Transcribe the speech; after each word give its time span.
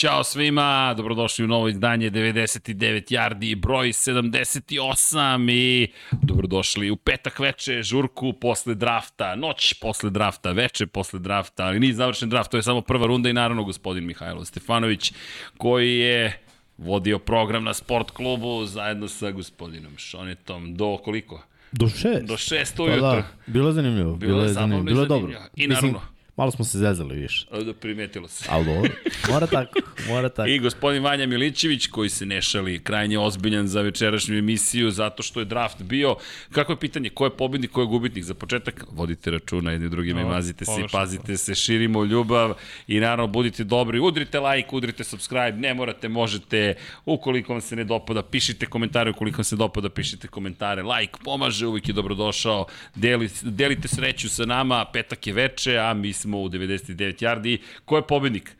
Ćao 0.00 0.24
svima, 0.24 0.94
dobrodošli 0.96 1.44
u 1.44 1.48
novo 1.48 1.68
izdanje 1.68 2.10
99 2.10 3.12
yardi 3.12 3.54
broj 3.54 3.88
78 3.88 5.50
i 5.52 5.88
dobrodošli 6.22 6.90
u 6.90 6.96
petak 6.96 7.38
veče, 7.38 7.82
žurku 7.82 8.32
posle 8.32 8.74
drafta, 8.74 9.34
noć 9.36 9.74
posle 9.74 10.10
drafta, 10.10 10.52
veče 10.52 10.86
posle 10.86 11.18
drafta, 11.18 11.64
ali 11.64 11.80
nije 11.80 11.94
završen 11.94 12.28
draft, 12.28 12.50
to 12.50 12.56
je 12.56 12.62
samo 12.62 12.80
prva 12.80 13.06
runda 13.06 13.28
i 13.30 13.32
naravno 13.32 13.64
gospodin 13.64 14.06
Mihajlo 14.06 14.44
Stefanović 14.44 15.12
koji 15.58 15.98
je 15.98 16.40
vodio 16.78 17.18
program 17.18 17.64
na 17.64 17.74
sport 17.74 18.10
klubu 18.10 18.66
zajedno 18.66 19.08
sa 19.08 19.30
gospodinom 19.30 19.92
Šonetom 19.96 20.74
do 20.76 20.96
koliko? 21.04 21.42
Do 21.72 21.88
šest. 21.88 22.24
Do 22.24 22.36
šest 22.36 22.76
Pa 22.76 22.82
ujutro. 22.82 23.00
da, 23.00 23.24
bilo 23.46 23.68
je 23.68 23.72
zanimljivo. 23.72 24.16
Bilo 24.16 24.42
je 24.42 24.48
zabavno 24.48 24.78
i 24.78 24.82
Bilo 24.82 25.00
je 25.00 25.06
dobro. 25.08 25.32
zanimljivo. 25.32 25.50
I 25.56 25.66
naravno. 25.66 26.00
Malo 26.40 26.50
smo 26.50 26.64
se 26.64 26.78
zezali 26.78 27.16
više. 27.16 27.46
Da 27.64 27.74
primetilo 27.74 28.28
se. 28.28 28.44
Ali 28.48 28.64
dobro. 28.64 28.90
Mora 29.30 29.46
tako, 29.56 29.78
mora 30.08 30.28
tako. 30.28 30.48
I 30.48 30.58
gospodin 30.58 31.02
Vanja 31.02 31.26
Milićević, 31.26 31.86
koji 31.86 32.10
se 32.10 32.26
ne 32.26 32.42
šali, 32.42 32.78
krajnje 32.78 33.18
ozbiljan 33.18 33.68
za 33.68 33.80
večerašnju 33.80 34.38
emisiju, 34.38 34.90
zato 34.90 35.22
što 35.22 35.40
je 35.40 35.44
draft 35.44 35.82
bio. 35.82 36.16
Kako 36.52 36.72
je 36.72 36.80
pitanje, 36.80 37.10
ko 37.10 37.24
je 37.24 37.36
pobednik, 37.36 37.70
ko 37.70 37.80
je 37.80 37.86
gubitnik? 37.86 38.24
Za 38.24 38.34
početak, 38.34 38.84
vodite 38.90 39.30
računa 39.30 39.72
jedni 39.72 39.88
drugima 39.88 40.20
i 40.20 40.24
mazite 40.24 40.64
se, 40.64 40.80
i 40.80 40.88
pazite 40.92 41.36
se, 41.36 41.54
širimo 41.54 42.04
ljubav 42.04 42.54
i 42.88 43.00
naravno 43.00 43.26
budite 43.26 43.64
dobri. 43.64 44.00
Udrite 44.00 44.40
like, 44.40 44.68
udrite 44.72 45.04
subscribe, 45.04 45.52
ne 45.52 45.74
morate, 45.74 46.08
možete, 46.08 46.74
ukoliko 47.06 47.52
vam 47.52 47.60
se 47.60 47.76
ne 47.76 47.84
dopada, 47.84 48.22
pišite 48.22 48.66
komentare, 48.66 49.10
ukoliko 49.10 49.36
vam 49.36 49.44
se 49.44 49.56
dopada, 49.56 49.88
pišite 49.88 50.28
komentare. 50.28 50.82
Like 50.82 51.18
pomaže, 51.24 51.66
uvijek 51.66 51.88
je 51.88 51.94
dobrodošao. 51.94 52.66
Deli, 52.94 53.28
delite 53.42 53.88
sreću 53.88 54.28
sa 54.28 54.46
nama, 54.46 54.84
petak 54.92 55.26
je 55.26 55.32
veče, 55.32 55.78
a 55.78 55.94
mi 55.94 56.12
smo 56.12 56.29
u 56.34 56.48
99 56.48 56.96
yardi. 57.20 57.58
Ko 57.84 57.96
je 57.96 58.02
pobednik? 58.02 58.56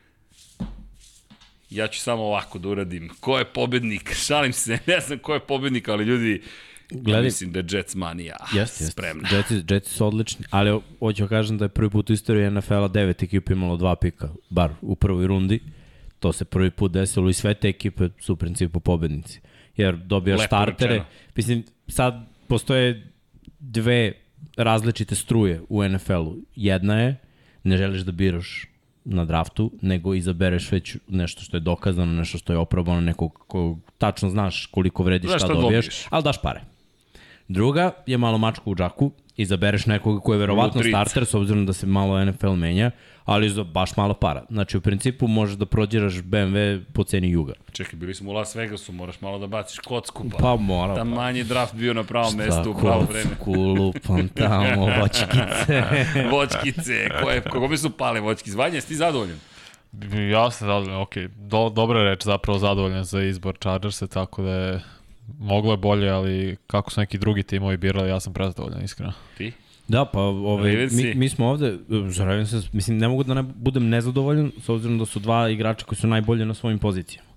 Ja 1.69 1.87
ću 1.87 1.99
samo 1.99 2.23
ovako 2.23 2.59
da 2.59 2.69
uradim. 2.69 3.09
Ko 3.19 3.37
je 3.37 3.45
pobednik? 3.45 4.13
Šalim 4.25 4.53
se, 4.53 4.77
ne 4.87 4.99
znam 4.99 5.19
ko 5.19 5.33
je 5.33 5.39
pobednik, 5.39 5.87
ali 5.87 6.03
ljudi, 6.03 6.41
Gledaj- 6.91 7.23
mislim 7.23 7.51
da 7.51 7.59
je 7.59 7.65
Jets 7.69 7.95
manija 7.95 8.35
Jeste, 8.45 8.59
jeste. 8.59 8.85
spremna. 8.85 9.29
Jetsi, 9.29 9.63
Jetsi 9.69 9.93
su 9.93 10.07
odlični, 10.07 10.45
ali 10.49 10.79
hoću 10.99 11.23
da 11.23 11.29
kažem 11.29 11.57
da 11.57 11.65
je 11.65 11.69
prvi 11.69 11.89
put 11.89 12.09
u 12.09 12.13
istoriji 12.13 12.51
NFL-a 12.51 12.87
devet 12.87 13.23
ekipa 13.23 13.53
imalo 13.53 13.77
dva 13.77 13.95
pika, 13.95 14.29
bar 14.49 14.71
u 14.81 14.95
prvoj 14.95 15.27
rundi. 15.27 15.59
To 16.19 16.33
se 16.33 16.45
prvi 16.45 16.71
put 16.71 16.91
desilo 16.91 17.29
i 17.29 17.33
sve 17.33 17.53
te 17.53 17.67
ekipe 17.69 18.09
su 18.19 18.33
u 18.33 18.37
principu 18.37 18.79
pobednici. 18.79 19.39
Jer 19.77 19.95
dobijaš 19.95 20.39
Lepo 20.39 20.47
startere. 20.47 20.89
rečeno. 20.89 21.05
Mislim, 21.35 21.63
sad 21.87 22.13
postoje 22.47 23.07
dve 23.59 24.13
različite 24.57 25.15
struje 25.15 25.61
u 25.69 25.83
NFL-u. 25.83 26.37
Jedna 26.55 26.99
je, 26.99 27.15
ne 27.63 27.77
želiš 27.77 28.01
da 28.01 28.11
biraš 28.11 28.67
na 29.05 29.25
draftu, 29.25 29.71
nego 29.81 30.13
izabereš 30.13 30.71
već 30.71 30.97
nešto 31.07 31.41
što 31.41 31.57
je 31.57 31.61
dokazano, 31.61 32.11
nešto 32.11 32.37
što 32.37 32.53
je 32.53 32.59
oprobano, 32.59 33.01
nekog 33.01 33.43
ko 33.47 33.77
tačno 33.97 34.29
znaš 34.29 34.65
koliko 34.65 35.03
vredi 35.03 35.27
Znaš 35.27 35.41
šta, 35.41 35.47
šta 35.47 35.61
dobiješ, 35.61 35.85
dobiješ. 35.85 36.07
ali 36.09 36.23
daš 36.23 36.41
pare. 36.41 36.61
Druga 37.51 37.91
je 38.05 38.17
malo 38.17 38.37
mačka 38.37 38.63
u 38.65 38.75
džaku, 38.75 39.11
izabereš 39.37 39.85
nekoga 39.85 40.19
ko 40.19 40.33
je 40.33 40.39
verovatno 40.39 40.83
starter, 40.83 41.25
s 41.25 41.33
obzirom 41.33 41.65
da 41.65 41.73
se 41.73 41.87
malo 41.87 42.25
NFL 42.25 42.49
menja, 42.49 42.91
ali 43.25 43.49
za 43.49 43.63
baš 43.63 43.97
malo 43.97 44.13
para. 44.13 44.43
Znači, 44.49 44.77
u 44.77 44.81
principu 44.81 45.27
možeš 45.27 45.55
da 45.55 45.65
prođeraš 45.65 46.13
BMW 46.13 46.83
po 46.93 47.03
ceni 47.03 47.29
juga. 47.29 47.53
Čekaj, 47.71 47.99
bili 47.99 48.13
smo 48.13 48.31
u 48.31 48.33
Las 48.33 48.55
Vegasu, 48.55 48.91
moraš 48.93 49.21
malo 49.21 49.39
da 49.39 49.47
baciš 49.47 49.79
kocku, 49.79 50.29
pa, 50.29 50.37
Pa 50.37 50.55
mora. 50.55 50.93
da 50.93 50.99
pa. 50.99 51.03
manji 51.03 51.43
draft 51.43 51.75
bio 51.75 51.93
na 51.93 52.03
pravom 52.03 52.35
mestu 52.35 52.71
u 52.71 52.79
pravo 52.81 53.01
vreme. 53.09 53.29
Kulupam 53.39 54.27
tamo, 54.27 54.85
voćkice. 55.01 55.83
Voćkice, 56.33 57.09
koje, 57.23 57.41
kome 57.41 57.77
su 57.77 57.89
pale 57.89 58.19
voćkice? 58.19 58.57
Vanja, 58.57 58.75
jesi 58.75 58.87
ti 58.87 58.95
zadovoljan? 58.95 59.39
Ja 60.31 60.51
sam 60.51 60.67
zadovoljan, 60.67 61.01
ok. 61.01 61.15
Do, 61.35 61.69
dobra 61.69 62.03
reč, 62.03 62.23
zapravo 62.23 62.59
zadovoljan 62.59 63.03
za 63.03 63.21
izbor 63.21 63.57
Chargersa, 63.57 64.07
tako 64.07 64.41
da 64.41 64.51
je 64.51 64.81
moglo 65.39 65.71
je 65.73 65.77
bolje, 65.77 66.09
ali 66.09 66.57
kako 66.67 66.91
su 66.91 66.99
neki 66.99 67.17
drugi 67.17 67.43
timovi 67.43 67.77
birali, 67.77 68.09
ja 68.09 68.19
sam 68.19 68.33
prezadovoljan, 68.33 68.83
iskreno. 68.83 69.13
Ti? 69.37 69.51
Da, 69.87 70.05
pa 70.05 70.19
ovaj, 70.21 70.87
mi, 70.91 71.13
mi 71.15 71.29
smo 71.29 71.47
ovde, 71.47 71.77
za 72.09 72.25
Ravensa, 72.25 72.61
mislim, 72.73 72.97
ne 72.97 73.07
mogu 73.07 73.23
da 73.23 73.33
ne 73.33 73.43
budem 73.43 73.89
nezadovoljan, 73.89 74.51
s 74.61 74.69
obzirom 74.69 74.97
da 74.99 75.05
su 75.05 75.19
dva 75.19 75.49
igrača 75.49 75.85
koji 75.85 75.97
su 75.97 76.07
najbolje 76.07 76.45
na 76.45 76.53
svojim 76.53 76.79
pozicijama. 76.79 77.29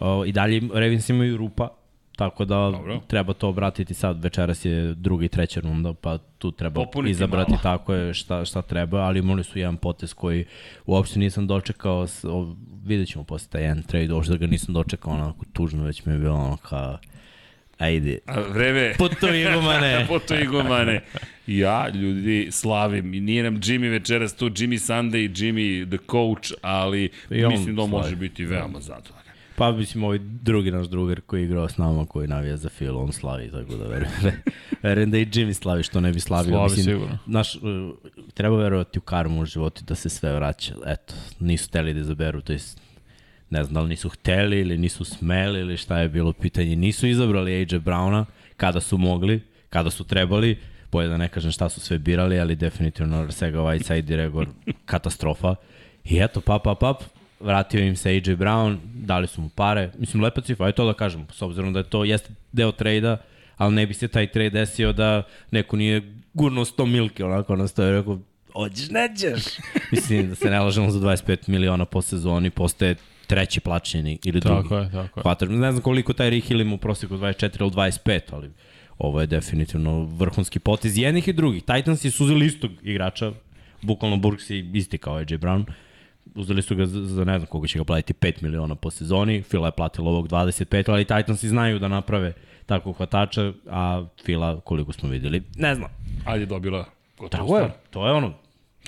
O, 0.00 0.24
I 0.24 0.32
dalje 0.32 0.60
Ravens 0.74 1.08
imaju 1.08 1.36
rupa, 1.36 1.68
tako 2.16 2.44
da 2.44 2.54
Dobro. 2.54 3.00
treba 3.06 3.32
to 3.32 3.48
obratiti 3.48 3.94
sad, 3.94 4.22
večeras 4.24 4.64
je 4.64 4.94
druga 4.94 5.24
i 5.24 5.28
treća 5.28 5.60
runda, 5.60 5.92
pa 5.92 6.18
tu 6.18 6.52
treba 6.52 6.84
Popuniti 6.84 7.10
izabrati 7.10 7.50
malo. 7.50 7.62
tako 7.62 7.94
je 7.94 8.14
šta, 8.14 8.44
šta 8.44 8.62
treba, 8.62 8.98
ali 8.98 9.18
imali 9.18 9.44
su 9.44 9.58
jedan 9.58 9.76
potez 9.76 10.14
koji 10.14 10.44
uopšte 10.86 11.18
nisam 11.18 11.46
dočekao, 11.46 12.06
s, 12.06 12.24
o, 12.24 12.54
vidjet 12.84 13.08
ćemo 13.08 13.24
posle 13.24 13.48
taj 13.50 13.62
jedan 13.62 13.82
trade, 13.82 14.14
uopšte 14.14 14.32
da 14.32 14.38
ga 14.38 14.46
nisam 14.46 14.74
dočekao 14.74 15.12
onako 15.12 15.44
tužno, 15.52 15.84
već 15.84 16.04
mi 16.04 16.12
je 16.12 16.18
bilo 16.18 16.34
ono 16.34 16.56
kao, 16.56 16.98
ajde, 17.78 18.18
A 18.26 18.40
vreme... 18.40 18.94
puto 18.98 19.34
igumane. 19.34 20.04
Poto 20.08 20.34
igumane. 20.34 21.02
Ja, 21.46 21.88
ljudi, 21.88 22.48
slavim. 22.50 23.14
I 23.14 23.20
nije 23.20 23.42
nam 23.42 23.60
Jimmy 23.60 23.90
večeras 23.90 24.36
tu, 24.36 24.50
Jimmy 24.50 24.92
Sunday 24.92 25.24
i 25.24 25.28
Jimmy 25.28 25.88
the 25.88 26.06
coach, 26.10 26.52
ali 26.62 27.10
I 27.30 27.46
mislim 27.46 27.76
da 27.76 27.82
on 27.82 27.90
može 27.90 28.16
biti 28.16 28.44
veoma 28.44 28.80
zadovoljan. 28.80 29.28
Pa 29.56 29.72
mislim 29.72 30.04
ovaj 30.04 30.18
drugi 30.18 30.70
naš 30.70 30.86
drugar 30.86 31.20
koji 31.20 31.40
je 31.40 31.44
igrao 31.44 31.68
s 31.68 31.76
nama, 31.76 32.06
koji 32.06 32.28
navija 32.28 32.56
za 32.56 32.68
Phil, 32.68 32.98
on 32.98 33.12
slavi, 33.12 33.50
tako 33.50 33.76
da 33.76 33.86
verujem. 33.86 34.12
verujem 34.82 35.10
da 35.10 35.18
i 35.18 35.26
Jimmy 35.26 35.52
slavi, 35.52 35.82
što 35.82 36.00
ne 36.00 36.12
bi 36.12 36.20
slavio. 36.20 36.50
Slavi 36.50 36.64
mislim, 36.64 36.84
sigurno. 36.84 37.18
Naš, 37.26 37.54
uh, 37.54 37.62
treba 38.34 38.56
verovati 38.56 38.98
u 38.98 39.02
karmu 39.02 39.40
u 39.40 39.46
životu 39.46 39.84
da 39.84 39.94
se 39.94 40.08
sve 40.08 40.34
vraća. 40.34 40.74
Eto, 40.86 41.14
nisu 41.40 41.68
hteli 41.68 41.94
da 41.94 42.00
izaberu, 42.00 42.40
to 42.40 42.52
jest 42.52 42.80
ne 43.50 43.64
znam 43.64 43.74
da 43.74 43.80
li 43.80 43.88
nisu 43.88 44.08
hteli 44.08 44.60
ili 44.60 44.78
nisu 44.78 45.04
smeli 45.04 45.60
ili 45.60 45.76
šta 45.76 45.98
je 45.98 46.08
bilo 46.08 46.32
pitanje. 46.32 46.76
Nisu 46.76 47.06
izabrali 47.06 47.54
AJ 47.54 47.78
Browna 47.78 48.24
kada 48.56 48.80
su 48.80 48.98
mogli, 48.98 49.42
kada 49.70 49.90
su 49.90 50.04
trebali, 50.04 50.58
bolje 50.92 51.08
da 51.08 51.16
ne 51.16 51.28
kažem 51.28 51.52
šta 51.52 51.68
su 51.68 51.80
sve 51.80 51.98
birali, 51.98 52.40
ali 52.40 52.56
definitivno 52.56 53.32
Sega 53.32 53.58
Whiteside 53.58 54.12
i 54.12 54.16
Regor 54.16 54.46
katastrofa. 54.84 55.54
I 56.04 56.18
eto, 56.18 56.40
pap, 56.40 56.64
pap, 56.64 56.80
pap, 56.80 57.02
vratio 57.40 57.80
im 57.80 57.96
se 57.96 58.10
AJ 58.10 58.36
Brown, 58.36 58.76
dali 58.94 59.26
su 59.26 59.42
mu 59.42 59.48
pare, 59.48 59.90
mislim 59.98 60.22
lepa 60.22 60.40
cifra, 60.40 60.66
aj 60.66 60.72
to 60.72 60.86
da 60.86 60.92
kažem, 60.92 61.26
s 61.32 61.42
obzirom 61.42 61.72
da 61.72 61.78
je 61.78 61.84
to 61.84 62.04
jeste 62.04 62.30
deo 62.52 62.72
trejda, 62.72 63.16
ali 63.56 63.74
ne 63.74 63.86
bi 63.86 63.94
se 63.94 64.08
taj 64.08 64.26
trade 64.26 64.50
desio 64.50 64.92
da 64.92 65.22
neko 65.50 65.76
nije 65.76 66.02
gurnuo 66.34 66.64
100 66.64 66.86
milke 66.86 67.24
onako 67.24 67.56
na 67.56 67.68
sto 67.68 67.88
i 67.88 67.92
rekao, 67.92 68.18
hoćeš, 68.52 68.90
nećeš. 68.90 69.44
mislim 69.92 70.28
da 70.28 70.34
se 70.34 70.50
ne 70.50 70.60
lažemo 70.60 70.90
za 70.90 71.00
25 71.00 71.48
miliona 71.48 71.84
po 71.84 72.02
sezoni, 72.02 72.50
postaje 72.50 72.94
treći 73.28 73.60
plaćeni 73.60 74.18
ili 74.24 74.40
drugi. 74.40 74.62
Tako 74.62 74.78
je, 74.78 74.90
tako 74.90 75.20
je. 75.20 75.22
Hvatač. 75.22 75.48
Ne 75.48 75.72
znam 75.72 75.82
koliko 75.82 76.12
taj 76.12 76.30
Rick 76.30 76.48
Hill 76.48 76.60
ima 76.60 76.74
u 76.74 76.78
prosjeku 76.78 77.14
24 77.16 77.60
ili 77.60 77.70
25, 77.70 78.20
ali 78.32 78.50
ovo 78.98 79.20
je 79.20 79.26
definitivno 79.26 80.04
vrhunski 80.04 80.58
potez 80.58 80.98
jednih 80.98 81.28
i 81.28 81.32
drugih. 81.32 81.62
Titansi 81.62 82.10
su 82.10 82.24
uzeli 82.24 82.46
istog 82.46 82.70
igrača, 82.82 83.32
bukvalno 83.82 84.16
Burks 84.16 84.50
je 84.50 84.70
isti 84.74 84.98
kao 84.98 85.14
AJ 85.16 85.24
Brown. 85.24 85.64
Uzeli 86.34 86.62
su 86.62 86.76
ga 86.76 86.86
za, 86.86 87.04
za 87.04 87.24
ne 87.24 87.38
znam 87.38 87.46
koga 87.46 87.68
će 87.68 87.78
ga 87.78 87.84
platiti 87.84 88.14
5 88.14 88.42
miliona 88.42 88.74
po 88.74 88.90
sezoni, 88.90 89.42
Fila 89.42 89.68
je 89.68 89.72
platila 89.72 90.10
ovog 90.10 90.28
25, 90.28 90.90
ali 90.90 91.04
Titansi 91.04 91.48
znaju 91.48 91.78
da 91.78 91.88
naprave 91.88 92.32
takvog 92.66 92.96
hvatača, 92.96 93.52
a 93.70 94.04
Fila, 94.24 94.60
koliko 94.60 94.92
smo 94.92 95.08
videli, 95.08 95.42
ne 95.56 95.74
znam. 95.74 95.88
Je 96.34 96.46
dobila 96.46 96.84
Tako 97.30 97.56
je, 97.58 97.64
stvar. 97.64 97.70
to 97.90 98.06
je 98.06 98.12
ono, 98.12 98.32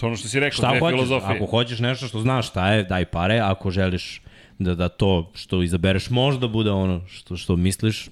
To 0.00 0.06
je 0.06 0.08
ono 0.08 0.16
što 0.16 0.28
si 0.28 0.40
rekao, 0.40 0.56
šta 0.56 0.68
hoćeš, 0.78 0.90
filozofije. 0.96 1.36
ako 1.36 1.46
hoćeš 1.46 1.78
nešto 1.78 2.06
što 2.08 2.20
znaš 2.20 2.48
šta 2.48 2.72
je, 2.72 2.84
daj 2.84 3.04
pare, 3.04 3.38
ako 3.38 3.70
želiš 3.70 4.22
da, 4.60 4.74
da 4.74 4.88
to 4.88 5.30
što 5.34 5.62
izabereš 5.62 6.10
možda 6.10 6.48
bude 6.48 6.70
ono 6.70 7.06
što, 7.06 7.36
što 7.36 7.56
misliš, 7.56 8.08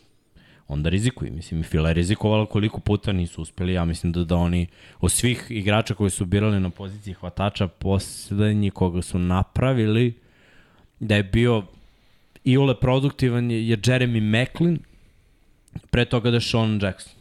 onda 0.69 0.89
rizikuj. 0.89 1.31
Mislim, 1.31 1.61
i 1.61 1.65
Fila 1.65 1.89
je 1.89 1.95
rizikovala 1.95 2.47
koliko 2.47 2.81
puta 2.81 3.13
nisu 3.13 3.43
uspeli. 3.43 3.73
Ja 3.73 3.85
mislim 3.85 4.13
da, 4.13 4.25
da 4.25 4.37
oni, 4.37 4.67
od 5.01 5.13
svih 5.13 5.47
igrača 5.51 5.95
koji 5.95 6.11
su 6.11 6.25
birali 6.25 6.61
na 6.61 6.71
poziciji 6.71 7.15
hvatača, 7.15 7.69
poslednji 7.69 8.71
koga 8.71 9.03
su 9.03 9.19
napravili, 9.19 10.15
da 11.01 11.17
je 11.17 11.23
bio 11.23 11.63
iole 12.45 12.75
produktivan 12.81 13.51
je, 13.51 13.69
je 13.69 13.77
Jeremy 13.77 14.21
Macklin, 14.21 14.79
pre 15.91 16.05
toga 16.05 16.31
da 16.31 16.37
je 16.37 16.41
Sean 16.41 16.81
Jackson. 16.83 17.13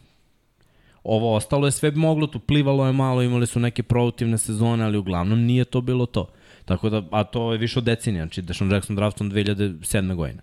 Ovo 1.04 1.34
ostalo 1.34 1.66
je 1.66 1.72
sve 1.72 1.90
moglo, 1.90 2.26
tu 2.26 2.38
plivalo 2.38 2.86
je 2.86 2.92
malo, 2.92 3.22
imali 3.22 3.46
su 3.46 3.60
neke 3.60 3.82
produktivne 3.82 4.38
sezone, 4.38 4.84
ali 4.84 4.98
uglavnom 4.98 5.40
nije 5.40 5.64
to 5.64 5.80
bilo 5.80 6.06
to. 6.06 6.28
Tako 6.68 6.90
da, 6.90 7.02
a 7.10 7.24
to 7.24 7.52
je 7.52 7.58
više 7.58 7.78
od 7.78 7.84
decenija, 7.84 8.24
znači 8.24 8.42
Deshaun 8.42 8.72
Jackson 8.72 8.96
draftom 8.96 9.30
2007. 9.30 10.14
godine. 10.14 10.42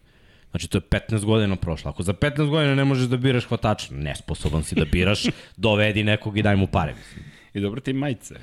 Znači, 0.51 0.68
to 0.68 0.77
je 0.77 0.81
15 0.81 1.25
godina 1.25 1.56
prošlo. 1.56 1.92
Ako 1.92 2.04
za 2.04 2.13
15 2.13 2.50
godina 2.50 2.75
ne 2.75 2.86
možeš 2.86 3.07
da 3.07 3.18
biraš 3.18 3.45
hvatača, 3.45 3.94
nesposoban 3.94 4.63
si 4.63 4.75
da 4.75 4.86
biraš, 4.86 5.24
dovedi 5.57 6.04
nekog 6.04 6.38
i 6.38 6.42
daj 6.42 6.56
mu 6.56 6.68
pare. 6.68 6.94
Mislim. 6.94 7.25
I 7.54 7.60
dobro 7.60 7.81
ti 7.81 7.94
majice. 7.94 8.36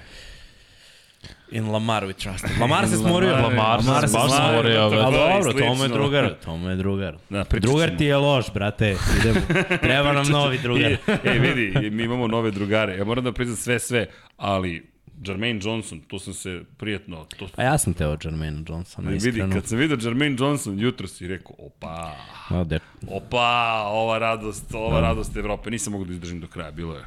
In 1.50 1.70
Lamar 1.70 2.04
we 2.04 2.12
trust. 2.12 2.44
Lamar 2.60 2.88
se 2.88 2.96
smorio. 2.96 3.32
Lamar 3.36 3.82
se 3.82 4.12
baš 4.12 4.30
smorio, 4.30 4.82
to 4.82 4.90
bre. 4.90 4.98
je 4.98 5.04
A 5.04 5.10
dobro, 5.10 5.74
mu 5.74 5.82
je 5.84 5.88
drugar. 5.88 6.34
To 6.44 6.56
mu 6.56 6.70
je 6.70 6.76
drugar. 6.76 7.16
Da, 7.30 7.44
drugar 7.60 7.96
ti 7.96 8.04
je 8.04 8.16
loš, 8.16 8.52
brate. 8.54 8.96
Idemo. 9.20 9.40
Treba 9.82 10.12
nam 10.12 10.26
novi 10.28 10.58
drugar. 10.58 10.92
I, 10.92 10.96
e, 11.24 11.38
vidi, 11.38 11.90
mi 11.90 12.02
imamo 12.02 12.26
nove 12.26 12.50
drugare. 12.50 12.96
Ja 12.96 13.04
moram 13.04 13.24
da 13.24 13.32
priznam 13.32 13.56
sve, 13.56 13.78
sve, 13.78 14.06
ali 14.36 14.91
Jermaine 15.26 15.60
Johnson, 15.62 16.00
tu 16.00 16.18
sam 16.18 16.34
se 16.34 16.62
prijetno... 16.76 17.26
To... 17.38 17.48
A 17.56 17.62
ja 17.62 17.78
sam 17.78 17.94
teo 17.94 18.16
Jermaine 18.24 18.64
Johnsona, 18.68 19.10
Ne, 19.10 19.14
vidi, 19.14 19.28
iskreno. 19.28 19.54
kad 19.54 19.66
sam 19.66 19.78
vidio 19.78 19.98
Jermaine 20.02 20.36
Johnson, 20.40 20.80
jutro 20.80 21.06
si 21.08 21.28
rekao, 21.28 21.56
opa, 21.58 22.16
No, 22.50 22.64
de, 22.64 22.78
opa, 23.08 23.82
ova 23.86 24.18
radost, 24.18 24.74
ova 24.74 25.00
radost 25.00 25.36
Evrope. 25.36 25.70
Nisam 25.70 25.92
mogu 25.92 26.04
da 26.04 26.12
izdržim 26.12 26.40
do 26.40 26.46
kraja, 26.46 26.70
bilo 26.70 26.94
je. 26.96 27.04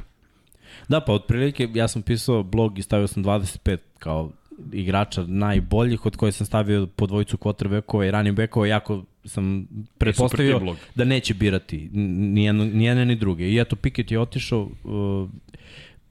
Da, 0.89 1.01
pa 1.01 1.13
otprilike 1.13 1.69
ja 1.73 1.87
sam 1.87 2.01
pisao 2.01 2.43
blog 2.43 2.79
i 2.79 2.81
stavio 2.81 3.07
sam 3.07 3.23
25 3.23 3.77
kao 3.99 4.31
igrača 4.73 5.23
najboljih 5.27 6.05
od 6.05 6.15
koje 6.15 6.31
sam 6.31 6.45
stavio 6.47 6.87
po 6.87 7.05
dvojicu 7.07 7.37
quarterbackova 7.37 8.07
i 8.07 8.11
running 8.11 8.37
backova, 8.37 8.67
jako 8.67 9.03
sam 9.25 9.67
pretpostavio 9.97 10.59
blog. 10.59 10.77
da 10.95 11.03
neće 11.03 11.33
birati 11.33 11.89
ni 11.93 12.43
jedno, 12.45 12.65
ni 12.65 12.85
jedne 12.85 13.05
ni 13.05 13.15
druge. 13.15 13.49
I 13.49 13.59
eto, 13.59 13.75
Pickett 13.75 14.11
je 14.11 14.19
otišao, 14.19 14.69
uh, 14.83 15.29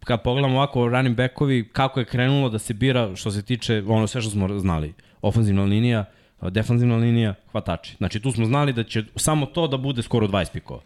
kad 0.05 0.23
pogledamo 0.23 0.57
ovako 0.57 0.89
running 0.89 1.17
backovi, 1.17 1.69
kako 1.73 2.01
je 2.01 2.07
krenulo 2.07 2.49
da 2.49 2.59
se 2.59 2.75
bira 2.75 3.17
što 3.17 3.31
se 3.31 3.43
tiče 3.43 3.83
ono 3.87 4.07
sve 4.07 4.21
što 4.21 4.31
smo 4.31 4.59
znali. 4.59 4.93
Ofanzivna 5.23 5.65
linija, 5.65 6.05
defanzivna 6.43 6.97
linija, 6.97 7.35
hvatači. 7.53 7.97
Znači 7.97 8.21
tu 8.21 8.33
smo 8.33 8.47
znali 8.47 8.73
da 8.73 8.85
će 8.85 9.05
samo 9.17 9.47
to 9.47 9.67
da 9.67 9.77
bude 9.77 10.03
skoro 10.03 10.27
20 10.27 10.53
pikova. 10.53 10.81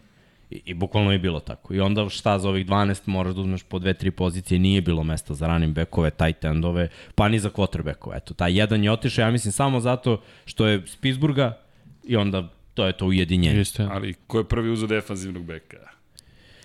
I, 0.51 0.63
I 0.65 0.75
bukvalno 0.75 1.13
je 1.13 1.19
bilo 1.19 1.41
tako. 1.41 1.75
I 1.75 1.81
onda 1.81 2.09
šta 2.09 2.39
za 2.39 2.49
ovih 2.49 2.67
12 2.67 3.01
moraš 3.07 3.35
da 3.35 3.41
uzmeš 3.41 3.63
po 3.63 3.79
dve, 3.79 3.95
tri 3.95 4.11
pozicije, 4.11 4.59
nije 4.59 4.81
bilo 4.81 5.05
mesta 5.05 5.35
za 5.35 5.47
running 5.47 5.75
backove, 5.75 6.11
tight 6.11 6.45
endove, 6.45 6.89
pa 7.15 7.29
ni 7.29 7.39
za 7.39 7.51
quarterbackove. 7.51 8.17
Eto, 8.17 8.35
taj 8.35 8.59
jedan 8.59 8.85
je 8.85 8.93
otišao, 8.93 9.23
ja 9.23 9.31
mislim, 9.31 9.53
samo 9.53 9.81
zato 9.81 10.23
što 10.45 10.67
je 10.67 10.83
s 10.87 10.97
Pittsburgha 10.97 11.53
i 12.05 12.17
onda 12.17 12.49
to 12.75 12.87
je 12.87 12.93
to 12.93 13.07
ujedinjenje. 13.07 13.65
Ali 13.91 14.15
ko 14.27 14.39
je 14.39 14.45
prvi 14.45 14.71
uzeo 14.71 14.89
defanzivnog 14.89 15.45
beka? 15.45 15.77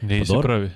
Nisi 0.01 0.27
Pa 0.27 0.33
dobro. 0.33 0.47
prvi. 0.47 0.69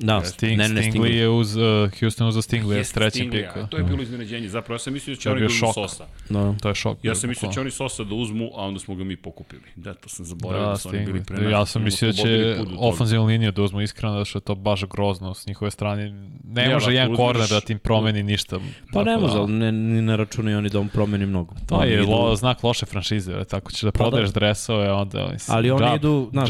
Da? 0.00 0.20
Sting, 0.22 0.58
Ne, 0.58 0.68
ne, 0.68 0.82
Stingley 0.82 0.90
Stingley. 0.92 1.10
je 1.10 1.28
uz, 1.28 1.56
uh, 1.56 1.62
Houston 2.00 2.28
uz 2.28 2.36
Stingley 2.36 2.74
s 2.74 2.76
Jeste 2.76 2.94
trećim 2.94 3.26
Stingley, 3.26 3.46
pikom. 3.48 3.62
a 3.62 3.66
To 3.66 3.76
je 3.76 3.82
bilo 3.84 4.02
iznenađenje. 4.02 4.48
Zapravo, 4.48 4.74
ja 4.74 4.78
sam 4.78 4.92
mislio 4.92 5.14
da 5.16 5.20
će 5.20 5.30
oni 5.30 5.40
da. 5.40 5.48
Sosa. 5.74 6.04
No. 6.28 6.56
To 6.62 6.68
je 6.68 6.74
šok. 6.74 6.98
Ja 7.02 7.14
sam 7.14 7.28
mislio 7.28 7.48
da 7.48 7.54
će 7.54 7.60
oni 7.60 7.70
Sosa 7.70 8.04
da 8.04 8.14
uzmu, 8.14 8.50
a 8.54 8.62
onda 8.62 8.80
smo 8.80 8.94
ga 8.94 9.04
mi 9.04 9.16
pokupili. 9.16 9.62
Da, 9.76 9.94
to 9.94 10.08
sam 10.08 10.24
zaboravio 10.26 10.64
da, 10.64 10.70
Da, 10.70 10.76
su 10.76 10.88
oni 10.88 10.98
bili 11.00 11.24
pre 11.24 11.36
nas. 11.36 11.52
Ja 11.52 11.66
sam 11.66 11.84
mislio 11.84 12.12
da 12.12 12.16
će 12.16 12.56
ofanzivnu 12.78 13.26
liniju 13.26 13.52
da 13.52 13.62
uzmu 13.62 13.80
iskreno, 13.80 14.18
da 14.18 14.24
što 14.24 14.38
je 14.38 14.42
to 14.42 14.54
baš 14.54 14.84
grozno 14.84 15.34
s 15.34 15.46
njihove 15.46 15.70
strane. 15.70 16.10
Ne 16.44 16.64
Ja, 16.64 16.70
može 16.72 16.84
ako 16.84 16.90
jedan 16.90 17.16
korner 17.16 17.48
da 17.48 17.60
ti 17.60 17.78
promeni 17.78 18.22
ništa. 18.22 18.58
Pa 18.92 19.02
ne 19.04 19.16
može, 19.16 19.34
da- 19.34 19.40
ali 19.40 19.52
ne, 19.52 19.72
ni 19.72 20.02
ne 20.02 20.16
računaju 20.16 20.58
oni 20.58 20.68
da 20.68 20.80
on 20.80 20.88
promeni 20.88 21.26
mnogo. 21.26 21.54
To 21.68 21.74
Oni 21.74 21.90
je 21.90 22.02
lo, 22.02 22.36
znak 22.36 22.62
loše 22.62 22.86
franšize, 22.86 23.44
tako 23.44 23.72
ćeš 23.72 23.80
da 23.80 23.92
Pa 23.92 23.98
da. 23.98 24.04
prodaješ 24.04 24.30
dresove, 24.30 24.92
onda... 24.92 25.32
Ali 25.48 25.70
oni 25.70 25.96
idu, 25.96 26.28
znaš, 26.32 26.48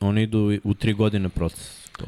oni 0.00 0.22
idu 0.22 0.58
u 0.64 0.74
tri 0.74 0.92
godine 0.92 1.28
proces. 1.28 1.80
To, 1.98 2.04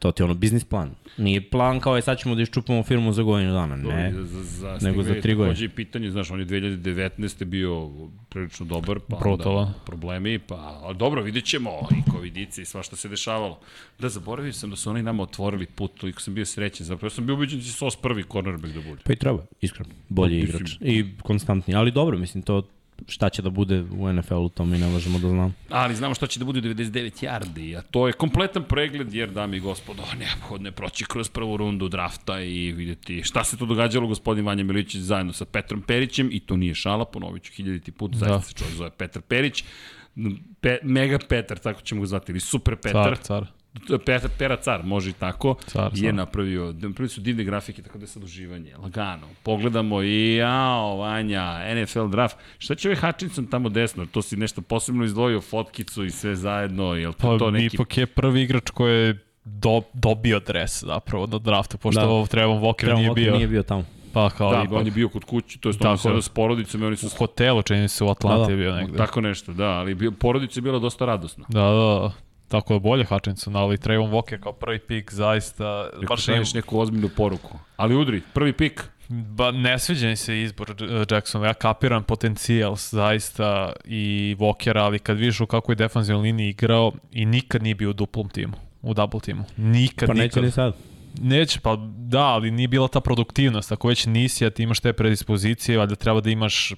to 0.00 0.12
ti 0.12 0.22
je 0.22 0.24
ono 0.24 0.34
biznis 0.34 0.64
plan. 0.64 0.90
Nije 1.16 1.50
plan 1.50 1.80
kao 1.80 1.96
je 1.96 2.02
sad 2.02 2.18
ćemo 2.18 2.34
da 2.34 2.42
iščupamo 2.42 2.82
firmu 2.82 3.12
za 3.12 3.22
godinu 3.22 3.52
dana. 3.52 3.76
Ne. 3.76 3.82
To 3.82 3.90
je 4.18 4.24
za, 4.24 4.42
za 4.42 4.78
nego 4.82 5.02
za 5.02 5.14
tri 5.14 5.34
godine. 5.34 5.54
Takođe 5.54 5.64
i 5.64 5.68
pitanje, 5.68 6.10
znaš, 6.10 6.30
on 6.30 6.40
je 6.40 6.46
2019. 6.46 7.44
bio 7.44 7.90
prilično 8.28 8.66
dobar, 8.66 8.98
pa 9.00 9.16
Brutalan. 9.16 9.64
onda 9.64 9.78
problemi, 9.86 10.38
pa 10.38 10.54
a 10.84 10.92
dobro, 10.92 11.22
vidjet 11.22 11.44
ćemo 11.44 11.70
i 11.70 12.10
covidice 12.10 12.62
i 12.62 12.64
sva 12.64 12.82
što 12.82 12.96
se 12.96 13.08
dešavalo. 13.08 13.58
Da, 13.98 14.08
zaboravio 14.08 14.52
sam 14.52 14.70
da 14.70 14.76
su 14.76 14.90
oni 14.90 15.02
nama 15.02 15.22
otvorili 15.22 15.66
put, 15.66 15.94
toliko 16.00 16.20
sam 16.20 16.34
bio 16.34 16.46
srećen, 16.46 16.86
zapravo 16.86 17.06
ja 17.06 17.10
sam 17.10 17.26
bio 17.26 17.34
ubeđen 17.34 17.58
da 17.58 17.64
će 17.64 17.72
SOS 17.72 17.96
prvi 17.96 18.24
cornerback 18.32 18.74
da 18.74 18.80
bude. 18.80 19.02
Pa 19.04 19.12
i 19.12 19.16
treba, 19.16 19.44
iskreno. 19.60 19.90
Bolji 20.08 20.40
Pa, 20.40 20.46
mislim- 20.46 20.66
igrač. 20.66 20.76
I 20.80 21.22
konstantni. 21.22 21.74
Ali 21.74 21.90
dobro, 21.92 22.18
mislim, 22.18 22.42
to 22.42 22.62
šta 23.08 23.28
će 23.28 23.42
da 23.42 23.50
bude 23.50 23.80
u 23.80 24.12
NFL-u, 24.12 24.48
to 24.48 24.64
mi 24.64 24.78
ne 24.78 24.86
možemo 24.86 25.18
da 25.18 25.28
znamo. 25.28 25.52
Ali 25.68 25.94
znamo 25.94 26.14
šta 26.14 26.26
će 26.26 26.38
da 26.38 26.44
bude 26.44 26.58
u 26.58 26.62
99 26.62 27.26
yardi, 27.26 27.78
a 27.78 27.82
to 27.82 28.06
je 28.06 28.12
kompletan 28.12 28.64
pregled, 28.64 29.14
jer, 29.14 29.30
dami 29.30 29.56
i 29.56 29.60
gospodo, 29.60 30.02
neophodno 30.18 30.68
je 30.68 30.72
proći 30.72 31.04
kroz 31.04 31.28
prvu 31.28 31.56
rundu 31.56 31.88
drafta 31.88 32.40
i 32.40 32.72
vidjeti 32.72 33.22
šta 33.22 33.44
se 33.44 33.56
tu 33.56 33.66
događalo 33.66 34.06
gospodin 34.06 34.46
Vanja 34.46 34.64
Milićić 34.64 35.00
zajedno 35.00 35.32
sa 35.32 35.44
Petrom 35.44 35.82
Perićem, 35.82 36.28
i 36.32 36.40
to 36.40 36.56
nije 36.56 36.74
šala, 36.74 37.04
ponovit 37.04 37.42
ću 37.42 37.52
hiljaditi 37.52 37.92
put, 37.92 38.14
zaista 38.14 38.36
Da. 38.36 38.42
se 38.42 38.54
čovjek 38.54 38.76
zove 38.76 38.90
Petar 38.90 39.22
Perić, 39.22 39.64
Pe, 40.60 40.78
Mega 40.82 41.18
Petar, 41.28 41.58
tako 41.58 41.80
ćemo 41.80 42.00
ga 42.00 42.06
zvati, 42.06 42.32
ili 42.32 42.40
Super 42.40 42.76
Petar. 42.76 43.04
Car, 43.04 43.18
car. 43.18 43.46
Petar, 44.06 44.30
Pera 44.38 44.56
Car, 44.56 44.84
može 44.84 45.10
i 45.10 45.12
tako. 45.12 45.54
Car, 45.66 45.90
je 45.94 46.02
car. 46.02 46.14
napravio, 46.14 46.64
napravili 46.72 47.08
su 47.08 47.20
divne 47.20 47.44
grafike, 47.44 47.82
tako 47.82 47.98
da 47.98 48.04
je 48.04 48.08
sad 48.08 48.24
uživanje, 48.24 48.76
lagano. 48.76 49.26
Pogledamo 49.42 50.02
i 50.02 50.34
jao, 50.34 50.96
Vanja, 50.96 51.60
NFL 51.82 52.06
draft. 52.06 52.36
Šta 52.58 52.74
će 52.74 52.88
ovaj 52.88 53.00
Hutchinson 53.00 53.46
tamo 53.46 53.68
desno? 53.68 54.06
To 54.06 54.22
si 54.22 54.36
nešto 54.36 54.62
posebno 54.62 55.04
izdvojio, 55.04 55.40
fotkicu 55.40 56.04
i 56.04 56.10
sve 56.10 56.36
zajedno, 56.36 56.94
je 56.94 57.08
li 57.08 57.14
to, 57.14 57.18
Pa 57.32 57.38
to 57.38 57.50
neki... 57.50 57.76
ipak 57.76 57.98
je 57.98 58.06
prvi 58.06 58.42
igrač 58.42 58.70
koji 58.70 59.06
je 59.06 59.18
do, 59.44 59.82
dobio 59.92 60.40
dres 60.40 60.84
zapravo 60.84 61.26
na 61.26 61.38
draftu, 61.38 61.78
pošto 61.78 62.00
Da. 62.00 62.06
da. 62.06 62.26
Trevon 62.26 62.60
Walker 62.62 62.94
nije 62.94 63.10
Walker 63.10 63.14
bio. 63.14 63.34
nije 63.34 63.48
bio 63.48 63.62
tamo. 63.62 63.84
Pa 64.12 64.30
kao 64.30 64.50
Da, 64.50 64.62
ipak, 64.62 64.78
on 64.78 64.86
je 64.86 64.90
bio 64.92 65.08
kod 65.08 65.24
kuće, 65.24 65.58
to 65.58 65.68
je 65.68 65.74
on 66.04 66.16
je. 66.16 66.22
s 66.22 66.28
porodicom 66.28 66.82
i 66.82 66.86
oni 66.86 66.96
su... 66.96 67.06
u 67.06 67.10
hotelu, 67.18 67.62
čini 67.62 67.88
se 67.88 68.04
u 68.04 68.10
Atlanti 68.10 68.40
Da, 68.40 68.46
da. 68.46 68.52
je 68.52 68.56
bio 68.56 68.74
negde. 68.74 68.96
Tako 68.98 69.20
nešto, 69.20 69.52
da, 69.52 69.68
ali 69.68 69.94
bio, 69.94 70.10
porodica 70.10 70.58
je 70.58 70.62
bila 70.62 70.78
dosta 70.78 71.06
radosna. 71.06 71.44
Da, 71.48 71.60
da, 71.60 72.00
da. 72.00 72.12
Tako 72.50 72.74
je 72.74 72.80
bolje 72.80 73.04
Hutchinson, 73.04 73.56
ali 73.56 73.76
Trayvon 73.76 74.10
Walker 74.10 74.40
kao 74.40 74.52
prvi 74.52 74.78
pik 74.78 75.12
zaista... 75.12 75.88
Baš 75.96 76.08
baš 76.08 76.26
ne 76.26 76.36
im, 76.36 76.42
neku 76.54 76.78
ozbiljnu 76.78 77.08
poruku. 77.08 77.58
Ali 77.76 77.94
udri, 77.96 78.22
prvi 78.34 78.52
pik. 78.52 78.82
ba, 79.08 79.50
ne 79.50 79.78
sviđa 79.78 80.08
mi 80.08 80.16
se 80.16 80.42
izbor 80.42 80.74
J- 80.80 81.04
Jacksona. 81.10 81.46
Ja 81.46 81.54
kapiram 81.54 82.02
potencijal 82.04 82.76
zaista 82.76 83.72
i 83.84 84.36
Walkera, 84.38 84.78
ali 84.78 84.98
kad 84.98 85.16
vidiš 85.16 85.40
u 85.40 85.46
kakvoj 85.46 85.74
defanzivnoj 85.74 86.22
liniji 86.22 86.48
igrao 86.48 86.92
i 87.12 87.26
nikad 87.26 87.62
nije 87.62 87.74
bio 87.74 87.90
u 87.90 87.92
duplom 87.92 88.28
timu, 88.28 88.52
u 88.82 88.94
double 88.94 89.20
timu. 89.20 89.44
Nikad, 89.56 90.06
Pa 90.06 90.12
nikad. 90.14 90.26
neće 90.26 90.42
ni 90.42 90.50
sad. 90.50 90.74
Neće, 91.20 91.60
pa 91.60 91.76
da, 91.96 92.20
ali 92.24 92.50
nije 92.50 92.68
bila 92.68 92.88
ta 92.88 93.00
produktivnost. 93.00 93.72
Ako 93.72 93.88
već 93.88 94.06
nisi, 94.06 94.46
a 94.46 94.50
ti 94.50 94.62
imaš 94.62 94.80
te 94.80 94.92
predispozicije, 94.92 95.78
valjda 95.78 95.94
treba 95.94 96.20
da 96.20 96.30
imaš 96.30 96.72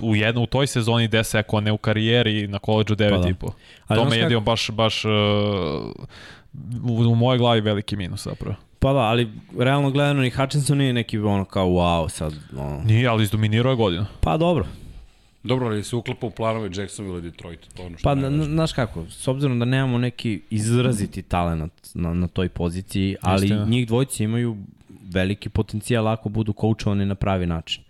u 0.00 0.16
jednu, 0.16 0.42
u 0.42 0.46
toj 0.46 0.66
sezoni 0.66 1.08
10, 1.08 1.38
ako 1.38 1.60
ne 1.60 1.72
u 1.72 1.76
karijeri, 1.76 2.48
na 2.48 2.58
koleđu 2.58 2.94
9 2.94 3.10
Pa 3.10 3.16
da. 3.18 3.28
i 3.28 3.34
po. 3.34 3.52
Ali 3.86 4.00
To 4.00 4.08
me 4.08 4.16
jedino 4.16 4.40
baš, 4.40 4.70
baš 4.70 5.04
uh, 5.04 5.10
u, 6.84 7.10
u 7.10 7.14
mojoj 7.14 7.38
glavi 7.38 7.60
veliki 7.60 7.96
minus 7.96 8.24
zapravo. 8.24 8.56
Pa 8.78 8.92
da, 8.92 8.98
ali 8.98 9.28
realno 9.58 9.90
gledano 9.90 10.22
ni 10.22 10.30
Hutchinson 10.30 10.78
nije 10.78 10.92
neki 10.92 11.18
ono 11.18 11.44
kao 11.44 11.66
wow 11.66 12.08
sad. 12.08 12.34
Ono. 12.56 12.82
Nije, 12.84 13.08
ali 13.08 13.22
izdominirao 13.22 13.70
je 13.70 13.76
godinu. 13.76 14.06
Pa 14.20 14.36
dobro. 14.36 14.66
Dobro, 15.42 15.66
ali 15.66 15.84
se 15.84 15.96
uklapa 15.96 16.26
u 16.26 16.30
planove 16.30 16.70
Jacksonville 16.74 17.18
i 17.18 17.22
Detroit, 17.22 17.60
to 17.74 17.82
ono 17.82 17.98
što 17.98 18.04
Pa, 18.04 18.44
znaš 18.44 18.72
kako, 18.72 19.04
s 19.10 19.28
obzirom 19.28 19.58
da 19.58 19.64
nemamo 19.64 19.98
neki 19.98 20.40
izraziti 20.50 21.22
talent 21.22 21.72
na, 21.94 22.14
na 22.14 22.28
toj 22.28 22.48
poziciji, 22.48 23.16
ali 23.20 23.46
Istina. 23.46 23.64
njih 23.64 23.86
dvojci 23.86 24.24
imaju 24.24 24.56
veliki 25.12 25.48
potencijal 25.48 26.08
ako 26.08 26.28
budu 26.28 26.52
koučovani 26.52 27.06
na 27.06 27.14
pravi 27.14 27.46
način. 27.46 27.83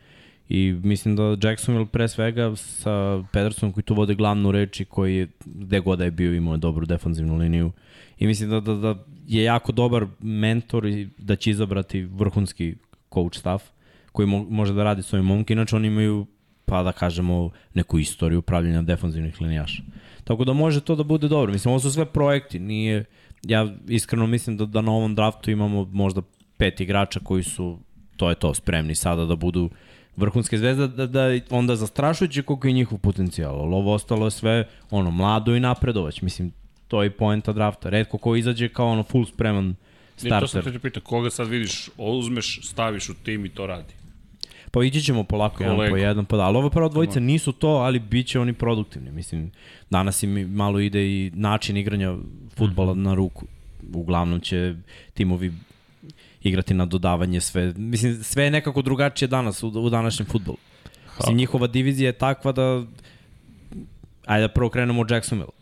I 0.48 0.72
mislim 0.82 1.16
da 1.16 1.36
Jacksonville 1.42 1.86
pre 1.86 2.08
svega 2.08 2.56
sa 2.56 3.22
Pedersonom 3.32 3.72
koji 3.72 3.84
tu 3.84 3.94
vode 3.94 4.14
glavnu 4.14 4.52
reč 4.52 4.80
i 4.80 4.84
koji 4.84 5.28
gde 5.44 5.80
god 5.80 5.98
da 5.98 6.04
je 6.04 6.10
bio 6.10 6.34
imao 6.34 6.56
dobru 6.56 6.86
defanzivnu 6.86 7.36
liniju. 7.36 7.72
I 8.18 8.26
mislim 8.26 8.50
da, 8.50 8.60
da, 8.60 8.74
da 8.74 8.94
je 9.26 9.44
jako 9.44 9.72
dobar 9.72 10.06
mentor 10.20 10.86
i 10.86 11.08
da 11.18 11.36
će 11.36 11.50
izabrati 11.50 12.02
vrhunski 12.02 12.74
coach 13.14 13.38
staff 13.38 13.64
koji 14.12 14.26
mo 14.26 14.46
može 14.50 14.74
da 14.74 14.84
radi 14.84 15.02
s 15.02 15.12
ovim 15.12 15.26
momke. 15.26 15.52
Inače 15.52 15.76
oni 15.76 15.88
imaju 15.88 16.26
pa 16.64 16.82
da 16.82 16.92
kažemo 16.92 17.50
neku 17.74 17.98
istoriju 17.98 18.38
upravljanja 18.38 18.82
defanzivnih 18.82 19.40
linijaša. 19.40 19.82
Tako 20.24 20.44
da 20.44 20.52
može 20.52 20.80
to 20.80 20.96
da 20.96 21.02
bude 21.02 21.28
dobro. 21.28 21.52
Mislim, 21.52 21.72
ovo 21.72 21.80
su 21.80 21.90
sve 21.92 22.04
projekti, 22.04 22.58
nije... 22.58 23.04
Ja 23.42 23.74
iskreno 23.88 24.26
mislim 24.26 24.56
da, 24.56 24.66
da 24.66 24.80
na 24.80 24.92
ovom 24.92 25.14
draftu 25.14 25.50
imamo 25.50 25.84
možda 25.92 26.22
pet 26.56 26.80
igrača 26.80 27.20
koji 27.20 27.42
su, 27.42 27.78
to 28.16 28.28
je 28.28 28.34
to, 28.34 28.54
spremni 28.54 28.94
sada 28.94 29.24
da 29.24 29.36
budu 29.36 29.70
vrhunske 30.16 30.58
zvezde, 30.58 30.88
da, 30.88 31.06
da 31.06 31.40
onda 31.50 31.76
zastrašujući 31.76 32.42
koliko 32.42 32.66
je 32.66 32.72
njihov 32.72 32.98
potencijal. 32.98 33.60
Ali 33.60 33.74
ovo 33.74 33.94
ostalo 33.94 34.26
je 34.26 34.30
sve 34.30 34.68
ono, 34.90 35.10
mlado 35.10 35.54
i 35.56 35.60
napredovać. 35.60 36.22
Mislim, 36.22 36.52
to 36.88 37.02
je 37.02 37.10
poenta 37.10 37.52
drafta. 37.52 37.90
Redko 37.90 38.18
ko 38.18 38.36
izađe 38.36 38.68
kao 38.68 38.88
ono 38.88 39.02
full 39.02 39.26
spreman 39.26 39.74
Ne, 40.22 40.30
to 40.30 40.46
sam 40.46 40.48
starter. 40.48 40.72
te 40.72 40.78
pitao, 40.78 41.02
koga 41.02 41.30
sad 41.30 41.48
vidiš, 41.48 41.90
uzmeš, 41.96 42.60
staviš 42.62 43.08
u 43.08 43.14
tim 43.14 43.44
i 43.44 43.48
to 43.48 43.66
radi. 43.66 43.94
Pa 44.70 44.84
ići 44.84 45.02
ćemo 45.02 45.24
polako 45.24 45.62
jedan 45.62 45.76
Kolegu. 45.76 45.92
po 45.92 45.96
jedan, 45.96 46.24
pa 46.24 46.36
da. 46.36 46.42
Ali 46.42 46.56
ova 46.56 46.70
prva 46.70 46.88
dvojica 46.88 47.20
nisu 47.20 47.52
to, 47.52 47.68
ali 47.68 47.98
bit 47.98 48.26
će 48.26 48.40
oni 48.40 48.52
produktivni. 48.52 49.12
Mislim, 49.12 49.50
danas 49.90 50.22
im 50.22 50.54
malo 50.54 50.80
ide 50.80 51.06
i 51.06 51.30
način 51.34 51.76
igranja 51.76 52.14
futbala 52.56 52.94
na 52.94 53.14
ruku. 53.14 53.46
Uglavnom 53.94 54.40
će 54.40 54.74
timovi 55.14 55.52
igrati 56.44 56.74
na 56.74 56.86
dodavanje 56.86 57.40
sve. 57.40 57.72
Mislim, 57.76 58.22
sve 58.22 58.44
je 58.44 58.50
nekako 58.50 58.82
drugačije 58.82 59.28
danas 59.28 59.62
u, 59.62 59.68
u 59.68 59.90
današnjem 59.90 60.26
futbolu. 60.26 60.58
Mislim, 61.16 61.36
njihova 61.36 61.66
divizija 61.66 62.06
je 62.06 62.12
takva 62.12 62.52
da 62.52 62.82
ajde 64.26 64.42
da 64.42 64.52
prvo 64.52 64.68
krenemo 64.70 65.00
od 65.00 65.10
Jacksonville. 65.10 65.52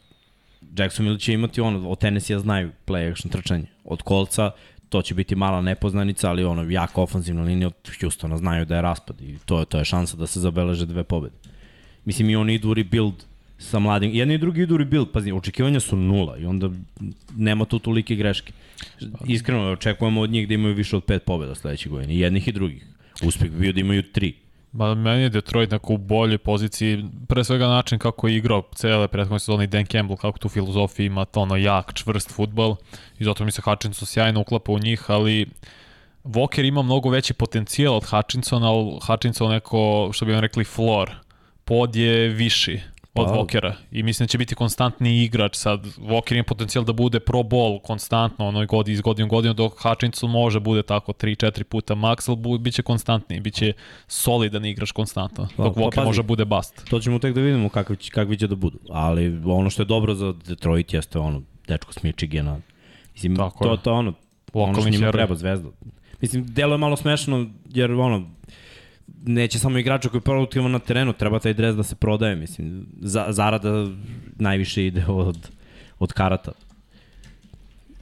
Jacksonville 0.77 1.19
će 1.19 1.33
imati 1.33 1.61
ono, 1.61 1.89
od 1.91 1.99
Tennessee 1.99 2.39
znaju 2.39 2.71
play 2.87 3.11
action 3.11 3.31
trčanje. 3.31 3.65
Od 3.85 4.03
kolca 4.03 4.51
to 4.89 5.03
će 5.03 5.15
biti 5.15 5.37
mala 5.37 5.61
nepoznanica, 5.61 6.31
ali 6.31 6.45
ono, 6.45 6.71
jako 6.71 7.03
ofenzivna 7.03 7.43
linija 7.43 7.67
od 7.69 7.75
Houstona 8.01 8.37
znaju 8.39 8.65
da 8.65 8.77
je 8.77 8.83
raspad 8.83 9.21
i 9.21 9.37
to, 9.47 9.59
je- 9.59 9.65
to 9.65 9.79
je 9.79 9.85
šansa 9.85 10.17
da 10.17 10.27
se 10.27 10.41
zabeleže 10.41 10.87
dve 10.87 11.05
pobede. 11.05 11.35
Mislim, 12.05 12.31
i 12.31 12.37
oni 12.37 12.55
idu 12.55 12.71
u 12.71 12.75
rebuild 12.75 13.25
sa 13.63 13.79
mladim. 13.79 14.11
Jedni 14.15 14.35
i 14.35 14.39
drugi 14.39 14.63
idu 14.63 14.75
u 14.75 14.79
rebuild, 14.79 15.13
pazi, 15.13 15.33
očekivanja 15.33 15.81
su 15.81 15.97
nula 15.97 16.39
i 16.39 16.47
onda 16.47 16.71
nema 17.37 17.65
tu 17.65 17.79
tolike 17.79 18.15
greške. 18.15 18.53
Iskreno, 19.27 19.73
očekujemo 19.73 20.21
od 20.21 20.31
njih 20.31 20.49
da 20.49 20.55
imaju 20.55 20.75
više 20.75 20.97
od 20.97 21.05
pet 21.05 21.25
pobjeda 21.25 21.55
sledeće 21.55 21.89
godine, 21.89 22.17
jednih 22.17 22.49
i 22.49 22.53
drugih. 22.53 22.87
Uspeh 23.25 23.51
bi 23.51 23.59
bio 23.59 23.73
da 23.73 23.81
imaju 23.81 24.03
tri. 24.03 24.35
Ma 24.73 24.95
meni 24.95 25.23
je 25.23 25.29
Detroit 25.29 25.71
neko 25.71 25.95
u 25.95 25.99
boljoj 25.99 26.39
poziciji, 26.39 27.05
pre 27.29 27.45
svega 27.45 27.67
način 27.67 27.99
kako 27.99 28.29
je 28.29 28.37
igrao 28.37 28.63
cele 28.75 29.09
prethodne 29.09 29.39
sezone 29.39 29.65
i 29.65 29.67
Dan 29.67 29.87
Campbell, 29.87 30.17
kako 30.17 30.39
tu 30.39 30.49
filozofiju 30.49 31.07
ima 31.07 31.25
to 31.25 31.41
ono 31.41 31.57
jak, 31.57 31.95
čvrst 31.95 32.31
futbol 32.31 32.77
i 33.19 33.25
zato 33.25 33.45
mi 33.45 33.53
se 33.53 33.63
Hutchinson 33.63 34.07
sjajno 34.07 34.41
uklapa 34.41 34.73
u 34.73 34.79
njih, 34.79 35.11
ali 35.11 35.47
Walker 36.25 36.69
ima 36.69 36.83
mnogo 36.83 37.11
veći 37.11 37.35
potencijal 37.35 37.95
od 37.95 38.05
Hutchinsona, 38.05 38.73
ali 38.73 38.99
Hutchinson 39.07 39.51
neko, 39.51 40.11
što 40.13 40.25
bi 40.27 40.33
vam 40.33 40.41
rekli, 40.41 40.65
floor. 40.65 41.11
Pod 41.65 41.97
je 41.97 42.29
viši 42.29 42.81
od 43.15 43.27
pa, 43.27 43.33
Walkera 43.33 43.73
i 43.91 44.03
mislim 44.03 44.25
da 44.27 44.29
će 44.29 44.39
biti 44.39 44.55
konstantni 44.55 45.25
igrač 45.25 45.57
sad. 45.57 45.87
Walker 45.99 46.35
ima 46.35 46.45
potencijal 46.45 46.85
da 46.85 46.93
bude 46.93 47.21
pro 47.21 47.43
ball 47.43 47.79
konstantno 47.79 48.49
onoj 48.49 48.67
godini 48.67 48.95
iz 48.95 49.01
godinu 49.01 49.29
godinu 49.29 49.55
dok 49.55 49.83
Hutchinson 49.83 50.31
može 50.31 50.61
bude 50.61 50.83
tako 50.83 51.13
3-4 51.13 51.63
puta 51.63 51.95
max, 51.95 52.29
ali 52.29 52.59
bit 52.59 52.75
će 52.75 52.83
konstantni, 52.83 53.41
bit 53.41 53.55
će 53.55 53.73
solidan 54.07 54.65
igrač 54.65 54.93
konstantno, 54.93 55.49
pa, 55.57 55.65
dok 55.65 55.75
pa, 55.75 55.81
Walker 55.81 55.95
pa, 55.95 56.05
može 56.05 56.23
bude 56.23 56.45
bust. 56.45 56.89
To 56.91 57.01
ćemo 57.01 57.19
tek 57.19 57.35
da 57.35 57.41
vidimo 57.41 57.69
kakvi 57.69 57.97
će, 57.97 58.11
kakvi 58.11 58.39
će 58.39 58.47
da 58.47 58.55
budu, 58.55 58.79
ali 58.91 59.43
ono 59.45 59.71
što 59.71 59.83
je 59.83 59.87
dobro 59.87 60.15
za 60.15 60.35
Detroit 60.47 60.95
jeste 60.95 61.19
ono, 61.19 61.43
dečko 61.69 61.93
s 61.93 62.03
Michigana. 62.03 62.61
Mislim, 63.15 63.37
tako 63.37 63.65
to, 63.65 63.77
to 63.77 63.93
ono, 63.93 64.13
ono 64.53 64.81
što 64.81 64.91
njima 64.91 65.13
treba, 65.13 65.35
zvezda. 65.35 65.69
Mislim, 66.21 66.47
delo 66.47 66.75
je 66.75 66.79
malo 66.79 66.97
smešno, 66.97 67.47
jer 67.75 67.93
ono, 67.93 68.31
neće 69.27 69.59
samo 69.59 69.79
igrača 69.79 70.09
koji 70.09 70.19
je 70.19 70.25
produktivan 70.25 70.71
na 70.71 70.79
terenu, 70.79 71.13
treba 71.13 71.39
taj 71.39 71.55
dres 71.55 71.77
da 71.77 71.83
se 71.83 71.95
prodaje, 71.95 72.37
mislim, 72.37 72.87
za, 73.01 73.27
zarada 73.29 73.89
najviše 74.39 74.87
ide 74.87 75.05
od, 75.09 75.51
od 75.99 76.13
karata. 76.13 76.53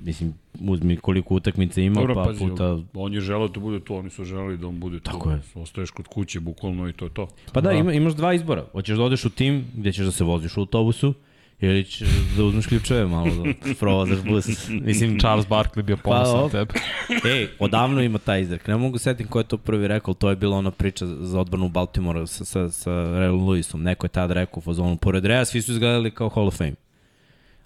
Mislim, 0.01 0.35
uzmi 0.61 0.97
koliko 0.97 1.35
utakmica 1.35 1.81
ima, 1.81 2.01
Dobro, 2.01 2.15
pa 2.15 2.25
pazi, 2.25 2.39
puta... 2.39 2.79
On 2.95 3.15
je 3.15 3.21
želeo 3.21 3.49
da 3.49 3.61
bude 3.61 3.81
tu, 3.81 3.95
oni 3.95 4.11
su 4.11 4.25
želeli 4.25 4.59
da 4.59 4.67
on 4.67 4.81
bude. 4.81 5.01
Tako 5.01 5.31
je. 5.31 5.41
Ostaješ 5.55 5.91
kod 5.91 6.07
kuće, 6.07 6.41
bukvalno 6.41 6.89
i 6.89 6.93
to 6.93 7.05
je 7.05 7.11
to. 7.15 7.29
Pa 7.53 7.61
da, 7.61 7.69
da. 7.69 7.75
Ima, 7.75 7.93
imaš 7.93 8.13
dva 8.13 8.35
izbora. 8.35 8.65
Hoćeš 8.73 8.97
da 8.97 9.05
odeš 9.05 9.25
u 9.25 9.31
tim 9.31 9.65
gde 9.75 9.93
ćeš 9.93 10.05
da 10.05 10.13
se 10.13 10.25
voziš 10.25 10.57
u 10.57 10.61
autobusu, 10.61 11.15
Ili 11.61 11.85
ćeš 11.85 12.09
da 12.37 12.45
uzmeš 12.45 12.67
ključeve 12.67 13.07
malo 13.07 13.31
da 13.35 13.75
provozaš 13.79 14.19
bus. 14.23 14.69
Mislim, 14.69 15.19
Charles 15.19 15.47
Barkley 15.47 15.83
bio 15.83 15.97
ponosan 15.97 16.41
pa, 16.43 16.49
tebe. 16.49 16.75
Ej, 17.35 17.49
odavno 17.59 18.03
ima 18.03 18.19
taj 18.19 18.41
izrek. 18.41 18.67
Ne 18.67 18.77
mogu 18.77 18.99
setim 18.99 19.27
ko 19.27 19.39
je 19.39 19.45
to 19.45 19.59
prvi 19.59 19.89
rekao, 19.89 20.15
to 20.15 20.31
je 20.31 20.37
bila 20.37 20.57
ona 20.57 20.71
priča 20.71 21.07
za 21.07 21.41
odbranu 21.41 21.69
Baltimora 21.69 22.27
sa, 22.27 22.45
sa, 22.45 22.71
sa 22.71 22.91
Raylon 22.91 23.45
Lewisom. 23.45 23.83
Neko 23.83 24.07
je 24.07 24.11
tad 24.11 24.31
rekao 24.31 24.59
u 24.59 24.61
fazonu, 24.61 24.97
pored 24.97 25.25
Rea 25.25 25.45
svi 25.45 25.63
su 25.63 25.73
izgledali 25.73 26.11
kao 26.11 26.29
Hall 26.29 26.49
of 26.49 26.57
Fame. 26.57 26.75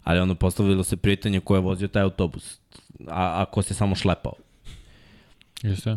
Ali 0.04 0.20
onda 0.20 0.34
postavilo 0.34 0.84
se 0.84 0.96
pitanje 0.96 1.40
ko 1.40 1.54
je 1.54 1.60
vozio 1.60 1.88
taj 1.88 2.02
autobus, 2.02 2.58
a, 3.08 3.42
a 3.42 3.44
ko 3.44 3.62
se 3.62 3.74
samo 3.74 3.94
šlepao. 3.94 4.32
Jeste. 5.62 5.90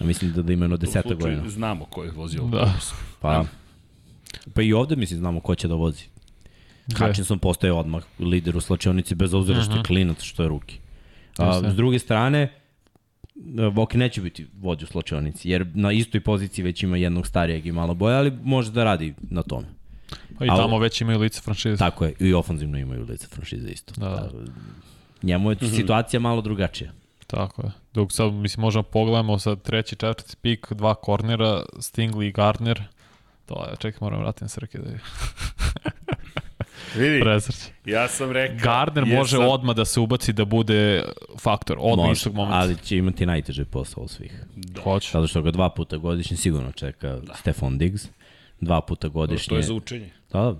A 0.00 0.04
mislim 0.04 0.32
da, 0.32 0.42
da 0.42 0.52
ima 0.52 0.64
jedno 0.64 0.76
deseta 0.76 1.14
godina. 1.14 1.48
Znamo 1.48 1.84
ko 1.84 2.04
je 2.04 2.10
vozio 2.10 2.42
da. 2.42 2.58
autobus. 2.58 2.92
Pa, 3.20 3.44
pa 4.54 4.62
i 4.62 4.72
ovde 4.72 4.96
mislim 4.96 5.18
znamo 5.18 5.40
ko 5.40 5.54
će 5.54 5.68
da 5.68 5.74
vozi. 5.74 6.13
Hutchinson 6.98 7.38
postaje 7.38 7.72
odmah 7.72 8.02
lider 8.18 8.56
u 8.56 8.60
slačionici 8.60 9.14
bez 9.14 9.34
obzira 9.34 9.62
što 9.62 9.76
je 9.76 9.82
klinac, 9.82 10.22
što 10.22 10.42
je 10.42 10.48
ruki. 10.48 10.78
A, 11.38 11.70
s 11.70 11.76
druge 11.76 11.98
strane, 11.98 12.52
Voki 13.72 13.98
neće 13.98 14.20
biti 14.20 14.46
vođa 14.60 14.84
u 14.84 14.92
slačionici, 14.92 15.50
jer 15.50 15.66
na 15.74 15.92
istoj 15.92 16.20
poziciji 16.20 16.64
već 16.64 16.82
ima 16.82 16.96
jednog 16.96 17.26
starijeg 17.26 17.66
i 17.66 17.72
malo 17.72 17.94
boja, 17.94 18.18
ali 18.18 18.32
može 18.42 18.70
da 18.72 18.84
radi 18.84 19.14
na 19.20 19.42
tome. 19.42 19.66
Pa 20.38 20.44
i 20.44 20.48
tamo 20.48 20.78
već 20.78 21.00
imaju 21.00 21.18
lice 21.18 21.40
franšize. 21.40 21.76
Tako 21.76 22.04
je, 22.04 22.14
i 22.20 22.34
ofanzivno 22.34 22.78
imaju 22.78 23.04
lice 23.04 23.26
franšize 23.26 23.68
isto. 23.68 23.94
Da. 23.96 24.08
da. 24.08 24.30
Njemu 25.22 25.50
je 25.50 25.56
mhm. 25.62 25.74
situacija 25.74 26.20
malo 26.20 26.40
drugačija. 26.40 26.92
Tako 27.26 27.62
je. 27.62 27.70
Dok 27.94 28.12
sad, 28.12 28.32
mislim, 28.32 28.60
možemo 28.60 28.82
pogledamo 28.82 29.38
sad 29.38 29.62
treći, 29.62 29.96
četvrti 29.96 30.36
pik, 30.36 30.72
dva 30.72 30.94
kornera, 30.94 31.62
Stingley 31.72 32.28
i 32.28 32.32
Gardner. 32.32 32.82
To 33.46 33.66
je, 33.70 33.76
čekaj, 33.78 33.98
moram 34.00 34.20
vratiti 34.20 34.44
na 34.44 34.48
Srke 34.48 34.78
da 34.78 34.90
je. 34.90 35.00
Vidi, 36.94 37.20
Presrć. 37.20 37.56
ja 37.84 38.08
sam 38.08 38.30
rekao... 38.30 38.58
Gardner 38.62 39.04
može 39.04 39.36
sam... 39.36 39.48
odmah 39.48 39.76
da 39.76 39.84
se 39.84 40.00
ubaci 40.00 40.32
da 40.32 40.44
bude 40.44 41.02
faktor, 41.38 41.76
odmah 41.80 42.12
istog 42.12 42.34
momenta. 42.34 42.58
ali 42.58 42.76
će 42.84 42.96
imati 42.96 43.26
najteže 43.26 43.64
posao 43.64 44.02
od 44.02 44.10
svih. 44.10 44.44
Da. 44.56 44.80
Hoće. 44.80 45.10
Zato 45.12 45.26
što 45.26 45.42
ga 45.42 45.50
dva 45.50 45.70
puta 45.70 45.96
godišnje 45.96 46.36
sigurno 46.36 46.72
čeka 46.72 47.08
da. 47.08 47.34
Stefan 47.34 47.78
Diggs. 47.78 48.08
Dva 48.60 48.80
puta 48.80 49.08
godišnje. 49.08 49.48
To 49.48 49.56
je 49.56 49.62
za 49.62 49.74
učenje. 49.74 50.10
Da, 50.32 50.54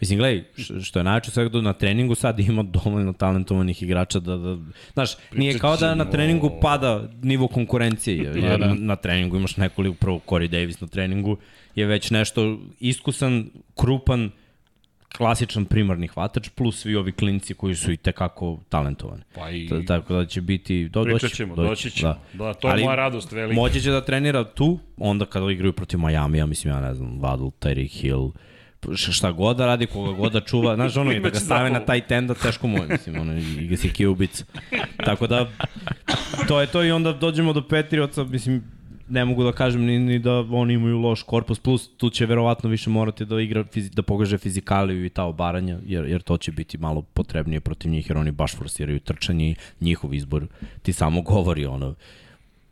Mislim, 0.00 0.18
gledaj, 0.18 0.44
što 0.82 0.98
je 0.98 1.04
najče 1.04 1.30
sve 1.30 1.48
da 1.48 1.60
na 1.60 1.72
treningu 1.72 2.14
sad 2.14 2.40
ima 2.40 2.62
dovoljno 2.62 3.12
talentovanih 3.12 3.82
igrača 3.82 4.20
da, 4.20 4.36
da 4.36 4.56
znaš, 4.92 5.10
nije 5.32 5.58
kao 5.58 5.76
da 5.76 5.94
na 5.94 6.04
treningu 6.04 6.50
pada 6.60 7.08
nivo 7.22 7.48
konkurencije, 7.48 8.16
jer 8.16 8.40
da, 8.40 8.56
da. 8.56 8.74
na 8.74 8.96
treningu 8.96 9.36
imaš 9.36 9.56
nekoliko, 9.56 9.96
prvo 9.96 10.20
Corey 10.26 10.48
Davis 10.48 10.80
na 10.80 10.86
treningu 10.86 11.36
je 11.74 11.86
već 11.86 12.10
nešto 12.10 12.58
iskusan, 12.80 13.50
krupan, 13.76 14.30
klasičan 15.16 15.64
primarni 15.64 16.06
hvatač 16.06 16.48
plus 16.48 16.80
svi 16.80 16.96
ovi 16.96 17.12
klinci 17.12 17.54
koji 17.54 17.74
su 17.74 17.92
i 17.92 17.96
tekako 17.96 18.58
talentovani. 18.68 19.22
Pa 19.34 19.50
i... 19.50 19.68
Tako 19.86 20.14
da 20.14 20.26
će 20.26 20.40
biti... 20.40 20.88
Do, 20.88 21.04
Pričat 21.04 21.32
ćemo, 21.32 21.54
doći, 21.54 21.68
doći 21.68 21.90
ćemo. 21.90 22.12
Da. 22.32 22.44
da, 22.44 22.54
to 22.54 22.68
je 22.68 22.72
Ali, 22.72 22.84
moja 22.84 22.96
radost 22.96 23.32
velika. 23.32 23.54
Moće 23.54 23.80
će 23.80 23.90
da 23.90 24.04
trenira 24.04 24.44
tu, 24.44 24.78
onda 24.96 25.26
kada 25.26 25.50
igraju 25.50 25.72
protiv 25.72 26.00
Miami, 26.00 26.38
ja 26.38 26.46
mislim, 26.46 26.74
ja 26.74 26.80
ne 26.80 26.94
znam, 26.94 27.20
Waddle, 27.20 27.50
Terry 27.60 27.88
Hill, 27.88 28.30
šta 28.96 29.32
god 29.32 29.56
da 29.56 29.66
radi, 29.66 29.86
koga 29.86 30.12
god 30.12 30.32
da 30.32 30.40
čuva, 30.40 30.74
znaš, 30.74 30.96
ono, 30.96 31.12
i 31.16 31.20
da 31.20 31.28
ga 31.28 31.38
stave 31.38 31.70
na 31.70 31.80
taj 31.80 32.00
tenda, 32.00 32.34
teško 32.34 32.66
mu 32.66 32.78
je, 32.78 32.86
mislim, 32.88 33.20
ono, 33.20 33.38
i 33.38 33.66
ga 33.66 33.76
si 33.76 33.92
kiubic. 33.92 34.44
Tako 34.96 35.26
da, 35.26 35.48
to 36.48 36.60
je 36.60 36.66
to 36.66 36.84
i 36.84 36.90
onda 36.90 37.12
dođemo 37.12 37.52
do 37.52 37.68
Petrioca, 37.68 38.24
mislim, 38.24 38.64
ne 39.10 39.24
mogu 39.24 39.44
da 39.44 39.52
kažem 39.52 39.84
ni, 39.84 39.98
ni 39.98 40.18
da 40.18 40.32
oni 40.38 40.74
imaju 40.74 40.98
loš 40.98 41.22
korpus, 41.22 41.58
plus 41.58 41.88
tu 41.96 42.10
će 42.10 42.26
verovatno 42.26 42.70
više 42.70 42.90
morati 42.90 43.24
da 43.24 43.40
igra, 43.40 43.64
da 43.92 44.02
pogaže 44.02 44.38
fizikaliju 44.38 45.04
i 45.04 45.08
ta 45.08 45.24
obaranja, 45.24 45.78
jer, 45.86 46.04
jer 46.04 46.22
to 46.22 46.36
će 46.36 46.52
biti 46.52 46.78
malo 46.78 47.02
potrebnije 47.02 47.60
protiv 47.60 47.90
njih, 47.90 48.10
jer 48.10 48.18
oni 48.18 48.30
baš 48.30 48.56
forsiraju 48.56 49.00
trčanje 49.00 49.50
i 49.50 49.56
njihov 49.80 50.14
izbor 50.14 50.46
ti 50.82 50.92
samo 50.92 51.22
govori 51.32 51.66
ono, 51.66 51.94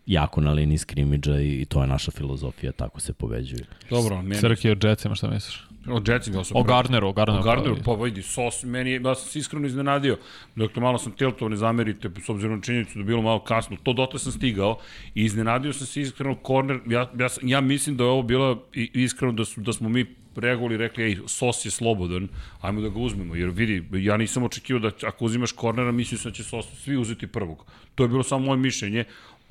jako 0.07 0.41
na 0.41 0.53
liniji 0.53 0.79
skrimidža 0.79 1.41
i, 1.41 1.61
i 1.61 1.65
to 1.65 1.81
je 1.83 1.87
naša 1.87 2.11
filozofija, 2.11 2.73
tako 2.73 3.01
se 3.01 3.13
pobeđuje. 3.13 3.65
Dobro, 3.91 4.23
meni... 4.23 4.41
Srki 4.41 4.71
od 4.71 4.85
Jetsima, 4.85 5.15
šta 5.15 5.31
misliš? 5.31 5.68
O 5.91 6.03
Jetsima, 6.07 6.45
sam... 6.45 6.57
O 6.57 6.63
Gardneru, 6.63 7.09
o 7.09 7.13
Gardneru. 7.13 7.41
O 7.41 7.45
Gardneru, 7.45 7.77
pa 7.85 7.95
vidi, 7.95 8.23
sos, 8.23 8.63
meni 8.65 8.93
ja 8.93 9.15
sam 9.15 9.29
se 9.29 9.39
iskreno 9.39 9.67
iznenadio. 9.67 10.19
Dakle, 10.57 10.83
malo 10.83 10.99
sam 10.99 11.13
tiltovan, 11.13 11.51
ne 11.51 11.57
zamerite, 11.57 12.11
s 12.25 12.29
obzirom 12.29 12.57
na 12.57 12.63
činjenicu 12.63 12.99
da 12.99 13.05
bilo 13.05 13.23
malo 13.23 13.45
kasno. 13.45 13.77
To 13.83 13.93
dotle 13.93 14.19
sam 14.19 14.33
stigao 14.33 14.79
i 15.15 15.25
iznenadio 15.25 15.73
sam 15.73 15.87
se 15.87 16.01
iskreno 16.01 16.35
korner. 16.35 16.81
Ja, 16.87 17.11
ja, 17.19 17.29
ja 17.43 17.61
mislim 17.61 17.97
da 17.97 18.05
je 18.05 18.11
ovo 18.11 18.23
bilo 18.23 18.63
iskreno 18.75 19.33
da, 19.33 19.45
su, 19.45 19.61
da 19.61 19.73
smo 19.73 19.89
mi 19.89 20.07
reagovali 20.37 20.75
i 20.75 20.79
rekli, 20.79 21.05
ej, 21.05 21.19
sos 21.27 21.65
je 21.65 21.71
slobodan, 21.71 22.29
ajmo 22.61 22.81
da 22.81 22.89
ga 22.89 22.99
uzmemo, 22.99 23.35
jer 23.35 23.49
vidi, 23.49 24.05
ja 24.05 24.17
nisam 24.17 24.43
očekivao 24.43 24.81
da 24.81 25.09
ako 25.09 25.25
uzimaš 25.25 25.53
kornera, 25.53 25.93
mislim 25.93 26.21
da 26.25 26.31
će 26.31 26.45
sos 26.45 26.67
svi 26.85 26.97
uzeti 26.97 27.27
prvog. 27.27 27.65
To 27.95 28.05
je 28.05 28.09
bilo 28.09 28.23
samo 28.23 28.47
moje 28.47 28.59
mišljenje, 28.59 29.05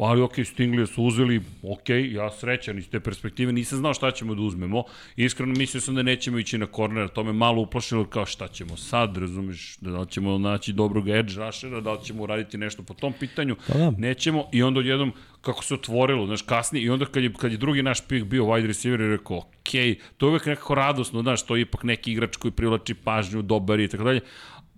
ali 0.05 0.21
ok, 0.21 0.33
Stingley 0.33 0.85
su 0.85 1.03
uzeli, 1.03 1.41
ok, 1.63 1.89
ja 1.89 2.31
srećan 2.31 2.77
iz 2.77 2.89
te 2.89 2.99
perspektive, 2.99 3.51
nisam 3.51 3.79
znao 3.79 3.93
šta 3.93 4.11
ćemo 4.11 4.35
da 4.35 4.41
uzmemo, 4.41 4.83
iskreno 5.15 5.53
mislio 5.57 5.81
sam 5.81 5.95
da 5.95 6.03
nećemo 6.03 6.39
ići 6.39 6.57
na 6.57 6.65
korner, 6.65 7.09
to 7.09 7.23
me 7.23 7.33
malo 7.33 7.61
uplašilo 7.61 8.05
kao 8.05 8.25
šta 8.25 8.47
ćemo 8.47 8.77
sad, 8.77 9.17
razumeš, 9.17 9.77
da 9.81 9.99
li 9.99 10.07
ćemo 10.07 10.37
naći 10.37 10.73
dobrog 10.73 11.09
edge 11.09 11.33
rushera, 11.35 11.81
da 11.81 11.93
li 11.93 12.03
ćemo 12.03 12.23
uraditi 12.23 12.57
nešto 12.57 12.83
po 12.83 12.93
tom 12.93 13.13
pitanju, 13.19 13.55
pa 13.67 13.77
da. 13.77 13.91
nećemo, 13.91 14.45
i 14.51 14.63
onda 14.63 14.79
odjednom 14.79 15.13
kako 15.41 15.63
se 15.63 15.73
otvorilo, 15.73 16.25
znaš, 16.25 16.41
kasnije, 16.41 16.85
i 16.85 16.89
onda 16.89 17.05
kad 17.05 17.23
je, 17.23 17.33
kad 17.33 17.51
je 17.51 17.57
drugi 17.57 17.83
naš 17.83 18.07
pik 18.07 18.23
bio 18.23 18.43
wide 18.43 18.67
receiver, 18.67 19.01
je 19.01 19.07
rekao, 19.07 19.37
ok, 19.37 19.71
to 20.17 20.25
je 20.25 20.29
uvek 20.29 20.45
nekako 20.45 20.75
radosno, 20.75 21.21
znaš, 21.21 21.45
to 21.45 21.55
je 21.55 21.61
ipak 21.61 21.83
neki 21.83 22.11
igrač 22.11 22.35
koji 22.35 22.51
privlači 22.51 22.93
pažnju, 22.93 23.41
dobar 23.41 23.79
i 23.79 23.87
tako 23.87 24.03
dalje, 24.03 24.21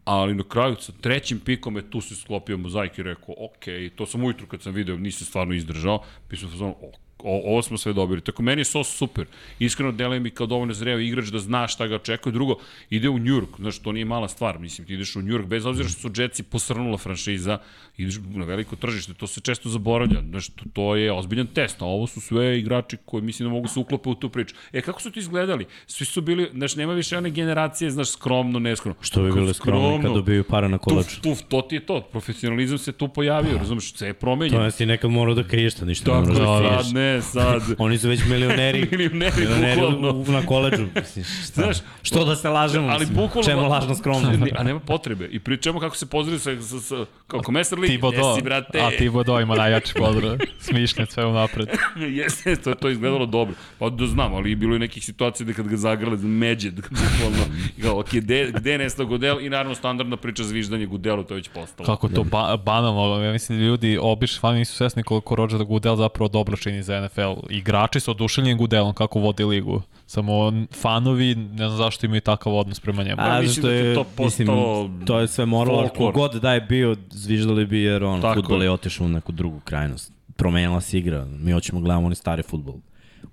ali 0.06 0.36
na 0.36 0.44
kraju 0.44 0.76
sa 0.80 0.92
trećim 1.02 1.40
pikom 1.40 1.76
je 1.76 1.90
tu 1.90 2.02
se 2.02 2.16
sklopio 2.16 2.58
mozaik 2.58 2.98
i 2.98 3.04
rekao, 3.04 3.36
ok, 3.38 3.96
to 3.96 4.06
sam 4.06 4.24
ujutru 4.24 4.48
kad 4.48 4.62
sam 4.62 4.74
video, 4.74 4.98
nisam 4.98 5.28
stvarno 5.28 5.54
izdržao, 5.54 6.04
pisao 6.28 6.50
sam, 6.50 6.68
ok, 6.68 7.09
o, 7.24 7.52
ovo 7.52 7.62
smo 7.62 7.78
sve 7.78 7.94
dobili. 7.94 8.22
Tako 8.22 8.44
meni 8.44 8.62
je 8.62 8.66
SOS 8.66 8.98
super. 8.98 9.26
Iskreno 9.60 9.92
deluje 9.92 10.20
mi 10.20 10.30
kao 10.30 10.48
dovoljno 10.48 10.74
zreo 10.74 11.00
igrač 11.00 11.26
da 11.26 11.40
zna 11.40 11.68
šta 11.68 11.88
ga 11.88 11.96
očekuje. 11.96 12.34
Drugo, 12.34 12.56
ide 12.90 13.10
u 13.10 13.20
Njurk, 13.20 13.50
znaš, 13.60 13.80
to 13.80 13.92
nije 13.92 14.06
mala 14.06 14.28
stvar. 14.28 14.60
Mislim, 14.60 14.88
ti 14.88 14.94
ideš 14.94 15.16
u 15.16 15.22
Njurk, 15.22 15.46
bez 15.46 15.66
obzira 15.66 15.90
što 15.90 16.02
su 16.02 16.22
Jetsi 16.22 16.44
posrnula 16.44 16.98
franšiza, 16.98 17.58
ideš 17.98 18.16
na 18.36 18.46
veliko 18.46 18.76
tržište, 18.76 19.14
to 19.14 19.28
se 19.28 19.42
često 19.42 19.70
zaboravlja. 19.70 20.22
Znaš, 20.30 20.48
to, 20.48 20.66
to 20.74 20.96
je 20.96 21.12
ozbiljan 21.12 21.48
test, 21.48 21.82
a 21.82 21.86
ovo 21.86 22.08
su 22.08 22.22
sve 22.22 22.60
igrači 22.60 22.98
koji 23.06 23.24
mislim 23.24 23.50
da 23.50 23.54
mogu 23.54 23.68
se 23.68 23.80
uklopiti 23.80 24.10
u 24.10 24.16
tu 24.16 24.30
priču. 24.30 24.56
E, 24.74 24.82
kako 24.82 25.02
su 25.02 25.12
ti 25.12 25.20
izgledali? 25.20 25.66
Svi 25.88 26.06
su 26.06 26.22
bili, 26.22 26.50
znaš, 26.54 26.76
nema 26.76 26.94
više 26.94 27.18
one 27.18 27.30
generacije, 27.30 27.92
znaš, 27.92 28.12
skromno, 28.12 28.60
neskromno. 28.60 29.02
Što 29.02 29.24
bi 29.24 29.32
bile 29.32 29.54
skromno 29.54 30.00
kad 30.02 30.14
dobiju 30.14 30.44
para 30.44 30.68
na 30.68 30.78
kolaču? 30.78 31.22
Tuf, 31.22 31.40
tuf, 31.40 31.50
to 31.50 31.62
ti 31.62 31.76
je 31.76 31.86
to. 31.86 32.02
Profesionalizam 32.02 32.78
se 32.78 32.92
tu 32.92 33.08
pojavio, 33.08 33.58
razumeš, 33.58 33.94
sve 33.94 34.08
je 34.08 34.14
promenjeno. 34.14 34.72
To 34.72 34.84
je 34.84 34.88
nekad 34.88 35.12
morao 35.12 35.36
da 35.36 35.44
kriješ, 35.44 35.82
ništa 35.82 36.12
ne 36.12 36.20
moraš 36.20 36.38
da 36.38 36.60
kriješ. 36.60 36.94
Ne 37.14 37.22
sad. 37.22 37.62
Oni 37.78 37.98
su 37.98 38.10
već 38.10 38.26
milioneri. 38.26 38.88
milioneri, 38.92 39.34
milioneri 39.38 39.82
bukvalno. 39.82 40.10
u, 40.10 40.32
na 40.32 40.46
koleđžu. 40.46 40.86
Mislim, 40.96 41.26
šta? 41.48 41.62
Znaš, 41.62 41.78
što 42.02 42.26
da 42.26 42.36
se 42.36 42.50
lažemo? 42.50 42.88
Ali 42.88 43.00
mislim, 43.00 43.16
bukvalno... 43.16 43.50
Čemu 43.50 43.70
lažna 43.70 43.96
skromnost? 43.96 44.28
A 44.56 44.64
nema 44.64 44.80
potrebe. 44.80 45.28
I 45.32 45.40
pričamo 45.40 45.80
kako 45.80 45.96
se 45.96 46.06
pozdravili 46.06 46.40
sa, 46.40 46.62
sa, 46.62 46.80
sa 46.80 47.06
kao 47.28 47.42
komesar 47.42 47.80
Ligi. 47.80 47.94
Thibodeau, 47.94 48.30
Jesi, 48.30 48.42
brate. 48.42 48.80
a 48.80 48.90
Thibodeau 48.90 49.42
ima 49.42 49.56
najjači 49.56 49.94
pozdrav. 49.94 50.38
Smišljen 50.60 51.08
sve 51.08 51.26
unapred. 51.26 51.68
Jeste, 51.96 52.56
to, 52.56 52.74
to 52.76 52.88
je 52.88 52.92
izgledalo 52.92 53.26
dobro. 53.26 53.56
Pa 53.80 53.90
da 53.90 54.08
znam, 54.08 54.34
ali 54.34 54.56
bilo 54.56 54.76
je 54.76 54.80
nekih 54.80 55.06
situacija 55.06 55.48
da 55.48 55.54
kad 55.54 55.68
ga 55.68 55.78
zagrale 55.78 56.18
međed, 56.18 56.76
bukvalno. 56.76 57.46
I 57.78 57.82
Kao, 57.82 58.00
ok, 58.00 58.10
gde, 58.14 58.52
gde 58.56 58.72
je 58.72 58.78
nestao 58.78 59.06
Gudel? 59.06 59.42
I 59.42 59.50
naravno 59.50 59.76
standardna 59.76 60.18
priča 60.18 60.44
zviždanje 60.44 60.86
Gudelu, 60.86 61.24
to 61.24 61.34
je 61.34 61.36
već 61.36 61.50
postalo. 61.50 61.86
Kako 61.86 62.08
to 62.08 62.24
ba 62.24 62.58
banalno, 62.58 63.24
ja 63.24 63.32
mislim 63.32 63.58
da 63.58 63.66
ljudi, 63.66 63.98
obični 64.02 64.40
fani 64.40 64.60
nisu 64.60 64.74
svesni 64.74 65.04
koliko 65.04 65.36
Roger 65.36 65.64
Goodell 65.64 65.96
zapravo 65.96 66.28
dobro 66.28 66.58
čini 66.58 66.84
za 66.84 66.96
NFL. 67.02 67.34
Igrači 67.50 68.00
su 68.00 68.12
oduševljeni 68.12 68.58
Goodelom 68.58 68.94
kako 68.94 69.20
vodi 69.20 69.44
ligu. 69.44 69.82
Samo 70.06 70.54
fanovi, 70.82 71.36
ne 71.36 71.68
znam 71.68 71.78
zašto 71.78 72.06
imaju 72.06 72.22
takav 72.22 72.56
odnos 72.56 72.80
prema 72.80 73.04
njemu. 73.04 73.22
Ja 73.22 73.26
A, 73.36 73.42
mislim 73.42 73.54
zašto 73.54 73.68
da 73.68 73.74
je, 73.74 73.96
to 73.96 74.06
mislim, 74.24 74.48
postao 74.48 74.90
to 75.06 75.20
je 75.20 75.28
sve 75.28 75.46
moralo, 75.46 75.90
kogod 75.90 76.34
da 76.36 76.54
je 76.54 76.62
bio, 76.62 76.96
zviždali 77.10 77.66
bi 77.66 77.82
jer 77.82 78.04
on, 78.04 78.22
Tako 78.22 78.36
futbol 78.42 78.62
je. 78.62 78.66
je 78.66 78.72
otišao 78.72 79.06
u 79.06 79.10
neku 79.10 79.32
drugu 79.32 79.60
krajnost. 79.60 80.14
Promenila 80.36 80.82
se 80.82 80.98
igra, 80.98 81.26
mi 81.26 81.52
hoćemo 81.52 81.82
gledamo 81.82 82.06
oni 82.06 82.16
stari 82.16 82.44
futbol 82.44 82.76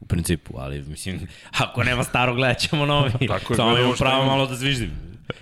u 0.01 0.07
principu, 0.07 0.55
ali 0.59 0.83
mislim, 0.83 1.29
ako 1.65 1.85
nema 1.85 2.05
staro 2.05 2.35
gledat 2.35 2.59
ćemo 2.59 2.87
novi. 2.87 3.11
Tako 3.29 3.53
je, 3.53 3.57
Samo 3.57 3.79
imamo 3.79 3.95
pravo 3.95 4.25
malo 4.25 4.47
da 4.47 4.55
zviždim. 4.55 4.91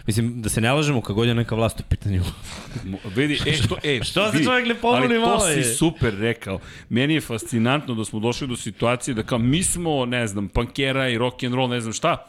Mislim, 0.07 0.43
da 0.43 0.49
se 0.49 0.61
ne 0.61 0.73
lažemo 0.73 1.01
kad 1.01 1.17
god 1.17 1.29
je 1.29 1.35
neka 1.35 1.55
vlast 1.55 1.81
u 1.81 1.83
pitanju. 1.83 2.23
Vidi, 3.17 3.39
e, 3.47 3.53
što, 3.53 3.77
e, 3.83 4.01
Što 4.03 4.33
se 4.33 4.45
čovjek 4.45 4.69
ne 4.69 4.75
pomoli 4.75 5.05
ali 5.05 5.19
malo 5.19 5.39
to 5.39 5.47
si 5.47 5.59
je? 5.59 5.65
super 5.65 6.15
rekao. 6.19 6.61
Meni 6.89 7.15
je 7.15 7.21
fascinantno 7.21 7.95
da 7.95 8.05
smo 8.05 8.21
došli 8.21 8.47
do 8.47 8.57
situacije 8.57 9.15
da 9.15 9.23
kao 9.23 9.39
mi 9.39 9.63
smo, 9.63 10.07
ne 10.07 10.27
znam, 10.27 10.49
pankera 10.49 11.09
i 11.09 11.19
rock 11.19 11.43
and 11.43 11.55
roll, 11.55 11.69
ne 11.69 11.81
znam 11.81 11.93
šta, 11.93 12.27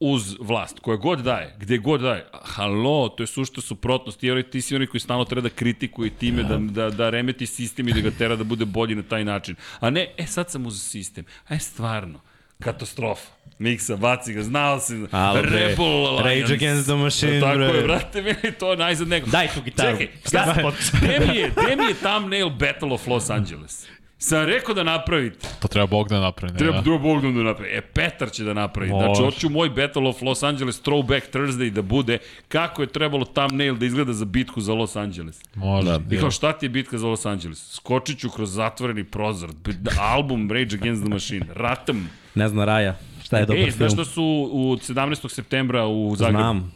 uz 0.00 0.36
vlast, 0.40 0.78
koja 0.80 0.96
god 0.96 1.20
daje, 1.20 1.56
gde 1.58 1.78
god 1.78 2.00
daje. 2.00 2.26
Halo, 2.42 3.08
to 3.08 3.22
je 3.22 3.26
sušta 3.26 3.60
suprotnost. 3.60 4.20
Ti, 4.20 4.42
ti 4.50 4.60
si 4.60 4.76
oni 4.76 4.86
koji 4.86 5.00
stalno 5.00 5.24
treba 5.24 5.40
da 5.40 5.48
kritikuje 5.48 6.10
time, 6.10 6.42
da, 6.42 6.58
da, 6.58 6.90
da 6.90 7.10
remeti 7.10 7.46
sistem 7.46 7.88
i 7.88 7.92
da 7.92 8.00
ga 8.00 8.10
tera 8.10 8.36
da 8.36 8.44
bude 8.44 8.64
bolji 8.64 8.94
na 8.94 9.02
taj 9.02 9.24
način. 9.24 9.56
A 9.80 9.90
ne, 9.90 10.14
e 10.16 10.26
sad 10.26 10.50
sam 10.50 10.66
uz 10.66 10.82
sistem. 10.82 11.24
E, 11.50 11.58
stvarno, 11.58 12.20
katastrofa. 12.58 13.30
Miksa, 13.58 13.96
baci 13.96 14.32
ga, 14.32 14.42
znao 14.42 14.80
si. 14.80 15.06
Alo, 15.10 15.42
Rebel 15.42 16.06
Alliance. 16.06 16.42
Rage 16.42 16.54
Against 16.54 16.86
the 16.86 16.94
Machine, 16.94 17.40
Tako 17.40 17.56
bre. 17.56 17.66
je, 17.66 17.82
brate, 17.82 18.22
meni 18.22 18.52
to 18.58 18.74
najzad 18.74 19.08
neko. 19.08 19.30
Daj 19.30 19.48
tu 19.54 19.62
gitaru. 19.62 19.98
Čekaj, 19.98 20.16
šta 20.26 20.72
gde 21.02 21.26
mi 21.26 21.36
je, 21.36 21.52
gde 21.56 21.76
mi 21.76 21.84
je 21.84 21.94
thumbnail 21.94 22.50
Battle 22.50 22.92
of 22.92 23.06
Los 23.06 23.30
Angeles? 23.30 23.86
Sam 24.20 24.44
rekao 24.44 24.74
da 24.74 24.82
napravite. 24.82 25.48
To 25.60 25.68
treba 25.68 25.86
Bog 25.86 26.08
da 26.08 26.20
napravi. 26.20 26.52
Ne, 26.52 26.58
Treba 26.58 26.80
drugo 26.80 26.98
Bogdan 26.98 27.34
da 27.34 27.42
napravi. 27.42 27.70
E, 27.72 27.80
Petar 27.82 28.30
će 28.30 28.44
da 28.44 28.54
napravi. 28.54 28.90
Može. 28.90 29.04
Znači, 29.04 29.22
hoću 29.22 29.50
moj 29.50 29.68
Battle 29.68 30.08
of 30.08 30.22
Los 30.22 30.42
Angeles 30.42 30.82
Throwback 30.82 31.30
Thursday 31.32 31.70
da 31.70 31.82
bude 31.82 32.18
kako 32.48 32.82
je 32.82 32.88
trebalo 32.88 33.24
thumbnail 33.24 33.74
da 33.76 33.86
izgleda 33.86 34.12
za 34.12 34.24
bitku 34.24 34.60
za 34.60 34.74
Los 34.74 34.96
Angeles. 34.96 35.40
Može. 35.54 35.98
I 36.10 36.16
kao, 36.16 36.30
šta 36.30 36.52
ti 36.52 36.66
je 36.66 36.70
bitka 36.70 36.98
za 36.98 37.06
Los 37.06 37.26
Angeles? 37.26 37.72
Skočit 37.72 38.18
ću 38.18 38.30
kroz 38.30 38.52
zatvoreni 38.52 39.04
prozor. 39.04 39.50
B- 39.64 39.72
Album 40.00 40.50
Rage 40.50 40.76
Against 40.76 41.02
the 41.02 41.10
Machine. 41.10 41.46
Ratam. 41.54 42.10
Ne 42.34 42.48
zna 42.48 42.64
Raja, 42.64 42.96
šta 43.24 43.38
je 43.38 43.46
dobar 43.46 43.58
Ej, 43.58 43.70
znaš 43.70 43.90
film. 43.90 43.96
da 43.96 44.04
su 44.04 44.22
u 44.52 44.76
17. 44.76 45.28
septembra 45.28 45.86
u 45.86 46.16
Zagrebu? 46.16 46.38
Znam. 46.38 46.72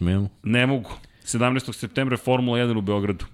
Imamo. 0.00 0.28
Ne 0.42 0.66
mogu. 0.66 0.90
17. 1.24 1.72
septembra 1.72 2.14
je 2.14 2.18
Formula 2.18 2.58
1 2.58 2.78
u 2.78 2.80
Beogradu. 2.80 3.24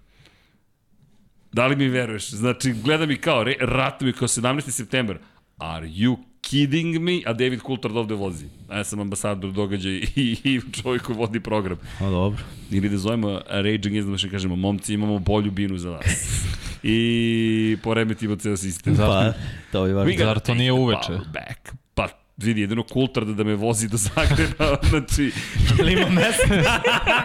Da 1.53 1.67
li 1.67 1.77
mi 1.77 1.89
veruješ? 1.89 2.31
Znači, 2.31 2.73
gleda 2.73 3.07
mi 3.07 3.17
kao, 3.17 3.45
re, 3.45 3.55
rata 3.61 4.05
mi 4.05 4.13
kao 4.13 4.29
17. 4.29 4.71
septembar. 4.71 5.19
Are 5.59 5.87
you 5.87 6.17
kidding 6.41 7.01
me? 7.01 7.21
A 7.27 7.33
David 7.33 7.61
Coulthard 7.67 7.97
ovde 7.97 8.15
vozi. 8.15 8.47
A 8.69 8.77
ja 8.77 8.85
sam 8.85 9.01
ambasador 9.01 9.53
događaja 9.53 9.95
i, 9.95 10.37
i 10.45 10.61
čovjek 10.83 11.03
koji 11.03 11.17
vodi 11.17 11.41
program. 11.41 11.79
A 12.01 12.11
dobro. 12.11 12.43
Ili 12.71 12.89
da 12.89 12.97
zovemo 12.97 13.41
Rage 13.49 13.89
Against 13.89 14.07
the 14.07 14.11
Machine, 14.11 14.31
kažemo, 14.31 14.57
momci, 14.57 14.95
imamo 14.95 15.19
bolju 15.19 15.51
binu 15.51 15.79
za 15.79 15.91
vas. 15.91 16.05
I 16.83 17.77
poremetimo 17.83 18.37
ceo 18.37 18.57
sistem. 18.57 18.97
Pa, 18.97 19.33
to 19.73 19.87
je 19.87 19.95
važno. 19.95 20.25
Zar 20.25 20.41
to 20.41 20.55
nije 20.55 20.73
uveče? 20.73 21.01
power 21.09 21.33
Back. 21.33 21.82
Vidi, 22.37 22.61
jedino 22.61 22.85
Coulthard 22.93 23.29
da 23.29 23.45
me 23.45 23.55
vozi 23.55 23.89
do 23.89 23.97
Zagreba, 23.97 24.77
znači, 24.91 25.33
Ili 25.79 25.93
ima 25.93 26.09
mesta? 26.09 26.81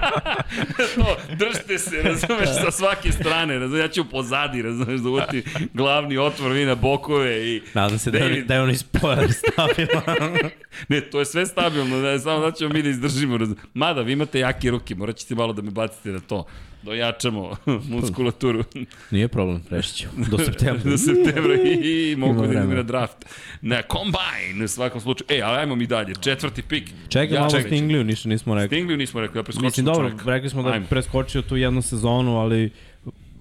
to, 0.95 1.17
držite 1.35 1.77
se, 1.77 2.01
razumeš, 2.03 2.49
sa 2.63 2.71
svake 2.71 3.11
strane, 3.11 3.59
razumeš, 3.59 3.81
ja 3.81 3.87
ću 3.87 4.09
pozadi, 4.09 4.61
razumeš, 4.61 4.99
da 5.01 5.09
uti 5.09 5.43
glavni 5.73 6.17
otvor, 6.17 6.51
vi 6.51 6.65
na 6.65 6.75
bokove 6.75 7.47
i... 7.47 7.61
Nadam 7.73 7.99
se 7.99 8.11
da, 8.11 8.17
je, 8.17 8.23
David- 8.23 8.45
da 8.45 8.53
je 8.53 8.61
on 8.61 8.69
ispojar 8.69 9.27
stabilan. 9.33 10.37
Ne, 10.87 11.01
to 11.01 11.19
je 11.19 11.25
sve 11.25 11.45
stabilno, 11.45 11.99
da, 11.99 12.19
samo 12.19 12.39
da 12.39 12.51
ćemo 12.51 12.73
mi 12.73 12.81
da 12.81 12.89
izdržimo. 12.89 13.37
razumeš. 13.37 13.61
Mada, 13.73 14.01
vi 14.01 14.13
imate 14.13 14.39
jake 14.39 14.69
ruke, 14.71 14.95
morat 14.95 15.15
ćete 15.15 15.35
malo 15.35 15.53
da 15.53 15.61
me 15.61 15.71
bacite 15.71 16.09
na 16.09 16.19
to. 16.19 16.45
Da 16.87 16.91
ojačamo 16.91 17.55
muskulaturu 17.91 18.63
Nije 19.11 19.27
problem, 19.27 19.63
rešit 19.69 19.95
ću. 19.95 20.07
Do 20.31 20.37
septembra. 20.37 20.91
do 20.91 20.97
septembra 21.07 21.53
i, 21.55 22.11
i 22.11 22.15
mogu 22.15 22.41
da 22.41 22.47
idem 22.47 22.69
na 22.69 22.83
draft. 22.83 23.17
Na 23.61 23.81
combine, 23.91 24.65
u 24.65 24.67
svakom 24.67 25.01
slučaju. 25.01 25.27
E, 25.29 25.41
ali 25.41 25.57
ajmo 25.57 25.75
mi 25.75 25.87
dalje. 25.87 26.13
Četvrti 26.21 26.61
pik. 26.61 26.91
Čekaj, 27.09 27.35
Ja 27.35 27.39
malo 27.39 27.51
čekaj. 27.51 27.69
Stingliju, 27.69 28.03
ništa 28.03 28.29
nismo 28.29 28.55
rekli. 28.55 28.67
Stingliju 28.67 28.97
nismo 28.97 29.21
rekli, 29.21 29.39
ja 29.39 29.43
preskočimo 29.43 29.67
Mislim, 29.67 29.85
dobro, 29.85 30.11
rekli 30.25 30.49
smo 30.49 30.63
da 30.63 30.69
je 30.69 30.73
Ajmo. 30.73 30.85
preskočio 30.89 31.41
tu 31.41 31.57
jednu 31.57 31.81
sezonu, 31.81 32.37
ali 32.37 32.71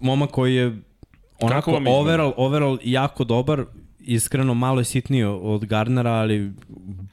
momak 0.01 0.31
koji 0.31 0.55
je 0.55 0.77
onako 1.41 1.81
overall, 1.87 2.33
overall 2.37 2.79
jako 2.85 3.25
dobar, 3.25 3.65
iskreno 4.01 4.55
malo 4.55 4.81
je 4.81 4.85
sitniji 4.85 5.25
od 5.25 5.65
Gardnera, 5.65 6.13
ali 6.13 6.53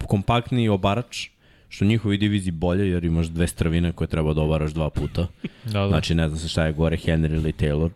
kompaktniji 0.07 0.69
obarač, 0.69 1.27
što 1.73 1.85
u 1.85 1.87
njihovoj 1.87 2.17
diviziji 2.17 2.51
bolje, 2.51 2.89
jer 2.89 3.05
imaš 3.05 3.27
dve 3.27 3.47
stravine 3.47 3.91
koje 3.91 4.07
treba 4.07 4.33
da 4.33 4.41
obaraš 4.41 4.71
dva 4.71 4.89
puta. 4.89 5.27
Da, 5.65 5.79
da. 5.79 5.87
Znači, 5.87 6.15
ne 6.15 6.27
znam 6.27 6.39
se 6.39 6.47
šta 6.47 6.65
je 6.65 6.73
gore, 6.73 6.97
Henry 6.97 7.33
ili 7.33 7.51
Taylor. 7.51 7.89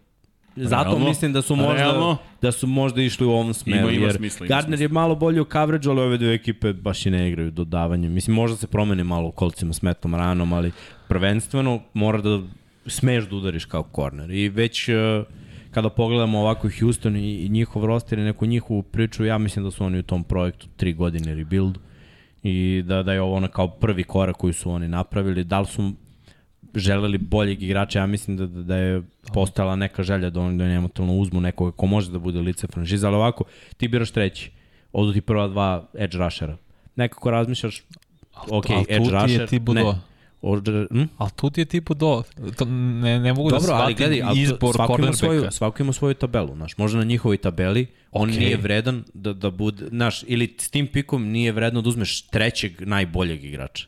Zato 0.55 0.89
Realno? 0.89 1.07
mislim 1.07 1.33
da 1.33 1.41
su 1.41 1.55
možda 1.55 1.73
Realno? 1.73 2.17
da 2.41 2.51
su 2.51 2.67
možda 2.67 3.01
išli 3.01 3.25
u 3.25 3.29
ovom 3.29 3.53
smeru, 3.53 3.89
ima 3.89 4.05
jer 4.05 4.15
smisla, 4.15 4.45
ima 4.45 4.55
Gardner 4.55 4.81
je 4.81 4.87
malo 4.87 5.15
bolje 5.15 5.41
u 5.41 5.45
coverage, 5.45 5.89
ali 5.89 6.01
ove 6.01 6.17
dve 6.17 6.33
ekipe 6.33 6.73
baš 6.73 7.05
i 7.05 7.09
ne 7.09 7.27
igraju 7.27 7.51
dodavanje. 7.51 8.09
Mislim, 8.09 8.35
možda 8.35 8.57
se 8.57 8.67
promeni 8.67 9.03
malo 9.03 9.27
u 9.27 9.31
kolcima 9.31 9.73
s 9.73 9.81
Metom 9.81 10.15
Ranom, 10.15 10.53
ali 10.53 10.71
prvenstveno 11.07 11.79
mora 11.93 12.21
da 12.21 12.41
smeš 12.87 13.29
da 13.29 13.35
udariš 13.35 13.65
kao 13.65 13.83
korner. 13.83 14.31
I 14.31 14.49
već 14.49 14.89
uh, 14.89 14.95
kada 15.71 15.89
pogledamo 15.89 16.39
ovako 16.39 16.69
Houston 16.79 17.15
i, 17.15 17.45
i 17.45 17.49
njihov 17.49 17.85
roster 17.85 18.19
i 18.19 18.23
neku 18.23 18.45
njihovu 18.45 18.83
priču, 18.83 19.25
ja 19.25 19.37
mislim 19.37 19.65
da 19.65 19.71
su 19.71 19.83
oni 19.83 19.99
u 19.99 20.03
tom 20.03 20.23
projektu 20.23 20.67
tri 20.77 20.93
godine 20.93 21.35
rebuild 21.35 21.77
i 22.47 22.81
da, 22.81 23.03
da 23.03 23.13
je 23.13 23.21
ovo 23.21 23.35
ono 23.35 23.47
kao 23.47 23.67
prvi 23.67 24.03
korak 24.03 24.37
koji 24.37 24.53
su 24.53 24.71
oni 24.71 24.87
napravili. 24.87 25.43
Da 25.43 25.59
li 25.59 25.65
su 25.65 25.91
želeli 26.75 27.17
boljeg 27.17 27.63
igrača, 27.63 27.99
ja 27.99 28.05
mislim 28.05 28.37
da, 28.37 28.47
da, 28.47 28.63
da 28.63 28.75
je 28.75 29.01
postala 29.33 29.75
neka 29.75 30.03
želja 30.03 30.29
da 30.29 30.41
oni 30.41 30.57
da 30.57 30.63
eventualno 30.63 31.13
uzmu 31.13 31.41
nekoga 31.41 31.71
ko 31.71 31.85
može 31.85 32.11
da 32.11 32.19
bude 32.19 32.39
lice 32.39 32.67
franšiza, 32.67 33.07
ali 33.07 33.15
ovako, 33.15 33.43
ti 33.77 33.87
biraš 33.87 34.11
treći, 34.11 34.51
odu 34.93 35.13
ti 35.13 35.21
prva 35.21 35.47
dva 35.47 35.87
edge 35.93 36.17
rushera. 36.17 36.57
Nekako 36.95 37.31
razmišljaš, 37.31 37.83
ok, 38.49 38.69
al 38.69 38.79
edge 38.79 38.85
ti 38.87 38.93
je 38.93 39.21
rusher, 39.21 39.47
Thibodeau. 39.47 39.93
ne. 39.93 39.99
Order, 40.41 40.87
hm? 40.91 41.03
Ali 41.17 41.31
tu 41.35 41.49
ti 41.49 41.61
je 41.61 41.65
tipu 41.65 41.93
do... 41.93 42.23
To 42.57 42.65
ne, 42.65 43.19
ne 43.19 43.33
mogu 43.33 43.49
da 43.49 43.57
Dobro, 43.57 43.73
ali 43.73 43.95
shvatim 43.95 44.27
ali 44.27 44.41
izbor 44.41 44.75
svako 44.75 45.01
ima, 45.01 45.13
svoju, 45.13 45.51
svako 45.51 45.83
ima 45.83 45.93
svoju 45.93 46.13
tabelu, 46.13 46.55
znaš, 46.55 46.77
možda 46.77 46.97
na 46.97 47.03
njihovoj 47.03 47.37
tabeli 47.37 47.87
on 48.11 48.29
Okej. 48.29 48.39
nije 48.39 48.57
vredan 48.57 49.03
da, 49.13 49.33
da 49.33 49.49
bude, 49.49 49.85
znaš, 49.87 50.23
ili 50.27 50.55
s 50.59 50.69
tim 50.69 50.87
pikom 50.87 51.27
nije 51.27 51.51
vredno 51.51 51.81
da 51.81 51.89
uzmeš 51.89 52.21
trećeg 52.21 52.87
najboljeg 52.87 53.43
igrača. 53.43 53.87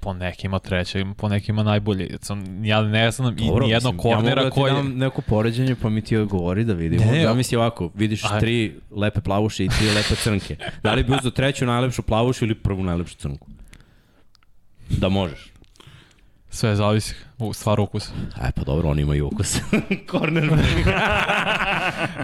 Po 0.00 0.12
nekima 0.12 0.58
treće, 0.58 1.04
po 1.16 1.28
nekima 1.28 1.62
najbolje. 1.62 2.16
Sam, 2.20 2.64
ja 2.64 2.82
ne 2.82 3.10
znam 3.10 3.38
i 3.38 3.46
Dobro, 3.46 3.66
nijednog 3.66 3.94
mislim, 3.94 4.12
kornera 4.12 4.40
ja 4.40 4.44
mogu 4.44 4.54
koji... 4.54 4.72
da 4.72 4.80
ti 4.80 4.88
dam 4.88 4.98
neko 4.98 5.22
poređenje 5.22 5.76
pa 5.82 5.88
mi 5.88 6.02
ti 6.02 6.16
odgovori 6.16 6.64
da 6.64 6.72
vidimo. 6.72 7.04
Ne, 7.04 7.22
da 7.22 7.34
misli 7.34 7.56
ovako, 7.56 7.90
vidiš 7.94 8.24
Aj. 8.24 8.40
tri 8.40 8.74
lepe 8.90 9.20
plavuše 9.20 9.64
i 9.64 9.68
tri 9.68 9.86
lepe 9.96 10.14
crnke. 10.14 10.56
Da 10.82 10.94
li 10.94 11.04
bi 11.04 11.12
uzeo 11.18 11.30
treću 11.30 11.66
najlepšu 11.66 12.02
plavušu 12.02 12.44
ili 12.44 12.54
prvu 12.54 12.82
najlepšu 12.82 13.16
crnku? 13.16 13.48
Da 14.88 15.08
možeš. 15.08 15.50
Sve 16.50 16.76
zavisi, 16.76 17.14
u, 17.38 17.52
stvar 17.52 17.80
ukusa. 17.80 18.12
Aj 18.34 18.52
pa 18.52 18.62
dobro, 18.64 18.88
oni 18.88 19.02
imaju 19.02 19.26
ukus. 19.26 19.56
Corner. 20.10 20.50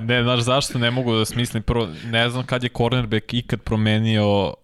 Ne, 0.03 0.23
znaš 0.23 0.41
zašto 0.41 0.79
ne 0.79 0.91
mogu 0.91 1.15
da 1.15 1.25
smislim. 1.25 1.63
Prvo, 1.63 1.89
ne 2.07 2.31
znam 2.31 2.47
kad 2.47 2.63
je 2.63 2.71
cornerback 2.77 3.35
ikad 3.35 3.61
promenio 3.61 4.55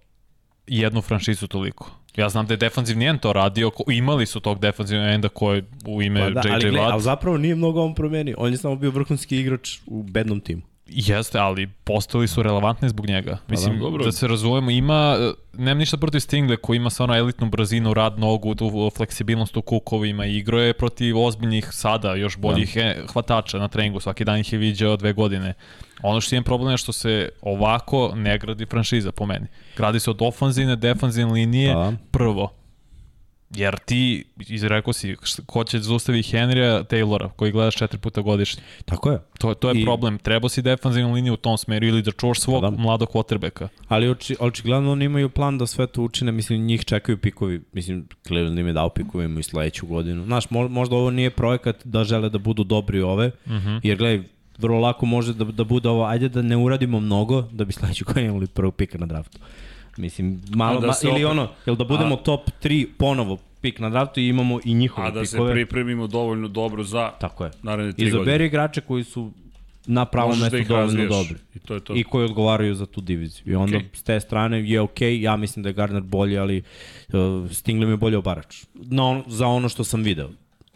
jednu 0.66 1.00
franšizu 1.02 1.46
toliko. 1.46 1.90
Ja 2.16 2.28
znam 2.28 2.46
da 2.46 2.52
je 2.54 2.58
defanzivni 2.58 3.06
end 3.06 3.20
to 3.20 3.32
radio, 3.32 3.70
ko- 3.70 3.92
imali 3.92 4.26
su 4.26 4.40
tog 4.40 4.58
defanzivnog 4.58 5.08
enda 5.08 5.28
koji 5.28 5.62
u 5.86 6.02
ime 6.02 6.20
Pa 6.20 6.30
da, 6.30 6.48
JJ 6.48 6.52
ali, 6.54 6.78
ali 6.78 7.02
zapravo 7.02 7.36
nije 7.38 7.54
mnogo 7.54 7.82
on 7.82 7.94
promenio. 7.94 8.36
On 8.38 8.50
je 8.52 8.56
samo 8.56 8.76
bio 8.76 8.90
vrhunski 8.90 9.38
igrač 9.38 9.78
u 9.86 10.02
bednom 10.02 10.40
timu. 10.40 10.62
Jeste, 10.94 11.38
ali 11.38 11.66
postali 11.66 12.28
su 12.28 12.42
relevantni 12.42 12.88
zbog 12.88 13.06
njega. 13.06 13.38
Mislim, 13.48 13.74
da, 13.74 13.80
dobro. 13.80 14.04
da 14.04 14.12
se 14.12 14.28
razumemo, 14.28 14.70
ima, 14.70 15.16
nemam 15.52 15.78
ništa 15.78 15.96
protiv 15.96 16.20
Stingle 16.20 16.56
koji 16.56 16.76
ima 16.76 16.90
sa 16.90 17.04
ono 17.04 17.16
elitnu 17.16 17.48
brzinu, 17.48 17.94
rad 17.94 18.18
nogu, 18.18 18.54
tu 18.54 18.90
fleksibilnost 18.96 19.56
u 19.56 19.62
kukovima 19.62 20.26
i 20.26 20.36
igro 20.36 20.60
je 20.60 20.72
protiv 20.72 21.18
ozbiljnih 21.18 21.68
sada, 21.70 22.14
još 22.14 22.36
boljih 22.36 22.74
da. 22.74 23.06
hvatača 23.12 23.58
na 23.58 23.68
treningu, 23.68 24.00
svaki 24.00 24.24
dan 24.24 24.38
ih 24.38 24.52
je 24.52 24.58
viđao 24.58 24.96
dve 24.96 25.12
godine. 25.12 25.54
Ono 26.02 26.20
što 26.20 26.34
imam 26.34 26.44
problem 26.44 26.70
je 26.70 26.76
što 26.76 26.92
se 26.92 27.28
ovako 27.42 28.12
ne 28.16 28.38
gradi 28.38 28.66
franšiza 28.66 29.12
po 29.12 29.26
meni. 29.26 29.46
Gradi 29.76 30.00
se 30.00 30.10
od 30.10 30.22
ofanzivne, 30.22 30.76
defanzivne 30.76 31.32
linije 31.32 31.74
da. 31.74 31.92
prvo 32.10 32.61
Jer 33.56 33.78
ti, 33.78 34.24
izrekao 34.48 34.92
si, 34.92 35.16
ko 35.46 35.64
će 35.64 35.78
zaustavi 35.78 36.22
Henrya 36.22 36.84
Taylora, 36.84 37.28
koji 37.36 37.52
gledaš 37.52 37.74
četiri 37.74 37.98
puta 37.98 38.20
godišnje. 38.20 38.62
Tako 38.84 39.10
je. 39.10 39.18
To, 39.38 39.54
to 39.54 39.70
je 39.70 39.80
I... 39.80 39.84
problem. 39.84 40.18
Treba 40.18 40.48
si 40.48 40.62
defensivnu 40.62 41.12
liniju 41.12 41.32
u 41.32 41.36
tom 41.36 41.58
smeru 41.58 41.86
ili 41.86 42.02
da 42.02 42.10
čuvaš 42.10 42.40
svog 42.40 42.62
da. 42.62 42.70
mladog 42.70 43.08
quarterbacka. 43.08 43.68
Ali 43.88 44.10
oči, 44.10 44.36
očigledno 44.40 44.92
oni 44.92 45.04
imaju 45.04 45.28
plan 45.28 45.58
da 45.58 45.66
sve 45.66 45.86
to 45.86 46.02
učine. 46.02 46.32
Mislim, 46.32 46.66
njih 46.66 46.84
čekaju 46.84 47.18
pikovi. 47.18 47.62
Mislim, 47.72 48.08
Cleveland 48.26 48.58
im 48.58 48.66
je 48.66 48.72
dao 48.72 48.88
pikove 48.88 49.28
i 49.40 49.42
sledeću 49.42 49.86
godinu. 49.86 50.24
Znaš, 50.24 50.50
možda 50.50 50.96
ovo 50.96 51.10
nije 51.10 51.30
projekat 51.30 51.76
da 51.84 52.04
žele 52.04 52.28
da 52.28 52.38
budu 52.38 52.64
dobri 52.64 53.02
ove, 53.02 53.26
uh 53.26 53.52
mhm. 53.52 53.68
-huh. 53.68 53.80
jer 53.82 53.98
gledaj, 53.98 54.22
vrlo 54.58 54.80
lako 54.80 55.06
može 55.06 55.34
da, 55.34 55.44
da 55.44 55.64
bude 55.64 55.88
ovo, 55.88 56.04
ajde 56.04 56.28
da 56.28 56.42
ne 56.42 56.56
uradimo 56.56 57.00
mnogo, 57.00 57.42
da 57.52 57.64
bi 57.64 57.72
sledeću 57.72 58.04
godinu 58.04 58.26
imali 58.26 58.46
prvog 58.46 58.74
pika 58.74 58.98
na 58.98 59.06
draftu. 59.06 59.38
Mislim, 59.96 60.40
malo, 60.54 60.80
da 60.80 60.86
ma, 60.86 60.92
ili 61.02 61.24
opet... 61.24 61.38
ono, 61.38 61.48
jel 61.66 61.76
da 61.76 61.84
budemo 61.84 62.14
a... 62.14 62.22
top 62.22 62.50
3 62.62 62.86
ponovo 62.98 63.38
pik 63.60 63.78
na 63.78 63.90
draftu 63.90 64.20
i 64.20 64.28
imamo 64.28 64.60
i 64.64 64.74
njihove 64.74 65.06
pikove. 65.06 65.20
A 65.20 65.24
da 65.24 65.30
pikove. 65.30 65.48
se 65.48 65.54
pripremimo 65.54 66.06
dovoljno 66.06 66.48
dobro 66.48 66.84
za 66.84 67.10
Tako 67.20 67.44
je. 67.44 67.50
naredne 67.62 67.92
3 67.92 67.96
godine. 67.96 68.08
Izaberi 68.08 68.46
igrače 68.46 68.80
koji 68.80 69.04
su 69.04 69.32
na 69.86 70.04
pravom 70.04 70.40
mestu 70.40 70.56
da 70.56 70.64
dovoljno 70.64 71.06
dobri. 71.06 71.36
I, 71.54 71.58
to 71.58 71.74
je 71.74 71.80
to. 71.80 71.96
I 71.96 72.04
koji 72.04 72.24
odgovaraju 72.24 72.74
za 72.74 72.86
tu 72.86 73.00
diviziju. 73.00 73.52
I 73.52 73.54
onda 73.54 73.78
okay. 73.78 73.84
s 73.92 74.02
te 74.02 74.20
strane 74.20 74.70
je 74.70 74.80
ok, 74.80 75.00
ja 75.00 75.36
mislim 75.36 75.62
da 75.62 75.68
je 75.68 75.72
Gardner 75.72 76.02
bolji, 76.02 76.38
ali 76.38 76.58
uh, 76.58 77.14
Stingley 77.50 77.90
je 77.90 77.96
bolji 77.96 78.16
obarač. 78.16 78.64
No, 78.74 79.22
za 79.26 79.46
ono 79.46 79.68
što 79.68 79.84
sam 79.84 80.02
video. 80.02 80.30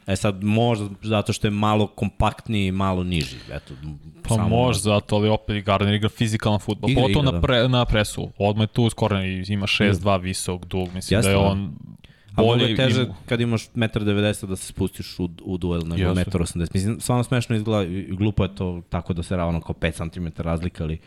E 0.07 0.17
sad, 0.17 0.45
možda 0.45 0.89
zato 1.03 1.33
što 1.33 1.47
je 1.47 1.51
malo 1.51 1.87
kompaktniji 1.87 2.67
i 2.67 2.73
malo 2.73 3.05
niži. 3.05 3.37
Eto, 3.53 3.75
pa 4.23 4.35
samo 4.35 4.49
može 4.49 4.81
zato, 4.81 5.17
ali 5.17 5.29
opet 5.29 5.65
Gardner 5.65 5.95
igra 5.95 6.09
fizikalan 6.09 6.59
futbol. 6.59 6.91
Igra, 6.91 7.03
Potom 7.03 7.23
igra, 7.23 7.33
na, 7.33 7.33
da. 7.33 7.41
pre, 7.41 7.69
na 7.69 7.85
presu. 7.85 8.31
Odmah 8.39 8.63
je 8.63 8.73
tu 8.73 8.91
skoro 8.91 9.23
ima 9.49 9.67
6-2 9.67 10.21
visok, 10.21 10.65
dug. 10.65 10.95
Mislim 10.95 11.19
Jeste, 11.19 11.33
da 11.33 11.39
je 11.39 11.43
da. 11.43 11.51
on 11.51 11.77
A 12.37 12.43
bolje 12.43 12.71
je 12.71 12.77
teže 12.77 13.03
im... 13.03 13.13
kad 13.27 13.41
imaš 13.41 13.69
1,90 13.69 14.47
da 14.47 14.57
se 14.57 14.67
spustiš 14.67 15.19
u, 15.19 15.29
u 15.45 15.59
duel 15.59 15.81
nego 15.85 16.11
1,80 16.11 16.69
Mislim, 16.75 17.01
stvarno 17.01 17.25
smešno 17.25 17.57
izgleda, 17.57 17.91
glupo 18.09 18.45
je 18.45 18.55
to 18.55 18.83
tako 18.89 19.13
da 19.13 19.23
se 19.23 19.37
ravno 19.37 19.61
kao 19.61 19.75
5 19.75 20.11
cm 20.13 20.43
razlika, 20.43 20.85
ali 20.85 20.99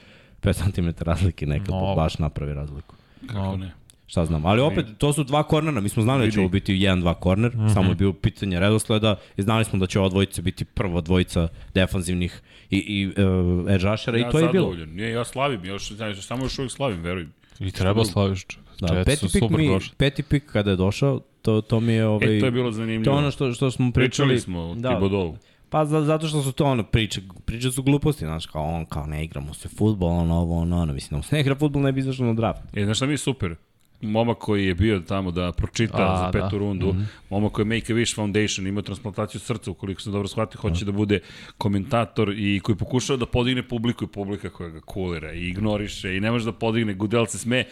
5 0.41 0.73
cm 0.73 1.03
razlike 1.03 1.45
nekad 1.45 1.69
no. 1.69 1.95
baš 1.95 2.17
napravi 2.17 2.53
razliku. 2.53 2.95
Kako 3.27 3.57
ne? 3.57 3.71
Šta 4.09 4.25
znam, 4.25 4.45
ali 4.45 4.61
opet 4.61 4.85
to 4.97 5.13
su 5.13 5.23
dva 5.23 5.43
kornera, 5.43 5.81
mi 5.81 5.89
smo 5.89 6.03
znali 6.03 6.25
da 6.25 6.31
će 6.31 6.39
ovo 6.39 6.49
biti 6.49 6.73
1-2 6.73 7.13
korner, 7.13 7.55
mm 7.55 7.59
-hmm. 7.59 7.73
samo 7.73 7.89
je 7.89 7.95
bio 7.95 8.13
pitanje 8.13 8.59
redosleda 8.59 9.15
i 9.37 9.41
znali 9.41 9.65
smo 9.65 9.79
da 9.79 9.87
će 9.87 9.99
ova 9.99 10.09
dvojica 10.09 10.41
biti 10.41 10.65
prva 10.65 11.01
dvojica 11.01 11.47
defanzivnih 11.73 12.41
i, 12.69 12.77
i 12.77 13.07
uh, 13.07 13.71
edge 13.71 13.85
rushera 13.85 14.17
ja 14.17 14.27
i 14.27 14.31
to 14.31 14.39
je 14.39 14.49
bilo. 14.49 14.75
Nije, 14.75 15.11
ja 15.11 15.25
slavim, 15.25 15.65
još, 15.65 15.91
samo 16.21 16.43
još 16.43 16.59
uvijek 16.59 16.71
slavim, 16.71 17.01
verujem. 17.01 17.33
I 17.59 17.71
treba 17.71 18.05
slaviš. 18.05 18.45
Da, 18.79 19.03
peti 19.05 19.27
pik, 19.33 19.49
mi, 19.49 19.67
došli. 19.67 19.95
peti 19.97 20.23
pik 20.23 20.45
kada 20.51 20.69
je 20.69 20.75
došao, 20.75 21.19
to, 21.41 21.61
to 21.61 21.79
mi 21.79 21.93
je... 21.93 22.05
Ovaj, 22.05 22.37
e, 22.37 22.39
to 22.39 22.45
je 22.45 22.51
bilo 22.51 22.71
zanimljivo. 22.71 23.03
To 23.03 23.11
je 23.11 23.17
ono 23.17 23.31
što, 23.31 23.53
što 23.53 23.71
smo 23.71 23.91
pričali. 23.91 24.27
Pričali 24.27 24.39
smo 24.39 24.59
o 24.59 24.75
da, 24.75 24.89
Tibodovu. 24.89 25.37
Pa 25.69 25.85
za, 25.85 26.01
zato 26.01 26.27
što 26.27 26.41
su 26.41 26.51
to 26.51 26.65
ono 26.65 26.83
priče, 26.83 27.21
priče 27.45 27.71
su 27.71 27.83
gluposti, 27.83 28.25
znaš, 28.25 28.45
kao 28.45 28.63
on, 28.63 28.85
kao 28.85 29.05
ne 29.05 29.23
igramo 29.23 29.53
se 29.53 29.69
futbol, 29.69 30.09
ono, 30.09 30.35
ovo, 30.35 30.59
ono, 30.61 30.81
ono, 30.81 30.93
mislim, 30.93 31.19
da 31.19 31.27
se 31.27 31.35
ne 31.35 31.41
igra 31.41 31.55
futbol, 31.55 31.81
ne 31.81 31.91
bi 31.91 31.99
izašlo 31.99 32.25
na 32.25 32.33
draft. 32.33 32.61
E, 32.73 32.85
znaš 32.85 32.97
šta 32.97 33.05
mi 33.05 33.13
je 33.13 33.17
super? 33.17 33.55
Momak 34.01 34.37
koji 34.37 34.65
je 34.65 34.75
bio 34.75 34.99
tamo 34.99 35.31
da 35.31 35.51
pročita 35.51 36.13
A, 36.13 36.17
za 36.17 36.31
petu 36.31 36.55
da. 36.55 36.57
rundu, 36.57 36.93
mm 36.93 36.97
-hmm. 36.97 37.05
momak 37.29 37.51
koji 37.51 37.63
je 37.63 37.75
Make 37.75 37.93
a 37.93 37.95
Wish 37.95 38.15
Foundation, 38.15 38.67
ima 38.67 38.81
transplantaciju 38.81 39.41
srca, 39.41 39.71
ukoliko 39.71 40.01
sam 40.01 40.11
dobro 40.11 40.27
shvatio, 40.27 40.61
hoće 40.61 40.85
da 40.85 40.91
bude 40.91 41.19
komentator 41.57 42.33
i 42.37 42.59
koji 42.63 42.75
pokušava 42.75 43.17
da 43.17 43.25
podigne 43.25 43.67
publiku 43.67 44.03
i 44.03 44.07
publika 44.07 44.49
koja 44.49 44.69
ga 44.69 44.81
kulira 44.81 45.33
i 45.33 45.47
ignoriše 45.47 46.17
i 46.17 46.19
ne 46.19 46.31
može 46.31 46.45
da 46.45 46.51
podigne, 46.51 46.93
Gudel 46.93 47.25
se 47.25 47.37
sme 47.37 47.65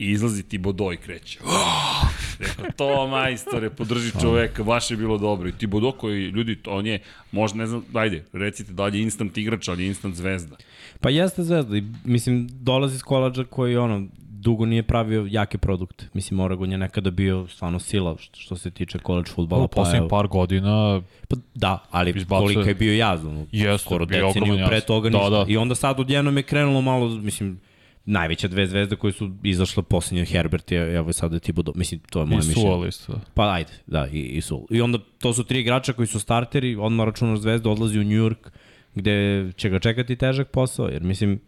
i 0.00 0.10
izlazi 0.10 0.42
ti 0.42 0.58
Bodo 0.58 0.92
i 0.92 0.96
kreće. 0.96 1.40
Oh! 1.44 2.10
Rekao, 2.40 2.64
to 2.76 3.06
majstore, 3.06 3.70
podrži 3.70 4.12
čoveka, 4.20 4.64
baš 4.64 4.90
je 4.90 4.96
bilo 4.96 5.18
dobro. 5.18 5.48
I 5.48 5.52
ti 5.52 5.66
Bodo 5.66 5.92
koji, 5.92 6.24
ljudi, 6.24 6.58
on 6.66 6.86
je, 6.86 6.98
možda 7.32 7.58
ne 7.58 7.66
znam, 7.66 7.84
ajde, 7.94 8.24
recite 8.32 8.72
da 8.72 8.86
li 8.86 8.98
je 8.98 9.02
instant 9.02 9.38
igrač, 9.38 9.68
ali 9.68 9.82
je 9.82 9.88
instant 9.88 10.14
zvezda. 10.14 10.56
Pa 11.00 11.10
jeste 11.10 11.42
zvezda 11.42 11.76
i 11.76 11.82
mislim, 12.04 12.48
dolazi 12.50 12.94
iz 12.94 13.02
koladža 13.02 13.44
koji 13.44 13.76
ono, 13.76 14.06
dugo 14.40 14.66
nije 14.66 14.82
pravio 14.82 15.26
jake 15.30 15.58
produkte. 15.58 16.08
Mislim, 16.12 16.40
Oregon 16.40 16.72
je 16.72 16.78
nekada 16.78 17.10
bio 17.10 17.46
stvarno 17.48 17.78
sila 17.78 18.16
što, 18.18 18.40
što 18.40 18.56
se 18.56 18.70
tiče 18.70 18.98
college 19.06 19.30
futbala. 19.30 19.64
U 19.64 19.68
pa, 19.68 19.74
poslednjih 19.74 20.08
par 20.10 20.28
godina 20.28 21.02
pa, 21.28 21.36
Da, 21.54 21.84
ali 21.90 22.12
izbacuje... 22.16 22.54
koliko 22.54 22.68
je 22.68 22.74
bio 22.74 22.94
jazan. 22.94 23.46
Jeste, 23.52 23.78
skoro 23.78 24.04
deceniju 24.04 24.66
pre 24.66 24.80
toga 24.80 25.10
da, 25.10 25.18
ništa. 25.18 25.30
Da. 25.30 25.44
I 25.48 25.56
onda 25.56 25.74
sad 25.74 26.00
odjednom 26.00 26.36
je 26.36 26.42
krenulo 26.42 26.80
malo, 26.80 27.08
mislim, 27.08 27.60
najveće 28.04 28.48
dve 28.48 28.66
zvezde 28.66 28.96
koje 28.96 29.12
su 29.12 29.30
izašle 29.42 29.82
posljednje 29.82 30.24
Herbert 30.24 30.72
je, 30.72 30.94
evo 30.94 31.12
sada 31.12 31.38
ti 31.38 31.52
budu, 31.52 31.72
mislim, 31.76 32.00
to 32.10 32.20
je 32.20 32.26
moje 32.26 32.36
mišljenje. 32.36 32.60
I 32.60 32.62
Suol 32.62 32.86
isto. 32.86 33.20
Pa 33.34 33.52
ajde, 33.52 33.72
da, 33.86 34.08
i, 34.12 34.20
i 34.20 34.40
Suol. 34.40 34.66
I 34.70 34.80
onda 34.80 34.98
to 35.18 35.32
su 35.32 35.44
tri 35.44 35.60
igrača 35.60 35.92
koji 35.92 36.06
su 36.06 36.20
starteri, 36.20 36.76
odmah 36.76 37.06
računaš 37.06 37.38
zvezda, 37.38 37.70
odlazi 37.70 37.98
u 37.98 38.04
New 38.04 38.28
York, 38.28 38.50
gde 38.94 39.46
će 39.56 39.68
ga 39.68 39.78
čekati 39.78 40.16
težak 40.16 40.50
posao, 40.50 40.88
jer 40.88 41.02
mislim, 41.02 41.40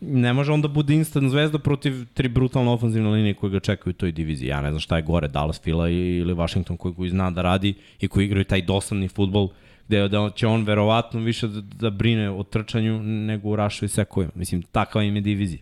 ne 0.00 0.32
može 0.32 0.52
onda 0.52 0.68
bude 0.68 0.94
instant 0.94 1.30
zvezda 1.30 1.58
protiv 1.58 2.04
tri 2.14 2.28
brutalne 2.28 2.70
ofenzivne 2.70 3.10
linije 3.10 3.34
koje 3.34 3.50
ga 3.50 3.60
čekaju 3.60 3.90
u 3.90 3.94
toj 3.94 4.12
diviziji. 4.12 4.48
Ja 4.48 4.60
ne 4.60 4.70
znam 4.70 4.80
šta 4.80 4.96
je 4.96 5.02
gore, 5.02 5.28
Dallas 5.28 5.60
Fila 5.60 5.88
ili 5.88 6.34
Washington 6.34 6.76
koji, 6.76 6.94
koji 6.94 7.10
zna 7.10 7.30
da 7.30 7.42
radi 7.42 7.74
i 8.00 8.08
koji 8.08 8.24
igraju 8.24 8.44
taj 8.44 8.62
dosadni 8.62 9.08
futbol 9.08 9.48
gde 9.88 10.08
da 10.08 10.30
će 10.34 10.46
on 10.46 10.64
verovatno 10.64 11.20
više 11.20 11.48
da, 11.48 11.60
da 11.60 11.90
brine 11.90 12.30
o 12.30 12.42
trčanju 12.42 13.02
nego 13.02 13.48
u 13.48 13.56
rašu 13.56 13.84
i 13.84 13.88
sekovima. 13.88 14.32
Mislim, 14.34 14.62
takva 14.62 15.02
im 15.02 15.16
je 15.16 15.22
divizija. 15.22 15.60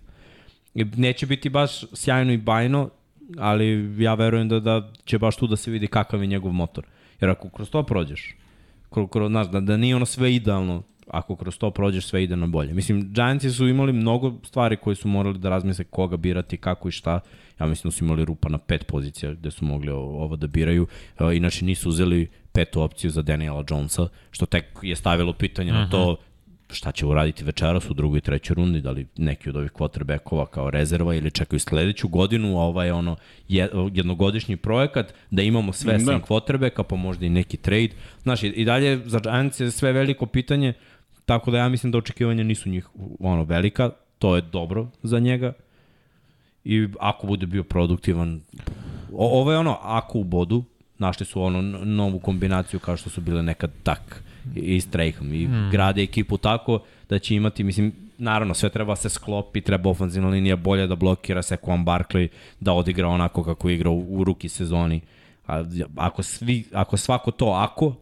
Neće 0.75 1.27
biti 1.27 1.49
baš 1.49 1.85
sjajno 1.93 2.33
i 2.33 2.37
bajno, 2.37 2.91
ali 3.39 3.95
ja 4.03 4.15
verujem 4.15 4.49
da, 4.49 4.61
da 4.61 4.91
će 5.05 5.19
baš 5.19 5.37
tu 5.37 5.47
da 5.47 5.57
se 5.57 5.71
vidi 5.71 5.87
kakav 5.87 6.23
je 6.23 6.27
njegov 6.27 6.53
motor. 6.53 6.85
Jer 7.21 7.31
ako 7.31 7.49
kroz 7.49 7.71
to 7.71 7.83
prođeš, 7.83 8.37
kroz, 8.91 9.07
kroz, 9.11 9.31
znaš, 9.31 9.51
da, 9.51 9.61
da 9.61 9.77
nije 9.77 9.97
ono 9.97 10.07
sve 10.07 10.35
idealno, 10.35 10.83
ako 11.11 11.37
kroz 11.37 11.59
to 11.59 11.71
prođeš 11.71 12.07
sve 12.07 12.25
ide 12.25 12.37
na 12.37 12.47
bolje. 12.47 12.75
Mislim, 12.75 13.13
Giantsi 13.13 13.51
su 13.51 13.69
imali 13.69 13.93
mnogo 13.93 14.35
stvari 14.45 14.77
koje 14.77 14.97
su 14.97 15.09
morali 15.09 15.39
da 15.39 15.49
razmisle 15.49 15.85
koga 15.85 16.17
birati, 16.17 16.57
kako 16.57 16.89
i 16.89 16.93
šta. 16.93 17.21
Ja 17.61 17.67
mislim 17.67 17.91
da 17.91 17.97
su 17.97 18.05
imali 18.05 18.25
rupa 18.25 18.49
na 18.49 18.59
pet 18.59 18.87
pozicija 18.87 19.33
gde 19.33 19.51
su 19.51 19.65
mogli 19.65 19.91
ovo 19.91 20.37
da 20.37 20.47
biraju. 20.47 20.87
E, 21.21 21.37
inače 21.37 21.65
nisu 21.65 21.89
uzeli 21.89 22.29
petu 22.53 22.83
opciju 22.83 23.11
za 23.11 23.23
Daniela 23.23 23.65
Jonesa, 23.71 24.09
što 24.31 24.47
tek 24.47 24.65
je 24.83 24.97
stavilo 24.97 25.33
pitanje 25.33 25.73
-huh. 25.73 25.75
na 25.75 25.91
to 25.91 26.13
mhm 26.13 26.29
šta 26.73 26.93
će 26.93 27.07
uraditi 27.07 27.45
večeras 27.45 27.91
u 27.91 27.95
drugoj 27.95 28.19
i 28.19 28.21
trećoj 28.21 28.55
rundi, 28.55 28.81
da 28.81 28.91
li 28.91 29.07
neki 29.17 29.49
od 29.49 29.57
ovih 29.57 29.73
quarterbackova 29.73 30.47
kao 30.47 30.71
rezerva 30.71 31.15
ili 31.15 31.31
čekaju 31.31 31.61
sledeću 31.61 32.09
godinu, 32.09 32.59
a 32.59 32.63
ovaj 32.63 32.87
je 32.87 32.93
ono 32.93 33.17
jednogodišnji 33.93 34.57
projekat, 34.57 35.15
da 35.31 35.43
imamo 35.43 35.73
sve 35.73 35.93
da. 35.93 35.99
sem 35.99 36.21
quarterbacka, 36.21 36.83
pa 36.83 36.97
možda 36.97 37.27
i 37.27 37.29
neki 37.31 37.57
trade. 37.57 37.91
Znaš, 38.23 38.43
i 38.43 38.65
dalje 38.65 39.01
za 39.05 39.19
Giants 39.19 39.61
je 39.61 39.71
sve 39.71 39.93
veliko 39.93 40.27
pitanje, 40.27 40.73
tako 41.29 41.51
da 41.51 41.59
ja 41.59 41.69
mislim 41.69 41.93
da 41.93 41.99
očekivanja 41.99 42.45
nisu 42.45 42.69
njih 42.69 42.89
ono 43.21 43.45
velika, 43.45 43.91
to 44.19 44.37
je 44.37 44.43
dobro 44.43 44.87
za 45.03 45.19
njega 45.19 45.53
i 46.65 46.89
ako 47.01 47.27
bude 47.27 47.47
bio 47.47 47.65
produktivan, 47.65 48.41
o, 49.13 49.41
ovo 49.41 49.53
je 49.53 49.59
ono, 49.59 49.79
ako 49.83 50.19
u 50.19 50.25
bodu, 50.25 50.65
našli 50.99 51.27
su 51.27 51.43
ono 51.43 51.63
novu 51.85 52.19
kombinaciju 52.19 52.81
kao 52.81 52.97
što 52.97 53.11
su 53.11 53.21
bile 53.21 53.43
nekad 53.43 53.71
tak 53.83 54.23
i 54.55 54.81
Strayham 54.81 55.35
i 55.35 55.47
hmm. 55.47 55.71
grade 55.71 56.03
ekipu 56.03 56.39
tako 56.39 56.81
da 57.09 57.19
će 57.19 57.35
imati, 57.35 57.65
mislim, 57.65 57.93
naravno 58.19 58.55
sve 58.55 58.69
treba 58.69 58.97
se 58.97 59.09
sklopi, 59.09 59.61
treba 59.61 59.91
ofenzivna 59.91 60.29
linija 60.29 60.57
bolje 60.57 60.87
da 60.87 60.97
blokira 60.97 61.43
se 61.43 61.57
Quan 61.57 61.85
Barkley 61.85 62.29
da 62.61 62.73
odigra 62.73 63.09
onako 63.09 63.45
kako 63.45 63.69
igra 63.71 63.91
u, 63.91 64.21
u 64.21 64.25
ruki 64.25 64.49
sezoni. 64.49 65.01
A, 65.47 65.65
ako, 65.97 66.23
svi, 66.23 66.65
ako 66.73 66.97
svako 66.97 67.31
to 67.31 67.47
ako 67.47 67.95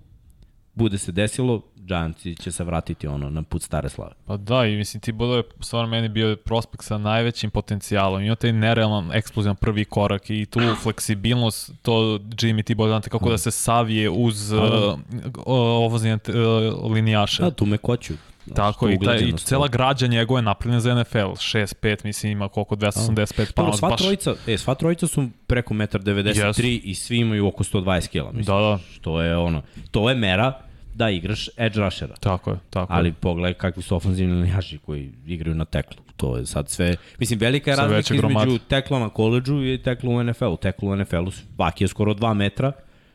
bude 0.76 0.98
se 0.98 1.12
desilo, 1.12 1.62
Giantsi 1.76 2.36
će 2.36 2.52
se 2.52 2.64
vratiti 2.64 3.06
ono 3.06 3.30
na 3.30 3.42
put 3.42 3.62
stare 3.62 3.88
slave. 3.88 4.12
Pa 4.26 4.36
da, 4.36 4.66
i 4.66 4.76
mislim 4.76 5.00
ti 5.00 5.12
Bodo 5.12 5.36
je 5.36 5.42
stvarno 5.60 5.90
meni 5.90 6.08
bio 6.08 6.36
prospekt 6.36 6.84
sa 6.84 6.98
najvećim 6.98 7.50
potencijalom. 7.50 8.22
Ima 8.22 8.34
taj 8.34 8.52
nerealan 8.52 9.10
eksplozivan 9.12 9.56
prvi 9.56 9.84
korak 9.84 10.30
i 10.30 10.46
tu 10.46 10.60
fleksibilnost, 10.82 11.72
to 11.82 11.92
Jimmy 12.18 12.62
ti 12.62 12.74
znate 12.74 13.10
kako 13.10 13.30
da 13.30 13.38
se 13.38 13.50
savije 13.50 14.10
uz 14.10 14.52
uh, 14.52 14.60
ovozine 15.46 16.14
uh, 16.14 16.92
linijaše. 16.92 17.42
Da, 17.42 17.50
tu 17.50 17.66
me 17.66 17.78
koću. 17.78 18.14
Tako, 18.54 18.90
i, 18.90 18.98
taj, 19.04 19.18
i 19.18 19.32
cela 19.32 19.68
građa 19.68 20.06
njegove 20.06 20.38
je 20.38 20.42
napravljena 20.42 20.80
za 20.80 20.94
NFL. 20.94 21.18
6-5, 21.18 22.04
mislim, 22.04 22.32
ima 22.32 22.48
koliko, 22.48 22.76
285 22.76 23.52
pa. 23.52 23.72
Sva, 23.72 23.88
baš... 23.88 24.00
trojica, 24.00 24.34
e, 24.46 24.58
sva 24.58 24.74
trojica 24.74 25.06
su 25.06 25.28
preko 25.46 25.74
1,93 25.74 26.42
yes. 26.44 26.80
i 26.84 26.94
svi 26.94 27.18
imaju 27.18 27.46
oko 27.46 27.64
120 27.64 28.08
kg. 28.08 28.36
Mislim, 28.36 28.56
da, 28.56 28.62
da. 28.62 28.78
Što 28.92 29.22
je 29.22 29.36
ono, 29.36 29.62
to 29.90 30.08
je 30.08 30.14
mera 30.14 30.65
da 30.96 31.10
igraš 31.10 31.48
edge 31.56 31.80
rushera. 31.80 32.14
Tako 32.20 32.50
je, 32.50 32.56
tako 32.70 32.92
Ali 32.92 33.08
je. 33.08 33.12
pogledaj 33.12 33.54
kakvi 33.54 33.82
su 33.82 33.96
ofenzivni 33.96 34.34
linijaši 34.34 34.78
koji 34.78 35.12
igraju 35.26 35.54
na 35.54 35.64
teklu. 35.64 36.02
To 36.16 36.36
je 36.36 36.46
sad 36.46 36.68
sve... 36.68 36.96
Mislim, 37.18 37.38
velika 37.38 37.70
je 37.70 37.76
razlika 37.76 37.98
između 38.14 38.20
gromade. 38.20 38.58
tekla 38.68 38.98
na 38.98 39.08
koleđu 39.08 39.64
i 39.64 39.78
tekla 39.84 40.10
u 40.10 40.24
NFL-u. 40.24 40.56
Tekla 40.56 40.90
u 40.90 40.96
NFL-u 40.96 41.30
svaki 41.30 41.84
je 41.84 41.88
skoro 41.88 42.14
2 42.14 42.34
metra 42.34 42.72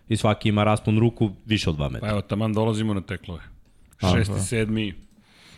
i 0.10 0.17
svaki 0.17 0.50
ima 0.50 0.63
raspon 0.63 1.00
ruku 1.00 1.32
više 1.46 1.70
od 1.70 1.76
2 1.76 1.80
Pa 1.80 1.89
metra. 1.89 2.10
evo, 2.10 2.22
taman 2.22 2.54
dolazimo 2.54 2.94
na 2.94 3.02
teklove. 3.02 3.41
Šesti, 4.12 4.39
sedmi, 4.39 4.94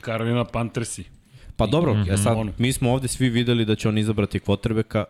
Carolina 0.06 0.46
Panthersi. 0.46 1.04
Pa 1.56 1.66
dobro, 1.68 1.98
ja 2.08 2.18
sad, 2.18 2.38
ono. 2.38 2.52
mi 2.58 2.74
smo 2.74 2.92
ovde 2.92 3.08
svi 3.08 3.30
videli 3.30 3.66
da 3.66 3.76
će 3.76 3.90
on 3.90 3.98
izabrati 3.98 4.40
kvotrbeka 4.40 5.06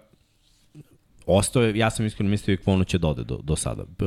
Ostao 1.26 1.64
je, 1.64 1.78
ja 1.78 1.90
sam 1.90 2.06
iskreno 2.06 2.30
mislio 2.30 2.54
i 2.54 2.58
Kvonu 2.58 2.84
će 2.84 2.98
da 2.98 3.08
ode 3.08 3.24
do, 3.24 3.40
do 3.44 3.56
sada. 3.56 3.84
E, 3.84 4.06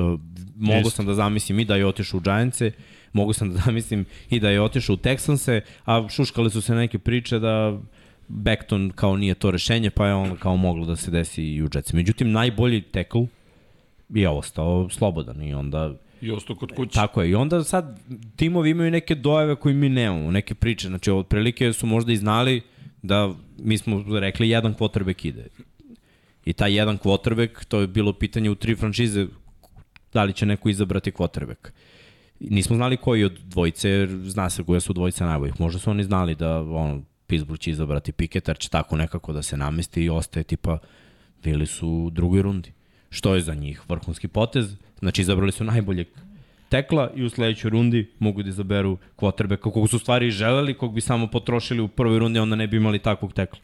Mogu 0.56 0.90
sam 0.90 1.06
da 1.06 1.14
zamislim 1.14 1.60
i 1.60 1.64
da 1.64 1.76
je 1.76 1.86
otišao 1.86 2.18
u 2.18 2.20
Giantse, 2.20 2.72
mogu 3.16 3.32
sam 3.32 3.50
da 3.50 3.60
zamislim 3.64 4.04
i 4.30 4.40
da 4.40 4.50
je 4.50 4.62
otišao 4.62 4.94
u 4.94 4.96
Texanse, 4.96 5.60
a 5.84 6.08
šuškale 6.08 6.50
su 6.50 6.60
se 6.62 6.74
neke 6.74 6.98
priče 6.98 7.38
da 7.38 7.78
Beckton 8.28 8.92
kao 8.94 9.16
nije 9.16 9.34
to 9.34 9.50
rešenje, 9.50 9.90
pa 9.90 10.06
je 10.06 10.14
on 10.14 10.36
kao 10.36 10.56
moglo 10.56 10.86
da 10.86 10.96
se 10.96 11.10
desi 11.10 11.42
i 11.42 11.62
u 11.62 11.68
Jetsi. 11.74 11.96
Međutim, 11.96 12.32
najbolji 12.32 12.82
tackle 12.82 13.26
je 14.08 14.28
ostao 14.28 14.88
slobodan 14.90 15.42
i 15.42 15.54
onda 15.54 15.94
I 16.20 16.30
ostao 16.30 16.56
kod 16.56 16.72
kuće. 16.72 16.94
Tako 16.94 17.22
je. 17.22 17.30
I 17.30 17.34
onda 17.34 17.64
sad 17.64 18.00
timovi 18.36 18.70
imaju 18.70 18.90
neke 18.90 19.14
dojave 19.14 19.56
koje 19.56 19.74
mi 19.74 19.88
nemamo, 19.88 20.30
neke 20.30 20.54
priče. 20.54 20.88
Znači, 20.88 21.10
od 21.10 21.26
prilike 21.26 21.72
su 21.72 21.86
možda 21.86 22.12
i 22.12 22.16
znali 22.16 22.62
da 23.02 23.34
mi 23.58 23.78
smo 23.78 24.18
rekli 24.20 24.48
jedan 24.48 24.74
quarterback 24.74 25.28
ide. 25.28 25.46
I 26.44 26.52
taj 26.52 26.74
jedan 26.74 26.98
quarterback, 26.98 27.64
to 27.64 27.80
je 27.80 27.86
bilo 27.86 28.12
pitanje 28.12 28.50
u 28.50 28.54
tri 28.54 28.74
franšize, 28.74 29.26
da 30.12 30.24
li 30.24 30.32
će 30.32 30.46
neko 30.46 30.68
izabrati 30.68 31.10
quarterback. 31.10 31.70
Nismo 32.40 32.76
znali 32.76 32.96
koji 32.96 33.24
od 33.24 33.38
dvojice, 33.44 34.06
zna 34.24 34.50
se 34.50 34.64
koja 34.64 34.80
su 34.80 34.92
dvojice 34.92 35.24
najboljih. 35.24 35.60
Možda 35.60 35.78
su 35.78 35.90
oni 35.90 36.04
znali 36.04 36.34
da 36.34 36.60
ono, 36.60 37.02
Pittsburgh 37.26 37.60
će 37.60 37.70
izabrati 37.70 38.12
Piketa, 38.12 38.50
jer 38.50 38.58
će 38.58 38.68
tako 38.68 38.96
nekako 38.96 39.32
da 39.32 39.42
se 39.42 39.56
namesti 39.56 40.04
i 40.04 40.10
ostaje 40.10 40.44
tipa 40.44 40.78
bili 41.42 41.66
su 41.66 41.88
u 41.88 42.10
drugoj 42.10 42.42
rundi. 42.42 42.72
Što 43.10 43.34
je 43.34 43.40
za 43.40 43.54
njih 43.54 43.82
vrhunski 43.88 44.28
potez. 44.28 44.76
Znači, 44.98 45.20
izabrali 45.22 45.52
su 45.52 45.64
najboljeg 45.64 46.06
tekla 46.68 47.10
i 47.16 47.24
u 47.24 47.30
sledećoj 47.30 47.70
rundi 47.70 48.10
mogu 48.18 48.42
da 48.42 48.48
izaberu 48.48 48.98
quarterbacka 49.16 49.72
kog 49.72 49.88
su 49.88 49.98
stvari 49.98 50.30
želeli, 50.30 50.74
kog 50.74 50.94
bi 50.94 51.00
samo 51.00 51.26
potrošili 51.26 51.80
u 51.80 51.88
prvoj 51.88 52.18
rundi, 52.18 52.38
onda 52.38 52.56
ne 52.56 52.66
bi 52.66 52.76
imali 52.76 52.98
takvog 52.98 53.32
tekla. 53.32 53.58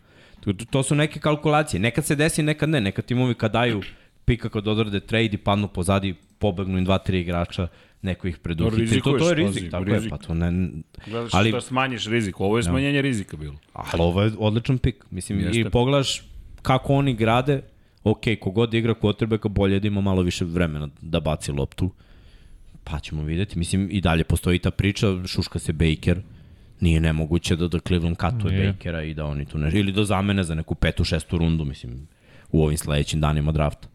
To 0.71 0.83
su 0.83 0.95
neke 0.95 1.21
kalkulacije. 1.21 1.81
Nekad 1.81 2.05
se 2.05 2.17
desi, 2.17 2.43
nekad 2.43 2.69
ne. 2.69 2.81
Nekad 2.81 3.05
timovi 3.05 3.35
kad 3.35 3.53
daju 3.53 3.83
pika 4.25 4.49
kad 4.49 4.69
odrade 4.69 5.01
trade 5.01 5.31
i 5.33 5.37
padnu 5.37 5.69
pozadi, 5.69 6.15
pobegnu 6.39 6.79
im 6.79 6.85
dva, 6.85 6.99
tri 6.99 7.21
igrača, 7.21 7.69
neko 8.03 8.29
ih 8.29 8.39
preduhiti. 8.39 9.01
To, 9.01 9.19
to 9.19 9.29
je 9.29 9.35
rizik, 9.35 9.71
tako 9.71 9.85
rizik. 9.85 10.05
je. 10.05 10.11
Pa 10.11 10.17
to 10.17 10.35
ne, 10.35 10.69
Gledaš 11.07 11.35
ali- 11.35 11.53
da 11.53 11.61
smanjiš 11.61 12.07
rizik. 12.07 12.41
Ovo 12.41 12.57
je 12.57 12.63
smanjenje 12.63 13.03
rizika 13.03 13.37
bilo. 13.37 13.55
Ali 13.73 14.03
ovo 14.03 14.23
je 14.23 14.33
odličan 14.39 14.79
pik. 14.79 15.05
Mislim, 15.11 15.41
Jeste. 15.41 15.61
I 15.61 15.71
pogledaš 15.71 16.23
kako 16.63 16.95
oni 16.95 17.15
grade, 17.15 17.63
ok, 18.05 18.23
kogod 18.41 18.75
igra 18.75 18.95
quarterbacka, 18.95 19.49
bolje 19.49 19.75
je 19.75 19.81
da 19.81 19.87
ima 19.87 20.01
malo 20.01 20.23
više 20.23 20.45
vremena 20.45 20.89
da 21.01 21.21
baci 21.21 21.53
loptu. 21.53 21.91
Pa 22.85 22.99
ćemo 22.99 23.23
videti. 23.23 23.59
Mislim, 23.59 23.89
i 23.91 24.01
dalje 24.01 24.25
postoji 24.25 24.59
ta 24.59 24.71
priča, 24.71 25.07
šuška 25.27 25.59
se 25.59 25.73
Baker, 25.73 26.23
nije 26.81 27.01
nemoguće 27.01 27.57
da, 27.57 27.69
da 27.69 27.79
Cleveland 27.79 28.17
katuje 28.17 28.55
Nije. 28.55 28.73
Bakera 28.73 29.03
i 29.03 29.15
da 29.15 29.25
oni 29.25 29.45
tu 29.45 29.59
ne... 29.59 29.71
Ili 29.75 29.93
da 29.93 30.05
zamene 30.05 30.45
za 30.45 30.55
neku 30.55 30.75
petu, 30.75 31.05
šestu 31.05 31.39
rundu, 31.39 31.65
mislim, 31.65 32.09
u 32.53 32.65
ovim 32.65 32.79
sledećim 32.79 33.21
danima 33.21 33.53
drafta. 33.53 33.89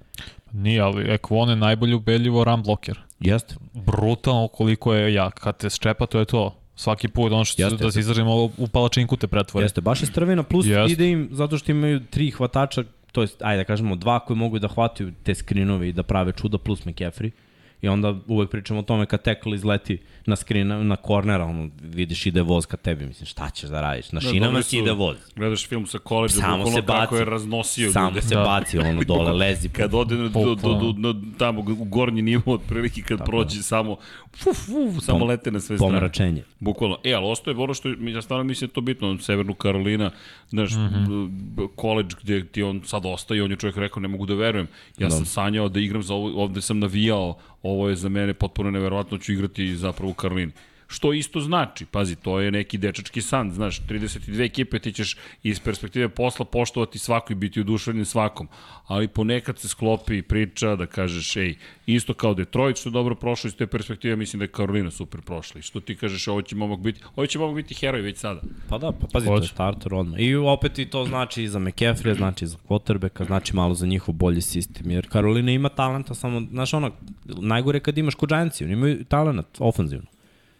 Nije, 0.58 0.82
ali 0.82 1.12
Ekvon 1.13 1.50
je 1.50 1.56
najbolje 1.56 1.96
ubedljivo 1.96 2.43
run 2.43 2.63
bloker. 2.63 3.00
Jeste. 3.20 3.56
Brutalno 3.74 4.48
koliko 4.48 4.93
je 4.93 5.13
jak. 5.13 5.39
Kad 5.39 5.58
te 5.58 5.70
ščepa, 5.70 6.06
to 6.06 6.20
je 6.20 6.26
to. 6.26 6.56
Svaki 6.76 7.08
put, 7.08 7.32
ono 7.32 7.46
što 7.46 7.62
Jeste, 7.62 7.84
da 7.84 7.91
se 7.91 8.00
izražimo, 8.00 8.43
u 8.58 8.67
palačinku 8.67 9.17
te 9.17 9.28
pretvori. 9.28 9.65
Jeste, 9.65 9.82
baš 9.82 10.02
je 10.02 10.08
strvina, 10.08 10.43
plus 10.43 10.65
Jeste. 10.65 10.91
ide 10.93 11.10
im 11.10 11.30
zato 11.32 11.58
što 11.58 11.72
imaju 11.72 12.00
tri 12.10 12.32
hvatača, 12.32 12.84
to 13.12 13.22
jest, 13.22 13.41
ajde 13.41 13.63
da 13.63 13.63
kažemo, 13.63 13.96
dva 13.96 14.20
koji 14.20 14.38
mogu 14.38 14.60
da 14.60 14.67
hvataju 14.67 15.13
te 15.24 15.36
skrinove 15.36 15.89
i 15.89 15.93
da 15.93 16.04
prave 16.04 16.32
čuda, 16.32 16.58
plus 16.58 16.86
McCaffrey. 16.86 17.32
I 17.81 17.87
onda 17.87 18.15
uvek 18.27 18.49
pričamo 18.49 18.79
o 18.79 18.83
tome 18.83 19.05
kad 19.05 19.23
tackle 19.23 19.55
izleti 19.55 19.97
na 20.25 20.35
screen, 20.35 20.87
na 20.87 20.95
kornera, 20.95 21.45
ono, 21.45 21.69
vidiš 21.81 22.25
ide 22.25 22.41
voz 22.41 22.65
ka 22.65 22.77
tebi, 22.77 23.05
mislim, 23.05 23.25
šta 23.25 23.49
ćeš 23.49 23.69
da 23.69 23.81
radiš? 23.81 24.11
Na 24.11 24.21
šinama 24.21 24.45
dobri 24.45 24.63
si 24.63 24.77
ide 24.77 24.91
voz. 24.91 25.17
Gledaš 25.35 25.67
film 25.67 25.85
sa 25.87 25.99
koleđa, 25.99 26.33
Samo 26.33 26.65
se 26.67 26.75
kako 26.77 26.91
baci. 26.93 27.15
je 27.15 27.25
raznosio 27.25 27.91
Samo 27.91 28.09
ljude. 28.09 28.21
se 28.21 28.35
Da. 28.35 28.41
baci 28.41 28.79
ono 28.79 29.03
dole, 29.03 29.31
lezi. 29.43 29.69
Kad 29.69 29.93
ode 29.93 30.15
do, 30.15 30.29
do, 30.29 30.55
do, 30.55 30.73
do, 30.73 30.91
do, 30.93 31.15
tamo 31.37 31.59
u 31.61 31.85
gornji 31.85 32.21
nivo, 32.21 32.41
otprilike 32.47 33.01
kad 33.01 33.25
prođe 33.25 33.61
samo, 33.63 33.97
fuf, 34.35 34.57
fuf, 34.57 35.03
samo 35.03 35.19
Pom- 35.19 35.27
lete 35.27 35.51
na 35.51 35.59
sve 35.59 35.77
strane. 35.77 35.93
Pomračenje. 35.93 36.43
Bukvalno. 36.59 36.97
E, 37.03 37.13
ali 37.13 37.25
ostaje 37.25 37.57
ono 37.57 37.73
što, 37.73 37.89
je- 37.89 38.13
ja 38.13 38.21
stvarno 38.21 38.43
mislim 38.43 38.67
da 38.67 38.73
to 38.73 38.81
bitno, 38.81 39.17
Severnu 39.19 39.53
Karolina, 39.53 40.11
znaš, 40.49 40.71
mm. 40.71 40.75
-hmm. 40.75 41.67
koleđ 41.75 42.15
gde 42.23 42.45
ti 42.45 42.63
on 42.63 42.81
sad 42.85 43.05
ostaje, 43.05 43.43
on 43.43 43.51
je 43.51 43.57
čovjek 43.57 43.77
rekao, 43.77 44.01
ne 44.01 44.07
mogu 44.07 44.25
da 44.25 44.33
verujem. 44.33 44.67
Ja 44.97 45.09
sam 45.09 45.25
sanjao 45.25 45.69
da 45.69 45.79
igram 45.79 46.03
za 46.03 46.13
ovo, 46.13 46.43
ovde 46.43 46.61
sam 46.61 46.79
navijao, 46.79 47.37
ovo 47.67 47.89
je 47.89 47.95
za 47.95 48.10
mene 48.10 48.34
potpuno 48.34 48.71
neverovatno, 48.71 49.17
ću 49.17 49.34
igrati 49.34 49.75
zapravo 49.75 50.12
u 50.12 50.13
Karolini. 50.13 50.51
Što 50.88 51.13
isto 51.13 51.39
znači, 51.39 51.86
pazi, 51.86 52.15
to 52.15 52.39
je 52.39 52.52
neki 52.52 52.78
dečački 52.78 53.21
san, 53.21 53.52
znaš, 53.52 53.82
32 53.82 54.45
ekipe 54.45 54.80
ti 54.80 54.93
ćeš 54.93 55.17
iz 55.43 55.60
perspektive 55.60 56.10
posla 56.10 56.45
poštovati 56.45 57.00
svaku 57.00 57.34
i 57.34 57.36
biti 57.36 57.62
oduševljen 57.62 58.06
svakom, 58.06 58.47
ali 58.86 59.08
ponekad 59.08 59.60
se 59.60 59.67
sklopi 59.67 60.21
priča 60.21 60.76
da 60.76 60.86
kažeš, 60.86 61.36
ej, 61.36 61.56
isto 61.86 62.13
kao 62.13 62.34
Detroit 62.34 62.78
što 62.78 62.89
je 62.89 62.93
dobro 62.93 63.15
prošlo 63.15 63.47
iz 63.47 63.56
te 63.56 63.67
perspektive, 63.67 64.15
mislim 64.15 64.39
da 64.39 64.43
je 64.43 64.52
Karolina 64.52 64.91
super 64.91 65.21
prošla 65.21 65.60
i 65.60 65.62
što 65.62 65.80
ti 65.80 65.95
kažeš, 65.95 66.28
ovo 66.28 66.41
će 66.41 66.56
momak 66.56 66.80
biti, 66.80 67.02
ovo 67.15 67.28
će 67.28 67.39
momak 67.39 67.56
biti 67.56 67.76
heroj 67.76 68.02
već 68.02 68.17
sada. 68.17 68.41
Pa 68.69 68.78
da, 68.78 68.91
pa 68.91 69.08
pazi, 69.13 69.26
to 69.26 69.34
je 69.34 69.39
Hoće. 69.39 69.54
starter 69.54 69.93
odmah. 69.93 70.19
I 70.19 70.36
opet 70.36 70.80
i 70.80 70.86
to 70.86 71.06
znači 71.06 71.43
i 71.43 71.47
za 71.47 71.60
McCaffrey, 71.60 72.17
znači 72.17 72.45
i 72.45 72.47
za 72.47 72.58
quarterbacka, 72.69 73.26
znači 73.26 73.56
malo 73.56 73.73
za 73.73 73.86
njihov 73.86 74.15
bolji 74.15 74.41
sistem, 74.41 74.91
jer 74.91 75.10
Karolina 75.10 75.52
ima 75.52 75.69
talenta, 75.69 76.13
samo, 76.13 76.41
znaš 76.52 76.73
ono, 76.73 76.91
najgore 77.26 77.80
kad 77.80 77.97
imaš 77.97 78.15
kod 78.15 78.30
Giantsi, 78.30 78.63
oni 78.63 78.73
imaju 78.73 79.04
talent 79.04 79.47
ofenzivno. 79.60 80.16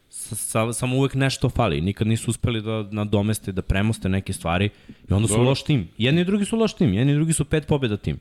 Sa, 0.10 0.36
sa, 0.36 0.74
samo 0.74 0.98
uvek 0.98 1.14
nešto 1.14 1.50
fali, 1.50 1.82
nikad 1.82 2.08
nisu 2.08 2.32
uspeli 2.32 2.62
da 2.62 2.84
nadomeste, 2.92 3.52
da 3.52 3.62
premoste 3.62 4.10
neke 4.10 4.34
stvari 4.34 4.70
i 5.10 5.14
onda 5.14 5.28
su 5.28 5.34
Dobro. 5.34 5.50
loš 5.50 5.64
tim. 5.64 5.88
Jedni 5.98 6.22
i 6.22 6.26
drugi 6.26 6.46
su 6.46 6.58
loš 6.58 6.74
tim, 6.74 6.94
jedni 6.94 7.14
i 7.14 7.16
drugi 7.16 7.34
su 7.34 7.46
pet 7.46 7.68
pobjeda 7.68 7.98
tim. 7.98 8.20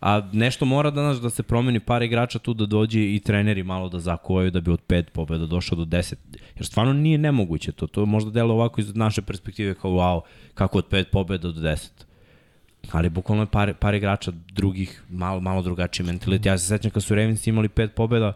A 0.00 0.22
nešto 0.32 0.64
mora 0.64 0.90
da, 0.90 1.00
znaš, 1.00 1.16
da 1.16 1.30
se 1.30 1.42
promeni 1.42 1.80
par 1.80 2.02
igrača 2.02 2.38
tu 2.38 2.54
da 2.54 2.66
dođe 2.66 3.00
i 3.14 3.20
treneri 3.20 3.62
malo 3.62 3.88
da 3.88 3.98
zakuvaju 3.98 4.50
da 4.50 4.60
bi 4.60 4.70
od 4.70 4.80
pet 4.80 5.12
pobjeda 5.12 5.46
došao 5.46 5.78
do 5.78 5.84
10. 5.84 6.14
Jer 6.56 6.66
stvarno 6.66 6.92
nije 6.92 7.18
nemoguće 7.18 7.72
to. 7.72 7.86
To 7.86 8.06
možda 8.06 8.30
delo 8.30 8.54
ovako 8.54 8.80
iz 8.80 8.94
naše 8.94 9.22
perspektive 9.22 9.74
kao 9.74 9.90
wow, 9.90 10.20
kako 10.54 10.78
od 10.78 10.86
pet 10.86 11.10
pobjeda 11.10 11.48
do 11.48 11.60
10. 11.60 11.88
Ali 12.92 13.08
bukvalno 13.08 13.42
je 13.42 13.46
par, 13.46 13.74
par 13.74 13.94
igrača 13.94 14.32
drugih, 14.52 15.02
malo, 15.10 15.40
malo 15.40 15.62
drugačiji 15.62 16.06
mentalitet. 16.06 16.46
Ja 16.46 16.58
se 16.58 16.66
sećam 16.66 16.90
kad 16.90 17.02
su 17.02 17.14
Ravens 17.14 17.46
imali 17.46 17.68
pet 17.68 17.94
pobjeda, 17.94 18.32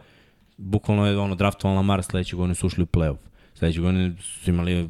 bukvalno 0.63 1.07
je 1.07 1.19
ono 1.19 1.35
draftoval 1.35 1.77
Lamar, 1.77 2.03
sledeće 2.03 2.37
godine 2.37 2.55
su 2.55 2.67
ušli 2.67 2.83
u 2.83 2.87
playoff. 2.87 3.17
Sledeće 3.55 3.81
godine 3.81 4.13
su 4.21 4.51
imali 4.51 4.89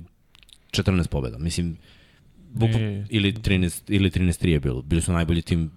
14 0.70 1.08
pobjeda. 1.08 1.38
Mislim, 1.38 1.76
I- 2.78 3.04
ili 3.10 3.32
13, 3.32 3.82
ili 3.88 4.10
13-3 4.10 4.48
je 4.48 4.60
bilo. 4.60 4.82
Bili 4.82 5.02
su 5.02 5.12
najbolji 5.12 5.42
tim 5.42 5.70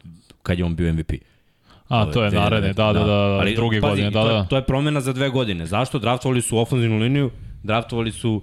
kad 0.43 0.59
je 0.59 0.65
on 0.65 0.75
bio 0.75 0.93
MVP. 0.93 1.11
A, 1.87 2.11
to 2.11 2.23
je 2.23 2.31
naredne, 2.31 2.73
da, 2.73 2.85
da, 2.85 2.99
da, 2.99 3.05
da 3.05 3.13
Ali, 3.13 3.55
druge 3.55 3.81
pazi, 3.81 3.89
godine, 3.91 4.09
da, 4.11 4.21
to, 4.21 4.29
je- 4.29 4.33
da. 4.33 4.45
To 4.45 4.55
je 4.55 4.63
promena 4.63 5.01
za 5.01 5.13
dve 5.13 5.29
godine. 5.29 5.65
Zašto? 5.65 5.99
Draftovali 5.99 6.41
su 6.41 6.57
ofenzivnu 6.57 6.97
liniju, 6.97 7.31
draftovali 7.63 8.11
su 8.11 8.41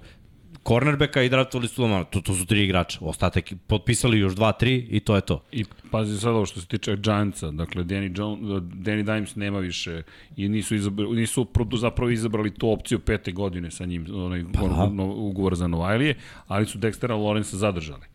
cornerbacka 0.63 1.21
i 1.21 1.29
draftovali 1.29 1.67
su 1.67 1.81
Lamar. 1.81 2.05
To, 2.05 2.21
to 2.21 2.33
su 2.33 2.45
tri 2.45 2.63
igrača. 2.63 2.99
Ostatak 3.01 3.53
potpisali 3.67 4.19
još 4.19 4.35
dva, 4.35 4.51
tri 4.51 4.87
i 4.89 4.99
to 4.99 5.15
je 5.15 5.21
to. 5.21 5.43
I 5.51 5.65
pazi 5.91 6.17
sad 6.17 6.31
ovo 6.31 6.45
što 6.45 6.61
se 6.61 6.67
tiče 6.67 6.95
Giantsa, 6.95 7.51
dakle 7.51 7.83
Danny, 7.83 8.19
Jones, 8.19 8.63
Danny 8.63 9.03
Dimes 9.03 9.35
nema 9.35 9.59
više 9.59 10.01
i 10.37 10.49
nisu, 10.49 10.75
izabrali, 10.75 11.15
nisu 11.15 11.47
zapravo 11.73 12.11
izabrali 12.11 12.53
tu 12.53 12.71
opciju 12.71 12.99
pete 12.99 13.31
godine 13.31 13.71
sa 13.71 13.85
njim, 13.85 14.05
onaj 14.13 14.43
Pa 14.53 14.67
da. 14.67 15.03
ugovor 15.03 15.55
za 15.55 15.67
Novajlije, 15.67 16.15
ali 16.47 16.65
su 16.65 16.79
Dextera 16.79 17.23
Lorenza 17.23 17.57
zadržali. 17.57 18.12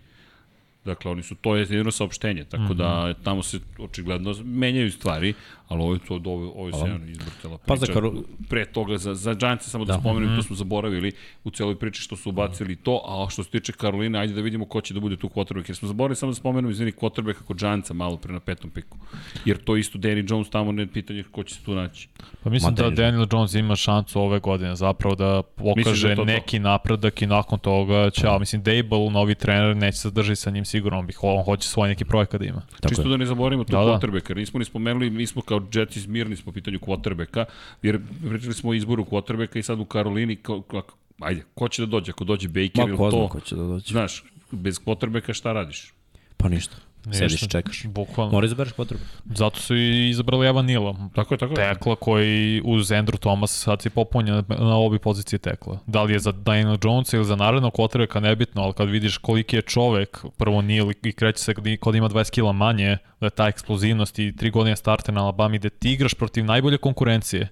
Dakle, 0.88 1.10
oni 1.10 1.22
su, 1.22 1.34
to 1.34 1.56
je 1.56 1.60
jedino 1.60 1.90
saopštenje, 1.90 2.44
tako 2.44 2.62
mm 2.62 2.66
-hmm. 2.66 2.74
da 2.74 3.08
Mhm. 3.08 3.22
tamo 3.22 3.42
se 3.42 3.58
očigledno 3.78 4.34
menjaju 4.44 4.92
stvari, 4.92 5.34
ali 5.68 5.82
ovo 5.82 5.92
je 5.92 5.98
to, 5.98 6.14
ovo, 6.16 6.50
ovo 6.50 6.66
je 6.66 6.72
sjajno 6.74 7.06
izbor 7.06 7.26
cela 7.42 7.58
priča. 7.58 7.68
Pa 7.68 7.76
za 7.76 7.86
Karo- 7.88 8.22
Pre 8.48 8.64
toga, 8.66 8.98
za, 8.98 9.14
za 9.14 9.34
Giantsa 9.34 9.70
samo 9.70 9.84
da, 9.84 9.92
da 9.92 9.98
spomenem, 10.00 10.36
to 10.36 10.42
smo 10.42 10.56
zaboravili 10.56 11.12
u 11.44 11.50
celoj 11.50 11.78
priči 11.78 12.02
što 12.02 12.16
su 12.16 12.28
ubacili 12.30 12.76
to, 12.76 13.02
a 13.06 13.30
što 13.30 13.44
se 13.44 13.50
tiče 13.50 13.72
Karoline, 13.72 14.18
ajde 14.18 14.34
da 14.34 14.40
vidimo 14.40 14.64
ko 14.64 14.80
će 14.80 14.94
da 14.94 15.00
bude 15.00 15.16
tu 15.16 15.28
quarterback, 15.28 15.68
jer 15.68 15.76
smo 15.76 15.88
zaboravili 15.88 16.16
samo 16.16 16.32
da 16.32 16.36
spomenemo, 16.36 16.70
izvini, 16.70 16.92
quarterback 16.92 17.34
kako 17.34 17.54
Giantsa 17.54 17.94
malo 17.94 18.16
pre 18.16 18.32
na 18.32 18.40
petom 18.40 18.70
piku. 18.70 18.98
Jer 19.44 19.56
to 19.58 19.76
isto 19.76 19.98
Danny 19.98 20.30
Jones 20.30 20.50
tamo 20.50 20.72
ne 20.72 20.86
pitanje 20.86 21.24
ko 21.24 21.42
će 21.42 21.54
se 21.54 21.64
tu 21.64 21.74
naći. 21.74 22.08
Pa 22.42 22.50
mislim 22.50 22.72
Ma, 22.72 22.76
da 22.80 22.90
Daniel 22.92 23.26
Jones 23.32 23.54
ima 23.54 23.76
šansu 23.76 24.20
ove 24.20 24.38
godine 24.40 24.76
zapravo 24.76 25.14
da 25.14 25.42
Misliš 25.58 25.84
pokaže 25.84 26.08
da 26.08 26.14
to 26.14 26.20
to? 26.20 26.24
neki 26.24 26.58
napredak 26.58 27.22
i 27.22 27.26
nakon 27.26 27.58
toga 27.58 28.10
će, 28.10 28.26
ali 28.26 28.40
mislim 28.40 28.62
Dable, 28.62 29.10
novi 29.10 29.34
trener, 29.34 29.76
neće 29.76 29.98
se 29.98 30.10
drži 30.10 30.36
sa 30.36 30.50
njim 30.50 30.64
sigurno 30.64 30.77
sigurno, 30.78 30.98
on, 30.98 31.06
bih, 31.06 31.18
on 31.22 31.44
hoće 31.44 31.68
svoj 31.68 31.88
neki 31.88 32.04
projekat 32.04 32.40
da 32.40 32.46
ima. 32.46 32.60
Tako 32.70 32.88
Čisto 32.88 33.02
je. 33.02 33.08
da 33.08 33.16
ne 33.16 33.26
zaboravimo 33.26 33.64
tu 33.64 33.72
Da, 33.72 33.78
da. 33.78 33.84
quarterbacka, 33.84 34.34
nismo 34.34 34.58
ni 34.58 34.64
spomenuli, 34.64 35.10
mi 35.10 35.26
smo 35.26 35.42
kao 35.42 35.60
Jetsi 35.72 36.08
mirni 36.08 36.36
smo 36.36 36.52
pitanju 36.52 36.78
quarterbacka, 36.78 37.44
jer 37.82 37.98
pričali 38.20 38.54
smo 38.54 38.70
o 38.70 38.74
izboru 38.74 39.04
quarterbacka 39.04 39.58
i 39.58 39.62
sad 39.62 39.80
u 39.80 39.84
Karolini, 39.84 40.36
kao, 40.36 40.62
kao, 40.62 40.82
ajde, 41.20 41.42
ko 41.54 41.68
će 41.68 41.82
da 41.82 41.86
dođe, 41.86 42.10
ako 42.10 42.24
dođe 42.24 42.48
Baker 42.48 42.70
Ma 42.76 42.88
ili 42.88 42.96
to, 42.96 43.28
ko 43.28 43.40
će 43.40 43.56
da 43.56 43.62
dođe. 43.62 43.92
znaš, 43.92 44.24
bez 44.50 44.78
quarterbacka 44.78 45.32
šta 45.32 45.52
radiš? 45.52 45.92
Pa 46.36 46.48
ništa. 46.48 46.76
Sediš 47.10 47.42
i 47.42 47.48
čekaš. 47.48 47.84
Bukvalno. 47.84 48.32
Mora 48.32 48.46
izabereš 48.46 48.72
potrebu. 48.72 49.02
Zato 49.26 49.60
su 49.60 49.76
i 49.76 50.08
izabrali 50.08 50.46
Evan 50.46 50.64
Nila. 50.64 50.94
Tako 51.14 51.34
je, 51.34 51.38
tako 51.38 51.52
je. 51.52 51.56
Tekla 51.68 51.96
koji 51.96 52.62
uz 52.64 52.88
Andrew 52.88 53.18
Thomas 53.18 53.50
sad 53.54 53.82
si 53.82 53.90
popunjen 53.90 54.34
na, 54.48 54.56
na 54.56 54.76
obi 54.76 54.98
pozicije 54.98 55.38
tekla. 55.38 55.78
Da 55.86 56.02
li 56.02 56.12
je 56.12 56.18
za 56.18 56.32
Daniel 56.32 56.76
Jones 56.84 57.12
ili 57.12 57.24
za 57.24 57.36
narednog 57.36 57.72
kvotrbeka 57.72 58.20
nebitno, 58.20 58.62
ali 58.62 58.72
kad 58.72 58.88
vidiš 58.88 59.18
koliki 59.18 59.56
je 59.56 59.62
čovek, 59.62 60.24
prvo 60.36 60.62
Nil 60.62 60.90
i 61.02 61.12
kreće 61.12 61.38
se 61.38 61.54
kod- 61.76 61.94
ima 61.96 62.08
20 62.08 62.30
kila 62.30 62.52
manje, 62.52 62.96
da 63.20 63.26
je 63.26 63.30
ta 63.30 63.48
eksplozivnost 63.48 64.18
i 64.18 64.36
tri 64.36 64.50
godine 64.50 64.76
starte 64.76 65.12
na 65.12 65.22
Alabama 65.22 65.56
gde 65.56 65.70
ti 65.70 65.92
igraš 65.92 66.14
protiv 66.14 66.44
najbolje 66.44 66.78
konkurencije 66.78 67.48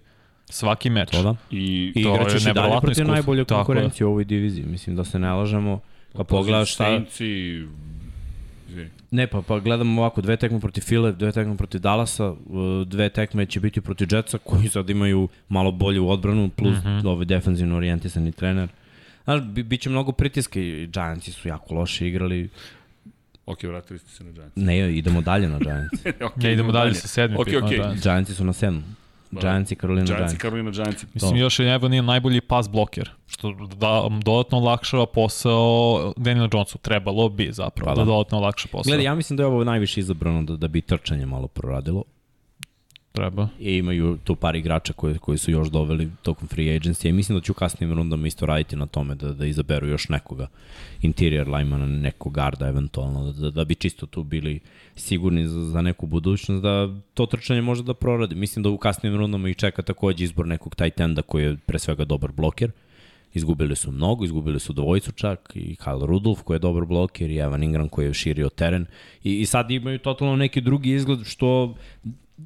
svaki 0.47 0.91
meč. 0.91 1.11
To 1.11 1.23
da. 1.23 1.35
I 1.51 1.93
I 1.95 2.03
To 2.03 2.11
igrat 2.11 2.31
ćeš 2.31 2.47
je 2.47 2.51
i 2.51 2.55
dalje 2.55 2.71
protiv 2.71 2.91
iskustvo. 2.93 3.13
najbolje 3.13 3.45
konkurencije 3.45 4.07
u 4.07 4.11
ovoj 4.11 4.25
diviziji. 4.25 4.65
Mislim 4.65 4.97
da 4.97 5.05
se 5.05 5.19
ne 5.19 5.33
lažemo. 5.33 5.81
Pa 6.13 6.25
pogledaš 6.25 6.73
šta... 6.73 6.85
Saintsi, 6.85 7.63
izvini. 8.77 8.91
Ne, 9.11 9.27
pa, 9.27 9.43
pa 9.43 9.59
gledamo 9.59 10.03
ovako, 10.03 10.21
dve 10.21 10.37
tekme 10.37 10.61
protiv 10.61 10.83
File, 10.83 11.13
dve 11.13 11.33
tekme 11.33 11.57
protiv 11.57 11.81
Dallasa, 11.81 12.31
uh, 12.31 12.39
dve 12.87 13.09
tekme 13.09 13.47
će 13.47 13.61
biti 13.61 13.81
protiv 13.81 14.09
Jetsa, 14.13 14.39
koji 14.39 14.69
sad 14.69 14.91
imaju 14.91 15.29
malo 15.49 15.73
bolju 15.73 16.09
odbranu, 16.09 16.49
plus 16.49 16.77
mm 16.77 16.89
-hmm. 16.89 17.09
ovaj 17.09 17.25
defensivno 17.25 17.77
orijentisani 17.77 18.33
trener. 18.33 18.69
Znaš, 19.25 19.41
bi, 19.43 19.63
bit 19.63 19.81
će 19.81 19.91
mnogo 19.91 20.13
pritiska 20.13 20.61
i 20.61 20.87
Giantsi 20.87 21.33
su 21.33 21.49
jako 21.49 21.75
loše 21.75 22.09
igrali. 22.09 22.49
Ok, 23.47 23.63
vratili 23.63 23.99
ste 23.99 24.11
se 24.11 24.25
na 24.25 24.31
Giants. 24.31 24.57
Ne, 24.57 24.99
idemo 24.99 25.21
dalje 25.21 25.49
na 25.49 25.59
Giants. 25.59 26.05
okay, 26.05 26.45
Ja 26.45 26.51
idemo 26.51 26.73
dalje 26.73 26.95
sa 26.95 27.09
sedmi. 27.09 27.37
Ok, 27.37 27.49
ok. 27.63 27.71
da. 27.77 27.95
Giantsi 28.03 28.35
su 28.35 28.45
na 28.45 28.53
sedmu. 28.53 28.83
Giants 29.31 29.73
i 29.73 29.75
Carolina 29.75 30.05
Giants 30.07 30.21
Giants. 30.21 30.35
i 30.35 30.39
Carolina 30.39 30.71
Giants. 30.71 31.05
Mislim, 31.15 31.31
To. 31.31 31.37
još 31.37 31.59
je 31.59 31.75
Evan 31.75 31.91
Neal 31.91 32.05
najbolji 32.05 32.41
pas 32.41 32.69
bloker, 32.71 33.11
što 33.27 33.53
da, 33.53 34.09
dodatno 34.25 34.59
olakšava 34.59 35.07
posao 35.07 36.13
Daniel 36.17 36.49
Jonesu. 36.53 36.79
Trebalo 36.79 37.29
bi 37.29 37.49
zapravo 37.53 37.87
Pa 37.87 37.95
da. 37.95 38.01
da. 38.01 38.05
da 38.05 38.11
dodatno 38.13 38.39
olakša 38.39 38.69
posao. 38.73 38.89
Gledaj, 38.91 39.05
ja 39.05 39.15
mislim 39.15 39.37
da 39.37 39.43
je 39.43 39.47
ovo 39.47 39.65
najviše 39.65 40.01
izabrano 40.01 40.43
da, 40.43 40.57
da 40.57 40.69
bi 40.69 40.81
trčanje 40.81 41.27
malo 41.27 41.49
proradilo. 41.49 42.03
Treba. 43.17 43.49
I 43.61 43.77
imaju 43.77 44.19
tu 44.25 44.35
par 44.35 44.57
igrača 44.57 44.93
koji, 44.93 45.19
koji 45.19 45.39
su 45.39 45.51
još 45.51 45.69
doveli 45.69 46.11
tokom 46.23 46.49
free 46.49 46.79
agency 46.79 47.09
i 47.09 47.13
mislim 47.13 47.39
da 47.39 47.43
ću 47.43 47.55
kasnim 47.55 47.93
rundama 47.93 48.27
isto 48.27 48.47
raditi 48.47 48.77
na 48.77 48.87
tome 48.87 49.15
da, 49.15 49.33
da 49.33 49.47
izaberu 49.47 49.89
još 49.89 50.09
nekoga 50.09 50.47
interior 51.03 51.49
linemana, 51.49 51.87
nekog 51.87 52.33
garda 52.33 52.69
eventualno, 52.69 53.33
da, 53.33 53.51
da 53.51 53.65
bi 53.65 53.75
čisto 53.75 54.07
tu 54.07 54.23
bili 54.23 54.61
sigurni 54.97 55.47
za, 55.49 55.61
za 55.61 55.83
neku 55.83 56.07
budućnost, 56.07 56.63
da 56.63 56.89
to 57.15 57.27
trčanje 57.27 57.63
može 57.63 57.83
da 57.83 57.95
proradi. 57.95 58.35
Mislim 58.35 58.63
da 58.63 58.69
u 58.69 58.79
kasnim 58.79 59.17
rundama 59.17 59.49
ih 59.49 59.57
čeka 59.57 59.83
takođe 59.83 60.25
izbor 60.25 60.47
nekog 60.47 60.75
tight 60.75 61.01
enda 61.01 61.23
koji 61.23 61.45
je 61.45 61.57
pre 61.57 61.79
svega 61.79 62.05
dobar 62.05 62.33
bloker. 62.33 62.71
Izgubili 63.35 63.77
su 63.77 63.93
mnogo, 63.93 64.25
izgubili 64.25 64.61
su 64.61 64.73
dvojicu 64.73 65.13
čak 65.13 65.53
i 65.55 65.77
Kyle 65.77 66.07
Rudolph 66.07 66.43
koji 66.43 66.55
je 66.55 66.59
dobar 66.59 66.85
bloker 66.85 67.31
i 67.31 67.37
Evan 67.37 67.63
Ingram 67.63 67.89
koji 67.89 68.07
je 68.07 68.15
širio 68.15 68.49
teren 68.49 68.87
i, 69.25 69.41
i 69.41 69.47
sad 69.47 69.71
imaju 69.71 69.99
totalno 69.99 70.37
neki 70.37 70.61
drugi 70.61 70.91
izgled 70.91 71.25
što 71.25 71.75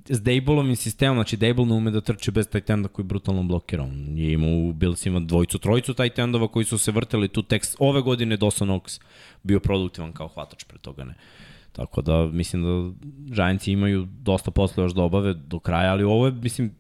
s 0.09 0.23
Dable-ovim 0.23 0.77
sistemom, 0.77 1.17
znači 1.17 1.37
Dable 1.37 1.67
ne 1.67 1.75
ume 1.75 1.91
da 1.91 2.01
trči 2.01 2.31
bez 2.31 2.49
tight 2.49 2.71
enda 2.71 2.89
koji 2.89 3.07
brutalno 3.07 3.43
blokira. 3.43 3.83
On 3.83 4.19
je 4.19 4.33
imao 4.33 4.51
u 4.51 4.73
Billsima 4.73 5.21
dvojicu, 5.21 5.59
trojicu 5.59 5.95
tight 5.95 6.19
endova 6.19 6.49
koji 6.49 6.65
su 6.65 6.79
se 6.79 6.93
vrteli 6.93 7.29
tu 7.29 7.43
tekst. 7.43 7.77
Ove 7.79 8.03
godine 8.03 8.37
Dawson 8.37 8.67
Knox 8.67 9.01
bio 9.43 9.61
produktivan 9.61 10.13
kao 10.13 10.29
hvatač 10.29 10.65
pre 10.65 10.79
toga 10.79 11.05
ne. 11.05 11.15
Tako 11.73 12.03
da 12.03 12.27
mislim 12.27 12.63
da 12.63 12.93
Giantsi 13.35 13.73
imaju 13.73 14.09
dosta 14.23 14.51
posla 14.51 14.83
još 14.83 14.93
da 14.95 15.03
obave 15.03 15.35
do 15.35 15.59
kraja, 15.59 15.93
ali 15.93 16.05
ovo 16.05 16.27
je, 16.27 16.33
mislim, 16.33 16.75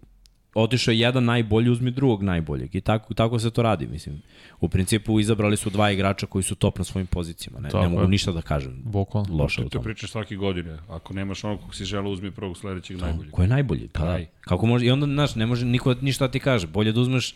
otišao 0.55 0.93
je 0.93 0.99
jedan 0.99 1.25
najbolji, 1.25 1.71
uzmi 1.71 1.91
drugog 1.91 2.23
najboljeg. 2.23 2.75
I 2.75 2.81
tako, 2.81 3.15
tako 3.15 3.39
se 3.39 3.51
to 3.51 3.63
radi, 3.63 3.87
mislim. 3.87 4.23
U 4.61 4.69
principu 4.69 5.21
izabrali 5.21 5.57
su 5.57 5.71
dva 5.71 5.91
igrača 5.91 6.27
koji 6.27 6.43
su 6.43 6.55
top 6.55 6.79
na 6.79 6.85
svojim 6.85 7.07
pozicijama. 7.07 7.61
Ne, 7.61 7.69
Tako 7.69 7.83
ne 7.83 7.89
mogu 7.89 8.07
ništa 8.07 8.33
da 8.33 8.43
kažem 8.43 8.81
Bukvalno. 8.85 9.37
loše 9.37 9.61
u 9.61 9.65
To 9.65 9.71
tome. 9.71 9.85
pričaš 9.85 10.11
svake 10.11 10.37
godine. 10.37 10.79
Ako 10.89 11.15
nemaš 11.15 11.45
onog 11.45 11.61
kog 11.61 11.75
si 11.75 11.85
želeo, 11.85 12.11
uzmi 12.11 12.31
prvog 12.31 12.57
sledećeg 12.57 12.97
najboljeg. 12.99 13.33
Ko 13.33 13.43
je 13.43 13.49
najbolji? 13.49 13.89
Pa 13.89 14.05
da. 14.05 14.19
Kako 14.41 14.67
može? 14.67 14.87
I 14.87 14.91
onda, 14.91 15.07
znaš, 15.07 15.35
ne 15.35 15.47
može 15.47 15.65
niko 15.67 15.95
ništa 15.95 16.27
da 16.27 16.33
ti 16.33 16.41
kaže. 16.41 16.67
Bolje 16.67 16.93
da 16.93 17.01
uzmeš 17.01 17.35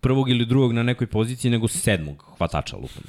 prvog 0.00 0.30
ili 0.30 0.46
drugog 0.46 0.72
na 0.72 0.82
nekoj 0.82 1.06
poziciji 1.06 1.50
nego 1.50 1.68
sedmog 1.68 2.24
hvatača 2.38 2.76
lupom. 2.76 3.02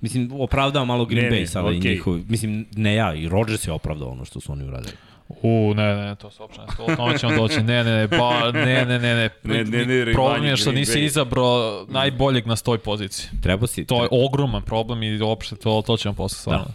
Mislim, 0.00 0.30
opravdava 0.32 0.84
malo 0.84 1.04
Green 1.04 1.24
Ne, 1.24 1.30
Bay 1.32 1.46
sada 1.46 1.70
i 1.70 1.78
okej. 1.78 1.90
njihov. 1.90 2.20
Mislim, 2.28 2.66
ne 2.72 2.94
ja, 2.94 3.14
i 3.14 3.28
Rodgers 3.28 3.66
je 3.66 3.72
opravdao 3.72 4.08
ono 4.08 4.24
što 4.24 4.40
su 4.40 4.52
oni 4.52 4.64
uradili. 4.64 4.92
U, 5.28 5.74
ne, 5.74 5.96
ne, 5.96 6.14
to 6.14 6.30
se 6.30 6.42
uopšte 6.42 6.60
ne, 6.60 6.92
o 6.92 6.96
tome 6.96 7.18
ćemo 7.18 7.36
doći. 7.36 7.62
Ne, 7.62 7.84
ne, 7.84 7.92
ne, 7.92 8.08
ba, 8.08 8.52
ne, 8.52 8.84
ne, 8.84 8.98
ne, 8.98 8.98
ne. 8.98 9.30
Ne, 9.44 9.64
ne, 9.64 10.04
ne, 10.04 10.12
Problem 10.12 10.44
je 10.44 10.56
što 10.56 10.72
nisi 10.72 11.04
izabrao 11.04 11.86
najboljeg 11.88 12.46
na 12.46 12.56
stoj 12.56 12.78
poziciji. 12.78 13.30
Treba 13.42 13.66
si... 13.66 13.84
To 13.84 14.02
je 14.02 14.08
ogroman 14.10 14.62
problem 14.62 15.02
i 15.02 15.20
uopšte 15.20 15.56
to, 15.56 15.82
to 15.86 15.96
ćemo 15.96 16.14
posle 16.14 16.38
stvarno. 16.38 16.66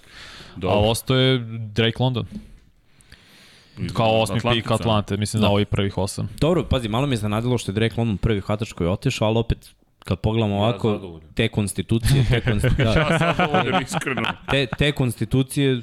Da. 0.55 0.67
Ali 0.67 0.89
ostao 0.89 1.17
je 1.17 1.39
Drake 1.73 1.97
London. 1.99 2.25
Kao 3.93 4.21
osmi 4.21 4.37
Atlantica. 4.37 4.63
pik 4.63 4.71
Atlante, 4.71 5.17
mislim 5.17 5.41
da. 5.41 5.47
na 5.47 5.53
ovih 5.53 5.67
prvih 5.67 5.97
osam. 5.97 6.29
Dobro, 6.39 6.63
pazi, 6.63 6.89
malo 6.89 7.07
mi 7.07 7.13
je 7.13 7.17
zanadilo 7.17 7.57
što 7.57 7.71
je 7.71 7.73
Drake 7.73 7.95
London 7.97 8.17
prvi 8.17 8.41
hvatač 8.41 8.71
koji 8.71 8.87
je 8.87 8.91
otišao, 8.91 9.27
ali 9.27 9.37
opet 9.37 9.69
kad 9.99 10.19
pogledamo 10.19 10.55
ovako, 10.55 10.91
zadovoljan. 10.91 11.33
te 11.33 11.47
konstitucije, 11.47 12.25
te, 12.29 12.41
konsti, 12.51 12.69
da, 12.77 12.83
Ja 12.83 14.35
te, 14.51 14.67
te 14.77 14.91
konstitucije 14.91 15.81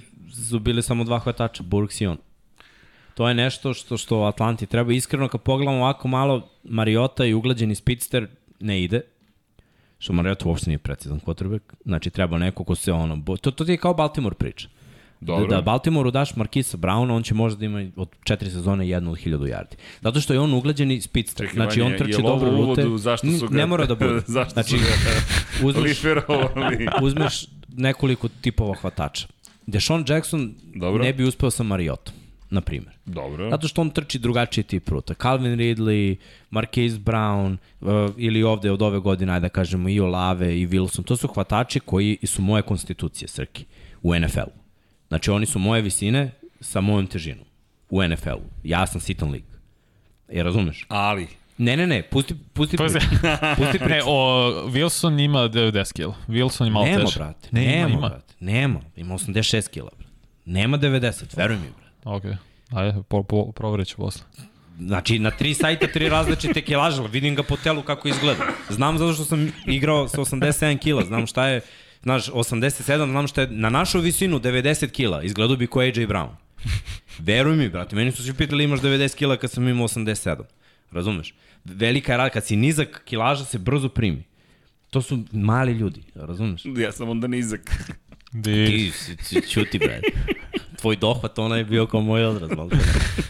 su 0.49 0.59
bile 0.59 0.83
samo 0.83 1.05
dva 1.05 1.19
hvatača, 1.19 1.63
Burks 1.63 2.01
i 2.01 2.07
on. 2.07 2.17
To 3.19 3.29
je 3.29 3.35
nešto 3.35 3.75
što 3.75 3.97
što 3.97 4.23
Atlanti 4.23 4.67
treba 4.67 4.93
iskreno 4.93 5.29
kad 5.29 5.41
pogledamo 5.43 5.79
ovako 5.79 6.09
malo 6.09 6.49
Mariota 6.65 7.25
i 7.25 7.35
uglađeni 7.35 7.75
Spitster 7.75 8.27
ne 8.61 8.83
ide. 8.83 9.01
Što 9.99 10.13
Mariota 10.13 10.49
uopšte 10.49 10.71
nije 10.71 10.79
precizan 10.79 11.21
quarterback. 11.21 11.61
Znači 11.85 12.11
treba 12.11 12.39
neko 12.39 12.65
ko 12.65 12.75
se 12.75 12.93
ono 12.93 13.17
bo- 13.17 13.37
to 13.37 13.51
to 13.51 13.65
ti 13.65 13.71
je 13.73 13.77
kao 13.77 13.95
Baltimore 13.95 14.35
priča. 14.35 14.69
Dobro. 15.21 15.47
Da, 15.47 15.57
da 15.57 15.63
Baltimoreu 15.63 16.11
daš 16.11 16.37
Markisa 16.37 16.77
Browna, 16.77 17.13
on 17.13 17.23
će 17.23 17.35
možda 17.35 17.59
da 17.59 17.65
ima 17.65 17.91
od 17.97 18.09
četiri 18.25 18.51
sezone 18.51 18.89
jednu 18.89 19.11
od 19.11 19.19
hiljadu 19.19 19.45
yardi. 19.45 19.75
Zato 20.01 20.21
što 20.21 20.33
je 20.33 20.41
on 20.41 20.55
uglađeni 20.55 21.01
Spitster. 21.01 21.47
Čekaj, 21.47 21.55
znači 21.57 21.81
on 21.81 21.93
ovo 22.15 22.29
dobro 22.29 22.51
rute. 22.51 22.63
uvodu 22.83 22.99
zašto 22.99 23.27
su 23.33 23.49
ga- 23.49 23.57
Ne 23.57 23.67
mora 23.67 23.87
da 23.87 23.95
bude. 23.95 24.21
zašto 24.27 24.53
znači, 24.53 24.71
su 24.71 24.77
ga 24.77 25.67
uzmeš, 25.69 25.99
uzmeš 27.03 27.47
nekoliko 27.69 28.29
tipova 28.29 28.75
hvatača. 28.75 29.27
Deshaun 29.67 30.05
Jackson 30.09 30.55
Dobro. 30.75 31.03
ne 31.05 31.13
bi 31.13 31.25
uspeo 31.25 31.51
sa 31.51 31.63
Mariotom, 31.63 32.15
na 32.51 32.61
primjer. 32.61 32.95
Dobro. 33.05 33.51
Zato 33.51 33.69
što 33.69 33.81
on 33.81 33.91
trči 33.91 34.19
drugačiji 34.19 34.65
tip 34.65 34.89
ruta. 34.89 35.15
Calvin 35.15 35.53
Ridley, 35.53 36.17
Marquise 36.51 36.99
Brown, 36.99 37.57
uh, 37.81 37.89
ili 38.17 38.43
ovde 38.43 38.71
od 38.71 38.83
ove 38.83 38.99
godine, 38.99 39.33
ajde 39.33 39.45
da 39.45 39.49
kažemo, 39.51 39.89
i 39.89 40.01
Olave 40.01 40.61
i 40.61 40.67
Wilson, 40.67 41.05
to 41.05 41.17
su 41.17 41.29
hvatači 41.29 41.81
koji 41.81 42.19
su 42.25 42.43
moje 42.43 42.63
konstitucije, 42.63 43.29
Srki, 43.29 43.65
u 44.03 44.15
NFL-u. 44.15 44.59
Znači, 45.09 45.31
oni 45.31 45.47
su 45.47 45.59
moje 45.59 45.83
visine 45.83 46.31
sa 46.61 46.81
mojom 46.81 47.07
težinom 47.07 47.45
u 47.91 48.03
NFL-u. 48.03 48.43
Ja 48.65 48.87
sam 48.87 49.01
sitan 49.01 49.31
lig. 49.31 49.45
Je 50.29 50.43
razumeš? 50.43 50.87
Ali, 50.89 51.27
Ne, 51.59 51.77
ne, 51.77 51.87
ne, 51.87 52.03
pusti, 52.03 52.35
pusti 52.53 52.77
Pazi. 52.77 52.99
priču. 52.99 53.11
Pusti 53.57 53.79
Ne, 53.81 53.85
priču. 53.87 54.05
o, 54.07 54.15
Wilson 54.67 55.25
ima 55.25 55.39
90 55.41 55.93
kg. 55.93 56.15
Wilson 56.29 56.65
je 56.65 56.71
malo 56.71 56.87
Nema, 56.87 56.99
teže. 57.01 57.19
brate. 57.19 57.49
Ne, 57.53 57.61
nema, 57.63 57.79
ima, 57.81 57.89
ima. 57.91 58.09
brate. 58.09 58.35
Nema. 58.41 58.81
Ima 58.97 59.15
86 59.15 59.69
kila, 59.71 59.91
brate. 59.99 60.13
Nema 60.45 60.79
90, 60.79 61.37
veruj 61.37 61.57
mi, 61.57 61.63
brate. 61.71 61.88
Ok. 62.09 62.25
Ajde, 62.71 63.03
po, 63.09 63.23
po, 63.23 63.53
provjerit 63.53 63.89
ću 63.89 63.97
posle. 63.97 64.23
Znači, 64.81 65.19
na 65.19 65.31
tri 65.31 65.55
sajta, 65.55 65.87
tri 65.87 66.09
različite 66.09 66.61
kilaže, 66.63 67.03
vidim 67.03 67.35
ga 67.35 67.43
po 67.43 67.57
telu 67.57 67.83
kako 67.83 68.09
izgleda. 68.09 68.45
Znam 68.71 68.99
zato 68.99 69.13
što 69.13 69.25
sam 69.25 69.53
igrao 69.67 70.09
sa 70.09 70.19
87 70.19 70.79
kila, 70.79 71.05
znam 71.05 71.27
šta 71.27 71.47
je, 71.47 71.61
znaš, 72.03 72.27
87, 72.27 72.81
znam 73.07 73.27
šta 73.27 73.41
je, 73.41 73.49
na 73.51 73.71
našu 73.71 74.01
visinu 74.01 74.39
90 74.39 74.91
kila, 74.91 75.23
izgledao 75.23 75.57
bi 75.57 75.67
ko 75.67 75.81
AJ 75.81 75.93
Brown. 76.07 76.29
Veruj 77.19 77.57
mi, 77.57 77.69
brate, 77.69 77.97
meni 77.97 78.13
su 78.13 78.23
svi 78.23 78.35
pitali 78.35 78.65
imaš 78.65 78.81
90 78.81 79.17
kila 79.17 79.37
kad 79.37 79.51
sam 79.51 79.69
imao 79.69 79.89
87. 79.89 80.37
Razumeš? 80.91 81.35
Velika 81.65 82.13
je 82.13 82.19
rada, 82.19 82.31
kad 82.31 82.47
si 82.47 82.57
nizak, 82.57 83.03
kilaža 83.05 83.45
se 83.45 83.59
brzo 83.59 83.89
primi. 83.89 84.25
To 84.91 85.03
su 85.03 85.25
mali 85.33 85.73
ljudi, 85.73 86.03
razumeš? 86.15 86.63
ja 86.77 86.93
sam 86.93 87.09
onda 87.09 87.27
nizak. 87.27 87.61
Ti, 88.45 88.91
si- 88.95 89.17
si- 89.23 89.49
ćuti, 89.49 89.79
bre. 89.79 90.01
Tvoj 90.81 90.97
dohvat, 90.97 91.39
ona 91.39 91.57
je 91.57 91.65
bio 91.65 91.87
kao 91.87 92.01
moj 92.01 92.25
odraz. 92.25 92.51
malo. 92.57 92.71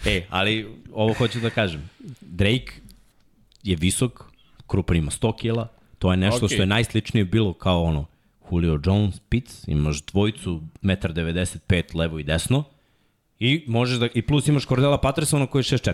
E, 0.06 0.26
ali 0.30 0.66
ovo 0.92 1.14
hoću 1.14 1.40
da 1.40 1.50
kažem. 1.50 1.90
Drake 2.20 2.72
je 3.62 3.76
visok, 3.76 4.24
Krupan 4.66 4.96
ima 4.96 5.10
100 5.10 5.36
kila, 5.36 5.68
to 5.98 6.10
je 6.10 6.16
nešto 6.16 6.46
Okej. 6.46 6.56
što 6.56 6.62
je 6.62 6.66
najsličnije 6.66 7.24
bilo 7.24 7.52
kao 7.52 7.82
ono 7.82 8.06
Julio 8.50 8.80
Jones, 8.84 9.20
Pitts, 9.28 9.68
imaš 9.68 10.02
dvojicu 10.02 10.60
1,95 10.82 11.82
m 11.94 11.98
levo 12.00 12.18
i 12.18 12.22
desno 12.22 12.64
i 13.38 13.64
možeš 13.66 13.98
da, 13.98 14.08
i 14.14 14.22
plus 14.22 14.48
imaš 14.48 14.66
Cordela 14.66 14.98
Pattersona 15.00 15.46
koji 15.46 15.60
je 15.60 15.64
6'4. 15.64 15.92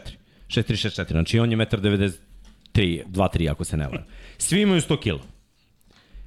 6'3, 0.49 1.03
6'4, 1.03 1.11
znači 1.11 1.39
on 1.39 1.51
je 1.51 1.57
1,93 1.59 3.03
2-3 3.07 3.51
ako 3.51 3.65
se 3.65 3.77
ne 3.77 3.87
varam. 3.87 4.05
Svi 4.39 4.61
imaju 4.61 4.81
100 4.81 5.01
kila. 5.01 5.34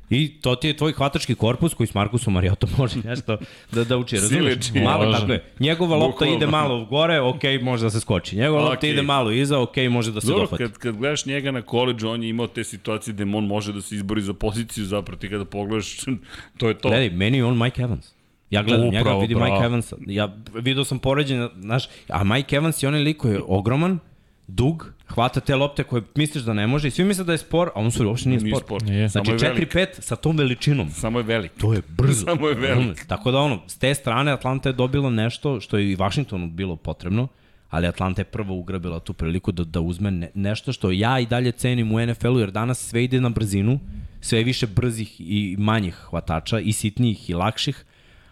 I 0.09 0.41
to 0.41 0.55
ti 0.55 0.67
je 0.67 0.77
tvoj 0.77 0.91
hvatački 0.91 1.35
korpus 1.35 1.73
koji 1.73 1.87
s 1.87 1.93
Markusom 1.93 2.33
Mariotom 2.33 2.69
može 2.77 2.99
nešto 3.03 3.37
da, 3.71 3.83
da 3.83 3.97
uči, 3.97 4.15
razumiješ? 4.15 4.57
Malo, 4.83 5.13
tako 5.13 5.31
je. 5.31 5.43
Njegova 5.59 5.95
lopta 5.97 6.11
Bukvalno. 6.11 6.35
ide 6.35 6.47
malo 6.47 6.85
gore, 6.85 7.19
ok, 7.19 7.41
može 7.61 7.83
da 7.83 7.89
se 7.89 7.99
skoči. 7.99 8.35
Njegova 8.35 8.61
lopta 8.61 8.77
Okej. 8.77 8.89
ide 8.91 9.01
malo 9.01 9.31
iza, 9.31 9.59
ok, 9.59 9.77
može 9.89 10.11
da 10.11 10.21
se 10.21 10.27
Dobro, 10.27 10.43
dopati. 10.43 10.63
kad, 10.63 10.77
kad 10.77 10.97
gledaš 10.97 11.25
njega 11.25 11.51
na 11.51 11.61
koleđu, 11.61 12.09
on 12.09 12.23
je 12.23 12.29
imao 12.29 12.47
te 12.47 12.63
situacije 12.63 13.13
gde 13.13 13.23
on 13.23 13.45
može 13.45 13.73
da 13.73 13.81
se 13.81 13.95
izbori 13.95 14.21
za 14.21 14.33
poziciju, 14.33 14.85
zapravo 14.85 15.19
ti 15.19 15.29
kada 15.29 15.45
pogledaš, 15.45 15.97
to 16.57 16.67
je 16.67 16.77
to. 16.77 16.89
Gledaj, 16.89 17.09
meni 17.09 17.37
je 17.37 17.45
on 17.45 17.57
Mike 17.57 17.81
Evans. 17.81 18.13
Ja 18.49 18.63
gledam 18.63 18.87
Upravo, 18.87 19.03
njega, 19.09 19.21
vidim 19.21 19.37
bravo. 19.37 19.53
Mike 19.53 19.65
Evansa. 19.65 19.95
Ja 20.07 20.35
vidio 20.53 20.83
sam 20.83 20.99
poređenje, 20.99 21.47
znaš, 21.59 21.89
a 22.07 22.23
Mike 22.23 22.55
Evans 22.55 22.83
je 22.83 22.87
onaj 22.89 23.01
lik 23.01 23.17
koji 23.17 23.33
je 23.33 23.41
ogroman, 23.47 23.99
dug, 24.47 24.93
hvata 25.13 25.39
te 25.39 25.55
lopte 25.55 25.83
koje 25.83 26.01
misliš 26.15 26.43
da 26.43 26.53
ne 26.53 26.67
može 26.67 26.87
i 26.87 26.91
svi 26.91 27.05
misle 27.05 27.23
da 27.23 27.31
je 27.31 27.37
spor, 27.37 27.67
a 27.75 27.79
on 27.79 27.91
su 27.91 28.07
uopšte 28.07 28.29
nije 28.29 28.41
Nije 28.41 28.55
spor. 28.55 28.63
sport. 28.63 28.85
Nije. 28.85 29.07
Znači 29.07 29.25
Samo 29.25 29.49
je 29.49 29.53
velik. 29.53 29.73
4-5 29.73 29.87
sa 30.01 30.15
tom 30.15 30.37
veličinom. 30.37 30.91
Samo 30.91 31.19
je 31.19 31.23
velik. 31.23 31.51
To 31.57 31.73
je 31.73 31.81
brzo. 31.87 32.25
Samo 32.31 32.47
je 32.47 32.55
velik. 32.55 33.05
Tako 33.07 33.31
da 33.31 33.37
ono, 33.37 33.61
s 33.67 33.77
te 33.77 33.93
strane 33.95 34.31
Atlanta 34.31 34.69
je 34.69 34.73
dobila 34.73 35.09
nešto 35.09 35.59
što 35.59 35.77
je 35.77 35.91
i 35.91 35.95
Washingtonu 35.95 36.47
bilo 36.47 36.75
potrebno, 36.75 37.27
ali 37.69 37.87
Atlanta 37.87 38.21
je 38.21 38.25
prvo 38.25 38.55
ugrabila 38.55 38.99
tu 38.99 39.13
priliku 39.13 39.51
da, 39.51 39.63
da 39.63 39.81
uzme 39.81 40.11
ne, 40.11 40.29
nešto 40.33 40.73
što 40.73 40.91
ja 40.91 41.19
i 41.19 41.25
dalje 41.25 41.51
cenim 41.51 41.91
u 41.91 42.05
NFL-u, 42.05 42.39
jer 42.39 42.51
danas 42.51 42.79
sve 42.79 43.03
ide 43.03 43.21
na 43.21 43.29
brzinu, 43.29 43.79
sve 44.21 44.43
više 44.43 44.67
brzih 44.67 45.15
i 45.21 45.55
manjih 45.59 45.93
hvatača, 45.93 46.59
i 46.59 46.73
sitnijih 46.73 47.29
i 47.29 47.33
lakših, 47.33 47.85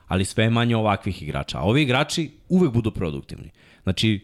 ali 0.08 0.26
sve 0.26 0.44
je 0.44 0.50
manje 0.50 0.76
ovakvih 0.76 1.24
igrača. 1.24 1.58
A 1.60 1.62
ovi 1.62 1.82
igrači 1.82 2.32
uvek 2.50 2.72
budu 2.72 2.92
produktivni. 2.92 3.50
Znači, 3.84 4.20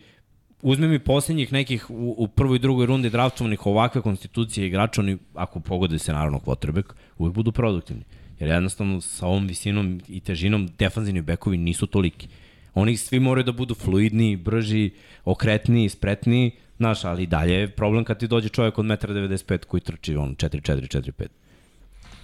uzme 0.61 0.87
mi 0.87 0.99
posljednjih 0.99 1.53
nekih 1.53 1.89
u, 1.89 2.15
u 2.17 2.27
prvoj 2.27 2.55
i 2.55 2.59
drugoj 2.59 2.85
rundi 2.85 3.09
draftovanih 3.09 3.65
ovakve 3.65 4.01
konstitucije 4.01 4.67
igrača, 4.67 5.01
oni, 5.01 5.17
ako 5.33 5.59
pogode 5.59 5.99
se 5.99 6.13
naravno 6.13 6.39
quarterback, 6.39 6.93
uvek 7.17 7.33
budu 7.33 7.51
produktivni. 7.51 8.03
Jer 8.39 8.49
jednostavno 8.49 9.01
sa 9.01 9.27
ovom 9.27 9.47
visinom 9.47 10.01
i 10.07 10.19
težinom 10.19 10.69
defanzivni 10.79 11.21
bekovi 11.21 11.57
nisu 11.57 11.87
toliki. 11.87 12.27
Oni 12.73 12.97
svi 12.97 13.19
moraju 13.19 13.43
da 13.43 13.51
budu 13.51 13.75
fluidniji, 13.75 14.35
brži, 14.35 14.91
okretniji, 15.25 15.89
spretniji, 15.89 16.51
znaš, 16.77 17.03
ali 17.05 17.25
dalje 17.25 17.53
je 17.53 17.67
problem 17.67 18.03
kad 18.03 18.19
ti 18.19 18.27
dođe 18.27 18.49
čovjek 18.49 18.77
od 18.77 18.85
1,95 18.85 19.53
m 19.53 19.59
koji 19.67 19.81
trči 19.81 20.15
on 20.15 20.35
4-4, 20.35 21.11
4-5. 21.11 21.27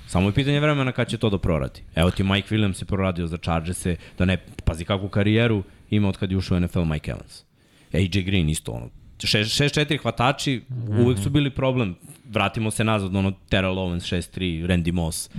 Samo 0.07 0.29
je 0.29 0.33
pitanje 0.33 0.59
vremena 0.59 0.91
kad 0.91 1.07
će 1.07 1.17
to 1.17 1.29
da 1.29 1.37
proradi. 1.37 1.81
Evo 1.95 2.11
ti 2.11 2.23
Mike 2.23 2.55
Williams 2.55 2.81
je 2.81 2.85
proradio 2.85 3.27
za 3.27 3.37
Chargers-e, 3.37 3.95
da 4.17 4.25
ne, 4.25 4.37
pazi 4.65 4.85
kakvu 4.85 5.09
karijeru 5.09 5.63
ima 5.89 6.09
od 6.09 6.17
kad 6.17 6.31
je 6.31 6.37
ušao 6.37 6.59
NFL 6.59 6.83
Mike 6.83 7.11
Evans. 7.11 7.46
AJ 7.93 8.21
Green 8.21 8.49
isto 8.49 8.71
ono. 8.71 8.89
6-4 9.17 10.01
hvatači 10.01 10.61
uvek 10.99 11.19
su 11.19 11.29
bili 11.29 11.49
problem. 11.49 11.95
Vratimo 12.29 12.71
se 12.71 12.83
nazad, 12.83 13.15
ono 13.15 13.31
Terrell 13.49 13.77
Owens 13.77 14.15
6-3, 14.15 14.67
Randy 14.67 14.91
Moss. 14.91 15.29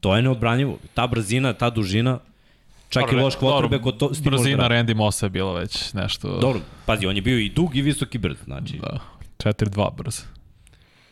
To 0.00 0.16
je 0.16 0.22
neodbranjivo. 0.22 0.78
Ta 0.94 1.06
brzina, 1.06 1.52
ta 1.52 1.70
dužina, 1.70 2.18
čak 2.88 3.12
i 3.12 3.16
loš 3.16 3.36
quarterback 3.36 3.86
od 3.86 3.98
to, 3.98 4.14
s 4.14 4.22
tim 4.22 4.32
može 4.32 4.42
Brzina. 4.42 4.68
Randy 4.68 4.94
Mossa 4.94 5.26
je 5.26 5.30
bila 5.30 5.52
već 5.60 5.92
nešto... 5.92 6.38
Dobro, 6.40 6.60
pazi, 6.86 7.06
on 7.06 7.16
je 7.16 7.22
bio 7.22 7.38
i 7.38 7.48
dug 7.48 7.76
i 7.76 7.82
visok 7.82 8.14
i 8.14 8.18
brz, 8.18 8.36
znači. 8.44 8.76
Da. 8.76 9.00
4-2 9.38 9.96
brzo. 9.96 10.22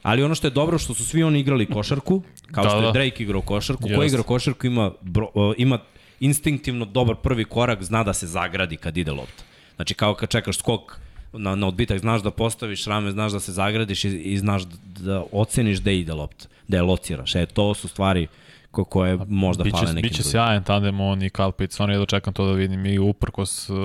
Ali 0.02 0.22
ono 0.22 0.34
što 0.34 0.46
je 0.46 0.50
dobro 0.50 0.78
što 0.78 0.94
su 0.94 1.04
svi 1.04 1.22
oni 1.22 1.40
igrali 1.40 1.66
košarku, 1.66 2.22
kao 2.52 2.64
Da, 2.64 2.70
što 2.70 2.78
je 2.78 2.86
da. 2.86 2.92
Drake 2.92 3.22
igrao 3.22 3.40
košarku, 3.40 3.88
ko 3.96 4.02
igra 4.04 4.22
košarku 4.22 4.66
ima, 4.66 4.92
bro, 5.00 5.28
ima 5.56 5.78
instinktivno 6.20 6.84
dobar 6.84 7.16
prvi 7.16 7.44
korak, 7.44 7.82
zna 7.82 8.04
da 8.04 8.12
se 8.12 8.26
zagradi 8.26 8.76
kad 8.76 8.96
ide 8.96 9.12
lopta. 9.12 9.44
Znači 9.76 9.94
kao 9.94 10.14
kad 10.14 10.28
čekaš 10.28 10.58
skok 10.58 10.98
na, 11.32 11.54
na 11.54 11.66
odbitak, 11.66 11.98
znaš 11.98 12.22
da 12.22 12.30
postaviš 12.30 12.84
rame, 12.84 13.10
znaš 13.10 13.32
da 13.32 13.40
se 13.40 13.52
zagradiš 13.52 14.04
i, 14.04 14.08
i 14.08 14.38
znaš 14.38 14.62
da, 14.62 14.76
da 15.00 15.24
oceniš 15.32 15.80
gde 15.80 15.98
ide 15.98 16.12
lopta, 16.12 16.46
da 16.68 16.76
je 16.76 16.82
lociraš. 16.82 17.34
E, 17.34 17.46
to 17.46 17.74
su 17.74 17.88
stvari 17.88 18.26
ko, 18.70 18.84
koje 18.84 19.18
možda 19.28 19.64
Biće, 19.64 19.76
fale 19.76 19.92
nekim 19.92 20.02
biće 20.02 20.14
drugim. 20.22 20.30
sjajan 20.30 20.64
tandem 20.64 21.00
on 21.00 21.22
i 21.22 21.30
Kyle 21.30 21.52
Pitts, 21.52 21.74
stvarno 21.74 21.94
jedno 21.94 22.06
čekam 22.06 22.32
to 22.32 22.46
da 22.46 22.52
vidim 22.52 22.86
i 22.86 22.98
uprkos 22.98 23.70
uh, 23.70 23.76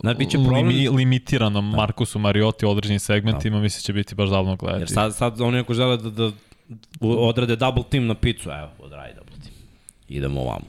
Znaš, 0.00 0.16
biće 0.16 0.38
problem- 0.38 0.68
limi, 0.68 0.88
limitiranom 0.88 1.70
da. 1.70 1.76
Markusu 1.76 2.18
Marioti 2.18 2.66
u 2.66 2.70
određenim 2.70 3.00
segmentima, 3.00 3.60
mislim 3.60 3.82
će 3.82 3.92
biti 3.92 4.14
baš 4.14 4.28
zabavno 4.28 4.56
gledati. 4.56 4.80
Jer 4.80 4.88
sad, 4.88 5.16
sad 5.16 5.40
oni 5.40 5.58
ako 5.58 5.74
žele 5.74 5.96
da, 5.96 6.10
da 6.10 6.30
odrade 7.00 7.56
double 7.56 7.82
team 7.90 8.06
na 8.06 8.14
picu, 8.14 8.50
evo, 8.50 8.70
odradi 8.78 9.14
double 9.14 9.36
team. 9.42 9.54
Idemo 10.08 10.40
ovamo. 10.40 10.66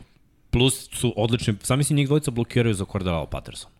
Plus 0.50 0.90
su 0.94 1.14
odlični, 1.18 1.54
sam 1.62 1.78
mislim 1.78 1.98
njih 1.98 2.08
dvojica 2.08 2.32
blokiraju 2.32 2.74
za 2.74 2.86
Cordell 2.92 3.26
Patterson. 3.26 3.72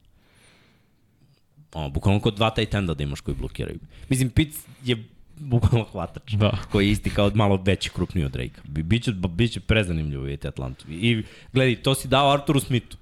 Ono, 1.74 1.90
bukvalno 1.90 2.20
kod 2.20 2.36
dva 2.36 2.50
tight 2.50 2.74
enda 2.74 2.94
da 2.94 3.04
imaš 3.04 3.22
koji 3.22 3.38
blokiraju. 3.38 3.80
Mislim, 4.10 4.30
Pitts 4.30 4.66
je 4.84 5.04
bukvalno 5.40 5.86
hvatač. 5.92 6.34
Da. 6.34 6.58
Koji 6.72 6.86
je 6.86 6.92
isti 6.92 7.10
kao 7.10 7.32
malo 7.36 7.62
veći, 7.66 7.90
krupniji 7.90 8.26
od 8.26 8.32
Drake. 8.32 8.62
Bi, 8.64 8.84
biće, 8.84 9.12
biće 9.12 9.60
prezanimljivo 9.60 10.24
vidjeti 10.24 10.48
Atlantu. 10.48 10.86
I 10.90 11.24
gledaj, 11.54 11.76
to 11.76 11.96
si 11.96 12.08
dao 12.08 12.32
Arturu 12.32 12.60
Smithu 12.60 12.98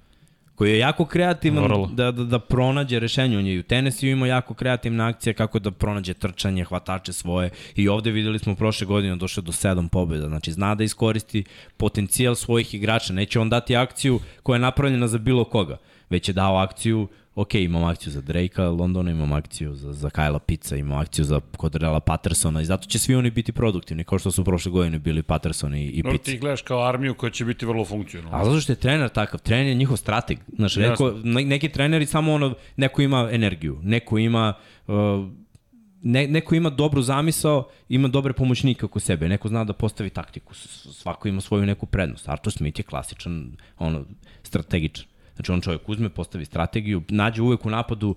koji 0.55 0.72
je 0.72 0.78
jako 0.80 1.05
kreativan 1.05 1.95
da, 1.95 2.11
da, 2.11 2.24
da 2.24 2.39
pronađe 2.39 2.99
rešenje. 2.99 3.38
On 3.38 3.45
je 3.45 3.55
i 3.55 3.59
u 3.59 3.63
Tennessee 3.63 4.11
imao 4.11 4.26
jako 4.26 4.53
kreativne 4.53 5.03
akcije 5.03 5.34
kako 5.34 5.59
da 5.59 5.72
pronađe 5.72 6.13
trčanje, 6.13 6.63
hvatače 6.63 7.13
svoje. 7.13 7.49
I 7.76 7.88
ovde 7.88 8.11
videli 8.11 8.39
smo 8.39 8.55
prošle 8.55 8.88
godine 8.88 9.16
došao 9.16 9.41
do 9.41 9.51
sedam 9.51 9.89
pobjeda. 9.89 10.28
Znači 10.28 10.51
zna 10.51 10.76
da 10.76 10.84
iskoristi 10.84 11.43
potencijal 11.78 12.36
svojih 12.36 12.74
igrača. 12.74 13.13
Neće 13.13 13.39
on 13.39 13.49
dati 13.49 13.76
akciju 13.76 14.20
koja 14.43 14.55
je 14.55 14.59
napravljena 14.59 15.07
za 15.07 15.18
bilo 15.18 15.43
koga. 15.43 15.78
Već 16.09 16.30
je 16.30 16.34
dao 16.34 16.57
akciju 16.57 17.07
ok, 17.36 17.54
imam 17.54 17.84
akciju 17.84 18.14
za 18.14 18.22
Drakea 18.22 18.70
Londona, 18.70 19.12
imam 19.12 19.34
akciju 19.34 19.76
za, 19.76 19.94
za 19.94 20.10
Kyla 20.10 20.40
Pitsa, 20.40 20.76
imam 20.76 20.98
akciju 20.98 21.26
za 21.26 21.42
Cordrella 21.62 22.00
Pattersona 22.00 22.62
i 22.62 22.66
zato 22.66 22.88
će 22.88 23.00
svi 23.00 23.16
oni 23.16 23.32
biti 23.32 23.52
produktivni, 23.52 24.04
kao 24.04 24.20
što 24.20 24.32
su 24.32 24.44
prošle 24.44 24.72
godine 24.72 25.00
bili 25.00 25.24
Patterson 25.24 25.76
i, 25.76 25.86
i 25.86 26.04
No, 26.04 26.12
Pitts. 26.12 26.26
ti 26.26 26.38
gledaš 26.38 26.62
kao 26.62 26.84
armiju 26.88 27.14
koja 27.14 27.30
će 27.30 27.46
biti 27.46 27.66
vrlo 27.66 27.86
funkcionalna. 27.86 28.42
A 28.42 28.46
zato 28.46 28.60
što 28.60 28.72
je 28.72 28.76
trener 28.76 29.10
takav, 29.10 29.40
trener 29.40 29.68
je 29.68 29.76
njihov 29.76 29.98
strateg. 29.98 30.38
Znaš, 30.56 30.76
neko, 30.76 31.14
ne, 31.24 31.46
neki 31.46 31.70
treneri 31.70 32.06
samo 32.06 32.34
ono, 32.34 32.54
neko 32.78 33.02
ima 33.02 33.30
energiju, 33.32 33.80
neko 33.84 34.18
ima 34.18 34.54
uh, 34.88 34.96
ne, 36.02 36.28
neko 36.28 36.56
ima 36.56 36.70
dobru 36.70 37.02
zamisao, 37.02 37.68
ima 37.90 38.08
dobre 38.08 38.34
pomoćnike 38.34 38.86
oko 38.86 39.00
sebe, 39.00 39.30
neko 39.30 39.48
zna 39.48 39.64
da 39.64 39.74
postavi 39.74 40.10
taktiku, 40.10 40.54
svako 40.54 41.28
ima 41.28 41.42
svoju 41.42 41.66
neku 41.66 41.86
prednost. 41.86 42.30
Arthur 42.30 42.54
Smith 42.54 42.80
je 42.80 42.84
klasičan 42.84 43.52
ono, 43.78 44.06
strategičan. 44.44 45.06
Znači 45.36 45.52
on 45.52 45.62
čovjek 45.62 45.90
uzme, 45.90 46.10
postavi 46.10 46.46
strategiju, 46.46 47.02
nađe 47.10 47.42
uvek 47.42 47.66
u 47.66 47.70
napadu, 47.70 48.16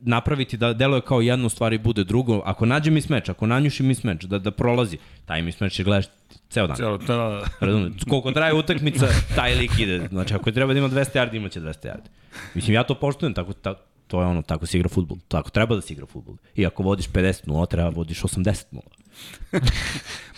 napraviti 0.00 0.56
da 0.56 0.72
deluje 0.72 1.00
kao 1.00 1.20
jedno 1.20 1.48
stvari 1.48 1.78
bude 1.78 2.04
drugo. 2.04 2.42
Ako 2.44 2.66
nađe 2.66 2.90
mi 2.90 3.00
smeč, 3.00 3.28
ako 3.28 3.46
nanjuši 3.46 3.82
mi 3.82 3.94
smeč, 3.94 4.24
da, 4.24 4.38
da 4.38 4.50
prolazi, 4.50 4.98
taj 5.24 5.42
mi 5.42 5.52
smeč 5.52 5.72
će 5.72 5.84
gledaš 5.84 6.06
ceo 6.50 6.66
dan. 6.66 6.76
Cijelo, 6.76 6.98
da, 6.98 7.16
da. 7.16 7.44
Razumem, 7.60 7.96
koliko 8.08 8.32
traje 8.32 8.54
utakmica, 8.54 9.06
taj 9.36 9.54
lik 9.54 9.78
ide. 9.78 10.08
Znači, 10.08 10.34
ako 10.34 10.50
treba 10.50 10.72
da 10.72 10.78
ima 10.78 10.88
200 10.88 11.04
yardi, 11.14 11.36
imaće 11.36 11.60
200 11.60 11.86
yardi. 11.86 12.08
Mislim, 12.54 12.74
ja 12.74 12.82
to 12.82 12.94
poštujem, 12.94 13.34
tako, 13.34 13.52
ta, 13.52 13.74
to 14.10 14.20
je 14.20 14.26
ono, 14.26 14.42
tako 14.42 14.66
se 14.66 14.76
igra 14.76 14.88
futbol. 14.88 15.18
Tako 15.28 15.50
treba 15.50 15.74
da 15.74 15.80
se 15.80 15.92
igra 15.92 16.06
futbol. 16.06 16.34
I 16.54 16.66
ako 16.66 16.82
vodiš 16.82 17.08
50-0, 17.08 17.68
treba 17.68 17.88
vodiš 17.88 18.20
80-0. 18.20 18.80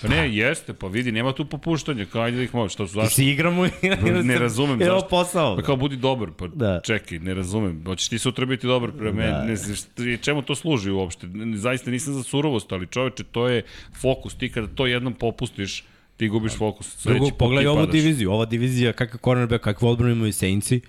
Pa 0.02 0.08
ne, 0.08 0.34
jeste, 0.34 0.72
pa 0.72 0.86
vidi, 0.88 1.12
nema 1.12 1.32
tu 1.32 1.44
popuštanja, 1.44 2.04
kao 2.04 2.22
ajde 2.22 2.36
da 2.36 2.42
ih 2.42 2.54
možeš, 2.54 2.74
što 2.74 2.86
su 2.86 2.94
zašto? 2.94 3.10
si 3.10 3.26
igramo 3.26 3.66
i... 3.66 3.70
Ne 4.24 4.38
razumem 4.38 4.78
zašto. 4.84 5.08
posao. 5.08 5.56
Pa 5.56 5.62
kao 5.62 5.76
budi 5.76 5.96
dobar, 5.96 6.28
pa 6.30 6.46
da. 6.46 6.66
Da. 6.66 6.80
čekaj, 6.80 7.18
ne 7.18 7.34
razumem. 7.34 7.82
Hoćeš 7.86 8.08
ti 8.08 8.18
sutra 8.18 8.46
biti 8.46 8.66
dobar 8.66 8.90
prema 8.92 9.16
meni, 9.16 9.46
ne 9.46 9.56
znam 9.56 9.76
šta- 9.76 9.88
čemu 10.16 10.42
to 10.42 10.54
služi 10.54 10.90
uopšte. 10.90 11.26
Ne- 11.26 11.56
Zaista 11.56 11.90
nisam 11.90 12.14
za 12.14 12.22
surovost, 12.22 12.72
ali 12.72 12.86
čoveče, 12.86 13.24
to 13.24 13.48
je 13.48 13.62
fokus. 13.92 14.34
Ti 14.34 14.48
kada 14.48 14.66
to 14.66 14.86
jednom 14.86 15.14
popustiš, 15.14 15.84
ti 16.16 16.28
gubiš 16.28 16.52
fokus. 16.54 16.86
Sledeći 16.88 17.20
Drugo, 17.20 17.36
pogledaj 17.36 17.64
ti 17.64 17.68
ovu 17.68 17.78
padaš. 17.78 17.92
diviziju. 17.92 18.32
Ova 18.32 18.44
divizija, 18.44 18.92
kakav 18.92 19.20
cornerback, 19.20 19.64
kakvu 19.64 19.88
odbranu 19.88 20.12
imaju 20.12 20.32
Saintsi. 20.32 20.80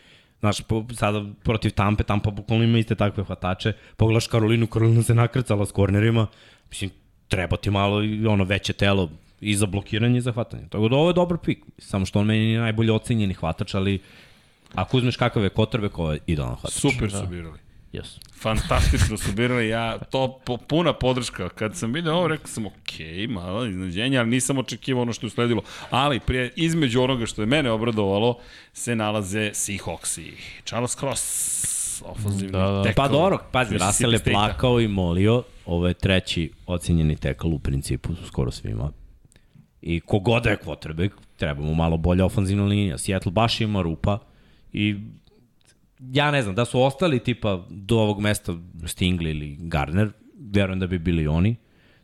Znaš, 0.44 0.62
po, 0.62 0.84
sada 0.92 1.24
protiv 1.44 1.72
Tampe, 1.72 2.04
Tampa 2.04 2.32
bukvalno 2.32 2.64
ima 2.64 2.78
iste 2.78 2.96
takve 2.96 3.24
hvatače. 3.24 3.74
Pogledaš 3.98 4.28
Karolinu, 4.28 4.68
Karolina 4.68 5.04
se 5.04 5.16
nakrcala 5.16 5.66
s 5.66 5.72
kornerima. 5.72 6.28
Mislim, 6.70 6.92
treba 7.28 7.58
ti 7.58 7.72
malo 7.72 8.04
i 8.04 8.28
ono 8.28 8.44
veće 8.44 8.74
telo 8.74 9.10
i 9.42 9.56
za 9.56 9.66
blokiranje 9.66 10.18
i 10.18 10.22
za 10.22 10.32
hvatanje. 10.32 10.68
Tako 10.70 10.90
da 10.90 10.96
ovo 10.96 11.10
je 11.10 11.14
dobar 11.14 11.38
pik. 11.38 11.64
Samo 11.78 12.06
što 12.06 12.20
on 12.20 12.26
meni 12.26 12.40
nije 12.40 12.60
najbolje 12.60 12.92
ocenjeni 12.92 13.34
hvatač, 13.34 13.74
ali 13.74 14.00
ako 14.76 14.98
uzmeš 14.98 15.18
kakav 15.18 15.44
je 15.44 15.50
kotrbe, 15.50 15.90
ovo 15.94 16.12
je 16.12 16.20
idealan 16.28 16.56
hvatač. 16.56 16.74
Super 16.74 17.12
su 17.12 17.28
birali. 17.30 17.60
Yes. 17.94 18.20
Fantastično 18.36 19.18
su 19.18 19.32
birali, 19.32 19.68
ja, 19.68 19.98
to 19.98 20.40
po, 20.46 20.58
puna 20.58 20.94
podrška. 20.94 21.50
Kad 21.50 21.76
sam 21.76 21.94
vidio 21.94 22.14
ovo, 22.14 22.28
rekao 22.28 22.48
sam, 22.48 22.66
ok, 22.66 22.74
malo 23.30 23.66
iznenađenje, 23.66 24.18
ali 24.18 24.30
nisam 24.30 24.58
očekivao 24.58 25.02
ono 25.02 25.14
što 25.14 25.26
je 25.26 25.28
usledilo. 25.28 25.62
Ali 25.90 26.20
prije, 26.20 26.52
između 26.56 27.02
onoga 27.02 27.26
što 27.26 27.42
je 27.42 27.46
mene 27.46 27.72
obradovalo, 27.72 28.38
se 28.74 28.96
nalaze 28.96 29.52
Seahawksi. 29.54 30.32
Charles 30.66 30.98
Cross, 30.98 32.02
ofenzivni 32.06 32.52
Da, 32.52 32.60
da. 32.60 32.84
tackle. 32.84 32.94
Pa 32.96 33.08
dobro, 33.08 33.38
pazi, 33.52 33.78
Russell 33.78 34.14
je 34.14 34.20
plakao 34.20 34.80
i 34.80 34.88
molio, 34.88 35.44
ovo 35.66 35.88
je 35.88 35.94
treći 35.94 36.52
ocenjeni 36.66 37.16
tekal 37.16 37.54
u 37.54 37.60
principu, 37.60 38.10
skoro 38.28 38.52
svima. 38.52 38.92
I 39.82 40.00
kogoda 40.00 40.50
je 40.50 40.58
quarterback, 40.66 41.12
treba 41.38 41.62
mu 41.62 41.76
malo 41.76 41.98
bolja 41.98 42.26
ofenzivna 42.26 42.66
linija. 42.66 42.98
Seattle 42.98 43.32
baš 43.32 43.62
ima 43.62 43.82
rupa 43.82 44.20
i 44.74 44.96
ja 46.12 46.32
ne 46.32 46.42
znam, 46.42 46.56
da 46.56 46.66
su 46.66 46.82
ostali 46.82 47.20
tipa 47.20 47.66
do 47.70 47.98
ovog 47.98 48.20
mesta 48.22 48.54
Stingley 48.82 49.30
ili 49.30 49.58
Gardner, 49.60 50.12
verujem 50.40 50.80
da 50.80 50.88
bi 50.88 51.00
bili 51.00 51.28
oni. 51.28 51.56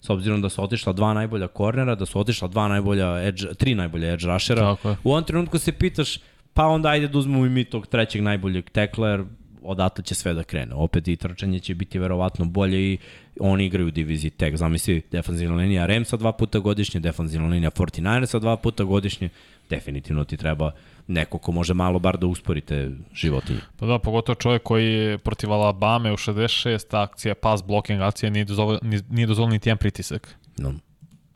s 0.02 0.10
obzirom 0.10 0.41
da 0.41 0.50
su 0.50 0.64
otišla 0.64 0.93
dva 0.93 1.14
najbolja 1.14 1.47
kornera, 1.47 1.95
da 1.95 2.06
su 2.06 2.20
otišla 2.20 2.47
dva 2.47 2.68
najbolja 2.68 3.28
edge, 3.28 3.54
tri 3.58 3.76
najbolja 3.76 4.14
edge 4.14 4.28
rushera. 4.28 4.62
Tako 4.62 4.89
je. 4.89 4.95
U 5.04 5.12
ovom 5.12 5.24
trenutku 5.24 5.58
se 5.58 5.72
pitaš, 5.72 6.20
pa 6.54 6.66
onda 6.66 6.89
ajde 6.89 7.08
da 7.08 7.18
uzmemo 7.18 7.45
i 7.45 7.50
mi 7.50 7.64
tog 7.64 7.88
trećeg 7.88 8.22
najboljeg 8.22 8.70
tekla, 8.70 9.10
jer 9.10 9.24
odatle 9.64 10.04
će 10.04 10.16
sve 10.16 10.34
da 10.34 10.43
krene. 10.43 10.76
Opet 10.76 11.08
i 11.08 11.16
trčanje 11.16 11.60
će 11.60 11.76
biti 11.76 12.00
verovatno 12.00 12.45
bolje 12.45 12.93
i 12.93 12.97
oni 13.39 13.66
igraju 13.66 13.88
u 13.88 13.91
diviziji 13.91 14.32
tek. 14.32 14.56
Zamisli, 14.56 15.02
defanzivna 15.12 15.56
linija 15.56 15.86
Ramsa 15.86 16.18
dva 16.18 16.32
puta 16.32 16.60
godišnje, 16.60 17.00
defanzivna 17.00 17.47
linija 17.47 17.72
49ersa 17.72 18.39
dva 18.39 18.58
puta 18.58 18.84
godišnje. 18.84 19.30
Definitivno 19.70 20.24
ti 20.24 20.38
treba 20.38 20.72
neko 21.10 21.38
ko 21.38 21.51
može 21.51 21.74
malo 21.74 21.99
bar 21.99 22.18
da 22.18 22.28
uspori 22.28 22.62
te 22.62 22.91
životinje. 23.14 23.60
Pa 23.78 23.86
da, 23.86 23.99
pogotovo 23.99 24.36
čovjek 24.36 24.64
koji 24.64 24.93
je 24.93 25.18
protiv 25.18 25.53
Alabama 25.53 26.14
u 26.14 26.18
66 26.18 27.03
akcija, 27.03 27.36
pass 27.36 27.64
blocking 27.64 28.01
akcija, 28.01 28.30
nije 28.30 28.45
dozvolio, 28.45 28.80
nije 29.10 29.28
dozvolio 29.28 29.51
niti 29.51 29.70
jedan 29.70 29.78
pritisak. 29.78 30.36
No. 30.57 30.74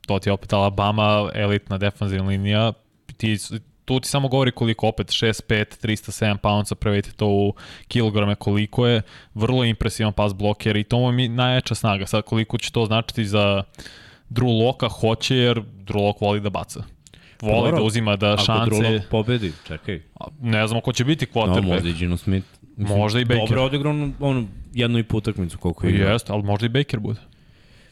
To 0.06 0.18
ti 0.18 0.28
je 0.28 0.32
opet 0.32 0.52
Alabama, 0.52 1.30
elitna 1.34 1.78
defanzivna 1.78 2.28
linija, 2.28 2.72
ti, 3.16 3.36
tu 3.84 4.00
ti 4.00 4.08
samo 4.08 4.28
govori 4.28 4.52
koliko 4.52 4.88
opet 4.88 5.06
6'5, 5.06 5.86
307 5.86 6.36
poundsa, 6.36 6.74
prevedite 6.74 7.12
to 7.16 7.26
u 7.26 7.54
kilograme 7.88 8.34
koliko 8.34 8.86
je, 8.86 9.02
vrlo 9.34 9.64
impresivan 9.64 10.12
pass 10.12 10.34
bloker 10.34 10.76
i 10.76 10.84
to 10.84 10.98
mu 10.98 11.20
je 11.20 11.28
najjača 11.28 11.74
snaga. 11.74 12.06
Sad 12.06 12.22
koliko 12.22 12.58
će 12.58 12.72
to 12.72 12.86
značiti 12.86 13.24
za 13.24 13.62
Drew 14.30 14.64
Locka, 14.64 14.88
hoće 14.88 15.36
jer 15.36 15.60
Drew 15.60 16.06
Lock 16.06 16.20
voli 16.20 16.40
da 16.40 16.50
baca 16.50 16.93
voli 17.44 17.70
Dobro, 17.70 17.76
da 17.76 17.82
uzima 17.82 18.16
da 18.16 18.36
šanse... 18.36 18.52
Ako 18.52 18.64
Drulog 18.64 19.02
pobedi, 19.10 19.52
čekaj. 19.66 20.00
Ne 20.40 20.66
znamo 20.66 20.80
ko 20.80 20.92
će 20.92 21.04
biti 21.04 21.26
quarterback. 21.26 21.62
No, 21.62 21.74
možda 21.74 21.88
i 21.88 21.92
Gino 21.92 22.16
Smith. 22.16 22.46
Mislim, 22.76 22.98
možda 22.98 23.20
i 23.20 23.24
Baker. 23.24 23.48
Dobro 23.48 23.64
odigrao 23.64 23.92
ono, 23.92 24.12
ono 24.20 24.44
jednu 24.72 24.98
i 24.98 25.02
put 25.02 25.28
utakmicu 25.28 25.58
koliko 25.58 25.86
je. 25.86 25.94
Jeste, 25.94 26.32
ali 26.32 26.42
možda 26.42 26.66
i 26.66 26.68
Baker 26.68 27.00
bude. 27.00 27.20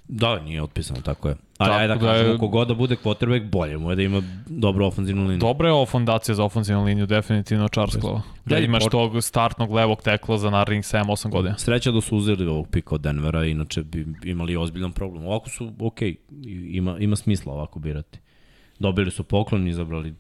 Da, 0.09 0.41
nije 0.41 0.63
otpisano, 0.63 1.01
tako 1.01 1.29
je. 1.29 1.37
Ali 1.59 1.69
tako 1.69 1.81
ajde 1.81 1.95
da 1.95 2.01
kažemo, 2.01 2.29
da 2.29 2.33
je... 2.33 2.39
kogod 2.39 2.69
da 2.69 2.75
bude 2.75 2.97
quarterback, 3.05 3.51
bolje 3.51 3.79
mu 3.79 3.91
je 3.91 3.97
da 3.97 4.03
ima 4.03 4.23
dobru 4.47 4.87
ofenzivnu 4.87 5.23
liniju. 5.23 5.39
Dobra 5.39 5.69
je 5.69 5.73
ovo 5.73 5.87
fondacija 5.87 6.35
za 6.35 6.45
ofenzivnu 6.45 6.85
liniju, 6.85 7.07
definitivno 7.07 7.69
Čarsklova. 7.69 8.23
Da 8.45 8.59
imaš 8.59 8.85
tog 8.91 9.23
startnog 9.23 9.73
levog 9.73 10.03
tekla 10.03 10.39
za 10.39 10.51
narednih 10.51 10.85
7-8 10.85 11.29
godina. 11.29 11.59
Sreća 11.59 11.91
da 11.91 12.01
su 12.01 12.17
uzeli 12.17 12.47
ovog 12.47 12.69
pika 12.69 12.95
od 12.95 13.01
Denvera, 13.01 13.45
inače 13.45 13.83
bi 13.83 14.07
imali 14.25 14.57
ozbiljan 14.57 14.93
problem. 14.93 15.27
Ovako 15.27 15.51
su, 15.51 15.73
okej, 15.81 16.17
okay, 16.31 16.77
ima, 16.77 16.97
ima 16.99 17.17
smisla 17.17 17.53
ovako 17.53 17.79
birati 17.79 18.19
dobili 18.83 19.11
su 19.11 19.25
poklon, 19.25 19.69
izabrali 19.69 20.15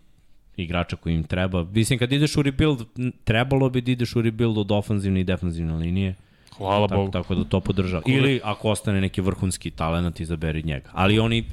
igrača 0.56 0.96
koji 0.96 1.14
im 1.14 1.24
treba. 1.24 1.64
Mislim, 1.64 1.98
kad 1.98 2.12
ideš 2.12 2.36
u 2.36 2.42
rebuild, 2.42 2.84
trebalo 3.24 3.70
bi 3.70 3.80
da 3.80 3.90
ideš 3.90 4.16
u 4.16 4.22
rebuild 4.22 4.58
od 4.58 4.72
ofanzivne 4.72 5.20
i 5.20 5.24
defanzivne 5.24 5.74
linije. 5.74 6.14
Hvala 6.56 6.88
tako, 6.88 7.00
Bogu. 7.00 7.12
Tako 7.12 7.34
da 7.34 7.44
to 7.44 7.60
podržava. 7.60 8.02
Ili 8.06 8.40
ako 8.44 8.70
ostane 8.70 9.00
neki 9.00 9.20
vrhunski 9.20 9.70
talent, 9.70 10.20
izaberi 10.20 10.62
njega. 10.62 10.90
Ali 10.92 11.18
oni, 11.18 11.44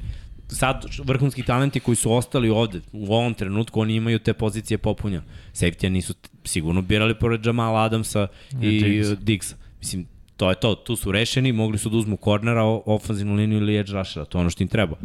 sad 0.48 0.84
vrhunski 1.04 1.42
talenti 1.42 1.80
koji 1.80 1.96
su 1.96 2.12
ostali 2.12 2.50
ovde, 2.50 2.80
u 2.92 3.14
ovom 3.14 3.34
trenutku, 3.34 3.80
oni 3.80 3.94
imaju 3.94 4.18
te 4.18 4.32
pozicije 4.32 4.78
popunja. 4.78 5.22
Safety 5.52 5.88
nisu 5.88 6.14
sigurno 6.44 6.82
birali 6.82 7.14
pored 7.14 7.46
Jamala 7.46 7.82
Adamsa 7.82 8.26
i, 8.62 8.66
i 8.66 9.16
Diggs. 9.20 9.54
Mislim, 9.78 10.06
to 10.36 10.50
je 10.50 10.60
to, 10.60 10.74
tu 10.74 10.96
su 10.96 11.12
rešeni, 11.12 11.52
mogli 11.52 11.78
su 11.78 11.88
da 11.88 11.96
uzmu 11.96 12.16
kornera, 12.16 12.64
ofanzivnu 12.64 13.34
liniju 13.34 13.58
ili 13.58 13.76
edge 13.78 13.92
rushera, 13.92 14.24
to 14.24 14.38
je 14.38 14.40
ono 14.40 14.50
što 14.50 14.62
im 14.62 14.68
treba. 14.68 14.96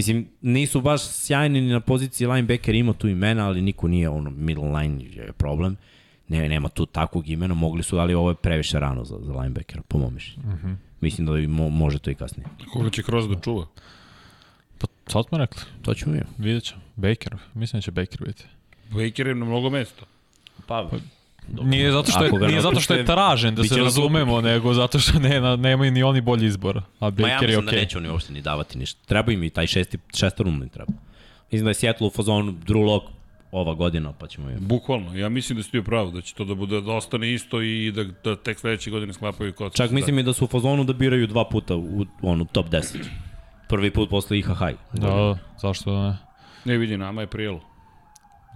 Mislim, 0.00 0.28
nisu 0.40 0.80
baš 0.80 1.02
sjajni 1.02 1.60
ni 1.60 1.72
na 1.72 1.80
poziciji 1.80 2.26
linebacker, 2.26 2.74
ima 2.74 2.92
tu 2.92 3.08
imena, 3.08 3.46
ali 3.46 3.62
niko 3.62 3.88
nije 3.88 4.08
ono 4.08 4.30
middle 4.30 4.68
line 4.68 5.04
je 5.04 5.32
problem. 5.32 5.76
Ne, 6.28 6.48
nema 6.48 6.68
tu 6.68 6.86
takvog 6.86 7.28
imena, 7.28 7.54
mogli 7.54 7.82
su, 7.82 7.98
ali 7.98 8.14
ovo 8.14 8.30
je 8.30 8.34
previše 8.34 8.80
rano 8.80 9.04
za, 9.04 9.18
za 9.22 9.32
linebacker, 9.32 9.82
po 9.88 9.98
mom 9.98 10.14
mišljenju. 10.14 10.48
Uh 10.48 10.54
-huh. 10.54 10.76
Mislim 11.00 11.26
da 11.26 11.48
mo, 11.48 11.68
može 11.68 11.98
to 11.98 12.10
i 12.10 12.14
kasnije. 12.14 12.48
Koga 12.72 12.90
će 12.90 13.02
Kroz 13.02 13.28
da 13.28 13.40
čuva? 13.40 13.66
Pa, 14.78 14.86
sad 15.06 15.24
smo 15.28 15.38
rekli. 15.38 15.62
To 15.82 15.94
ćemo 15.94 16.14
ja. 16.14 16.24
Vidjet 16.38 16.64
ćemo. 16.64 16.80
Baker, 16.96 17.36
mislim 17.54 17.78
da 17.78 17.82
će 17.82 17.90
Baker 17.90 18.26
biti. 18.26 18.44
Baker 18.90 19.26
je 19.26 19.34
na 19.34 19.44
mnogo 19.44 19.70
mesta. 19.70 20.06
Pa, 20.66 20.88
pa 20.90 20.96
Nije 21.62 21.92
zato 21.92 22.10
što 22.10 22.24
je, 22.24 22.32
nije 22.32 22.60
zato 22.60 22.80
što 22.80 22.94
je 22.94 23.04
tražen, 23.04 23.54
da 23.54 23.64
se 23.64 23.76
razumemo, 23.76 24.40
nego 24.40 24.74
zato 24.74 24.98
što 24.98 25.18
ne, 25.18 25.56
nemaju 25.56 25.90
ni 25.90 26.02
oni 26.02 26.20
bolji 26.20 26.46
izbor. 26.46 26.82
A 27.00 27.10
Baker 27.10 27.22
Ma 27.22 27.28
ja 27.28 27.38
mislim 27.40 27.50
je 27.50 27.58
okay. 27.58 27.64
da 27.64 27.72
neće 27.72 27.98
oni 27.98 28.08
uopšte 28.08 28.32
ni 28.32 28.40
davati 28.40 28.78
ništa. 28.78 29.00
Treba 29.06 29.32
im 29.32 29.44
i 29.44 29.50
taj 29.50 29.66
šesti, 29.66 29.98
šestorumni 30.16 30.68
treba. 30.68 30.92
Mislim 31.52 31.64
da 31.64 31.70
je 31.70 31.74
Seattle 31.74 32.06
u 32.06 32.10
fazonu 32.10 32.52
Drew 32.66 32.86
Lock 32.86 33.06
ova 33.52 33.74
godina, 33.74 34.12
pa 34.12 34.26
ćemo 34.26 34.50
im... 34.50 34.58
Bukvalno, 34.60 35.16
ja 35.16 35.28
mislim 35.28 35.56
da 35.56 35.62
ste 35.62 35.70
bio 35.72 35.82
pravo, 35.82 36.10
da 36.10 36.20
će 36.20 36.34
to 36.34 36.44
da 36.44 36.54
bude 36.54 36.80
da 36.80 36.92
ostane 36.92 37.32
isto 37.32 37.62
i 37.62 37.92
da, 37.92 38.04
da 38.24 38.36
tek 38.36 38.58
sledeće 38.58 38.90
godine 38.90 39.12
sklapaju 39.12 39.52
kod. 39.52 39.74
Čak 39.74 39.90
mislim 39.90 40.18
i 40.18 40.22
da 40.22 40.32
su 40.32 40.44
u 40.44 40.48
fazonu 40.48 40.84
da 40.84 40.92
biraju 40.92 41.26
dva 41.26 41.44
puta 41.44 41.76
u 41.76 42.06
onu 42.22 42.44
top 42.44 42.66
10. 42.66 42.96
Prvi 43.68 43.90
put 43.90 44.10
posle 44.10 44.38
IHH. 44.38 44.62
Da, 44.92 45.38
zašto 45.62 45.90
da 45.92 46.08
ne? 46.08 46.16
Ne 46.64 46.78
vidi, 46.78 46.96
nama 46.96 47.20
je 47.20 47.26
prijelo. 47.26 47.69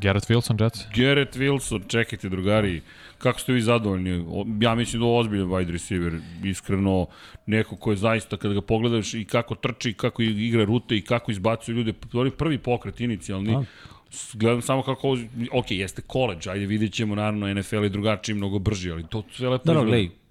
Garrett 0.00 0.30
Wilson, 0.30 0.62
Jets? 0.62 0.86
Garrett 0.96 1.36
Wilson, 1.36 1.82
čekajte 1.88 2.28
drugari, 2.28 2.82
kako 3.18 3.40
ste 3.40 3.52
vi 3.52 3.60
zadovoljni? 3.60 4.24
Ja 4.60 4.74
mislim 4.74 5.02
da 5.02 5.06
je 5.08 5.18
ozbiljan 5.18 5.48
wide 5.48 5.72
receiver, 5.72 6.12
iskreno, 6.44 7.06
neko 7.46 7.76
ko 7.76 7.90
je 7.90 7.96
zaista, 7.96 8.36
kada 8.36 8.54
ga 8.54 8.60
pogledaš 8.60 9.14
i 9.14 9.24
kako 9.24 9.54
trči, 9.54 9.90
i 9.90 9.94
kako 9.94 10.22
igra 10.22 10.64
rute 10.64 10.96
i 10.96 11.02
kako 11.02 11.30
izbacuje 11.30 11.74
ljude, 11.74 11.92
prvi 12.38 12.58
pokret 12.58 13.00
inicijalni, 13.00 13.54
A. 13.54 13.64
gledam 14.34 14.62
samo 14.62 14.82
kako 14.82 15.16
ok, 15.52 15.70
jeste 15.70 16.02
college, 16.12 16.50
ajde 16.50 16.66
vidjet 16.66 16.92
ćemo, 16.92 17.14
naravno, 17.14 17.54
NFL 17.54 17.82
je 17.82 17.88
drugačiji, 17.88 18.34
mnogo 18.34 18.58
brži, 18.58 18.90
ali 18.90 19.04
to 19.08 19.22
sve 19.32 19.48
lepo 19.48 19.72
da, 19.72 19.72
izgleda 19.72 20.23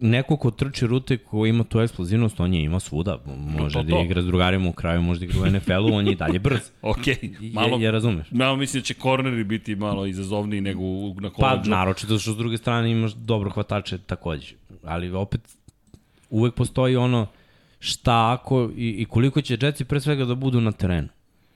neko 0.00 0.36
ko 0.36 0.50
trči 0.50 0.86
rute 0.86 1.16
ko 1.16 1.46
ima 1.46 1.64
tu 1.64 1.80
eksplozivnost, 1.80 2.40
on 2.40 2.54
je 2.54 2.62
ima 2.62 2.80
svuda. 2.80 3.18
Može 3.58 3.74
to, 3.74 3.82
to, 3.82 3.88
da 3.88 4.00
igra 4.00 4.22
s 4.22 4.26
drugarima 4.26 4.68
u 4.68 4.72
kraju, 4.72 5.02
može 5.02 5.20
da 5.20 5.26
igra 5.26 5.40
u 5.40 5.46
NFL-u, 5.46 5.94
on 5.94 6.08
je 6.08 6.14
dalje 6.14 6.38
brz. 6.38 6.60
ok, 6.82 7.06
malo, 7.52 7.76
je, 7.76 7.82
je 7.82 7.90
razumeš. 7.90 8.30
Malo 8.30 8.56
mislim 8.56 8.80
da 8.80 8.84
će 8.84 8.94
korneri 8.94 9.44
biti 9.44 9.76
malo 9.76 10.06
izazovniji 10.06 10.60
nego 10.60 10.82
na 11.20 11.30
koleđu. 11.30 11.62
Pa, 11.62 11.68
naročito 11.70 12.18
što 12.18 12.32
s 12.32 12.36
druge 12.36 12.56
strane 12.56 12.90
imaš 12.90 13.12
dobro 13.12 13.50
hvatače 13.50 13.98
takođe. 13.98 14.54
Ali 14.84 15.10
opet, 15.10 15.40
uvek 16.30 16.54
postoji 16.54 16.96
ono 16.96 17.26
šta 17.78 18.32
ako 18.32 18.70
i, 18.76 18.88
i 18.98 19.04
koliko 19.04 19.40
će 19.40 19.58
Jetsi 19.60 19.84
pre 19.84 20.00
svega 20.00 20.24
da 20.24 20.34
budu 20.34 20.60
na 20.60 20.72
terenu. 20.72 21.08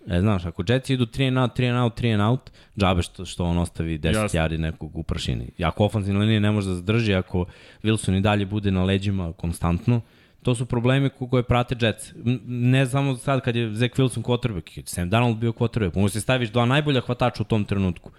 E, 0.07 0.21
znaš, 0.21 0.47
ako 0.47 0.65
Jetsi 0.69 0.95
idu 0.95 1.07
3 1.07 1.29
and 1.29 1.39
out, 1.39 1.59
3 1.59 1.71
and 1.71 1.85
out, 1.85 2.01
3 2.01 2.13
and 2.13 2.23
out, 2.23 2.51
džabe 2.79 3.03
što, 3.03 3.25
što 3.25 3.45
on 3.45 3.59
ostavi 3.59 3.99
10 3.99 4.23
Jasne. 4.23 4.41
yardi 4.41 4.59
nekog 4.59 4.97
u 4.99 5.03
prašini. 5.03 5.51
Ako 5.63 5.85
ofenzivna 5.85 6.21
linija 6.21 6.41
ne 6.41 6.51
može 6.51 6.69
da 6.69 6.75
zadrži, 6.75 7.15
ako 7.15 7.45
Wilson 7.83 8.19
i 8.19 8.21
dalje 8.21 8.47
bude 8.47 8.71
na 8.71 8.85
leđima 8.85 9.33
konstantno, 9.33 10.01
to 10.43 10.55
su 10.55 10.67
problemi 10.67 11.11
koje 11.31 11.43
prate 11.43 11.77
Jets. 11.81 12.13
Ne 12.47 12.87
samo 12.87 13.17
sad 13.17 13.41
kad 13.41 13.57
je 13.57 13.75
Zach 13.75 13.95
Wilson 13.95 14.23
quarterback, 14.23 14.83
Sam 14.85 15.11
Donald 15.11 15.37
bio 15.37 15.53
quarterback, 15.53 15.97
možeš 15.97 16.13
se 16.13 16.21
staviš 16.21 16.51
dva 16.51 16.67
najbolja 16.67 17.01
hvatača 17.01 17.43
u 17.43 17.47
tom 17.47 17.65
trenutku. 17.65 18.11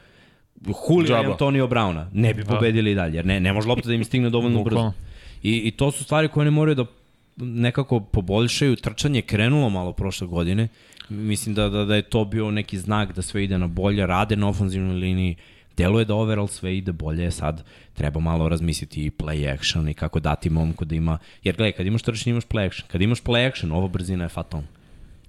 Julio 0.89 1.21
i 1.21 1.25
Antonio 1.25 1.67
Brauna 1.67 2.09
ne 2.13 2.33
bi 2.33 2.43
da. 2.43 2.55
pobedili 2.55 2.91
i 2.91 2.95
dalje, 2.95 3.15
jer 3.15 3.25
ne, 3.25 3.39
ne 3.39 3.53
može 3.53 3.67
lopta 3.67 3.87
da 3.87 3.93
im 3.93 4.03
stigne 4.03 4.29
dovoljno 4.29 4.63
brzo. 4.63 4.91
I, 5.43 5.57
I 5.57 5.71
to 5.71 5.91
su 5.91 6.03
stvari 6.03 6.27
koje 6.27 6.45
ne 6.45 6.51
moraju 6.51 6.75
da 6.75 6.85
nekako 7.37 7.99
poboljšaju. 7.99 8.75
Trčanje 8.75 9.21
krenulo 9.21 9.69
malo 9.69 9.93
prošle 9.93 10.27
godine 10.27 10.67
Mislim 11.09 11.55
da, 11.55 11.69
da, 11.69 11.85
da 11.85 11.95
je 11.95 12.01
to 12.01 12.25
bio 12.25 12.51
neki 12.51 12.77
znak 12.77 13.15
da 13.15 13.21
sve 13.21 13.43
ide 13.43 13.57
na 13.57 13.67
bolje, 13.67 14.07
rade 14.07 14.35
na 14.35 14.47
ofenzivnoj 14.47 14.95
liniji, 14.95 15.35
deluje 15.77 16.05
da 16.05 16.15
overall 16.15 16.47
sve 16.47 16.77
ide 16.77 16.91
bolje, 16.91 17.31
sad 17.31 17.63
treba 17.93 18.19
malo 18.19 18.49
razmisliti 18.49 19.05
i 19.05 19.11
play 19.11 19.53
action 19.53 19.89
i 19.89 19.93
kako 19.93 20.19
dati 20.19 20.49
momku 20.49 20.85
da 20.85 20.95
ima, 20.95 21.17
jer 21.43 21.55
gledaj, 21.55 21.71
kad 21.71 21.85
imaš 21.85 22.01
trčanje 22.01 22.31
imaš 22.31 22.45
play 22.45 22.65
action, 22.67 22.87
kad 22.91 23.01
imaš 23.01 23.21
play 23.23 23.47
action, 23.47 23.71
ova 23.71 23.87
brzina 23.87 24.23
je 24.23 24.29
fatalna. 24.29 24.67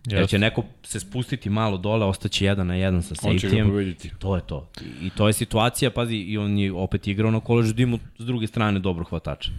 Yes. 0.05 0.15
Jer 0.15 0.29
će 0.29 0.39
neko 0.39 0.65
se 0.83 1.01
spustiti 1.01 1.51
malo 1.51 1.77
dole, 1.77 2.07
ostaće 2.07 2.45
jedan 2.45 2.67
na 2.67 2.75
jedan 2.75 3.03
sa 3.03 3.15
safety-em. 3.15 3.95
To 4.19 4.37
je 4.37 4.43
to. 4.47 4.69
I, 5.03 5.11
to 5.11 5.27
je 5.27 5.33
situacija, 5.33 5.91
pazi, 5.91 6.17
i 6.17 6.39
on 6.39 6.59
je 6.59 6.73
opet 6.73 7.07
igrao 7.09 7.31
na 7.31 7.41
koleđu 7.41 7.73
da 7.73 7.83
ima 7.83 7.99
s 8.19 8.25
druge 8.25 8.47
strane 8.47 8.81
dobro 8.81 9.05
hvatača. 9.05 9.51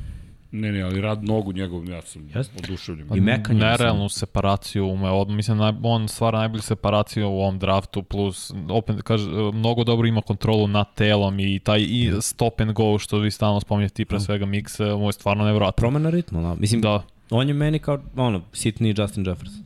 Ne, 0.56 0.72
ne, 0.72 0.82
ali 0.82 1.02
rad 1.02 1.24
nogu 1.24 1.54
njegov, 1.54 1.90
ja 1.90 2.02
sam 2.02 2.30
Jest? 2.36 2.52
oduševljen. 2.64 3.08
I 3.16 3.22
mekanje. 3.22 3.60
Nerealnu 3.60 4.10
separaciju 4.10 4.88
ume, 4.88 5.10
od, 5.10 5.30
mislim, 5.30 5.58
naj, 5.58 5.74
on 5.84 6.08
stvara 6.08 6.40
najbolju 6.40 6.62
separaciju 6.62 7.28
u 7.28 7.40
ovom 7.40 7.60
draftu, 7.60 8.04
plus, 8.04 8.54
opet, 8.70 9.02
kaže, 9.02 9.30
mnogo 9.54 9.84
dobro 9.84 10.08
ima 10.08 10.22
kontrolu 10.22 10.68
nad 10.68 10.94
telom 10.94 11.40
i 11.40 11.60
taj 11.60 11.82
i 11.82 12.12
stop 12.22 12.62
and 12.62 12.72
go, 12.72 13.00
što 13.00 13.18
vi 13.18 13.32
stalno 13.32 13.60
spominjete, 13.60 14.02
i 14.02 14.06
pre 14.06 14.20
svega 14.20 14.46
mix, 14.46 14.98
mu 15.00 15.10
je 15.10 15.14
stvarno 15.14 15.46
nevjerojatno. 15.46 15.82
Promena 15.82 16.10
ritma, 16.10 16.42
da. 16.42 16.56
Mislim, 16.56 16.82
da. 16.82 17.04
on 17.30 17.48
je 17.48 17.54
meni 17.54 17.80
kao, 17.80 18.00
ono, 18.16 18.42
sitni 18.54 18.94
Justin 18.98 19.26
Jefferson. 19.28 19.64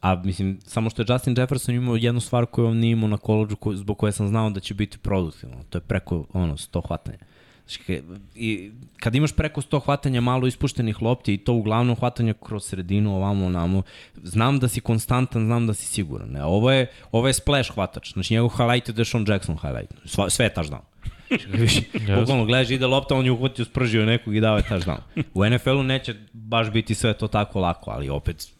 A 0.00 0.14
mislim, 0.24 0.58
samo 0.64 0.90
što 0.90 1.02
je 1.02 1.06
Justin 1.08 1.34
Jefferson 1.38 1.74
imao 1.74 1.96
jednu 1.96 2.20
stvar 2.20 2.46
koju 2.46 2.66
on 2.66 2.76
nije 2.76 2.92
imao 2.92 3.08
na 3.08 3.16
koleđu, 3.16 3.56
zbog 3.74 3.98
koje 3.98 4.12
sam 4.12 4.28
znao 4.28 4.50
da 4.50 4.60
će 4.60 4.74
biti 4.74 4.98
produktivno. 4.98 5.56
To 5.70 5.78
je 5.78 5.82
preko, 5.82 6.26
ono, 6.32 6.56
100 6.56 6.86
hvatanja. 6.86 7.18
I 8.34 8.70
kad 9.00 9.14
imaš 9.14 9.32
preko 9.32 9.60
100 9.60 9.84
hvatanja 9.84 10.20
malo 10.20 10.46
ispuštenih 10.46 11.02
lopti 11.02 11.34
i 11.34 11.38
to 11.38 11.52
uglavnom 11.52 11.96
hvatanja 11.96 12.34
kroz 12.44 12.64
sredinu, 12.64 13.16
ovamo, 13.16 13.46
onamo, 13.46 13.82
znam 14.22 14.58
da 14.58 14.68
si 14.68 14.80
konstantan, 14.80 15.44
znam 15.44 15.66
da 15.66 15.74
si 15.74 15.86
siguran. 15.86 16.28
Ne? 16.28 16.44
Ovo, 16.44 16.70
je, 16.70 16.86
ovo 17.12 17.26
je 17.26 17.32
splash 17.32 17.74
hvatač. 17.74 18.12
Znači, 18.12 18.34
njegov 18.34 18.48
highlight 18.48 18.88
je 18.88 18.94
Deshaun 18.94 19.24
Jackson 19.28 19.58
highlight. 19.58 19.94
Sve, 20.04 20.30
sve 20.30 20.46
je 20.46 20.54
touchdown. 20.54 20.80
Bukvalno 22.20 22.44
gledaš, 22.44 22.70
ide 22.70 22.86
lopta, 22.86 23.14
on 23.14 23.24
je 23.24 23.32
uhvatio, 23.32 23.64
spržio 23.64 24.06
nekog 24.06 24.36
i 24.36 24.40
dao 24.40 24.56
je 24.56 24.62
touchdown. 24.62 24.98
U 25.34 25.44
NFL-u 25.44 25.82
neće 25.82 26.14
baš 26.32 26.70
biti 26.70 26.94
sve 26.94 27.14
to 27.14 27.28
tako 27.28 27.60
lako, 27.60 27.90
ali 27.90 28.08
opet 28.08 28.56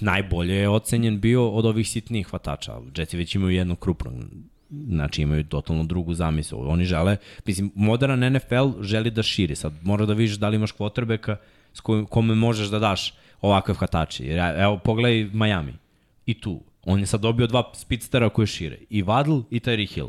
najbolje 0.00 0.54
je 0.54 0.68
ocenjen 0.68 1.20
bio 1.20 1.50
od 1.50 1.66
ovih 1.66 1.88
sitnijih 1.88 2.26
hvatača. 2.26 2.80
Jetsi 2.96 3.16
već 3.16 3.34
imaju 3.34 3.56
jednog 3.56 3.78
krupnog 3.78 4.14
znači 4.70 5.22
imaju 5.22 5.44
totalno 5.44 5.84
drugu 5.84 6.14
zamislu. 6.14 6.70
Oni 6.70 6.84
žele, 6.84 7.16
mislim, 7.46 7.72
modern 7.74 8.36
NFL 8.36 8.82
želi 8.82 9.10
da 9.10 9.22
širi. 9.22 9.56
Sad 9.56 9.72
mora 9.82 10.06
da 10.06 10.12
vidiš 10.12 10.36
da 10.36 10.48
li 10.48 10.56
imaš 10.56 10.72
kvotrbeka 10.72 11.36
s 11.72 11.80
kojim, 11.80 12.06
kome 12.06 12.34
možeš 12.34 12.68
da 12.68 12.78
daš 12.78 13.14
ovakve 13.40 13.74
hvatače. 13.74 14.24
Evo, 14.58 14.78
pogledaj 14.78 15.30
Miami. 15.32 15.74
I 16.26 16.40
tu. 16.40 16.60
On 16.84 17.00
je 17.00 17.06
sad 17.06 17.20
dobio 17.20 17.46
dva 17.46 17.72
speedstera 17.74 18.28
koje 18.28 18.46
šire. 18.46 18.78
I 18.90 19.02
Vadl 19.02 19.38
i 19.50 19.60
Tyree 19.60 19.94
Hill. 19.94 20.08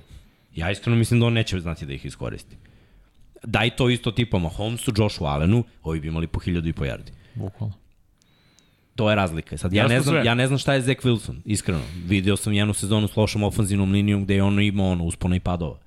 Ja 0.56 0.72
iskreno 0.72 0.98
mislim 0.98 1.20
da 1.20 1.26
on 1.26 1.34
neće 1.34 1.60
znati 1.60 1.86
da 1.86 1.94
ih 1.94 2.06
iskoristi. 2.06 2.56
Daj 3.44 3.70
to 3.70 3.90
isto 3.90 4.12
tipa 4.12 4.38
Mahomesu, 4.38 4.92
Joshu 4.98 5.26
Allenu, 5.26 5.64
ovi 5.84 6.00
bi 6.00 6.08
imali 6.08 6.28
po 6.28 6.40
hiljadu 6.40 6.70
i 6.70 6.74
po 6.74 6.86
jardi. 6.86 7.12
Bukvalno. 7.34 7.85
To 8.96 9.10
je 9.10 9.16
razlika. 9.16 9.58
Sad, 9.58 9.74
ja, 9.74 9.84
Jasno 9.84 9.96
ne 9.96 10.02
znam, 10.02 10.14
sve. 10.14 10.26
ja 10.26 10.36
ne 10.36 10.48
znam 10.48 10.60
šta 10.60 10.74
je 10.74 10.82
Zach 10.82 11.00
Wilson, 11.02 11.36
iskreno. 11.46 11.82
Video 12.06 12.38
sam 12.38 12.54
jednu 12.54 12.74
sezonu 12.74 13.08
s 13.08 13.16
lošom 13.16 13.44
ofenzivnom 13.44 13.92
linijom 13.92 14.24
gde 14.24 14.36
je 14.36 14.44
ono 14.44 14.62
imao 14.62 14.92
ono 14.92 15.04
uspona 15.04 15.36
i 15.36 15.40
padova. 15.40 15.78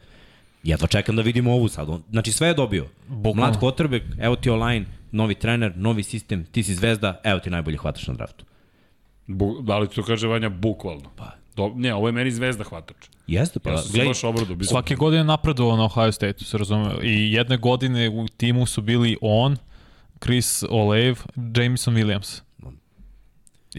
Jedva 0.63 0.87
čekam 0.87 1.17
da 1.17 1.23
vidim 1.23 1.47
ovu 1.47 1.69
sad. 1.69 1.89
Znači 2.11 2.33
sve 2.33 2.49
je 2.49 2.55
dobio. 2.55 2.87
Bukvalno. 3.09 3.41
Mlad 3.43 3.61
quarterback, 3.61 4.03
evo 4.21 4.37
ti 4.37 4.51
online, 4.51 4.87
novi 5.13 5.35
trener, 5.35 5.73
novi 5.77 6.03
sistem, 6.03 6.45
ti 6.45 6.63
si 6.63 6.75
zvezda, 6.75 7.21
evo 7.25 7.41
ti 7.41 7.51
najbolji 7.51 7.77
hvataš 7.77 8.07
na 8.07 8.15
draftu. 8.15 8.45
Bu, 9.27 9.61
da 9.63 9.79
li 9.79 9.89
to 9.89 10.03
kaže 10.03 10.27
Vanja 10.27 10.49
bukvalno? 10.49 11.11
Pa. 11.17 11.31
Do, 11.57 11.73
ne, 11.77 11.95
ovo 11.95 12.09
je 12.09 12.13
meni 12.13 12.31
zvezda 12.31 12.65
hvatač. 12.65 12.97
Jeste, 13.27 13.61
pa. 13.61 13.71
Ja 13.71 13.79
sam 13.79 14.07
baš 14.07 14.25
obradu. 14.25 14.55
Bi 14.55 14.65
Svake 14.65 14.95
godine 14.95 15.25
napredovao 15.25 15.77
na 15.77 15.85
Ohio 15.85 16.13
State, 16.13 16.45
se 16.45 16.59
razume. 16.59 16.95
I 17.03 17.33
jedne 17.33 17.57
godine 17.57 18.09
u 18.09 18.29
timu 18.29 18.67
su 18.67 18.83
bili 18.83 19.17
on, 19.21 19.57
Chris 20.23 20.65
Olave, 20.71 21.15
Jameson 21.57 21.95
Williams. 21.95 22.41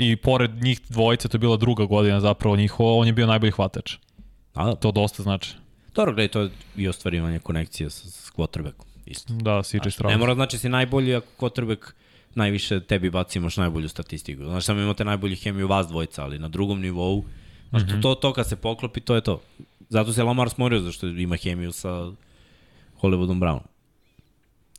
I 0.01 0.15
pored 0.15 0.63
njih 0.63 0.81
dvojice, 0.89 1.27
to 1.27 1.35
je 1.35 1.39
bila 1.39 1.57
druga 1.57 1.85
godina 1.85 2.19
zapravo 2.19 2.55
njihova, 2.55 2.93
on 2.93 3.07
je 3.07 3.13
bio 3.13 3.27
najbolji 3.27 3.51
hvatač. 3.51 3.95
A 4.53 4.65
da. 4.65 4.75
To 4.75 4.91
dosta 4.91 5.23
znači. 5.23 5.55
Dobro, 5.95 6.13
gledaj, 6.13 6.27
to 6.27 6.41
je 6.41 6.49
i 6.77 6.87
ostvarivanje 6.87 7.39
konekcije 7.39 7.89
sa, 7.89 8.09
sa 8.09 8.31
quarterbackom. 8.37 8.87
Isto. 9.05 9.33
Da, 9.33 9.63
CJ 9.63 9.89
Stroud. 9.89 10.11
Ne 10.11 10.17
mora 10.17 10.35
znači 10.35 10.57
si 10.57 10.69
najbolji 10.69 11.15
ako 11.15 11.27
quarterback 11.39 11.91
najviše 12.35 12.79
tebi 12.79 13.09
baci 13.09 13.39
imaš 13.39 13.57
najbolju 13.57 13.89
statistiku. 13.89 14.43
Znaš, 14.43 14.65
samo 14.65 14.81
imate 14.81 15.05
najbolju 15.05 15.35
hemiju 15.35 15.67
vas 15.67 15.87
dvojica, 15.87 16.23
ali 16.23 16.39
na 16.39 16.47
drugom 16.47 16.81
nivou, 16.81 17.23
znaš, 17.69 17.83
mm 17.83 17.85
-hmm. 17.85 18.01
to, 18.01 18.15
to 18.15 18.33
kad 18.33 18.49
se 18.49 18.55
poklopi, 18.55 18.99
to 18.99 19.15
je 19.15 19.21
to. 19.21 19.41
Zato 19.89 20.13
se 20.13 20.23
Lamar 20.23 20.49
smorio, 20.49 20.79
zašto 20.79 21.07
ima 21.07 21.35
hemiju 21.35 21.71
sa 21.71 21.89
Hollywoodom 23.01 23.39
Brownom. 23.39 23.67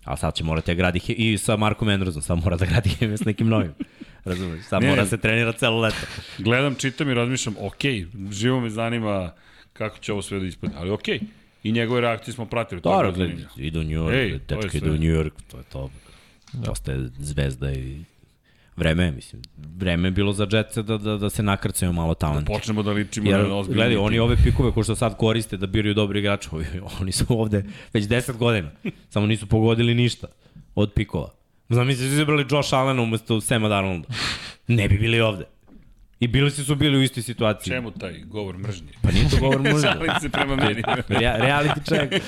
A 0.04 0.16
sad 0.16 0.34
će 0.34 0.44
morati 0.44 0.70
da 0.70 0.74
gradi 0.74 1.00
i 1.08 1.38
sa 1.38 1.56
Markom 1.56 1.88
Andersom, 1.88 2.22
sad 2.22 2.38
mora 2.38 2.56
da 2.56 2.66
gradi 2.66 2.88
hemiju 2.88 3.18
s 3.22 3.24
nekim 3.24 3.48
novim. 3.48 3.74
Razumeš? 4.24 4.60
Ne, 4.70 4.88
mora 4.88 5.06
se 5.06 5.16
trenira 5.16 5.52
celo 5.52 5.80
leto. 5.80 5.96
Gledam, 6.38 6.74
čitam 6.74 7.10
i 7.10 7.14
razmišljam, 7.14 7.54
ok, 7.60 7.82
živo 8.30 8.60
me 8.60 8.70
zanima 8.70 9.32
kako 9.72 9.98
će 9.98 10.12
ovo 10.12 10.22
sve 10.22 10.38
da 10.38 10.46
ispadne, 10.46 10.76
ali 10.78 10.90
ok. 10.90 11.08
I 11.62 11.72
njegove 11.72 12.00
reakcije 12.00 12.34
smo 12.34 12.46
pratili. 12.46 12.80
Dobro, 12.80 13.12
gledaj, 13.12 13.36
idu 13.56 13.80
u 13.80 13.82
New 13.82 13.92
York, 13.92 14.14
Ej, 14.14 14.40
dečka 14.48 14.78
idu 14.78 14.90
u 14.90 14.94
New 14.94 15.12
York, 15.16 15.32
to 15.50 15.56
je 15.56 15.64
to. 15.64 15.90
Da. 16.52 16.72
Zvezda 17.18 17.72
i 17.72 18.04
vreme, 18.76 19.10
mislim, 19.10 19.42
vreme 19.76 20.08
je 20.08 20.12
bilo 20.12 20.32
za 20.32 20.46
Jetsa 20.50 20.82
da, 20.82 20.98
da, 20.98 21.16
da 21.16 21.30
se 21.30 21.42
nakrcaju 21.42 21.92
malo 21.92 22.14
talent. 22.14 22.46
Da 22.46 22.52
počnemo 22.52 22.82
da 22.82 22.90
ličimo 22.90 23.30
Jer, 23.30 23.48
na 23.48 23.56
ozbiljni 23.56 23.76
Gledaj, 23.76 23.96
oni 23.96 24.18
ove 24.18 24.36
pikove 24.44 24.72
ko 24.72 24.82
što 24.82 24.96
sad 24.96 25.16
koriste 25.16 25.56
da 25.56 25.66
biraju 25.66 25.94
dobri 25.94 26.18
igrače, 26.18 26.48
oni 27.00 27.12
su 27.12 27.24
ovde 27.28 27.64
već 27.92 28.04
10 28.04 28.36
godina, 28.36 28.70
samo 29.08 29.26
nisu 29.26 29.46
pogodili 29.46 29.94
ništa 29.94 30.26
od 30.74 30.92
pikova. 30.92 31.39
Znam, 31.70 31.86
mi 31.86 31.94
su 31.94 32.04
izabrali 32.04 32.46
Josh 32.50 32.74
Allen 32.74 32.98
umesto 32.98 33.40
Sema 33.40 33.68
Darnolda. 33.68 34.08
Ne 34.66 34.88
bi 34.88 34.98
bili 34.98 35.20
ovde. 35.20 35.44
I 36.20 36.28
bili 36.28 36.50
su 36.50 36.74
bili 36.74 36.98
u 36.98 37.02
istoj 37.02 37.22
situaciji. 37.22 37.72
Čemu 37.72 37.90
taj 37.90 38.20
govor 38.24 38.58
mržnje? 38.58 38.88
Pa 39.02 39.10
nije 39.10 39.30
to 39.30 39.36
govor 39.40 39.62
mržnje. 39.62 39.80
Šalim 39.92 40.10
se 40.20 40.28
prema 40.28 40.56
meni. 40.56 40.82
Rea, 41.08 41.38
reality 41.38 41.84
check. 41.84 42.24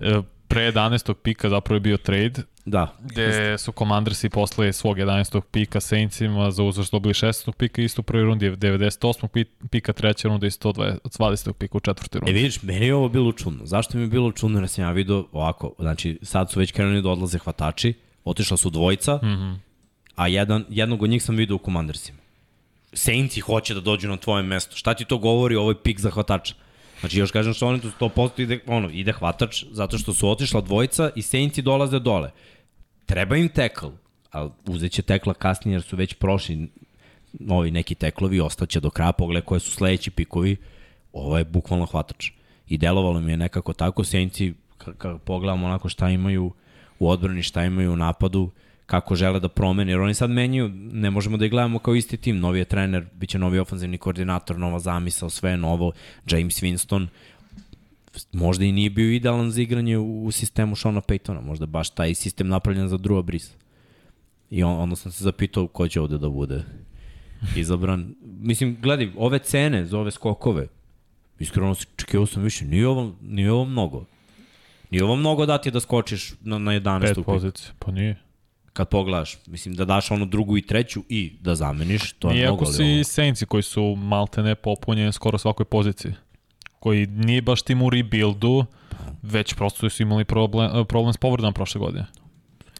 Pre 0.48 0.72
11. 0.72 1.14
pika 1.14 1.48
zapravo 1.48 1.76
je 1.76 1.80
bio 1.80 1.96
trade. 1.96 2.42
Da. 2.64 2.94
Gde 3.00 3.58
su 3.58 3.72
Commandersi 3.72 4.28
posle 4.28 4.72
svog 4.72 4.98
11. 4.98 5.40
pika 5.40 5.80
Saintsima 5.80 6.50
za 6.50 6.62
uzor 6.62 6.84
što 6.84 6.96
dobili 6.96 7.14
16. 7.14 7.52
pika 7.52 7.82
isto 7.82 8.00
u 8.00 8.02
prvoj 8.02 8.24
rundi 8.24 8.50
98. 8.50 9.44
pika, 9.70 9.92
treća 9.92 10.28
runda 10.28 10.46
i 10.46 10.50
120. 10.50 11.52
pika 11.52 11.76
u 11.76 11.80
četvrtoj 11.80 12.18
rundi. 12.18 12.30
E 12.30 12.34
vidiš, 12.34 12.62
meni 12.62 12.86
je 12.86 12.94
ovo 12.94 13.08
bilo 13.08 13.32
čudno. 13.32 13.66
Zašto 13.66 13.98
mi 13.98 14.04
je 14.04 14.08
bilo 14.08 14.32
čudno? 14.32 14.58
Jer 14.58 14.68
sam 14.68 14.84
ja 14.84 14.90
vidio 14.90 15.26
ovako, 15.32 15.74
znači 15.78 16.18
sad 16.22 16.50
su 16.50 16.58
već 16.58 16.72
krenuli 16.72 17.02
da 17.02 17.10
odlaze 17.10 17.38
hvatači, 17.38 17.94
otišla 18.24 18.56
su 18.56 18.70
dvojica, 18.70 19.16
mm 19.16 19.26
-hmm. 19.26 19.56
a 20.16 20.28
jedan, 20.28 20.64
jednog 20.68 21.02
od 21.02 21.10
njih 21.10 21.22
sam 21.22 21.36
vidio 21.36 21.56
u 21.56 21.64
Commandersima. 21.64 22.18
Saintsi 22.92 23.40
hoće 23.40 23.74
da 23.74 23.80
dođu 23.80 24.08
na 24.08 24.16
tvoje 24.16 24.42
mesto. 24.42 24.76
Šta 24.76 24.94
ti 24.94 25.04
to 25.04 25.18
govori 25.18 25.56
o 25.56 25.60
ovoj 25.60 25.82
pik 25.82 26.00
za 26.00 26.10
hvatača? 26.10 26.54
Znači, 27.00 27.18
još 27.18 27.30
kažem 27.30 27.54
što 27.54 27.66
oni 27.66 27.80
tu 27.80 27.90
100% 28.00 28.42
ide, 28.42 28.58
ono, 28.66 28.90
ide 28.90 29.12
hvatač 29.12 29.64
zato 29.70 29.98
što 29.98 30.14
su 30.14 30.28
otišla 30.28 30.60
dvojica 30.60 31.10
i 31.16 31.22
Saintsi 31.22 31.62
dolaze 31.62 31.98
dole. 31.98 32.30
Treba 33.06 33.36
im 33.36 33.48
tackle, 33.48 33.90
ali 34.30 34.50
uzet 34.66 34.92
će 34.92 35.02
tekla 35.02 35.34
kasnije 35.34 35.74
jer 35.74 35.82
su 35.82 35.96
već 35.96 36.14
prošli 36.14 36.68
novi 37.32 37.70
neki 37.70 37.94
teklovi, 37.94 38.40
ostaće 38.40 38.80
do 38.80 38.90
kraja, 38.90 39.12
pogled 39.12 39.44
koje 39.44 39.60
su 39.60 39.70
sledeći 39.70 40.10
pikovi, 40.10 40.56
ovo 41.12 41.38
je 41.38 41.44
bukvalno 41.44 41.86
hvatač. 41.86 42.30
I 42.68 42.78
delovalo 42.78 43.20
mi 43.20 43.32
je 43.32 43.36
nekako 43.36 43.72
tako, 43.72 44.04
Saintsi, 44.04 44.54
kada 44.78 45.18
pogledamo 45.18 45.66
onako 45.66 45.88
šta 45.88 46.10
imaju 46.10 46.52
u 46.98 47.10
odbrani, 47.10 47.42
šta 47.42 47.64
imaju 47.64 47.92
u 47.92 47.96
napadu, 47.96 48.50
kako 48.88 49.14
žele 49.14 49.40
da 49.40 49.48
promene, 49.48 49.92
jer 49.92 50.00
oni 50.00 50.14
sad 50.14 50.30
menjaju, 50.30 50.68
ne 50.92 51.10
možemo 51.10 51.36
da 51.36 51.44
ih 51.44 51.50
gledamo 51.50 51.78
kao 51.78 51.94
isti 51.94 52.16
tim, 52.16 52.38
novi 52.40 52.58
je 52.58 52.64
trener, 52.64 53.06
bit 53.14 53.30
će 53.30 53.38
novi 53.38 53.58
ofenzivni 53.58 53.98
koordinator, 53.98 54.58
nova 54.58 54.78
zamisao, 54.78 55.30
sve 55.30 55.56
novo, 55.56 55.92
James 56.30 56.62
Winston, 56.62 57.06
možda 58.32 58.64
i 58.64 58.72
nije 58.72 58.90
bio 58.90 59.12
idealan 59.12 59.50
za 59.50 59.62
igranje 59.62 59.98
u, 59.98 60.30
sistemu 60.32 60.76
Shona 60.76 61.00
Paytona, 61.00 61.40
možda 61.40 61.66
baš 61.66 61.90
taj 61.90 62.14
sistem 62.14 62.48
napravljen 62.48 62.88
za 62.88 62.98
Drew 62.98 63.22
Brees. 63.22 63.50
I 64.50 64.62
on, 64.62 64.80
onda 64.80 64.96
sam 64.96 65.12
se 65.12 65.24
zapitao 65.24 65.66
ko 65.66 65.88
će 65.88 66.00
ovde 66.00 66.18
da 66.18 66.28
bude 66.28 66.62
izabran. 67.56 68.14
Mislim, 68.22 68.76
gledaj, 68.82 69.10
ove 69.16 69.38
cene 69.38 69.86
za 69.86 69.98
ove 69.98 70.10
skokove, 70.10 70.66
iskreno 71.38 71.74
čekio 71.96 72.26
sam 72.26 72.42
više, 72.42 72.64
nije 72.64 72.88
ovo, 72.88 73.12
nije 73.22 73.52
ovo 73.52 73.64
mnogo. 73.64 74.04
Nije 74.90 75.04
ovo 75.04 75.16
mnogo 75.16 75.46
dati 75.46 75.70
da 75.70 75.80
skočiš 75.80 76.32
na, 76.40 76.58
na 76.58 76.72
11. 76.72 77.14
Pet 77.14 77.24
pozicija, 77.24 77.72
pa 77.78 77.92
nije 77.92 78.27
kad 78.78 78.88
pogledaš, 78.88 79.38
mislim 79.46 79.74
da 79.74 79.84
daš 79.84 80.10
onu 80.10 80.26
drugu 80.26 80.56
i 80.56 80.62
treću 80.62 81.02
i 81.08 81.32
da 81.40 81.54
zameniš, 81.54 82.12
to 82.12 82.28
je 82.28 82.34
Nije 82.34 82.46
mnogo. 82.46 82.64
Iako 82.64 82.72
si 82.72 83.04
Saintsi 83.04 83.46
koji 83.46 83.62
su 83.62 83.96
malte 83.96 84.42
ne 84.42 84.54
popunjeni 84.54 85.12
skoro 85.12 85.38
svakoj 85.38 85.66
poziciji, 85.66 86.12
koji 86.78 87.06
nije 87.06 87.42
baš 87.42 87.62
tim 87.62 87.82
u 87.82 87.90
rebuildu, 87.90 88.64
već 89.22 89.54
prosto 89.54 89.90
su 89.90 90.02
imali 90.02 90.24
problem, 90.24 90.86
problem 90.86 91.12
s 91.12 91.16
povredama 91.16 91.52
prošle 91.52 91.78
godine. 91.78 92.06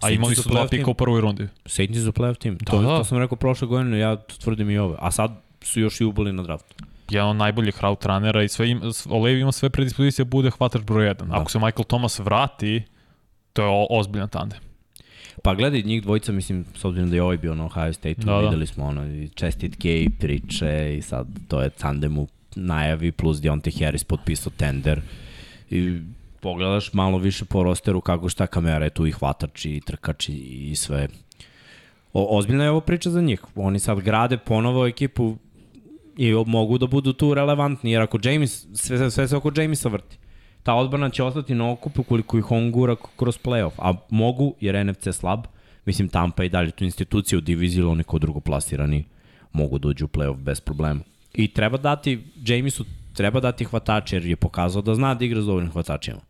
A 0.00 0.10
imali 0.10 0.34
su 0.34 0.48
dva 0.48 0.66
pika 0.70 0.90
u 0.90 0.94
prvoj 0.94 1.20
rundi. 1.20 1.48
Saintsi 1.66 2.00
su 2.00 2.12
playoff 2.12 2.38
team. 2.38 2.56
Da, 2.56 2.70
to, 2.70 2.80
da. 2.80 2.88
to 2.88 3.04
sam 3.04 3.18
rekao 3.18 3.36
prošle 3.36 3.68
godine, 3.68 3.98
ja 3.98 4.16
tvrdim 4.16 4.70
i 4.70 4.78
ove. 4.78 4.96
A 4.98 5.10
sad 5.10 5.42
su 5.62 5.80
još 5.80 6.00
i 6.00 6.04
uboli 6.04 6.32
na 6.32 6.42
draftu. 6.42 6.74
Jedan 7.10 7.28
od 7.28 7.36
najboljih 7.36 7.80
route 7.80 8.08
runnera 8.08 8.42
i 8.42 8.48
sve 8.48 8.70
im, 8.70 8.82
Olevi 9.08 9.40
ima 9.40 9.52
sve 9.52 9.70
predispozicije 9.70 10.24
da 10.24 10.28
bude 10.28 10.50
hvatač 10.50 10.82
broj 10.82 11.14
1. 11.14 11.26
Da. 11.26 11.40
Ako 11.40 11.50
se 11.50 11.58
Michael 11.58 11.84
Thomas 11.84 12.18
vrati, 12.18 12.82
to 13.52 13.62
je 13.62 13.86
ozbiljan 13.90 14.28
tandem. 14.28 14.67
Pa 15.42 15.54
gledaj, 15.54 15.82
njih 15.82 16.02
dvojica, 16.02 16.32
mislim, 16.32 16.64
s 16.74 16.84
obzirom 16.84 17.10
da 17.10 17.16
je 17.16 17.22
ovaj 17.22 17.36
bio 17.36 17.54
na 17.54 17.64
Ohio 17.64 17.92
State-u, 17.92 18.24
da, 18.24 18.32
da. 18.32 18.38
videli 18.38 18.66
smo 18.66 18.84
ono, 18.84 19.06
i 19.06 19.28
čestitke 19.28 20.02
i 20.02 20.10
priče 20.10 20.96
i 20.98 21.02
sad 21.02 21.26
to 21.48 21.62
je 21.62 21.70
u 22.18 22.26
najavi 22.56 23.12
plus 23.12 23.38
Deontay 23.38 23.84
Harris 23.84 24.04
potpisao 24.04 24.52
tender 24.56 25.00
i 25.70 26.00
pogledaš 26.40 26.92
malo 26.92 27.18
više 27.18 27.44
po 27.44 27.62
rosteru 27.62 28.00
kako 28.00 28.28
šta 28.28 28.46
kamera 28.46 28.84
je 28.84 28.90
tu 28.90 29.06
i 29.06 29.12
hvatač 29.12 29.64
i 29.64 29.80
trkač 29.80 30.28
i, 30.28 30.32
i 30.70 30.76
sve. 30.76 31.08
O, 32.12 32.38
ozbiljna 32.38 32.64
je 32.64 32.70
ovo 32.70 32.80
priča 32.80 33.10
za 33.10 33.20
njih. 33.20 33.40
Oni 33.54 33.78
sad 33.78 34.00
grade 34.00 34.38
ponovo 34.38 34.86
ekipu 34.86 35.36
i 36.16 36.32
mogu 36.46 36.78
da 36.78 36.86
budu 36.86 37.12
tu 37.12 37.34
relevantni, 37.34 37.90
jer 37.90 38.02
ako 38.02 38.18
James, 38.22 38.66
sve, 38.74 39.10
sve 39.10 39.28
se 39.28 39.36
oko 39.36 39.52
Jamesa 39.56 39.88
vrti 39.88 40.18
ta 40.68 40.74
odbrana 40.74 41.10
će 41.10 41.22
ostati 41.22 41.54
na 41.54 41.70
okupu 41.70 42.02
koliko 42.02 42.38
ih 42.38 42.50
on 42.50 42.70
gura 42.70 42.96
kroz 43.16 43.38
playoff, 43.44 43.70
a 43.78 43.94
mogu 44.10 44.54
jer 44.60 44.86
NFC 44.86 45.08
slab, 45.12 45.44
mislim 45.84 46.08
Tampa 46.08 46.44
i 46.44 46.48
dalje 46.48 46.70
tu 46.70 46.84
institucija 46.84 47.38
u 47.38 47.40
diviziji 47.40 47.80
ili 47.80 47.90
oni 47.90 48.04
kao 48.04 48.18
drugo 48.18 48.40
plasirani 48.40 49.04
mogu 49.52 49.78
dođu 49.78 50.04
u 50.04 50.08
playoff 50.08 50.36
bez 50.36 50.60
problema. 50.60 51.00
I 51.34 51.48
treba 51.48 51.78
dati, 51.78 52.18
Jamesu 52.46 52.84
treba 53.14 53.40
dati 53.40 53.64
hvatače 53.64 54.16
jer 54.16 54.26
je 54.26 54.36
pokazao 54.36 54.82
da 54.82 54.94
zna 54.94 55.14
da 55.14 55.24
igra 55.24 55.42
s 55.42 55.46
dobrim 55.46 55.70
hvatačima. 55.70 56.20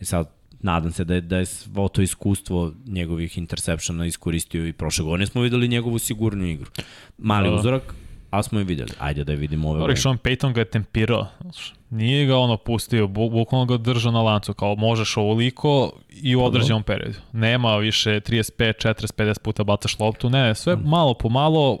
I 0.00 0.04
sad, 0.04 0.30
nadam 0.60 0.92
se 0.92 1.04
da 1.04 1.14
je, 1.14 1.20
da 1.20 1.38
je 1.38 1.46
svo 1.46 1.88
to 1.88 2.02
iskustvo 2.02 2.72
njegovih 2.86 3.38
interceptiona 3.38 4.06
iskoristio 4.06 4.66
i 4.66 4.72
prošle 4.72 5.04
godine 5.04 5.26
smo 5.26 5.42
videli 5.42 5.68
njegovu 5.68 5.98
sigurnu 5.98 6.46
igru. 6.46 6.70
Mali 7.18 7.48
da. 7.48 7.54
uzorak, 7.54 7.94
a 8.30 8.42
smo 8.42 8.58
je 8.58 8.64
videli. 8.64 8.90
Ajde 8.98 9.24
da 9.24 9.32
je 9.32 9.38
vidimo 9.38 9.70
ove 9.70 9.80
Dobro, 9.80 9.96
Sean 9.96 10.18
Payton 10.18 10.52
ga 10.52 10.60
je 10.60 10.64
tempirao. 10.64 11.26
Nije 11.94 12.26
ga 12.26 12.36
ono 12.36 12.56
pustio, 12.56 13.06
bu, 13.06 13.30
bukvalno 13.30 13.66
ga 13.66 13.76
držao 13.76 14.12
na 14.12 14.22
lancu, 14.22 14.54
kao 14.54 14.74
možeš 14.74 15.16
ovoliko 15.16 15.92
i 16.10 16.36
u 16.36 16.44
određenom 16.44 16.82
periodu. 16.82 17.18
Nema 17.32 17.76
više 17.76 18.10
35, 18.10 18.88
40, 18.88 19.12
50 19.16 19.38
puta 19.38 19.64
bacaš 19.64 19.98
loptu, 19.98 20.30
ne, 20.30 20.54
sve 20.54 20.76
malo 20.76 21.14
po 21.14 21.28
malo 21.28 21.78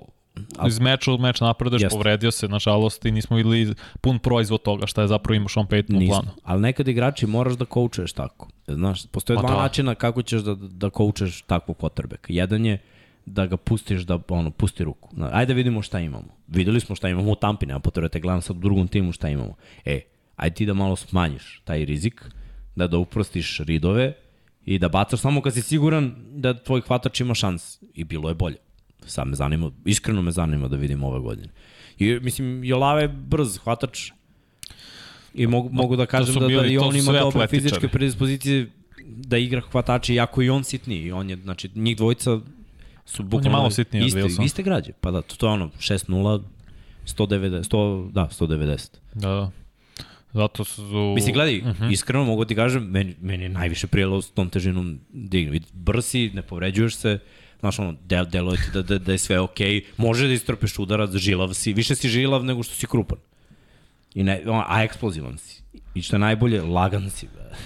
iz 0.66 0.80
meča 0.80 1.12
u 1.12 1.18
meč 1.18 1.40
napreduješ, 1.40 1.82
Jeste. 1.82 1.96
povredio 1.96 2.30
se, 2.30 2.48
nažalost, 2.48 3.04
i 3.04 3.10
nismo 3.10 3.36
videli 3.36 3.74
pun 4.00 4.18
proizvod 4.18 4.62
toga 4.62 4.86
šta 4.86 5.02
je 5.02 5.08
zapravo 5.08 5.34
imao 5.34 5.48
Sean 5.48 5.66
Payton 5.66 6.04
u 6.04 6.08
planu. 6.08 6.30
Ali 6.42 6.60
nekad 6.60 6.88
igrači 6.88 7.26
moraš 7.26 7.54
da 7.54 7.64
koučuješ 7.64 8.12
tako. 8.12 8.48
Znaš, 8.66 9.06
postoje 9.06 9.38
dva 9.38 9.48
da. 9.48 9.56
načina 9.56 9.94
kako 9.94 10.22
ćeš 10.22 10.42
da, 10.42 10.54
da 10.54 10.90
koučuješ 10.90 11.42
takvog 11.42 11.76
quarterbacka. 11.76 12.26
Jedan 12.28 12.66
je 12.66 12.78
da 13.26 13.46
ga 13.46 13.56
pustiš 13.56 14.02
da 14.02 14.18
ono, 14.28 14.50
pusti 14.50 14.84
ruku. 14.84 15.10
Ajde 15.32 15.52
da 15.52 15.56
vidimo 15.56 15.82
šta 15.82 16.00
imamo. 16.00 16.36
Videli 16.46 16.80
smo 16.80 16.96
šta 16.96 17.08
imamo 17.08 17.32
u 17.32 17.34
Tampi, 17.34 17.66
nema 17.66 17.80
potrebe 17.80 18.08
da 18.08 18.18
gledam 18.18 18.42
sad 18.42 18.56
u 18.56 18.60
drugom 18.60 18.88
timu 18.88 19.12
šta 19.12 19.28
imamo. 19.28 19.54
E, 19.84 20.00
ajde 20.36 20.54
ti 20.54 20.66
da 20.66 20.74
malo 20.74 20.96
smanjiš 20.96 21.62
taj 21.64 21.84
rizik, 21.84 22.24
da 22.76 22.86
da 22.86 22.98
uprostiš 22.98 23.60
ridove 23.60 24.12
i 24.64 24.78
da 24.78 24.88
bacaš 24.88 25.20
samo 25.20 25.42
kad 25.42 25.54
si 25.54 25.62
siguran 25.62 26.14
da 26.30 26.54
tvoj 26.54 26.80
hvatač 26.80 27.20
ima 27.20 27.34
šans. 27.34 27.78
I 27.94 28.04
bilo 28.04 28.28
je 28.28 28.34
bolje. 28.34 28.56
Sad 29.06 29.28
me 29.28 29.36
zanima, 29.36 29.70
iskreno 29.84 30.22
me 30.22 30.30
zanima 30.30 30.68
da 30.68 30.76
vidim 30.76 31.02
ove 31.02 31.20
godine. 31.20 31.48
I, 31.98 32.18
mislim, 32.22 32.64
Jolave 32.64 33.02
je 33.02 33.08
brz 33.08 33.58
hvatač, 33.58 34.10
I 35.34 35.46
mogu, 35.46 35.68
mogu 35.72 35.96
da 35.96 36.06
kažem 36.06 36.34
da, 36.34 36.48
da 36.48 36.66
i 36.66 36.78
on 36.78 36.96
ima 36.96 37.12
dobre 37.12 37.46
fizičke 37.46 37.88
predispozicije 37.88 38.70
da 39.04 39.38
igra 39.38 39.60
hvatači, 39.60 40.14
iako 40.14 40.42
i 40.42 40.50
on 40.50 40.64
sitniji. 40.64 41.12
On 41.12 41.30
je, 41.30 41.36
znači, 41.36 41.70
njih 41.74 41.96
dvojica 41.96 42.40
su 43.04 43.22
bukvalno 43.22 43.58
malo 43.58 43.70
sitniji 43.70 44.02
od 44.02 44.10
Wilsona. 44.10 44.44
iste 44.44 44.62
građe. 44.62 44.92
Pa 45.00 45.10
da, 45.10 45.22
to, 45.22 45.36
to 45.36 45.46
je 45.46 45.52
ono, 45.52 45.70
6-0, 45.78 46.42
190, 47.06 47.62
100, 47.70 48.12
da, 48.12 48.28
190. 48.38 48.88
Da, 49.14 49.28
da. 49.28 49.50
Zato 50.32 50.64
su... 50.64 51.12
Mislim, 51.14 51.34
gledaj, 51.34 51.58
uh 51.58 51.66
Mhm. 51.66 51.84
-huh. 51.84 51.92
iskreno 51.92 52.24
mogu 52.24 52.44
ti 52.44 52.54
kažem, 52.54 52.82
meni, 52.84 53.14
meni 53.20 53.42
je 53.42 53.48
najviše 53.48 53.86
prijelo 53.86 54.22
s 54.22 54.30
tom 54.30 54.50
težinom 54.50 55.00
dignu. 55.12 55.52
Vidi, 55.52 55.66
Brz 55.72 56.04
si, 56.04 56.30
ne 56.34 56.42
povređuješ 56.42 56.96
se, 56.96 57.18
znaš 57.60 57.78
ono, 57.78 57.94
del, 58.04 58.26
deluje 58.26 58.56
ti 58.56 58.70
da, 58.72 58.82
da, 58.82 58.98
da 58.98 59.12
je 59.12 59.18
sve 59.18 59.40
okej, 59.40 59.80
okay. 59.80 59.84
može 59.96 60.26
da 60.26 60.32
istrpeš 60.32 60.78
udarac, 60.78 61.10
žilav 61.10 61.54
si, 61.54 61.72
više 61.72 61.94
si 61.94 62.08
žilav 62.08 62.44
nego 62.44 62.62
što 62.62 62.74
si 62.74 62.86
krupan. 62.86 63.18
I 64.14 64.22
ne, 64.22 64.42
a 64.66 64.82
eksplozivan 64.82 65.38
si. 65.38 65.62
I 65.94 66.02
što 66.02 66.16
je 66.16 66.20
najbolje, 66.20 66.62
lagan 66.62 67.10
si. 67.10 67.26
Be. 67.26 67.56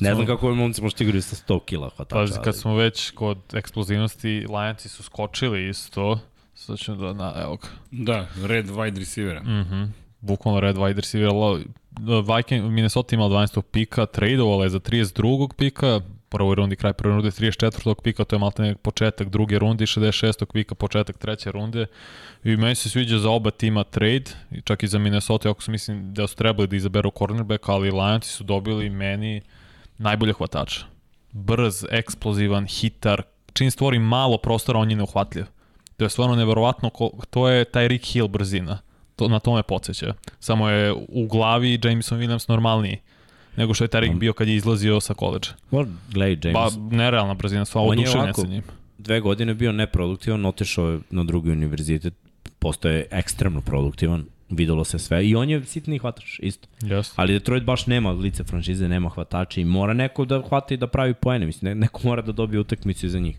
Ne 0.00 0.14
znam 0.14 0.26
kako 0.26 0.46
ovi 0.46 0.56
momci 0.56 0.82
možete 0.82 1.04
igrati 1.04 1.22
sa 1.22 1.36
100 1.36 1.60
kila 1.64 1.90
hvatača. 1.96 2.20
Pazi, 2.20 2.32
ali- 2.36 2.44
kad 2.44 2.56
smo 2.56 2.74
već 2.74 3.10
kod 3.10 3.38
eksplozivnosti, 3.54 4.46
Lionsi 4.48 4.88
su 4.88 5.02
skočili 5.02 5.68
isto. 5.68 6.18
Sad 6.54 6.78
ću 6.78 6.94
da, 6.94 7.12
na, 7.12 7.32
evo 7.42 7.56
ga. 7.56 7.68
Da, 7.90 8.28
red 8.44 8.66
wide 8.66 8.98
receivera. 8.98 9.42
Mm. 9.42 9.60
Mhm. 9.60 9.84
Bukvalno 10.20 10.60
red 10.60 10.76
wide 10.76 10.96
receiver. 10.96 11.30
Lo- 11.30 11.62
Viking, 12.36 12.64
Minnesota 12.64 13.14
imala 13.14 13.30
12. 13.30 13.62
pika, 13.62 14.06
tradovala 14.06 14.64
je 14.64 14.70
za 14.70 14.80
32. 14.80 15.48
pika, 15.56 16.00
prvoj 16.28 16.54
rundi, 16.54 16.76
kraj 16.76 16.92
prve 16.92 17.14
runde 17.14 17.30
34. 17.30 17.94
pika, 18.02 18.24
to 18.24 18.36
je 18.36 18.40
malo 18.40 18.52
nek 18.58 18.78
početak 18.78 19.28
druge 19.28 19.58
runde, 19.58 19.84
i 19.84 19.86
66. 19.86 20.44
pika, 20.52 20.74
početak 20.74 21.18
treće 21.18 21.52
runde. 21.52 21.86
I 22.44 22.56
meni 22.56 22.74
se 22.74 22.88
sviđa 22.88 23.18
za 23.18 23.30
oba 23.30 23.50
tima 23.50 23.84
trade, 23.84 24.24
i 24.50 24.60
čak 24.60 24.82
i 24.82 24.88
za 24.88 24.98
Minnesota, 24.98 25.50
ako 25.50 25.62
su 25.62 25.70
mislim 25.70 26.14
da 26.14 26.26
su 26.26 26.36
trebali 26.36 26.68
da 26.68 26.76
izaberu 26.76 27.10
cornerback, 27.18 27.68
ali 27.68 27.90
Lionsi 27.90 28.28
su 28.32 28.44
dobili 28.44 28.90
meni 28.90 29.40
najbolje 29.98 30.32
hvatača. 30.32 30.80
Brz, 31.32 31.84
eksplozivan, 31.90 32.66
hitar, 32.66 33.22
čim 33.52 33.70
stvori 33.70 33.98
malo 33.98 34.38
prostora, 34.38 34.78
on 34.78 34.90
je 34.90 34.96
neuhvatljiv. 34.96 35.44
To 35.96 36.04
je 36.04 36.10
stvarno 36.10 36.36
neverovatno, 36.36 36.90
ko, 36.90 37.10
to 37.30 37.48
je 37.48 37.64
taj 37.64 37.88
Rick 37.88 38.04
Hill 38.04 38.28
brzina. 38.28 38.78
To, 39.16 39.28
na 39.28 39.38
tome 39.38 39.62
podsjeća. 39.62 40.14
Samo 40.40 40.68
je 40.68 40.92
u 40.92 41.26
glavi 41.26 41.80
Jameson 41.84 42.18
Williams 42.18 42.48
normalniji 42.48 43.00
nego 43.56 43.74
što 43.74 43.84
je 43.84 43.88
Tarik 43.88 44.14
bio 44.14 44.32
kad 44.32 44.48
je 44.48 44.54
izlazio 44.54 45.00
sa 45.00 45.14
koleđa. 45.14 45.50
Well, 45.72 45.86
gledaj, 46.12 46.52
James, 46.52 46.74
nerealna 46.90 47.34
brzina, 47.34 47.64
sva 47.64 47.82
oduševljen 47.82 48.34
sa 48.34 48.46
njim. 48.46 48.62
dve 48.98 49.20
godine 49.20 49.54
bio 49.54 49.72
neproduktivan, 49.72 50.46
otišao 50.46 50.88
je 50.88 51.00
na 51.10 51.24
drugi 51.24 51.50
univerzitet, 51.50 52.14
postoje 52.58 53.06
ekstremno 53.10 53.60
produktivan, 53.60 54.24
videlo 54.50 54.84
se 54.84 54.98
sve 54.98 55.26
i 55.28 55.34
on 55.34 55.50
je 55.50 55.64
sitni 55.64 55.98
hvatač, 55.98 56.38
isto. 56.42 56.68
Yes. 56.80 57.12
Ali 57.16 57.32
Detroit 57.32 57.64
baš 57.64 57.86
nema 57.86 58.10
lice 58.10 58.44
franšize, 58.44 58.88
nema 58.88 59.08
hvatača 59.08 59.60
i 59.60 59.64
mora 59.64 59.92
neko 59.94 60.24
da 60.24 60.42
hvata 60.48 60.74
i 60.74 60.76
da 60.76 60.86
pravi 60.86 61.14
poene. 61.14 61.46
Mislim, 61.46 61.68
ne- 61.68 61.74
neko 61.74 62.00
mora 62.04 62.22
da 62.22 62.32
dobije 62.32 62.60
utakmicu 62.60 63.08
za 63.08 63.18
njih. 63.18 63.38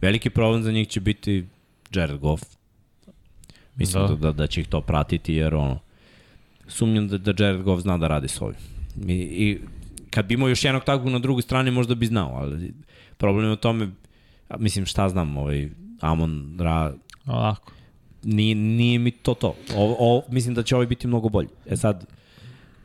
Veliki 0.00 0.30
problem 0.30 0.62
za 0.62 0.72
njih 0.72 0.88
će 0.88 1.00
biti 1.00 1.46
Jared 1.94 2.18
Goff. 2.18 2.42
Mislim 3.76 4.02
da. 4.02 4.08
Da. 4.08 4.16
Da, 4.16 4.32
da, 4.32 4.46
će 4.46 4.60
ih 4.60 4.68
to 4.68 4.80
pratiti 4.80 5.34
jer 5.34 5.54
ono, 5.54 5.78
sumnjam 6.68 7.08
da, 7.08 7.18
da 7.18 7.44
Jared 7.44 7.62
Goff 7.62 7.82
zna 7.82 7.98
da 7.98 8.08
radi 8.08 8.28
s 8.28 8.40
ovim. 8.40 8.56
I, 9.08 9.12
i 9.14 9.58
kad 10.10 10.26
bi 10.26 10.34
imao 10.34 10.48
još 10.48 10.64
jednog 10.64 10.84
takvog 10.84 11.12
na 11.12 11.18
drugoj 11.18 11.42
strani 11.42 11.70
možda 11.70 11.94
bi 11.94 12.06
znao, 12.06 12.30
ali 12.34 12.74
problem 13.16 13.46
je 13.46 13.52
u 13.52 13.56
tome, 13.56 13.90
mislim 14.58 14.86
šta 14.86 15.08
znam, 15.08 15.36
ovaj, 15.36 15.68
Amon 16.00 16.56
Ra, 16.60 16.94
Onako. 17.26 17.72
Nije, 18.22 18.54
nije 18.54 18.98
mi 18.98 19.10
to 19.10 19.34
to. 19.34 19.54
O, 19.76 19.96
o, 19.98 20.22
mislim 20.28 20.54
da 20.54 20.62
će 20.62 20.74
ovaj 20.74 20.86
biti 20.86 21.06
mnogo 21.06 21.28
bolji. 21.28 21.48
E 21.66 21.76
sad, 21.76 22.06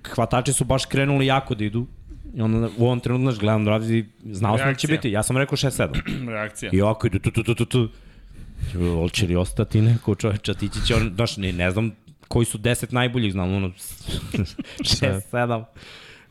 hvatači 0.03 0.53
su 0.53 0.63
baš 0.63 0.85
krenuli 0.85 1.25
jako 1.25 1.55
da 1.55 1.65
idu. 1.65 1.87
I 2.35 2.41
onda 2.41 2.69
u 2.77 2.85
ovom 2.85 2.99
trenutku, 2.99 3.23
znaš, 3.23 3.39
gledam 3.39 3.65
draft 3.65 3.85
i 3.89 4.05
znao 4.31 4.57
sam 4.57 4.67
da 4.67 4.75
će 4.75 4.87
biti. 4.87 5.11
Ja 5.11 5.23
sam 5.23 5.37
rekao 5.37 5.57
6-7. 5.57 6.29
Reakcija. 6.33 6.71
I 6.73 6.81
ovako 6.81 7.07
idu 7.07 7.19
tu, 7.19 7.31
tu, 7.31 7.43
tu, 7.43 7.55
tu, 7.55 7.65
tu. 7.65 7.89
Hoće 8.73 9.27
li 9.27 9.35
ostati 9.35 9.81
neko 9.81 10.15
čoveča, 10.15 10.53
tići 10.53 10.85
će 10.85 10.95
on, 10.95 11.11
znaš, 11.15 11.37
ne, 11.37 11.53
ne 11.53 11.71
znam 11.71 11.91
koji 12.27 12.45
su 12.45 12.57
10 12.57 12.93
najboljih, 12.93 13.31
znam, 13.31 13.53
ono, 13.53 13.67
6-7. 14.79 15.63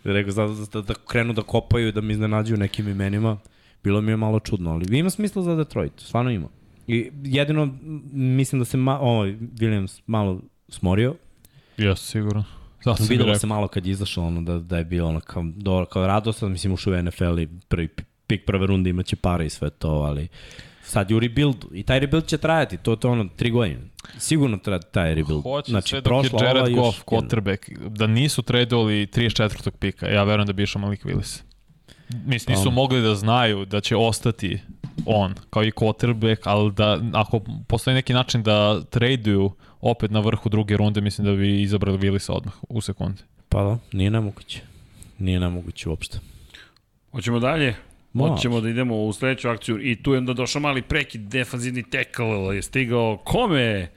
Rekao 0.05 0.33
sad 0.33 0.51
da, 0.73 0.83
da 0.83 0.95
krenu 1.09 1.33
da 1.33 1.43
kopaju, 1.43 1.93
da 1.93 2.01
mi 2.01 2.13
iznenađuju 2.13 2.59
nekim 2.59 2.89
imenima. 2.89 3.39
Bilo 3.85 4.01
mi 4.01 4.13
je 4.13 4.17
malo 4.17 4.41
čudno, 4.41 4.71
ali 4.71 4.99
ima 4.99 5.11
smisla 5.11 5.43
za 5.43 5.55
Detroit, 5.55 5.93
stvarno 5.97 6.31
ima. 6.31 6.49
I 6.87 7.11
jedino, 7.25 7.79
mislim 8.13 8.59
da 8.59 8.65
se 8.65 8.77
ma, 8.77 9.01
ovaj, 9.01 9.37
Williams 9.39 10.01
malo 10.07 10.41
smorio. 10.69 11.15
Jes, 11.77 12.01
sigurno. 12.01 12.45
Zato 12.85 12.97
sam 12.97 13.07
Videlo 13.09 13.35
se 13.35 13.47
malo 13.47 13.69
kad 13.69 13.87
je 13.87 13.91
izašao 13.91 14.27
ono 14.27 14.43
da, 14.43 14.59
da 14.59 14.79
je 14.79 14.85
bio 14.85 15.07
ono 15.07 15.21
kao, 15.21 15.45
dobro, 15.57 15.87
kao 15.87 16.07
radostan, 16.07 16.53
mislim 16.53 16.73
ušao 16.73 16.93
u 16.93 17.03
NFL 17.03 17.39
i 17.39 17.49
prvi 17.69 17.89
pi- 17.89 18.05
pik 18.27 18.45
prve 18.47 18.67
runde 18.67 18.91
imaće 18.91 19.17
pare 19.17 19.47
i 19.47 19.51
sve 19.51 19.71
to, 19.71 19.89
ali 19.89 20.29
sad 20.83 21.11
je 21.11 21.17
u 21.17 21.21
rebuildu 21.21 21.71
i 21.73 21.83
taj 21.83 22.01
rebuild 22.01 22.27
će 22.27 22.39
trajati, 22.39 22.77
to, 22.77 22.97
to 22.97 23.09
je 23.09 23.13
ono 23.13 23.29
tri 23.37 23.51
godine. 23.51 23.81
Sigurno 24.19 24.59
traja 24.59 24.79
taj 24.79 25.15
rebuild. 25.15 25.43
Hoće 25.43 25.71
znači, 25.71 25.89
sve 25.89 26.01
dok 26.01 26.25
je 26.25 26.31
Jared 26.43 26.75
Goff, 26.75 27.05
quarterback, 27.05 27.89
da 27.89 28.07
nisu 28.07 28.43
tradovali 28.43 29.07
34. 29.07 29.71
pika, 29.71 30.09
ja 30.09 30.25
verujem 30.25 30.47
da 30.47 30.53
bi 30.53 30.63
išao 30.63 30.83
Malik 30.83 31.05
Willis. 31.05 31.43
Mislim, 32.27 32.57
nisu 32.57 32.69
Pa. 32.69 32.75
mogli 32.75 33.03
da 33.03 33.15
znaju 33.15 33.65
da 33.65 33.81
će 33.81 33.97
ostati 33.97 34.59
on, 35.07 35.35
kao 35.51 35.65
i 35.65 35.71
quarterback, 35.71 36.39
ali 36.45 36.73
da 36.73 37.01
ako 37.13 37.41
postoji 37.67 37.95
neki 37.95 38.13
način 38.13 38.43
da 38.43 38.85
traduju 38.85 39.53
opet 39.81 40.11
na 40.11 40.21
vrhu 40.21 40.49
druge 40.49 40.77
runde, 40.77 41.01
mislim 41.01 41.25
da 41.25 41.33
bi 41.33 41.63
izabrali 41.63 41.99
Willisa 41.99 42.33
odmah 42.33 42.53
u 42.69 42.81
sekundi. 42.81 43.23
Pa 43.49 43.63
da, 43.63 43.79
nije 43.93 44.11
nemoguće. 44.11 44.61
Nije 45.19 45.41
nemoguće 45.41 45.89
uopšte. 45.89 46.19
Hoćemo 47.13 47.39
dalje? 47.39 47.75
Hoćemo 48.19 48.61
da 48.61 48.69
idemo 48.69 49.05
u 49.05 49.13
sledeću 49.13 49.49
akciju 49.49 49.91
i 49.91 50.03
tu 50.03 50.13
je 50.13 50.19
onda 50.19 50.33
došao 50.33 50.61
mali 50.61 50.83
prekid, 50.83 51.21
defanzivni 51.21 51.91
tackle 51.91 52.57
je 52.57 52.63
stigao 52.63 53.17
kome? 53.25 53.91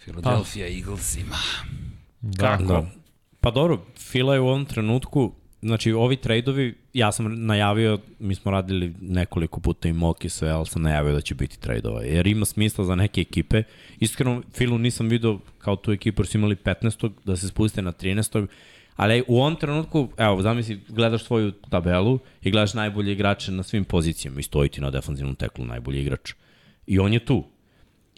Philadelphia 0.00 0.66
Eaglesima. 0.66 1.36
Da. 2.20 2.46
Kako? 2.46 2.64
Da. 2.64 2.86
Pa 3.40 3.50
dobro, 3.50 3.80
Fila 3.98 4.34
je 4.34 4.40
u 4.40 4.48
ovom 4.48 4.64
trenutku, 4.64 5.32
znači 5.62 5.92
ovi 5.92 6.16
tradeovi, 6.16 6.74
ja 6.92 7.12
sam 7.12 7.46
najavio, 7.46 7.98
mi 8.18 8.34
smo 8.34 8.50
radili 8.50 8.94
nekoliko 9.00 9.60
puta 9.60 9.88
i 9.88 9.92
mock 9.92 10.24
i 10.24 10.28
sve, 10.28 10.50
ali 10.50 10.66
sam 10.66 10.82
najavio 10.82 11.12
da 11.12 11.20
će 11.20 11.34
biti 11.34 11.60
tradeova, 11.60 12.02
jer 12.02 12.26
ima 12.26 12.44
smisla 12.44 12.84
za 12.84 12.94
neke 12.94 13.20
ekipe. 13.20 13.62
Iskreno, 14.00 14.42
Filu 14.54 14.78
nisam 14.78 15.08
video 15.08 15.38
kao 15.58 15.76
tu 15.76 15.92
ekipu, 15.92 16.24
su 16.24 16.38
imali 16.38 16.56
15. 16.56 17.10
da 17.24 17.36
se 17.36 17.48
spuste 17.48 17.82
na 17.82 17.92
13. 17.92 18.46
Ali 18.96 19.24
u 19.28 19.40
ovom 19.40 19.56
trenutku, 19.56 20.08
evo, 20.16 20.42
zamisli, 20.42 20.80
gledaš 20.88 21.24
svoju 21.24 21.52
tabelu 21.52 22.18
i 22.42 22.50
gledaš 22.50 22.74
najbolje 22.74 23.12
igrače 23.12 23.52
na 23.52 23.62
svim 23.62 23.84
pozicijama 23.84 24.40
i 24.40 24.42
stoji 24.42 24.68
ti 24.68 24.80
na 24.80 24.90
defanzivnom 24.90 25.34
teklu 25.34 25.64
najbolji 25.64 26.00
igrač. 26.00 26.32
I 26.86 26.98
on 26.98 27.12
je 27.12 27.24
tu. 27.24 27.44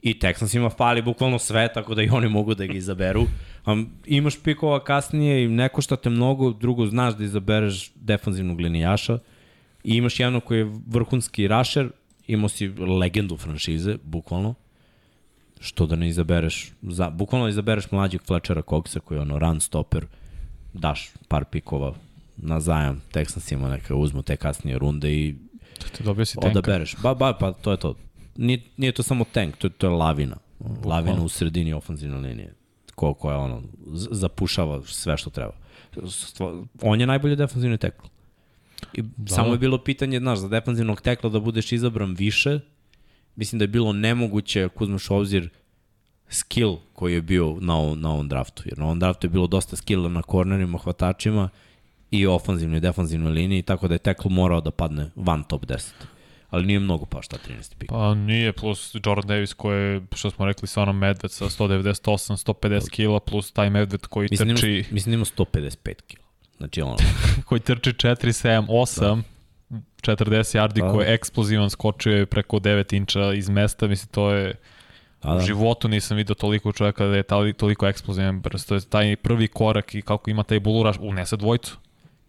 I 0.02 0.18
Texansima 0.18 0.76
fali 0.76 1.02
bukvalno 1.02 1.38
sve, 1.38 1.72
tako 1.74 1.94
da 1.94 2.02
i 2.02 2.08
oni 2.08 2.28
mogu 2.28 2.54
da 2.54 2.66
ga 2.66 2.74
izaberu. 2.74 3.22
Um, 3.66 3.90
imaš 4.06 4.42
pikova 4.42 4.84
kasnije 4.84 5.44
i 5.44 5.48
ne 5.48 5.68
košta 5.68 5.96
te 5.96 6.10
mnogo, 6.10 6.52
drugo 6.52 6.86
znaš 6.86 7.16
da 7.16 7.24
izabereš 7.24 7.92
defanzivnog 7.94 8.60
linijaša 8.60 9.18
i 9.84 9.96
imaš 9.96 10.20
jednog 10.20 10.44
koji 10.44 10.58
je 10.58 10.72
vrhunski 10.86 11.48
rašer, 11.48 11.90
imao 12.26 12.48
si 12.48 12.68
legendu 12.68 13.36
franšize, 13.36 13.96
bukvalno, 14.04 14.54
što 15.60 15.86
da 15.86 15.96
ne 15.96 16.08
izabereš, 16.08 16.72
za, 16.82 17.10
bukvalno 17.10 17.48
izabereš 17.48 17.90
mlađeg 17.90 18.20
Fletchera 18.26 18.62
Coxa 18.62 19.00
koji 19.00 19.18
je 19.18 19.22
ono 19.22 19.38
run 19.38 19.60
stopper, 19.60 20.06
daš 20.72 21.10
par 21.28 21.44
pikova 21.44 21.94
na 22.36 22.60
zajam 22.60 23.02
Texansima 23.12 23.70
neka 23.70 23.94
uzmu 23.94 24.22
te 24.22 24.36
kasnije 24.36 24.78
runde 24.78 25.12
i 25.12 25.34
dobio 26.04 26.24
si 26.24 26.36
tenka. 26.40 26.58
odabereš. 26.58 26.96
Ba, 27.02 27.14
ba, 27.14 27.32
pa 27.32 27.52
to 27.52 27.70
je 27.70 27.76
to. 27.76 27.94
Nije, 28.36 28.62
nije 28.76 28.92
to 28.92 29.02
samo 29.02 29.24
tank, 29.32 29.56
to, 29.56 29.68
to 29.68 29.86
je 29.86 29.90
lavina. 29.90 30.36
Lavina 30.84 31.22
u 31.22 31.28
sredini 31.28 31.72
ofenzivne 31.72 32.16
linije. 32.16 32.54
Ko, 32.94 33.14
ko 33.14 33.30
je 33.30 33.36
ono, 33.36 33.62
zapušava 34.10 34.82
sve 34.82 35.16
što 35.16 35.30
treba. 35.30 35.52
On 36.82 37.00
je 37.00 37.06
najbolji 37.06 37.36
defanzivni 37.36 37.78
tekl. 37.78 38.06
I 38.94 39.02
da. 39.02 39.34
samo 39.34 39.52
je 39.52 39.58
bilo 39.58 39.78
pitanje, 39.78 40.18
znaš, 40.18 40.38
za 40.38 40.48
defanzivnog 40.48 41.00
tekla 41.00 41.30
da 41.30 41.40
budeš 41.40 41.72
izabran 41.72 42.14
više, 42.14 42.60
mislim 43.36 43.58
da 43.58 43.62
je 43.62 43.68
bilo 43.68 43.92
nemoguće 43.92 44.64
ako 44.64 44.84
uzmeš 44.84 45.10
obzir 45.10 45.50
skill 46.28 46.76
koji 46.92 47.14
je 47.14 47.22
bio 47.22 47.56
na 47.60 47.76
ovom, 47.76 48.00
na 48.00 48.10
ovom 48.10 48.28
draftu. 48.28 48.62
Jer 48.66 48.78
na 48.78 48.84
ovom 48.84 48.98
draftu 48.98 49.26
je 49.26 49.30
bilo 49.30 49.46
dosta 49.46 49.76
skilla 49.76 50.08
na 50.08 50.22
kornerima, 50.22 50.78
hvatačima 50.78 51.48
i 52.10 52.26
ofanzivnoj 52.26 52.78
i 52.78 52.80
defanzivnoj 52.80 53.32
liniji, 53.32 53.62
tako 53.62 53.88
da 53.88 53.94
je 53.94 53.98
tekl 53.98 54.28
morao 54.28 54.60
da 54.60 54.70
padne 54.70 55.10
van 55.16 55.42
top 55.42 55.66
10. 55.66 55.92
Ali 56.54 56.66
nije 56.66 56.80
mnogo 56.80 57.06
pa 57.06 57.22
šta 57.22 57.36
13. 57.48 57.74
pik. 57.78 57.88
Pa 57.88 58.14
nije, 58.14 58.52
plus 58.52 58.96
Jordan 59.04 59.28
Davis 59.28 59.52
koji 59.52 59.80
je, 59.80 60.00
što 60.14 60.30
smo 60.30 60.46
rekli, 60.46 60.68
stvarno 60.68 60.92
medved 60.92 61.30
sa 61.30 61.44
198, 61.44 62.46
150 62.46 62.90
kila, 62.90 63.20
plus 63.20 63.52
taj 63.52 63.70
medved 63.70 64.06
koji 64.06 64.28
Mislim, 64.30 64.48
da 64.48 64.54
trči, 64.54 64.68
ima, 64.68 64.86
mislim 64.90 65.12
da 65.12 65.14
ima 65.14 65.24
155 65.24 65.94
kg. 65.94 66.20
Znači 66.56 66.82
ono, 66.82 66.96
koji 67.46 67.60
trči 67.60 67.90
4, 67.90 68.16
7, 68.26 68.66
8, 68.66 69.00
da. 69.00 69.82
40 70.14 70.58
yardi, 70.58 70.80
Da. 70.80 70.90
koji 70.90 71.06
je 71.06 71.14
eksplozivan, 71.14 71.70
skočio 71.70 72.16
je 72.16 72.26
preko 72.26 72.56
9 72.56 72.96
inča 72.96 73.32
iz 73.32 73.48
mesta, 73.48 73.86
mislim, 73.86 74.08
to 74.12 74.30
je... 74.30 74.54
da, 75.22 75.30
U 75.30 75.34
da. 75.34 75.40
životu 75.40 75.88
nisam 75.88 76.16
vidio 76.16 76.34
toliko 76.34 76.72
čovjeka 76.72 77.06
da 77.06 77.16
je 77.16 77.22
tali, 77.22 77.52
toliko 77.52 77.86
eksplozivan 77.86 78.40
brz. 78.40 78.66
To 78.66 78.74
je 78.74 78.80
taj 78.80 79.16
prvi 79.16 79.48
korak 79.48 79.94
i 79.94 80.02
kako 80.02 80.30
ima 80.30 80.42
taj 80.42 80.60
buluraš, 80.60 80.96
unese 81.00 81.36
dvojicu. 81.36 81.78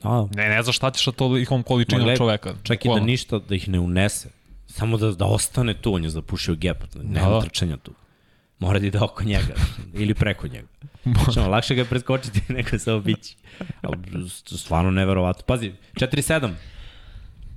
Da. 0.04 0.28
Ne, 0.36 0.50
ne 0.50 0.64
znaš 0.64 0.76
šta 0.76 0.92
ćeš 0.92 1.06
sa 1.06 1.12
tolikom 1.12 1.60
Ma 1.60 1.64
količinom 1.64 2.04
gled, 2.04 2.18
čoveka. 2.18 2.56
Čak 2.64 2.86
i 2.86 2.88
da 2.88 3.00
ništa, 3.00 3.40
da 3.40 3.56
ih 3.56 3.70
ne 3.70 3.80
unese. 3.80 4.30
Samo 4.68 4.98
da, 4.98 5.12
da 5.12 5.26
ostane 5.26 5.74
tu, 5.74 5.94
on 5.94 6.04
je 6.04 6.10
zapušio 6.10 6.56
gap, 6.56 6.84
nema 7.04 7.26
Da, 7.26 7.30
da. 7.30 7.36
da. 7.36 7.42
trčanja 7.42 7.78
tu. 7.78 7.94
Mora 8.60 8.80
da 8.80 8.88
ide 8.88 9.00
oko 9.00 9.24
njega 9.24 9.56
ili 10.02 10.14
preko 10.14 10.48
njega. 10.48 10.68
Znači, 11.04 11.40
lakše 11.40 11.76
ga 11.76 11.82
je 11.82 11.86
preskočiti 11.86 12.42
nego 12.54 12.80
se 12.80 12.92
obići. 12.92 13.36
Ali 13.82 13.98
stvarno 14.46 14.92
neverovatno. 14.92 15.44
Pazi, 15.48 15.72
4-7. 15.94 16.52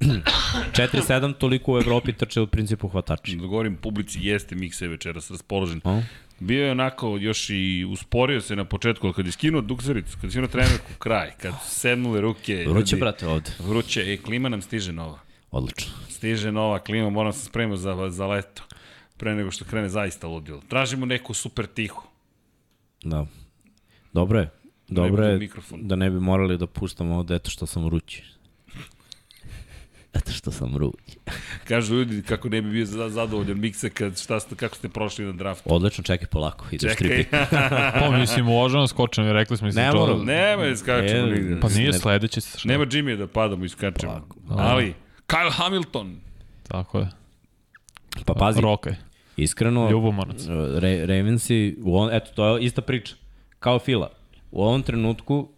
4-7 0.01 1.35
toliko 1.41 1.73
u 1.73 1.79
Evropi 1.79 2.13
trče 2.13 2.41
u 2.41 2.47
principu 2.47 2.89
hvatači. 2.89 3.37
Da 3.37 3.47
govorim 3.47 3.77
publici, 3.77 4.19
jeste 4.23 4.55
Mikse 4.55 4.89
večeras 4.89 5.31
raspoložen. 5.31 5.81
O? 5.85 6.01
Bio 6.41 6.65
je 6.65 6.71
onako 6.71 7.17
još 7.17 7.51
i 7.51 7.87
usporio 7.91 8.41
se 8.41 8.57
na 8.57 8.65
početku, 8.65 9.13
kad 9.13 9.27
je 9.27 9.33
skinuo 9.33 9.61
duksericu, 9.61 10.17
kad 10.21 10.25
je 10.25 10.31
skinuo 10.31 10.49
trenerku 10.49 10.93
kraj, 10.99 11.31
kad 11.43 11.55
su 11.65 11.71
sednule 11.71 12.21
ruke. 12.21 12.65
Vruće, 12.69 12.97
ljudi, 12.97 13.01
brate, 13.01 13.27
ovde. 13.27 13.51
Vruće, 13.59 14.13
e, 14.13 14.17
klima 14.17 14.49
nam 14.49 14.63
stiže 14.63 14.93
nova. 14.93 15.19
Odlično. 15.51 15.93
Stiže 16.09 16.53
nova 16.53 16.79
klima, 16.79 17.11
moram 17.11 17.33
se 17.33 17.45
spremiti 17.45 17.81
za, 17.81 18.11
za 18.11 18.27
leto. 18.27 18.63
Pre 19.17 19.35
nego 19.35 19.51
što 19.51 19.65
krene 19.65 19.89
zaista 19.89 20.27
ludilo. 20.27 20.61
Tražimo 20.69 21.07
neku 21.07 21.35
super 21.35 21.67
tihu. 21.67 22.03
Da. 23.03 23.27
Dobro 24.13 24.41
je. 24.41 24.51
Dobro 24.89 25.11
bude 25.11 25.29
je 25.29 25.51
da 25.77 25.97
ne 25.97 26.11
bi 26.11 26.21
morali 26.21 26.59
da 26.59 26.67
puštamo 26.67 27.17
ovde 27.17 27.35
eto 27.35 27.51
što 27.51 27.67
sam 27.67 27.85
vrući. 27.85 28.23
Eto 30.19 30.33
što 30.33 30.51
sam 30.51 30.75
vrući. 30.75 31.19
Kažu 31.69 31.95
ljudi 31.95 32.23
kako 32.23 32.49
ne 32.49 32.63
bi 32.63 32.71
bio 32.71 32.87
za- 32.87 33.09
zadovoljan 33.09 33.59
Mikse 33.59 33.91
kad 33.91 34.19
šta 34.19 34.41
ste, 34.41 34.55
kako 34.55 34.77
ste 34.77 34.89
prošli 34.89 35.25
na 35.25 35.33
draftu. 35.33 35.63
Odlično, 35.67 36.05
čekaj 36.05 36.27
polako. 36.27 36.65
Ideš 36.71 36.93
Čekaj. 36.93 37.17
pika. 37.17 37.47
Pa 38.01 38.11
mislim, 38.11 38.49
uvaženo 38.49 38.87
skočem, 38.87 39.27
rekli 39.27 39.57
smo 39.57 39.67
mislim, 39.67 39.85
Ne 39.85 39.91
Jordan- 39.91 39.99
moram. 39.99 40.25
Nema 40.25 40.63
je 40.63 40.77
skačemo 40.77 41.27
E, 41.27 41.31
nigde. 41.31 41.61
Pa 41.61 41.69
nije 41.69 41.87
Ne- 41.87 41.93
sledeći. 41.93 42.41
Šta? 42.41 42.59
Nema 42.65 42.87
Jimmy 42.87 43.17
da 43.17 43.27
padamo 43.27 43.65
i 43.65 43.69
skačemo. 43.69 44.27
Ali, 44.51 44.95
Kyle 45.29 45.53
Hamilton. 45.53 46.17
Tako 46.63 46.99
je. 46.99 47.09
Pa 48.25 48.35
pazi, 48.35 48.61
Rokaj. 48.61 48.95
iskreno, 49.37 49.91
Ljubomorac. 49.91 50.47
Ra 50.75 51.07
Ravensi, 51.07 51.77
u 51.83 51.99
on, 51.99 52.15
eto, 52.15 52.31
to 52.35 52.47
je 52.49 52.65
ista 52.65 52.83
priča. 52.83 53.15
Kao 53.59 53.79
Fila. 53.79 54.11
U 54.51 54.63
ovom 54.63 54.83
trenutku, 54.83 55.49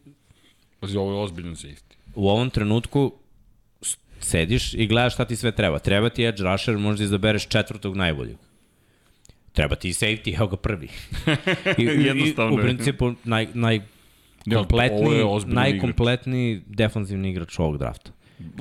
Pazi, 0.80 0.96
ovo 0.96 1.12
je 1.12 1.18
ozbiljan 1.18 1.54
safety. 1.54 1.94
u 2.14 2.28
ovom 2.28 2.50
trenutku 2.50 3.12
sediš 4.20 4.74
i 4.74 4.86
gledaš 4.86 5.14
šta 5.14 5.24
ti 5.24 5.36
sve 5.36 5.52
treba. 5.52 5.78
Treba 5.78 6.08
ti 6.08 6.24
edge 6.24 6.42
rusher, 6.42 6.78
možda 6.78 7.04
izabereš 7.04 7.48
četvrtog 7.48 7.96
najboljeg. 7.96 8.36
Treba 9.52 9.74
ti 9.74 9.88
i 9.88 9.92
safety, 9.92 10.36
evo 10.36 10.46
ga 10.46 10.56
prvi. 10.56 10.88
I, 11.78 11.82
i, 11.82 11.84
i 11.84 12.04
Jednostavno 12.04 12.54
u 12.54 12.58
principu 12.58 13.12
naj, 13.24 13.48
naj, 13.54 13.80
kompletni, 14.54 15.22
ozbiljan 15.26 15.62
najkompletniji 15.62 16.62
defanzivni 16.66 17.30
igrač 17.30 17.58
ovog 17.58 17.78
drafta. 17.78 18.10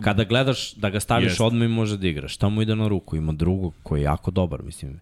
Kada 0.01 0.23
gledaš 0.23 0.73
da 0.73 0.89
ga 0.89 0.99
staviš 0.99 1.31
Jeste. 1.31 1.43
odmah 1.43 1.65
i 1.65 1.71
može 1.71 1.97
da 1.97 2.07
igra. 2.07 2.27
Šta 2.27 2.49
mu 2.49 2.61
ide 2.61 2.75
na 2.75 2.87
ruku? 2.87 3.15
Ima 3.15 3.31
drugog 3.31 3.73
koji 3.83 3.99
je 3.99 4.03
jako 4.03 4.31
dobar, 4.31 4.63
mislim. 4.63 4.99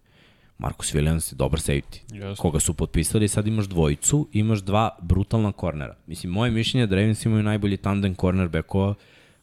Marcus 0.58 0.94
Williams 0.94 1.32
je 1.32 1.36
dobar 1.36 1.60
safety. 1.60 2.00
Jeste. 2.12 2.42
Koga 2.42 2.60
su 2.60 2.74
potpisali, 2.74 3.28
sad 3.28 3.46
imaš 3.46 3.66
dvojicu, 3.66 4.28
imaš 4.32 4.58
dva 4.58 4.90
brutalna 5.02 5.52
kornera. 5.52 5.96
Mislim, 6.06 6.32
moje 6.32 6.50
mišljenje 6.50 6.82
je 6.82 6.86
da 6.86 6.96
Ravens 6.96 7.24
imaju 7.24 7.42
najbolji 7.42 7.76
tandem 7.76 8.14
cornerbackova 8.14 8.94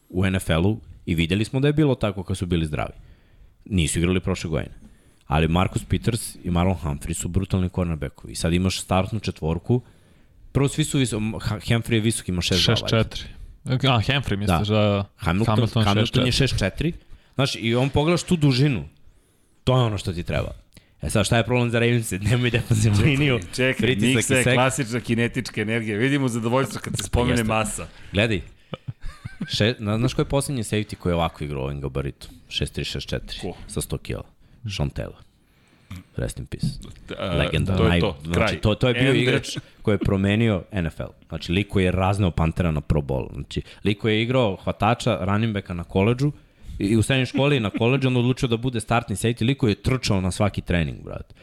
u 0.08 0.26
NFL-u 0.26 0.80
i 1.06 1.14
videli 1.14 1.44
smo 1.44 1.60
da 1.60 1.68
je 1.68 1.72
bilo 1.72 1.94
tako 1.94 2.22
kad 2.22 2.36
su 2.36 2.46
bili 2.46 2.66
zdravi. 2.66 2.92
Nisu 3.64 3.98
igrali 3.98 4.20
prošle 4.20 4.50
godine. 4.50 4.74
Ali 5.26 5.48
Marcus 5.48 5.84
Peters 5.84 6.36
i 6.44 6.50
Marlon 6.50 6.76
Humphrey 6.82 7.14
su 7.14 7.28
brutalni 7.28 7.68
cornerbackovi. 7.68 8.32
I 8.32 8.36
sad 8.36 8.52
imaš 8.52 8.80
startnu 8.80 9.20
četvorku. 9.20 9.82
Prvo 10.52 10.68
svi 10.68 10.84
su 10.84 10.98
visoki, 10.98 11.24
Humphrey 11.24 11.92
je 11.92 12.00
visok, 12.00 12.28
ima 12.28 12.42
6-2. 12.42 12.92
valjda. 12.92 13.08
6-4. 13.08 13.26
A, 13.66 14.00
Henry 14.00 14.36
misliš 14.36 14.68
da... 14.68 14.74
da 14.74 15.04
Hamilton, 15.16 15.54
Hamilton, 15.54 15.84
Hamilton 15.84 16.26
je 16.26 16.32
6-4. 16.32 16.92
Znaš, 17.34 17.56
i 17.60 17.74
on 17.74 17.88
pogledaš 17.88 18.22
tu 18.22 18.36
dužinu. 18.36 18.84
To 19.64 19.78
je 19.78 19.82
ono 19.82 19.98
što 19.98 20.12
ti 20.12 20.22
treba. 20.22 20.50
E 21.02 21.10
sad, 21.10 21.26
šta 21.26 21.36
je 21.36 21.44
problem 21.44 21.70
za 21.70 21.78
Ravens? 21.78 22.10
Nemaju 22.30 22.50
defensivnu 22.50 23.04
liniju. 23.04 23.40
Čekaj, 23.54 23.88
i 23.90 24.16
je 24.28 24.44
klasična 24.54 25.00
kinetička 25.00 25.60
energija. 25.60 25.98
Vidimo 25.98 26.28
zadovoljstvo 26.28 26.80
kad 26.84 26.96
se 26.96 27.02
spomene 27.02 27.32
Jeste. 27.32 27.44
masa. 27.44 27.86
Gledaj. 28.12 28.55
Še, 29.48 29.74
na, 29.78 29.98
znaš 29.98 30.14
ko 30.14 30.20
je 30.22 30.24
poslednji 30.24 30.62
safety 30.62 30.94
koji 30.94 31.10
je 31.10 31.14
ovako 31.14 31.44
igrao 31.44 31.64
ovim 31.64 31.80
gabaritom? 31.80 32.30
6-3-6-4. 32.48 33.40
Ko? 33.40 33.54
Sa 33.66 33.80
100 33.80 33.98
kila. 33.98 34.24
Sean 34.76 34.90
Taylor. 34.90 35.22
Rest 36.16 36.38
in 36.38 36.46
peace. 36.46 36.66
A, 37.18 37.36
Legenda. 37.36 37.76
To 37.76 37.82
je 37.84 37.88
naj, 37.88 38.00
to, 38.00 38.16
Znači, 38.24 38.56
to, 38.56 38.74
to 38.74 38.88
je 38.88 38.94
bio 38.94 39.08
Ende. 39.08 39.20
igrač 39.22 39.58
koji 39.82 39.94
je 39.94 39.98
promenio 39.98 40.62
NFL. 40.72 41.12
Znači, 41.28 41.52
lik 41.52 41.68
koji 41.68 41.84
je 41.84 41.90
razneo 41.90 42.30
Pantera 42.30 42.70
na 42.70 42.80
Pro 42.80 43.00
Bowl. 43.00 43.32
Znači, 43.34 43.62
lik 43.84 43.98
koji 43.98 44.14
je 44.14 44.22
igrao 44.22 44.56
hvatača, 44.56 45.18
running 45.24 45.54
backa 45.54 45.74
na 45.74 45.84
koleđu 45.84 46.32
i 46.78 46.96
u 46.96 47.02
srednjoj 47.02 47.26
školi 47.26 47.60
na 47.60 47.70
koleđu, 47.70 48.08
on 48.08 48.16
odlučio 48.16 48.48
da 48.48 48.56
bude 48.56 48.80
startni 48.80 49.16
safety. 49.16 49.46
Lik 49.46 49.58
koji 49.58 49.70
je 49.70 49.82
trčao 49.82 50.20
na 50.20 50.30
svaki 50.30 50.60
trening, 50.60 50.98
brat. 51.04 51.34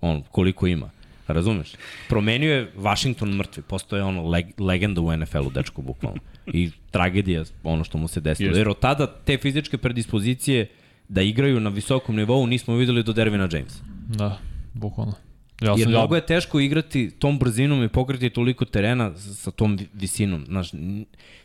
On, 0.00 0.22
koliko 0.30 0.66
ima. 0.66 0.90
Razumeš? 1.26 1.72
Promenio 2.08 2.52
je 2.54 2.72
Washington 2.76 3.28
mrtvi. 3.30 3.62
Postoje 3.62 4.02
ono 4.02 4.28
leg, 4.28 4.46
legenda 4.60 5.00
u 5.00 5.16
NFL-u, 5.16 5.50
dečko, 5.50 5.82
bukvalno. 5.82 6.20
I 6.46 6.70
tragedija 6.90 7.44
ono 7.64 7.84
što 7.84 7.98
mu 7.98 8.08
se 8.08 8.20
desilo. 8.20 8.48
Jeste. 8.48 8.60
Jer 8.60 8.68
od 8.68 8.78
tada 8.78 9.06
te 9.06 9.38
fizičke 9.38 9.78
predispozicije 9.78 10.66
da 11.08 11.22
igraju 11.22 11.60
na 11.60 11.70
visokom 11.70 12.16
nivou 12.16 12.46
nismo 12.46 12.76
videli 12.76 13.02
do 13.02 13.12
Dervina 13.12 13.48
Jamesa. 13.52 13.84
Da, 14.08 14.38
bukvalno. 14.74 15.12
Ja 15.60 15.74
Jer 15.78 15.88
mnogo 15.88 16.14
je 16.14 16.26
teško 16.26 16.60
igrati 16.60 17.10
tom 17.10 17.38
brzinom 17.38 17.84
i 17.84 17.88
pokriti 17.88 18.30
toliko 18.30 18.64
terena 18.64 19.16
sa 19.16 19.50
tom 19.50 19.76
vi- 19.76 19.88
visinom. 19.94 20.44
Znaš, 20.46 20.70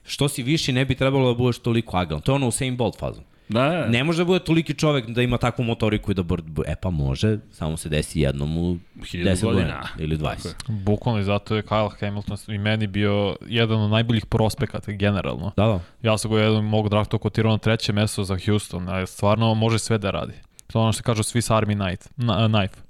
što 0.05 0.29
si 0.29 0.43
viši 0.43 0.71
ne 0.71 0.85
bi 0.85 0.95
trebalo 0.95 1.27
da 1.27 1.37
budeš 1.37 1.59
toliko 1.59 1.97
agilan. 1.97 2.21
To 2.21 2.31
je 2.31 2.35
ono 2.35 2.47
Usain 2.47 2.77
Bolt 2.77 2.99
fazom. 2.99 3.23
Da, 3.49 3.87
Ne 3.87 4.03
može 4.03 4.17
da 4.17 4.25
bude 4.25 4.39
toliki 4.39 4.73
čovek 4.73 5.07
da 5.07 5.21
ima 5.21 5.37
takvu 5.37 5.63
motoriku 5.63 6.11
i 6.11 6.13
da 6.13 6.23
br... 6.23 6.41
E 6.65 6.75
pa 6.81 6.89
može, 6.89 7.37
samo 7.51 7.77
se 7.77 7.89
desi 7.89 8.19
jednom 8.19 8.57
u 8.57 8.77
Hiljadu 9.05 9.29
10 9.29 9.43
godina. 9.43 9.61
godina. 9.61 9.87
ili 9.99 10.17
20. 10.17 10.35
Tako 10.35 10.47
je. 10.47 10.55
bukvalno 10.67 11.21
i 11.21 11.23
zato 11.23 11.55
je 11.55 11.63
Kyle 11.63 11.91
Hamilton 11.99 12.37
i 12.47 12.57
meni 12.57 12.87
bio 12.87 13.35
jedan 13.47 13.81
od 13.81 13.91
najboljih 13.91 14.25
prospekata 14.25 14.91
generalno. 14.91 15.51
Da, 15.57 15.65
da. 15.65 15.79
Ja 16.09 16.17
sam 16.17 16.31
ga 16.31 16.39
jedan 16.39 16.63
mog 16.63 16.89
drafta 16.89 17.17
kotirao 17.17 17.51
na 17.51 17.57
treće 17.57 17.93
mesto 17.93 18.23
za 18.23 18.37
Houston, 18.45 18.89
a 18.89 19.05
stvarno 19.05 19.53
može 19.53 19.79
sve 19.79 19.97
da 19.97 20.11
radi. 20.11 20.33
To 20.67 20.79
je 20.79 20.83
ono 20.83 20.93
što 20.93 21.03
kažu 21.03 21.23
Swiss 21.23 21.53
Army 21.53 21.85
Knight, 21.85 22.09
na, 22.17 22.47
knife. 22.47 22.81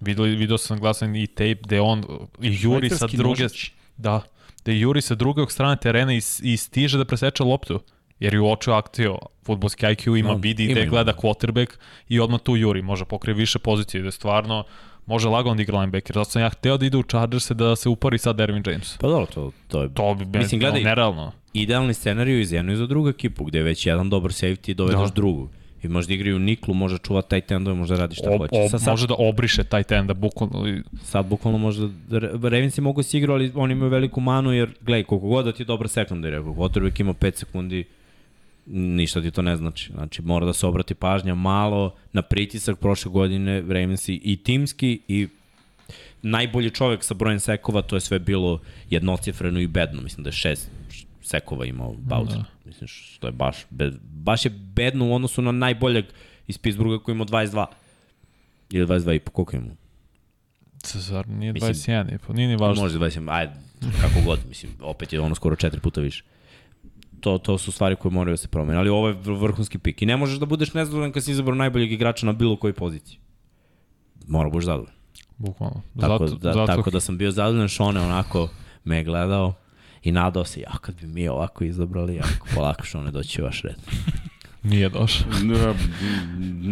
Videli, 0.00 0.36
video 0.36 0.58
sam 0.58 0.78
glasan 0.78 1.16
i 1.16 1.26
tape 1.26 1.54
gde 1.54 1.80
on 1.80 2.04
i 2.40 2.58
juri 2.60 2.90
sa 2.90 3.06
druge... 3.06 3.42
nožić. 3.42 3.72
Da, 3.96 4.20
gde 4.62 4.78
juri 4.78 5.00
sa 5.00 5.14
drugog 5.14 5.52
strane 5.52 5.76
terena 5.76 6.14
i, 6.14 6.20
i 6.42 6.56
stiže 6.56 6.98
da 6.98 7.04
preseče 7.04 7.42
loptu. 7.44 7.80
Jer 8.20 8.34
je 8.34 8.40
uočio 8.40 8.72
akciju, 8.72 9.18
futbolski 9.44 9.86
IQ 9.86 10.18
ima, 10.18 10.28
No, 10.28 10.36
vidi 10.36 10.64
ima, 10.64 10.72
gde 10.72 10.86
gleda 10.86 11.12
quarterback 11.14 11.68
i 12.08 12.20
odmah 12.20 12.40
tu 12.40 12.56
juri, 12.56 12.82
može 12.82 13.04
pokrije 13.04 13.34
više 13.34 13.58
pozicije, 13.58 14.00
gde 14.00 14.10
stvarno 14.10 14.64
može 15.06 15.28
lagano 15.28 15.54
da 15.54 15.62
igra 15.62 15.78
linebacker. 15.78 16.14
Zato 16.14 16.24
sam 16.24 16.42
ja 16.42 16.48
hteo 16.48 16.76
da 16.76 16.86
ide 16.86 16.96
u 16.96 17.02
Chargers 17.02 17.50
da 17.50 17.76
se 17.76 17.88
upari 17.88 18.18
sa 18.18 18.32
Dervin 18.32 18.62
James. 18.66 18.96
Pa 18.98 19.08
dobro, 19.08 19.26
to, 19.26 19.52
to 19.68 19.82
je 19.82 19.94
To 19.94 20.14
bi 20.16 20.38
Mislim, 20.38 20.60
gledaj- 20.60 20.84
nerealno. 20.84 21.32
idealni 21.52 21.94
scenariju 21.94 22.40
iz 22.40 22.52
jednu 22.52 22.72
i 22.72 22.76
za 22.76 22.86
drugu 22.86 23.08
ekipu, 23.08 23.44
gde 23.44 23.58
je 23.58 23.64
već 23.64 23.86
jedan 23.86 24.10
dobar 24.10 24.30
safety 24.30 24.70
i 24.70 24.74
dovedaš 24.74 25.08
Da. 25.08 25.14
drugu. 25.14 25.48
I 25.82 25.88
možda 25.88 26.14
igraju 26.14 26.38
niklu, 26.38 26.74
može 26.74 26.98
čuvati 26.98 27.30
taj 27.30 27.40
tendove, 27.40 27.76
može 27.76 27.96
radi 27.96 28.14
šta 28.14 28.30
Ob, 28.30 28.38
hoće. 28.38 28.50
ob, 28.54 28.70
Sad, 28.70 28.80
sad, 28.80 28.90
može 28.90 29.06
da 29.06 29.14
obriše 29.18 29.64
taj 29.64 29.82
ten, 29.82 30.06
da 30.06 30.14
bukvalno... 30.14 30.68
i- 30.68 30.82
sad 31.02 31.26
bukvalno 31.26 31.58
možda, 31.58 31.88
Ravensi 32.42 32.80
mogu 32.80 33.02
si 33.02 33.18
igrao, 33.18 33.34
ali 33.34 33.52
oni 33.54 33.72
imaju 33.72 33.90
veliku 33.90 34.20
manu, 34.20 34.52
jer 34.52 34.70
gledaj, 34.80 35.04
koliko 35.04 35.26
god 35.28 35.44
da 35.44 35.52
ti 35.52 35.62
je 35.62 35.66
dobar 35.66 35.88
sekundar, 35.88 36.34
ako 36.34 36.48
quarterback 36.48 37.00
ima 37.00 37.14
5 37.14 37.34
sekundi, 37.34 37.84
ništa 38.66 39.22
ti 39.22 39.30
to 39.30 39.42
ne 39.42 39.56
znači. 39.56 39.92
Znači, 39.92 40.22
mora 40.22 40.46
da 40.46 40.52
se 40.52 40.66
obrati 40.66 40.94
pažnja 40.94 41.34
malo 41.34 41.94
na 42.12 42.22
pritisak 42.22 42.78
prošle 42.78 43.10
godine 43.10 43.60
Ravensi 43.60 44.20
i 44.24 44.36
timski 44.36 45.00
i 45.08 45.28
najbolji 46.22 46.70
čovek 46.70 47.04
sa 47.04 47.14
brojem 47.14 47.40
sekova, 47.40 47.82
to 47.82 47.96
je 47.96 48.00
sve 48.00 48.18
bilo 48.18 48.60
jednocifreno 48.90 49.60
i 49.60 49.66
bedno. 49.66 50.02
Mislim 50.02 50.24
da 50.24 50.28
je 50.28 50.32
šest 50.32 50.70
sekova 51.22 51.66
imao 51.66 51.94
Bowser. 51.94 52.36
Da. 52.36 52.44
Mislim 52.64 52.88
što 52.88 53.26
je 53.26 53.32
baš, 53.32 53.56
be, 53.70 53.90
baš 54.02 54.44
je 54.44 54.50
bedno 54.50 55.08
u 55.08 55.14
odnosu 55.14 55.42
na 55.42 55.52
najboljeg 55.52 56.04
iz 56.46 56.58
Pittsburgha 56.58 57.04
koji 57.04 57.14
ima 57.14 57.24
22. 57.24 57.66
Ili 58.70 58.86
22 58.86 59.14
i 59.14 59.18
po, 59.18 59.30
koliko 59.30 59.56
imao? 59.56 59.74
Zar 60.84 61.28
nije 61.28 61.52
21 61.52 62.14
i 62.14 62.18
po, 62.18 62.32
nije 62.32 62.48
ni 62.48 62.56
važno. 62.56 62.82
Može 62.82 62.98
21, 62.98 63.26
ajde, 63.30 63.52
kako 64.00 64.20
god, 64.24 64.38
mislim, 64.48 64.72
opet 64.80 65.12
je 65.12 65.20
ono 65.20 65.34
skoro 65.34 65.56
četiri 65.56 65.80
puta 65.80 66.00
više. 66.00 66.24
To, 67.20 67.38
to 67.38 67.58
su 67.58 67.72
stvari 67.72 67.96
koje 67.96 68.12
moraju 68.12 68.32
da 68.32 68.36
se 68.36 68.48
promene, 68.48 68.78
ali 68.78 68.88
ovo 68.88 69.08
je 69.08 69.16
vrhunski 69.24 69.78
pik. 69.78 70.02
I 70.02 70.06
ne 70.06 70.16
možeš 70.16 70.38
da 70.38 70.46
budeš 70.46 70.74
nezadovoljan 70.74 71.12
kad 71.12 71.24
si 71.24 71.30
izabrao 71.30 71.54
najboljeg 71.54 71.92
igrača 71.92 72.26
na 72.26 72.32
bilo 72.32 72.56
kojoj 72.56 72.72
poziciji. 72.72 73.18
Mora 74.26 74.48
da 74.48 74.52
budeš 74.52 74.64
zadovoljan. 74.64 74.94
Bukvalno. 75.38 75.82
Tako, 76.00 76.26
zato, 76.26 76.38
da, 76.38 76.52
zato... 76.52 76.66
tako 76.66 76.90
da 76.90 77.00
sam 77.00 77.18
bio 77.18 77.30
zadovoljan, 77.30 77.68
Šone 77.68 78.00
onako 78.00 78.48
me 78.84 78.96
je 78.96 79.04
gledao 79.04 79.54
i 80.02 80.12
nadao 80.12 80.44
se, 80.44 80.60
ja 80.60 80.72
kad 80.80 80.94
bi 81.00 81.06
mi 81.06 81.28
ovako 81.28 81.64
izabrali, 81.64 82.14
jako 82.14 82.46
polako 82.54 82.84
Šone 82.84 83.10
doći 83.10 83.42
vaš 83.42 83.62
red. 83.62 83.76
Nije 84.62 84.88
došao. 84.88 85.26
na, 85.50 85.74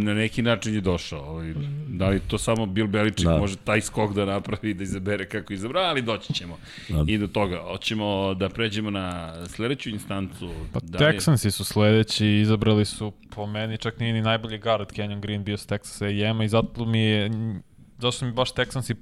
na 0.05 0.15
neki 0.15 0.43
način 0.43 0.75
je 0.75 0.81
došao. 0.81 1.21
Ali, 1.21 1.55
da 1.89 2.09
li 2.09 2.21
to 2.21 2.39
samo 2.39 2.67
Bill 2.67 2.89
Belichick 2.89 3.29
da. 3.29 3.39
može 3.39 3.57
taj 3.57 3.81
skok 3.81 4.15
da 4.15 4.25
napravi 4.25 4.75
da 4.75 4.83
izabere 4.83 5.29
kako 5.29 5.53
izabra, 5.53 5.81
ali 5.81 6.03
doći 6.03 6.33
ćemo 6.33 6.59
da. 6.89 7.05
i 7.07 7.19
do 7.19 7.27
toga. 7.27 7.63
Hoćemo 7.71 8.35
da 8.35 8.49
pređemo 8.49 8.91
na 8.91 9.35
sledeću 9.47 9.91
instancu. 9.91 10.51
Pa 10.73 10.81
da 10.83 10.99
Texansi 10.99 11.51
su 11.51 11.65
sledeći, 11.65 12.27
izabrali 12.27 12.85
su 12.85 13.13
po 13.31 13.47
meni 13.47 13.79
čak 13.79 14.01
nije 14.01 14.13
ni 14.13 14.23
najbolji 14.23 14.59
guard 14.59 14.89
Kenyon 14.93 15.21
Green 15.21 15.45
bio 15.45 15.57
s 15.57 15.69
Texas 15.69 16.03
A&M 16.05 16.43
i 16.43 16.49
zato 16.49 16.85
mi 16.85 17.01
je 17.01 17.31
zato 17.99 18.13
su 18.13 18.27
mi 18.27 18.33
baš 18.33 18.55
Texansi 18.55 18.95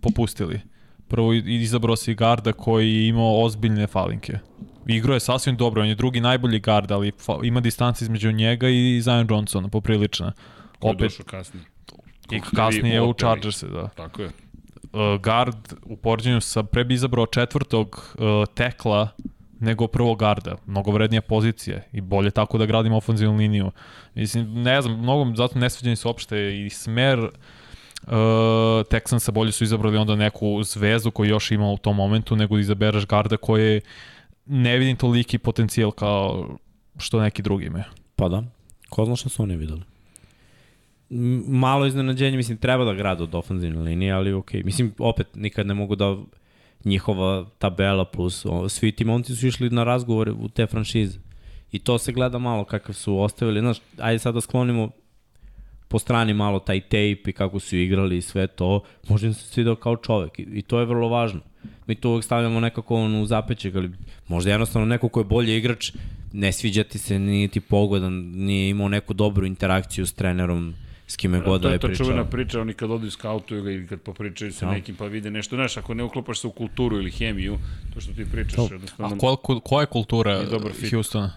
popustili. 0.00 0.60
Prvo 1.08 1.32
izabrao 1.32 1.96
si 1.96 2.14
garda 2.14 2.52
koji 2.52 2.94
je 2.94 3.08
imao 3.08 3.44
ozbiljne 3.44 3.86
falinke. 3.86 4.38
Igro 4.86 5.14
je 5.14 5.20
sasvim 5.20 5.56
dobro, 5.56 5.82
on 5.82 5.88
je 5.88 5.94
drugi 5.94 6.20
najbolji 6.20 6.58
gard, 6.58 6.92
ali 6.92 7.12
ima 7.42 7.60
distanca 7.60 8.04
između 8.04 8.32
njega 8.32 8.68
i 8.68 9.00
Zion 9.02 9.26
Johnsona, 9.30 9.68
poprilična. 9.68 10.32
Ko 10.78 10.88
je 10.88 10.94
Opet, 10.94 11.02
došao 11.02 11.26
kasnije? 11.26 11.64
I 12.30 12.40
kasnije 12.40 13.02
u 13.02 13.12
Chargers, 13.12 13.62
da. 13.62 13.88
Tako 13.88 14.22
je. 14.22 14.28
Uh, 14.28 15.22
guard 15.22 15.56
u 15.82 15.96
poređenju 15.96 16.40
sa 16.40 16.62
pre 16.62 16.84
bi 16.84 16.94
izabrao 16.94 17.26
četvrtog 17.26 18.14
uh, 18.18 18.54
tekla 18.54 19.08
nego 19.60 19.86
prvog 19.86 20.18
garda. 20.18 20.56
Mnogo 20.66 20.90
vrednija 20.90 21.22
pozicija 21.22 21.80
i 21.92 22.00
bolje 22.00 22.30
tako 22.30 22.58
da 22.58 22.66
gradimo 22.66 22.96
ofenzivnu 22.96 23.36
liniju. 23.36 23.70
Mislim, 24.14 24.62
ne 24.62 24.82
znam, 24.82 24.98
mnogo, 24.98 25.34
zato 25.34 25.58
ne 25.58 25.70
sviđeni 25.70 25.96
su 25.96 26.08
opšte 26.10 26.64
i 26.66 26.70
smer 26.70 27.18
uh, 27.18 27.30
Texansa 28.90 29.30
bolje 29.30 29.52
su 29.52 29.64
izabrali 29.64 29.96
onda 29.96 30.16
neku 30.16 30.62
zvezdu 30.62 31.10
koju 31.10 31.30
još 31.30 31.50
ima 31.50 31.66
u 31.70 31.78
tom 31.78 31.96
momentu 31.96 32.36
nego 32.36 32.54
da 32.54 32.60
izabereš 32.60 33.06
garda 33.06 33.36
koje 33.36 33.80
ne 34.46 34.78
vidim 34.78 34.96
toliki 34.96 35.38
potencijal 35.38 35.90
kao 35.90 36.48
što 36.98 37.20
neki 37.20 37.42
drugi 37.42 37.66
imaju. 37.66 37.84
Pa 38.16 38.28
da, 38.28 38.42
ko 38.88 39.04
zna 39.04 39.16
što 39.16 39.28
su 39.28 39.42
oni 39.42 39.56
videli. 39.56 39.82
Malo 41.48 41.86
iznenađenje, 41.86 42.36
mislim, 42.36 42.58
treba 42.58 42.84
da 42.84 42.94
grade 42.94 43.22
od 43.22 43.34
ofenzivne 43.34 43.80
linije, 43.80 44.12
ali 44.12 44.32
okej. 44.32 44.62
Mislim, 44.62 44.94
opet, 44.98 45.26
nikad 45.34 45.66
ne 45.66 45.74
mogu 45.74 45.96
da 45.96 46.16
njihova 46.84 47.46
tabela 47.58 48.04
plus, 48.04 48.46
o, 48.46 48.68
svi 48.68 48.92
ti 48.92 49.04
momci 49.04 49.36
su 49.36 49.46
išli 49.46 49.70
na 49.70 49.84
razgovore 49.84 50.32
u 50.32 50.48
te 50.48 50.66
franšize. 50.66 51.18
I 51.72 51.78
to 51.78 51.98
se 51.98 52.12
gleda 52.12 52.38
malo 52.38 52.64
kakav 52.64 52.94
su 52.94 53.20
ostavili. 53.20 53.60
Znaš, 53.60 53.76
ajde 53.98 54.18
sad 54.18 54.34
da 54.34 54.40
sklonimo 54.40 54.90
po 55.88 55.98
strani 55.98 56.34
malo 56.34 56.58
taj 56.58 56.80
tape 56.80 57.30
i 57.30 57.32
kako 57.32 57.58
su 57.58 57.76
igrali 57.76 58.16
i 58.16 58.22
sve 58.22 58.46
to, 58.46 58.82
možda 59.08 59.26
im 59.26 59.34
se 59.34 59.48
svidao 59.48 59.74
kao 59.74 59.96
čovek 59.96 60.38
i, 60.38 60.42
i 60.42 60.62
to 60.62 60.80
je 60.80 60.86
vrlo 60.86 61.08
važno. 61.08 61.40
Mi 61.86 61.94
to 61.94 62.10
uvek 62.10 62.24
stavljamo 62.24 62.60
nekako 62.60 62.96
on 62.96 63.14
u 63.22 63.26
zapeček, 63.26 63.74
ali 63.74 63.90
možda 64.28 64.50
jednostavno 64.50 64.86
neko 64.86 65.08
ko 65.08 65.20
je 65.20 65.24
bolji 65.24 65.56
igrač, 65.56 65.92
ne 66.32 66.52
sviđa 66.52 66.84
ti 66.84 66.98
se, 66.98 67.18
nije 67.18 67.48
ti 67.48 67.60
pogodan, 67.60 68.12
nije 68.34 68.70
imao 68.70 68.88
neku 68.88 69.14
dobru 69.14 69.46
interakciju 69.46 70.06
s 70.06 70.12
trenerom, 70.12 70.74
s 71.06 71.16
kime 71.16 71.40
god 71.40 71.60
da 71.60 71.68
je 71.68 71.78
pričao. 71.78 71.88
To 71.88 71.92
je 71.92 71.98
to 71.98 72.04
čuvena 72.04 72.24
priča, 72.24 72.60
oni 72.60 72.74
kad 72.74 72.90
odu 72.90 73.06
i 73.06 73.10
skautuju 73.10 73.62
ga 73.62 73.70
ili 73.70 73.86
kad 73.86 74.00
popričaju 74.00 74.52
sa 74.52 74.66
no. 74.66 74.72
nekim 74.72 74.94
pa 74.94 75.06
vide 75.06 75.30
nešto, 75.30 75.56
znaš, 75.56 75.76
ako 75.76 75.94
ne 75.94 76.04
uklopaš 76.04 76.40
se 76.40 76.46
u 76.46 76.50
kulturu 76.50 76.96
ili 76.96 77.10
hemiju, 77.10 77.58
to 77.94 78.00
što 78.00 78.12
ti 78.12 78.26
pričaš. 78.32 78.56
To. 78.56 78.68
A 78.98 79.18
ko, 79.18 79.36
ko, 79.36 79.60
koja 79.60 79.80
je 79.80 79.86
kultura 79.86 80.44
Houstona? 80.90 81.32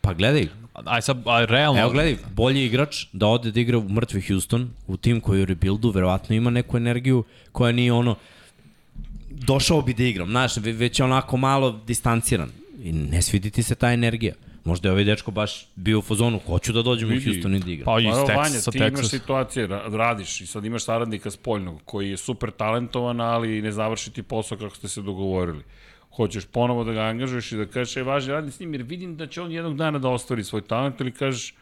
Pa 0.00 0.14
gledaj. 0.14 0.48
Aj 0.84 1.02
sad, 1.02 1.22
aj 1.26 1.46
realno. 1.46 1.80
Evo 1.80 1.90
gledaj, 1.90 2.16
bolji 2.34 2.64
igrač 2.64 3.06
da 3.12 3.26
ode 3.26 3.50
da 3.50 3.60
igra 3.60 3.78
u 3.78 3.88
mrtvi 3.88 4.22
Houston, 4.28 4.70
u 4.86 4.96
tim 4.96 5.20
koji 5.20 5.38
je 5.38 5.42
u 5.42 5.46
rebuildu, 5.46 5.90
verovatno 5.90 6.36
ima 6.36 6.50
neku 6.50 6.76
energiju 6.76 7.24
koja 7.52 7.72
nije 7.72 7.92
ono, 7.92 8.14
došao 9.38 9.82
bi 9.82 9.94
da 9.94 10.02
igram, 10.02 10.28
znaš, 10.28 10.56
već 10.56 10.98
je 10.98 11.04
onako 11.04 11.36
malo 11.36 11.80
distanciran. 11.86 12.50
I 12.82 12.92
ne 12.92 13.22
svidi 13.22 13.50
ti 13.50 13.62
se 13.62 13.74
ta 13.74 13.92
energija. 13.92 14.34
Možda 14.64 14.88
je 14.88 14.92
ovaj 14.92 15.04
dečko 15.04 15.30
baš 15.30 15.68
bio 15.76 15.98
u 15.98 16.02
fazonu, 16.02 16.40
hoću 16.46 16.72
da 16.72 16.82
dođem 16.82 17.08
u 17.08 17.20
Houston 17.24 17.54
i 17.54 17.60
da 17.60 17.70
igram. 17.70 17.84
Pa 17.84 18.00
i 18.00 18.04
Texas, 18.04 18.36
Vanja, 18.36 18.60
ti 18.60 18.78
Texas. 18.78 18.88
imaš 18.88 19.08
situacije, 19.08 19.66
radiš 19.92 20.40
i 20.40 20.46
sad 20.46 20.64
imaš 20.64 20.84
saradnika 20.84 21.30
spoljnog 21.30 21.80
koji 21.84 22.10
je 22.10 22.16
super 22.16 22.50
talentovan, 22.50 23.20
ali 23.20 23.62
ne 23.62 23.72
završi 23.72 24.12
ti 24.12 24.22
posao 24.22 24.58
kako 24.58 24.76
ste 24.76 24.88
se 24.88 25.02
dogovorili 25.02 25.64
hoćeš 26.18 26.46
ponovo 26.46 26.84
da 26.84 26.92
ga 26.92 27.00
angažuješ 27.00 27.52
i 27.52 27.56
da 27.56 27.66
kažeš, 27.66 27.96
je 27.96 28.02
važno 28.02 28.34
radim 28.34 28.50
s 28.50 28.60
njim 28.60 28.74
jer 28.74 28.82
vidim 28.82 29.16
da 29.16 29.26
će 29.26 29.42
on 29.42 29.52
jednog 29.52 29.76
dana 29.76 29.98
da 29.98 30.08
ostvari 30.08 30.44
svoj 30.44 30.62
talent 30.62 31.00
ili 31.00 31.12
kažeš, 31.12 31.54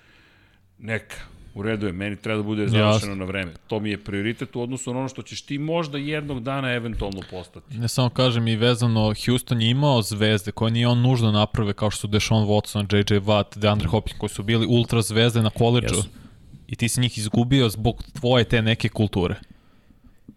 neka, 0.78 1.16
u 1.56 1.62
redu 1.62 1.86
je, 1.86 1.92
meni 1.92 2.16
treba 2.16 2.36
da 2.36 2.42
bude 2.42 2.68
završeno 2.68 3.14
na 3.14 3.24
vreme. 3.24 3.52
To 3.66 3.80
mi 3.80 3.90
je 3.90 3.98
prioritet 4.04 4.56
u 4.56 4.62
odnosu 4.62 4.92
na 4.92 4.98
ono 4.98 5.08
što 5.08 5.22
ćeš 5.22 5.42
ti 5.42 5.58
možda 5.58 5.98
jednog 5.98 6.42
dana 6.42 6.72
eventualno 6.72 7.20
postati. 7.30 7.78
Ne 7.78 7.88
samo 7.88 8.08
kažem 8.08 8.48
i 8.48 8.56
vezano, 8.56 9.14
Houston 9.26 9.62
je 9.62 9.70
imao 9.70 10.02
zvezde 10.02 10.52
koje 10.52 10.72
nije 10.72 10.88
on 10.88 11.00
nužno 11.00 11.32
naprave 11.32 11.72
kao 11.72 11.90
što 11.90 12.00
su 12.00 12.06
Deshaun 12.06 12.46
Watson, 12.46 12.96
JJ 12.96 13.18
Watt, 13.18 13.58
DeAndre 13.58 13.88
Hopkins 13.88 14.18
koji 14.18 14.30
su 14.30 14.42
bili 14.42 14.66
ultra 14.66 15.02
zvezde 15.02 15.42
na 15.42 15.50
koleđu. 15.50 15.94
Yes. 15.94 16.06
I 16.68 16.76
ti 16.76 16.88
si 16.88 17.00
njih 17.00 17.18
izgubio 17.18 17.68
zbog 17.68 18.02
tvoje 18.12 18.44
te 18.44 18.62
neke 18.62 18.88
kulture. 18.88 19.34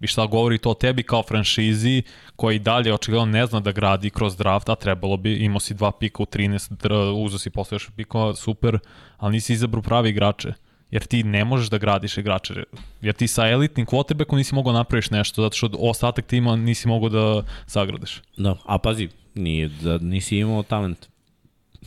I 0.01 0.07
šta 0.07 0.25
govori 0.25 0.57
to 0.57 0.71
o 0.71 0.73
tebi 0.73 1.03
kao 1.03 1.23
franšizi 1.23 2.03
koji 2.35 2.59
dalje 2.59 2.93
očigledno 2.93 3.25
ne 3.25 3.45
zna 3.45 3.59
da 3.59 3.71
gradi 3.71 4.09
kroz 4.09 4.37
draft, 4.37 4.69
a 4.69 4.75
trebalo 4.75 5.17
bi, 5.17 5.35
imao 5.35 5.59
si 5.59 5.73
dva 5.73 5.91
pika 5.91 6.23
u 6.23 6.25
13, 6.25 7.25
uzo 7.25 7.37
si 7.37 7.49
posle 7.49 7.75
još 7.75 7.89
pika, 7.95 8.33
super, 8.35 8.79
ali 9.17 9.31
nisi 9.31 9.53
izabrao 9.53 9.81
pravi 9.81 10.09
igrače 10.09 10.53
jer 10.91 11.05
ti 11.05 11.23
ne 11.23 11.45
možeš 11.45 11.69
da 11.69 11.77
gradiš 11.77 12.17
igrače, 12.17 12.53
jer 13.01 13.15
ti 13.15 13.27
sa 13.27 13.47
elitnim 13.47 13.85
quarterbackom 13.85 14.37
nisi 14.37 14.55
mogao 14.55 14.73
napraviš 14.73 15.09
nešto, 15.09 15.41
zato 15.41 15.57
što 15.57 15.69
ostatak 15.79 16.25
tima 16.25 16.55
nisi 16.55 16.87
mogao 16.87 17.09
da 17.09 17.43
sagradiš. 17.65 18.21
Da, 18.37 18.55
a 18.65 18.77
pazi, 18.77 19.09
nije, 19.35 19.67
da 19.67 19.97
nisi 19.97 20.37
imao 20.37 20.63
talent. 20.63 21.07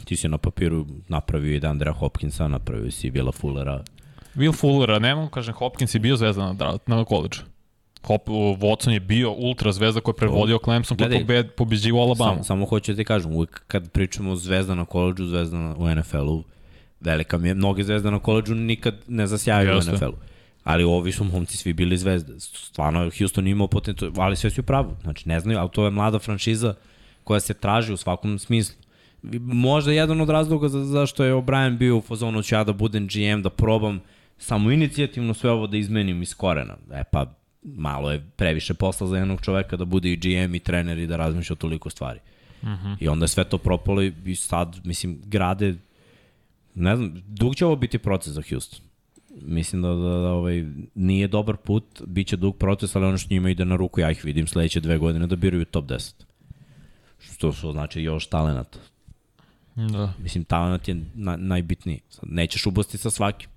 Ti 0.05 0.17
si 0.17 0.29
na 0.29 0.39
papiru 0.39 0.87
napravio 1.09 1.57
i 1.57 1.67
Andrea 1.67 1.93
Hopkinsa, 1.93 2.49
napravio 2.49 2.91
si 2.91 3.11
Vila 3.11 3.33
Fullera. 3.33 3.85
Will 4.35 4.57
Fullera, 4.57 4.99
ne 4.99 5.15
mogu 5.15 5.31
kažem, 5.31 5.55
Hopkins 5.55 5.95
je 5.95 6.01
bio 6.01 6.17
zvezda 6.17 6.53
na, 6.53 6.79
na 6.87 7.05
koleđu. 7.05 7.41
Hop, 8.03 8.29
Watson 8.29 8.91
je 8.91 9.01
bio 9.01 9.33
ultra 9.33 9.73
zvezda 9.73 10.01
koja 10.01 10.13
je 10.13 10.17
prevodio 10.17 10.59
Clemson 10.65 10.97
koji 10.97 11.21
pobed, 11.21 11.55
pobeđivo 11.55 12.03
Alabama. 12.03 12.33
Samo, 12.33 12.45
samo 12.45 12.67
hoću 12.67 12.93
da 12.93 12.97
ti 12.97 13.05
kažem, 13.05 13.33
uvijek 13.33 13.63
kad 13.67 13.91
pričamo 13.91 14.37
zvezda 14.37 14.75
na 14.75 14.85
koleđu, 14.85 15.27
zvezda 15.27 15.59
na, 15.59 15.75
u 15.79 15.95
NFL-u, 15.95 16.45
velika 17.05 17.39
mi 17.39 17.49
je, 17.49 17.55
mnoge 17.55 17.85
zvezda 17.85 18.11
na 18.11 18.19
koleđu 18.19 18.55
nikad 18.55 18.95
ne 19.09 19.27
zasjaju 19.27 19.79
u 19.79 19.93
NFL-u. 19.93 20.17
Ali 20.65 20.85
ovi 20.85 21.13
su 21.13 21.25
momci 21.25 21.57
svi 21.57 21.73
bili 21.73 21.99
zvezde. 21.99 22.41
Stvarno, 22.41 23.11
Houston 23.19 23.47
imao 23.47 23.67
potencijal, 23.67 24.13
ali 24.17 24.37
sve 24.37 24.51
su 24.51 24.61
u 24.61 24.65
pravu. 24.65 24.97
Znači, 25.03 25.29
ne 25.29 25.41
znaju, 25.41 25.59
ali 25.59 25.71
to 25.71 25.85
je 25.85 25.91
mlada 25.91 26.19
franšiza 26.19 26.75
koja 27.25 27.41
se 27.41 27.55
traži 27.55 27.93
u 27.93 27.97
svakom 27.97 28.39
smislu. 28.39 28.77
Možda 29.41 29.93
jedan 29.93 30.21
od 30.21 30.31
razloga 30.31 30.69
za, 30.69 30.85
zašto 30.85 31.25
je 31.25 31.35
O'Brien 31.35 31.79
bio 31.79 31.97
u 31.97 32.01
fazonu 32.01 32.43
ću 32.43 32.55
ja 32.55 32.65
da 32.65 32.73
budem 32.73 33.07
GM, 33.07 33.43
da 33.43 33.51
probam 33.51 34.01
samo 34.39 34.71
inicijativno 34.71 35.35
sve 35.35 35.51
ovo 35.51 35.67
da 35.67 35.77
izmenim 35.77 36.23
iz 36.23 36.35
korena. 36.35 36.77
E 36.93 37.05
pa, 37.13 37.35
malo 37.63 38.11
je 38.11 38.25
previše 38.37 38.75
posla 38.75 39.07
za 39.07 39.17
jednog 39.19 39.41
čoveka 39.41 39.77
da 39.77 39.85
bude 39.85 40.13
i 40.13 40.17
GM 40.17 40.55
i 40.55 40.59
trener 40.61 40.99
i 40.99 41.07
da 41.07 41.17
razmišlja 41.17 41.57
toliko 41.57 41.91
stvari. 41.91 42.21
Uh 42.63 42.69
mhm. 42.69 42.87
-huh. 42.87 42.97
I 43.01 43.09
onda 43.09 43.25
je 43.25 43.29
sve 43.29 43.45
to 43.45 43.59
propalo 43.59 44.03
i 44.03 44.35
sad, 44.35 44.81
mislim, 44.85 45.19
grade, 45.25 45.75
ne 46.75 46.97
znam, 46.97 47.23
dug 47.27 47.57
će 47.57 47.67
ovo 47.67 47.77
biti 47.77 47.99
proces 47.99 48.33
za 48.33 48.43
Houston. 48.51 48.81
Mislim 49.41 49.83
da, 49.83 49.89
da, 49.89 49.95
da 49.95 50.33
ovaj, 50.33 50.65
nije 50.95 51.29
dobar 51.29 51.57
put, 51.57 51.85
bit 52.07 52.27
će 52.27 52.37
dug 52.37 52.57
proces, 52.57 52.97
ali 52.97 53.07
ono 53.07 53.19
što 53.19 53.35
njima 53.35 53.51
ide 53.51 53.65
na 53.65 53.77
ruku, 53.77 54.01
ja 54.01 54.11
ih 54.11 54.25
vidim 54.25 54.47
sledeće 54.47 54.81
dve 54.81 54.99
godine 54.99 55.27
da 55.27 55.37
biraju 55.37 55.65
top 55.65 55.85
10. 55.85 56.13
Što, 57.19 57.53
što 57.53 57.73
znači 57.73 58.03
još 58.03 58.27
talenat. 58.27 58.79
Da. 59.75 60.13
Mislim, 60.23 60.45
talent 60.45 60.89
je 60.89 61.05
na, 61.15 61.37
najbitniji. 61.37 62.01
Sad, 62.09 62.25
nećeš 62.29 62.67
ubasti 62.67 62.99
sa 62.99 63.11
svakim. 63.11 63.49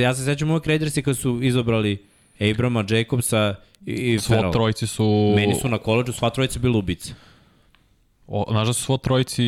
Ja 0.00 0.14
se 0.14 0.24
sećam 0.24 0.50
uvek 0.50 0.66
Raidersi 0.66 1.02
kad 1.02 1.16
su 1.16 1.38
izobrali 1.42 2.04
Abrama, 2.40 2.84
Jacobsa 2.88 3.54
i, 3.86 3.92
i 3.92 4.18
Ferrell. 4.18 4.52
trojci 4.52 4.86
su... 4.86 5.32
Meni 5.36 5.54
su 5.54 5.68
na 5.68 5.78
koleđu 5.78 6.12
sva 6.12 6.30
trojica 6.30 6.58
bili 6.58 6.78
ubice. 6.78 7.14
O, 8.32 8.44
znaš 8.50 8.66
da 8.66 8.72
su 8.72 8.82
svo 8.82 8.96
trojici 8.96 9.44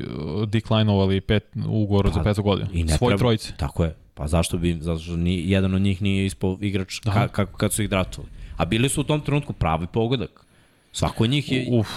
uh, 0.00 0.48
declinovali 0.48 1.20
pet, 1.20 1.44
ugovor 1.66 2.06
pa, 2.06 2.12
za 2.12 2.22
petu 2.22 2.42
godinu? 2.42 2.68
I 2.72 2.84
ne 2.84 2.92
Svoj 2.92 3.10
treba, 3.10 3.18
trojici. 3.18 3.52
Tako 3.56 3.84
je. 3.84 3.96
Pa 4.14 4.26
zašto 4.26 4.58
bi, 4.58 4.78
zato 4.80 5.00
što 5.00 5.16
ni, 5.16 5.50
jedan 5.50 5.74
od 5.74 5.82
njih 5.82 6.02
nije 6.02 6.26
ispao 6.26 6.58
igrač 6.60 6.98
ka, 6.98 7.28
kako 7.28 7.56
kad 7.56 7.72
su 7.72 7.82
ih 7.82 7.90
draftovali. 7.90 8.32
A 8.56 8.64
bili 8.64 8.88
su 8.88 9.00
u 9.00 9.04
tom 9.04 9.20
trenutku 9.20 9.52
pravi 9.52 9.86
pogodak. 9.86 10.46
Svako 10.92 11.24
od 11.24 11.30
njih 11.30 11.52
je... 11.52 11.66
Uf, 11.70 11.88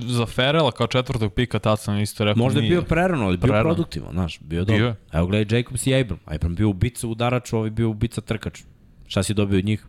za 0.00 0.26
Ferela 0.26 0.72
kao 0.72 0.86
četvrtog 0.86 1.32
pika 1.32 1.58
tad 1.58 1.80
sam 1.80 1.98
isto 1.98 2.24
rekao 2.24 2.42
Možda 2.42 2.60
je 2.60 2.68
bio 2.68 2.82
prerano, 2.82 3.24
ali 3.24 3.36
bio 3.36 3.48
Prerano. 3.48 3.68
produktivan, 3.68 4.12
znaš, 4.12 4.38
bio 4.40 4.64
Bio 4.64 4.78
dobro. 4.78 4.94
Evo 5.12 5.26
gledaj 5.26 5.58
Jacobs 5.58 5.86
i 5.86 5.94
Abram. 5.94 6.18
Abram 6.24 6.54
bio 6.54 6.68
ubica 6.68 7.08
udarač, 7.08 7.52
ovaj 7.52 7.70
bio 7.70 7.90
ubica 7.90 8.20
trkač. 8.20 8.62
Šta 9.06 9.22
si 9.22 9.34
dobio 9.34 9.58
od 9.58 9.64
njih? 9.64 9.86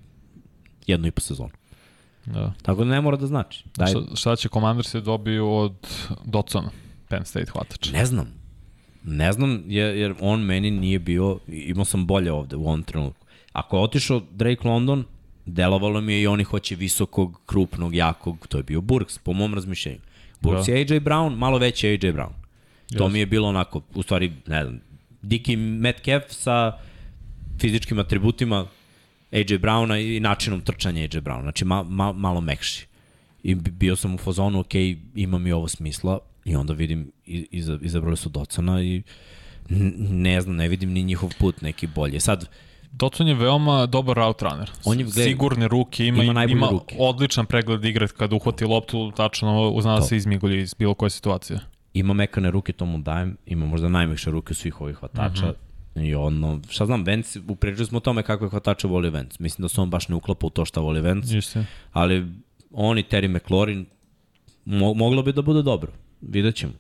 Jednu 0.88 1.08
i 1.08 1.12
po 1.12 1.22
sezonu. 1.22 1.61
Da. 2.26 2.54
Tako 2.62 2.84
da 2.84 2.90
ne 2.92 3.02
mora 3.02 3.18
da 3.18 3.28
znači. 3.28 3.64
Daj, 3.78 3.88
Šta, 3.88 4.00
šta 4.16 4.36
će 4.36 4.50
Commander 4.50 4.86
se 4.86 5.02
dobiju 5.02 5.52
od 5.52 5.74
Dotsona, 6.26 6.70
Penn 7.08 7.26
State 7.26 7.52
hvatač? 7.52 7.92
ne 7.92 8.06
znam. 8.06 8.28
Ne 9.04 9.32
znam, 9.34 9.64
jer, 9.68 9.96
jer 9.96 10.14
on 10.20 10.42
meni 10.42 10.72
nije 10.72 11.00
bio, 11.00 11.40
imao 11.48 11.86
sam 11.86 12.06
bolje 12.08 12.32
ovde 12.32 12.56
u 12.56 12.62
ovom 12.68 12.84
trenutku. 12.84 13.26
Ako 13.54 13.78
je 13.78 13.84
otišao 13.84 14.22
Drake 14.32 14.68
London, 14.68 15.04
delovalo 15.46 16.02
mi 16.02 16.14
je 16.14 16.22
i 16.22 16.28
oni 16.28 16.44
hoće 16.44 16.76
visokog, 16.76 17.42
krupnog, 17.46 17.96
jakog, 17.96 18.48
to 18.48 18.58
je 18.58 18.64
bio 18.64 18.82
Burks, 18.82 19.18
po 19.18 19.34
mom 19.34 19.54
razmišljenju. 19.54 20.00
Burks 20.42 20.66
Da. 20.66 20.72
je 20.72 20.78
AJ 20.80 21.00
Brown, 21.00 21.36
malo 21.38 21.58
veći 21.58 21.88
AJ 21.88 21.98
Brown. 21.98 22.32
To 22.90 22.96
Jasno. 22.96 23.08
mi 23.10 23.20
je 23.20 23.26
bilo 23.26 23.48
onako, 23.48 23.82
u 23.96 24.04
stvari, 24.04 24.32
ne 24.48 24.64
znam, 24.64 24.80
Diki 25.22 25.56
Metcalf 25.56 26.24
sa 26.30 26.78
fizičkim 27.60 28.00
atributima 28.00 28.66
AJ 29.32 29.58
Browna 29.58 30.16
i 30.16 30.20
načinom 30.20 30.62
trčanja 30.62 31.02
AJ 31.02 31.08
Browna. 31.22 31.42
Znači, 31.42 31.66
ma, 31.66 31.84
ma, 31.84 32.12
malo 32.14 32.42
mekši. 32.42 32.88
I 33.44 33.56
bi- 33.56 33.72
bio 33.72 33.96
sam 33.96 34.16
u 34.16 34.18
fazonu, 34.18 34.60
ok, 34.60 34.74
ima 35.16 35.38
mi 35.38 35.52
ovo 35.52 35.68
smisla 35.68 36.20
i 36.46 36.56
onda 36.56 36.74
vidim, 36.74 37.12
iza, 37.26 37.80
izabrali 37.82 38.18
su 38.18 38.30
Docana 38.30 38.82
i 38.84 39.04
ne 40.00 40.42
znam, 40.42 40.56
ne 40.56 40.68
vidim 40.68 40.92
ni 40.92 41.04
njihov 41.04 41.30
put 41.40 41.62
neki 41.62 41.88
bolje. 41.88 42.20
Sad, 42.20 42.50
Dotson 42.92 43.28
je 43.28 43.34
veoma 43.34 43.86
dobar 43.86 44.18
route 44.18 44.46
runner. 44.46 44.72
On 44.86 45.00
je, 45.00 45.04
gledaj, 45.06 45.24
Sigurne 45.24 45.68
ruke, 45.68 46.06
ima, 46.06 46.24
ima 46.24 46.44
ima, 46.46 46.68
ruke. 46.72 46.96
odličan 47.00 47.46
pregled 47.46 47.86
igre 47.86 48.08
kad 48.08 48.34
uhvati 48.34 48.66
loptu, 48.66 49.12
tačno 49.12 49.70
uzna 49.70 49.96
da 49.96 50.02
se 50.02 50.18
izmigolji 50.18 50.62
iz 50.62 50.74
bilo 50.74 50.94
koje 50.94 51.10
situacije. 51.10 51.60
ima 51.94 52.14
mekane 52.14 52.52
ruke, 52.52 52.74
to 52.74 52.86
mu 52.86 52.98
dajem, 52.98 53.38
ima 53.46 53.66
možda 53.66 53.90
najmekše 53.90 54.32
ruke 54.32 54.54
svih 54.54 54.82
ovih 54.82 54.96
hvatača. 54.96 55.46
Uh 55.46 55.52
-huh. 55.52 55.71
I 55.96 56.16
ono, 56.16 56.60
šta 56.70 56.86
znam, 56.86 57.04
Vance, 57.06 57.40
upričali 57.48 57.86
smo 57.86 57.98
o 57.98 58.02
tome 58.02 58.24
kako 58.24 58.46
je 58.46 58.50
hvatača 58.50 58.88
voli 58.88 59.10
Vance. 59.10 59.38
Mislim 59.40 59.62
da 59.64 59.70
se 59.70 59.82
on 59.82 59.90
baš 59.90 60.08
ne 60.08 60.16
uklapa 60.16 60.48
u 60.48 60.50
to 60.50 60.66
šta 60.66 60.80
voli 60.80 61.02
Vance, 61.02 61.38
Isto. 61.38 61.64
ali 61.92 62.28
on 62.72 62.98
i 62.98 63.04
Terry 63.04 63.28
McLaurin 63.28 63.86
mo 64.66 64.94
moglo 64.94 65.24
bi 65.24 65.34
da 65.34 65.42
bude 65.42 65.62
dobro. 65.62 65.92
Vidjet 66.22 66.56
ćemo. 66.56 66.74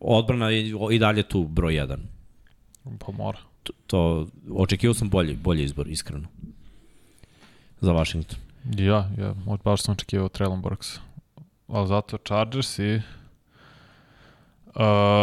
Odbrana 0.00 0.50
je 0.50 0.72
i 0.92 0.98
dalje 0.98 1.22
tu 1.22 1.44
broj 1.44 1.74
1. 1.74 1.96
Pa 2.98 3.12
mora. 3.12 3.38
To, 3.62 3.72
to 3.86 4.26
očekivao 4.54 4.94
sam 4.94 5.08
bolji, 5.08 5.36
bolji 5.36 5.64
izbor, 5.64 5.88
iskreno. 5.88 6.28
Za 7.80 7.92
Washington. 7.92 8.38
Ja, 8.78 9.10
ja, 9.18 9.34
od 9.46 9.60
baš 9.64 9.82
sam 9.82 9.92
očekivao 9.92 10.28
Traylon 10.28 10.60
Burks. 10.60 10.98
Ali 11.68 11.88
zato 11.88 12.18
Chargers 12.18 12.78
i 12.78 12.94
uh, 12.94 13.02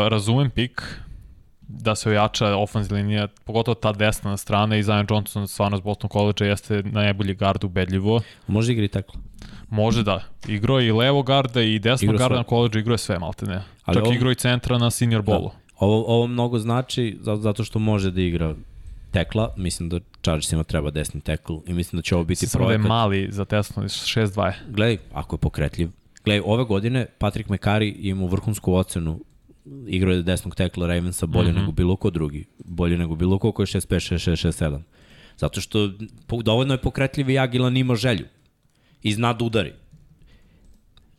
razumem 0.07 0.49
pik 0.49 0.81
da 1.75 1.95
se 1.95 2.09
ojača 2.09 2.55
ofenzivna 2.55 2.97
linija, 2.97 3.27
pogotovo 3.45 3.75
ta 3.75 3.91
desna 3.91 4.37
strana 4.37 4.77
i 4.77 4.83
Zion 4.83 5.05
Johnson 5.09 5.47
stvarno 5.47 5.77
s 5.77 5.81
Boston 5.81 6.09
College 6.09 6.45
jeste 6.45 6.83
najbolji 6.85 7.33
gard 7.33 7.63
ubedljivo. 7.63 8.21
Može 8.47 8.71
igra 8.73 8.85
i 8.85 8.87
tekla. 8.87 9.15
Može 9.69 10.03
da. 10.03 10.23
Igro 10.47 10.79
je 10.79 10.87
i 10.87 10.91
levo 10.91 11.23
garda 11.23 11.61
i 11.61 11.79
desno 11.79 12.05
Igrao 12.05 12.17
garda 12.17 12.33
sve. 12.33 12.37
na 12.37 12.43
koleđu, 12.43 12.79
igro 12.79 12.93
je 12.93 12.97
sve 12.97 13.19
malte 13.19 13.45
ne. 13.45 13.61
Ali 13.85 13.95
Čak 13.95 14.03
ovo- 14.05 14.13
igro 14.13 14.31
i 14.31 14.35
centra 14.35 14.77
na 14.77 14.91
senior 14.91 15.21
bolu. 15.21 15.51
Ovo, 15.79 16.03
ovo 16.07 16.27
mnogo 16.27 16.59
znači 16.59 17.17
za- 17.21 17.35
zato 17.35 17.63
što 17.63 17.79
može 17.79 18.11
da 18.11 18.21
igra 18.21 18.55
tekla. 19.11 19.53
Mislim 19.57 19.89
da 19.89 19.99
Chargersima 20.21 20.63
treba 20.63 20.91
desni 20.91 21.21
tekl 21.21 21.53
i 21.67 21.73
mislim 21.73 21.97
da 21.97 22.01
će 22.01 22.15
ovo 22.15 22.23
biti 22.23 22.45
da 22.45 22.59
je 22.59 22.65
projekat. 22.65 22.87
mali 22.87 23.27
za 23.31 23.45
tesno, 23.45 23.83
6-2 23.83 24.45
je. 24.45 24.59
Gledaj, 24.69 24.97
ako 25.13 25.35
je 25.35 25.39
pokretljiv. 25.39 25.89
Gledaj, 26.25 26.41
ove 26.45 26.63
godine 26.63 27.05
Patrick 27.17 27.49
McCarry 27.49 27.93
ima 27.97 28.25
vrhunsku 28.25 28.73
ocenu 28.73 29.19
igrao 29.87 30.13
je 30.13 30.23
desnog 30.23 30.55
tekla 30.55 30.87
Ravensa 30.87 31.25
bolje 31.25 31.51
mm 31.51 31.55
-hmm. 31.55 31.59
nego 31.59 31.71
bilo 31.71 31.95
ko 31.95 32.09
drugi. 32.09 32.45
Bolje 32.65 32.97
nego 32.97 33.15
bilo 33.15 33.39
ko 33.39 33.51
ko 33.51 33.61
je 33.61 33.65
6-5, 33.65 34.15
6-6, 34.15 34.47
6-7. 34.47 34.81
Zato 35.37 35.61
što 35.61 35.91
dovoljno 36.43 36.73
je 36.73 36.81
pokretljiv 36.81 37.29
i 37.29 37.39
agilan 37.39 37.77
ima 37.77 37.95
želju. 37.95 38.25
I 39.03 39.13
zna 39.13 39.33
da 39.33 39.45
udari. 39.45 39.73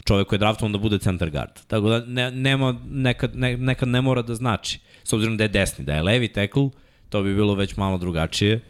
Čovek 0.04 0.28
koji 0.28 0.36
je 0.36 0.38
draftovan 0.38 0.72
da 0.72 0.78
bude 0.78 0.98
centar 0.98 1.30
guard. 1.30 1.66
Tako 1.66 1.88
da 1.88 2.04
ne, 2.06 2.30
nema, 2.30 2.80
nekad, 2.90 3.36
ne, 3.36 3.56
nekad 3.56 3.88
ne 3.88 4.00
mora 4.00 4.22
da 4.22 4.34
znači. 4.34 4.80
S 5.04 5.12
obzirom 5.12 5.36
da 5.36 5.44
je 5.44 5.48
desni, 5.48 5.84
da 5.84 5.94
je 5.94 6.02
levi 6.02 6.28
tackle, 6.28 6.70
to 7.08 7.22
bi 7.22 7.34
bilo 7.34 7.54
već 7.54 7.76
malo 7.76 7.98
drugačije. 7.98 8.60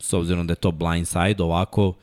S 0.00 0.12
obzirom 0.12 0.46
da 0.46 0.52
je 0.52 0.56
to 0.56 0.70
blind 0.70 1.08
side, 1.08 1.42
ovako 1.42 1.94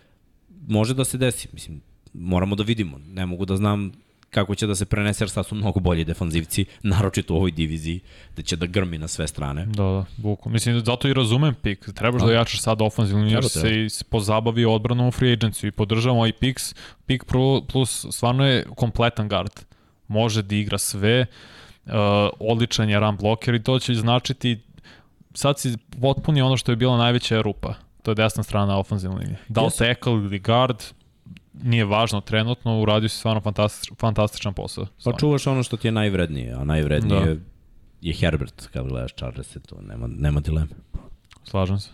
može 0.68 0.94
da 0.94 1.04
se 1.04 1.18
desi. 1.18 1.48
Mislim, 1.54 1.82
moramo 2.14 2.56
da 2.56 2.64
vidimo. 2.64 2.98
Ne 2.98 3.26
mogu 3.26 3.46
da 3.46 3.58
znam 3.58 3.92
kako 4.30 4.56
će 4.56 4.68
da 4.68 4.76
se 4.76 4.86
prenese, 4.86 5.24
jer 5.24 5.30
sad 5.30 5.46
su 5.46 5.56
mnogo 5.56 5.80
bolji 5.80 6.06
defanzivci, 6.06 6.66
naročito 6.84 7.34
u 7.34 7.38
ovoj 7.38 7.52
diviziji, 7.52 8.00
da 8.36 8.42
će 8.42 8.56
da 8.56 8.66
grmi 8.66 8.98
na 8.98 9.08
sve 9.08 9.28
strane. 9.28 9.66
Da, 9.66 9.84
da, 9.84 10.06
buku. 10.18 10.50
Mislim, 10.50 10.80
zato 10.86 11.08
i 11.08 11.14
razumem 11.14 11.54
pik. 11.54 11.90
Trebaš 11.96 12.22
da 12.22 12.34
jačaš 12.34 12.62
sad 12.62 12.82
ofenzivnu 12.82 13.24
liniju, 13.24 13.38
jer 13.38 13.50
se 13.50 13.86
i 13.86 13.88
pozabavi 14.10 14.66
odbranom 14.66 15.08
u 15.08 15.12
free 15.12 15.38
agency 15.38 15.68
i 15.68 15.72
podržavamo 15.72 16.28
i 16.28 16.32
Pix. 16.32 16.76
Pik 17.06 17.24
plus 17.68 18.06
stvarno 18.12 18.46
je 18.46 18.66
kompletan 18.76 19.30
guard. 19.30 19.52
Može 20.08 20.42
da 20.42 20.56
igra 20.56 20.78
sve, 20.78 21.26
uh, 21.86 21.92
odličan 22.40 22.90
je 22.90 23.00
run 23.00 23.18
blocker 23.18 23.56
i 23.56 23.64
to 23.64 23.80
će 23.80 23.94
značiti 23.94 24.60
sad 25.34 25.60
si 25.60 25.78
potpuni 26.02 26.42
ono 26.42 26.58
što 26.58 26.72
je 26.72 26.76
bila 26.76 26.98
najveća 26.98 27.42
rupa. 27.42 27.74
To 28.04 28.12
je 28.12 28.16
desna 28.16 28.44
strana 28.44 28.78
ofenzivne 28.78 29.18
linije. 29.18 29.38
Da 29.48 29.62
li 29.62 29.72
tackle 29.78 30.14
ili 30.14 30.40
guard, 30.40 30.84
nije 31.64 31.86
važno 31.86 32.22
trenutno, 32.22 32.82
uradio 32.82 33.10
si 33.10 33.18
stvarno 33.18 33.42
fantastič, 33.42 33.92
fantastičan 34.00 34.54
posao. 34.54 34.86
Pa 34.86 34.92
Stvarno. 35.00 35.20
čuvaš 35.20 35.48
ono 35.48 35.64
što 35.64 35.78
ti 35.78 35.88
je 35.88 35.92
najvrednije, 35.92 36.54
a 36.54 36.64
najvrednije 36.64 37.36
Da. 37.36 37.42
je 38.02 38.14
Herbert, 38.14 38.68
kad 38.74 38.88
gledaš 38.88 39.14
Chargers, 39.16 39.58
to 39.68 39.82
nema, 39.82 40.08
nema 40.08 40.40
dileme. 40.40 40.70
Slažem 41.44 41.80
se. 41.80 41.90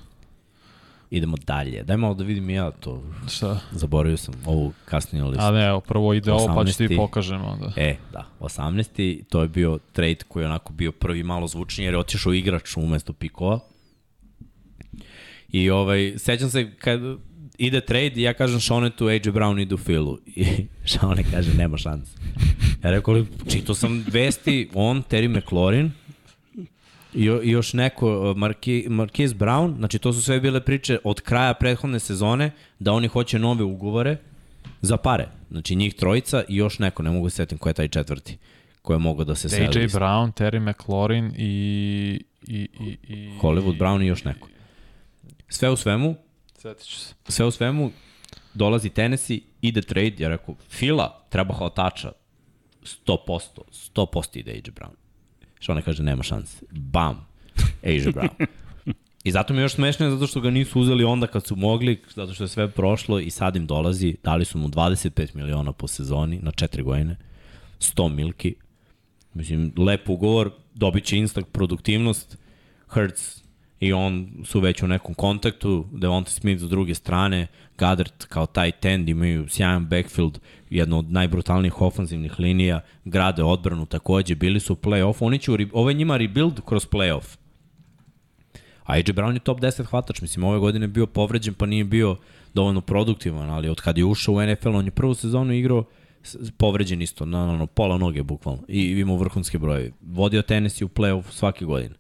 Idemo 1.09 1.37
dalje. 1.45 1.83
Daj 1.83 1.97
malo 1.97 2.13
da 2.13 2.23
vidim 2.23 2.49
ja 2.49 2.71
to. 2.71 3.03
Šta? 3.29 3.59
Zaboravio 3.71 4.17
sam 4.17 4.33
ovu 4.45 4.73
kasniju 4.85 5.27
listu. 5.27 5.45
A 5.45 5.51
ne, 5.51 5.65
evo, 5.65 5.79
prvo 5.81 6.13
ide 6.13 6.31
ovo 6.31 6.55
pa 6.55 6.65
ću 6.65 6.77
ti 6.77 6.87
18. 6.87 6.97
pokažem 6.97 7.45
onda. 7.45 7.71
E, 7.75 7.95
da, 8.11 8.25
18. 8.39 9.23
To 9.29 9.41
je 9.41 9.47
bio 9.47 9.79
trade 9.91 10.17
koji 10.27 10.43
je 10.43 10.47
onako 10.47 10.73
bio 10.73 10.91
prvi 10.91 11.23
malo 11.23 11.47
zvučniji 11.47 11.85
jer 11.85 11.93
je 11.93 11.99
otišao 11.99 12.33
igrač 12.33 12.77
umesto 12.77 13.13
pikova. 13.13 13.59
I 15.49 15.69
ovaj, 15.69 16.13
sećam 16.17 16.49
se 16.49 16.75
kad 16.75 16.99
ide 17.57 17.81
trade 17.81 18.11
i 18.15 18.21
ja 18.21 18.33
kažem 18.33 18.59
Šonetu, 18.59 19.07
AJ 19.07 19.19
Brown 19.19 19.61
idu 19.61 19.77
Philu. 19.77 20.17
I 20.25 20.45
Šone 20.91 21.23
kaže, 21.31 21.53
nema 21.53 21.77
šanse. 21.77 22.11
Ja 22.83 22.91
rekao, 22.91 23.13
li, 23.13 23.27
čito 23.49 23.73
sam 23.75 24.05
vesti, 24.11 24.69
on, 24.73 25.03
Terry 25.03 25.37
McLaurin, 25.37 25.91
I, 27.13 27.23
jo- 27.25 27.41
još 27.43 27.73
neko, 27.73 28.31
uh, 28.31 28.37
Marki, 28.37 28.85
Marquise 28.89 29.33
Brown, 29.33 29.77
znači 29.77 29.99
to 29.99 30.13
su 30.13 30.21
sve 30.21 30.39
bile 30.39 30.61
priče 30.61 30.97
od 31.03 31.21
kraja 31.21 31.53
prethodne 31.53 31.99
sezone, 31.99 32.51
da 32.79 32.91
oni 32.91 33.07
hoće 33.07 33.39
nove 33.39 33.63
ugovore 33.63 34.17
za 34.81 34.97
pare. 34.97 35.27
Znači 35.51 35.75
njih 35.75 35.93
trojica 35.93 36.43
i 36.49 36.55
još 36.55 36.79
neko, 36.79 37.03
ne 37.03 37.11
mogu 37.11 37.29
se 37.29 37.35
setim 37.35 37.57
ko 37.57 37.69
je 37.69 37.73
taj 37.73 37.87
četvrti, 37.87 38.37
ko 38.81 38.93
je 38.93 38.99
mogao 38.99 39.25
da 39.25 39.35
se 39.35 39.49
seli. 39.49 39.65
AJ 39.65 39.87
Brown, 39.87 40.31
Terry 40.33 40.59
McLaurin 40.69 41.31
i... 41.37 42.23
i, 42.47 42.67
i, 42.79 42.97
i 43.07 43.29
Hollywood 43.41 43.77
Brown 43.77 44.03
i 44.03 44.07
još 44.07 44.23
neko. 44.23 44.47
Sve 45.49 45.69
u 45.69 45.75
svemu, 45.75 46.15
Sjetit 46.63 46.85
ću 46.85 46.99
se. 46.99 47.13
sve 47.27 47.45
u 47.45 47.51
svemu, 47.51 47.91
dolazi 48.53 48.89
Tennessee, 48.89 49.39
ide 49.61 49.81
trade, 49.81 50.15
ja 50.19 50.29
rekao, 50.29 50.55
Fila, 50.69 51.25
treba 51.29 51.53
hvatača, 51.53 52.11
100%, 53.05 53.17
100% 53.95 54.39
ide 54.39 54.51
AJ 54.51 54.71
Brown. 54.71 54.95
Što 55.59 55.71
ona 55.71 55.81
kaže, 55.81 56.03
nema 56.03 56.23
šanse. 56.23 56.65
Bam, 56.71 57.25
AJ 57.83 57.97
Brown. 57.97 58.45
I 59.23 59.31
zato 59.31 59.53
mi 59.53 59.59
je 59.59 59.63
još 59.63 59.73
smešnije 59.73 60.11
zato 60.11 60.27
što 60.27 60.41
ga 60.41 60.49
nisu 60.49 60.79
uzeli 60.79 61.03
onda 61.03 61.27
kad 61.27 61.45
su 61.45 61.55
mogli, 61.55 62.01
zato 62.15 62.33
što 62.33 62.43
je 62.43 62.47
sve 62.47 62.71
prošlo 62.71 63.19
i 63.19 63.29
sad 63.29 63.55
im 63.55 63.65
dolazi, 63.65 64.15
dali 64.23 64.45
su 64.45 64.57
mu 64.57 64.67
25 64.67 65.35
miliona 65.35 65.71
po 65.71 65.87
sezoni 65.87 66.39
na 66.41 66.51
4 66.51 66.83
godine, 66.83 67.15
100 67.79 68.09
milki. 68.09 68.55
Mislim, 69.33 69.73
lep 69.77 70.09
ugovor, 70.09 70.51
dobit 70.73 71.03
će 71.03 71.17
instant 71.17 71.47
produktivnost, 71.51 72.37
Hertz 72.93 73.42
i 73.83 73.93
on 73.93 74.27
su 74.45 74.59
već 74.59 74.83
u 74.83 74.87
nekom 74.87 75.13
kontaktu, 75.13 75.85
Devonta 75.91 76.31
Smith 76.31 76.61
s 76.61 76.69
druge 76.69 76.95
strane, 76.95 77.47
Goddard 77.77 78.25
kao 78.27 78.45
taj 78.45 78.71
tend 78.71 79.09
imaju 79.09 79.49
sjajan 79.49 79.85
backfield, 79.85 80.39
jedno 80.69 80.99
od 80.99 81.11
najbrutalnijih 81.11 81.81
ofanzivnih 81.81 82.39
linija, 82.39 82.81
grade 83.05 83.43
odbranu 83.43 83.85
takođe, 83.85 84.35
bili 84.35 84.59
su 84.59 84.73
u 84.73 84.75
play-off, 84.75 85.15
oni 85.19 85.39
će, 85.39 85.51
ovo 85.73 85.89
je 85.89 85.93
njima 85.93 86.17
rebuild 86.17 86.61
kroz 86.65 86.87
play-off. 86.87 87.37
A 88.83 88.93
AJ 88.93 89.03
Brown 89.03 89.33
je 89.33 89.39
top 89.39 89.59
10 89.59 89.83
hvatač, 89.83 90.21
mislim, 90.21 90.43
ove 90.43 90.59
godine 90.59 90.87
bio 90.87 91.05
povređen 91.05 91.53
pa 91.53 91.65
nije 91.65 91.83
bio 91.83 92.15
dovoljno 92.53 92.81
produktivan, 92.81 93.49
ali 93.49 93.69
od 93.69 93.81
kad 93.81 93.97
je 93.97 94.05
ušao 94.05 94.35
u 94.35 94.45
NFL, 94.45 94.75
on 94.75 94.85
je 94.85 94.91
prvu 94.91 95.13
sezonu 95.13 95.53
igrao 95.53 95.83
povređen 96.57 97.01
isto, 97.01 97.25
na, 97.25 97.45
na, 97.47 97.57
na 97.57 97.65
pola 97.65 97.97
noge 97.97 98.23
bukvalno, 98.23 98.61
i 98.67 98.81
imao 98.81 99.17
vrhunske 99.17 99.59
broje. 99.59 99.91
Vodio 100.01 100.41
Tennessee 100.41 100.85
u 100.85 100.89
play-off 100.89 101.23
svake 101.29 101.65
godine. 101.65 101.95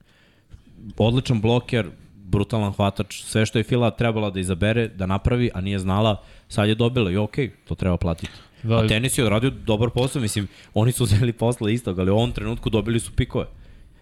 Odličan 0.97 1.41
bloker, 1.41 1.85
brutalan 2.15 2.73
hvatač, 2.73 3.23
sve 3.23 3.45
što 3.45 3.57
je 3.57 3.63
Fila 3.63 3.91
trebala 3.91 4.29
da 4.29 4.39
izabere, 4.39 4.87
da 4.87 5.05
napravi, 5.05 5.49
a 5.53 5.61
nije 5.61 5.79
znala, 5.79 6.21
sad 6.47 6.69
je 6.69 6.75
dobila 6.75 7.11
i 7.11 7.17
okej, 7.17 7.47
okay, 7.47 7.67
to 7.67 7.75
treba 7.75 7.97
platiti. 7.97 8.31
Da, 8.63 8.77
a 8.77 8.87
tenis 8.87 9.17
je 9.17 9.23
odradio 9.23 9.49
dobar 9.49 9.89
posao, 9.89 10.21
mislim, 10.21 10.47
oni 10.73 10.91
su 10.91 11.03
uzeli 11.03 11.33
posle 11.33 11.73
istog, 11.73 11.99
ali 11.99 12.11
u 12.11 12.15
ovom 12.15 12.31
trenutku 12.31 12.69
dobili 12.69 12.99
su 12.99 13.11
pikove. 13.11 13.45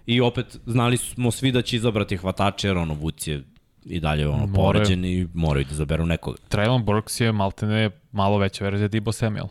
I 0.06 0.22
opet 0.22 0.58
znali 0.66 0.98
smo 0.98 1.32
svi 1.32 1.52
da 1.52 1.62
će 1.62 1.76
izabrati 1.76 2.18
hvatače, 2.18 2.68
jer 2.68 2.78
ono 2.78 2.94
Vuc 2.94 3.28
je 3.28 3.44
i 3.86 4.00
dalje 4.00 4.28
ono 4.28 4.46
More. 4.46 4.54
poređen 4.56 5.06
i 5.06 5.28
moraju 5.34 5.66
da 5.70 5.76
zaberu 5.76 6.06
nekoga. 6.06 6.38
Traylon 6.50 6.84
Burks 6.84 7.20
je 7.20 7.32
maltene 7.32 7.90
malo 8.12 8.38
veća 8.38 8.64
verzija 8.64 8.88
Dibo 8.88 9.12
Samuel. 9.12 9.48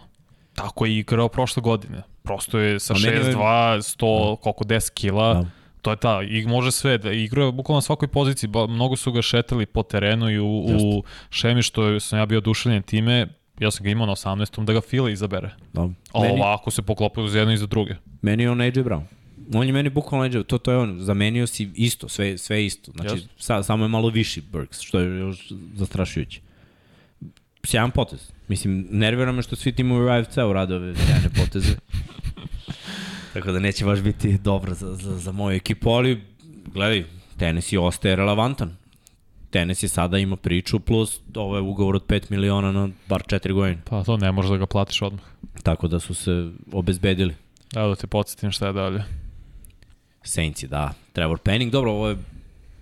Tako 0.54 0.86
je 0.86 0.98
igrao 0.98 1.28
prošle 1.28 1.62
godine. 1.62 2.02
Prosto 2.22 2.58
je 2.58 2.80
sa 2.80 2.94
6-2, 2.94 3.34
100, 3.34 4.30
da. 4.30 4.36
koliko 4.36 4.64
10 4.64 4.92
kila. 4.92 5.34
Da. 5.34 5.44
To 5.82 5.90
je 5.90 5.96
ta, 5.96 6.22
i 6.22 6.46
može 6.46 6.70
sve, 6.70 6.98
da 6.98 7.12
igra 7.12 7.50
bukvalno 7.50 7.76
na 7.76 7.82
svakoj 7.82 8.08
poziciji, 8.08 8.48
ba, 8.48 8.66
mnogo 8.66 8.96
su 8.96 9.12
ga 9.12 9.22
šetali 9.22 9.66
po 9.66 9.82
terenu 9.82 10.30
i 10.30 10.38
u, 10.38 10.46
u 10.46 11.02
šemi 11.30 11.62
što 11.62 12.00
sam 12.00 12.18
ja 12.18 12.26
bio 12.26 12.38
oduševljen 12.38 12.82
time, 12.82 13.28
ja 13.60 13.70
sam 13.70 13.84
ga 13.84 13.90
imao 13.90 14.06
na 14.06 14.12
18. 14.12 14.64
da 14.64 14.72
ga 14.72 14.80
Fila 14.80 15.10
izabere. 15.10 15.50
Da. 15.72 15.88
A 16.12 16.20
meni, 16.20 16.40
ovako 16.40 16.70
se 16.70 16.82
poklopaju 16.82 17.28
za 17.28 17.38
jedno 17.38 17.54
i 17.54 17.56
za 17.56 17.66
druge. 17.66 17.94
Meni 18.22 18.42
je 18.42 18.50
on 18.50 18.60
AJ 18.60 18.70
Brown. 18.70 19.02
On 19.54 19.66
je 19.66 19.72
meni 19.72 19.90
bukvalno 19.90 20.24
AJ, 20.24 20.42
to, 20.42 20.58
to 20.58 20.70
je 20.70 20.78
on, 20.78 20.96
zamenio 21.00 21.46
si 21.46 21.70
isto, 21.74 22.08
sve, 22.08 22.38
sve 22.38 22.66
isto. 22.66 22.92
Znači, 22.92 23.26
sa, 23.38 23.62
samo 23.62 23.84
je 23.84 23.88
malo 23.88 24.08
viši 24.08 24.40
Burks, 24.40 24.80
što 24.80 25.00
je 25.00 25.18
još 25.18 25.52
zastrašujuće. 25.74 26.40
Sjajan 27.64 27.90
potez. 27.90 28.32
Mislim, 28.48 28.86
nervira 28.90 29.32
me 29.32 29.42
što 29.42 29.56
svi 29.56 29.72
timovi 29.72 30.04
u 30.04 30.08
AFC-u 30.08 30.52
rade 30.52 30.74
ove 30.74 30.94
sjajne 30.96 31.28
poteze. 31.36 31.74
Tako 33.32 33.52
da 33.52 33.58
neće 33.58 33.84
baš 33.84 34.00
biti 34.00 34.38
dobro 34.38 34.74
za, 34.74 34.94
za, 34.94 35.18
za 35.18 35.32
moju 35.32 35.56
ekipu, 35.56 35.90
ali 35.90 36.22
gledaj, 36.72 37.04
tenis 37.36 37.72
je 37.72 37.80
ostaje 37.80 38.16
relevantan. 38.16 38.76
Tenis 39.50 39.82
je 39.82 39.88
sada 39.88 40.18
ima 40.18 40.36
priču 40.36 40.80
plus 40.80 41.20
ovo 41.34 41.56
je 41.56 41.62
ugovor 41.62 41.96
od 41.96 42.06
5 42.06 42.30
miliona 42.30 42.72
na 42.72 42.88
bar 43.08 43.22
4 43.22 43.52
godine. 43.52 43.82
Pa 43.84 44.04
to 44.04 44.16
ne 44.16 44.32
možeš 44.32 44.50
da 44.50 44.56
ga 44.56 44.66
platiš 44.66 45.02
odmah. 45.02 45.22
Tako 45.62 45.88
da 45.88 46.00
su 46.00 46.14
se 46.14 46.50
obezbedili. 46.72 47.34
Evo 47.76 47.88
da 47.88 47.94
te 47.94 48.06
podsjetim 48.06 48.50
šta 48.50 48.66
je 48.66 48.72
dalje. 48.72 49.04
Saints 50.22 50.64
da. 50.64 50.92
Trevor 51.12 51.38
Penning, 51.38 51.72
dobro, 51.72 51.92
ovo 51.92 52.08
je 52.08 52.16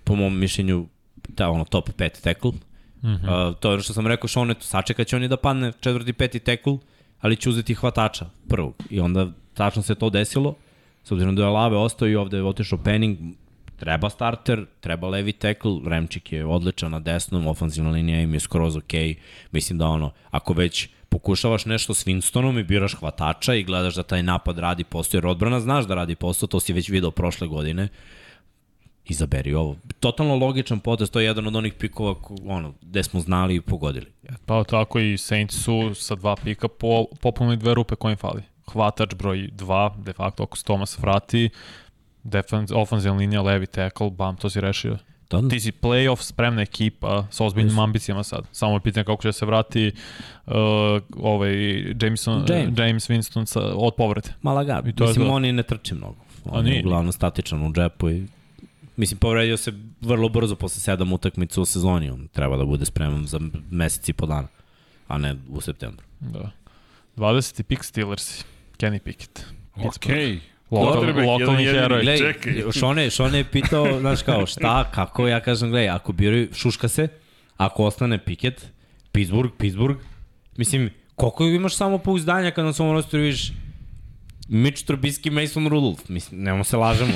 po 0.03 0.15
mom 0.15 0.39
mišljenju 0.39 0.87
ta, 1.35 1.49
ono, 1.49 1.65
top 1.65 1.89
5 1.89 2.21
tackle. 2.21 2.51
Mm 2.51 3.07
-hmm. 3.07 3.49
uh, 3.49 3.55
to 3.59 3.69
je 3.69 3.73
ono 3.73 3.83
što 3.83 3.93
sam 3.93 4.07
rekao 4.07 4.27
Šonetu, 4.27 4.65
sačekat 4.65 5.07
će 5.07 5.15
oni 5.15 5.27
da 5.27 5.37
padne 5.37 5.71
četvrti, 5.79 6.13
peti 6.13 6.39
tackle, 6.39 6.77
ali 7.19 7.35
će 7.35 7.49
uzeti 7.49 7.73
hvatača 7.73 8.25
prvog. 8.47 8.73
I 8.89 8.99
onda 8.99 9.27
tačno 9.59 9.81
se 9.81 9.95
to 9.95 10.09
desilo, 10.09 10.55
s 11.03 11.11
obzirom 11.11 11.35
da 11.35 11.43
je 11.43 11.49
Lave 11.49 11.77
ostao 11.77 12.07
i 12.07 12.15
ovde 12.15 12.37
je 12.37 12.43
otišao 12.43 12.79
Penning, 12.83 13.17
treba 13.75 14.09
starter, 14.09 14.65
treba 14.79 15.07
levi 15.07 15.31
tackle, 15.31 15.79
Remčik 15.85 16.31
je 16.33 16.45
odličan 16.45 16.91
na 16.91 16.99
desnom, 16.99 17.47
ofenzivna 17.47 17.91
linija 17.91 18.21
im 18.21 18.33
je 18.33 18.39
skroz 18.39 18.77
ok, 18.77 18.93
mislim 19.51 19.77
da 19.77 19.87
ono, 19.87 20.11
ako 20.31 20.53
već 20.53 20.87
pokušavaš 21.09 21.65
nešto 21.65 21.93
s 21.93 22.05
Winstonom 22.07 22.59
i 22.59 22.63
biraš 22.63 22.95
hvatača 22.95 23.53
i 23.55 23.63
gledaš 23.63 23.95
da 23.95 24.03
taj 24.03 24.23
napad 24.23 24.59
radi 24.59 24.83
posao, 24.83 25.17
jer 25.17 25.27
odbrana 25.27 25.59
znaš 25.59 25.85
da 25.85 25.95
radi 25.95 26.15
posao, 26.15 26.47
to 26.47 26.59
si 26.59 26.73
već 26.73 26.89
video 26.89 27.11
prošle 27.11 27.47
godine, 27.47 27.87
izaberi 29.05 29.53
ovo. 29.53 29.75
Totalno 29.99 30.35
logičan 30.35 30.79
potez, 30.79 31.09
to 31.09 31.19
je 31.19 31.25
jedan 31.25 31.47
od 31.47 31.55
onih 31.55 31.73
pikova 31.73 32.15
ono, 32.45 32.73
gde 32.81 33.03
smo 33.03 33.19
znali 33.19 33.55
i 33.55 33.61
pogodili. 33.61 34.07
Pa 34.45 34.63
tako 34.63 34.99
i 34.99 35.17
Saints 35.17 35.63
su 35.63 35.95
sa 35.95 36.15
dva 36.15 36.35
pika 36.35 36.67
po, 36.67 37.05
popunili 37.21 37.57
dve 37.57 37.73
rupe 37.73 37.95
koje 37.95 38.11
im 38.11 38.17
fali. 38.17 38.41
Hvatač 38.73 39.15
broj 39.15 39.49
2, 39.53 40.03
de 40.03 40.13
facto 40.13 40.43
ako 40.43 40.57
se 40.57 40.63
Thomas 40.63 40.99
vrati, 40.99 41.49
defense, 42.23 42.75
ofenzivna 42.75 43.17
linija, 43.17 43.41
levi 43.41 43.67
tackle, 43.67 44.09
bam, 44.09 44.37
to 44.37 44.49
si 44.49 44.61
rešio. 44.61 44.97
Da. 45.29 45.49
Ti 45.49 45.59
si 45.59 45.71
playoff 45.71 46.21
spremna 46.21 46.61
ekipa 46.61 47.27
sa 47.29 47.45
ozbiljnim 47.45 47.75
yes. 47.75 47.83
ambicijama 47.83 48.23
sad. 48.23 48.47
Samo 48.51 48.73
je 48.73 48.79
pitanje 48.79 49.03
kako 49.03 49.21
će 49.21 49.31
se 49.31 49.45
vrati 49.45 49.91
uh, 50.47 50.53
ovaj 51.17 51.53
Jameson, 52.01 52.45
James. 52.49 52.79
James 52.79 53.09
Winston 53.09 53.45
sa, 53.45 53.61
od 53.75 53.95
povrede. 53.95 54.29
Malaga, 54.41 54.81
mislim, 54.85 55.27
je 55.27 55.31
oni 55.31 55.51
ne 55.51 55.63
trče 55.63 55.95
mnogo. 55.95 56.15
On 56.45 56.67
je 56.67 56.81
uglavnom 56.85 57.11
statičan 57.11 57.67
u 57.67 57.73
džepu 57.73 58.09
i 58.09 58.27
Mislim, 58.99 59.17
povredio 59.17 59.57
se 59.57 59.73
vrlo 60.01 60.29
brzo 60.29 60.55
posle 60.55 60.81
sedam 60.81 61.13
utakmica 61.13 61.61
u 61.61 61.65
sezoni. 61.65 62.09
On 62.09 62.27
treba 62.27 62.57
da 62.57 62.65
bude 62.65 62.85
spreman 62.85 63.27
za 63.27 63.39
mesec 63.71 64.09
i 64.09 64.13
po 64.13 64.25
dana, 64.25 64.47
a 65.07 65.17
ne 65.17 65.35
u 65.49 65.61
septembru. 65.61 66.05
Da. 66.19 66.51
20. 67.15 67.63
pick 67.63 67.83
Steelers, 67.83 68.43
Kenny 68.79 68.99
Pickett. 68.99 69.45
Okej. 69.75 70.39
Lokal, 70.71 71.25
lokalni 71.25 71.65
heroj. 71.65 72.01
Glej, 72.01 72.19
Šone, 72.79 73.09
Šone 73.09 73.37
je 73.37 73.43
pitao, 73.43 73.99
znaš 73.99 74.21
kao, 74.21 74.45
šta, 74.45 74.91
kako, 74.91 75.27
ja 75.27 75.39
kažem, 75.39 75.69
gledaj, 75.69 75.89
ako 75.89 76.13
biraju, 76.13 76.47
šuška 76.53 76.87
se, 76.87 77.07
ako 77.57 77.85
ostane 77.85 78.17
Pickett, 78.17 78.65
Pittsburgh, 79.11 79.53
Pittsburgh, 79.57 79.99
mislim, 80.57 80.89
koliko 81.15 81.43
imaš 81.43 81.75
samo 81.75 81.97
pouzdanja 81.97 82.51
kad 82.51 82.65
na 82.65 82.73
svom 82.73 82.91
rosteru 82.91 83.23
vidiš 83.23 83.51
Mitch 84.49 84.85
Trubisky, 84.85 85.31
Mason 85.31 85.67
Rudolph. 85.67 86.09
Mislim, 86.09 86.41
nemo 86.43 86.63
se 86.63 86.77
lažemo. 86.77 87.13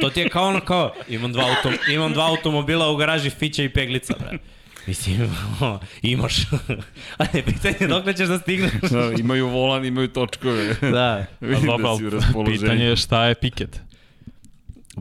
to 0.00 0.10
ti 0.10 0.20
je 0.20 0.28
kao 0.28 0.48
ono 0.48 0.60
kao, 0.60 0.92
imam 1.08 1.32
dva, 1.32 1.44
autom, 1.48 1.72
imam 1.92 2.12
dva 2.12 2.26
automobila 2.26 2.90
u 2.90 2.96
garaži, 2.96 3.30
Fića 3.30 3.62
i 3.62 3.68
Peglica, 3.68 4.14
bre. 4.18 4.38
Mislim, 4.86 5.30
imaš. 6.02 6.42
A 7.18 7.24
ne, 7.34 7.42
pitanje 7.42 7.88
dok 7.88 8.16
ćeš 8.16 8.28
da 8.28 8.38
stigneš. 8.38 8.72
da, 8.90 9.12
imaju 9.18 9.48
volan, 9.48 9.84
imaju 9.84 10.08
točkove. 10.08 10.74
Da. 10.92 11.26
Vidim 11.40 11.66
da, 11.66 11.76
da 11.76 11.96
si 11.96 12.36
u 12.36 12.44
Pitanje 12.44 12.84
je 12.84 12.96
šta 12.96 13.24
je 13.24 13.34
Piket. 13.34 13.80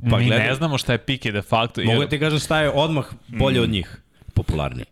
Pa, 0.10 0.18
Mi 0.18 0.26
gledaj, 0.26 0.48
ne 0.48 0.56
znamo 0.56 0.78
šta 0.78 0.92
je 0.92 0.98
Piket 0.98 1.34
de 1.34 1.42
facto. 1.42 1.82
Mogu 1.84 2.02
jer... 2.02 2.10
ti 2.10 2.20
kažem 2.20 2.40
šta 2.40 2.62
je 2.62 2.70
odmah 2.70 3.06
bolje 3.28 3.60
mm. 3.60 3.64
od 3.64 3.70
njih, 3.70 4.02
popularniji. 4.34 4.86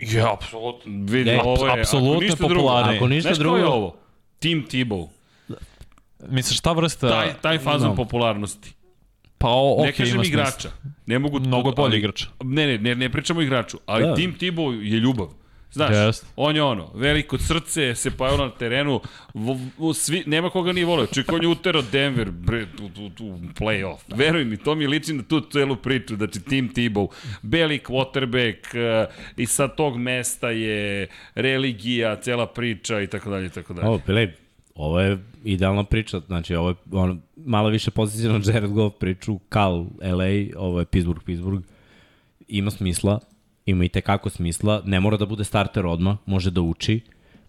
Ja, 0.00 0.32
apsolutno. 0.32 0.92
Vidi, 1.04 1.38
ovo 1.44 1.66
je, 1.66 1.80
apsolutno 1.80 2.36
popularniji. 2.36 2.96
Ako 2.96 3.08
ništa 3.08 3.32
drugo. 3.34 3.58
Znaš 3.58 3.66
ko 3.66 3.72
je 3.72 3.76
ovo? 3.76 3.96
Team 4.38 4.64
Tebow. 4.70 5.08
Misliš 6.28 6.58
šta 6.58 6.72
vrsta... 6.72 7.08
Taj, 7.08 7.34
taj 7.42 7.58
fazon 7.58 7.88
no. 7.88 7.96
popularnosti. 7.96 8.72
Pa 9.44 9.50
o, 9.50 9.76
okay, 9.76 9.84
ne 9.84 9.92
kažem 9.92 10.22
igrača. 10.24 10.70
Ne 11.06 11.18
mogu 11.18 11.40
Mnogo 11.40 11.72
bolji 11.72 11.98
igrač. 11.98 12.26
Ne, 12.44 12.66
ne, 12.66 12.78
ne, 12.78 12.94
ne 12.94 13.08
pričamo 13.12 13.42
igraču, 13.42 13.78
ali 13.86 14.06
da. 14.06 14.14
Tim 14.14 14.32
Tibo 14.38 14.72
je 14.72 15.00
ljubav. 15.00 15.28
Znaš, 15.72 15.90
yes. 15.90 16.22
on 16.36 16.56
je 16.56 16.62
ono, 16.62 16.90
veliko 16.94 17.38
srce, 17.38 17.94
se 17.94 18.10
pojavio 18.10 18.44
na 18.44 18.50
terenu, 18.50 19.00
v, 19.34 19.56
v, 19.78 19.94
svi, 19.94 20.22
nema 20.26 20.50
koga 20.50 20.72
nije 20.72 20.86
volio. 20.86 21.06
Ček, 21.06 21.32
on 21.32 21.42
je 21.42 21.48
uterao 21.48 21.82
Denver 21.92 22.30
bre, 22.30 22.66
u, 22.82 22.84
u, 22.84 23.06
u 23.24 23.38
playoff. 23.60 23.98
Veruj 24.16 24.44
mi, 24.44 24.56
to 24.56 24.74
mi 24.74 24.86
liči 24.86 25.12
na 25.12 25.22
tu 25.22 25.40
celu 25.40 25.76
priču, 25.76 26.16
znači 26.16 26.40
Tim 26.40 26.70
Tebow, 26.74 27.08
beli 27.42 27.78
quarterback 27.78 28.56
uh, 28.74 29.14
i 29.36 29.46
sa 29.46 29.68
tog 29.68 29.98
mesta 29.98 30.50
je 30.50 31.08
religija, 31.34 32.16
cela 32.16 32.46
priča 32.46 33.00
i 33.00 33.06
tako 33.06 33.30
dalje 33.30 33.46
i 33.46 33.50
tako 33.50 33.74
dalje. 33.74 33.88
Ovo, 33.88 33.98
Pele, 34.06 34.32
ovo 34.74 35.00
je 35.00 35.18
idealna 35.44 35.84
priča, 35.84 36.20
znači 36.26 36.54
ovo 36.54 36.68
je 36.68 36.74
ono, 36.92 37.16
malo 37.36 37.68
više 37.68 37.90
pozicijno 37.90 38.40
Jared 38.44 38.70
Goff 38.70 38.96
priču, 38.98 39.38
Cal, 39.48 39.86
LA, 40.02 40.60
ovo 40.60 40.78
je 40.78 40.84
Pittsburgh, 40.84 41.24
Pittsburgh, 41.24 41.64
ima 42.48 42.70
smisla, 42.70 43.20
ima 43.66 43.84
i 43.84 43.88
tekako 43.88 44.30
smisla, 44.30 44.82
ne 44.84 45.00
mora 45.00 45.16
da 45.16 45.26
bude 45.26 45.44
starter 45.44 45.86
odmah, 45.86 46.16
može 46.26 46.50
da 46.50 46.60
uči, 46.60 47.00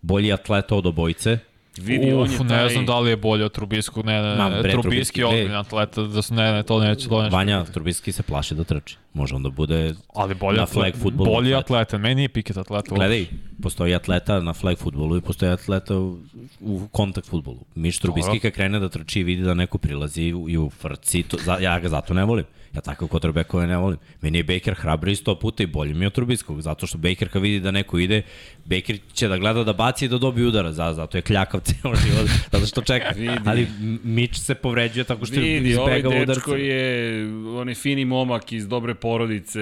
bolji 0.02 0.34
atleta 0.34 0.76
od 0.76 0.86
obojice, 0.86 1.38
Vidi, 1.78 2.14
Uf, 2.14 2.22
on 2.22 2.32
je 2.32 2.38
taj... 2.48 2.64
ne 2.64 2.70
znam 2.70 2.86
da 2.86 3.00
li 3.00 3.10
je 3.10 3.18
bolje 3.18 3.46
od 3.46 3.52
Trubiskog, 3.52 4.06
ne, 4.06 4.22
ne, 4.22 4.50
ne, 4.50 4.72
Trubiski 4.72 5.20
je 5.20 5.26
ozbiljna 5.26 5.60
atleta, 5.60 6.02
da 6.02 6.22
su, 6.22 6.34
ne, 6.34 6.52
ne, 6.52 6.64
to 6.64 6.80
neće, 6.80 7.10
to 7.10 7.24
neće. 7.24 7.36
Vanja, 7.36 7.64
Trubiski 7.64 8.12
se 8.12 8.24
plaši 8.24 8.56
da 8.56 8.64
trči, 8.64 8.98
može 9.16 9.36
onda 9.36 9.50
bude 9.50 9.94
Ali 10.14 10.36
bolje 10.36 10.58
na 10.58 10.66
flag 10.66 10.94
futbolu. 11.02 11.32
Bolji 11.32 11.56
atleta, 11.56 11.98
meni 11.98 12.22
je 12.22 12.30
Piket 12.30 12.58
atleta. 12.58 12.96
Gledaj, 12.96 13.26
postoji 13.62 13.96
atleta 13.96 14.40
na 14.40 14.54
flag 14.54 14.78
futbolu 14.78 15.18
i 15.18 15.22
postoji 15.22 15.52
atleta 15.52 15.98
u, 15.98 16.18
u 16.62 16.88
kontakt 16.92 17.28
futbolu. 17.28 17.60
Miš 17.76 18.00
Trubiski 18.00 18.40
kad 18.40 18.52
krene 18.52 18.80
da 18.80 18.90
trči 18.90 19.20
i 19.20 19.24
vidi 19.24 19.42
da 19.42 19.54
neko 19.54 19.78
prilazi 19.78 20.24
i 20.24 20.58
u 20.58 20.70
frci, 20.70 21.24
to, 21.24 21.38
za, 21.46 21.58
ja 21.62 21.80
ga 21.80 21.90
zato 21.90 22.14
ne 22.14 22.26
volim. 22.26 22.46
Ja 22.76 22.82
tako 22.82 23.08
quarterbackove 23.08 23.68
ne 23.68 23.78
volim. 23.78 23.98
Meni 24.22 24.38
je 24.38 24.44
Baker 24.44 24.74
hrabri 24.74 25.16
sto 25.16 25.36
puta 25.40 25.64
i 25.64 25.66
bolji 25.66 25.94
mi 25.94 26.06
od 26.06 26.14
Trubiskog, 26.14 26.62
zato 26.62 26.88
što 26.88 26.98
Baker 26.98 27.30
kad 27.30 27.42
vidi 27.42 27.60
da 27.60 27.72
neko 27.72 28.00
ide, 28.00 28.22
Baker 28.66 28.98
će 29.14 29.28
da 29.28 29.38
gleda 29.38 29.64
da 29.64 29.74
baci 29.74 30.06
i 30.06 30.08
da 30.08 30.18
dobije 30.18 30.48
udara, 30.48 30.72
za, 30.72 30.94
zato 30.94 31.18
je 31.18 31.22
kljakav 31.22 31.60
ceo 31.60 31.96
život, 31.96 32.30
zato 32.52 32.66
što 32.66 32.82
čeka. 32.82 33.10
Vidi. 33.16 33.38
Ali 33.46 33.68
Mitch 34.04 34.40
se 34.40 34.56
povređuje 34.56 35.04
tako 35.04 35.26
što 35.26 35.36
vidi, 35.36 35.70
izbega 35.70 35.80
udarca. 35.80 35.96
Vidi, 35.96 36.08
ovaj 36.08 36.26
dečko 36.26 36.56
je, 36.56 37.28
on 37.60 37.70
je 37.70 37.76
fini 37.76 38.06
momak 38.06 38.52
iz 38.52 38.68
dobre 38.68 38.96
porodice, 39.06 39.62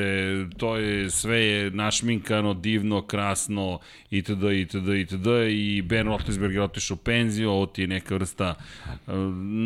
to 0.58 0.78
je, 0.78 1.10
sve 1.10 1.40
je 1.46 1.72
našminkano, 1.72 2.54
divno, 2.54 3.02
krasno, 3.02 3.80
itd., 4.12 4.44
itd., 4.44 4.88
itd. 4.88 5.28
I 5.50 5.82
Ben 5.82 6.08
Roethlisberger 6.08 6.56
je 6.56 6.64
otišao 6.64 6.96
u 6.96 6.98
penziju, 6.98 7.50
ovo 7.50 7.66
ti 7.66 7.82
je 7.82 7.88
neka 7.88 8.16
vrsta 8.16 8.56
uh, 8.56 9.14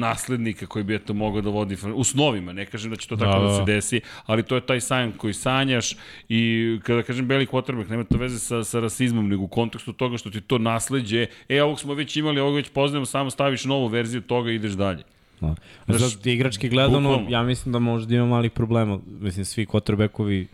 naslednika 0.02 0.66
koji 0.66 0.84
bi 0.84 0.96
eto 0.96 1.14
mogao 1.14 1.42
da 1.42 1.50
vodi 1.50 1.78
u 1.96 2.04
snovima, 2.04 2.54
ne 2.54 2.66
kažem 2.66 2.92
da 2.92 2.98
će 2.98 3.08
to 3.08 3.16
tako 3.16 3.40
da, 3.40 3.40
da, 3.40 3.48
da 3.48 3.56
se 3.56 3.64
desi, 3.66 4.02
ali 4.26 4.44
to 4.44 4.56
je 4.56 4.66
taj 4.66 4.82
sajam 4.82 5.12
koji 5.12 5.34
sanjaš 5.34 5.94
i 6.30 6.80
kada 6.84 7.04
kažem 7.04 7.28
beli 7.28 7.46
quarterback, 7.46 7.90
nema 7.90 8.04
to 8.04 8.18
veze 8.18 8.40
sa, 8.40 8.64
sa 8.64 8.80
rasizmom, 8.80 9.30
nego 9.30 9.44
u 9.44 9.48
kontekstu 9.48 9.94
toga 9.94 10.18
što 10.18 10.30
ti 10.30 10.42
to 10.42 10.58
nasledđe, 10.58 11.28
e, 11.50 11.62
ovog 11.64 11.80
smo 11.80 11.94
već 11.94 12.18
imali, 12.18 12.40
ovog 12.40 12.56
već 12.56 12.70
poznajemo, 12.70 13.06
samo 13.06 13.30
staviš 13.30 13.66
novu 13.66 13.88
verziju 13.88 14.22
toga 14.22 14.52
i 14.52 14.56
ideš 14.56 14.72
dalje. 14.72 15.04
Da. 15.42 15.56
Znaš, 15.88 16.18
igrački 16.26 16.70
gledano, 16.70 17.10
bukvalno. 17.10 17.30
ja 17.30 17.44
mislim 17.44 17.74
da 17.74 17.80
možda 17.80 18.16
ima 18.16 18.26
malih 18.26 18.52
problema. 18.52 19.00
Mislim, 19.20 19.46
svi 19.46 19.66
quarterbackovi 19.66 20.48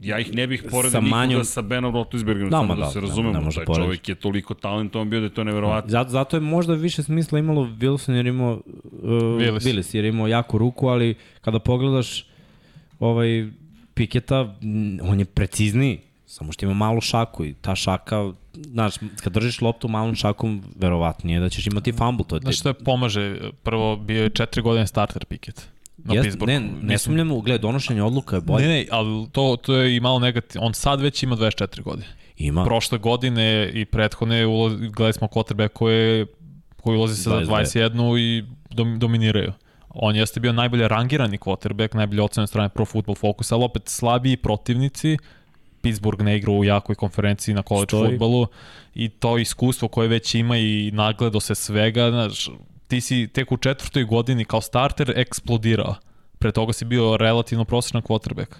Ja 0.00 0.18
ih 0.18 0.34
ne 0.34 0.46
bih 0.46 0.62
poredio 0.70 1.00
nikoga 1.00 1.16
manjom... 1.16 1.44
sa 1.44 1.62
Benom 1.62 1.94
Roethlisbergerom, 1.94 2.50
da, 2.50 2.56
samo 2.56 2.74
da, 2.74 2.80
da 2.80 2.90
se 2.90 3.00
razumemo. 3.00 3.32
Da, 3.32 3.40
ne 3.40 3.50
taj 3.50 3.64
porediti. 3.64 3.84
čovjek 3.84 4.08
je 4.08 4.14
toliko 4.14 4.54
talentovan 4.54 5.10
bio 5.10 5.20
da 5.20 5.26
je 5.26 5.34
to 5.34 5.44
neverovatno. 5.44 5.90
Zato, 5.90 6.10
zato 6.10 6.36
je 6.36 6.40
možda 6.40 6.74
više 6.74 7.02
smisla 7.02 7.38
imalo 7.38 7.62
Wilson 7.64 8.12
jer 8.12 8.26
imao 8.26 8.52
uh, 8.52 9.10
Willis. 9.10 9.60
Willis 9.60 9.96
jer 9.96 10.04
imao 10.04 10.26
jaku 10.28 10.58
ruku, 10.58 10.88
ali 10.88 11.14
kada 11.40 11.58
pogledaš 11.58 12.26
ovaj 13.00 13.48
Piketa, 13.94 14.54
on 15.02 15.18
je 15.18 15.24
precizniji, 15.24 16.00
samo 16.26 16.52
što 16.52 16.66
ima 16.66 16.74
malu 16.74 17.00
šaku 17.00 17.44
i 17.44 17.54
ta 17.54 17.74
šaka, 17.74 18.32
znaš, 18.54 18.94
kad 19.22 19.32
držiš 19.32 19.60
loptu 19.60 19.88
malom 19.88 20.14
šakom, 20.14 20.62
verovatnije 20.76 21.40
da 21.40 21.48
ćeš 21.48 21.66
imati 21.66 21.92
fumble. 21.92 22.24
To 22.28 22.36
je 22.36 22.40
znaš 22.40 22.58
što 22.58 22.68
je 22.68 22.74
pomaže? 22.74 23.36
Prvo 23.62 23.96
bio 23.96 24.22
je 24.22 24.30
četiri 24.30 24.62
godine 24.62 24.86
starter 24.86 25.24
Piket 25.24 25.68
na 25.96 26.14
Jest, 26.14 26.24
Pittsburghu. 26.24 26.60
Ne, 26.60 26.70
ne 26.82 26.98
sumnjamo, 26.98 27.40
gled, 27.40 27.60
donošenje 27.60 28.02
odluka 28.02 28.36
je 28.36 28.42
bolje. 28.42 28.66
Ne, 28.66 28.74
ne, 28.74 28.86
ali 28.90 29.28
to, 29.32 29.56
to 29.62 29.76
je 29.76 29.96
i 29.96 30.00
malo 30.00 30.18
negativno. 30.18 30.66
On 30.66 30.74
sad 30.74 31.00
već 31.00 31.22
ima 31.22 31.36
24 31.36 31.82
godine. 31.82 32.06
Ima. 32.36 32.64
Prošle 32.64 32.98
godine 32.98 33.70
i 33.74 33.84
prethodne 33.84 34.44
gledali 34.92 35.12
smo 35.12 35.28
quarterback 35.28 35.68
koje 35.68 36.26
koji 36.84 36.98
ulazi 36.98 37.22
sa 37.22 37.30
21 37.30 38.18
i 38.18 38.44
dom, 38.70 38.98
dominiraju. 38.98 39.52
On 39.88 40.16
jeste 40.16 40.40
bio 40.40 40.52
najbolje 40.52 40.88
rangirani 40.88 41.38
quarterback, 41.38 41.94
najbolje 41.94 42.22
ocenjen 42.22 42.46
strane 42.46 42.68
Pro 42.68 42.84
Football 42.84 43.14
Focus, 43.14 43.52
ali 43.52 43.64
opet 43.64 43.82
slabiji 43.88 44.36
protivnici. 44.36 45.16
Pittsburgh 45.84 46.22
ne 46.22 46.36
igra 46.36 46.52
u 46.52 46.64
jakoj 46.64 46.94
konferenciji 46.94 47.54
na 47.54 47.62
college 47.62 47.88
Stoji. 47.88 48.10
futbolu 48.10 48.46
i 48.94 49.08
to 49.08 49.38
iskustvo 49.38 49.88
koje 49.88 50.08
već 50.08 50.34
ima 50.34 50.56
i 50.58 50.90
nagledo 50.94 51.40
se 51.40 51.54
svega, 51.54 52.10
znaš, 52.10 52.50
ti 52.88 53.00
si 53.00 53.28
tek 53.28 53.52
u 53.52 53.56
četvrtoj 53.56 54.04
godini 54.04 54.44
kao 54.44 54.60
starter 54.60 55.12
eksplodirao. 55.16 55.94
Pre 56.38 56.52
toga 56.52 56.72
si 56.72 56.84
bio 56.84 57.16
relativno 57.16 57.64
prosječan 57.64 58.02
quarterback. 58.02 58.54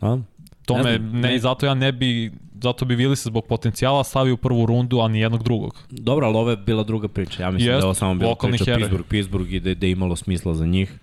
A? 0.00 0.18
To 0.66 0.76
ne, 0.76 0.82
me, 0.82 0.98
ne, 0.98 1.28
ne, 1.28 1.38
zato 1.38 1.66
ja 1.66 1.74
ne 1.74 1.92
bi, 1.92 2.32
zato 2.62 2.84
bi 2.84 2.96
Willis 2.96 3.24
zbog 3.24 3.46
potencijala 3.46 4.04
stavio 4.04 4.36
prvu 4.36 4.66
rundu, 4.66 5.00
a 5.00 5.08
ni 5.08 5.20
jednog 5.20 5.42
drugog. 5.42 5.78
Dobro, 5.90 6.26
ali 6.26 6.36
ovo 6.36 6.50
je 6.50 6.56
bila 6.56 6.84
druga 6.84 7.08
priča. 7.08 7.42
Ja 7.42 7.50
mislim 7.50 7.70
Jest, 7.70 7.80
da 7.80 7.84
je 7.84 7.84
ovo 7.84 7.94
samo 7.94 8.14
bila 8.14 8.34
priča 8.34 8.64
here. 8.64 8.78
Pittsburgh, 8.78 9.08
Pittsburgh 9.08 9.52
i 9.52 9.60
da, 9.60 9.74
da 9.74 9.86
je 9.86 9.92
imalo 9.92 10.16
smisla 10.16 10.54
za 10.54 10.66
njih. 10.66 10.98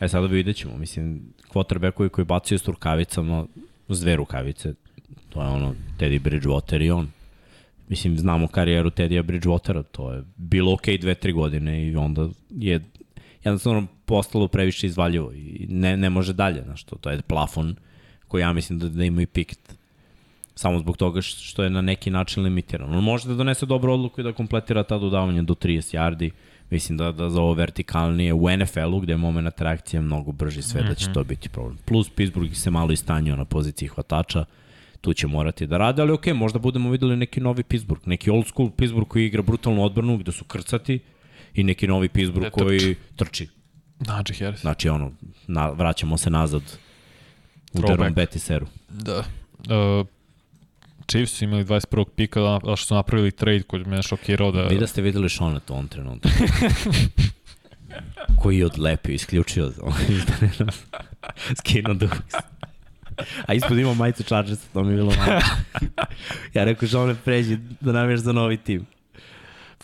E 0.00 0.08
sada 0.08 0.26
vidjet 0.26 0.56
ćemo. 0.56 0.76
Mislim, 0.76 1.22
quarterbackovi 1.52 2.08
koji 2.08 2.24
bacaju 2.24 2.58
s 2.58 2.68
rukavicama, 2.68 3.46
s 3.88 4.00
dve 4.00 4.16
rukavice, 4.16 4.74
to 5.28 5.42
je 5.42 5.48
ono 5.48 5.74
Teddy 5.98 6.20
Bridgewater 6.20 6.82
i 6.82 6.90
on. 6.90 7.08
Mislim, 7.88 8.18
znamo 8.18 8.46
karijeru 8.46 8.90
Tedija 8.90 9.22
Bridgewatera, 9.22 9.82
to 9.92 10.12
je 10.12 10.22
bilo 10.36 10.72
okej 10.72 10.94
okay 10.94 11.00
dve, 11.00 11.14
tri 11.14 11.32
godine 11.32 11.88
i 11.88 11.96
onda 11.96 12.28
je 12.50 12.80
jednostavno 13.44 13.86
postalo 14.04 14.48
previše 14.48 14.86
izvaljivo 14.86 15.32
i 15.32 15.66
ne, 15.68 15.96
ne 15.96 16.10
može 16.10 16.32
dalje, 16.32 16.62
znaš, 16.62 16.84
to, 16.84 16.96
to 16.96 17.10
je 17.10 17.22
plafon 17.22 17.76
koji 18.28 18.40
ja 18.40 18.52
mislim 18.52 18.78
da, 18.78 18.88
da 18.88 19.04
ima 19.04 19.22
i 19.22 19.26
Pickett 19.26 19.80
samo 20.54 20.78
zbog 20.78 20.96
toga 20.96 21.22
što 21.22 21.62
je 21.62 21.70
na 21.70 21.80
neki 21.80 22.10
način 22.10 22.42
limitiran. 22.42 22.94
On 22.94 23.04
može 23.04 23.28
da 23.28 23.34
donese 23.34 23.66
dobru 23.66 23.92
odluku 23.92 24.20
i 24.20 24.24
da 24.24 24.32
kompletira 24.32 24.82
ta 24.82 24.98
dodavanja 24.98 25.42
do 25.42 25.54
30 25.54 25.96
yardi, 25.96 26.30
mislim 26.70 26.98
da, 26.98 27.12
da 27.12 27.30
za 27.30 27.40
ovo 27.40 27.54
vertikalnije 27.54 28.34
u 28.34 28.50
NFL-u 28.56 29.00
gde 29.00 29.12
je 29.12 29.16
moment 29.16 29.60
reakcije 29.60 30.00
mnogo 30.00 30.32
brži 30.32 30.62
sve 30.62 30.80
mm 30.80 30.84
-hmm. 30.84 30.88
da 30.88 30.94
će 30.94 31.04
mhm. 31.04 31.14
to 31.14 31.24
biti 31.24 31.48
problem. 31.48 31.78
Plus 31.84 32.10
Pittsburgh 32.10 32.54
se 32.54 32.70
malo 32.70 32.92
istanjio 32.92 33.36
na 33.36 33.44
poziciji 33.44 33.88
hvatača, 33.88 34.44
tu 35.00 35.12
će 35.12 35.26
morati 35.26 35.66
da 35.66 35.78
rade, 35.78 36.02
ali 36.02 36.12
okej, 36.12 36.32
okay, 36.32 36.36
možda 36.36 36.58
budemo 36.58 36.90
videli 36.90 37.16
neki 37.16 37.40
novi 37.40 37.62
Pittsburgh, 37.62 38.08
neki 38.08 38.30
old 38.30 38.46
school 38.46 38.70
Pittsburgh 38.70 39.08
koji 39.08 39.26
igra 39.26 39.42
brutalnu 39.42 39.84
odbranu, 39.84 40.16
gde 40.16 40.32
su 40.32 40.44
krcati 40.44 40.98
i 41.54 41.64
neki 41.64 41.88
novi 41.88 42.08
Pittsburgh 42.08 42.44
ne, 42.44 42.50
koji 42.50 42.94
trči. 43.16 43.48
Najee 43.98 44.38
Harris. 44.38 44.60
Znači 44.60 44.88
ono, 44.88 45.12
na, 45.46 45.70
vraćamo 45.70 46.16
se 46.16 46.30
nazad 46.30 46.62
u 47.72 47.80
Jerome 47.88 48.10
Betiseru. 48.10 48.66
Da. 48.88 49.18
Uh, 49.18 50.06
Chiefs 51.06 51.32
su 51.32 51.44
imali 51.44 51.64
21. 51.64 52.04
pika, 52.16 52.40
da, 52.40 52.58
da 52.64 52.76
što 52.76 52.86
su 52.86 52.94
napravili 52.94 53.30
trade 53.30 53.62
koji 53.62 53.84
me 53.84 54.02
šokirao 54.02 54.52
da... 54.52 54.62
Vi 54.62 54.78
da 54.78 54.86
ste 54.86 55.02
videli 55.02 55.28
Šona 55.28 55.60
to 55.60 55.74
on 55.74 55.88
trenutku. 55.88 56.28
koji 58.42 58.58
je 58.58 58.66
odlepio, 58.66 59.12
isključio 59.12 59.72
skinuo 61.58 61.94
Dukes. 61.94 62.34
A 63.46 63.54
ispod 63.54 63.78
ima 63.78 63.94
majicu 63.94 64.22
Chargersa, 64.22 64.66
to 64.72 64.82
mi 64.82 64.92
je 64.92 64.96
bilo 64.96 65.12
malo. 65.16 65.40
ja 66.54 66.64
rekao, 66.64 66.88
što 66.88 67.06
ne 67.06 67.14
pređi 67.14 67.58
da 67.80 67.92
namješ 67.92 68.20
za 68.20 68.32
novi 68.32 68.56
tim. 68.56 68.86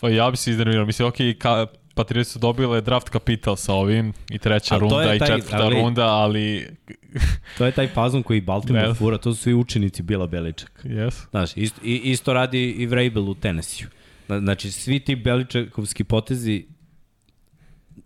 Pa 0.01 0.09
ja 0.09 0.31
bi 0.31 0.37
se 0.37 0.51
iznervirao. 0.51 0.85
Mislim, 0.85 1.07
ok, 1.07 1.15
ka, 1.39 1.67
Patriots 1.97 2.31
su 2.31 2.39
dobile 2.39 2.81
draft 2.81 3.09
kapital 3.09 3.55
sa 3.55 3.73
ovim 3.73 4.13
i 4.29 4.37
treća 4.37 4.75
ali 4.75 4.81
runda 4.81 5.03
taj, 5.03 5.15
i 5.15 5.19
četvrta 5.19 5.63
ali, 5.63 5.75
runda, 5.75 6.05
ali... 6.05 6.67
to 7.57 7.65
je 7.65 7.71
taj 7.71 7.87
fazon 7.87 8.23
koji 8.23 8.41
Baltimore 8.41 8.93
fura, 8.93 9.17
to 9.17 9.33
su 9.33 9.41
svi 9.41 9.53
učenici 9.53 10.03
Bila 10.03 10.27
Beličak. 10.27 10.71
Yes. 10.83 11.29
Znaš, 11.29 11.57
isto, 11.57 11.81
isto 11.83 12.33
radi 12.33 12.71
i 12.71 12.85
Vrabel 12.85 13.29
u 13.29 13.35
Tennessee. 13.35 13.87
Znači, 14.27 14.71
svi 14.71 14.99
ti 14.99 15.15
Beličakovski 15.15 16.03
potezi 16.03 16.65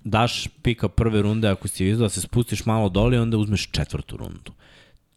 daš 0.03 0.47
pika 0.61 0.87
prve 0.87 1.21
runde 1.21 1.49
ako 1.49 1.67
si 1.67 1.83
vidio 1.83 1.99
da 1.99 2.09
se 2.09 2.21
spustiš 2.21 2.65
malo 2.65 2.89
dole 2.89 3.21
onda 3.21 3.37
uzmeš 3.37 3.71
četvrtu 3.71 4.17
rundu 4.17 4.51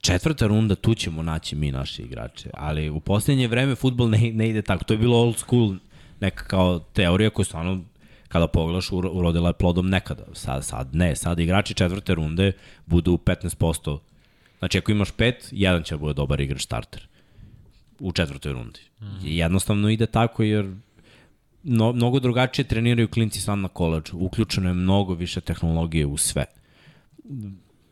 četvrta 0.05 0.47
runda, 0.47 0.75
tu 0.75 0.95
ćemo 0.95 1.23
naći 1.23 1.57
mi 1.57 1.73
naše 1.73 2.03
igrače. 2.03 2.51
Ali 2.55 2.91
u 2.91 3.01
poslednje 3.01 3.49
vreme 3.49 3.75
futbol 3.75 4.11
ne, 4.11 4.33
ne 4.33 4.49
ide 4.49 4.63
tako. 4.63 4.85
To 4.85 4.95
je 4.95 4.99
bilo 4.99 5.19
old 5.19 5.37
school 5.39 5.75
neka 6.21 6.45
kao 6.45 6.79
teorija 6.79 7.31
koja 7.31 7.45
stvarno 7.45 7.81
kada 8.29 8.47
pogledaš 8.47 8.93
urodila 8.93 9.49
je 9.49 9.53
plodom 9.53 9.89
nekada. 9.89 10.25
Sad, 10.33 10.65
sad 10.65 10.95
ne, 10.95 11.17
sad 11.17 11.39
igrači 11.39 11.75
četvrte 11.75 12.15
runde 12.15 12.53
budu 12.87 13.19
15%. 13.25 13.99
Znači 14.59 14.79
ako 14.79 14.93
imaš 14.93 15.11
pet, 15.11 15.49
jedan 15.53 15.83
će 15.83 15.95
da 15.95 15.99
bude 15.99 16.15
dobar 16.15 16.41
igrač 16.41 16.63
starter 16.63 17.09
u 17.99 18.13
četvrtoj 18.13 18.53
rundi. 18.53 18.81
Mm. 19.01 19.05
Jednostavno 19.23 19.91
ide 19.91 20.07
tako 20.07 20.43
jer 20.43 20.75
no, 21.63 21.93
mnogo 21.93 22.21
drugačije 22.21 22.69
treniraju 22.69 23.09
klinci 23.09 23.41
sam 23.41 23.61
na 23.61 23.69
koleđu. 23.69 24.17
Uključeno 24.17 24.69
je 24.69 24.75
mnogo 24.75 25.15
više 25.15 25.41
tehnologije 25.41 26.07
u 26.07 26.17
sve 26.17 26.45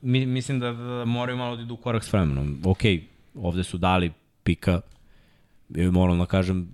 mi, 0.03 0.27
mislim 0.27 0.61
da, 0.61 0.73
da, 0.73 0.85
da 0.85 1.05
moraju 1.05 1.39
malo 1.39 1.57
da 1.57 1.63
idu 1.63 1.77
korak 1.77 2.05
s 2.05 2.13
vremenom. 2.13 2.63
Ok, 2.65 2.83
ovde 3.35 3.65
su 3.65 3.79
dali 3.79 4.13
pika, 4.43 4.81
moram 5.69 6.19
da 6.19 6.27
kažem, 6.27 6.69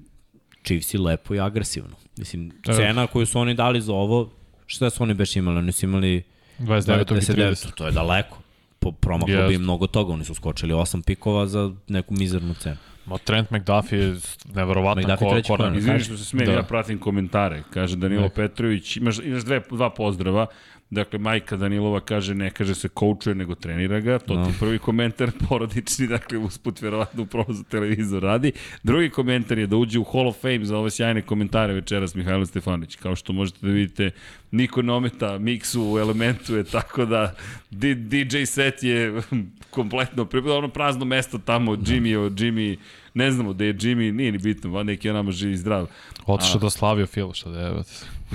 Chiefs 0.65 0.95
lepo 0.95 1.35
i 1.35 1.41
agresivno. 1.41 1.97
Mislim, 2.17 2.53
cena 2.77 3.07
koju 3.07 3.27
su 3.27 3.39
oni 3.39 3.55
dali 3.55 3.81
za 3.81 3.93
ovo, 3.93 4.31
šta 4.67 4.91
su 4.91 5.03
oni 5.03 5.15
beš 5.15 5.37
imali? 5.37 5.59
Oni 5.59 5.73
su 5.73 5.87
imali 5.87 6.23
29 6.59 7.05
30. 7.05 7.75
To 7.75 7.87
je 7.87 7.93
daleko. 7.93 8.39
Po, 8.79 8.93
promaklo 8.93 9.35
yes. 9.35 9.49
bi 9.49 9.59
mnogo 9.59 9.87
toga. 9.87 10.13
Oni 10.13 10.25
su 10.25 10.35
skočili 10.35 10.75
8 10.75 11.03
pikova 11.03 11.47
za 11.47 11.73
neku 11.89 12.15
mizernu 12.15 12.55
cenu. 12.55 12.77
Ma 13.07 13.19
Trent 13.19 13.51
McDuffie 13.51 13.99
je 13.99 14.17
neverovatan 14.55 15.17
korak. 15.47 15.77
Izvini 15.77 16.01
što 16.01 16.17
se 16.17 16.25
smijem, 16.25 16.47
da. 16.47 16.53
ja 16.53 16.63
pratim 16.63 16.99
komentare. 16.99 17.63
Kaže 17.71 17.97
Danilo 17.97 18.23
ne. 18.23 18.29
Petrović, 18.29 18.97
imaš, 18.97 19.19
imaš 19.19 19.45
dve, 19.45 19.63
dva 19.71 19.91
pozdrava. 19.91 20.47
Dakle, 20.91 21.19
majka 21.19 21.57
Danilova 21.57 22.01
kaže, 22.01 22.35
ne 22.35 22.51
kaže 22.51 22.75
se 22.75 22.89
koučuje, 22.89 23.35
nego 23.35 23.55
trenira 23.55 24.01
ga. 24.01 24.19
To 24.19 24.35
no. 24.35 24.47
ti 24.47 24.53
prvi 24.61 24.79
komentar 24.79 25.31
porodični, 25.49 26.07
dakle, 26.07 26.39
usput 26.39 26.81
verovatno 26.83 27.23
upravo 27.23 27.53
za 27.53 27.63
televizor 27.63 28.23
radi. 28.23 28.53
Drugi 28.83 29.11
komentar 29.11 29.59
je 29.59 29.67
da 29.67 29.77
uđe 29.77 29.99
u 29.99 30.05
Hall 30.05 30.29
of 30.29 30.41
Fame 30.41 30.65
za 30.65 30.79
ove 30.79 30.91
sjajne 30.91 31.23
komentare 31.23 31.75
večeras 31.75 32.15
Mihajlo 32.15 32.47
Stefanović. 32.47 32.97
Kao 32.97 33.17
što 33.17 33.33
možete 33.33 33.59
da 33.63 33.73
vidite, 33.73 34.11
niko 34.51 34.83
ne 34.83 34.93
ometa 34.93 35.39
miksu 35.39 35.93
u 35.93 35.99
elementu 35.99 36.57
je 36.57 36.65
tako 36.65 37.05
da 37.05 37.35
DJ 37.71 38.45
set 38.45 38.83
je 38.83 39.23
kompletno 39.71 40.25
pripadao 40.25 40.59
ono 40.59 40.69
prazno 40.69 41.05
mesto 41.05 41.39
tamo, 41.39 41.73
Jimmy, 41.73 42.17
o 42.17 42.31
Jimmy, 42.31 42.77
ne 43.15 43.31
znamo 43.33 43.53
da 43.53 43.65
je 43.65 43.75
Jimmy, 43.75 44.13
nije 44.13 44.33
ni 44.33 44.39
bitno, 44.39 44.71
va 44.71 44.83
neki 44.83 45.09
je 45.09 45.15
nama 45.15 45.33
živi 45.33 45.57
zdrav. 45.57 45.87
Otišao 46.27 46.61
da 46.61 46.71
slavio 46.71 47.07
Filo, 47.07 47.35
što 47.35 47.51
da 47.51 47.61
je, 47.61 47.67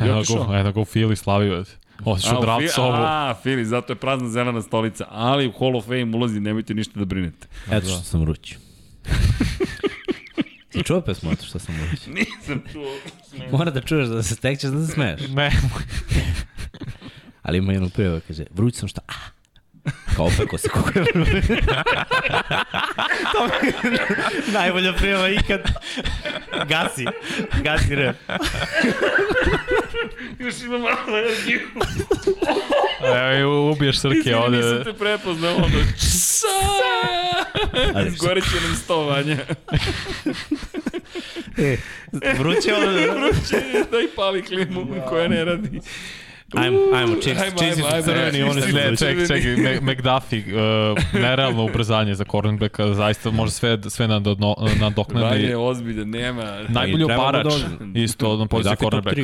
eno 0.02 0.24
go, 0.28 0.54
eno 0.54 0.72
go 0.72 0.86
Fili 0.86 1.16
slavio, 1.16 1.64
Otišao 2.06 2.42
draft 2.42 2.74
sobu. 2.76 2.98
A, 2.98 3.36
Fili, 3.44 3.66
zato 3.66 3.94
je 3.94 3.98
prazna 3.98 4.30
zelena 4.30 4.62
stolica. 4.62 5.06
Ali 5.10 5.48
u 5.48 5.52
Hall 5.60 5.76
of 5.78 5.86
Fame 5.86 6.18
ulazi, 6.18 6.40
nemojte 6.40 6.74
ništa 6.74 7.00
da 7.00 7.06
brinete. 7.06 7.48
Eto 7.72 7.88
što 7.88 8.02
sam 8.02 8.24
rući. 8.24 8.58
Si 10.74 10.84
čuo 10.84 11.02
pesmu 11.02 11.32
Eto 11.32 11.46
što 11.46 11.60
sam 11.60 11.76
rući? 11.92 12.10
Nisam 12.10 12.62
čuo. 12.72 12.92
Mora 13.52 13.72
da 13.72 13.82
čuješ 13.82 14.08
da 14.08 14.24
se 14.24 14.36
stekćeš 14.36 14.70
da 14.70 14.86
se 14.86 14.94
smeješ. 14.94 15.22
Ne. 15.30 15.52
Ali 17.44 17.58
ima 17.58 17.74
jednu 17.74 17.90
prijavu, 17.90 18.22
kaže, 18.28 18.44
vruć 18.54 18.76
sam 18.76 18.88
šta? 18.88 19.02
Ah. 19.08 19.43
Kao 20.16 20.26
opeko 20.26 20.58
se 20.58 20.70
je 20.96 21.06
To 23.34 23.48
mi 23.62 23.68
je 23.68 23.74
najbolja 24.54 24.94
prijava 24.94 25.30
ikad. 25.30 25.62
Gasi. 26.68 27.06
Gasi 27.64 27.96
rep. 27.96 28.16
Još 30.40 30.62
ima 30.62 30.78
malo 30.78 31.18
energiju. 31.18 31.60
Evo, 33.40 33.72
ubiješ 33.72 34.00
Srke 34.00 34.36
ovde. 34.36 34.58
Izvini, 34.58 34.78
nisam 34.78 34.94
te 34.94 35.00
prepoznao, 35.00 35.56
ono, 35.56 35.80
čsa! 35.98 36.48
Izgoreće 38.08 38.62
nam 38.68 38.76
stovanje. 38.76 39.38
e, 41.58 41.78
vruće 42.40 42.74
ono. 42.74 43.14
vruće, 43.14 43.58
daj 43.92 44.08
pali 44.16 44.42
klimu 44.42 44.88
koja 45.10 45.28
ne 45.28 45.46
radi. 45.46 45.82
Ajmo, 46.56 46.78
ajmo, 46.94 47.16
Chiefs, 47.16 47.42
Ajmo, 47.42 47.58
Chiefs 47.58 47.78
ajmo, 47.80 47.98
su 47.98 48.04
crveni, 48.04 48.44
oni 48.44 48.62
su. 48.62 48.68
Ne, 48.68 48.96
ček, 48.98 49.28
ček, 49.28 49.44
McDuffie, 49.82 50.44
uh, 50.46 51.14
nerealno 51.14 51.66
ubrzanje 51.66 52.16
za 52.16 52.24
cornerbacka, 52.24 52.94
zaista 52.94 53.32
može 53.32 53.52
sve, 53.52 53.78
sve 53.88 54.08
nadoknadi. 54.08 54.56
Vanja 54.58 54.76
nadoknadi. 54.80 55.44
je 55.44 55.58
ozbiljan, 55.58 56.10
nema... 56.10 56.60
Najbolji 56.70 57.04
oparač, 57.04 57.54
da 57.94 58.00
isto 58.00 58.38
na 58.38 58.48
top 58.48 58.80
cornerbacka. 58.80 59.22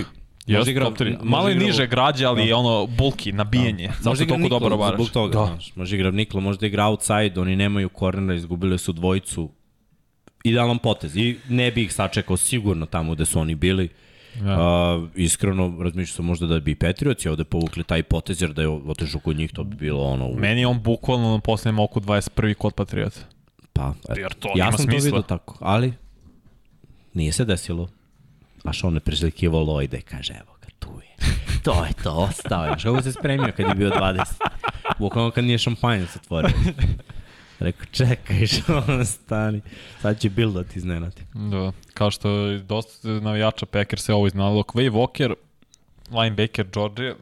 Yes, 0.48 0.58
Može 0.58 0.72
igra- 0.72 0.84
top 0.84 0.98
3. 0.98 1.06
može 1.06 1.18
Malo 1.24 1.50
je 1.50 1.56
niže 1.56 1.88
građe, 1.88 2.26
ali 2.26 2.48
Da. 2.48 2.56
ono 2.58 2.86
bulki, 2.88 3.32
nabijenje. 3.32 3.88
Da. 3.88 3.94
Zato 4.02 4.22
je 4.22 4.28
toliko 4.28 4.50
dobar 4.50 4.72
Nikola 4.72 4.76
obarač. 4.76 4.96
zbog 4.96 5.10
toga, 5.10 5.40
Da. 5.40 5.46
znaš. 5.46 5.76
Može 5.76 5.96
igra 5.96 6.12
Nikola, 6.12 6.44
može 6.44 6.60
da 6.60 6.68
igra 6.68 6.86
outside, 6.86 7.34
oni 7.38 7.56
nemaju 7.56 7.90
kornera, 7.90 8.34
izgubili 8.34 8.78
su 8.78 8.94
dvojicu. 8.94 9.50
Idealan 10.44 10.78
potez 10.78 11.16
i 11.18 11.38
ne 11.50 11.72
bi 11.72 11.84
ih 11.84 11.94
sačekao 11.94 12.38
sigurno 12.38 12.86
tamo 12.86 13.14
gde 13.14 13.26
su 13.26 13.40
oni 13.40 13.56
bili. 13.56 13.90
Da. 14.36 14.58
Uh, 14.96 15.10
iskreno, 15.16 15.78
razmišljam 15.82 16.16
sam 16.16 16.26
možda 16.26 16.48
da 16.48 16.60
bi 16.60 16.76
Petrioci 16.76 17.30
ovde 17.30 17.44
povukli 17.44 17.84
taj 17.84 18.04
potez, 18.04 18.42
jer 18.42 18.54
da 18.54 18.62
je 18.62 18.68
otežu 18.68 19.20
kod 19.20 19.38
njih, 19.38 19.52
to 19.52 19.64
bi 19.64 19.76
bilo 19.78 20.04
ono... 20.04 20.28
u- 20.28 20.36
Meni 20.36 20.62
je 20.62 20.68
on 20.68 20.82
bukvalno 20.82 21.32
na 21.32 21.40
posljednjem 21.40 21.80
oku 21.80 22.00
21. 22.00 22.54
kod 22.54 22.74
Patriota. 22.74 23.20
Pa. 23.74 23.94
Jer 24.18 24.34
to 24.34 24.50
ja 24.56 24.66
sam 24.68 24.78
to 24.78 24.84
smisla. 24.84 25.06
vidio 25.06 25.22
tako, 25.22 25.58
ali 25.62 25.94
nije 27.14 27.32
se 27.32 27.46
desilo. 27.46 27.88
A 28.64 28.74
što 28.74 28.88
on 28.88 28.94
je 28.94 29.00
preslikivao 29.00 29.64
Lojde, 29.64 30.02
kaže, 30.02 30.34
evo 30.36 30.56
ga, 30.56 30.68
tu 30.80 30.90
je. 31.02 31.16
To 31.64 31.86
je 31.86 31.94
to, 32.04 32.12
ostao 32.14 32.66
je. 32.66 32.80
Što 32.80 33.02
se 33.02 33.12
spremio 33.12 33.52
kad 33.58 33.68
je 33.68 33.76
bio 33.76 33.90
20? 33.90 34.24
Bukvalno 35.00 35.32
kad 35.32 35.44
nije 35.44 35.58
šampanjac 35.58 36.16
otvorio. 36.16 36.52
Rekao, 37.60 37.86
čekaj, 37.92 38.48
što 38.54 38.84
on 38.88 39.06
stani. 39.06 39.62
Sad 40.02 40.20
će 40.20 40.30
Bill 40.30 40.52
da 40.52 40.64
ti 40.64 40.80
iznenati. 40.80 41.24
Da, 41.34 41.72
kao 41.94 42.12
što 42.12 42.30
je 42.30 42.60
dosta 42.60 43.08
navijača 43.08 43.66
Packers 43.66 44.04
se 44.04 44.14
ovo 44.14 44.28
iznadilo. 44.28 44.64
Quay 44.64 44.92
Walker, 44.92 45.34
linebacker 46.12 46.68
Georgia, 46.74 47.16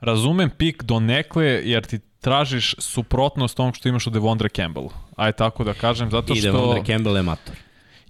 razumem 0.00 0.50
pik 0.50 0.82
do 0.82 1.00
nekle 1.00 1.44
jer 1.44 1.84
ti 1.84 1.98
tražiš 2.20 2.74
suprotnost 2.78 3.60
onog 3.60 3.76
što 3.76 3.88
imaš 3.88 4.06
u 4.06 4.10
Devondre 4.10 4.48
Campbellu. 4.48 4.90
Aj 5.16 5.32
tako 5.32 5.64
da 5.64 5.74
kažem, 5.74 6.10
zato 6.10 6.32
I 6.32 6.36
što... 6.36 6.52
Devondre 6.52 6.84
Campbell 6.86 7.16
je 7.16 7.22
mator. 7.22 7.54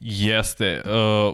Jeste. 0.00 0.82
Uh, 0.84 0.90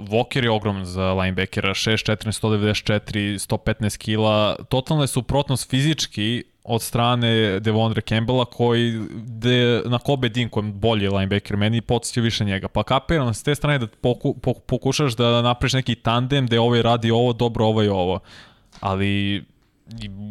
Walker 0.08 0.44
je 0.44 0.50
ogroman 0.50 0.84
za 0.84 1.12
linebackera, 1.12 1.70
6'4", 1.70 2.16
194, 2.16 3.38
115 3.38 3.98
kila. 3.98 4.56
Totalna 4.68 5.02
je 5.02 5.08
suprotnost 5.08 5.70
fizički 5.70 6.44
od 6.66 6.82
strane 6.82 7.60
Devondre 7.60 8.00
Campbella 8.00 8.44
koji 8.44 9.00
de, 9.14 9.82
na 9.86 9.98
Kobe 9.98 10.28
Dean 10.28 10.48
koji 10.48 10.66
je 10.66 10.72
bolji 10.72 11.08
linebacker 11.08 11.56
meni 11.56 11.80
podsjeća 11.80 12.20
više 12.20 12.44
njega. 12.44 12.68
Pa 12.68 12.82
kapiram 12.82 13.34
s 13.34 13.42
te 13.42 13.54
strane 13.54 13.78
da 13.78 13.86
poku, 13.86 14.34
poku, 14.34 14.60
pokušaš 14.60 15.16
da 15.16 15.42
napraviš 15.42 15.72
neki 15.72 15.94
tandem 15.94 16.46
gde 16.46 16.60
ovaj 16.60 16.82
radi 16.82 17.10
ovo, 17.10 17.32
dobro 17.32 17.64
ovo 17.64 17.82
i 17.82 17.88
ovo. 17.88 18.20
Ali 18.80 19.44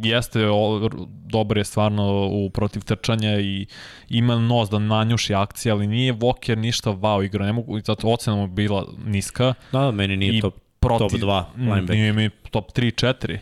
jeste 0.02 0.48
o, 0.48 0.90
dobar 1.26 1.58
je 1.58 1.64
stvarno 1.64 2.28
u 2.32 2.50
protiv 2.50 2.80
trčanja 2.80 3.40
i 3.40 3.66
ima 4.08 4.38
nos 4.38 4.70
da 4.70 4.78
nanjuši 4.78 5.34
akcije, 5.34 5.72
ali 5.72 5.86
nije 5.86 6.14
Walker 6.14 6.54
ništa 6.54 6.90
wow 6.90 7.24
igra, 7.24 7.46
ne 7.46 7.52
mogu, 7.52 7.80
zato 7.80 8.08
ocena 8.08 8.36
mu 8.36 8.46
bila 8.46 8.86
niska. 9.06 9.54
Da, 9.72 9.80
da, 9.80 9.90
meni 9.90 10.16
nije 10.16 10.38
I 10.38 10.40
top, 10.40 10.54
protiv, 10.80 11.20
top 11.20 11.20
2 11.20 11.44
Mm, 11.56 11.60
linebacker. 11.60 11.96
Nije 11.96 12.12
mi 12.12 12.30
top 12.50 12.72
3-4. 12.72 13.38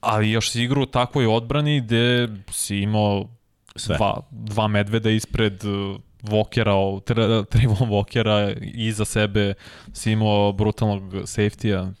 Ali 0.00 0.30
još 0.30 0.50
si 0.50 0.62
igra 0.62 0.80
u 0.80 0.86
takvoj 0.86 1.26
odbrani 1.26 1.80
gde 1.80 2.28
si 2.50 2.76
imao 2.76 3.28
Sve. 3.76 3.96
dva, 3.96 4.20
dva 4.30 4.68
medveda 4.68 5.10
ispred 5.10 5.64
uh, 5.64 6.00
Walkera, 6.22 7.00
Tra- 7.00 7.44
Trayvon 7.52 7.88
Walkera, 7.88 8.56
iza 8.74 9.04
sebe 9.04 9.54
si 9.92 10.12
imao 10.12 10.52
brutalnog 10.52 11.02
safety-a. 11.12 11.92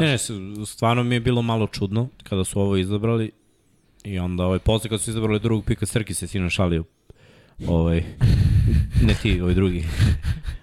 Ne, 0.00 0.06
ne, 0.06 0.18
stvarno 0.66 1.02
mi 1.02 1.14
je 1.14 1.20
bilo 1.20 1.42
malo 1.42 1.66
čudno 1.66 2.08
kada 2.22 2.44
su 2.44 2.60
ovo 2.60 2.76
izabrali 2.76 3.30
i 4.04 4.18
onda 4.18 4.44
ovaj, 4.44 4.58
posle 4.58 4.90
kad 4.90 5.00
su 5.00 5.10
izabrali 5.10 5.40
drugog 5.40 5.64
pika, 5.64 5.86
Crki 5.86 6.14
se 6.14 6.26
sino 6.26 6.50
šalio. 6.50 6.84
Ovaj, 7.68 8.02
ne 9.06 9.14
ti, 9.14 9.40
ovaj 9.40 9.54
drugi. 9.54 9.84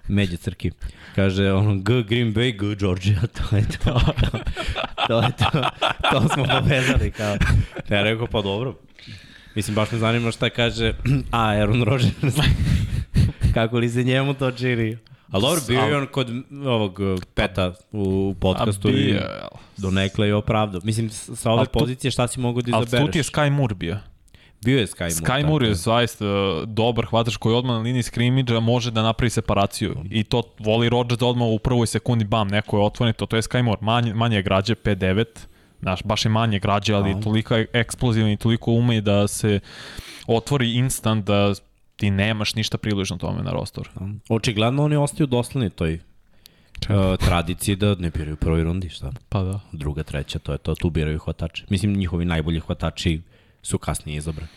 Međe 0.08 0.36
Crki. 0.36 0.70
Kaže, 1.14 1.52
ono, 1.52 1.74
G 1.74 2.02
Green 2.02 2.34
Bay, 2.34 2.58
G 2.58 2.76
Georgia, 2.76 3.20
to 3.36 3.56
je 3.56 3.64
to. 3.84 4.00
to 5.08 5.20
je 5.22 5.28
to. 5.38 5.62
To 6.10 6.28
smo 6.34 6.44
povezali, 6.44 7.10
kao. 7.10 7.36
Ja 7.90 8.02
rekao, 8.02 8.26
pa 8.26 8.42
dobro. 8.42 8.74
Mislim, 9.54 9.74
baš 9.74 9.92
me 9.92 9.98
zanima 9.98 10.30
šta 10.30 10.50
kaže, 10.50 10.92
a, 11.30 11.48
Aaron 11.48 11.82
Rodgers. 11.82 12.36
Kako 13.54 13.78
li 13.78 13.88
se 13.88 14.04
njemu 14.04 14.34
to 14.34 14.50
čini? 14.50 14.96
Ali 15.30 15.42
dobro, 15.42 15.60
bio 15.68 15.80
je 15.80 15.96
on 15.96 16.06
kod 16.06 16.30
ovog 16.66 17.00
uh, 17.00 17.18
peta 17.34 17.74
u 17.92 18.34
podcastu 18.40 18.88
A 18.88 18.90
i 18.90 18.94
bio, 18.94 19.20
do 19.76 19.90
nekle 19.90 20.26
je 20.26 20.34
opravdao. 20.34 20.80
Mislim, 20.84 21.10
sa 21.10 21.50
ove 21.50 21.64
tu- 21.64 21.78
pozicije 21.78 22.10
šta 22.10 22.28
si 22.28 22.40
mogu 22.40 22.62
da 22.62 22.76
ali 22.76 22.86
izabereš? 22.86 23.06
tu 23.06 23.12
ti 23.12 23.18
je 23.18 23.22
Sky 23.22 23.50
Moore 23.50 23.74
bio. 23.74 23.98
Bio 24.64 24.78
je 24.78 24.86
Sky 24.86 25.00
Moore. 25.00 25.14
Sky 25.14 25.46
Moore 25.46 25.66
je 25.66 25.74
zaista 25.74 26.24
uh, 26.24 26.68
dobar 26.68 27.06
hvatač 27.06 27.36
koji 27.36 27.54
odmah 27.54 27.76
na 27.76 27.82
liniji 27.82 28.02
skrimidža 28.02 28.60
može 28.60 28.90
da 28.90 29.02
napravi 29.02 29.30
separaciju. 29.30 29.96
I 30.10 30.24
to 30.24 30.42
voli 30.58 30.88
Rodgers 30.88 31.18
da 31.18 31.26
odmah 31.26 31.48
u 31.48 31.58
prvoj 31.58 31.86
sekundi 31.86 32.24
bam, 32.24 32.48
neko 32.48 32.78
je 32.78 32.84
otvoren, 32.84 33.14
to, 33.14 33.26
to 33.26 33.36
je 33.36 33.42
Sky 33.42 33.62
Moore. 33.62 33.80
Manje, 33.82 34.14
manje 34.14 34.36
je 34.36 34.42
građe, 34.42 34.74
5-9, 34.74 35.24
znaš, 35.80 36.02
baš 36.02 36.24
je 36.24 36.28
manje 36.28 36.58
građe, 36.58 36.94
ali 36.94 37.10
Aha. 37.10 37.20
toliko 37.20 37.54
je 37.54 37.66
eksplozivan 37.72 38.30
i 38.30 38.36
toliko 38.36 38.72
ume 38.72 39.00
da 39.00 39.28
se 39.28 39.60
otvori 40.26 40.74
instant 40.74 41.26
da 41.26 41.54
ti 41.96 42.10
nemaš 42.10 42.54
ništa 42.54 42.78
približno 42.78 43.16
tome 43.16 43.42
na 43.42 43.52
rostoru. 43.52 43.90
Očigledno 44.28 44.84
oni 44.84 44.96
ostaju 44.96 45.26
dosledni 45.26 45.70
toj 45.70 45.94
uh, 45.94 47.16
tradiciji 47.16 47.76
da 47.76 47.94
ne 47.94 48.10
biraju 48.10 48.34
u 48.34 48.36
prvoj 48.36 48.64
rundi, 48.64 48.88
šta? 48.88 49.12
Pa 49.28 49.42
da. 49.42 49.60
Druga, 49.72 50.02
treća, 50.02 50.38
to 50.38 50.52
je 50.52 50.58
to, 50.58 50.74
tu 50.74 50.90
biraju 50.90 51.18
hvatače. 51.18 51.64
Mislim, 51.68 51.96
njihovi 51.96 52.24
najbolji 52.24 52.60
hvatači 52.60 53.20
su 53.62 53.78
kasnije 53.78 54.18
izabrani. 54.18 54.48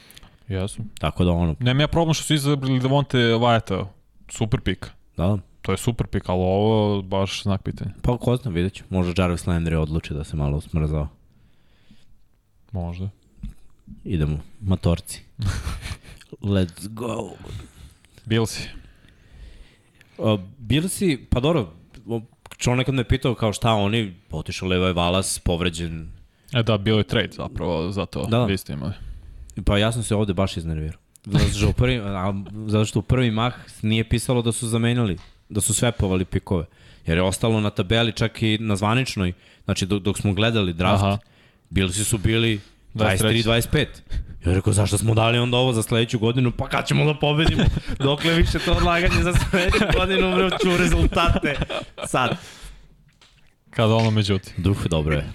Jesu. 0.47 0.81
Tako 0.99 1.23
da 1.23 1.31
ono, 1.31 1.55
Nema 1.59 1.81
ja 1.81 1.87
problem 1.87 2.13
što 2.13 2.23
su 2.23 2.33
izabrali 2.33 2.79
Devonte 2.79 3.17
Vajeta. 3.17 3.89
Super 4.29 4.61
pik. 4.61 4.87
da, 5.17 5.37
To 5.61 5.71
je 5.71 5.77
super 5.77 6.07
pik, 6.07 6.29
ali 6.29 6.39
ovo 6.41 7.01
baš 7.01 7.43
znak 7.43 7.63
pitanja. 7.63 7.91
pa 8.01 8.17
ko 8.17 8.35
zna, 8.35 8.51
vidjet 8.51 8.73
ću. 8.73 8.83
Možda 8.89 9.21
Jarvis 9.23 9.45
Landry 9.45 9.75
odluči 9.75 10.13
da 10.13 10.23
se 10.23 10.35
malo 10.35 10.61
smrzao. 10.61 11.07
Možda. 12.71 13.09
Idemo, 14.03 14.39
matorci. 14.61 15.21
Let's 16.41 16.87
go. 16.87 17.31
Bilsi. 18.25 18.69
Uh, 20.17 20.39
bili 20.57 20.89
si, 20.89 21.25
pa 21.29 21.39
dobro, 21.39 21.73
čovjek 22.57 22.77
nekad 22.77 22.95
me 22.95 23.03
pitao 23.07 23.35
kao 23.35 23.53
šta 23.53 23.73
oni, 23.73 24.13
otišao 24.31 24.67
Levi 24.67 24.93
Valas, 24.93 25.39
povređen. 25.39 26.11
E 26.53 26.63
da, 26.63 26.77
bio 26.77 26.97
je 26.97 27.03
trade 27.03 27.29
zapravo, 27.31 27.91
zato 27.91 28.25
Da. 28.25 28.45
vi 28.45 28.57
ste 28.57 28.73
imali. 28.73 28.93
Pa 29.65 29.77
ja 29.77 29.91
sam 29.91 30.03
se 30.03 30.15
ovde 30.15 30.33
baš 30.33 30.57
iznervirao. 30.57 30.99
Zato 31.25 31.45
što 31.57 31.69
u 31.69 31.73
prvi, 31.73 31.99
a, 31.99 32.33
zato 32.67 32.85
što 32.85 32.99
u 32.99 33.01
prvi 33.01 33.31
mah 33.31 33.53
nije 33.81 34.09
pisalo 34.09 34.41
da 34.41 34.51
su 34.51 34.67
zamenjali, 34.67 35.17
da 35.49 35.61
su 35.61 35.73
svepovali 35.73 36.25
pikove. 36.25 36.65
Jer 37.05 37.17
je 37.17 37.23
ostalo 37.23 37.61
na 37.61 37.69
tabeli 37.69 38.11
čak 38.11 38.41
i 38.41 38.57
na 38.57 38.75
zvaničnoj, 38.75 39.33
znači 39.65 39.85
dok, 39.85 40.03
dok 40.03 40.17
smo 40.17 40.33
gledali 40.33 40.73
draft, 40.73 41.03
Aha. 41.03 41.17
bili 41.69 41.93
su 41.93 42.17
bili 42.17 42.59
23. 42.93 43.43
23-25. 43.43 43.85
Ja 44.45 44.53
rekao, 44.53 44.73
zašto 44.73 44.97
smo 44.97 45.13
dali 45.13 45.37
onda 45.37 45.57
ovo 45.57 45.73
za 45.73 45.83
sledeću 45.83 46.19
godinu? 46.19 46.51
Pa 46.51 46.67
kad 46.69 46.87
ćemo 46.87 47.05
da 47.05 47.13
pobedimo? 47.19 47.63
Dokle 47.99 48.33
više 48.33 48.59
to 48.59 48.71
odlaganje 48.73 49.23
za 49.23 49.33
sledeću 49.33 49.83
godinu, 49.97 50.35
bre, 50.35 50.49
ću 50.49 50.77
rezultate. 50.77 51.55
Sad. 52.07 52.37
Kada 53.69 53.95
ono 53.95 54.11
međutim. 54.11 54.53
Duh, 54.57 54.87
dobro 54.89 55.15
je. 55.15 55.29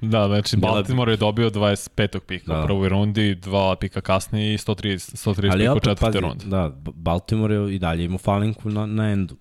Da, 0.00 0.26
znači 0.28 0.56
Bila 0.56 0.72
Baltimore 0.72 1.12
je 1.12 1.16
dobio 1.16 1.50
25. 1.50 2.18
pika 2.20 2.52
Da. 2.52 2.62
u 2.62 2.66
prvoj 2.66 2.88
rundi, 2.88 3.34
dva 3.34 3.76
pika 3.76 4.00
kasnije 4.00 4.54
i 4.54 4.58
130, 4.58 5.28
130 5.30 5.50
Ali 5.52 5.62
pika 5.64 5.72
u 5.72 5.80
četvrte 5.80 6.00
pazi, 6.00 6.20
runde. 6.20 6.44
da, 6.46 6.72
Baltimore 6.94 7.54
je 7.54 7.74
i 7.74 7.78
dalje 7.78 8.04
imao 8.04 8.18
falinku 8.18 8.70
na, 8.70 8.86
na 8.86 9.10
endu. 9.10 9.36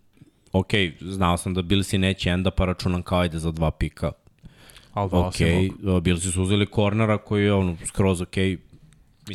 Ok, 0.51 0.71
znao 1.01 1.37
sam 1.37 1.53
da 1.53 1.61
Billsi 1.61 1.97
neće 1.97 2.29
enda, 2.29 2.51
pa 2.51 2.65
računam 2.65 3.01
kao 3.01 3.25
ide 3.25 3.39
za 3.39 3.51
dva 3.51 3.71
pika. 3.71 4.11
Ali 4.93 5.09
da, 5.09 5.17
Ok, 5.17 5.35
Billsi 6.01 6.31
su 6.31 6.41
uzeli 6.41 6.65
kornera 6.65 7.17
koji 7.17 7.43
je 7.43 7.53
ono, 7.53 7.77
skroz 7.85 8.21
ok. 8.21 8.35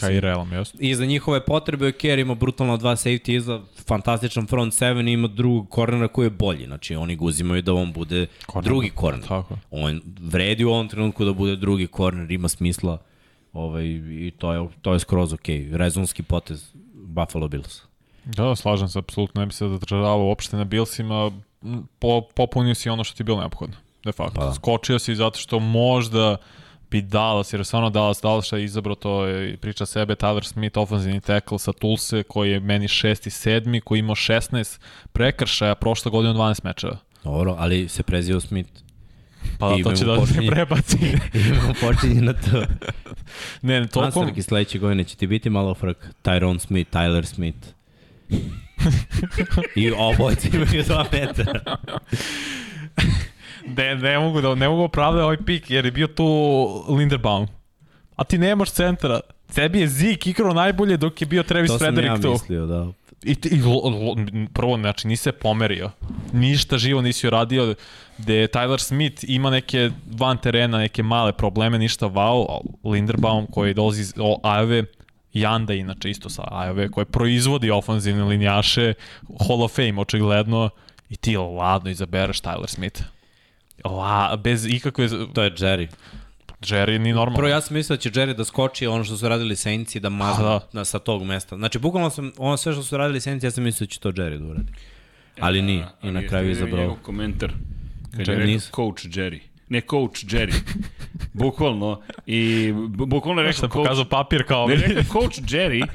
Kaj 0.01 0.17
i 0.17 0.21
realno, 0.21 0.59
jesu. 0.59 0.77
I 0.81 0.95
za 0.95 1.07
njihove 1.07 1.45
potrebe, 1.45 1.89
ok, 1.89 2.05
jer 2.05 2.19
ima 2.19 2.35
brutalno 2.35 2.77
dva 2.77 2.97
safety 2.97 3.37
iza, 3.37 3.61
fantastičan 3.87 4.47
front 4.47 4.75
seven 4.75 5.09
i 5.09 5.13
ima 5.13 5.29
drugog 5.29 5.71
kornera 5.71 6.09
koji 6.09 6.27
je 6.27 6.31
bolji. 6.31 6.67
Znači, 6.67 6.95
oni 6.95 7.17
ga 7.17 7.25
uzimaju 7.25 7.63
da 7.63 7.75
on 7.75 7.93
bude 7.93 8.27
Korner. 8.47 8.71
drugi 8.71 8.91
korner. 8.91 9.29
Tako 9.29 9.55
je. 9.55 9.61
On 9.71 10.01
vredi 10.21 10.65
u 10.65 10.71
ovom 10.71 10.89
trenutku 10.89 11.25
da 11.25 11.33
bude 11.33 11.57
drugi 11.57 11.87
korner, 11.87 12.31
ima 12.31 12.49
smisla. 12.49 12.99
Ovaj, 13.53 13.85
I 13.87 14.33
to 14.39 14.53
je, 14.53 14.69
to 14.83 14.93
je 14.93 14.99
skroz 15.01 15.33
ok. 15.33 15.49
Rezonski 15.73 16.23
potez 16.23 16.73
Buffalo 16.95 17.49
Bills. 17.49 17.83
Da, 18.25 18.57
slažem 18.57 18.89
se, 18.89 18.99
apsolutno 18.99 19.41
ne 19.41 19.47
bi 19.47 19.53
se 19.53 19.69
zadržavao 19.69 20.27
uopšte 20.27 20.57
na 20.57 20.65
Billsima, 20.65 21.31
po, 21.99 22.21
popunio 22.35 22.75
si 22.75 22.91
ono 22.91 23.05
što 23.05 23.17
ti 23.17 23.21
je 23.21 23.25
bilo 23.25 23.39
neophodno, 23.41 23.77
de 24.05 24.13
facto. 24.13 24.41
Pa 24.41 24.47
da. 24.47 24.55
Skočio 24.55 24.99
si 24.99 25.15
zato 25.15 25.39
što 25.39 25.59
možda 25.59 26.37
bi 26.93 27.03
Dallas, 27.03 27.53
jer 27.53 27.61
je 27.61 27.65
stvarno 27.65 27.91
Dallas, 27.91 28.21
Dallas 28.23 28.47
šta 28.47 28.57
je 28.57 28.65
izabrao, 28.65 28.95
to 28.95 29.25
je 29.27 29.57
priča 29.57 29.87
sebe, 29.87 30.15
Tyler 30.15 30.45
Smith, 30.45 30.79
ofenzivni 30.79 31.21
tackle 31.21 31.59
sa 31.59 31.73
Tulse, 31.73 32.23
koji 32.23 32.51
je 32.51 32.61
meni 32.61 32.89
šesti, 32.89 33.31
sedmi, 33.31 33.81
koji 33.81 33.99
imao 33.99 34.15
16 34.15 34.81
prekršaja, 35.13 35.75
prošle 35.75 36.11
godine 36.11 36.35
12 36.35 36.65
mečeva. 36.65 36.97
Dobro, 37.25 37.57
ali 37.59 37.89
se 37.89 38.03
prezio 38.03 38.41
Smith. 38.41 38.71
Pa 39.59 39.69
da, 39.69 39.83
to 39.83 39.93
će 39.93 40.05
da 40.05 40.27
se 40.27 40.47
prebaci. 40.47 40.99
Imamo 41.49 41.75
počinje 41.81 42.23
na 42.23 42.33
to. 42.33 42.65
ne, 43.63 43.81
ne, 43.81 43.87
toliko... 43.87 44.21
Nastavki 44.21 44.43
sledeće 44.43 44.79
godine 44.79 45.05
će 45.05 45.17
ti 45.17 45.27
biti 45.27 45.51
malo 45.51 45.75
frak. 45.75 46.09
Tyrone 46.25 46.59
Smith, 46.59 46.91
Tyler 46.91 47.25
Smith. 47.25 47.69
I 49.77 49.91
obojci 49.91 50.51
imaju 50.55 50.83
dva 50.83 51.07
metra. 51.13 51.61
ne, 53.67 53.95
ne 53.95 54.19
mogu 54.19 54.41
da 54.41 54.55
ne 54.55 54.69
mogu 54.69 54.83
opravdati 54.83 55.23
ovaj 55.23 55.37
pik 55.37 55.71
jer 55.71 55.85
je 55.85 55.91
bio 55.91 56.07
tu 56.07 56.25
Linderbaum. 56.89 57.47
A 58.17 58.25
ti 58.25 58.39
nemaš 58.39 58.71
centra. 58.71 59.21
Tebi 59.55 59.81
je 59.81 59.89
Zik 59.89 60.27
igrao 60.27 60.55
najbolje 60.55 60.97
dok 60.97 61.21
je 61.21 61.27
bio 61.27 61.43
Travis 61.43 61.79
Frederick 61.79 62.17
tu. 62.17 62.23
To 62.23 62.39
sam 62.39 62.55
ja 62.55 62.61
mislio, 62.61 62.67
da. 62.67 62.87
I, 63.23 63.37
i 63.51 63.63
lo, 63.63 63.73
lo, 63.73 64.17
prvo, 64.55 64.77
znači, 64.77 65.09
nisi 65.09 65.23
se 65.23 65.33
pomerio. 65.33 65.91
Ništa 66.33 66.79
živo 66.79 67.03
nisi 67.03 67.27
uradio. 67.27 67.75
Gde 68.19 68.47
Tyler 68.47 68.79
Smith 68.79 69.25
ima 69.29 69.51
neke 69.51 69.91
van 70.19 70.39
terena, 70.39 70.79
neke 70.79 71.03
male 71.03 71.33
probleme, 71.33 71.79
ništa 71.79 72.07
wow. 72.07 72.61
Linderbaum 72.85 73.47
koji 73.47 73.75
dolazi 73.75 74.01
iz 74.01 74.15
Ajove, 74.43 74.85
Janda 75.33 75.75
inače 75.75 76.11
isto 76.11 76.29
sa 76.29 76.43
Ajove, 76.51 76.89
koji 76.89 77.07
proizvodi 77.07 77.71
ofenzivne 77.71 78.25
linijaše, 78.25 78.95
Hall 79.49 79.63
of 79.63 79.73
Fame 79.77 80.01
očigledno, 80.01 80.71
i 81.11 81.17
ti 81.17 81.37
ladno 81.37 81.91
izabereš 81.91 82.41
Tyler 82.41 82.69
Smith. 82.69 83.03
La, 83.85 84.37
bez 84.45 84.67
ikakve... 84.67 85.09
To 85.35 85.43
je 85.43 85.51
Jerry. 85.51 85.89
Jerry 86.61 86.99
ni 86.99 87.13
normalno. 87.13 87.37
Prvo 87.37 87.49
ja 87.49 87.61
sam 87.61 87.77
mislio 87.77 87.97
da 87.97 88.01
će 88.01 88.11
Jerry 88.11 88.37
da 88.37 88.45
skoči 88.45 88.87
ono 88.87 89.05
što 89.05 89.17
su 89.17 89.29
radili 89.29 89.57
Saints 89.57 89.95
i 89.95 90.01
da 90.01 90.09
maznu 90.09 90.45
da. 90.45 90.61
Na, 90.73 90.85
sa 90.85 90.99
tog 90.99 91.25
mesta. 91.25 91.57
Znači, 91.57 91.79
bukvalno 91.79 92.11
sam, 92.11 92.33
ono 92.39 92.57
sve 92.57 92.73
što 92.73 92.83
su 92.83 92.97
radili 92.97 93.21
Saints, 93.21 93.45
ja 93.45 93.51
sam 93.51 93.65
mislio 93.65 93.87
da 93.87 93.91
će 93.91 94.01
to 94.01 94.13
Jerry 94.13 94.39
da 94.39 94.47
uradi. 94.47 94.73
Ali 95.41 95.59
e, 95.59 95.63
nije. 95.63 95.87
I 96.03 96.11
na 96.11 96.27
kraju 96.27 96.51
izabrao. 96.51 96.97
komentar. 97.03 97.53
Kaže, 98.17 98.33
je 98.33 98.61
coach 98.61 99.05
Jerry 99.05 99.52
ne 99.73 99.81
coach 99.81 100.25
Jerry. 100.25 100.55
bukvalno. 101.33 102.01
I 102.27 102.73
bukvalno 102.89 103.41
je 103.41 103.47
rekao 103.49 103.69
coach... 103.69 103.73
pokazao 103.73 104.05
papir 104.05 104.47
kao... 104.47 104.67
Ne, 104.67 104.75
rekao 104.75 105.03
coach 105.03 105.39
Jerry, 105.39 105.87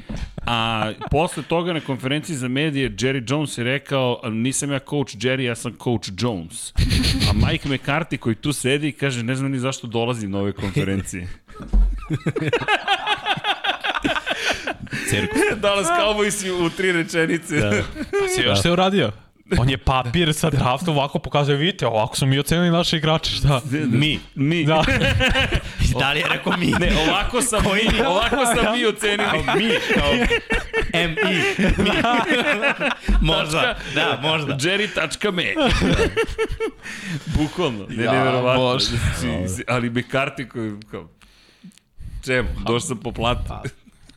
a 0.45 0.91
posle 1.11 1.43
toga 1.43 1.73
na 1.73 1.79
konferenciji 1.79 2.35
za 2.35 2.47
medije 2.47 2.89
Jerry 2.91 3.31
Jones 3.31 3.57
je 3.57 3.63
rekao 3.63 4.21
nisam 4.23 4.71
ja 4.71 4.79
coach 4.79 5.15
Jerry, 5.15 5.41
ja 5.41 5.55
sam 5.55 5.73
coach 5.83 6.09
Jones. 6.17 6.73
A 7.29 7.47
Mike 7.47 7.69
McCarthy 7.69 8.17
koji 8.17 8.35
tu 8.35 8.53
sedi 8.53 8.91
kaže 8.91 9.23
ne 9.23 9.35
znam 9.35 9.51
ni 9.51 9.59
zašto 9.59 9.87
dolazim 9.87 10.31
na 10.31 10.39
ove 10.39 10.51
konferencije. 10.51 11.27
Cirkus. 15.09 15.41
Dallas 15.61 15.87
Cowboys 15.87 16.65
u 16.65 16.69
tri 16.69 16.91
rečenice. 16.91 17.57
Da. 17.57 17.71
Pa 17.95 18.27
si 18.35 18.41
još 18.41 18.61
se 18.61 18.71
uradio? 18.71 19.11
On 19.59 19.69
je 19.69 19.77
papir 19.77 20.33
sa 20.33 20.49
drafta 20.49 20.91
ovako 20.91 21.19
pokazuje, 21.19 21.57
vidite, 21.57 21.87
ovako 21.87 22.15
smo 22.15 22.27
mi 22.27 22.39
ocenili 22.39 22.71
naše 22.71 22.97
igrače, 22.97 23.31
šta? 23.31 23.61
Mi. 23.71 24.19
Mi. 24.35 24.65
Da. 24.65 24.83
da 25.99 26.11
li 26.13 26.19
je 26.19 26.25
rekao 26.29 26.57
mi? 26.57 26.71
Ne, 26.71 26.91
ovako 27.09 27.41
sam 27.41 27.63
Koji 27.63 27.83
mi, 27.93 28.01
ovako 28.01 28.45
sam 28.45 28.77
mi 28.77 28.85
ocenili. 28.85 29.45
Kao 29.45 29.55
mi, 29.55 29.69
kao 29.93 30.11
M-I. 30.93 31.35
Mi. 31.77 31.89
možda, 33.21 33.77
da, 33.95 34.19
možda. 34.21 34.57
Jerry.me. 34.61 35.53
Bukvalno, 37.25 37.85
ne, 37.89 38.03
ja, 38.03 38.11
neverovatno. 38.11 38.79
Ali 39.67 39.89
McCarthy 39.89 40.47
koji, 40.47 40.71
kao, 40.91 41.09
čemu, 42.25 42.49
došao 42.59 42.79
sam 42.79 42.97
po 42.97 43.11
platu. 43.11 43.43
Pa, 43.47 43.63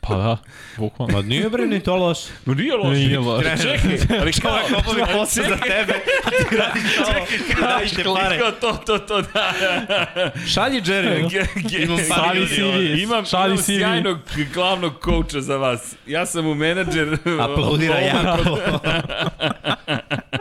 Pa 0.00 0.14
da, 0.14 0.36
bukvalno. 0.76 1.16
Ma 1.16 1.22
nije 1.22 1.50
bre 1.50 1.66
ni 1.66 1.80
to 1.80 1.96
loše. 1.96 2.28
Ma 2.44 2.54
nije 2.54 2.74
loše. 2.74 2.90
Nije 2.90 3.18
loše. 3.18 3.56
Čekaj, 3.62 4.18
ali 4.20 4.32
kao 4.32 4.58
obavi 4.78 5.02
posao 5.18 5.44
za 5.44 5.56
tebe, 5.56 5.94
a 6.24 6.30
ti 6.30 6.56
radiš 6.56 6.94
to. 6.96 7.60
Daješ 7.60 7.90
te 7.90 8.04
pare. 8.04 8.38
To, 8.60 8.72
to, 8.72 8.98
to, 8.98 9.22
da. 9.22 9.52
Šalji 10.54 10.80
Jerry. 10.80 11.84
imam 11.84 12.36
ljudi 12.36 12.62
ovde. 12.62 13.02
Imam, 13.02 13.24
imam 13.32 13.58
sjajnog 13.58 14.18
glavnog 14.54 15.00
kouča 15.00 15.40
za 15.40 15.56
vas. 15.56 15.94
Ja 16.06 16.26
sam 16.26 16.46
u 16.46 16.54
menadžer. 16.54 17.18
Aplaudira 17.40 17.98
jako. 18.14 18.58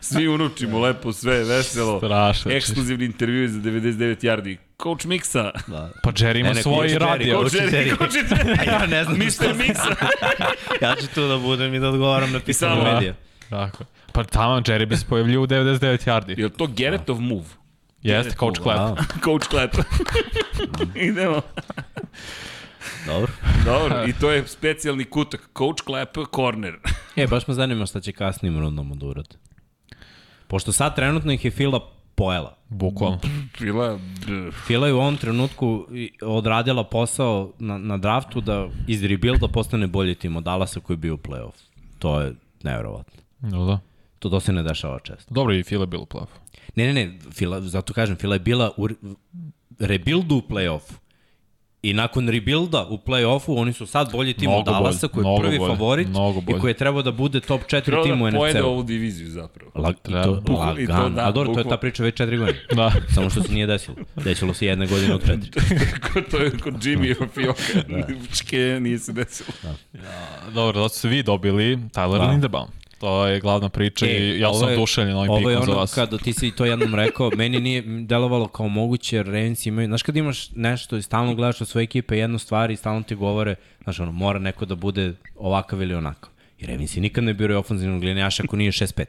Svi 0.00 0.28
unučimo 0.28 0.78
lepo, 0.78 1.12
sve 1.12 1.44
veselo. 1.44 1.98
Strašno. 1.98 2.52
Ekskluzivni 2.52 3.04
intervju 3.04 3.48
za 3.48 3.58
99 3.60 4.24
yardi. 4.24 4.56
Coach 4.82 5.06
Mixa. 5.06 5.50
Da. 5.66 5.90
Pa 6.02 6.12
Jerry 6.12 6.38
ima 6.38 6.48
ne, 6.48 6.54
ne, 6.54 6.62
svoj 6.62 6.88
radio. 6.98 7.38
Coach 7.38 7.52
Jerry. 7.54 7.98
Coach 7.98 8.14
Jerry. 8.30 8.66
ja 8.72 8.86
ne 8.86 9.04
znam. 9.04 9.16
Mr. 9.16 9.54
Mixa. 9.54 9.94
ja 10.84 10.96
ću 11.00 11.06
tu 11.14 11.28
da 11.28 11.38
budem 11.38 11.74
i 11.74 11.78
da 11.80 11.88
odgovaram 11.88 12.32
na 12.32 12.40
pisanje 12.40 12.82
medija. 12.92 13.14
Tako. 13.50 13.84
Pa 14.12 14.24
tamo 14.24 14.56
Jerry 14.60 14.86
bi 14.86 14.96
se 14.96 15.06
pojavljio 15.08 15.42
u 15.42 15.46
99 15.46 16.06
yardi. 16.08 16.40
Je 16.40 16.48
to 16.48 16.66
Garrettov 16.66 17.20
move? 17.20 17.44
Jeste, 18.02 18.34
Coach 18.38 18.60
Clap. 18.62 18.78
Wow. 18.98 19.24
Coach 19.24 19.48
Clap. 19.50 19.70
Idemo. 20.94 21.42
Dobro. 23.06 23.32
Dobro, 23.64 24.04
i 24.06 24.12
to 24.12 24.30
je 24.30 24.46
specijalni 24.46 25.04
kutak. 25.04 25.40
Coach 25.58 25.84
Clap 25.86 26.16
Corner. 26.34 26.74
e, 27.16 27.26
baš 27.26 27.46
me 27.46 27.54
zanima 27.54 27.86
šta 27.86 28.00
će 28.00 28.12
kasnim 28.12 28.60
rundom 28.60 28.98
da 28.98 29.06
urade. 29.06 29.28
Pošto 30.50 30.72
sad 30.72 30.96
trenutno 30.96 31.32
ih 31.32 31.44
je 31.44 31.50
Fila 31.50 31.80
pojela. 32.14 32.56
Bukvalno. 32.68 33.18
Fila... 33.58 33.98
Fila 34.66 34.86
je 34.86 34.92
u 34.94 34.98
ovom 34.98 35.16
trenutku 35.16 35.86
odradila 36.22 36.84
posao 36.84 37.52
na, 37.58 37.78
na 37.78 37.96
draftu 37.96 38.40
da 38.40 38.68
iz 38.86 39.04
rebuilda 39.04 39.48
postane 39.48 39.86
bolji 39.86 40.14
tim 40.14 40.36
od 40.36 40.44
Dallasa 40.44 40.80
koji 40.80 40.94
je 40.94 40.98
bio 40.98 41.14
u 41.14 41.18
playoff. 41.18 41.54
To 41.98 42.20
je 42.20 42.34
nevjerovatno. 42.62 43.22
No 43.40 43.64
da. 43.64 43.78
To 44.18 44.28
to 44.28 44.40
se 44.40 44.52
ne 44.52 44.62
dešava 44.62 44.98
često. 44.98 45.34
Dobro, 45.34 45.54
i 45.54 45.62
Fila 45.62 45.82
je 45.82 45.86
bila 45.86 46.02
u 46.02 46.06
play-offu. 46.06 46.38
Ne, 46.76 46.92
ne, 46.92 46.92
ne, 46.92 47.18
Fila, 47.32 47.60
zato 47.60 47.92
kažem, 47.92 48.16
Fila 48.16 48.34
je 48.34 48.40
bila 48.40 48.70
u 48.76 48.88
rebuildu 49.78 50.36
u 50.36 50.40
play-offu. 50.40 50.94
I 51.82 51.92
nakon 51.92 52.28
rebuilda 52.28 52.86
u 52.90 52.98
play-offu, 52.98 53.58
oni 53.58 53.72
su 53.72 53.86
sad 53.86 54.12
bolji 54.12 54.34
tim 54.34 54.50
od 54.50 54.64
Dallasa, 54.64 55.08
koji 55.08 55.24
je 55.24 55.36
prvi 55.40 55.58
bolje, 55.58 55.70
favorit 55.72 56.08
i 56.48 56.60
koji 56.60 56.70
je 56.70 56.74
trebao 56.74 57.02
da 57.02 57.12
bude 57.12 57.40
top 57.40 57.60
4 57.62 58.02
tim 58.02 58.22
u 58.22 58.26
NFC-u. 58.26 58.30
Treba 58.30 58.30
da 58.30 58.38
pojede 58.38 58.62
ovu 58.62 58.82
diviziju 58.82 59.30
zapravo. 59.30 59.70
La, 59.74 59.90
i 59.90 59.94
to, 60.02 60.10
da. 60.40 60.52
lagan. 60.52 60.82
I 60.82 60.86
to, 60.86 61.08
da, 61.08 61.28
A 61.28 61.30
dobro, 61.30 61.54
to 61.54 61.60
je 61.60 61.68
ta 61.68 61.76
priča 61.76 62.02
već 62.02 62.20
4 62.20 62.38
godine. 62.38 62.58
da. 62.72 62.92
Samo 63.14 63.30
što 63.30 63.42
se 63.42 63.52
nije 63.52 63.66
desilo. 63.66 63.96
Desilo 64.16 64.54
se 64.54 64.66
jedne 64.66 64.86
godine 64.86 65.14
od 65.14 65.24
4. 65.26 66.30
to 66.30 66.36
je 66.36 66.50
kod 66.50 66.74
Jimmy 66.74 67.28
Fioka. 67.34 67.88
da. 67.88 68.36
Čke 68.36 68.78
nije 68.80 68.98
se 68.98 69.12
desilo. 69.12 69.48
Da. 69.62 69.68
Ja, 69.98 70.50
dobro, 70.54 70.82
da 70.82 70.88
su 70.88 71.08
vi 71.08 71.22
dobili 71.22 71.76
Tyler 71.76 72.18
da. 72.18 72.30
Lindebaum. 72.30 72.68
To 73.00 73.26
je 73.26 73.40
glavna 73.40 73.68
priča 73.68 74.06
e, 74.06 74.08
i 74.10 74.40
ja 74.40 74.54
sam 74.54 74.68
je, 74.68 74.76
oduševljen 74.76 75.16
ovim 75.16 75.32
pikom 75.38 75.56
ono, 75.56 75.64
za 75.64 75.72
vas. 75.72 75.94
Kada 75.94 76.18
ti 76.18 76.32
si 76.32 76.50
to 76.50 76.64
jednom 76.64 76.94
rekao, 76.94 77.30
meni 77.36 77.60
nije 77.60 77.82
delovalo 77.82 78.48
kao 78.48 78.68
moguće, 78.68 79.16
jer 79.16 79.26
Ravens 79.26 79.66
imaju, 79.66 79.86
znaš 79.86 80.02
kad 80.02 80.16
imaš 80.16 80.50
nešto 80.50 80.96
i 80.96 81.02
stalno 81.02 81.34
gledaš 81.34 81.60
od 81.60 81.68
svoje 81.68 81.84
ekipe 81.84 82.18
jednu 82.18 82.38
stvar 82.38 82.70
i 82.70 82.76
stalno 82.76 83.02
ti 83.02 83.14
govore, 83.14 83.54
znaš 83.82 84.00
ono, 84.00 84.12
mora 84.12 84.38
neko 84.38 84.64
da 84.64 84.74
bude 84.74 85.14
ovakav 85.36 85.82
ili 85.82 85.94
onakav. 85.94 86.30
I 86.58 86.66
Ravensi 86.66 87.00
nikad 87.00 87.24
ne 87.24 87.34
biraju 87.34 87.58
ofenzivnog 87.60 88.02
linijaša 88.02 88.42
ako 88.46 88.56
nije 88.56 88.72
6-5. 88.72 89.04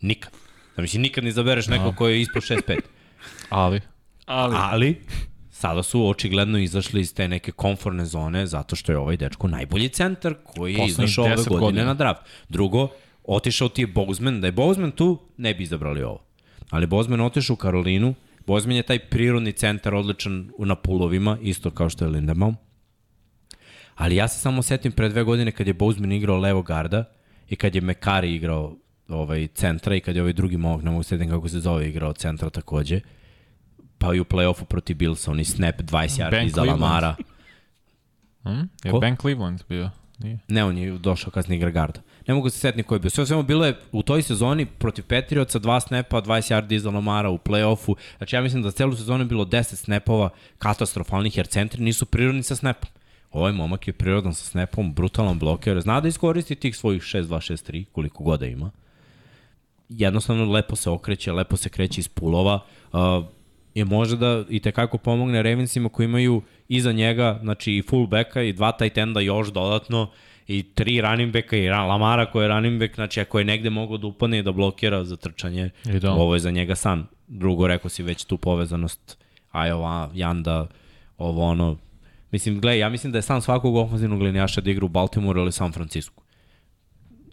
Nikad. 0.00 0.32
Da 0.76 0.82
mislim, 0.82 1.02
nikad 1.02 1.24
ne 1.24 1.30
izabereš 1.30 1.66
neko 1.66 1.92
ko 1.96 2.08
je 2.08 2.20
ispod 2.20 2.42
6-5. 2.42 2.78
Ali? 3.50 3.80
Ali? 4.26 4.56
Ali, 4.58 4.96
sada 5.50 5.82
su 5.82 6.08
očigledno 6.08 6.58
izašli 6.58 7.00
iz 7.00 7.14
te 7.14 7.28
neke 7.28 7.52
komforne 7.52 8.06
zone 8.06 8.46
zato 8.46 8.76
što 8.76 8.92
je 8.92 8.98
ovaj 8.98 9.16
dečko 9.16 9.48
najbolji 9.48 9.88
centar 9.88 10.34
koji 10.44 10.74
je 10.74 10.86
izašao 10.86 11.24
ove 11.24 11.36
godine, 11.36 11.60
godine 11.60 11.84
na 11.84 11.94
draft. 11.94 12.20
Drugo, 12.48 12.88
otišao 13.26 13.68
ti 13.68 13.82
je 13.82 13.86
Bozman, 13.86 14.40
da 14.40 14.46
je 14.46 14.52
Bozman 14.52 14.90
tu, 14.90 15.18
ne 15.36 15.54
bi 15.54 15.62
izabrali 15.62 16.02
ovo. 16.02 16.22
Ali 16.70 16.86
Bozman 16.86 17.20
otišao 17.20 17.54
u 17.54 17.56
Karolinu, 17.56 18.14
Bozman 18.46 18.76
je 18.76 18.82
taj 18.82 18.98
prirodni 18.98 19.52
centar 19.52 19.94
odličan 19.94 20.50
na 20.58 20.74
pulovima, 20.74 21.38
isto 21.42 21.70
kao 21.70 21.90
što 21.90 22.04
je 22.04 22.08
Lindebaum. 22.08 22.56
Ali 23.94 24.16
ja 24.16 24.28
se 24.28 24.40
samo 24.40 24.62
setim 24.62 24.92
pre 24.92 25.08
dve 25.08 25.22
godine 25.22 25.52
kad 25.52 25.66
je 25.66 25.74
Bozman 25.74 26.12
igrao 26.12 26.38
levo 26.38 26.62
garda 26.62 27.04
i 27.48 27.56
kad 27.56 27.74
je 27.74 27.80
Mekari 27.80 28.34
igrao 28.34 28.76
ovaj 29.08 29.46
centra 29.46 29.96
i 29.96 30.00
kad 30.00 30.16
je 30.16 30.22
ovaj 30.22 30.32
drugi 30.32 30.56
momak, 30.56 30.82
ne 30.82 30.90
mogu 30.90 31.02
setim 31.02 31.30
kako 31.30 31.48
se 31.48 31.60
zove, 31.60 31.88
igrao 31.88 32.12
centra 32.12 32.50
takođe. 32.50 33.00
Pa 33.98 34.14
i 34.14 34.20
u 34.20 34.24
play-offu 34.24 34.64
protiv 34.64 34.96
Billsa, 34.96 35.30
oni 35.30 35.44
snap 35.44 35.80
20 35.80 36.22
yardi 36.22 36.46
iza 36.46 36.62
Lamara. 36.62 37.14
Hmm? 38.42 38.68
Je 38.84 38.90
Ko? 38.90 38.98
Ben 38.98 39.16
Cleveland 39.16 39.62
bio? 39.68 39.90
Nije. 40.18 40.38
Ne, 40.48 40.64
on 40.64 40.78
je 40.78 40.98
došao 40.98 41.30
kasnije 41.30 41.56
igra 41.56 41.70
garda 41.70 42.00
ne 42.26 42.34
mogu 42.34 42.50
se 42.50 42.58
setiti 42.58 42.82
ko 42.82 42.94
je 42.94 42.98
bio. 42.98 43.10
Sve 43.10 43.26
svemo 43.26 43.42
bilo 43.42 43.66
je 43.66 43.76
u 43.92 44.02
toj 44.02 44.22
sezoni 44.22 44.66
protiv 44.66 45.04
Petrioca, 45.04 45.58
dva 45.58 45.80
snepa, 45.80 46.22
20 46.22 46.54
yardi 46.54 46.74
iza 46.74 46.90
Lomara 46.90 47.30
u 47.30 47.38
play-offu. 47.38 47.94
Znači 48.16 48.36
ja 48.36 48.42
mislim 48.42 48.62
da 48.62 48.70
celu 48.70 48.96
sezonu 48.96 49.24
je 49.24 49.28
bilo 49.28 49.44
10 49.44 49.62
snapova 49.74 50.28
katastrofalnih 50.58 51.36
jer 51.36 51.46
centri 51.46 51.82
nisu 51.82 52.06
prirodni 52.06 52.42
sa 52.42 52.56
snapom. 52.56 52.90
Ovaj 53.30 53.52
momak 53.52 53.86
je 53.86 53.92
prirodan 53.92 54.34
sa 54.34 54.44
snapom, 54.44 54.94
brutalan 54.94 55.38
bloker, 55.38 55.80
zna 55.80 56.00
da 56.00 56.08
iskoristi 56.08 56.54
tih 56.54 56.76
svojih 56.76 57.02
6-2-6-3, 57.02 57.84
koliko 57.92 58.24
god 58.24 58.40
da 58.40 58.46
ima. 58.46 58.70
Jednostavno 59.88 60.52
lepo 60.52 60.76
se 60.76 60.90
okreće, 60.90 61.32
lepo 61.32 61.56
se 61.56 61.68
kreće 61.68 62.00
iz 62.00 62.08
pulova. 62.08 62.60
Uh, 62.92 63.24
je 63.74 63.84
može 63.84 64.16
da 64.16 64.44
i 64.48 64.60
tekako 64.60 64.98
pomogne 64.98 65.42
Ravensima 65.42 65.88
koji 65.88 66.04
imaju 66.04 66.42
iza 66.68 66.92
njega, 66.92 67.38
znači 67.42 67.72
i 67.72 67.82
fullbacka 67.82 68.42
i 68.42 68.52
dva 68.52 68.72
tight 68.72 68.98
enda 68.98 69.20
još 69.20 69.52
dodatno 69.52 70.10
i 70.48 70.62
tri 70.62 71.00
running 71.00 71.32
backa 71.32 71.56
i 71.56 71.68
Lamara 71.68 72.26
koji 72.26 72.44
je 72.44 72.48
running 72.48 72.80
back, 72.80 72.94
znači 72.94 73.20
ako 73.20 73.38
je 73.38 73.44
negde 73.44 73.70
mogao 73.70 73.98
da 73.98 74.06
upane 74.06 74.38
i 74.38 74.42
da 74.42 74.52
blokira 74.52 75.04
za 75.04 75.16
trčanje, 75.16 75.70
I 75.84 75.98
da. 75.98 76.12
ovo 76.12 76.34
je 76.34 76.40
za 76.40 76.50
njega 76.50 76.74
san. 76.74 77.06
Drugo, 77.28 77.66
rekao 77.66 77.88
si 77.88 78.02
već 78.02 78.24
tu 78.24 78.38
povezanost 78.38 79.18
Iowa, 79.52 80.08
Janda, 80.14 80.66
ovo 81.18 81.42
ono. 81.44 81.76
Mislim, 82.30 82.60
gledaj, 82.60 82.78
ja 82.78 82.88
mislim 82.88 83.12
da 83.12 83.18
je 83.18 83.22
sam 83.22 83.40
svakog 83.40 83.76
ofenzivnog 83.76 84.22
linijaša 84.22 84.60
da 84.60 84.70
igra 84.70 84.84
u 84.84 84.88
Baltimore 84.88 85.40
ili 85.40 85.52
San 85.52 85.72
Francisco. 85.72 86.22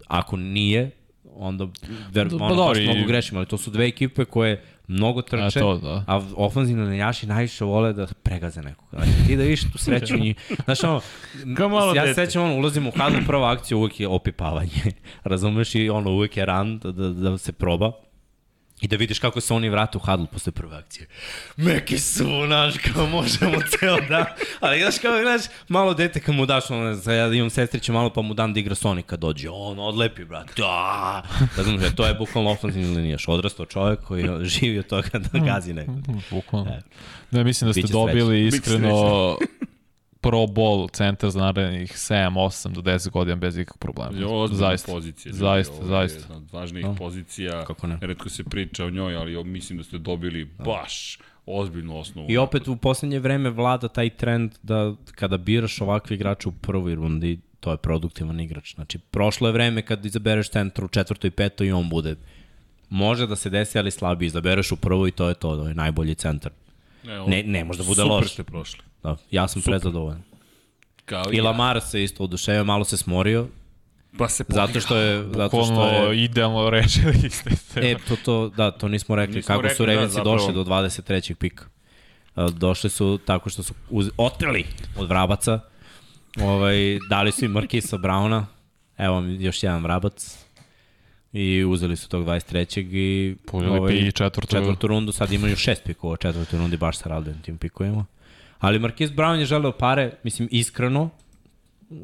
Ako 0.08 0.38
nije, 0.38 0.92
onda 1.36 1.68
ver, 2.12 2.30
Pa 2.30 2.46
ono, 2.46 2.56
dobro, 2.56 2.82
mnogo 2.82 3.08
grešimo, 3.08 3.40
ali 3.40 3.48
to 3.48 3.58
su 3.58 3.72
dve 3.72 3.88
ekipe 3.88 4.26
koje 4.26 4.64
mnogo 4.94 5.22
trče, 5.22 5.60
E, 5.60 5.62
to, 5.62 5.78
da. 5.78 6.04
a 6.08 6.22
ofenzivni 6.36 6.84
linijaši 6.84 7.28
najviše 7.28 7.66
vole 7.66 7.94
da 7.94 8.08
pregaze 8.24 8.62
nekog. 8.62 8.86
Znači, 8.90 9.10
ti 9.28 9.36
da 9.38 9.44
vidiš 9.44 9.72
tu 9.72 9.78
sreću 9.78 10.18
njih. 10.18 10.36
Znaš, 10.66 10.84
ono, 10.84 11.02
Kao 11.58 11.70
malo 11.70 11.96
ja 11.96 12.02
se 12.02 12.08
dete. 12.08 12.26
sećam, 12.26 12.44
ono, 12.44 12.56
ulazimo 12.56 12.90
u 12.90 12.98
hadlu, 12.98 13.20
prva 13.28 13.52
akcija 13.52 13.78
uvek 13.78 14.00
je 14.00 14.08
opipavanje. 14.08 14.82
Razumeš 15.24 15.76
i 15.76 15.90
ono, 15.90 16.12
uvek 16.12 16.38
je 16.38 16.46
ran 16.46 16.80
da, 16.80 16.92
da, 16.92 17.10
da 17.10 17.38
se 17.38 17.52
proba. 17.52 17.92
I 18.84 18.88
da 18.88 18.96
vidiš 18.96 19.20
kako 19.20 19.42
se 19.42 19.54
oni 19.54 19.70
vrate 19.70 19.98
u 19.98 20.02
hadlu 20.02 20.28
posle 20.28 20.52
prve 20.52 20.78
akcije. 20.78 21.08
Meki 21.58 22.00
su, 22.00 22.26
znaš, 22.46 22.74
kao 22.86 23.08
možemo 23.08 23.58
ceo 23.70 23.98
dan. 24.10 24.26
Ali 24.60 24.80
znaš, 24.80 24.98
kao 24.98 25.12
gledaš, 25.14 25.42
malo 25.68 25.94
dete 25.94 26.20
kad 26.20 26.36
mu 26.36 26.46
daš, 26.46 26.70
ono, 26.70 26.94
za- 26.96 27.14
ja 27.14 27.28
imam 27.28 27.50
sestriće 27.50 27.92
malo 27.92 28.10
pa 28.10 28.22
mu 28.22 28.34
dam 28.34 28.54
da 28.54 28.60
igra 28.60 28.76
Sonic 28.76 29.06
kad 29.06 29.20
dođe. 29.20 29.50
On 29.50 29.80
odlepi, 29.80 30.26
brat. 30.26 30.58
Da! 30.58 31.24
Razumeš, 31.58 31.96
to 31.96 32.06
je 32.06 32.14
bukvalno 32.14 32.52
ofenzivni 32.52 32.96
linijaš. 32.96 33.28
Odrastao 33.28 33.66
čovjek 33.66 34.00
koji 34.00 34.26
živi 34.46 34.80
od 34.80 34.88
toga 34.88 35.10
da 35.14 35.40
gazi 35.42 35.74
neko. 35.74 35.94
Bukvalno. 36.32 36.72
E. 36.72 36.82
Ne, 37.32 37.44
mislim 37.44 37.68
da 37.70 37.74
ste 37.74 37.82
Biće 37.82 37.94
dobili 37.94 38.44
Biće 38.44 38.58
iskreno 38.58 39.38
pro 40.24 40.48
ball 40.48 40.88
centar 40.90 41.30
za 41.30 41.40
narednih 41.40 41.92
7, 41.92 42.34
8 42.34 42.72
do 42.74 42.82
10 42.82 43.10
godina 43.10 43.36
bez 43.36 43.58
ikakvog 43.58 43.80
problema. 43.80 44.18
Je 44.20 44.26
ozbiljna 44.26 44.68
zaista, 44.68 44.92
pozicija. 44.92 45.30
ljudi, 45.30 45.40
zaista, 45.40 45.74
ovo 45.74 45.84
je 45.84 45.88
zaista. 45.88 46.20
Jedna 46.20 46.36
od 46.36 46.52
važnijih 46.52 46.86
Da. 46.86 46.94
pozicija. 46.94 47.66
Kako 47.66 47.88
ne? 47.88 47.98
Redko 48.02 48.30
se 48.30 48.44
priča 48.44 48.86
o 48.86 48.90
njoj, 48.90 49.16
ali 49.16 49.44
mislim 49.44 49.78
da 49.78 49.84
ste 49.84 49.98
dobili 49.98 50.46
baš 50.66 51.20
ozbiljnu 51.46 51.98
osnovu. 52.00 52.32
I 52.32 52.38
opet 52.38 52.68
u 52.68 52.76
poslednje 52.76 53.20
vreme 53.20 53.50
vlada 53.50 53.88
taj 53.88 54.10
trend 54.10 54.52
da 54.64 54.94
kada 55.16 55.38
biraš 55.38 55.82
ovakve 55.82 56.16
igrače 56.16 56.50
u 56.50 56.52
prvoj 56.52 56.96
rundi, 56.96 57.40
to 57.60 57.72
je 57.72 57.78
produktivan 57.78 58.40
igrač. 58.40 58.76
Znači, 58.76 59.00
prošlo 59.00 59.48
je 59.48 59.52
vreme 59.54 59.82
kad 59.82 60.06
izabereš 60.06 60.50
centra 60.50 60.86
u 60.86 60.88
četvrtoj 60.88 61.28
i 61.28 61.32
petoj 61.32 61.68
i 61.68 61.72
on 61.72 61.90
bude 61.90 62.16
Može 62.90 63.28
da 63.28 63.36
se 63.36 63.50
desi, 63.50 63.80
ali 63.80 63.92
slabiji. 63.92 64.28
Izabereš 64.28 64.72
u 64.72 64.76
prvoj 64.76 65.10
i 65.10 65.12
to 65.12 65.30
je 65.30 65.36
to, 65.36 65.56
da 65.56 65.70
je 65.70 65.76
najbolji 65.76 66.16
centar. 66.16 66.52
Ne, 67.04 67.20
ovo- 67.20 67.30
Ne, 67.30 67.44
ne 67.44 67.64
može 67.64 67.78
da 67.78 67.84
bude 67.84 67.96
super 67.96 68.12
loš. 68.12 68.32
ste 68.32 68.44
prošli. 68.44 68.80
Da, 69.04 69.16
ja 69.32 69.48
sam 69.48 69.62
prezadovoljan. 69.62 70.22
Kao 71.06 71.24
I 71.32 71.38
ja. 71.38 71.44
Lamar 71.44 71.82
se 71.82 72.04
isto 72.04 72.24
oduševio, 72.24 72.64
malo 72.64 72.84
se 72.84 72.98
smorio, 72.98 73.48
Pa 74.18 74.30
se 74.30 74.44
zato 74.50 74.80
što 74.80 74.98
je, 74.98 75.24
zato 75.34 75.64
što 75.64 75.88
je 75.88 76.24
idealno 76.24 76.70
rečeli 76.70 77.30
ste. 77.58 77.82
E, 77.82 77.96
to, 78.00 78.16
to, 78.16 78.50
da, 78.50 78.72
to 78.72 78.88
nismo 78.88 79.16
rekli. 79.16 79.36
Nismo 79.36 79.48
Kako 79.48 79.62
rekli, 79.62 79.76
su 79.76 79.84
da, 79.84 79.88
Revenci 79.88 80.14
zapravo. 80.14 80.38
došli 80.38 80.54
do 80.54 80.64
23. 80.64 81.34
pika. 81.34 81.66
A, 82.36 82.50
Došli 82.50 82.90
su 82.90 83.20
tako 83.26 83.50
što 83.50 83.64
su 83.64 83.74
uz, 83.90 84.10
otrli 84.18 84.66
od 84.98 85.10
vrabaca. 85.10 85.60
Ovaj, 86.42 86.76
dali 87.10 87.32
su 87.32 87.46
im 87.46 87.52
Markisa 87.52 87.98
Brauna. 87.98 88.46
Evo 88.98 89.14
vam 89.14 89.42
još 89.42 89.64
jedan 89.64 89.84
vrabac. 89.84 90.43
I 91.34 91.64
uzeli 91.64 91.96
su 91.96 92.10
tog 92.10 92.26
23. 92.26 92.80
i 92.92 93.36
Pojeli 93.46 94.08
i 94.08 94.12
četvrtu. 94.12 94.48
četvrtu 94.48 94.88
rundu. 94.88 95.12
Sad 95.12 95.32
imaju 95.32 95.56
šest 95.56 95.84
pikova 95.84 96.14
u 96.14 96.18
četvrtoj 96.18 96.60
rundi, 96.60 96.78
baš 96.78 96.98
sa 96.98 97.10
radujem 97.10 97.42
tim 97.42 97.58
pikovima. 97.58 98.06
Ali 98.60 98.80
Marquis 98.80 99.16
Brown 99.16 99.40
je 99.40 99.46
želeo 99.46 99.72
pare, 99.72 100.12
mislim, 100.24 100.48
iskreno, 100.52 101.10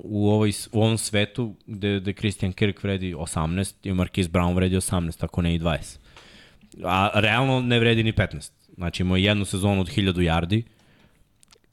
u, 0.04 0.30
ovoj, 0.30 0.52
u 0.72 0.82
ovom 0.82 0.98
svetu 0.98 1.56
gde, 1.68 2.00
gde 2.00 2.14
Christian 2.14 2.54
Kirk 2.54 2.84
vredi 2.84 3.14
18 3.14 3.74
i 3.84 3.92
Marquis 3.92 4.30
Brown 4.30 4.56
vredi 4.56 4.76
18, 4.76 5.24
ako 5.24 5.42
ne 5.42 5.56
i 5.56 5.60
20. 5.60 5.98
A 6.84 7.12
realno 7.14 7.62
ne 7.62 7.80
vredi 7.80 8.04
ni 8.04 8.14
15. 8.14 8.52
Znači 8.76 9.04
imao 9.04 9.18
je 9.18 9.24
jednu 9.24 9.46
sezonu 9.46 9.82
od 9.82 9.90
1000 9.90 10.14
yardi. 10.14 10.64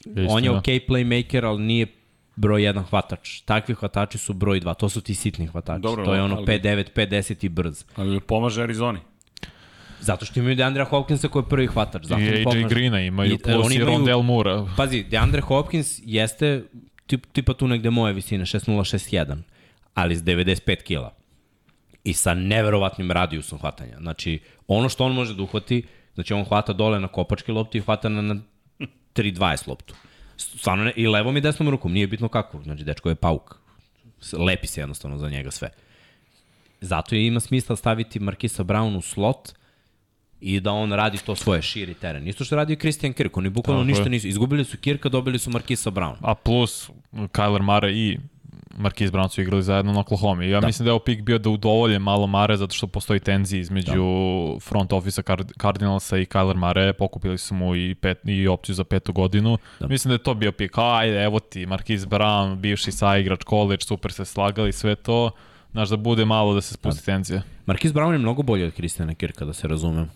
On 0.06 0.18
je 0.18 0.24
Istina. 0.24 0.58
ok 0.58 0.64
playmaker, 0.64 1.46
ali 1.46 1.62
nije 1.62 1.86
broj 2.36 2.62
1 2.62 2.82
hvatač. 2.90 3.40
Takvi 3.40 3.74
hvatači 3.74 4.18
su 4.18 4.32
broj 4.32 4.60
2. 4.60 4.74
To 4.74 4.88
su 4.88 5.00
ti 5.00 5.14
sitni 5.14 5.46
hvatači. 5.46 5.82
Dobro, 5.82 6.04
to 6.04 6.14
je 6.14 6.22
ono 6.22 6.36
ali- 6.36 6.46
5-9, 6.46 6.92
5-10 6.94 7.44
i 7.44 7.48
brz. 7.48 7.84
Ali 7.96 8.20
pomaže 8.20 8.62
Arizoni. 8.62 8.98
Zato 10.00 10.24
što 10.26 10.40
imaju 10.40 10.56
Deandra 10.56 10.84
Hopkinsa 10.84 11.28
koji 11.28 11.42
je 11.42 11.48
prvi 11.48 11.66
hvatač. 11.66 12.04
Zato 12.04 12.20
I 12.20 12.28
AJ 12.28 12.44
pomaže. 12.44 12.68
Greena 12.68 13.00
imaju, 13.00 13.32
I, 13.34 13.38
plus 13.38 13.74
i 13.74 13.78
Rondell 13.78 14.22
Moore. 14.22 14.62
Pazi, 14.76 15.04
DeAndre 15.04 15.40
Hopkins 15.40 16.00
jeste 16.04 16.64
tip, 17.06 17.26
tipa 17.32 17.54
tu 17.54 17.68
negde 17.68 17.90
moje 17.90 18.12
visine, 18.12 18.44
6.061, 18.44 19.36
ali 19.94 20.16
s 20.16 20.22
95 20.22 20.82
kila. 20.82 21.14
I 22.04 22.12
sa 22.12 22.34
neverovatnim 22.34 23.10
radijusom 23.10 23.58
hvatanja. 23.58 23.96
Znači, 24.00 24.38
ono 24.68 24.88
što 24.88 25.04
on 25.04 25.14
može 25.14 25.34
da 25.34 25.42
uhvati, 25.42 25.82
znači 26.14 26.34
on 26.34 26.44
hvata 26.44 26.72
dole 26.72 27.00
na 27.00 27.08
kopačke 27.08 27.52
lopte 27.52 27.78
i 27.78 27.80
hvata 27.80 28.08
na, 28.08 28.22
na 28.22 28.34
3.20 29.14 29.68
loptu. 29.68 29.94
Stvarno 30.36 30.84
ne, 30.84 30.92
i 30.96 31.06
levom 31.06 31.36
i 31.36 31.40
desnom 31.40 31.68
rukom, 31.68 31.92
nije 31.92 32.06
bitno 32.06 32.28
kako. 32.28 32.62
Znači, 32.62 32.84
dečko 32.84 33.08
je 33.08 33.14
pauk. 33.14 33.54
Lepi 34.32 34.66
se 34.66 34.80
jednostavno 34.80 35.18
za 35.18 35.28
njega 35.28 35.50
sve. 35.50 35.68
Zato 36.80 37.14
je 37.14 37.26
ima 37.26 37.40
smisla 37.40 37.76
staviti 37.76 38.20
Markisa 38.20 38.64
Brown 38.64 38.96
u 38.96 39.02
slot 39.02 39.52
i 40.40 40.60
da 40.60 40.72
on 40.72 40.92
radi 40.92 41.18
to 41.18 41.36
svoje, 41.36 41.62
širi 41.62 41.94
teren. 41.94 42.28
Isto 42.28 42.44
što 42.44 42.56
radi 42.56 42.72
i 42.72 42.76
Christian 42.76 43.12
Kirk, 43.12 43.36
oni 43.36 43.50
bukvalno 43.50 43.82
Tako 43.82 43.88
ništa 43.88 44.02
je. 44.02 44.10
nisu. 44.10 44.28
Izgubili 44.28 44.64
su 44.64 44.78
Kirka, 44.78 45.08
dobili 45.08 45.38
su 45.38 45.50
Markisa 45.50 45.90
Brown. 45.90 46.16
A 46.20 46.34
plus 46.34 46.90
Kyler 47.12 47.62
Mare 47.62 47.92
i 47.92 48.18
Marquise 48.78 49.10
Brown 49.10 49.28
su 49.28 49.40
igrali 49.40 49.62
zajedno 49.62 49.92
na 49.92 50.00
Oklahoma. 50.00 50.44
Ja 50.44 50.60
da. 50.60 50.66
mislim 50.66 50.84
da 50.84 50.88
je 50.90 50.92
ovo 50.92 51.04
pik 51.04 51.22
bio 51.22 51.38
da 51.38 51.50
udovolje 51.50 51.98
malo 51.98 52.26
Mare 52.26 52.56
zato 52.56 52.74
što 52.74 52.86
postoji 52.86 53.20
tenzija 53.20 53.60
između 53.60 54.04
da. 54.54 54.60
front 54.60 54.92
office 54.92 55.22
Card 55.22 55.52
Cardinalsa 55.60 56.18
i 56.18 56.24
Kyler 56.24 56.56
Mare. 56.56 56.92
Pokupili 56.92 57.38
su 57.38 57.54
mu 57.54 57.76
i, 57.76 57.94
pet, 57.94 58.18
i 58.24 58.48
opciju 58.48 58.74
za 58.74 58.84
petu 58.84 59.12
godinu. 59.12 59.58
Da. 59.80 59.86
Mislim 59.86 60.10
da 60.10 60.14
je 60.14 60.22
to 60.22 60.34
bio 60.34 60.52
pik. 60.52 60.72
Ajde, 60.76 61.24
evo 61.24 61.40
ti, 61.40 61.66
Marquise 61.66 62.06
Brown, 62.06 62.56
bivši 62.56 62.92
saigrač, 62.92 63.40
college, 63.48 63.84
super 63.84 64.12
se 64.12 64.24
slagali, 64.24 64.72
sve 64.72 64.94
to. 64.94 65.30
Znaš, 65.72 65.88
da 65.88 65.96
bude 65.96 66.24
malo 66.24 66.54
da 66.54 66.60
se 66.60 66.74
spusti 66.74 67.02
da. 67.06 67.12
tenzija. 67.12 67.42
Marquise 67.66 67.92
Brown 67.92 68.12
je 68.12 68.18
mnogo 68.18 68.42
bolji 68.42 68.64
od 68.64 68.74
Christiana 68.74 69.14
Kirka, 69.14 69.44
da 69.44 69.52
se 69.52 69.68
razumem. 69.68 70.10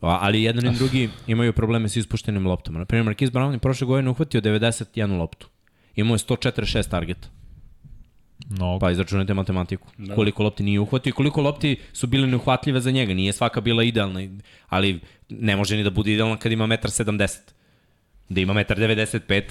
Ali 0.00 0.42
jedan 0.42 0.66
i 0.66 0.76
drugi 0.78 1.08
imaju 1.26 1.52
probleme 1.52 1.88
sa 1.88 1.98
ispuštenim 1.98 2.46
loptama. 2.46 2.78
Naprimjer, 2.78 3.14
Marquise 3.14 3.30
Brown 3.30 3.52
je 3.52 3.58
prošle 3.58 3.86
godine 3.86 4.10
uhvatio 4.10 4.40
91 4.40 5.18
loptu. 5.18 5.48
Imao 5.94 6.14
je 6.14 6.18
146 6.18 6.90
targeta. 6.90 7.28
Mnogo. 8.50 8.78
Pa 8.78 8.90
izračunajte 8.90 9.34
matematiku. 9.34 9.88
Da. 9.98 10.14
Koliko 10.14 10.42
lopti 10.42 10.62
nije 10.62 10.80
uhvatio 10.80 11.10
i 11.10 11.12
koliko 11.12 11.42
lopti 11.42 11.76
su 11.92 12.06
bile 12.06 12.26
neuhvatljive 12.26 12.80
za 12.80 12.90
njega. 12.90 13.14
Nije 13.14 13.32
svaka 13.32 13.60
bila 13.60 13.82
idealna, 13.82 14.20
ali 14.68 15.00
ne 15.28 15.56
može 15.56 15.76
ni 15.76 15.84
da 15.84 15.90
bude 15.90 16.12
idealna 16.12 16.36
kad 16.36 16.52
ima 16.52 16.66
1,70 16.66 17.10
m. 17.10 17.28
Da 18.28 18.40
ima 18.40 18.54
1,95 18.54 19.36
m, 19.36 19.42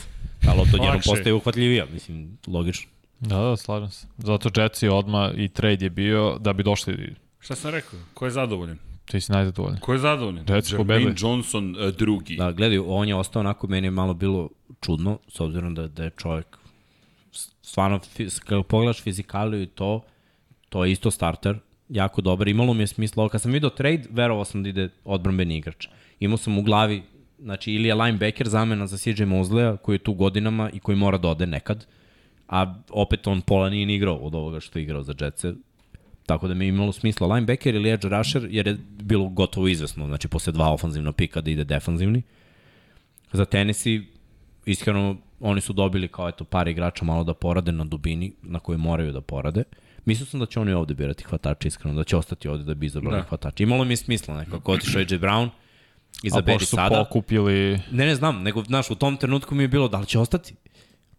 ta 0.41 0.53
lopta 0.53 0.77
odjednom 0.77 1.01
postaje 1.05 1.33
uhvatljivija. 1.33 1.85
Mislim, 1.93 2.37
logično. 2.47 2.91
Da, 3.19 3.37
da, 3.37 3.57
slažem 3.57 3.89
se. 3.89 4.07
Zato 4.17 4.61
Jetsi 4.61 4.87
odma 4.87 5.31
i 5.35 5.47
trade 5.47 5.85
je 5.85 5.89
bio 5.89 6.37
da 6.39 6.53
bi 6.53 6.63
došli, 6.63 7.15
Šta 7.39 7.55
sam 7.55 7.71
rekao? 7.71 7.99
Ko 8.13 8.25
je 8.25 8.31
zadovoljan? 8.31 8.77
ti 9.05 9.21
si 9.21 9.31
najzadovoljan. 9.31 9.79
Ko 9.79 9.93
je 9.93 9.99
zadovoljan? 9.99 10.45
Jetsi 10.49 10.73
Jermaine 10.73 10.77
pobedili. 10.77 11.15
Johnson 11.17 11.75
uh, 11.75 11.95
drugi. 11.95 12.35
Da, 12.35 12.51
gledaj, 12.51 12.79
on 12.87 13.07
je 13.07 13.15
ostao 13.15 13.39
onako, 13.39 13.67
meni 13.67 13.87
je 13.87 13.91
malo 13.91 14.13
bilo 14.13 14.49
čudno, 14.81 15.19
s 15.27 15.39
obzirom 15.39 15.75
da, 15.75 15.87
da 15.87 16.03
je 16.03 16.11
čovjek 16.17 16.57
stvarno, 17.75 17.99
kada 18.45 18.63
pogledaš 18.63 19.01
fizikaliju 19.01 19.61
i 19.61 19.67
to, 19.67 20.01
to 20.69 20.85
je 20.85 20.91
isto 20.91 21.11
starter, 21.11 21.57
jako 21.89 22.21
dobar. 22.21 22.47
Imalo 22.47 22.73
mi 22.73 22.83
je 22.83 22.87
smisla, 22.87 23.29
kad 23.29 23.41
sam 23.41 23.51
vidio 23.51 23.69
trade, 23.69 24.03
verovao 24.09 24.45
sam 24.45 24.63
da 24.63 24.69
ide 24.69 24.89
odbrambeni 25.03 25.57
igrač. 25.57 25.87
Imao 26.19 26.37
sam 26.37 26.57
u 26.57 26.61
glavi, 26.61 27.03
znači, 27.39 27.73
ili 27.73 27.87
je 27.87 27.95
linebacker 27.95 28.47
zamena 28.47 28.87
za 28.87 28.97
CJ 28.97 29.23
Mozleya, 29.23 29.77
koji 29.77 29.95
je 29.95 30.03
tu 30.07 30.13
godinama 30.13 30.69
i 30.73 30.79
koji 30.79 30.97
mora 30.97 31.17
da 31.17 31.27
ode 31.27 31.45
nekad, 31.45 31.85
a 32.47 32.75
opet 32.89 33.27
on 33.27 33.41
pola 33.41 33.69
nije 33.69 33.85
ni 33.85 33.95
igrao 33.95 34.15
od 34.15 34.35
ovoga 34.35 34.59
što 34.59 34.79
je 34.79 34.83
igrao 34.83 35.03
za 35.03 35.13
Jetse, 35.19 35.53
Tako 36.25 36.47
da 36.47 36.53
mi 36.53 36.65
je 36.65 36.69
imalo 36.69 36.91
smisla 36.91 37.27
linebacker 37.27 37.75
ili 37.75 37.91
edge 37.91 38.09
rusher, 38.09 38.47
jer 38.49 38.67
je 38.67 38.77
bilo 39.03 39.29
gotovo 39.29 39.67
izvesno, 39.67 40.07
znači 40.07 40.27
posle 40.27 40.53
dva 40.53 40.71
ofanzivna 40.73 41.11
pika 41.11 41.41
da 41.41 41.51
ide 41.51 41.63
defanzivni. 41.63 42.21
Za 43.33 43.45
Tennessee, 43.45 44.01
iskreno, 44.65 45.17
oni 45.39 45.61
su 45.61 45.73
dobili 45.73 46.07
kao 46.07 46.29
eto 46.29 46.43
par 46.43 46.67
igrača 46.67 47.05
malo 47.05 47.23
da 47.23 47.33
porade 47.33 47.71
na 47.71 47.83
dubini 47.85 48.33
na 48.41 48.59
kojoj 48.59 48.77
moraju 48.77 49.11
da 49.11 49.21
porade. 49.21 49.63
Mislio 50.05 50.25
sam 50.25 50.39
da 50.39 50.45
će 50.45 50.59
oni 50.59 50.73
ovde 50.73 50.93
birati 50.93 51.23
hvatače, 51.23 51.67
iskreno, 51.67 51.95
da 51.95 52.03
će 52.03 52.17
ostati 52.17 52.47
ovde 52.47 52.63
da 52.63 52.73
bi 52.73 52.85
izabrali 52.85 53.17
Da. 53.17 53.23
hvatače. 53.23 53.63
Imalo 53.63 53.83
mi 53.83 53.93
je 53.93 53.97
smisla 53.97 54.37
nekako, 54.37 54.71
otišao 54.71 54.99
AJ 54.99 55.05
Brown, 55.07 55.45
A 55.45 55.49
izaberi 56.23 56.55
pošto 56.55 56.65
su 56.65 56.75
sada. 56.75 56.95
pokupili 56.97 57.79
Ne, 57.91 58.05
ne 58.05 58.15
znam, 58.15 58.43
nego, 58.43 58.63
znaš, 58.63 58.89
u 58.89 58.95
tom 58.95 59.17
trenutku 59.17 59.55
mi 59.55 59.63
je 59.63 59.67
bilo 59.67 59.87
da 59.87 59.99
li 59.99 60.05
će 60.05 60.19
ostati. 60.19 60.55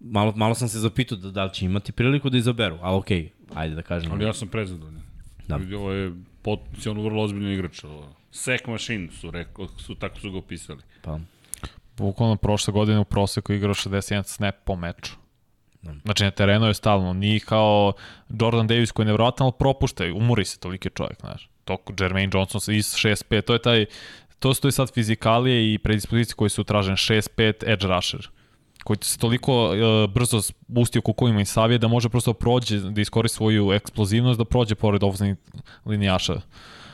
Malo, 0.01 0.33
malo 0.37 0.55
sam 0.55 0.69
se 0.69 0.79
zapitao 0.79 1.19
da, 1.19 1.31
da 1.31 1.45
li 1.45 1.55
će 1.55 1.65
imati 1.65 1.93
priliku 1.93 2.31
da 2.31 2.39
izaberu, 2.39 2.79
ali 2.83 2.97
okej, 2.97 3.31
ajde 3.55 3.75
da 3.75 3.83
kažem. 3.83 4.13
Ali 4.13 4.25
ja 4.25 4.33
sam 4.33 4.49
prezadovoljan. 4.49 5.03
Da. 5.49 5.61
Ovo 5.77 5.93
je 5.93 6.13
potencijalno 6.43 7.03
vrlo 7.03 7.23
ozbiljno 7.23 7.51
igrač. 7.51 7.85
Sek 8.31 8.67
machine 8.67 9.09
su, 9.11 9.31
rekao, 9.31 9.69
su, 9.69 9.95
tako 9.95 10.21
su 10.21 10.31
ga 10.33 10.39
opisali. 10.39 10.81
Pa, 11.03 11.19
Bukvalno 11.97 12.37
prošle 12.37 12.73
godine 12.73 12.99
u 12.99 13.05
proseku 13.05 13.53
igrao 13.53 13.75
61 13.75 14.23
snap 14.23 14.55
po 14.65 14.77
meču. 14.77 15.13
Da. 15.83 15.93
Znači 16.05 16.25
na 16.25 16.31
terenu 16.31 16.67
je 16.67 16.75
stalno, 16.75 17.13
nije 17.13 17.41
kao 17.41 17.93
Jordan 18.41 18.67
Davis 18.67 18.93
koji 18.93 19.05
je 19.05 19.07
nevjerojatan, 19.07 19.45
ali 19.45 19.53
propušta, 19.59 20.07
i 20.07 20.13
umori 20.13 20.45
se 20.45 20.59
toliki 20.59 20.91
čovjek, 20.95 21.21
znaš. 21.21 21.49
To 21.65 21.77
Jermaine 22.01 22.31
Johnson 22.35 22.75
iz 22.75 22.95
6-5, 22.95 23.43
to 23.43 23.53
je 23.53 23.63
taj 23.63 23.87
To 24.39 24.55
su 24.55 24.61
to 24.61 24.71
sad 24.71 24.93
fizikalije 24.93 25.75
i 25.75 25.79
predispozicije 25.79 26.35
koje 26.35 26.49
su 26.49 26.65
tražene 26.65 26.97
6-5 26.97 27.73
edge 27.73 27.87
rusher 27.87 28.29
koji 28.87 28.99
se 29.01 29.19
toliko 29.19 29.65
uh, 29.65 30.11
brzo 30.11 30.43
spusti 30.43 30.99
u 30.99 31.03
kukovima 31.03 31.41
i 31.41 31.45
savije 31.45 31.79
da 31.79 31.89
može 31.89 32.09
prosto 32.09 32.33
prođe, 32.33 32.79
da 32.81 33.01
iskoristi 33.01 33.37
svoju 33.37 33.73
eksplozivnost, 33.73 34.39
da 34.39 34.45
prođe 34.45 34.75
pored 34.75 35.03
ofenzivnih 35.03 35.37
linijaša. 35.87 36.35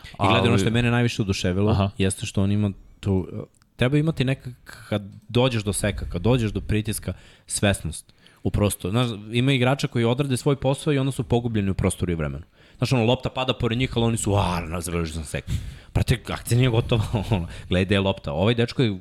I 0.04 0.26
gledaj, 0.28 0.48
ono 0.48 0.58
što 0.58 0.66
je 0.66 0.70
mene 0.70 0.90
najviše 0.90 1.22
oduševilo, 1.22 1.70
Aha. 1.70 1.90
jeste 1.98 2.26
što 2.26 2.42
on 2.42 2.52
ima 2.52 2.70
tu, 3.00 3.28
treba 3.76 3.98
imati 3.98 4.24
neka, 4.24 4.50
kad 4.64 5.02
dođeš 5.28 5.62
do 5.62 5.72
seka, 5.72 6.06
kad 6.08 6.22
dođeš 6.22 6.52
do 6.52 6.60
pritiska, 6.60 7.12
svesnost 7.46 8.12
u 8.42 8.50
prostoru. 8.50 8.92
Znaš, 8.92 9.08
ima 9.32 9.52
igrača 9.52 9.86
koji 9.86 10.04
odrade 10.04 10.36
svoj 10.36 10.56
posao 10.56 10.92
i 10.92 10.98
onda 10.98 11.12
su 11.12 11.24
pogubljeni 11.24 11.70
u 11.70 11.74
prostoru 11.74 12.12
i 12.12 12.14
vremenu. 12.14 12.44
Znaš, 12.78 12.92
ono, 12.92 13.04
lopta 13.04 13.30
pada 13.30 13.52
pored 13.52 13.78
njih, 13.78 13.92
ali 13.96 14.04
oni 14.04 14.16
su, 14.16 14.34
a, 14.34 14.80
završio 14.80 15.14
sam 15.14 15.24
sek. 15.24 15.44
Prate, 15.92 16.18
akcija 16.28 16.58
nije 16.58 16.70
gotova, 16.70 17.04
ono, 17.30 17.46
gledaj 17.68 17.96
je 17.96 18.00
lopta. 18.00 18.32
Ovaj 18.32 18.54
dečko 18.54 18.82
je 18.82 18.98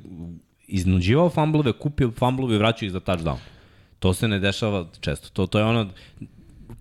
iznuđivao 0.66 1.30
fumblove, 1.30 1.72
kupio 1.72 2.10
fumblove 2.10 2.54
i 2.54 2.58
vraćao 2.58 2.86
ih 2.86 2.92
za 2.92 3.00
touchdown. 3.00 3.36
To 3.98 4.14
se 4.14 4.28
ne 4.28 4.38
dešava 4.38 4.86
često. 5.00 5.28
To, 5.32 5.46
to 5.46 5.58
je 5.58 5.64
ono, 5.64 5.88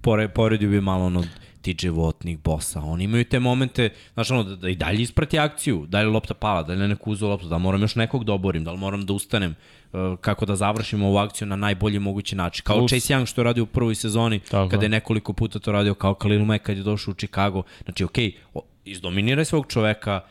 pore, 0.02 0.28
poredio 0.28 0.70
bi 0.70 0.82
malo 0.82 1.06
ono 1.06 1.24
TJ 1.62 1.90
Votnik, 1.90 2.40
Bosa, 2.44 2.82
oni 2.82 3.04
imaju 3.04 3.26
te 3.26 3.40
momente, 3.40 3.90
znaš 4.14 4.32
ono, 4.32 4.44
da, 4.44 4.56
da 4.56 4.70
i 4.70 4.76
dalje 4.76 5.02
isprati 5.02 5.40
akciju, 5.40 5.86
da 5.88 6.02
li 6.02 6.06
lopta 6.06 6.34
pala, 6.34 6.64
da 6.64 6.74
li 6.74 6.88
neku 6.88 7.12
uzeo 7.12 7.30
loptu, 7.30 7.48
da 7.48 7.58
moram 7.58 7.82
još 7.82 7.96
nekog 7.96 8.24
da 8.24 8.34
oborim, 8.34 8.64
da 8.64 8.72
li 8.72 8.78
moram 8.78 9.06
da 9.06 9.14
ustanem, 9.14 9.56
uh, 9.94 10.00
kako 10.22 10.46
da 10.46 10.56
završimo 10.56 11.08
ovu 11.08 11.18
akciju 11.18 11.48
na 11.48 11.56
najbolji 11.56 12.00
mogući 12.00 12.36
način. 12.36 12.64
Kao 12.64 12.78
Plus. 12.78 12.92
Chase 12.92 13.14
Young 13.14 13.26
što 13.26 13.42
je 13.42 13.46
radio 13.46 13.64
u 13.64 13.68
prvoj 13.68 13.96
sezoni, 13.96 14.40
Tako. 14.40 14.70
kada 14.70 14.86
je 14.86 14.90
nekoliko 14.90 15.34
puta 15.34 15.60
to 15.60 15.72
radio, 15.72 15.94
kao 15.94 16.14
Khalil 16.14 16.46
Mack 16.46 16.66
kad 16.66 16.78
je 16.78 16.84
došao 16.84 17.12
u 17.12 17.16
Chicago. 17.16 17.64
Znači, 17.84 18.04
okej, 18.04 18.32
okay, 18.54 18.62
izdominiraj 18.86 19.46
svog 19.46 19.66
čoveka, 19.68 20.22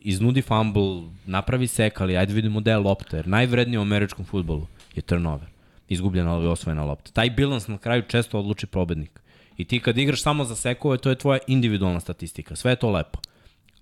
iznudi 0.00 0.42
fumble, 0.42 1.02
napravi 1.26 1.66
sek, 1.66 2.00
ali 2.00 2.16
ajde 2.16 2.34
vidimo 2.34 2.60
da 2.60 2.70
je 2.70 2.76
lopta, 2.76 3.16
jer 3.16 3.28
najvrednije 3.28 3.78
u 3.78 3.82
američkom 3.82 4.24
futbolu 4.24 4.66
je 4.94 5.02
turnover. 5.02 5.48
Izgubljena 5.88 6.34
ali 6.34 6.46
osvojena 6.46 6.84
lopta. 6.84 7.10
Taj 7.10 7.30
bilans 7.30 7.68
na 7.68 7.78
kraju 7.78 8.02
često 8.08 8.38
odluči 8.38 8.66
pobednik. 8.66 9.20
I 9.56 9.64
ti 9.64 9.80
kad 9.80 9.98
igraš 9.98 10.22
samo 10.22 10.44
za 10.44 10.56
sekove, 10.56 10.98
to 10.98 11.10
je 11.10 11.18
tvoja 11.18 11.38
individualna 11.46 12.00
statistika. 12.00 12.56
Sve 12.56 12.72
je 12.72 12.76
to 12.76 12.90
lepo. 12.90 13.18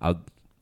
A 0.01 0.15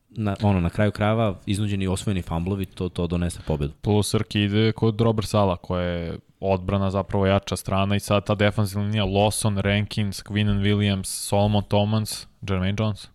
na, 0.09 0.35
ono, 0.41 0.59
na 0.59 0.69
kraju 0.69 0.91
krajeva 0.91 1.39
iznuđeni 1.45 1.87
osvojeni 1.87 2.21
fumblovi, 2.21 2.65
to, 2.65 2.89
to 2.89 3.07
donese 3.07 3.39
pobedu. 3.47 3.73
Plus 3.81 4.09
Srki 4.09 4.41
ide 4.41 4.71
kod 4.71 5.01
Robert 5.01 5.27
Sala, 5.27 5.57
koja 5.57 5.83
je 5.83 6.17
odbrana 6.39 6.91
zapravo 6.91 7.25
jača 7.25 7.55
strana 7.55 7.95
i 7.95 7.99
sad 7.99 8.25
ta 8.25 8.35
defensivna 8.35 8.85
linija 8.85 9.05
Lawson, 9.05 9.61
Rankins, 9.61 10.23
Quinnen 10.23 10.61
Williams, 10.61 11.03
Solomon 11.03 11.63
Thomas, 11.63 12.27
Jermaine 12.49 12.75
Jones. 12.79 13.07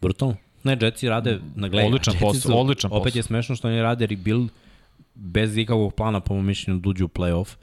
Brutalno. 0.00 0.36
Ne, 0.64 0.78
Jetsi 0.80 1.08
rade 1.08 1.40
na 1.54 1.68
gledanje. 1.68 1.88
Odličan 1.88 2.14
posao, 2.20 2.60
odličan 2.60 2.90
posao. 2.90 3.00
Opet 3.00 3.16
je 3.16 3.22
smešno 3.22 3.56
što 3.56 3.68
oni 3.68 3.82
rade 3.82 4.06
rebuild 4.06 4.50
bez 5.14 5.56
ikakvog 5.56 5.94
plana, 5.94 6.20
po 6.20 6.34
mojom 6.34 6.46
mišljenju, 6.46 6.80
da 6.80 6.88
uđu 6.88 7.04
u 7.04 7.08
playoff, 7.08 7.54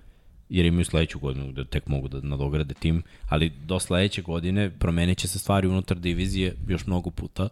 jer 0.49 0.65
imaju 0.65 0.85
sledeću 0.85 1.19
godinu 1.19 1.51
gde 1.51 1.65
tek 1.65 1.87
mogu 1.87 2.07
da 2.07 2.21
nadograde 2.21 2.73
tim, 2.73 3.03
ali 3.29 3.49
do 3.49 3.79
sledeće 3.79 4.21
godine 4.21 4.69
promenit 4.69 5.17
će 5.17 5.27
se 5.27 5.39
stvari 5.39 5.67
unutar 5.67 5.97
divizije 5.97 6.55
još 6.67 6.87
mnogo 6.87 7.09
puta 7.09 7.49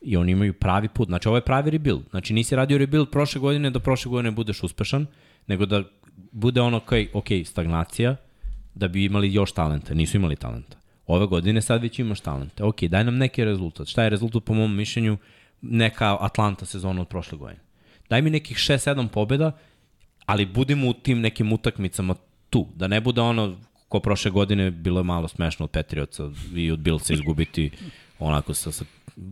i 0.00 0.16
oni 0.16 0.32
imaju 0.32 0.54
pravi 0.54 0.88
put. 0.88 1.08
Znači, 1.08 1.28
ovo 1.28 1.36
je 1.36 1.44
pravi 1.44 1.70
rebuild. 1.70 2.02
Znači, 2.10 2.34
nisi 2.34 2.56
radio 2.56 2.78
rebuild 2.78 3.10
prošle 3.10 3.40
godine 3.40 3.70
da 3.70 3.80
prošle 3.80 4.10
godine 4.10 4.30
budeš 4.30 4.62
uspešan, 4.62 5.06
nego 5.46 5.66
da 5.66 5.82
bude 6.32 6.60
ono, 6.60 6.80
ok, 7.12 7.26
stagnacija, 7.44 8.16
da 8.74 8.88
bi 8.88 9.04
imali 9.04 9.32
još 9.32 9.52
talenta. 9.52 9.94
Nisu 9.94 10.16
imali 10.16 10.36
talenta. 10.36 10.76
Ove 11.06 11.26
godine 11.26 11.62
sad 11.62 11.82
već 11.82 11.98
imaš 11.98 12.20
talente. 12.20 12.64
Ok, 12.64 12.82
daj 12.82 13.04
nam 13.04 13.16
neki 13.16 13.44
rezultat. 13.44 13.86
Šta 13.86 14.02
je 14.02 14.10
rezultat 14.10 14.44
po 14.44 14.54
mom 14.54 14.76
mišljenju? 14.76 15.18
Neka 15.62 16.16
Atlanta 16.20 16.66
sezona 16.66 17.00
od 17.00 17.08
prošle 17.08 17.38
godine. 17.38 17.60
Daj 18.08 18.22
mi 18.22 18.30
nekih 18.30 18.56
6-7 18.56 19.08
pobjeda, 19.08 19.52
ali 20.28 20.46
budimo 20.46 20.88
u 20.88 20.92
tim 20.92 21.20
nekim 21.20 21.52
utakmicama 21.52 22.14
tu. 22.50 22.66
Da 22.76 22.86
ne 22.86 23.00
bude 23.00 23.20
ono 23.20 23.56
ko 23.88 24.00
prošle 24.00 24.30
godine 24.30 24.70
bilo 24.70 25.00
je 25.00 25.04
malo 25.04 25.28
smešno 25.28 25.64
od 25.64 25.70
Patriotsa 25.70 26.30
i 26.54 26.70
od 26.70 26.78
Billsa 26.78 27.14
izgubiti 27.14 27.70
onako 28.18 28.54
sa, 28.54 28.72
sa 28.72 28.84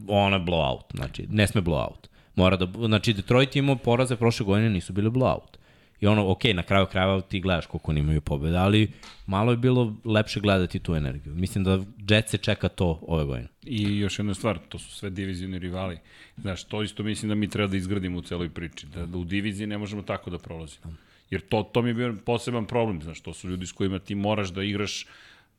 ono 0.09 0.37
je 0.37 0.43
blowout. 0.43 0.97
Znači, 0.97 1.27
ne 1.31 1.47
sme 1.47 1.61
blowout. 1.61 2.09
Mora 2.35 2.57
da, 2.57 2.87
znači, 2.87 3.13
Detroit 3.13 3.57
imao 3.57 3.77
poraze 3.77 4.17
prošle 4.17 4.47
godine, 4.47 4.71
nisu 4.71 4.93
bili 4.93 5.11
blowout. 5.11 5.56
I 6.01 6.07
ono, 6.07 6.31
ok, 6.31 6.45
na 6.45 6.63
kraju 6.63 6.87
krajeva 6.87 7.21
ti 7.21 7.41
gledaš 7.41 7.67
koliko 7.67 7.91
oni 7.93 8.01
imaju 8.01 8.21
pobjede, 8.21 8.57
ali 8.57 8.93
malo 9.27 9.51
je 9.51 9.57
bilo 9.57 9.97
lepše 10.05 10.41
gledati 10.41 10.79
tu 10.79 10.95
energiju. 10.95 11.35
Mislim 11.35 11.65
da 11.65 11.81
Jet 12.09 12.29
se 12.29 12.39
čeka 12.39 12.69
to 12.69 12.99
ove 13.03 13.25
godine. 13.25 13.49
I 13.63 13.99
još 13.99 14.19
jedna 14.19 14.35
stvar, 14.35 14.59
to 14.69 14.79
su 14.79 14.91
sve 14.91 15.11
divizijni 15.11 15.59
rivali. 15.59 15.99
Znaš, 16.37 16.65
to 16.65 16.83
isto 16.83 17.03
mislim 17.03 17.29
da 17.29 17.35
mi 17.35 17.49
treba 17.49 17.71
da 17.71 17.77
izgradimo 17.77 18.19
u 18.19 18.23
celoj 18.23 18.49
priči. 18.49 18.87
Da, 18.87 19.07
da 19.07 19.19
u 19.19 19.25
diviziji 19.25 19.67
ne 19.67 19.79
možemo 19.79 20.03
tako 20.03 20.31
da 20.31 20.39
prolazimo. 20.39 20.95
Jer 21.31 21.41
to, 21.41 21.63
to 21.73 21.83
mi 21.83 21.91
je 21.91 21.95
bio 21.95 22.17
poseban 22.25 22.67
problem, 22.67 23.03
znaš, 23.03 23.21
to 23.21 23.35
su 23.35 23.49
ljudi 23.49 23.67
s 23.67 23.73
kojima 23.73 23.99
ti 23.99 24.15
moraš 24.15 24.49
da 24.49 24.63
igraš 24.63 25.07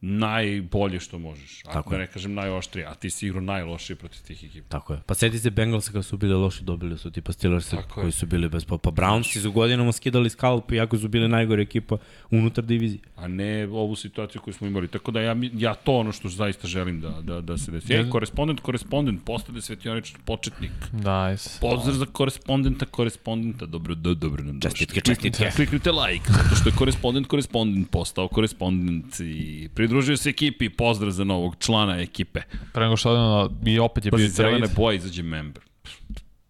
najbolje 0.02 1.00
što 1.00 1.20
možeš. 1.20 1.62
Ako 1.66 1.74
Tako 1.74 1.90
da 1.90 1.98
ne 1.98 2.08
kažem 2.08 2.34
najoštrije, 2.34 2.88
a 2.88 2.94
ti 2.94 3.10
si 3.10 3.28
igrao 3.28 3.42
najlošije 3.42 3.96
protiv 3.96 4.22
tih 4.22 4.44
ekipa. 4.44 4.68
Tako 4.70 4.94
je. 4.94 5.02
Pa 5.06 5.14
seti 5.14 5.40
se 5.40 5.50
Bengalsa 5.50 5.92
kada 5.92 6.04
su 6.04 6.18
bili 6.18 6.34
loši, 6.34 6.64
dobili 6.64 6.98
su 6.98 7.12
tipa 7.12 7.32
Steelers 7.32 7.74
koji 7.90 8.12
su 8.12 8.26
bili 8.26 8.50
bez 8.50 8.66
pa, 8.66 8.78
pa 8.78 8.90
Browns 8.90 9.42
su 9.42 9.52
godinama 9.52 9.92
skidali 9.92 10.30
skalp 10.30 10.72
iako 10.72 10.98
su 10.98 11.08
bili 11.08 11.28
najgore 11.28 11.62
ekipa 11.64 11.98
unutar 12.32 12.64
divizije. 12.64 13.00
A 13.16 13.28
ne 13.28 13.68
ovu 13.68 13.96
situaciju 13.96 14.42
koju 14.42 14.54
smo 14.54 14.68
imali. 14.68 14.88
Tako 14.88 15.12
da 15.12 15.22
ja, 15.22 15.36
ja 15.54 15.74
to 15.74 15.98
ono 15.98 16.12
što 16.12 16.30
zaista 16.30 16.68
želim 16.68 17.02
da, 17.02 17.10
da, 17.22 17.42
da 17.42 17.58
se 17.58 17.72
desi. 17.72 17.94
Ej, 17.94 18.10
korespondent, 18.10 18.60
korespondent, 18.60 19.26
postade 19.26 19.62
svetionični 19.62 20.20
početnik. 20.26 20.72
Nice. 20.94 21.60
Pozdrav 21.62 21.96
za 21.96 22.06
korespondenta, 22.06 22.86
korespondenta. 22.86 23.66
Dobro, 23.66 23.96
do, 23.96 24.14
dobro 24.14 24.44
nam 24.44 24.60
došli. 24.60 24.78
Čestitke, 24.78 25.02
čestitke. 25.02 25.52
Kliknite 25.56 25.92
like, 25.92 26.26
zato 26.28 26.56
što 26.56 26.70
je 26.70 26.76
korespondent, 26.76 27.28
korespondent 27.28 27.92
postao 27.92 28.28
korespondent 28.28 29.20
i 29.20 29.70
pridružio 29.88 30.18
se 30.18 30.30
ekipi, 30.30 30.70
pozdrav 30.70 31.12
za 31.12 31.24
novog 31.24 31.56
člana 31.60 32.00
ekipe. 32.02 32.42
Pre 32.74 32.84
nego 32.84 32.98
što 32.98 33.12
odemo, 33.12 33.60
i 33.66 33.80
opet 33.80 34.06
je 34.06 34.12
pa 34.12 34.18
bio 34.18 34.30
trade. 34.36 34.62
Pa 34.62 34.82
boje 34.82 34.96
izađe 34.96 35.24
member. 35.24 35.64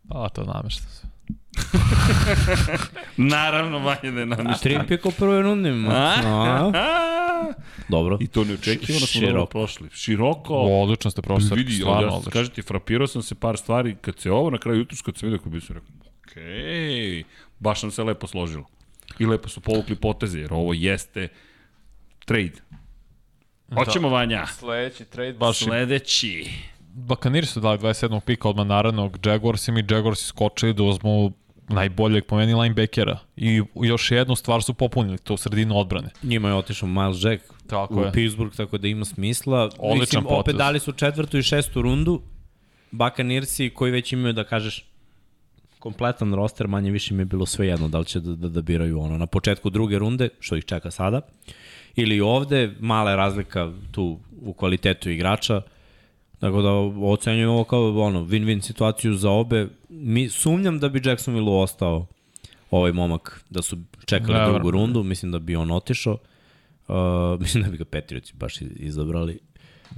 A, 0.09 0.29
to 0.29 0.43
namešta 0.43 0.83
se. 0.83 1.07
Naravno, 3.17 3.79
manje 3.79 4.11
da 4.11 4.19
je 4.19 4.25
namešta. 4.25 4.63
Tri 4.63 4.79
pika 4.87 5.09
u 5.09 5.11
prvoj 5.11 5.41
rundi. 5.41 5.69
A? 5.89 6.71
Dobro. 7.89 8.17
I 8.21 8.27
to 8.27 8.43
ne 8.43 8.53
očekivano 8.53 9.05
smo 9.05 9.21
dobro 9.21 9.45
prošli. 9.45 9.89
Široko. 9.93 10.55
O, 10.55 10.81
odlično 10.81 11.11
ste 11.11 11.21
prošli. 11.21 11.57
Vidi, 11.57 11.73
stvarno, 11.73 12.21
ja, 12.25 12.31
kažem 12.31 12.53
ti, 12.53 12.61
frapirao 12.61 13.07
sam 13.07 13.21
se 13.21 13.35
par 13.35 13.57
stvari. 13.57 13.95
Kad 14.01 14.19
se 14.19 14.31
ovo 14.31 14.49
na 14.49 14.57
kraju 14.57 14.79
jutros, 14.79 15.01
kad 15.01 15.17
se 15.17 15.25
vidio, 15.25 15.37
kako 15.37 15.49
bi 15.49 15.61
se 15.61 15.73
rekao, 15.73 15.89
okej, 16.23 16.43
okay. 16.43 17.23
baš 17.59 17.83
nam 17.83 17.91
se 17.91 18.03
lepo 18.03 18.27
složilo. 18.27 18.65
I 19.19 19.25
lepo 19.25 19.49
su 19.49 19.61
povukli 19.61 19.95
poteze, 19.95 20.39
jer 20.39 20.53
ovo 20.53 20.73
jeste 20.73 21.27
trade 22.25 22.53
Hoćemo, 23.75 24.09
da. 24.09 24.15
Vanja. 24.15 24.45
Sledeći 24.45 25.05
trade 25.05 25.33
baš... 25.33 25.57
Sledeći. 25.57 26.49
Bakaniri 26.93 27.45
su 27.45 27.59
dali 27.59 27.79
27. 27.79 28.19
pika 28.19 28.49
odmah 28.49 28.67
naravnog 28.67 29.25
Jaguars 29.25 29.67
i 29.67 29.71
mi 29.71 29.85
Jaguars 29.89 30.25
skočili 30.25 30.73
da 30.73 30.83
uzmu 30.83 31.33
najboljeg 31.69 32.25
pomeni 32.25 32.53
linebackera. 32.53 33.19
I 33.35 33.61
još 33.75 34.11
jednu 34.11 34.35
stvar 34.35 34.63
su 34.63 34.73
popunili, 34.73 35.17
to 35.17 35.33
u 35.33 35.37
sredinu 35.37 35.77
odbrane. 35.77 36.09
Njima 36.23 36.47
je 36.47 36.53
otišao 36.55 36.89
Miles 36.89 37.23
Jack 37.23 37.43
tako 37.67 37.95
u 37.95 38.03
je. 38.03 38.11
Pittsburgh, 38.11 38.55
tako 38.55 38.77
da 38.77 38.87
ima 38.87 39.05
smisla. 39.05 39.63
Odličan 39.63 39.99
Mislim, 39.99 40.23
potez. 40.23 40.39
opet 40.39 40.55
dali 40.55 40.79
su 40.79 40.91
četvrtu 40.91 41.37
i 41.37 41.43
šestu 41.43 41.81
rundu. 41.81 42.21
Bakanirci 42.91 43.69
koji 43.69 43.91
već 43.91 44.13
imaju, 44.13 44.33
da 44.33 44.43
kažeš, 44.43 44.85
kompletan 45.79 46.33
roster, 46.33 46.67
manje 46.67 46.91
više 46.91 47.13
mi 47.13 47.21
je 47.21 47.25
bilo 47.25 47.45
sve 47.45 47.67
jedno 47.67 47.87
da 47.87 47.99
li 47.99 48.05
će 48.05 48.19
da, 48.19 48.35
da, 48.35 48.49
da 48.49 48.61
biraju 48.61 48.99
ono 48.99 49.17
na 49.17 49.25
početku 49.25 49.69
druge 49.69 49.99
runde, 49.99 50.29
što 50.39 50.55
ih 50.55 50.65
čeka 50.65 50.91
sada. 50.91 51.17
Uh, 51.17 51.53
ili 51.97 52.21
ovde, 52.21 52.75
mala 52.79 53.09
je 53.09 53.17
razlika 53.17 53.71
tu 53.91 54.19
u 54.41 54.53
kvalitetu 54.53 55.09
igrača, 55.09 55.61
Tako 56.39 56.61
da 56.61 56.71
ocenjujem 57.07 57.49
ovo 57.49 57.63
kao 57.63 57.99
ono, 57.99 58.25
win-win 58.25 58.61
situaciju 58.61 59.13
za 59.13 59.31
obe. 59.31 59.67
Mi, 59.89 60.29
sumnjam 60.29 60.79
da 60.79 60.89
bi 60.89 61.01
Jacksonville 61.05 61.51
ostao 61.51 62.07
ovaj 62.71 62.91
momak, 62.91 63.45
da 63.49 63.61
su 63.61 63.77
čekali 64.05 64.33
Never. 64.33 64.53
drugu 64.53 64.71
rundu, 64.71 65.03
mislim 65.03 65.31
da 65.31 65.39
bi 65.39 65.55
on 65.55 65.71
otišao. 65.71 66.17
Uh, 66.87 66.95
mislim 67.41 67.63
da 67.63 67.69
bi 67.69 67.77
ga 67.77 67.85
Petrioci 67.85 68.33
baš 68.35 68.61
izabrali, 68.61 69.39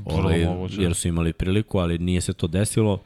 ovaj, 0.06 0.46
jer 0.72 0.96
su 0.96 1.08
imali 1.08 1.34
priliku, 1.34 1.80
ali 1.80 1.98
nije 1.98 2.22
se 2.22 2.34
to 2.34 2.48
desilo 2.48 3.00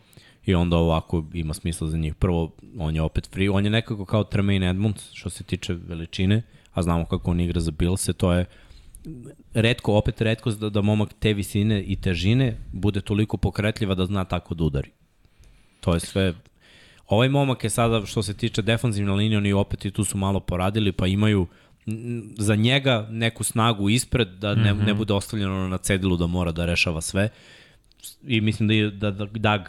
i 0.46 0.56
onda 0.56 0.78
ovako 0.78 1.26
ima 1.34 1.54
smisla 1.54 1.88
za 1.88 1.98
njih. 1.98 2.16
Prvo, 2.16 2.52
on 2.78 2.96
je 2.96 3.02
opet 3.02 3.30
free, 3.32 3.50
on 3.50 3.66
je 3.66 3.72
nekako 3.72 4.06
kao 4.06 4.24
Tremaine 4.24 4.70
Edmonds 4.70 5.10
što 5.14 5.30
se 5.30 5.44
tiče 5.44 5.74
veličine, 5.74 6.42
a 6.74 6.82
znamo 6.82 7.06
kako 7.06 7.32
on 7.32 7.40
igra 7.40 7.60
za 7.60 7.72
Bills, 7.72 8.10
to 8.18 8.34
je 8.34 8.46
redko, 9.54 9.94
opet 9.94 10.22
redko 10.22 10.52
da, 10.52 10.70
da 10.70 10.82
momak 10.82 11.14
te 11.20 11.34
visine 11.34 11.84
i 11.84 11.96
težine 11.96 12.58
bude 12.72 13.02
toliko 13.02 13.38
pokretljiva 13.38 13.96
da 13.96 14.06
zna 14.06 14.26
tako 14.26 14.56
da 14.56 14.64
udari. 14.64 14.92
To 15.80 15.94
je 15.94 16.00
sve 16.00 16.34
Ovaj 17.08 17.30
momak 17.30 17.64
je 17.64 17.70
sada, 17.70 18.06
što 18.06 18.24
se 18.24 18.34
tiče 18.34 18.62
defanzivne 18.62 19.12
linije, 19.14 19.38
oni 19.38 19.54
opet 19.54 19.86
i 19.86 19.92
tu 19.92 20.04
su 20.04 20.18
malo 20.18 20.40
poradili, 20.40 20.92
pa 20.92 21.08
imaju 21.08 21.48
za 22.38 22.56
njega 22.56 23.08
neku 23.12 23.44
snagu 23.44 23.90
ispred, 23.90 24.28
da 24.28 24.56
ne, 24.56 24.74
mm 24.74 24.78
-hmm. 24.78 24.86
ne 24.86 24.94
bude 24.94 25.14
ostavljeno 25.14 25.68
na 25.68 25.78
cedilu 25.78 26.18
da 26.18 26.28
mora 26.28 26.52
da 26.52 26.66
rešava 26.66 27.02
sve. 27.02 27.30
I 28.24 28.42
mislim 28.42 28.68
da, 28.68 28.74
je, 28.74 28.92
da, 28.92 29.12
da 29.12 29.26
Dag 29.26 29.62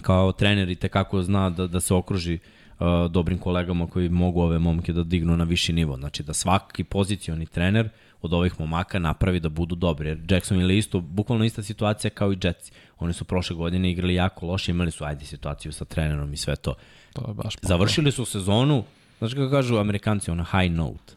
kao 0.00 0.32
trener 0.32 0.68
i 0.68 0.74
tekako 0.74 1.22
zna 1.22 1.50
da, 1.50 1.66
da 1.66 1.80
se 1.80 1.94
okruži 1.94 2.38
uh, 2.38 2.86
dobrim 3.10 3.38
kolegama 3.38 3.86
koji 3.86 4.08
mogu 4.08 4.40
ove 4.40 4.58
momke 4.58 4.92
da 4.92 5.02
dignu 5.02 5.36
na 5.36 5.44
viši 5.44 5.72
nivo. 5.72 5.96
Znači 5.96 6.22
da 6.22 6.32
svaki 6.32 6.84
pozicioni 6.84 7.46
trener 7.46 7.88
od 8.22 8.32
ovih 8.32 8.60
momaka 8.60 8.98
napravi 8.98 9.40
da 9.40 9.48
budu 9.48 9.74
dobri. 9.74 10.08
Jer 10.08 10.18
Jackson 10.28 10.60
je 10.60 10.78
isto, 10.78 11.00
bukvalno 11.00 11.44
ista 11.44 11.62
situacija 11.62 12.10
kao 12.10 12.32
i 12.32 12.38
Jetsi. 12.42 12.72
Oni 12.98 13.12
su 13.12 13.24
prošle 13.24 13.56
godine 13.56 13.90
igrali 13.90 14.14
jako 14.14 14.46
loše, 14.46 14.70
imali 14.70 14.90
su 14.90 15.04
ajde 15.04 15.24
situaciju 15.24 15.72
sa 15.72 15.84
trenerom 15.84 16.32
i 16.32 16.36
sve 16.36 16.56
to. 16.56 16.74
To 17.12 17.24
je 17.28 17.34
baš 17.34 17.54
Završili 17.62 18.12
su 18.12 18.24
sezonu, 18.24 18.84
znači 19.18 19.34
kako 19.34 19.50
kažu 19.50 19.76
amerikanci, 19.76 20.30
ona 20.30 20.44
high 20.44 20.74
note. 20.74 21.14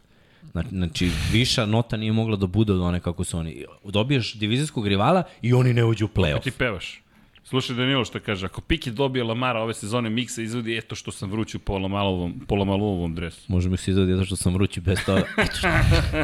Znači, 0.52 0.68
znači, 0.72 1.10
viša 1.32 1.66
nota 1.66 1.96
nije 1.96 2.12
mogla 2.12 2.36
da 2.36 2.46
bude 2.46 2.72
od 2.72 2.80
one 2.80 3.00
kako 3.00 3.24
su 3.24 3.38
oni. 3.38 3.64
Dobiješ 3.84 4.34
divizijskog 4.34 4.86
rivala 4.86 5.22
i 5.42 5.52
oni 5.52 5.74
ne 5.74 5.84
uđu 5.84 6.04
u 6.04 6.08
play-off. 6.08 6.42
Ti 6.42 6.50
pevaš. 6.50 7.02
Slušaj 7.48 7.76
Danilo 7.76 8.04
što 8.04 8.20
kaže, 8.20 8.46
ako 8.46 8.60
Piket 8.60 8.94
dobije 8.94 9.24
Lamara 9.24 9.62
ove 9.62 9.74
sezone 9.74 10.10
miksa 10.10 10.42
izvodi, 10.42 10.78
eto 10.78 10.94
što 10.94 11.12
sam 11.12 11.30
vruću 11.30 11.58
po 11.58 11.78
Lamalovom, 11.78 12.40
po 12.48 12.54
Lamalovom 12.54 13.14
dresu. 13.14 13.44
Može 13.48 13.68
mi 13.68 13.76
se 13.76 13.90
izvodi 13.90 14.12
zato 14.12 14.24
što 14.24 14.36
sam 14.36 14.54
vrući 14.54 14.80
bez 14.80 14.98
toga. 15.06 15.20
Eto 15.38 15.56
što. 15.56 15.68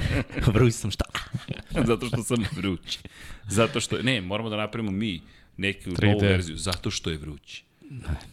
vruć 0.52 0.74
sam 0.74 0.90
šta? 0.90 1.04
zato 1.88 2.06
što 2.06 2.22
sam 2.22 2.44
vruć. 2.56 2.98
Zato 3.48 3.80
što, 3.80 4.02
ne, 4.02 4.20
moramo 4.20 4.48
da 4.50 4.56
napravimo 4.56 4.90
mi 4.90 5.20
neku 5.56 5.90
3D. 5.90 6.06
novu 6.06 6.20
verziju, 6.20 6.56
zato 6.56 6.90
što 6.90 7.10
je 7.10 7.16
vruć. 7.16 7.62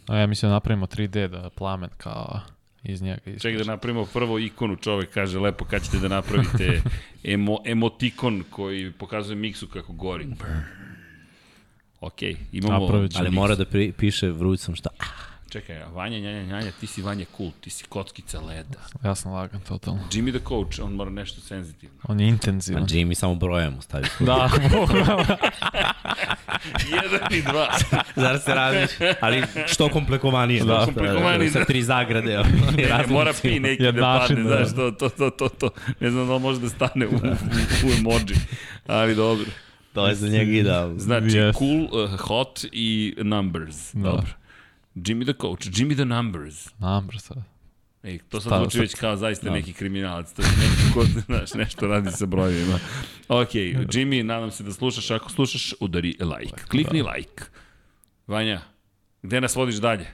A 0.08 0.18
ja 0.18 0.28
mislim 0.28 0.50
da 0.50 0.54
napravimo 0.54 0.86
3D 0.86 1.28
da 1.28 1.50
plamen 1.50 1.90
kao 1.98 2.42
iz 2.84 3.02
njega. 3.02 3.18
Ispriča. 3.18 3.40
Čekaj 3.40 3.58
da 3.58 3.72
napravimo 3.72 4.06
prvo 4.06 4.40
ikonu, 4.40 4.76
čovek 4.76 5.10
kaže 5.10 5.40
lepo 5.40 5.66
kad 5.66 5.84
ćete 5.84 5.98
da 5.98 6.08
napravite 6.08 6.82
emo, 7.24 7.58
emotikon 7.66 8.44
koji 8.50 8.92
pokazuje 8.92 9.36
miksu 9.36 9.68
kako 9.68 9.94
gori. 9.94 10.28
Ok, 12.02 12.22
imamo... 12.52 13.08
Ali 13.16 13.32
mora 13.32 13.56
da 13.56 13.66
pri, 13.66 13.92
piše 13.92 14.30
vruć 14.30 14.60
sam 14.60 14.76
šta. 14.76 14.90
Čekaj, 15.50 15.80
Vanja, 15.94 16.20
njanja, 16.20 16.44
njanja, 16.44 16.72
ti 16.80 16.88
si 16.88 17.02
Vanja 17.02 17.26
cool, 17.38 17.52
ti 17.62 17.70
si 17.70 17.84
kockica 17.84 18.40
leda. 18.40 18.80
Ja 19.04 19.16
sam 19.16 19.32
lagan, 19.32 19.62
totalno. 19.62 20.02
Jimmy 20.12 20.32
the 20.32 20.48
coach, 20.48 20.80
on 20.84 20.94
mora 20.94 21.10
nešto 21.10 21.42
senzitivno. 21.42 21.96
On 22.04 22.20
je 22.20 22.28
intenzivan. 22.28 22.84
A 22.84 22.86
Jimmy 22.86 23.14
samo 23.14 23.36
brojem 23.36 23.74
mu 23.74 23.82
stavi. 23.82 24.08
da, 24.20 24.50
Jedan 26.94 27.34
i 27.34 27.42
dva. 27.42 27.68
Zar 28.24 28.40
se 28.40 28.54
radiš? 28.56 28.90
Ali 29.22 29.44
što 29.68 29.90
komplikovanije. 29.90 30.64
Da, 30.64 30.86
komplikovanije. 30.86 31.52
Sa 31.52 31.66
tri 31.66 31.84
zagrade. 31.84 32.38
ne, 32.78 32.84
ne, 32.84 33.06
mora 33.08 33.34
pi 33.42 33.60
neki 33.60 33.92
da 33.92 34.02
padne, 34.02 34.44
da. 34.44 34.50
znaš, 34.50 34.76
to, 34.76 34.92
to, 34.92 35.10
to, 35.10 35.30
to, 35.30 35.50
to. 35.50 35.70
Ne 36.00 36.12
znam 36.12 36.28
da 36.28 36.38
može 36.38 36.60
da 36.60 36.70
stane 36.70 37.08
u, 37.08 37.12
u, 37.12 37.88
u 37.88 37.92
emoji, 38.00 38.36
ali 38.88 39.16
dobro. 39.16 39.46
To 39.94 40.08
je 40.08 40.16
za 40.16 40.28
njega 40.28 40.52
idealno. 40.52 41.00
Znači, 41.00 41.26
yes. 41.26 41.58
cool, 41.58 42.04
uh, 42.04 42.20
hot 42.20 42.66
i 42.72 43.16
numbers. 43.18 43.94
Da. 43.94 44.02
Dobro. 44.02 44.28
Jimmy 44.96 45.24
the 45.24 45.34
coach, 45.42 45.68
Jimmy 45.68 45.96
the 45.96 46.06
numbers. 46.06 46.70
Numbers, 46.80 47.30
da. 47.30 47.44
Ej, 48.04 48.20
to 48.30 48.42
sad 48.42 48.62
zvuči 48.62 48.80
već 48.80 48.96
kao 48.96 49.16
zaista 49.16 49.48
no. 49.48 49.54
neki 49.54 49.74
kriminalac, 49.74 50.34
to 50.34 50.42
je 50.42 50.48
neki 50.48 50.94
ko, 50.94 51.06
znaš, 51.26 51.54
nešto 51.54 51.88
radi 51.88 52.12
sa 52.12 52.26
brojevima. 52.26 52.80
Ok, 53.28 53.50
Jimmy, 53.54 54.24
nadam 54.24 54.52
se 54.52 54.64
da 54.64 54.74
slušaš, 54.74 55.12
ako 55.12 55.32
slušaš, 55.32 55.74
udari 55.80 56.16
like. 56.20 56.64
Klikni 56.68 57.04
da. 57.04 57.12
like. 57.12 57.44
Vanja, 58.28 58.62
gde 59.22 59.42
nas 59.42 59.56
vodiš 59.56 59.76
dalje? 59.76 60.08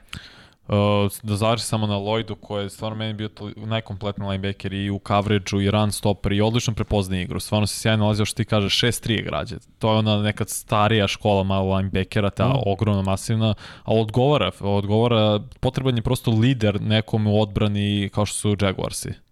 Uh, 0.67 0.75
da 1.23 1.35
završi 1.35 1.65
samo 1.65 1.87
na 1.87 1.95
Lloydu 1.95 2.35
koji 2.41 2.63
je 2.63 2.69
stvarno 2.69 2.97
meni 2.97 3.13
bio 3.13 3.29
najkompletni 3.55 4.27
linebacker 4.27 4.73
i 4.73 4.89
u 4.89 4.99
coverage-u 5.07 5.61
i 5.61 5.71
run 5.71 5.91
stopper 5.91 6.31
i 6.31 6.41
odlično 6.41 6.73
prepoznaje 6.73 7.23
igru. 7.23 7.39
Stvarno 7.39 7.67
se 7.67 7.79
sjajno 7.79 8.03
nalazio 8.03 8.25
što 8.25 8.37
ti 8.37 8.45
kaže 8.45 8.67
6-3 8.87 9.11
je 9.11 9.21
građe. 9.21 9.55
To 9.79 9.91
je 9.91 9.97
ona 9.97 10.21
neka 10.21 10.45
starija 10.47 11.07
škola 11.07 11.43
malo 11.43 11.75
linebackera, 11.75 12.29
ta 12.29 12.47
mm. 12.47 12.59
ogromna, 12.65 13.01
masivna, 13.01 13.53
a 13.83 13.93
odgovara, 13.93 14.51
odgovara, 14.59 15.39
potreban 15.59 15.95
je 15.95 16.01
prosto 16.01 16.31
lider 16.31 16.81
nekom 16.81 17.27
u 17.27 17.41
odbrani 17.41 18.09
kao 18.13 18.25
što 18.25 18.37
su 18.37 18.57
Jaguarsi. 18.61 19.24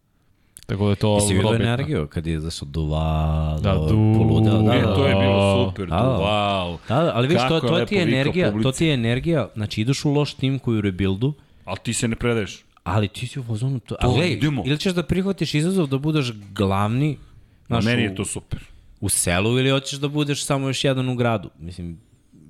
Tako 0.65 0.83
da 0.83 0.89
je 0.89 0.95
to 0.95 1.15
Jesi 1.15 1.33
vidio 1.33 1.55
energiju 1.55 2.07
kad 2.07 2.27
je 2.27 2.39
zašao 2.39 2.67
Duval, 2.67 3.59
da, 3.59 3.73
du... 3.73 4.13
poludeo, 4.17 4.61
da, 4.61 4.73
da, 4.73 4.95
to 4.95 5.07
je 5.07 5.15
bilo 5.15 5.69
super, 5.69 5.87
da, 5.87 5.97
Duval. 5.97 6.77
Da, 6.87 7.03
da, 7.03 7.11
ali 7.15 7.27
viš, 7.27 7.41
to, 7.49 7.59
to 7.59 7.85
ti 7.85 7.95
je 7.95 8.03
energija, 8.03 8.51
publici. 8.51 8.63
to 8.63 8.71
ti 8.71 8.85
je 8.85 8.93
energija, 8.93 9.49
znači 9.55 9.81
ideš 9.81 10.05
u 10.05 10.13
loš 10.13 10.33
tim 10.33 10.59
koji 10.59 10.77
u 10.77 10.81
rebuildu, 10.81 11.33
ali 11.65 11.77
ti 11.83 11.93
se 11.93 12.07
ne 12.07 12.15
predaješ. 12.15 12.63
Ali 12.83 13.07
ti 13.07 13.27
si 13.27 13.39
u 13.39 13.43
fazonu 13.43 13.79
to. 13.79 13.95
to 13.95 14.07
ali, 14.07 14.31
idemo. 14.31 14.63
Ili 14.65 14.77
ćeš 14.77 14.93
da 14.93 15.03
prihvatiš 15.03 15.53
izazov 15.53 15.87
da 15.87 15.97
budeš 15.97 16.33
glavni, 16.55 17.17
znaš, 17.67 17.85
meni 17.85 18.03
je 18.03 18.15
to 18.15 18.25
super. 18.25 18.59
U 19.01 19.09
selu 19.09 19.59
ili 19.59 19.69
hoćeš 19.69 19.99
da 19.99 20.07
budeš 20.07 20.45
samo 20.45 20.67
još 20.67 20.83
jedan 20.83 21.09
u 21.09 21.15
gradu. 21.15 21.49
Mislim, 21.59 21.99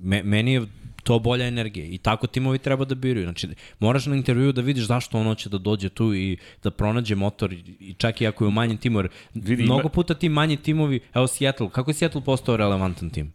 me, 0.02 0.22
meni 0.22 0.52
je 0.52 0.66
to 1.04 1.18
bolja 1.18 1.46
energija. 1.46 1.86
I 1.86 1.98
tako 1.98 2.26
timovi 2.26 2.58
treba 2.58 2.84
da 2.84 2.94
biraju. 2.94 3.26
Znači, 3.26 3.48
moraš 3.78 4.06
na 4.06 4.16
intervju 4.16 4.52
da 4.52 4.60
vidiš 4.60 4.84
zašto 4.84 5.18
on 5.18 5.26
hoće 5.26 5.48
da 5.48 5.58
dođe 5.58 5.88
tu 5.88 6.14
i 6.14 6.36
da 6.62 6.70
pronađe 6.70 7.14
motor 7.14 7.52
i 7.52 7.94
čak 7.98 8.20
i 8.20 8.26
ako 8.26 8.44
je 8.44 8.48
u 8.48 8.50
manjem 8.50 8.76
timu. 8.76 8.98
Jer 8.98 9.08
Vidi, 9.34 9.62
mnogo 9.62 9.88
puta 9.88 10.14
ti 10.14 10.28
manji 10.28 10.56
timovi, 10.56 11.00
evo 11.14 11.26
Seattle, 11.26 11.70
kako 11.70 11.90
je 11.90 11.94
Seattle 11.94 12.20
postao 12.20 12.56
relevantan 12.56 13.10
tim? 13.10 13.32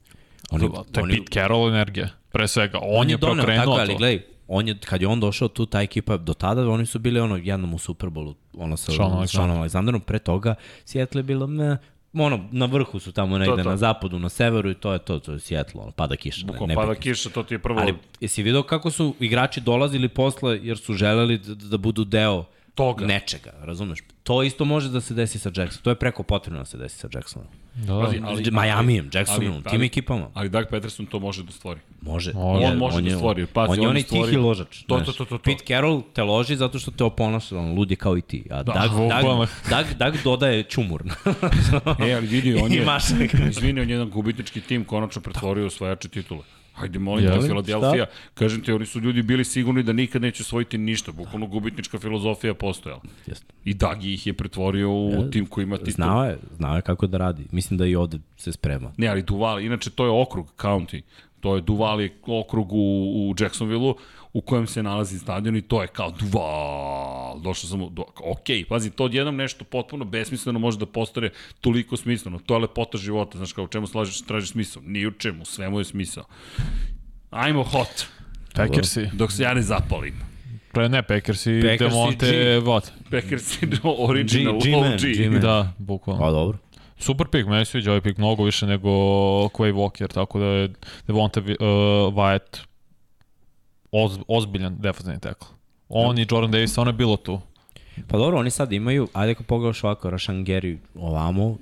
Oni, 0.52 0.70
to 0.91 1.00
je 1.00 1.04
oni, 1.04 1.14
Pete 1.14 1.32
Carroll 1.32 1.70
energija, 1.70 2.10
pre 2.32 2.48
svega. 2.48 2.80
On, 2.82 3.02
on 3.02 3.10
je, 3.10 3.14
je 3.14 3.18
prokrenuo 3.18 3.66
tako, 3.66 3.72
ali 3.72 3.96
gledaj, 3.96 4.22
on 4.48 4.68
je, 4.68 4.78
kad 4.86 5.02
je 5.02 5.08
on 5.08 5.20
došao 5.20 5.48
tu, 5.48 5.66
ta 5.66 5.82
ekipa, 5.82 6.18
do 6.18 6.34
tada 6.34 6.70
oni 6.70 6.86
su 6.86 7.00
bili 7.00 7.20
ono 7.20 7.38
jednom 7.38 7.74
u 7.74 7.78
Superbowlu, 7.78 8.34
ono 8.58 8.78
sa 8.78 8.91
Sean 9.28 9.52
Alexanderom, 9.52 10.00
pre 10.00 10.20
toga 10.20 10.56
Seattle 10.86 11.20
je 11.20 11.24
bilo, 11.24 11.48
ne, 11.48 11.78
ono, 12.14 12.48
na 12.52 12.65
vrhu 12.65 12.99
su 12.99 13.11
tamo 13.11 13.38
negde, 13.38 13.56
to, 13.56 13.64
to. 13.64 13.69
na 13.69 13.77
zapadu, 13.77 14.19
na 14.19 14.30
severu 14.30 14.69
i 14.69 14.76
to 14.76 14.94
je 14.94 14.99
to, 14.99 15.19
to 15.19 15.31
je 15.31 15.40
Seattle, 15.40 15.81
ono, 15.81 15.91
pada 15.91 16.15
kiša. 16.15 16.45
Bukom, 16.45 16.68
ne, 16.69 16.76
pada 16.76 16.95
kiša, 16.95 17.30
to 17.30 17.44
ti 17.44 17.53
je 17.53 17.60
prvo... 17.60 17.80
Ali 17.80 17.95
jesi 18.19 18.44
vidio 18.44 18.64
kako 18.64 18.91
su 18.91 19.15
igrači 19.19 19.61
dolazili 19.61 20.10
posle 20.10 20.60
jer 20.64 20.77
su 20.77 20.94
želeli 20.94 21.38
da, 21.38 21.53
da 21.56 21.77
budu 21.77 22.03
deo 22.03 22.45
toga. 22.84 23.06
nečega, 23.06 23.52
razumeš? 23.62 24.00
To 24.24 24.44
isto 24.44 24.66
može 24.66 24.90
da 24.90 25.02
se 25.02 25.14
desi 25.14 25.40
sa 25.40 25.50
Jacksonom. 25.50 25.84
To 25.84 25.90
je 25.90 25.96
preko 25.96 26.24
potrebno 26.24 26.60
da 26.60 26.66
se 26.66 26.78
desi 26.78 26.98
sa 26.98 27.08
Jacksonom. 27.14 27.48
Da, 27.76 27.94
ali, 27.94 28.22
ali, 28.26 28.52
Miamijem, 28.52 29.10
Jacksonom, 29.14 29.64
tim 29.64 29.84
ekipama. 29.84 30.28
Ali 30.34 30.50
Doug 30.50 30.66
Peterson 30.70 31.06
to 31.06 31.20
može 31.20 31.44
da 31.44 31.52
stvori. 31.52 31.80
Može. 32.02 32.34
može. 32.34 32.66
On 32.66 32.78
može 32.78 32.98
on 32.98 33.04
da 33.04 33.16
stvori. 33.16 33.46
Pazi, 33.46 33.72
on 33.72 33.82
je 33.82 33.88
onaj 33.88 34.04
tihi 34.04 34.38
ložač. 34.38 34.84
To, 34.88 35.00
to, 35.00 35.12
to, 35.12 35.26
to, 35.26 35.26
to. 35.26 35.38
Pete 35.38 35.64
Carroll 35.68 36.02
te 36.14 36.24
loži 36.24 36.56
zato 36.56 36.80
što 36.80 36.92
te 36.92 37.04
oponaša, 37.04 37.58
on 37.58 37.74
lud 37.74 37.92
je 37.92 37.98
kao 37.98 38.18
i 38.18 38.22
ti. 38.22 38.46
A 38.52 38.64
da, 38.64 38.74
Doug, 38.74 38.92
Doug, 38.92 39.48
Doug, 39.70 39.86
Doug 39.98 40.24
dodaje 40.24 40.64
čumur. 40.64 41.04
e, 42.08 42.14
ali 42.14 42.28
vidi, 42.28 42.56
on 42.56 42.72
je, 42.72 42.86
izvini, 43.50 43.82
on 43.82 43.90
je 43.90 43.94
jedan 43.94 44.10
gubitnički 44.10 44.62
tim 44.62 44.86
konačno 44.86 45.22
pretvorio 45.22 45.66
osvajače 45.66 46.08
titule. 46.08 46.42
Hajde, 46.80 47.00
molim 47.00 47.26
te, 47.26 47.48
Filadelfija, 47.48 48.06
kažem 48.34 48.62
ti, 48.62 48.72
oni 48.72 48.86
su 48.86 49.00
ljudi 49.00 49.22
bili 49.22 49.46
sigurni 49.46 49.84
da 49.84 49.94
nikad 49.94 50.22
neće 50.22 50.44
osvojiti 50.44 50.78
ništa, 50.78 51.12
bukvalno 51.12 51.48
gubitnička 51.48 52.00
filozofija 52.00 52.54
postojala. 52.54 53.02
Jeste. 53.26 53.54
I 53.66 53.74
Dagi 53.74 54.14
ih 54.14 54.28
je 54.28 54.34
pretvorio 54.34 54.92
u 54.92 55.12
ja, 55.12 55.30
tim 55.30 55.46
koji 55.46 55.64
ima 55.64 55.78
titul. 55.78 55.94
Znao 55.94 56.26
je, 56.26 56.38
znao 56.58 56.76
je 56.76 56.82
kako 56.82 57.08
da 57.08 57.18
radi. 57.18 57.46
Mislim 57.52 57.78
da 57.78 57.86
i 57.86 57.96
ovde 57.96 58.18
se 58.38 58.52
sprema. 58.52 58.92
Ne, 58.98 59.08
ali 59.08 59.22
Duval, 59.22 59.62
inače 59.62 59.90
to 59.90 60.06
je 60.06 60.12
okrug, 60.12 60.54
county. 60.58 61.02
To 61.40 61.56
je 61.56 61.62
Duval 61.62 62.02
je 62.02 62.16
okrug 62.28 62.74
u, 62.74 62.78
u 62.78 63.36
Jacksonville-u 63.40 63.96
u 64.34 64.42
kojem 64.42 64.68
se 64.68 64.84
nalazi 64.84 65.20
stadion 65.20 65.56
i 65.56 65.62
to 65.62 65.82
je 65.82 65.88
kao 65.88 66.12
Duval. 66.12 67.40
Došao 67.40 67.70
sam, 67.70 67.80
do, 67.92 68.04
ok, 68.24 68.68
pazi, 68.70 68.92
to 68.92 69.04
odjednom 69.04 69.36
nešto 69.36 69.66
potpuno 69.66 70.06
besmisleno 70.06 70.60
može 70.60 70.78
da 70.78 70.86
postane 70.86 71.30
toliko 71.62 71.98
smisleno. 71.98 72.40
To 72.46 72.54
je 72.54 72.60
lepota 72.60 72.98
života, 72.98 73.38
znaš 73.38 73.54
kao 73.54 73.64
u 73.64 73.68
čemu 73.68 73.88
slažeš, 73.88 74.22
tražiš 74.22 74.50
smisao. 74.50 74.82
Ni 74.86 75.08
u 75.08 75.12
čemu, 75.12 75.46
svemu 75.46 75.80
je 75.80 75.86
smisao. 75.86 76.24
Ajmo 77.30 77.64
hot. 77.64 78.06
Packersi. 78.56 79.10
Dok 79.14 79.32
se 79.32 79.44
ja 79.44 79.54
ne 79.54 79.62
zapalim. 79.62 80.14
Pre 80.72 80.90
ne, 80.90 81.04
Packersi, 81.04 81.62
Packersi 81.62 81.96
Demonte, 81.96 82.60
what? 82.60 82.90
Packersi, 83.12 83.68
original, 83.84 84.60
G, 84.60 84.76
OG. 84.76 85.32
G 85.32 85.40
da, 85.40 85.74
bukvalno. 85.78 86.26
A 86.26 86.32
dobro. 86.32 86.58
Super 86.98 87.28
pick, 87.28 87.50
meni 87.50 87.66
sviđa 87.66 87.92
ovaj 87.92 88.02
pick 88.02 88.18
mnogo 88.18 88.44
više 88.44 88.68
nego 88.68 88.90
Quay 89.48 89.74
Walker, 89.74 90.14
tako 90.14 90.40
da 90.40 90.46
je 90.46 90.70
Devonte 91.08 91.40
uh, 91.40 91.48
Wyatt 92.14 92.69
oz, 93.91 94.20
ozbiljan 94.28 94.76
defensivni 94.80 95.20
tackle. 95.20 95.48
On 95.90 96.16
da. 96.16 96.22
i 96.22 96.26
Jordan 96.32 96.52
Davis, 96.52 96.78
ono 96.78 96.90
je 96.90 96.94
bilo 96.94 97.18
tu. 97.18 97.40
Pa 98.07 98.18
dobro, 98.18 98.40
oni 98.40 98.49
sad 98.49 98.72
imaju, 98.72 99.07
ajde 99.14 99.32
ako 99.32 99.44
pogledaš 99.44 99.84
ovako, 99.84 100.10
Rašangeri 100.10 100.78
ovamo, 100.95 101.45
uh, 101.45 101.57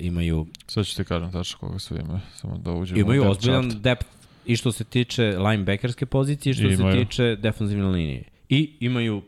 imaju... 0.00 0.46
Sad 0.66 0.86
ću 0.86 0.96
ti 0.96 1.04
kažem 1.04 1.32
tačno 1.32 1.58
koga 1.58 1.78
su 1.78 1.96
imaju, 1.96 2.20
samo 2.36 2.58
da 2.58 2.72
uđemo 2.72 3.00
Imaju 3.00 3.30
ozbiljan 3.30 3.70
chart. 3.70 3.82
depth 3.82 4.06
i 4.46 4.56
što 4.56 4.72
se 4.72 4.84
tiče 4.84 5.22
linebackerske 5.38 6.06
pozicije 6.06 6.50
i 6.50 6.54
što 6.54 6.66
I 6.66 6.76
se 6.76 6.82
imaju. 6.82 7.04
tiče 7.06 7.36
defensivne 7.36 7.86
linije. 7.86 8.22
I 8.48 8.70
imaju, 8.80 9.22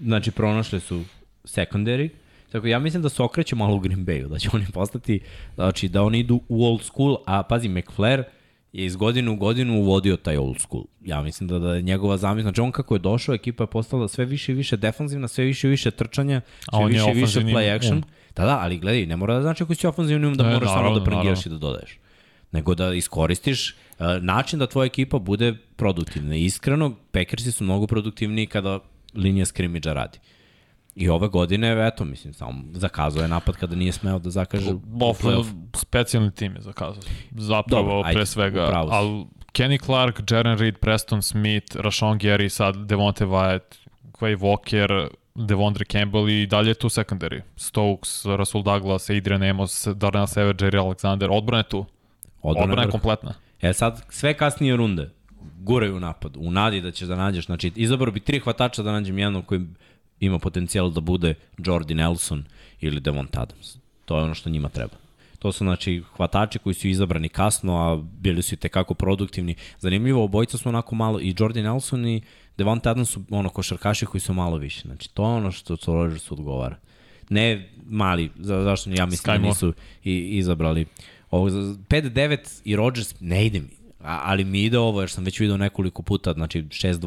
znači 0.00 0.30
pronašli 0.30 0.80
su 0.80 1.02
secondary, 1.44 2.08
Tako 2.52 2.66
ja 2.66 2.78
mislim 2.78 3.02
da 3.02 3.08
se 3.08 3.22
okreće 3.22 3.56
malo 3.56 3.76
u 3.76 3.78
Green 3.80 4.06
Bayu, 4.06 4.28
da 4.28 4.38
će 4.38 4.48
oni 4.52 4.66
postati, 4.72 5.20
znači 5.54 5.88
da 5.88 6.02
oni 6.02 6.18
idu 6.18 6.40
u 6.48 6.64
old 6.64 6.82
school, 6.82 7.16
a 7.26 7.42
pazi, 7.42 7.68
McFlair 7.68 8.24
je 8.72 8.84
iz 8.84 8.96
godine 8.96 9.30
u 9.30 9.36
godinu 9.36 9.80
uvodio 9.80 10.16
taj 10.16 10.36
old 10.36 10.60
school. 10.60 10.84
Ja 11.04 11.22
mislim 11.22 11.48
da, 11.48 11.58
da 11.58 11.74
je 11.74 11.82
njegova 11.82 12.16
zamisla, 12.16 12.42
znači 12.42 12.60
on 12.60 12.72
kako 12.72 12.94
je 12.94 12.98
došao, 12.98 13.34
ekipa 13.34 13.62
je 13.62 13.66
postala 13.66 14.08
sve 14.08 14.24
više 14.24 14.52
i 14.52 14.54
više 14.54 14.76
defanzivna, 14.76 15.28
sve 15.28 15.44
više 15.44 15.66
i 15.66 15.70
više 15.70 15.90
trčanja, 15.90 16.40
sve 16.70 16.86
više 16.86 17.10
i 17.10 17.14
više 17.14 17.40
play 17.40 17.76
action. 17.76 17.98
Um. 17.98 18.04
Da, 18.36 18.44
da, 18.44 18.58
ali 18.58 18.78
gledaj, 18.78 19.06
ne 19.06 19.16
mora 19.16 19.34
da 19.34 19.42
znači 19.42 19.62
ako 19.62 19.74
si 19.74 19.86
ofenzivni 19.86 20.26
um 20.26 20.34
da 20.34 20.44
ne, 20.44 20.54
moraš 20.54 20.68
samo 20.68 20.98
da 20.98 21.04
prangiraš 21.04 21.46
i 21.46 21.48
da 21.48 21.58
dodaješ. 21.58 21.98
nego 22.52 22.74
da 22.74 22.94
iskoristiš 22.94 23.76
uh, 23.98 24.06
način 24.20 24.58
da 24.58 24.66
tvoja 24.66 24.86
ekipa 24.86 25.18
bude 25.18 25.54
produktivna. 25.76 26.36
Iskreno, 26.36 26.94
Packersi 27.12 27.52
su 27.52 27.64
mnogo 27.64 27.86
produktivniji 27.86 28.46
kada 28.46 28.78
linija 29.14 29.46
skrimidža 29.46 29.92
radi. 29.92 30.18
I 31.00 31.08
ove 31.08 31.28
godine, 31.28 31.86
eto, 31.86 32.04
mislim, 32.04 32.34
samo 32.34 32.62
zakazao 32.72 33.22
je 33.22 33.28
napad 33.28 33.56
kada 33.56 33.76
nije 33.76 33.92
smeo 33.92 34.18
da 34.18 34.30
zakaže 34.30 34.72
Buffalo, 34.84 35.44
specijalni 35.74 36.30
tim 36.30 36.54
je 36.56 36.62
zakazao. 36.62 37.02
Zapravo, 37.30 37.82
Dobro, 37.82 38.02
ajde, 38.04 38.14
pre 38.14 38.26
svega. 38.26 38.70
Ali 38.72 39.26
Kenny 39.52 39.84
Clark, 39.84 40.22
Jaren 40.30 40.58
Reed, 40.58 40.78
Preston 40.78 41.22
Smith, 41.22 41.76
Rashawn 41.76 42.18
Gary, 42.18 42.48
sad 42.48 42.76
Devonte 42.76 43.26
Wyatt, 43.26 43.76
Quay 44.12 44.38
Walker, 44.38 45.08
Devondre 45.34 45.84
Campbell 45.84 46.28
i 46.28 46.46
dalje 46.46 46.70
je 46.70 46.74
tu 46.74 46.88
secondary. 46.88 47.40
Stokes, 47.56 48.24
Russell 48.24 48.64
Douglas, 48.64 49.10
Adrian 49.10 49.42
Amos, 49.42 49.86
Darnell 49.86 50.26
Savage, 50.26 50.64
Jerry 50.64 50.78
Alexander. 50.78 51.28
Odbrana 51.30 51.58
je 51.58 51.68
tu. 51.68 51.86
Odbrana 52.42 52.64
Odbrana 52.64 52.82
je 52.82 52.90
kompletna. 52.90 53.34
E 53.60 53.72
sad, 53.72 54.02
sve 54.08 54.34
kasnije 54.34 54.76
runde, 54.76 55.10
guraju 55.58 56.00
napad, 56.00 56.36
u 56.36 56.50
nadi 56.50 56.80
da 56.80 56.90
ćeš 56.90 57.08
da 57.08 57.16
nađeš, 57.16 57.46
znači 57.46 57.72
izabrao 57.76 58.12
bi 58.12 58.20
tri 58.20 58.40
hvatača 58.40 58.82
da 58.82 58.92
nađem 58.92 59.18
jednog 59.18 59.46
koji 59.46 59.60
ima 60.20 60.38
potencijal 60.38 60.90
da 60.90 61.00
bude 61.00 61.34
Jordi 61.58 61.94
Nelson 61.94 62.44
ili 62.80 63.00
Devont 63.00 63.36
Adams. 63.36 63.76
To 64.04 64.16
je 64.16 64.24
ono 64.24 64.34
što 64.34 64.50
njima 64.50 64.68
treba. 64.68 64.94
To 65.38 65.52
su 65.52 65.64
znači 65.64 66.02
hvatači 66.16 66.58
koji 66.58 66.74
su 66.74 66.88
izabrani 66.88 67.28
kasno, 67.28 67.76
a 67.76 68.02
bili 68.20 68.42
su 68.42 68.54
i 68.54 68.58
tekako 68.58 68.94
produktivni. 68.94 69.54
Zanimljivo, 69.78 70.24
obojica 70.24 70.58
su 70.58 70.68
onako 70.68 70.94
malo, 70.94 71.20
i 71.20 71.34
Jordi 71.38 71.62
Nelson 71.62 72.06
i 72.06 72.22
Devont 72.58 72.86
Adams 72.86 73.10
su 73.10 73.22
ono 73.30 73.48
košarkaši 73.48 74.06
koji 74.06 74.20
su 74.20 74.32
malo 74.32 74.56
više. 74.56 74.82
Znači 74.88 75.14
to 75.14 75.22
je 75.22 75.34
ono 75.34 75.52
što 75.52 75.76
to 75.76 75.94
Rodgers 75.94 76.32
odgovara. 76.32 76.76
Ne 77.28 77.70
mali, 77.86 78.30
za, 78.36 78.62
zašto 78.62 78.90
ja 78.90 79.06
mislim 79.06 79.34
Sky 79.34 79.42
da 79.42 79.48
nisu 79.48 79.72
i, 80.04 80.38
izabrali. 80.38 80.86
Ovo, 81.30 81.50
5-9 81.50 82.60
i 82.64 82.76
Rodgers 82.76 83.14
ne 83.20 83.46
ide 83.46 83.60
mi. 83.60 83.78
A, 84.00 84.20
ali 84.24 84.44
mi 84.44 84.62
ide 84.62 84.78
ovo 84.78 85.00
jer 85.00 85.10
sam 85.10 85.24
već 85.24 85.40
video 85.40 85.56
nekoliko 85.56 86.02
puta, 86.02 86.32
znači 86.32 86.62
6-2, 86.62 86.98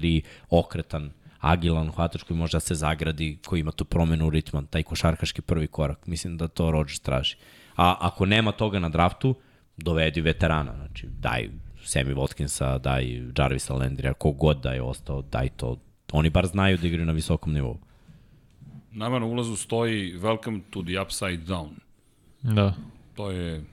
6-3, 0.00 0.20
okretan, 0.50 1.10
agilan 1.42 1.90
hvatač 1.90 2.22
koji 2.22 2.36
može 2.36 2.56
da 2.56 2.60
se 2.60 2.74
zagradi, 2.74 3.38
koji 3.46 3.60
ima 3.60 3.72
tu 3.72 3.84
promenu 3.84 4.30
ritma, 4.30 4.62
taj 4.70 4.82
košarkaški 4.82 5.42
prvi 5.42 5.66
korak. 5.66 6.06
Mislim 6.06 6.36
da 6.36 6.48
to 6.48 6.70
Rodgers 6.70 7.00
traži. 7.00 7.36
A 7.76 7.96
ako 8.00 8.26
nema 8.26 8.52
toga 8.52 8.78
na 8.78 8.88
draftu, 8.88 9.34
dovedi 9.76 10.20
veterana. 10.20 10.74
Znači, 10.76 11.06
daj 11.06 11.48
Sammy 11.84 12.14
Watkinsa, 12.14 12.78
daj 12.78 13.22
Jarvisa 13.38 13.74
Landrija, 13.74 14.14
kogod 14.14 14.60
da 14.62 14.72
je 14.72 14.82
ostao, 14.82 15.22
daj 15.22 15.48
to. 15.48 15.76
Oni 16.12 16.30
bar 16.30 16.46
znaju 16.46 16.78
da 16.78 16.86
igraju 16.86 17.06
na 17.06 17.12
visokom 17.12 17.52
nivou. 17.52 17.78
Nama 18.92 19.18
na 19.18 19.26
ulazu 19.26 19.56
stoji 19.56 20.18
Welcome 20.18 20.60
to 20.70 20.82
the 20.82 21.00
Upside 21.02 21.42
Down. 21.46 21.70
Da. 22.42 22.74
To 23.14 23.30
je... 23.30 23.64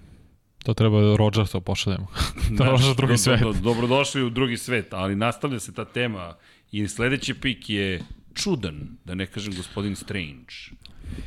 To 0.63 0.73
treba 0.73 1.15
Rodgersa 1.15 1.59
pošaljemo. 1.59 2.07
to 2.57 2.63
je 2.63 2.69
Rodgers 2.69 2.95
drugi 2.95 3.13
do, 3.13 3.17
svet. 3.17 3.39
Do, 3.39 3.53
do, 3.53 3.59
dobrodošli 3.59 4.23
u 4.23 4.29
drugi 4.29 4.57
svet, 4.57 4.93
ali 4.93 5.15
nastavlja 5.15 5.59
se 5.59 5.73
ta 5.73 5.85
tema 5.85 6.35
i 6.71 6.87
sledeći 6.87 7.33
pik 7.33 7.69
je 7.69 8.01
čudan, 8.35 8.87
da 9.05 9.15
ne 9.15 9.25
kažem 9.25 9.53
gospodin 9.55 9.95
Strange. 9.95 10.53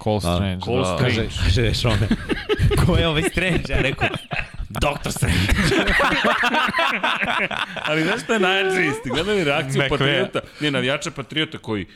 Cole 0.02 0.20
Strange. 0.20 0.60
Cole 0.64 0.78
da. 0.78 0.96
Strange. 0.96 1.14
Kaže, 1.14 1.28
kaže 1.44 1.74
Šone, 1.74 2.08
ko 2.86 2.96
je 2.96 3.08
ovaj 3.08 3.22
Strange? 3.22 3.62
Ja 3.68 3.80
rekao, 3.80 4.08
Doktor 4.68 5.12
Strange. 5.12 5.36
Ali 7.88 8.02
znaš 8.02 8.22
šta 8.22 8.32
je 8.32 8.40
najjače 8.40 8.86
isti? 8.86 9.08
Gledali 9.08 9.44
reakciju. 9.44 9.82
Patriota, 9.88 10.40
ne, 10.60 10.70
navijača 10.70 11.10
Patriota 11.10 11.58
koji 11.58 11.86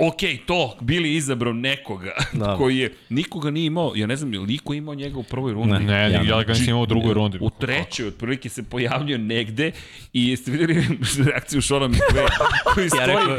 ok, 0.00 0.16
to, 0.46 0.76
bili 0.80 1.14
izabrao 1.14 1.52
nekoga 1.52 2.12
Da. 2.32 2.56
koji 2.56 2.78
je, 2.78 2.94
nikoga 3.08 3.50
nije 3.50 3.66
imao, 3.66 3.92
ja 3.96 4.06
ne 4.06 4.16
znam, 4.16 4.32
je 4.32 4.40
li 4.40 4.54
iko 4.54 4.74
imao 4.74 4.94
njega 4.94 5.18
u 5.18 5.22
prvoj 5.22 5.52
rundi? 5.52 5.72
Ne. 5.72 5.80
Ne, 5.80 5.92
Ja 5.92 6.08
ja, 6.08 6.22
ja 6.22 6.42
ga 6.42 6.52
nisam 6.52 6.68
imao 6.68 6.82
u 6.82 6.86
drugoj 6.86 7.14
rundi. 7.14 7.38
U 7.40 7.50
trećoj, 7.50 8.08
otprilike 8.08 8.48
se 8.48 8.62
pojavljio 8.62 9.18
negde 9.18 9.72
i 10.12 10.28
jeste 10.28 10.50
videli 10.50 10.86
reakciju 11.24 11.60
Šona 11.60 11.88
McVay 11.88 12.28
koji 12.74 12.88
stoji, 12.88 13.06
rekao- 13.06 13.36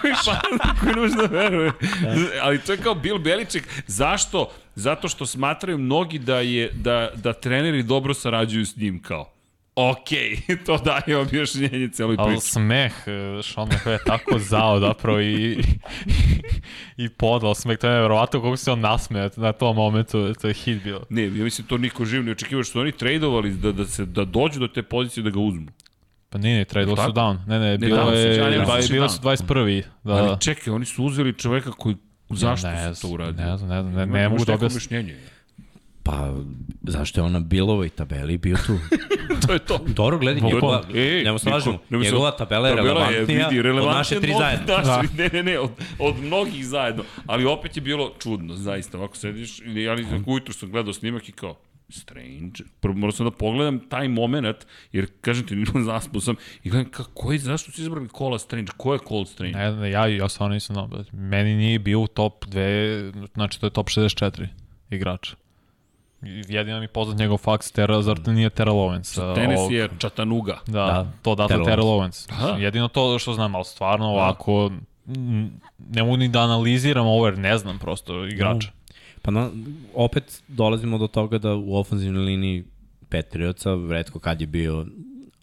koji 0.00 0.12
pa, 0.58 0.74
koji 0.80 0.94
može 0.96 1.14
da 1.14 1.22
veruje. 1.22 1.72
Ali 2.42 2.58
to 2.58 2.72
je 2.72 2.78
kao 2.78 2.94
Bill 2.94 3.18
Beliček. 3.18 3.68
Zašto? 3.86 4.50
Zato 4.74 5.08
što 5.08 5.26
smatraju 5.26 5.78
mnogi 5.78 6.18
da 6.18 6.40
je 6.40 6.70
da, 6.72 7.10
da 7.14 7.32
treneri 7.32 7.82
dobro 7.82 8.14
sarađuju 8.14 8.66
s 8.66 8.76
njim 8.76 9.02
kao. 9.02 9.33
Ok, 9.76 10.08
to 10.66 10.78
daje 10.78 11.16
objašnjenje 11.16 11.88
celoj 11.88 12.16
Ali 12.18 12.32
priči. 12.32 12.46
smeh, 12.48 12.92
e, 13.06 13.42
Sean 13.42 13.68
McVay 13.68 13.90
je 13.90 13.98
tako 14.06 14.38
zao 14.38 14.80
zapravo 14.80 15.20
i, 15.20 15.58
i 16.96 17.08
podal 17.08 17.54
smeh, 17.54 17.78
to 17.78 17.86
je 17.86 17.92
nevjerovatno 17.94 18.40
kako 18.40 18.56
se 18.56 18.72
on 18.72 18.80
nasmeja 18.80 19.30
na 19.36 19.52
tom 19.52 19.76
momentu, 19.76 20.34
to 20.34 20.48
je 20.48 20.54
hit 20.54 20.82
bilo. 20.82 21.00
Ne, 21.10 21.22
ja 21.22 21.44
mislim 21.44 21.66
to 21.66 21.78
niko 21.78 22.04
živ 22.04 22.24
ne 22.24 22.32
očekivao 22.32 22.62
što 22.64 22.72
su 22.72 22.80
oni 22.80 22.92
tradovali 22.92 23.50
da, 23.50 23.72
da, 23.72 23.86
se, 23.86 24.06
da 24.06 24.24
dođu 24.24 24.60
do 24.60 24.68
te 24.68 24.82
pozicije 24.82 25.24
da 25.24 25.30
ga 25.30 25.40
uzmu. 25.40 25.66
Pa 26.30 26.38
nije, 26.38 26.54
nije, 26.54 26.64
trade 26.64 26.94
Tako? 26.94 27.02
su 27.02 27.12
down. 27.12 27.38
Ne, 27.46 27.58
ne, 27.58 27.78
bilo 27.78 28.10
su, 28.10 28.16
je, 28.16 28.50
ne 28.50 28.64
dva, 28.64 28.76
mislim 28.76 28.92
bilo 28.96 29.08
su 29.08 29.20
21. 29.22 29.82
Da, 30.04 30.12
Ali 30.12 30.28
da. 30.28 30.36
čekaj, 30.36 30.72
oni 30.72 30.84
su 30.84 31.04
uzeli 31.04 31.32
čoveka 31.32 31.70
koji 31.72 31.96
Zašto 32.30 32.68
ne, 32.68 32.94
se 32.94 33.00
to 33.02 33.08
uradio? 33.08 33.46
Ne 33.46 33.56
znam, 33.56 33.70
ne 33.70 33.82
znam, 33.82 33.94
ne, 33.94 34.02
Ima- 34.02 34.12
ne 34.12 34.28
mogu 34.28 34.44
da 34.44 34.54
objasnim. 34.54 35.10
Pa, 36.04 36.34
zašto 36.82 37.20
je 37.20 37.24
ona 37.24 37.40
Bilovoj 37.40 37.88
tabeli 37.88 38.38
bio 38.38 38.56
tu? 38.66 38.78
to 39.46 39.52
je 39.52 39.58
to. 39.58 39.78
Dobro, 39.86 40.18
gledaj, 40.18 40.42
njegova, 40.42 40.82
Ej, 40.94 41.24
nemo 41.24 41.38
se 41.38 41.46
niko- 41.46 41.54
lažemo, 41.54 41.78
nemoj 41.90 42.04
se- 42.04 42.10
njegova 42.10 42.30
tabela 42.30 42.68
je 42.68 42.76
Tabela 42.76 42.94
relevantnija 42.94 43.48
vidi, 43.48 43.68
od 43.70 43.84
naše 43.86 44.20
tri 44.20 44.32
zajedno. 44.38 44.76
Naši, 44.76 45.08
Ne, 45.18 45.28
ne, 45.28 45.42
ne, 45.42 45.58
od, 45.58 45.70
od 45.98 46.14
mnogih 46.18 46.66
zajedno. 46.66 47.04
Ali 47.26 47.44
opet 47.44 47.76
je 47.76 47.82
bilo 47.82 48.12
čudno, 48.18 48.54
zaista. 48.54 48.98
Ovako 48.98 49.16
sediš, 49.16 49.60
ali 49.90 50.06
ujutru 50.26 50.54
sam 50.54 50.70
gledao 50.70 50.92
snimak 50.92 51.28
i 51.28 51.32
kao, 51.32 51.56
strange. 51.88 52.62
Prvo 52.80 52.94
morao 52.94 53.12
sam 53.12 53.26
da 53.26 53.30
pogledam 53.30 53.80
taj 53.88 54.08
moment, 54.08 54.56
jer 54.92 55.06
kažem 55.20 55.46
ti, 55.46 55.64
zaspao 55.86 56.20
sam 56.20 56.36
i 56.62 56.70
gledam 56.70 56.90
kako, 56.90 57.10
koji, 57.14 57.38
zašto 57.38 57.72
su 57.72 57.80
izbrali 57.80 58.08
Kola 58.08 58.38
Strange? 58.38 58.72
Ko 58.76 58.92
je 58.92 58.98
Cole 59.08 59.26
Strange? 59.26 59.58
Ne, 59.58 59.72
ne, 59.72 59.90
ja, 59.90 60.06
ja 60.06 60.28
stvarno 60.28 60.54
nisam 60.54 60.74
znao. 60.74 60.88
Meni 61.12 61.54
nije 61.54 61.78
bio 61.78 62.00
u 62.00 62.06
top 62.06 62.44
2, 62.44 63.28
znači 63.34 63.60
to 63.60 63.66
je 63.66 63.70
top 63.70 63.88
64 63.88 64.46
igrača. 64.90 65.36
Jedino 66.48 66.78
mi 66.78 66.84
je 66.84 66.88
poznat 66.88 67.18
njegov 67.18 67.38
faks, 67.38 67.72
Tera, 67.72 68.02
zar 68.02 68.18
to 68.18 68.32
nije 68.32 68.50
Tera 68.50 68.72
Lawrence? 68.72 69.20
a, 69.22 69.34
ovog- 69.58 69.72
je 69.72 69.88
Chattanooga. 69.98 70.58
Da, 70.66 70.72
Da, 70.72 70.86
da 70.86 71.12
to 71.22 71.34
dato 71.34 71.48
Terrell. 71.64 72.00
Aha. 72.30 72.48
Jedino 72.48 72.88
to 72.88 73.18
što 73.18 73.32
znam, 73.32 73.54
ali 73.54 73.64
stvarno 73.64 74.06
ovako 74.06 74.70
m, 75.08 75.50
ne 75.90 76.02
mogu 76.02 76.16
ni 76.16 76.28
da 76.28 76.40
analiziram 76.40 77.06
ovo 77.06 77.26
jer 77.26 77.38
ne 77.38 77.58
znam 77.58 77.78
prosto 77.78 78.26
igrača. 78.26 78.68
Pa 79.22 79.30
na, 79.30 79.50
opet 79.94 80.42
dolazimo 80.48 80.98
do 80.98 81.06
toga 81.06 81.38
da 81.38 81.54
u 81.54 81.76
ofenzivnoj 81.76 82.24
liniji 82.24 82.64
Patriotsa 83.08 83.70
redko 83.90 84.18
kad 84.18 84.40
je 84.40 84.46
bio 84.46 84.86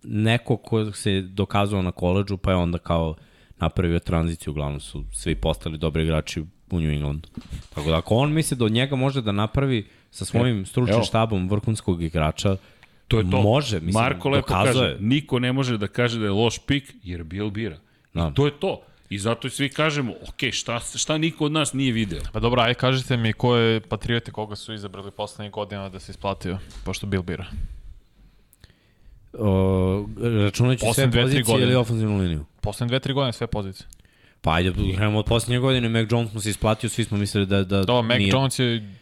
neko 0.04 0.58
ko 0.58 0.92
se 0.92 1.22
dokazao 1.22 1.82
na 1.82 1.92
koleđu 1.92 2.38
pa 2.38 2.52
je 2.52 2.58
onda 2.58 2.78
kao 2.78 3.16
napravio 3.60 4.00
tranziciju, 4.00 4.52
uglavnom 4.52 4.80
su 4.80 5.04
svi 5.14 5.36
postali 5.36 5.78
dobri 5.78 6.04
igrači 6.04 6.42
u 6.72 6.80
New 6.80 6.92
Englandu. 6.92 7.30
Tako 7.76 7.90
da 7.90 7.98
ako 7.98 8.16
on 8.16 8.34
misli 8.34 8.58
da 8.58 8.66
od 8.66 8.72
njega 8.72 8.96
može 8.96 9.22
da 9.22 9.32
napravi 9.32 9.88
sa 10.12 10.26
svojim 10.26 10.66
stručnim 10.66 10.96
evo. 10.96 11.04
štabom 11.06 11.50
vrhunskog 11.50 12.04
igrača, 12.04 12.58
To 13.08 13.20
je 13.20 13.30
to. 13.32 13.42
Može, 13.42 13.80
mislim, 13.80 14.04
Marko 14.04 14.30
lepo 14.30 14.48
dokazao 14.48 14.74
kaže, 14.74 14.98
niko 15.00 15.40
ne 15.40 15.54
može 15.54 15.78
da 15.78 15.88
kaže 15.88 16.20
da 16.20 16.26
je 16.26 16.32
loš 16.32 16.60
pik, 16.60 16.94
jer 17.04 17.24
Bill 17.24 17.50
bira. 17.50 17.78
Da. 18.14 18.28
I 18.28 18.34
to 18.34 18.46
je 18.46 18.52
to. 18.52 18.82
I 19.10 19.20
zato 19.20 19.50
svi 19.50 19.70
kažemo, 19.70 20.14
ok, 20.24 20.52
šta, 20.52 20.80
šta 20.80 21.18
niko 21.18 21.46
od 21.46 21.52
nas 21.52 21.74
nije 21.74 21.92
video? 21.92 22.20
Pa 22.32 22.40
dobro, 22.40 22.62
aj 22.62 22.74
kažite 22.74 23.18
mi 23.18 23.34
ko 23.34 23.56
je 23.56 23.80
Patriote 23.82 24.32
koga 24.32 24.56
su 24.56 24.74
izabrali 24.74 25.12
poslednjih 25.12 25.52
godina 25.52 25.90
da 25.90 26.00
se 26.00 26.12
isplatio, 26.12 26.58
pošto 26.86 27.08
Bill 27.08 27.24
bira. 27.24 27.46
o, 29.34 30.06
računajući 30.44 30.80
sve 30.80 30.88
Poslednje 30.90 31.22
pozicije 31.22 31.44
godine. 31.44 31.64
ili 31.64 31.76
ofenzivnu 31.76 32.18
liniju. 32.18 32.46
Poslednje 32.62 32.90
dve, 32.90 33.00
tri 33.00 33.14
godine 33.14 33.34
sve 33.34 33.48
pozicije. 33.48 33.88
Pa 34.42 34.54
ajde, 34.54 34.72
krenemo 34.96 35.20
od 35.20 35.26
posljednje 35.26 35.60
godine, 35.60 35.90
Mac 35.90 36.08
Jones 36.12 36.34
mu 36.34 36.42
se 36.42 36.50
isplatio, 36.50 36.90
svi 36.90 37.04
smo 37.04 37.18
mislili 37.18 37.46
da, 37.46 37.64
da 37.64 37.84
Da, 37.84 38.02
Mac 38.02 38.18
nije. 38.18 38.30
Jones 38.30 38.60
je 38.60 38.94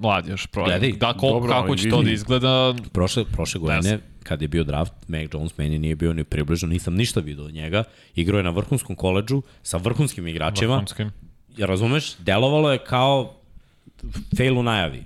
mlad 0.00 0.28
još. 0.28 0.46
Pro. 0.46 0.64
Gledaj, 0.64 0.92
da, 0.92 1.12
ko, 1.12 1.28
dobro, 1.28 1.52
kako 1.52 1.76
će 1.76 1.90
to 1.90 2.02
da 2.02 2.10
izgleda, 2.10 2.74
Prošle, 2.92 3.24
prošle 3.24 3.60
godine, 3.60 3.82
znam. 3.82 4.00
kad 4.22 4.42
je 4.42 4.48
bio 4.48 4.64
draft, 4.64 4.92
Mac 5.08 5.28
Jones 5.32 5.58
meni 5.58 5.78
nije 5.78 5.96
bio 5.96 6.12
ni 6.12 6.24
približno, 6.24 6.68
nisam 6.68 6.94
ništa 6.94 7.20
vidio 7.20 7.44
od 7.44 7.54
njega. 7.54 7.84
Igrao 8.14 8.38
je 8.38 8.44
na 8.44 8.50
vrhunskom 8.50 8.96
koleđžu 8.96 9.42
sa 9.62 9.76
vrhunskim 9.76 10.26
igračima. 10.26 10.72
vrhunskim. 10.74 11.10
Ja 11.56 11.66
razumeš, 11.66 12.16
delovalo 12.16 12.72
je 12.72 12.78
kao 12.78 13.36
fail 14.36 14.58
u 14.58 14.62
najavi. 14.62 15.02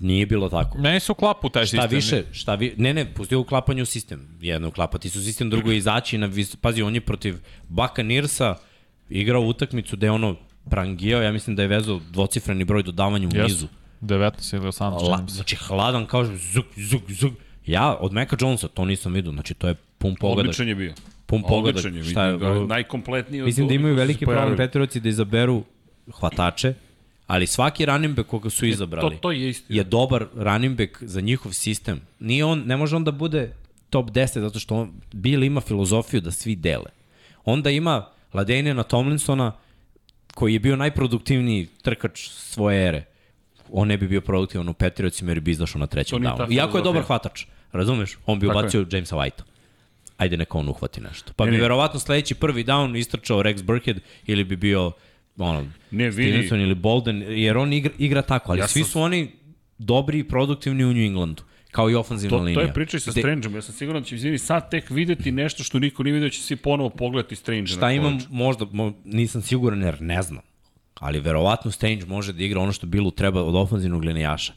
Nije 0.00 0.26
bilo 0.26 0.48
tako. 0.48 0.78
Meni 0.78 1.00
su 1.00 1.14
klapu 1.14 1.48
taj 1.48 1.66
Šta 1.66 1.70
sistem. 1.82 1.96
više, 1.96 2.24
šta 2.32 2.54
vi, 2.54 2.74
ne, 2.76 2.94
ne, 2.94 3.14
pustio 3.14 3.40
uklapanje 3.40 3.82
u 3.82 3.86
sistem. 3.86 4.28
Jedno 4.40 4.68
uklapati 4.68 5.10
su 5.10 5.22
sistem, 5.24 5.50
drugo 5.50 5.70
je 5.70 5.76
izaći 5.76 6.18
na 6.18 6.26
vis, 6.26 6.56
pazi, 6.56 6.82
on 6.82 6.94
je 6.94 7.00
protiv 7.00 7.38
Baka 7.68 8.02
Nirsa 8.02 8.54
igrao 9.08 9.42
utakmicu 9.42 9.96
gde 9.96 10.10
ono 10.10 10.36
prangijao, 10.70 11.22
ja 11.22 11.32
mislim 11.32 11.56
da 11.56 11.62
je 11.62 11.68
vezao 11.68 12.00
dvocifreni 12.10 12.64
broj 12.64 12.82
dodavanju 12.82 13.28
u 13.28 13.42
nizu. 13.42 13.42
Jesu. 13.42 13.68
19 14.02 14.54
ili 14.56 14.66
18, 14.66 15.10
La, 15.10 15.24
znači 15.28 15.56
hladan 15.56 16.06
kao 16.06 16.24
zuk, 16.24 16.66
zuk, 16.76 17.02
zuk. 17.08 17.32
Ja 17.66 17.96
od 18.00 18.12
Meka 18.12 18.36
Jonesa 18.40 18.68
to 18.68 18.84
nisam 18.84 19.12
vidio, 19.12 19.32
znači 19.32 19.54
to 19.54 19.68
je 19.68 19.74
pun 19.98 20.14
pogodak. 20.20 20.44
Odličan 20.44 20.68
je 20.68 20.74
bio. 20.74 20.94
Pun 21.26 21.42
pogodak. 21.42 21.76
Odličan 21.76 21.96
je, 21.96 22.04
Šta 22.04 22.24
je, 22.24 22.32
vidim 22.32 22.48
ga, 22.48 22.66
najkompletniji 22.66 23.40
od 23.42 23.46
mislim 23.46 23.68
da 23.68 23.74
imaju 23.74 23.94
veliki 23.94 24.24
problem. 24.26 24.56
Petrovici 24.56 25.00
da 25.00 25.08
izaberu 25.08 25.62
hvatače, 26.12 26.74
Ali 27.26 27.46
svaki 27.46 27.86
running 27.86 28.16
back 28.16 28.28
koga 28.28 28.50
su 28.50 28.66
izabrali 28.66 29.14
To, 29.14 29.20
to 29.20 29.32
je 29.32 29.48
istina. 29.48 29.78
je 29.78 29.84
dobar 29.84 30.26
running 30.34 30.78
back 30.78 31.02
za 31.02 31.20
njihov 31.20 31.52
sistem. 31.52 32.00
Nije 32.20 32.44
on, 32.44 32.62
ne 32.66 32.76
može 32.76 32.96
on 32.96 33.04
da 33.04 33.10
bude 33.10 33.52
top 33.90 34.10
10 34.10 34.40
zato 34.40 34.58
što 34.58 34.76
on, 34.76 34.92
Bill 35.12 35.42
ima 35.44 35.60
filozofiju 35.60 36.20
da 36.20 36.30
svi 36.30 36.56
dele. 36.56 36.90
Onda 37.44 37.70
ima 37.70 38.06
Ladenina 38.32 38.82
Tomlinsona 38.82 39.52
koji 40.34 40.52
je 40.52 40.60
bio 40.60 40.76
najproduktivniji 40.76 41.68
trkač 41.82 42.20
svoje 42.28 42.88
ere. 42.88 43.04
On 43.70 43.88
ne 43.88 43.96
bi 43.96 44.08
bio 44.08 44.20
produktivan 44.20 44.68
u 44.68 44.74
Patriotsima 44.74 45.30
jer 45.30 45.40
bi 45.40 45.50
izašao 45.50 45.78
na 45.78 45.86
trećem 45.86 46.18
downu. 46.20 46.52
Iako 46.52 46.78
je 46.78 46.84
dobar 46.84 47.02
hvatač, 47.02 47.44
razumeš? 47.72 48.18
On 48.26 48.38
bi 48.38 48.46
Tako 48.46 48.58
je. 48.58 48.62
ubacio 48.62 48.86
Jamesa 48.90 49.16
Whitea. 49.16 49.42
Ajde 50.16 50.36
neka 50.36 50.58
on 50.58 50.68
uhvati 50.68 51.00
nešto. 51.00 51.32
Pa 51.32 51.44
Ne, 51.44 51.50
bi 51.50 51.56
ne. 51.56 51.62
verovatno 51.62 52.00
sledeći 52.00 52.34
prvi 52.34 52.64
down 52.64 52.98
istrčao 52.98 53.42
Rex 53.42 53.62
Burkhead 53.62 53.96
ili 54.26 54.44
bi 54.44 54.56
bio 54.56 54.92
ono, 55.38 55.66
Ne, 55.90 56.04
vidi. 56.04 56.12
Stevenson 56.12 56.60
ili 56.60 56.74
Bolden, 56.74 57.24
jer 57.28 57.56
on 57.58 57.72
igra, 57.72 57.92
igra 57.98 58.22
tako, 58.22 58.52
ali 58.52 58.60
ja 58.60 58.68
svi 58.68 58.82
sam- 58.82 58.90
su 58.90 59.00
oni 59.00 59.30
dobri 59.78 60.18
i 60.18 60.24
produktivni 60.24 60.84
u 60.84 60.92
New 60.92 61.02
Englandu, 61.02 61.42
kao 61.72 61.90
i 61.90 61.94
ofenzivna 61.94 62.38
To, 62.38 62.42
linija. 62.42 62.54
to 62.56 62.60
je 62.60 62.74
priča 62.74 62.96
i 62.96 63.00
sa 63.00 63.10
Gde- 63.10 63.20
Strangeom. 63.20 63.54
Ja 63.54 63.62
sam 63.62 63.74
siguran 63.74 64.02
da 64.02 64.08
će 64.08 64.14
izvini 64.14 64.38
sad 64.38 64.70
tek 64.70 64.90
videti 64.90 65.32
nešto 65.32 65.64
što 65.64 65.78
niko 65.78 66.02
nije 66.02 66.12
vidio, 66.12 66.30
će 66.30 66.40
svi 66.40 66.56
ponovo 66.56 66.90
pogledati 66.90 67.36
Strange. 67.36 67.66
Šta 67.66 67.92
imam, 67.92 68.18
možda, 68.30 68.66
mo, 68.72 68.92
nisam 69.04 69.42
siguran 69.42 69.82
jer 69.82 70.02
ne 70.02 70.22
znam, 70.22 70.38
ali 70.94 71.20
verovatno 71.20 71.70
Strange 71.70 72.06
može 72.06 72.32
da 72.32 72.44
igra 72.44 72.60
ono 72.60 72.72
što 72.72 72.86
Billu 72.86 73.10
treba 73.10 73.42
od 73.42 73.54
ofenzivnog 73.56 74.04
linijaša 74.04 74.52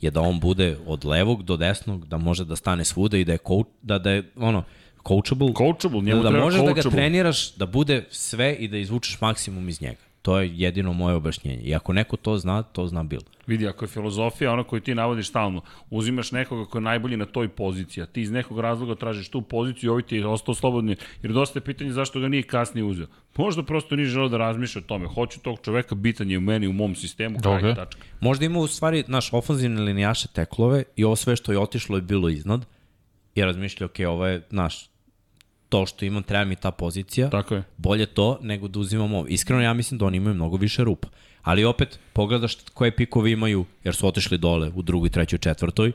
je 0.00 0.10
da 0.10 0.20
on 0.20 0.40
bude 0.40 0.76
od 0.86 1.04
levog 1.04 1.42
do 1.42 1.56
desnog, 1.56 2.06
da 2.06 2.16
može 2.18 2.44
da 2.44 2.56
stane 2.56 2.84
svuda 2.84 3.18
i 3.18 3.24
da 3.24 3.32
je, 3.32 3.38
coach, 3.38 3.68
da, 3.82 3.98
da 3.98 4.10
je 4.10 4.30
ono, 4.36 4.64
coachable, 5.08 5.52
Coachable, 5.54 6.00
njemu 6.00 6.22
da, 6.22 6.30
da 6.30 6.38
možeš 6.38 6.60
da 6.60 6.66
ga 6.66 6.72
coachable. 6.72 6.90
treniraš, 6.92 7.54
da 7.54 7.66
bude 7.66 8.04
sve 8.10 8.54
i 8.54 8.68
da 8.68 8.76
izvučeš 8.76 9.20
maksimum 9.20 9.68
iz 9.68 9.82
njega. 9.82 10.00
To 10.22 10.38
je 10.38 10.50
jedino 10.54 10.92
moje 10.92 11.14
objašnjenje. 11.14 11.62
I 11.62 11.74
ako 11.74 11.92
neko 11.92 12.16
to 12.16 12.38
zna, 12.38 12.62
to 12.62 12.86
zna 12.86 13.02
Bill. 13.02 13.22
Vidi, 13.46 13.68
ako 13.68 13.84
je 13.84 13.88
filozofija 13.88 14.52
ona 14.52 14.64
koju 14.64 14.80
ti 14.80 14.94
navodiš 14.94 15.28
stalno, 15.28 15.62
uzimaš 15.90 16.32
nekoga 16.32 16.64
ko 16.70 16.78
je 16.78 16.82
najbolji 16.82 17.16
na 17.16 17.26
toj 17.26 17.48
poziciji, 17.48 18.02
a 18.02 18.06
ti 18.06 18.22
iz 18.22 18.30
nekog 18.30 18.60
razloga 18.60 18.94
tražiš 18.94 19.28
tu 19.28 19.42
poziciju 19.42 19.88
i 19.88 19.90
ovaj 19.90 20.02
ti 20.02 20.16
je 20.16 20.26
ostao 20.26 20.54
slobodni, 20.54 20.96
jer 21.22 21.32
dosta 21.32 21.58
je 21.58 21.64
pitanje 21.64 21.92
zašto 21.92 22.20
ga 22.20 22.28
nije 22.28 22.42
kasnije 22.42 22.84
uzeo. 22.84 23.06
Možda 23.36 23.62
prosto 23.62 23.96
nije 23.96 24.06
želeo 24.06 24.28
da 24.28 24.36
razmišlja 24.36 24.80
o 24.80 24.84
tome. 24.88 25.06
Hoću 25.06 25.40
tog 25.40 25.58
čoveka, 25.64 25.94
bitan 25.94 26.30
je 26.30 26.38
u 26.38 26.40
meni, 26.40 26.66
u 26.66 26.72
mom 26.72 26.94
sistemu, 26.94 27.38
kraj 27.42 27.60
Dobro. 27.60 27.74
tačka. 27.74 28.00
Možda 28.20 28.44
ima 28.44 28.58
u 28.58 28.66
stvari 28.66 29.04
naš 29.06 29.32
ofenzivne 29.32 29.80
linijaše 29.80 30.28
teklove 30.28 30.84
i 30.96 31.04
ovo 31.04 31.16
sve 31.16 31.36
što 31.36 31.52
je 31.52 31.58
otišlo 31.58 31.96
je 31.96 32.02
bilo 32.02 32.28
iznad 32.28 32.66
i 33.34 33.42
razmišlja, 33.42 33.86
ok, 33.86 33.96
ovo 34.08 34.26
je 34.26 34.42
naš 34.50 34.90
to 35.70 35.86
što 35.86 36.04
imam, 36.04 36.22
treba 36.22 36.44
mi 36.44 36.56
ta 36.56 36.70
pozicija, 36.70 37.30
Tako 37.30 37.54
je. 37.54 37.62
bolje 37.76 38.06
to 38.06 38.38
nego 38.42 38.68
da 38.68 38.78
uzimam 38.78 39.14
ovo. 39.14 39.26
Iskreno 39.28 39.62
ja 39.62 39.74
mislim 39.74 39.98
da 39.98 40.04
oni 40.06 40.16
imaju 40.16 40.34
mnogo 40.34 40.56
više 40.56 40.84
rupa. 40.84 41.08
Ali 41.42 41.64
opet, 41.64 41.98
pogledaš 42.12 42.56
koje 42.74 42.96
pikove 42.96 43.32
imaju, 43.32 43.64
jer 43.84 43.94
su 43.94 44.06
otišli 44.06 44.38
dole 44.38 44.70
u 44.74 44.82
drugoj, 44.82 45.10
trećoj, 45.10 45.38
četvrtoj. 45.38 45.92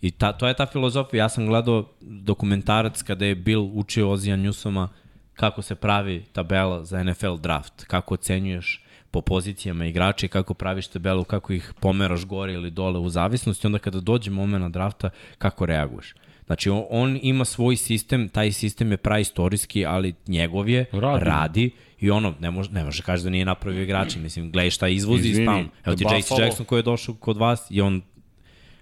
I 0.00 0.10
ta, 0.10 0.32
to 0.32 0.48
je 0.48 0.54
ta 0.54 0.66
filozofija. 0.66 1.24
Ja 1.24 1.28
sam 1.28 1.46
gledao 1.46 1.84
dokumentarac 2.00 3.02
kada 3.02 3.24
je 3.24 3.34
Bill 3.34 3.70
učio 3.74 4.10
Ozija 4.10 4.36
Newsoma 4.36 4.88
kako 5.34 5.62
se 5.62 5.74
pravi 5.74 6.24
tabela 6.32 6.84
za 6.84 7.02
NFL 7.02 7.36
draft, 7.36 7.84
kako 7.84 8.14
ocenjuješ 8.14 8.84
po 9.10 9.20
pozicijama 9.20 9.86
igrača 9.86 10.26
i 10.26 10.28
kako 10.28 10.54
praviš 10.54 10.86
tabelu, 10.86 11.24
kako 11.24 11.52
ih 11.52 11.72
pomeraš 11.80 12.24
gore 12.24 12.52
ili 12.52 12.70
dole 12.70 12.98
u 12.98 13.08
zavisnosti, 13.08 13.66
onda 13.66 13.78
kada 13.78 14.00
dođe 14.00 14.30
moment 14.30 14.72
drafta, 14.72 15.10
kako 15.38 15.66
reaguješ. 15.66 16.14
Znači, 16.48 16.70
on, 16.70 16.84
on 16.90 17.18
ima 17.22 17.44
svoj 17.44 17.76
sistem, 17.76 18.28
taj 18.28 18.52
sistem 18.52 18.90
je 18.90 18.96
praistorijski, 18.96 19.86
ali 19.86 20.14
njegov 20.26 20.68
je, 20.68 20.84
Radi. 20.92 21.24
radi, 21.24 21.70
i 22.00 22.10
ono, 22.10 22.34
ne 22.40 22.50
može, 22.50 22.70
ne 22.70 22.84
može 22.84 23.02
kaži 23.02 23.24
da 23.24 23.30
nije 23.30 23.44
napravio 23.44 23.82
igrači. 23.82 24.18
Mislim, 24.18 24.50
gledaj 24.50 24.70
šta 24.70 24.88
izvozi 24.88 25.28
Izvini, 25.28 25.60
iz. 25.60 25.66
Evo 25.84 25.96
ti 25.96 26.04
Buffalo- 26.04 26.18
JC 26.18 26.40
Jackson 26.40 26.66
koji 26.66 26.78
je 26.78 26.82
došao 26.82 27.14
kod 27.14 27.36
vas 27.36 27.66
i 27.70 27.80
on 27.80 28.02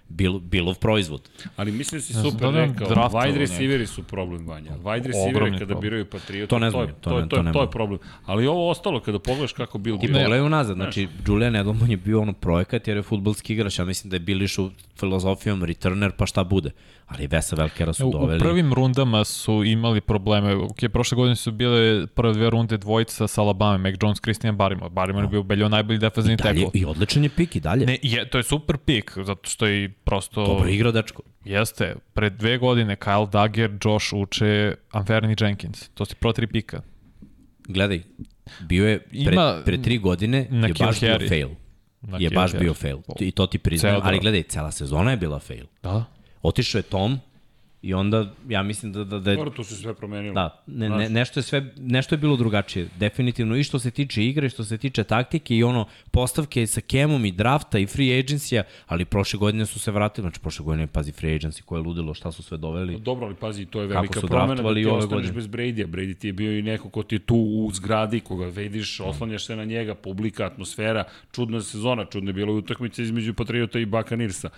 bil, 0.09 0.39
bilov 0.39 0.75
proizvod. 0.75 1.29
Ali 1.55 1.71
mislim 1.71 1.99
da 1.99 2.03
si 2.03 2.13
Ja 2.13 2.19
znam 2.19 2.31
super 2.31 2.51
da 2.53 2.65
rekao, 2.65 2.87
wide 2.87 3.37
receiveri 3.37 3.87
su 3.87 4.03
problem 4.03 4.47
Vanja. 4.47 4.71
Wide 4.73 5.03
receiveri 5.03 5.51
kada 5.51 5.57
problem. 5.65 5.81
biraju 5.81 6.05
Patriota, 6.05 6.49
To 6.49 6.59
ne 6.59 6.71
to, 6.71 6.81
je, 6.81 6.85
znam, 6.85 6.95
to, 6.95 7.09
to 7.09 7.15
ne- 7.15 7.21
to, 7.21 7.35
to 7.35 7.37
je, 7.39 7.53
to 7.53 7.61
je 7.61 7.71
problem. 7.71 7.99
Ali 8.25 8.47
ovo 8.47 8.69
ostalo, 8.69 8.99
kada 8.99 9.19
pogledaš 9.19 9.53
kako 9.53 9.77
Bill 9.77 9.99
Ti 9.99 10.07
pogledaj 10.07 10.41
unazad, 10.41 10.75
znači 10.75 11.07
Julian 11.27 11.55
Edelman 11.55 11.91
je 11.91 11.97
bio 11.97 12.21
ono 12.21 12.33
projekat 12.33 12.87
jer 12.87 12.97
je 12.97 13.03
futbalski 13.03 13.53
igrač, 13.53 13.79
ja 13.79 13.85
mislim 13.85 14.09
da 14.09 14.15
je 14.15 14.19
bili 14.19 14.45
išao 14.45 14.71
filozofijom 14.95 15.63
returner 15.63 16.11
pa 16.11 16.25
šta 16.25 16.43
bude. 16.43 16.71
Ali 17.07 17.27
Vesa 17.27 17.55
Velkera 17.55 17.93
su 17.93 18.05
U, 18.05 18.09
u 18.09 18.11
doveli. 18.11 18.39
prvim 18.39 18.73
rundama 18.73 19.23
su 19.23 19.63
imali 19.63 20.01
probleme. 20.01 20.55
Ok, 20.55 20.77
prošle 20.93 21.15
godine 21.15 21.35
su 21.35 21.51
bile 21.51 22.07
prve 22.07 22.33
dve 22.33 22.49
runde 22.49 22.77
dvojica 22.77 23.27
sa 23.27 23.41
Alabama, 23.41 23.77
Mac 23.77 23.95
Jones, 24.01 24.19
Christian 24.19 24.57
Barrymore. 24.57 24.89
Barrymore 24.89 25.21
je 25.21 25.27
bio 25.27 25.43
beljo 25.43 25.69
najbolji 25.69 25.99
defensivni 25.99 26.33
I, 26.33 26.37
dalje, 26.37 26.61
tackle. 26.61 26.81
I 26.81 26.85
odličan 26.85 27.23
je 27.23 27.29
pik 27.29 27.55
i 27.55 27.59
dalje. 27.59 27.85
Ne, 27.85 27.97
je, 28.01 28.29
to 28.29 28.37
je 28.37 28.43
super 28.43 28.77
pik, 28.77 29.11
zato 29.23 29.49
što 29.49 29.65
je 29.65 29.89
prosto... 29.89 30.45
Dobro 30.45 30.69
igrao 30.69 30.91
dečko. 30.91 31.21
Jeste, 31.45 31.95
pred 32.13 32.33
dve 32.33 32.57
godine 32.57 32.95
Kyle 32.95 33.29
Dagger, 33.29 33.71
Josh 33.85 34.13
Uche, 34.13 34.73
Anferni 34.91 35.35
Jenkins. 35.39 35.89
To 35.89 36.05
su 36.05 36.15
pro 36.15 36.33
tri 36.33 36.47
pika. 36.47 36.81
Gledaj, 37.67 38.01
bio 38.59 38.87
je 38.87 38.99
pre, 38.99 39.33
Ima- 39.33 39.61
pre 39.65 39.81
tri 39.81 39.97
godine 39.97 40.47
na 40.49 40.67
je 40.67 40.73
baš 40.73 40.99
bio 40.99 41.29
fail. 41.29 41.49
Na 42.01 42.17
je 42.19 42.29
baš 42.29 42.53
bio 42.53 42.73
fail. 42.73 42.97
I 43.19 43.31
to 43.31 43.47
ti 43.47 43.57
priznajem, 43.57 43.95
Ceo 43.95 44.07
ali 44.07 44.19
gledaj, 44.19 44.43
cela 44.43 44.71
sezona 44.71 45.11
je 45.11 45.17
bila 45.17 45.39
fail. 45.39 45.65
Da. 45.83 46.05
Otišao 46.41 46.79
je 46.79 46.83
Tom 46.83 47.19
i 47.81 47.93
onda 47.93 48.33
ja 48.49 48.63
mislim 48.63 48.91
da, 48.91 49.03
da, 49.03 49.19
da 49.19 49.35
Dobro, 49.35 49.49
tu 49.49 49.63
se 49.63 49.75
sve 49.75 49.93
promenilo. 49.93 50.33
Da, 50.33 50.63
ne, 50.67 50.89
ne, 50.89 51.09
nešto, 51.09 51.39
je 51.39 51.43
sve, 51.43 51.73
nešto 51.77 52.15
je 52.15 52.19
bilo 52.19 52.35
drugačije. 52.35 52.87
Definitivno 52.99 53.55
i 53.55 53.63
što 53.63 53.79
se 53.79 53.91
tiče 53.91 54.25
igre, 54.25 54.49
što 54.49 54.63
se 54.63 54.77
tiče 54.77 55.03
taktike 55.03 55.55
i 55.55 55.63
ono 55.63 55.85
postavke 56.11 56.67
sa 56.67 56.81
Kemom 56.81 57.25
i 57.25 57.31
drafta 57.31 57.79
i 57.79 57.85
free 57.85 58.19
agencija, 58.19 58.63
ali 58.87 59.05
prošle 59.05 59.39
godine 59.39 59.65
su 59.65 59.79
se 59.79 59.91
vratili, 59.91 60.23
znači 60.23 60.39
prošle 60.39 60.65
godine, 60.65 60.87
pazi, 60.87 61.11
free 61.11 61.39
agency 61.39 61.61
koje 61.61 61.79
je 61.79 61.83
ludilo, 61.83 62.13
šta 62.13 62.31
su 62.31 62.43
sve 62.43 62.57
doveli. 62.57 62.99
Dobro, 62.99 63.25
ali 63.25 63.35
pazi, 63.35 63.65
to 63.65 63.81
je 63.81 63.87
velika 63.87 64.21
promena 64.21 64.61
da 64.61 64.73
ti 64.73 64.85
ove 64.85 64.97
ostaneš 64.97 65.09
godine. 65.09 65.33
bez 65.33 65.47
Brady-a. 65.47 65.87
Brady 65.87 66.17
ti 66.17 66.27
je 66.27 66.33
bio 66.33 66.59
i 66.59 66.61
neko 66.61 66.89
ko 66.89 67.03
ti 67.03 67.15
je 67.15 67.19
tu 67.19 67.35
u 67.35 67.71
zgradi, 67.73 68.19
koga 68.19 68.45
vidiš, 68.45 68.99
oslanjaš 68.99 69.45
se 69.45 69.55
na 69.55 69.63
njega, 69.65 69.95
publika, 69.95 70.45
atmosfera, 70.45 71.03
čudna 71.31 71.61
sezona, 71.61 72.05
čudna 72.05 72.29
je 72.29 72.33
bila 72.33 72.53
utakmica 72.53 73.01
između 73.01 73.33
Patriota 73.33 73.79
i 73.79 73.85
Buccaneersa. 73.85 74.49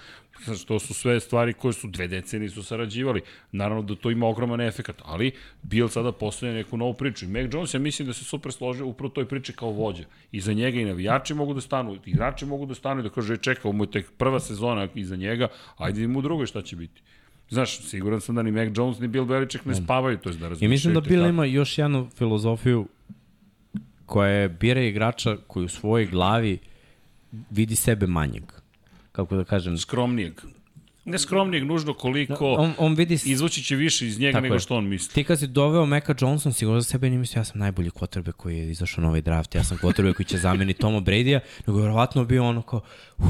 Znači, 0.46 0.68
to 0.68 0.80
su 0.80 0.94
sve 0.94 1.20
stvari 1.20 1.54
koje 1.54 1.74
su 1.74 1.88
dve 1.88 2.08
decenije 2.08 2.50
su 2.50 2.64
sarađivali. 2.64 3.22
Naravno 3.52 3.84
da 3.84 3.96
to 3.96 4.12
ima 4.12 4.28
ogroman 4.28 4.62
efekat, 4.62 5.02
ali 5.06 5.32
Bill 5.64 5.90
sada 5.90 6.12
postoje 6.12 6.54
neku 6.54 6.78
novu 6.78 6.94
priču. 6.94 7.26
I 7.26 7.28
Mac 7.28 7.54
Jones, 7.54 7.74
ja 7.74 7.80
mislim 7.80 8.08
da 8.08 8.14
se 8.14 8.24
super 8.24 8.52
složio 8.52 8.88
upravo 8.88 9.10
toj 9.10 9.26
priči 9.26 9.54
kao 9.54 9.70
vođa. 9.70 10.04
I 10.32 10.42
za 10.42 10.54
njega 10.54 10.80
i 10.80 10.86
navijači 10.86 11.34
mogu 11.34 11.54
da 11.54 11.62
stanu, 11.62 11.96
i 11.96 12.00
igrači 12.06 12.46
mogu 12.46 12.66
da 12.66 12.76
stanu 12.76 13.00
i 13.00 13.04
da 13.04 13.10
kaže, 13.10 13.38
čeka, 13.38 13.62
ovo 13.64 13.78
mu 13.78 13.84
je 13.84 13.92
tek 13.92 14.12
prva 14.18 14.40
sezona 14.40 14.88
iza 14.96 15.16
njega, 15.16 15.48
ajde 15.78 16.00
idemo 16.00 16.20
u 16.20 16.22
drugoj 16.22 16.46
šta 16.46 16.62
će 16.62 16.76
biti. 16.76 17.02
Znaš, 17.50 17.80
siguran 17.82 18.22
sam 18.22 18.36
da 18.36 18.42
ni 18.44 18.52
Mac 18.52 18.70
Jones 18.78 19.00
ni 19.00 19.08
Bill 19.08 19.26
Belichick 19.26 19.66
ne 19.66 19.76
spavaju, 19.76 20.18
to 20.18 20.30
je 20.30 20.34
da 20.34 20.46
I 20.46 20.50
razmišljaju. 20.50 20.70
mislim 20.70 20.94
da 20.94 21.02
Bill 21.02 21.26
ima 21.26 21.46
još 21.46 21.78
jednu 21.78 22.10
filozofiju 22.18 22.88
koja 24.06 24.30
je 24.30 24.50
bira 24.50 24.82
igrača 24.82 25.38
koji 25.48 25.66
u 25.66 25.70
svojoj 25.70 26.06
glavi 26.06 26.58
vidi 27.52 27.76
sebe 27.76 28.08
manjeg. 28.08 28.44
Kako 29.20 29.36
da 29.36 29.44
kažem, 29.44 29.78
Skromnijeg. 29.78 30.34
Ne 31.06 31.20
skromnijeg, 31.20 31.64
nužno 31.64 31.94
koliko 31.94 32.54
on, 32.54 32.74
on 32.78 32.94
vidi 32.94 33.18
s- 33.18 33.26
izvući 33.26 33.64
će 33.64 33.76
više 33.76 34.08
iz 34.08 34.20
njega 34.20 34.32
Tako 34.32 34.44
nego 34.44 34.56
je. 34.56 34.60
što 34.60 34.76
on 34.76 34.88
misli. 34.88 35.14
Ti 35.14 35.24
kad 35.24 35.40
si 35.40 35.48
doveo 35.48 35.86
Meka 35.86 36.14
Johnson, 36.14 36.54
sigurno 36.54 36.82
za 36.82 36.90
sebe 36.90 37.10
nije 37.10 37.20
mislio 37.20 37.40
ja 37.40 37.44
sam 37.44 37.60
najbolji 37.60 37.90
quarterback 37.90 38.32
koji 38.32 38.58
je 38.58 38.72
izašao 38.72 39.02
na 39.02 39.08
ovaj 39.08 39.22
draft, 39.22 39.56
ja 39.56 39.64
sam 39.64 39.78
quarterback 39.78 40.14
koji 40.14 40.26
će 40.26 40.38
zameniti 40.38 40.80
Toma 40.80 41.00
Brady-a, 41.00 41.40
nego 41.68 41.80
je 41.80 41.84
verovatno 41.84 42.26
bio 42.26 42.46
ono 42.46 42.62
kao, 42.62 42.82
uh, 43.18 43.26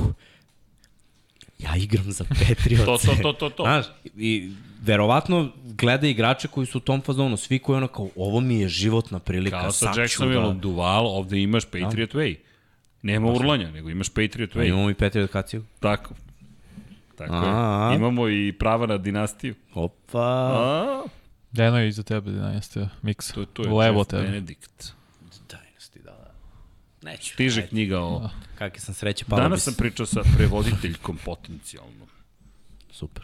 ja 1.60 1.76
igram 1.76 2.12
za 2.12 2.24
Patriots. 2.24 2.86
To, 2.86 2.98
to, 2.98 3.22
to, 3.24 3.34
to, 3.34 3.50
to. 3.50 3.64
Znaš, 3.64 3.86
i 4.18 4.52
verovatno 4.82 5.50
gleda 5.66 6.08
igrače 6.08 6.48
koji 6.48 6.68
su 6.68 6.78
u 6.78 6.82
tom 6.82 7.02
fazonu, 7.02 7.38
svi 7.38 7.60
koji 7.60 7.78
ono 7.78 7.88
kao, 7.88 8.10
ovo 8.16 8.40
mi 8.40 8.60
je 8.60 8.68
životna 8.68 9.20
prilika, 9.20 9.62
Kao 9.62 9.72
sa 9.72 9.94
Jacksonvilleom 9.98 10.54
da... 10.56 10.62
Duval, 10.62 11.08
ovde 11.08 11.40
imaš 11.40 11.66
Patriot 11.66 12.14
Way. 12.14 12.36
Nema 13.02 13.32
urlanja, 13.32 13.72
nego 13.72 13.90
imaš 13.90 14.10
Patriot 14.10 14.54
Pa 14.54 14.60
Way. 14.60 14.68
imamo 14.70 14.90
i 14.90 14.94
Patriot 14.94 15.32
kaciju. 15.32 15.64
Tako. 15.80 16.14
Tako 17.16 17.34
A, 17.34 17.38
je. 17.38 17.52
a. 17.54 17.96
Imamo 17.96 18.30
i 18.30 18.54
prava 18.60 18.86
na 18.88 18.98
dinastiju. 18.98 19.56
Opa. 19.74 20.20
A, 20.54 21.04
Deno 21.52 21.80
je 21.80 21.88
iza 21.88 22.04
tebe, 22.04 22.32
dinastija, 22.32 22.90
miksa. 23.02 23.34
to, 23.34 23.46
to 23.46 23.64
je 23.64 23.70
Levo 23.70 24.00
Jeff 24.00 24.10
tebe. 24.10 24.24
Benedict. 24.24 24.94
Dynasty, 25.50 26.04
da, 26.04 26.12
da. 26.12 26.32
Neću. 27.12 27.34
Stiže 27.34 27.68
knjiga 27.68 28.00
o... 28.02 28.30
Kakve 28.58 28.80
sam 28.80 28.94
sreće, 28.94 29.26
palo 29.26 29.42
Danas 29.42 29.58
bi 29.58 29.62
sam 29.62 29.74
pričao 29.74 30.06
sa 30.06 30.22
prevoditeljkom 30.38 31.18
potencijalno. 31.26 32.08
Super. 32.92 33.24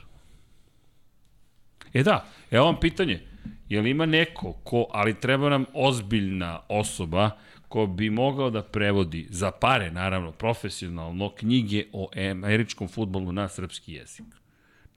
E 1.94 2.04
da, 2.04 2.26
evo 2.52 2.66
vam 2.66 2.80
pitanje. 2.80 3.22
Je 3.70 3.82
li 3.82 3.90
ima 3.90 4.06
neko 4.06 4.54
ko, 4.54 4.88
ali 4.92 5.20
treba 5.20 5.50
nam 5.50 5.66
ozbiljna 5.74 6.60
osoba 6.70 7.32
ko 7.76 7.86
bi 7.86 8.10
mogao 8.10 8.50
da 8.50 8.62
prevodi 8.64 9.28
za 9.30 9.52
pare, 9.52 9.92
naravno, 9.92 10.32
profesionalno, 10.32 11.30
knjige 11.36 11.86
o 11.94 12.10
američkom 12.42 12.88
futbolu 12.88 13.32
na 13.32 13.50
srpski 13.50 13.94
jezik? 13.94 14.26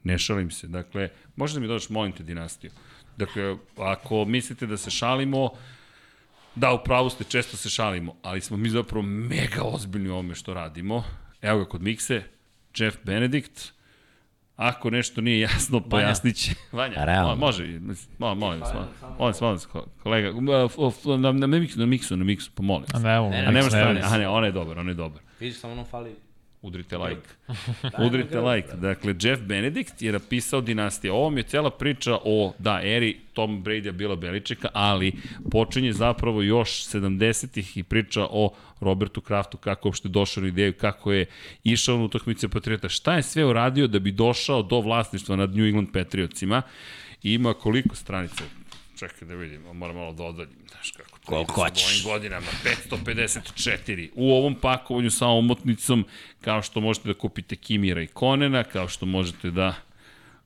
Ne 0.04 0.18
šalim 0.18 0.50
se. 0.50 0.68
Dakle, 0.68 1.08
možda 1.36 1.60
mi 1.60 1.66
dođeš, 1.66 1.88
molim 1.88 2.12
te, 2.12 2.22
dinastiju. 2.22 2.70
Dakle, 3.16 3.56
ako 3.76 4.24
mislite 4.24 4.66
da 4.66 4.76
se 4.76 4.90
šalimo, 4.90 5.50
Da, 6.54 6.72
u 6.72 6.78
pravu 6.84 7.10
ste, 7.10 7.24
često 7.24 7.56
se 7.56 7.68
šalimo, 7.70 8.16
ali 8.22 8.40
smo 8.40 8.56
mi 8.56 8.70
zapravo 8.70 9.02
mega 9.02 9.62
ozbiljni 9.62 10.08
u 10.08 10.12
ovome 10.12 10.34
što 10.34 10.54
radimo. 10.54 11.04
Evo 11.42 11.58
ga 11.58 11.64
kod 11.64 11.82
Mikse, 11.82 12.22
Jeff 12.76 12.98
Benedict, 13.04 13.72
Ako 14.58 14.90
nešto 14.90 15.20
nije 15.20 15.40
jasno, 15.40 15.80
pojasnit 15.80 16.36
će. 16.36 16.50
Vanja, 16.72 17.04
Realno. 17.04 17.34
može, 17.36 17.80
molim, 18.18 18.38
molim 18.38 18.60
vas, 18.60 18.72
molim 18.74 18.88
vas, 19.18 19.40
molim 19.40 19.54
vas, 19.54 19.66
kolega, 20.02 20.32
na, 21.06 21.32
na, 21.32 21.32
na, 21.32 21.46
miksu, 21.46 21.78
na 21.80 21.86
miksu, 21.86 22.16
na 22.16 22.24
miksu, 22.24 22.50
pomolim 22.54 22.86
A 22.94 22.98
vas. 22.98 23.02
ne, 23.02 23.40
ne, 23.40 23.46
A 23.46 23.50
nemaš 23.50 23.66
strane, 23.66 24.00
a 24.04 24.18
ne, 24.18 24.28
on 24.28 24.44
je 24.44 24.52
dobar, 24.52 24.78
on 24.78 24.88
je 24.88 24.94
dobar. 24.94 25.22
Vidiš, 25.40 25.58
samo 25.58 25.74
nam 25.74 25.84
fali 25.84 26.16
Udrite 26.62 26.98
like. 26.98 27.28
Udrite 28.06 28.40
like. 28.40 28.76
Dakle, 28.76 29.14
Jeff 29.20 29.42
Benedict 29.42 30.02
je 30.02 30.12
napisao 30.12 30.60
Dinastija. 30.60 31.14
Ovo 31.14 31.30
mi 31.30 31.40
je 31.40 31.44
cela 31.44 31.70
priča 31.70 32.18
o, 32.24 32.54
da, 32.58 32.80
eri 32.82 33.20
Tom 33.32 33.64
Brady-a 33.64 33.92
Bila 33.92 34.16
Beličeka, 34.16 34.68
ali 34.72 35.12
počinje 35.50 35.92
zapravo 35.92 36.42
još 36.42 36.70
70-ih 36.70 37.76
i 37.76 37.82
priča 37.82 38.26
o 38.30 38.50
Robertu 38.80 39.20
Kraftu, 39.20 39.58
kako 39.58 39.88
uopšte 39.88 40.08
došao 40.08 40.42
na 40.42 40.48
ideju, 40.48 40.72
kako 40.72 41.12
je 41.12 41.26
išao 41.64 41.98
na 41.98 42.04
utakmice 42.04 42.48
Patriota, 42.48 42.88
šta 42.88 43.16
je 43.16 43.22
sve 43.22 43.44
uradio 43.44 43.86
da 43.86 43.98
bi 43.98 44.12
došao 44.12 44.62
do 44.62 44.80
vlasništva 44.80 45.36
nad 45.36 45.56
New 45.56 45.66
England 45.66 45.88
Patriotsima. 45.92 46.62
Ima 47.22 47.54
koliko 47.54 47.96
stranica? 47.96 48.44
Čekaj 48.98 49.28
da 49.28 49.34
vidimo, 49.34 49.72
moram 49.72 49.96
malo 49.96 50.12
da 50.12 50.24
odaljim. 50.24 50.56
Znaš 50.70 50.90
kako, 50.90 51.17
Koliko 51.28 51.52
hoćeš. 51.52 52.04
ovim 52.04 52.14
godinama, 52.14 52.46
554. 52.90 54.08
U 54.14 54.32
ovom 54.32 54.54
pakovanju 54.54 55.10
sa 55.10 55.26
omotnicom, 55.26 56.04
kao 56.40 56.62
što 56.62 56.80
možete 56.80 57.08
da 57.08 57.14
kupite 57.14 57.56
Kimira 57.56 58.02
i 58.02 58.06
Konena, 58.06 58.64
kao 58.64 58.88
što 58.88 59.06
možete 59.06 59.50
da 59.50 59.74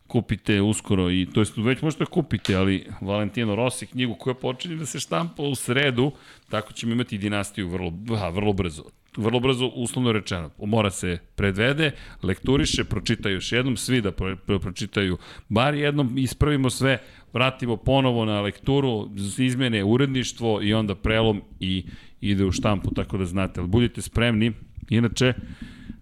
kupite 0.06 0.60
uskoro 0.60 1.10
i 1.10 1.26
to 1.34 1.40
jest 1.40 1.52
već 1.56 1.82
možete 1.82 2.04
da 2.04 2.10
kupite, 2.10 2.54
ali 2.54 2.86
Valentino 3.00 3.54
Rossi 3.54 3.86
knjigu 3.86 4.14
koja 4.14 4.34
počinje 4.34 4.76
da 4.76 4.86
se 4.86 5.00
štampa 5.00 5.42
u 5.42 5.54
sredu, 5.54 6.12
tako 6.50 6.72
ćemo 6.72 6.92
imati 6.92 7.14
i 7.14 7.18
dinastiju 7.18 7.68
vrlo, 7.68 7.92
vrlo 8.32 8.52
brzo. 8.52 8.84
Vrlo 9.16 9.40
brzo, 9.40 9.66
uslovno 9.66 10.12
rečeno. 10.12 10.51
Mora 10.59 10.90
se 10.90 11.18
predvede, 11.36 11.90
lekturiše, 12.22 12.84
pročita 12.84 13.28
još 13.28 13.52
jednom, 13.52 13.76
svi 13.76 14.01
da 14.01 14.12
pro, 14.12 14.36
pro, 14.36 14.59
pročitaju 14.59 15.18
bar 15.48 15.74
jednom, 15.74 16.18
ispravimo 16.18 16.70
sve, 16.70 16.98
vratimo 17.32 17.76
ponovo 17.76 18.24
na 18.24 18.40
lekturu, 18.40 19.10
izmene 19.39 19.84
uredništvo 19.84 20.62
i 20.62 20.74
onda 20.74 20.94
prelom 20.94 21.43
i 21.60 21.84
ide 22.20 22.44
u 22.44 22.52
štampu, 22.52 22.94
tako 22.94 23.18
da 23.18 23.24
znate. 23.24 23.60
Ali 23.60 23.68
budite 23.68 24.02
spremni, 24.02 24.52
inače, 24.89 25.34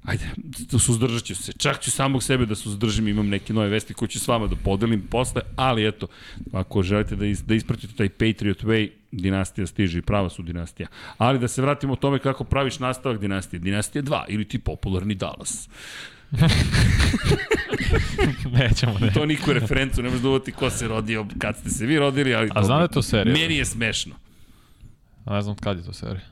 Ajde, 0.05 0.25
suzdržat 0.79 1.25
ću 1.25 1.35
se. 1.35 1.53
Čak 1.53 1.81
ću 1.81 1.91
samog 1.91 2.23
sebe 2.23 2.47
da 2.47 2.55
suzdržim, 2.55 3.09
imam 3.09 3.29
neke 3.29 3.53
nove 3.53 3.69
vesti 3.69 3.95
koje 3.95 4.09
ću 4.09 4.21
s 4.21 4.29
vama 4.29 4.47
da 4.47 4.57
podelim 4.57 5.03
posle, 5.11 5.43
ali 5.57 5.89
eto, 5.89 6.07
ako 6.53 6.83
želite 6.83 7.17
da, 7.17 7.27
is, 7.27 7.43
da 7.45 7.55
ispratite 7.55 7.95
taj 7.95 8.09
Patriot 8.09 8.63
Way, 8.63 8.91
dinastija 9.13 9.67
stiže 9.67 9.99
i 9.99 10.03
prava 10.03 10.31
su 10.31 10.43
dinastija. 10.43 10.89
Ali 11.19 11.39
da 11.39 11.49
se 11.49 11.63
vratimo 11.63 11.93
o 11.93 11.97
tome 11.97 12.19
kako 12.19 12.45
praviš 12.45 12.79
nastavak 12.79 13.21
dinastije. 13.21 13.61
Dinastija 13.61 14.03
2 14.03 14.25
ili 14.29 14.49
ti 14.49 14.59
popularni 14.59 15.15
Dallas. 15.15 15.69
Nećemo, 18.59 18.99
ne. 18.99 19.13
To 19.13 19.27
niku 19.27 19.53
referencu, 19.53 20.03
ne 20.03 20.09
možeš 20.09 20.23
da 20.23 20.53
ko 20.53 20.71
se 20.71 20.89
rodio, 20.89 21.27
kad 21.39 21.57
ste 21.57 21.71
se 21.71 21.87
vi 21.87 21.99
rodili, 21.99 22.35
ali... 22.35 22.51
A 22.55 22.63
znam 22.63 22.79
da 22.79 22.83
je 22.83 22.89
to 22.89 23.03
serija? 23.03 23.37
Meni 23.37 23.57
je 23.57 23.65
smešno. 23.65 24.15
A 25.25 25.35
ne 25.35 25.43
znam 25.43 25.57
kad 25.57 25.77
je 25.79 25.85
to 25.85 25.93
serija. 25.93 26.25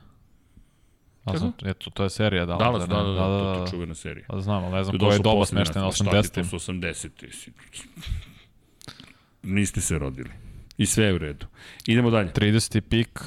A 1.25 1.37
znam, 1.37 1.53
eto, 1.65 1.89
to 1.89 2.03
je 2.03 2.09
serija, 2.09 2.45
da. 2.45 2.55
Dallas, 2.55 2.87
da, 2.87 2.95
da, 2.95 3.03
da, 3.03 3.11
da, 3.11 3.19
to 3.19 3.53
da, 3.55 3.61
je 3.61 3.69
čuvena 3.69 3.95
serija. 3.95 4.25
da, 4.29 4.41
znam, 4.41 4.63
ali 4.63 4.73
ne 4.73 4.83
znam 4.83 4.97
Tu 4.97 5.05
koje 5.05 5.15
je 5.15 5.19
doba 5.19 5.35
posle 5.35 5.45
smešten 5.45 5.81
na 5.81 5.89
dinastije. 6.03 6.23
Šta 6.23 6.31
ti 6.33 6.39
80. 6.39 6.51
to 6.51 6.59
su 6.59 6.71
80. 6.71 7.33
si? 7.33 7.51
Niste 9.43 9.81
se 9.81 9.99
rodili. 9.99 10.29
I 10.79 10.85
sve 10.85 11.05
je 11.05 11.13
u 11.13 11.17
redu. 11.17 11.45
Idemo 11.87 12.09
dalje. 12.09 12.29
30. 12.29 12.81
pik, 12.81 13.19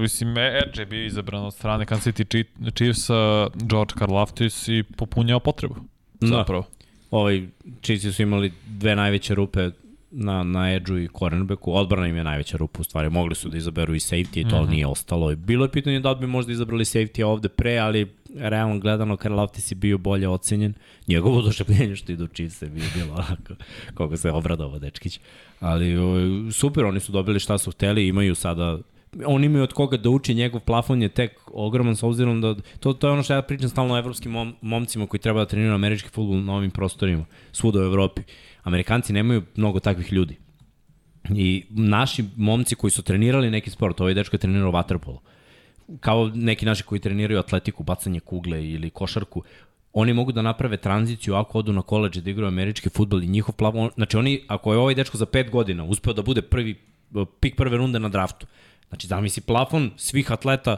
mislim, 0.00 0.28
Edge 0.38 0.82
je 0.82 0.86
bio 0.86 1.06
izabran 1.06 1.44
od 1.44 1.54
strane 1.54 1.86
Kansas 1.86 2.14
City 2.14 2.24
Chi- 2.24 2.74
Chiefsa, 2.74 3.46
George 3.54 3.94
Karlaftis 3.98 4.68
i 4.68 4.84
popunjao 4.96 5.40
potrebu. 5.40 5.74
Da. 6.20 6.26
Zapravo. 6.26 6.64
Ovaj, 7.10 7.42
Chiefs 7.82 8.16
su 8.16 8.22
imali 8.22 8.52
dve 8.66 8.96
najveće 8.96 9.34
rupe 9.34 9.70
na, 10.10 10.42
na 10.42 10.74
edge-u 10.74 10.98
i 10.98 11.08
cornerbacku. 11.18 11.72
Odbrana 11.72 12.06
im 12.08 12.16
je 12.16 12.24
najveća 12.24 12.56
rupa 12.56 12.80
u 12.80 12.84
stvari. 12.84 13.10
Mogli 13.10 13.34
su 13.34 13.48
da 13.48 13.56
izaberu 13.56 13.94
i 13.94 13.98
safety 13.98 14.50
to, 14.50 14.56
ali 14.56 14.68
nije 14.68 14.86
ostalo. 14.86 15.36
Bilo 15.36 15.64
je 15.64 15.70
pitanje 15.70 16.00
da 16.00 16.10
li 16.10 16.20
bi 16.20 16.26
možda 16.26 16.52
izabrali 16.52 16.84
safety 16.84 17.24
ovde 17.24 17.48
pre, 17.48 17.78
ali 17.78 18.12
realno 18.38 18.78
gledano 18.78 19.16
Karlaftis 19.16 19.72
je 19.72 19.74
bio 19.74 19.98
bolje 19.98 20.28
ocenjen. 20.28 20.74
Njegovo 21.08 21.38
oduševljenje 21.38 21.96
što 21.96 22.12
ide 22.12 22.24
u 22.24 22.26
Chiefs 22.26 22.62
je 22.62 22.68
bio 22.68 22.84
bilo 22.94 23.14
onako, 23.14 23.54
koga 23.94 24.16
se 24.16 24.30
obradova 24.30 24.78
dečkić. 24.78 25.20
Ali 25.60 25.96
o, 25.96 26.16
super, 26.52 26.84
oni 26.84 27.00
su 27.00 27.12
dobili 27.12 27.40
šta 27.40 27.58
su 27.58 27.70
hteli, 27.70 28.08
imaju 28.08 28.34
sada 28.34 28.78
oni 29.26 29.46
imaju 29.46 29.62
od 29.62 29.72
koga 29.72 29.96
da 29.96 30.10
uči, 30.10 30.34
njegov 30.34 30.60
plafon 30.60 31.02
je 31.02 31.08
tek 31.08 31.40
ogroman 31.52 31.96
s 31.96 32.02
obzirom 32.02 32.40
da, 32.40 32.54
to, 32.80 32.92
to 32.92 33.06
je 33.06 33.12
ono 33.12 33.22
što 33.22 33.34
ja 33.34 33.42
pričam 33.42 33.68
stalno 33.68 33.94
o 33.94 33.98
evropskim 33.98 34.32
mom, 34.32 34.54
momcima 34.60 35.06
koji 35.06 35.20
treba 35.20 35.40
da 35.40 35.46
treniraju 35.46 35.74
američki 35.74 36.08
futbol 36.08 36.44
na 36.44 36.54
ovim 36.54 36.70
prostorima, 36.70 37.24
svuda 37.52 37.80
u 37.80 37.82
Evropi. 37.82 38.22
Amerikanci 38.62 39.12
nemaju 39.12 39.42
mnogo 39.56 39.80
takvih 39.80 40.12
ljudi. 40.12 40.36
I 41.30 41.64
naši 41.70 42.24
momci 42.36 42.74
koji 42.74 42.90
su 42.90 43.02
trenirali 43.02 43.50
neki 43.50 43.70
sport, 43.70 44.00
ovaj 44.00 44.14
dečko 44.14 44.36
je 44.36 44.40
trenirao 44.40 44.70
vaterpolo, 44.70 45.22
kao 46.00 46.30
neki 46.34 46.66
naši 46.66 46.82
koji 46.82 47.00
treniraju 47.00 47.40
atletiku, 47.40 47.82
bacanje 47.82 48.20
kugle 48.20 48.68
ili 48.68 48.90
košarku, 48.90 49.42
oni 49.92 50.12
mogu 50.12 50.32
da 50.32 50.42
naprave 50.42 50.76
tranziciju 50.76 51.34
ako 51.34 51.58
odu 51.58 51.72
na 51.72 51.82
koleđe 51.82 52.20
da 52.20 52.30
igraju 52.30 52.48
američki 52.48 52.88
futbol 52.88 53.22
i 53.22 53.26
njihov 53.26 53.54
plafon, 53.54 53.90
znači 53.94 54.16
oni, 54.16 54.42
ako 54.48 54.72
je 54.72 54.78
ovaj 54.78 54.94
dečko 54.94 55.16
za 55.16 55.26
5 55.26 55.50
godina 55.50 55.84
uspeo 55.84 56.12
da 56.12 56.22
bude 56.22 56.42
prvi 56.42 56.76
pik 57.40 57.56
prve 57.56 57.76
runde 57.76 57.98
na 57.98 58.08
draftu, 58.08 58.46
znači 58.88 59.06
zamisli 59.06 59.42
plafon 59.42 59.90
svih 59.96 60.32
atleta 60.32 60.76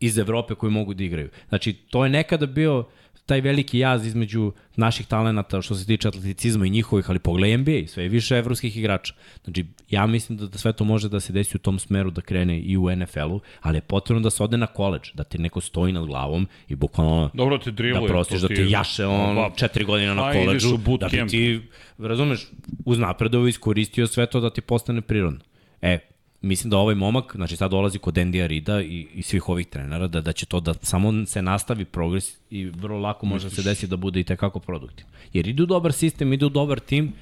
iz 0.00 0.18
Evrope 0.18 0.54
koji 0.54 0.72
mogu 0.72 0.94
da 0.94 1.04
igraju. 1.04 1.30
Znači, 1.48 1.72
to 1.72 2.04
je 2.04 2.10
nekada 2.10 2.46
bio 2.46 2.84
taj 3.26 3.40
veliki 3.40 3.78
jaz 3.78 4.06
između 4.06 4.52
naših 4.76 5.06
talenata 5.06 5.62
što 5.62 5.74
se 5.74 5.86
tiče 5.86 6.08
atleticizma 6.08 6.66
i 6.66 6.70
njihovih, 6.70 7.10
ali 7.10 7.18
pogledaj 7.18 7.58
NBA, 7.58 7.86
sve 7.88 8.02
je 8.02 8.08
više 8.08 8.36
evropskih 8.36 8.76
igrača. 8.76 9.14
Znači, 9.44 9.66
ja 9.90 10.06
mislim 10.06 10.38
da, 10.38 10.46
da 10.46 10.58
sve 10.58 10.72
to 10.72 10.84
može 10.84 11.08
da 11.08 11.20
se 11.20 11.32
desi 11.32 11.56
u 11.56 11.60
tom 11.60 11.78
smeru 11.78 12.10
da 12.10 12.20
krene 12.20 12.60
i 12.60 12.76
u 12.76 12.96
NFL-u, 12.96 13.40
ali 13.60 13.76
je 13.76 13.80
potrebno 13.80 14.22
da 14.22 14.30
se 14.30 14.42
ode 14.42 14.56
na 14.56 14.66
koleđ, 14.66 15.10
da 15.14 15.24
ti 15.24 15.38
neko 15.38 15.60
stoji 15.60 15.92
nad 15.92 16.06
glavom 16.06 16.48
i 16.68 16.74
bukvalno 16.74 17.30
Dobro 17.34 17.58
te 17.58 17.70
driluje. 17.70 18.00
da 18.00 18.06
prostiš, 18.06 18.40
da 18.40 18.48
ti 18.48 18.66
jaše 18.68 19.06
on 19.06 19.36
Pa, 19.36 19.50
četiri 19.56 19.84
godine 19.84 20.14
na 20.14 20.32
koleđu, 20.32 20.78
da 21.00 21.08
bi 21.08 21.26
ti, 21.28 21.60
razumeš, 21.98 22.48
uz 22.84 22.98
napredovo 22.98 23.46
iskoristio 23.46 24.06
sve 24.06 24.26
to 24.26 24.40
da 24.40 24.50
ti 24.50 24.60
postane 24.60 25.00
prirodno. 25.00 25.40
E, 25.82 25.98
mislim 26.42 26.70
da 26.70 26.76
ovaj 26.76 26.94
momak, 26.94 27.32
znači 27.36 27.56
sad 27.56 27.70
dolazi 27.70 27.98
kod 27.98 28.18
Endija 28.18 28.46
Rida 28.46 28.80
i, 28.82 29.06
i 29.14 29.22
svih 29.22 29.48
ovih 29.48 29.66
trenera, 29.66 30.06
da, 30.06 30.20
da 30.20 30.32
će 30.32 30.46
to 30.46 30.60
da 30.60 30.74
samo 30.74 31.26
se 31.26 31.42
nastavi 31.42 31.84
progres 31.84 32.36
i 32.50 32.64
vrlo 32.64 32.98
lako 32.98 33.26
može 33.26 33.48
da 33.48 33.54
se 33.54 33.62
desi 33.62 33.86
da 33.86 33.96
bude 33.96 34.20
i 34.20 34.24
tekako 34.24 34.60
produktivno. 34.60 35.12
Jer 35.32 35.48
idu 35.48 35.66
dobar 35.66 35.92
sistem, 35.92 36.32
idu 36.32 36.48
dobar 36.48 36.80
tim 36.80 37.12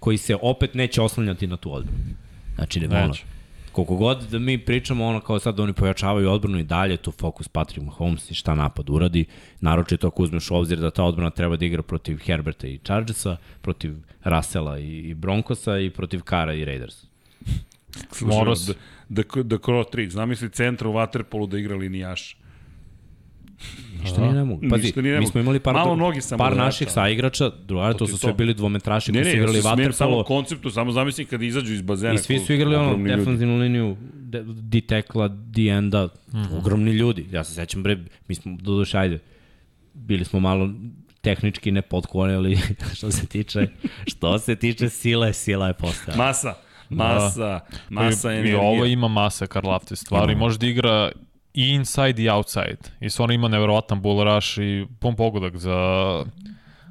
koji 0.00 0.18
se 0.18 0.36
opet 0.42 0.74
neće 0.74 1.02
oslanjati 1.02 1.46
na 1.46 1.56
tu 1.56 1.74
odbranu. 1.74 1.98
Znači, 2.54 2.80
ne, 2.80 3.04
ono, 3.04 3.14
koliko 3.72 3.96
god 3.96 4.22
da 4.30 4.38
mi 4.38 4.58
pričamo 4.58 5.06
ono 5.06 5.20
kao 5.20 5.38
sad 5.38 5.56
da 5.56 5.62
oni 5.62 5.72
pojačavaju 5.72 6.30
odbranu 6.30 6.58
i 6.58 6.64
dalje, 6.64 6.96
tu 6.96 7.10
fokus 7.10 7.48
Patrick 7.48 7.86
Mahomes 7.86 8.30
i 8.30 8.34
šta 8.34 8.54
napad 8.54 8.90
uradi, 8.90 9.24
naročito 9.60 10.06
ako 10.06 10.22
uzmeš 10.22 10.50
u 10.50 10.56
obzir 10.56 10.78
da 10.78 10.90
ta 10.90 11.04
odbrana 11.04 11.30
treba 11.30 11.56
da 11.56 11.64
igra 11.64 11.82
protiv 11.82 12.18
Herberta 12.18 12.66
i 12.66 12.78
Chargersa, 12.78 13.36
protiv 13.60 13.94
Russella 14.24 14.78
i, 14.78 14.98
i 14.98 15.14
Broncosa 15.14 15.78
i 15.78 15.90
protiv 15.90 16.20
Kara 16.20 16.54
i 16.54 16.64
Raidersa. 16.64 17.11
Si. 18.12 18.24
da, 19.08 19.22
da, 19.24 19.42
da 19.42 19.58
Kro 19.58 19.84
3, 19.84 20.08
zamisli 20.08 20.50
centra 20.50 20.88
u 20.88 20.92
Waterpolu 20.92 21.48
da 21.48 21.58
igra 21.58 21.76
linijaš. 21.76 22.36
Ništa 24.02 24.20
nije 24.20 24.32
ne 24.32 24.44
mogu. 24.44 24.62
Pazi, 24.70 24.82
Ništa 24.82 25.00
nije 25.02 25.14
ne 25.14 25.20
mi 25.20 25.26
smo 25.26 25.40
imali 25.40 25.60
par, 25.60 25.74
Malo 25.74 25.96
nogi 25.96 26.20
samo 26.20 26.38
par 26.38 26.56
naših 26.56 26.90
saigrača, 26.90 27.50
drugare, 27.66 27.96
to 27.96 28.06
su 28.06 28.18
sve 28.18 28.32
bili 28.32 28.54
dvometraši 28.54 29.12
Ne, 29.12 29.18
koji 29.18 29.24
ne, 29.24 29.30
su 29.30 29.36
ja 29.36 29.40
igrali 29.40 29.56
se 29.56 29.68
smijem 29.74 29.92
samo 29.92 30.10
u 30.10 30.14
vaterpolo 30.14 30.24
konceptu, 30.38 30.70
samo 30.70 30.92
zamisli 30.92 31.24
kada 31.24 31.44
izađu 31.44 31.74
iz 31.74 31.82
bazena. 31.82 32.14
i 32.14 32.18
svi 32.18 32.38
su 32.38 32.52
igrali 32.52 32.76
ono 32.76 33.16
defensivnu 33.16 33.58
liniju 33.58 33.96
D-tekla, 34.62 35.28
D-enda, 35.28 36.08
Mhm. 36.28 36.54
ogromni 36.54 36.90
ljudi. 36.90 37.26
Ja 37.32 37.44
se 37.44 37.54
sećam, 37.54 37.82
bre, 37.82 37.98
mi 38.28 38.34
smo, 38.34 38.56
do 38.56 38.72
duše, 38.72 38.98
ajde, 38.98 39.18
bili 39.94 40.24
smo 40.24 40.40
malo 40.40 40.70
tehnički 41.20 41.70
ne 41.70 41.82
potkovani, 41.82 42.34
ali 42.34 42.58
što 42.96 43.10
se 43.10 43.26
tiče, 43.26 43.66
što 44.06 44.38
se 44.38 44.56
tiče 44.56 44.88
sile, 44.88 45.32
sila 45.32 45.66
je 45.66 45.74
postala. 45.74 46.16
Masa, 46.18 46.54
masa, 46.94 47.60
masa 47.90 48.30
I, 48.30 48.34
energija. 48.34 48.54
I 48.54 48.58
ovo 48.58 48.84
ima 48.86 49.08
masa 49.08 49.46
Karlaftis 49.46 49.98
stvari. 50.00 50.34
Može 50.34 50.58
da 50.58 50.66
igra 50.66 51.10
i 51.54 51.68
inside 51.68 52.22
i 52.22 52.30
outside. 52.30 52.76
I 53.00 53.10
stvarno 53.10 53.34
ima 53.34 53.48
nevjerovatan 53.48 54.02
bull 54.02 54.24
rush 54.24 54.58
i 54.58 54.86
pun 55.00 55.16
pogodak 55.16 55.56
za 55.56 55.76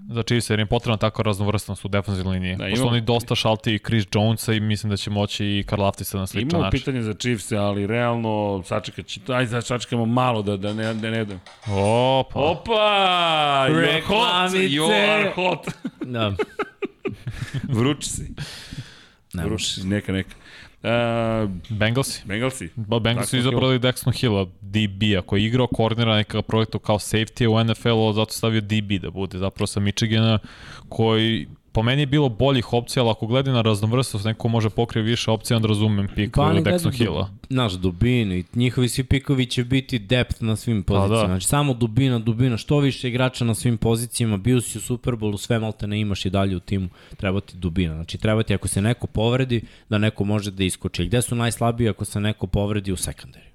za 0.07 0.23
Chiefs, 0.23 0.49
jer 0.49 0.59
im 0.59 0.63
je 0.63 0.67
potrebna 0.67 0.97
tako 0.97 1.23
raznovrsnost 1.23 1.85
u 1.85 1.87
defensivnoj 1.87 2.33
liniji. 2.33 2.51
Da, 2.51 2.57
Da, 2.57 2.63
Pošto 2.65 2.77
imamo- 2.77 2.91
oni 2.91 3.01
dosta 3.01 3.35
šalti 3.35 3.73
i 3.73 3.79
Chris 3.79 4.05
Jonesa 4.13 4.53
i 4.53 4.59
mislim 4.59 4.89
da 4.89 4.97
će 4.97 5.09
moći 5.09 5.45
i 5.45 5.63
Karlaftisa 5.63 6.17
na 6.17 6.27
sličan 6.27 6.49
Imamo 6.49 6.63
način. 6.63 6.79
pitanje 6.79 7.01
za 7.01 7.13
Chiefs, 7.13 7.51
ali 7.51 7.87
realno 7.87 8.63
sačekat 8.65 9.05
će, 9.05 9.19
ajde 9.27 9.51
da 9.51 9.61
sačekamo 9.61 10.05
malo 10.05 10.41
da, 10.41 10.57
da 10.57 10.73
ne, 10.73 10.93
da 10.93 11.09
ne 11.09 11.25
da. 11.25 11.35
Opa! 11.67 12.39
Opa! 12.39 12.71
You're 13.69 14.01
hot! 14.01 14.09
Reklamice! 14.09 14.57
You 14.57 15.11
are 15.11 15.31
hot! 15.31 15.67
Da, 16.01 16.33
Vrući 17.69 18.09
si. 18.09 18.33
Ne 19.33 19.59
si, 19.59 19.87
neka, 19.87 20.11
neka. 20.11 20.35
Uh, 20.83 21.49
Bengalsi. 21.69 22.21
Bengalsi. 22.25 22.69
Ba, 22.75 22.99
Bengalsi 22.99 23.37
izabrali 23.37 23.79
Dexton 23.79 24.13
Hilla, 24.13 24.45
DB-a, 24.61 25.21
koji 25.21 25.41
je 25.41 25.47
igrao 25.47 25.67
kornera 25.67 26.15
nekakav 26.15 26.41
projektu 26.41 26.79
kao 26.79 26.99
safety 26.99 27.47
u 27.47 27.63
NFL-u, 27.63 28.13
zato 28.13 28.33
stavio 28.33 28.61
DB 28.61 29.01
da 29.01 29.11
bude 29.11 29.37
zapravo 29.37 29.67
sa 29.67 29.79
Michigana, 29.79 30.39
koji 30.89 31.47
po 31.71 31.83
meni 31.83 32.01
je 32.01 32.05
bilo 32.05 32.29
boljih 32.29 32.73
opcija, 32.73 33.03
ali 33.03 33.11
ako 33.11 33.27
gledi 33.27 33.51
na 33.51 33.61
raznovrstvost, 33.61 34.25
neko 34.25 34.47
može 34.47 34.69
pokrije 34.69 35.03
više 35.03 35.31
opcija, 35.31 35.57
onda 35.57 35.67
razumem 35.67 36.07
pik 36.15 36.35
pa, 36.35 36.53
Dexton 36.53 36.97
Hilla. 36.97 37.29
Naš 37.49 37.73
dubinu 37.73 38.35
i 38.35 38.43
njihovi 38.55 38.89
svi 38.89 39.03
pikovi 39.03 39.45
će 39.45 39.63
biti 39.63 39.99
depth 39.99 40.41
na 40.41 40.55
svim 40.55 40.83
pa 40.83 40.93
pozicijama. 40.93 41.21
Da. 41.21 41.27
Znači 41.27 41.47
samo 41.47 41.73
dubina, 41.73 42.19
dubina, 42.19 42.57
što 42.57 42.79
više 42.79 43.07
igrača 43.07 43.45
na 43.45 43.55
svim 43.55 43.77
pozicijama, 43.77 44.37
bio 44.37 44.61
si 44.61 44.77
u 44.77 44.81
Superbowlu, 44.81 45.37
sve 45.37 45.59
malte 45.59 45.87
ne 45.87 45.99
imaš 45.99 46.25
i 46.25 46.29
dalje 46.29 46.55
u 46.55 46.59
timu, 46.59 46.89
treba 47.17 47.41
ti 47.41 47.57
dubina. 47.57 47.95
Znači 47.95 48.17
treba 48.17 48.43
ti 48.43 48.53
ako 48.53 48.67
se 48.67 48.81
neko 48.81 49.07
povredi, 49.07 49.61
da 49.89 49.97
neko 49.97 50.23
može 50.23 50.51
da 50.51 50.63
iskoči. 50.63 51.05
Gde 51.05 51.21
su 51.21 51.35
najslabiji 51.35 51.89
ako 51.89 52.05
se 52.05 52.19
neko 52.19 52.47
povredi 52.47 52.91
u 52.91 52.97
sekundari? 52.97 53.51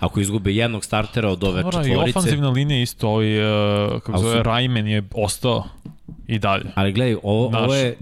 ako 0.00 0.20
izgube 0.20 0.52
jednog 0.52 0.84
startera 0.84 1.28
od 1.28 1.44
ove 1.44 1.62
Dobra, 1.62 1.82
četvorice. 1.82 2.08
I 2.08 2.10
ofanzivna 2.10 2.50
linija 2.50 2.82
isto, 2.82 3.08
ovaj, 3.08 3.38
uh, 3.84 4.00
kako 4.02 4.18
zove, 4.18 4.36
su... 4.36 4.42
Rajmen 4.42 4.86
je 4.86 5.02
ostao 5.14 5.64
i 6.26 6.38
dalje. 6.38 6.64
Ali 6.74 6.92
gledaj, 6.92 7.16
ovo, 7.22 7.50
Naš, 7.50 7.62
ovo 7.62 7.74
je 7.74 7.96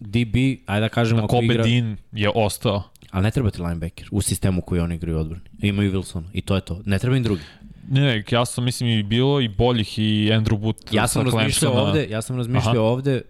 DB, 0.00 0.36
ajde 0.66 0.80
da 0.80 0.88
kažemo 0.88 1.24
ako 1.24 1.28
Kobe 1.28 1.44
igra... 1.44 1.64
Dean 1.64 1.96
je 2.12 2.30
ostao. 2.34 2.82
Ali 3.10 3.22
ne 3.22 3.30
treba 3.30 3.50
ti 3.50 3.62
linebacker 3.62 4.08
u 4.10 4.22
sistemu 4.22 4.60
koji 4.60 4.80
oni 4.80 4.94
igraju 4.94 5.18
odbrani. 5.18 5.44
Imaju 5.62 5.92
Wilson 5.92 6.22
i 6.32 6.40
to 6.40 6.54
je 6.54 6.60
to. 6.60 6.82
Ne 6.86 6.98
treba 6.98 7.16
im 7.16 7.22
drugi. 7.22 7.42
Ne, 7.90 8.00
ne, 8.00 8.24
ja 8.30 8.44
sam 8.44 8.64
mislim 8.64 8.90
i 8.90 9.02
bilo 9.02 9.40
i 9.40 9.48
boljih 9.48 9.98
i 9.98 10.30
Andrew 10.32 10.58
Boot 10.58 10.76
ja 10.92 11.08
sam 11.08 11.24
razmišljao 11.24 11.72
ovde, 11.72 12.06
ja 12.10 12.22
sam 12.22 12.36
razmišljao 12.36 12.84
ovde 12.84 13.22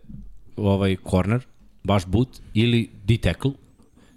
ovaj 0.57 0.97
corner, 1.11 1.41
baš 1.85 2.07
boot 2.07 2.29
ili 2.55 2.91
D-tackle, 3.05 3.53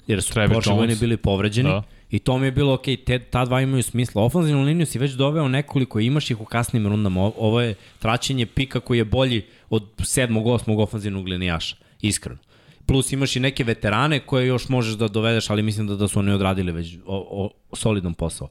jer 0.07 0.23
su 0.23 0.34
prošle 0.34 0.95
bili 0.99 1.18
povređeni. 1.18 1.69
Da 1.69 1.84
I 2.10 2.19
to 2.19 2.38
mi 2.38 2.48
je 2.48 2.52
bilo, 2.52 2.73
ok, 2.73 2.84
te, 3.06 3.19
ta 3.19 3.45
dva 3.45 3.61
imaju 3.61 3.84
smisla. 3.84 4.23
Ofenzivnu 4.23 4.64
liniju 4.64 4.85
si 4.85 4.99
već 4.99 5.11
doveo 5.11 5.48
nekoliko, 5.48 5.99
imaš 5.99 6.31
ih 6.31 6.41
u 6.41 6.45
kasnim 6.45 6.88
rundama. 6.88 7.31
Ovo 7.38 7.61
je 7.61 7.76
traćenje 7.99 8.45
pika 8.45 8.80
koji 8.80 8.98
je 8.98 9.06
bolji 9.06 9.45
od 9.69 9.84
sedmog, 10.03 10.48
osmog 10.48 10.80
ofenzivnog 10.80 11.27
linijaša, 11.27 11.76
iskreno. 12.02 12.39
Plus 12.85 13.11
imaš 13.11 13.35
i 13.35 13.39
neke 13.39 13.64
veterane 13.64 14.19
koje 14.19 14.48
još 14.48 14.69
možeš 14.69 14.94
da 14.94 15.07
dovedeš, 15.07 15.49
ali 15.49 15.61
mislim 15.61 15.88
da, 15.88 15.95
da 15.95 16.07
su 16.07 16.19
oni 16.19 16.31
odradili 16.31 16.72
već 16.72 16.98
o, 17.06 17.52
o, 17.72 17.76
solidan 17.76 18.14
posao. 18.14 18.49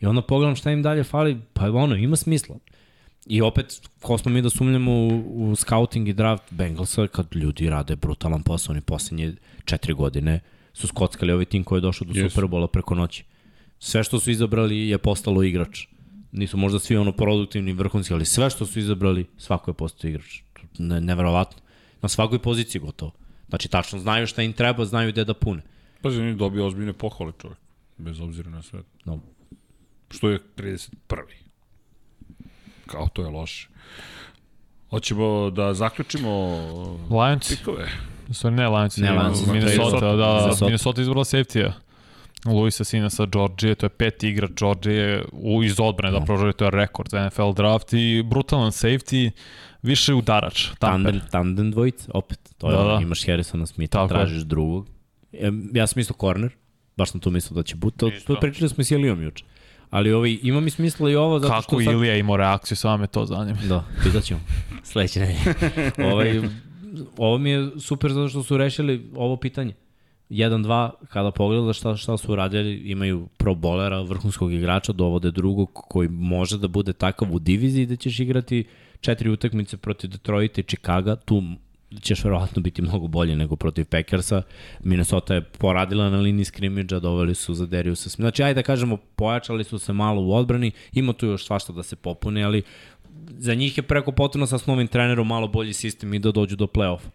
I 0.00 0.06
onda 0.06 0.22
pogledam 0.22 0.56
šta 0.56 0.70
im 0.70 0.82
dalje 0.82 1.04
fali, 1.04 1.40
pa 1.52 1.70
ono, 1.70 1.96
ima 1.96 2.16
smisla. 2.16 2.56
I 3.26 3.40
opet, 3.42 3.80
ko 4.00 4.18
smo 4.18 4.30
mi 4.30 4.42
da 4.42 4.50
sumljamo 4.50 4.92
u, 4.92 5.50
u 5.50 5.56
scouting 5.56 6.08
i 6.08 6.12
draft 6.12 6.44
Bengalsa, 6.50 7.06
kad 7.06 7.26
ljudi 7.34 7.70
rade 7.70 7.96
brutalan 7.96 8.42
posao, 8.42 8.72
oni 8.72 8.80
poslednje 8.80 9.34
četiri 9.64 9.94
godine, 9.94 10.40
su 10.72 10.86
skockali 10.86 11.32
ovaj 11.32 11.44
tim 11.44 11.64
koji 11.64 11.78
je 11.78 11.80
došao 11.80 12.06
do 12.06 12.14
yes. 12.14 12.28
Superbola 12.28 12.68
preko 12.68 12.94
noći. 12.94 13.24
Sve 13.78 14.04
što 14.04 14.20
su 14.20 14.30
izabrali 14.30 14.88
je 14.88 14.98
postalo 14.98 15.42
igrač. 15.42 15.86
Nisu 16.32 16.56
možda 16.56 16.78
svi 16.78 16.96
ono 16.96 17.12
produktivni 17.12 17.72
vrhunski, 17.72 18.14
ali 18.14 18.24
sve 18.24 18.50
što 18.50 18.66
su 18.66 18.78
izabrali, 18.78 19.26
svako 19.38 19.70
je 19.70 19.74
postao 19.74 20.08
igrač. 20.08 20.43
Ne, 20.78 21.00
neverovatno. 21.00 21.62
Na 22.02 22.08
svakoj 22.08 22.38
poziciji 22.38 22.80
gotovo. 22.80 23.12
Znači, 23.48 23.68
tačno 23.68 23.98
znaju 23.98 24.26
šta 24.26 24.42
im 24.42 24.52
treba, 24.52 24.84
znaju 24.84 25.12
gde 25.12 25.24
da 25.24 25.34
pune. 25.34 25.62
Pa 26.02 26.08
oni 26.08 26.34
dobio 26.34 26.66
ozbiljne 26.66 26.92
pohvale 26.92 27.32
čovjek, 27.40 27.58
bez 27.96 28.20
obzira 28.20 28.50
na 28.50 28.62
sve. 28.62 28.80
No. 29.04 29.20
Što 30.10 30.30
je 30.30 30.40
31. 30.56 30.90
Kao 32.86 33.08
to 33.12 33.22
je 33.22 33.28
loše. 33.28 33.68
Hoćemo 34.90 35.50
da 35.50 35.74
zaključimo 35.74 36.30
Lions. 37.10 37.48
pikove. 37.48 37.88
Sorry, 38.28 38.50
ne 38.50 38.68
Lions, 38.68 38.96
ne, 38.96 39.12
Lions, 39.12 39.46
Minnesota, 39.46 40.00
da, 40.00 40.16
da, 40.16 40.36
Minnesota. 40.40 40.64
Minnesota 40.64 41.00
izbrala 41.00 41.24
safety-a. 41.24 41.72
Luisa 42.46 42.84
Sina 42.84 43.10
sa 43.10 43.26
Georgije, 43.26 43.74
to 43.74 43.86
je 43.86 43.90
peti 43.90 44.28
igrač 44.28 44.50
Georgije 44.50 45.24
u, 45.32 45.62
iz 45.62 45.80
odbrane, 45.80 46.18
da 46.18 46.24
proželi, 46.24 46.52
to 46.52 46.64
je 46.64 46.70
rekord 46.70 47.10
za 47.10 47.26
NFL 47.26 47.52
draft 47.52 47.92
i 47.92 48.22
brutalan 48.22 48.70
safety, 48.70 49.30
više 49.84 50.14
udarač. 50.14 50.68
Tandem, 50.78 51.20
tandem 51.30 51.70
dvojica, 51.70 52.10
opet. 52.14 52.54
To 52.58 52.70
je, 52.70 52.76
da, 52.76 52.84
da. 52.84 52.98
imaš 53.02 53.26
Harrisona 53.26 53.66
Smitha, 53.66 53.98
Tako. 53.98 54.08
tražiš 54.08 54.42
drugog. 54.42 54.86
Ja, 55.32 55.52
ja 55.72 55.86
sam 55.86 56.00
isto 56.00 56.14
corner, 56.20 56.50
baš 56.96 57.10
sam 57.10 57.20
tu 57.20 57.30
mislio 57.30 57.54
da 57.54 57.62
će 57.62 57.76
buti. 57.76 57.98
To, 57.98 58.10
to 58.26 58.40
pričali 58.40 58.68
smo 58.68 58.80
i 58.80 58.84
s 58.84 58.90
Ilijom 58.90 59.22
juče. 59.22 59.44
Ali 59.90 60.12
ovaj, 60.12 60.38
ima 60.42 60.60
mi 60.60 60.70
smisla 60.70 61.10
i 61.10 61.16
ovo 61.16 61.38
zato 61.38 61.52
Kako 61.52 61.62
što... 61.62 61.70
Kako 61.70 61.82
sad... 61.82 61.94
Ilija 61.94 62.16
imao 62.16 62.36
reakciju, 62.36 62.76
samo 62.76 62.96
me 62.96 63.06
to 63.06 63.26
zanima. 63.26 63.58
Da, 63.68 63.84
pitat 64.04 64.24
ćemo. 64.24 64.40
Sledeće 64.82 65.20
nedelje. 65.20 65.38
ovaj, 66.12 66.40
ovo 67.16 67.38
mi 67.38 67.50
je 67.50 67.70
super 67.80 68.12
zato 68.12 68.28
što 68.28 68.42
su 68.42 68.56
rešili 68.56 69.10
ovo 69.16 69.36
pitanje. 69.36 69.74
1-2, 70.30 70.90
kada 71.08 71.30
pogledaš 71.30 71.76
šta, 71.78 71.96
šta 71.96 72.16
su 72.16 72.32
uradili, 72.32 72.74
imaju 72.74 73.28
pro 73.36 73.54
bolera, 73.54 74.02
vrhunskog 74.02 74.52
igrača, 74.52 74.92
dovode 74.92 75.30
drugog 75.30 75.70
koji 75.72 76.08
može 76.08 76.58
da 76.58 76.68
bude 76.68 76.92
takav 76.92 77.34
u 77.34 77.38
diviziji 77.38 77.86
da 77.86 77.96
ćeš 77.96 78.20
igrati 78.20 78.64
četiri 79.04 79.30
utakmice 79.30 79.76
protiv 79.76 80.10
Detroita 80.10 80.60
i 80.60 80.64
Chicago, 80.64 81.16
tu 81.16 81.42
ćeš 82.00 82.24
verovatno 82.24 82.62
biti 82.62 82.82
mnogo 82.82 83.06
bolji 83.06 83.36
nego 83.36 83.56
protiv 83.56 83.84
Packersa. 83.84 84.42
Minnesota 84.80 85.34
je 85.34 85.42
poradila 85.42 86.10
na 86.10 86.18
liniji 86.18 86.44
skrimidža, 86.44 86.98
doveli 87.00 87.34
su 87.34 87.54
za 87.54 87.66
Dariusa 87.66 88.10
Smith. 88.10 88.20
Znači, 88.20 88.42
ajde 88.42 88.54
da 88.54 88.62
kažemo, 88.62 88.96
pojačali 88.96 89.64
su 89.64 89.78
se 89.78 89.92
malo 89.92 90.22
u 90.22 90.32
odbrani, 90.34 90.70
ima 90.92 91.12
tu 91.12 91.26
još 91.26 91.46
svašta 91.46 91.72
da 91.72 91.82
se 91.82 91.96
popune, 91.96 92.42
ali 92.42 92.62
za 93.38 93.54
njih 93.54 93.78
je 93.78 93.82
preko 93.82 94.12
potrebno 94.12 94.46
sa 94.46 94.58
novim 94.66 94.88
trenerom 94.88 95.26
malo 95.26 95.48
bolji 95.48 95.72
sistem 95.72 96.14
i 96.14 96.18
da 96.18 96.32
dođu 96.32 96.56
do 96.56 96.66
play-offa 96.66 97.08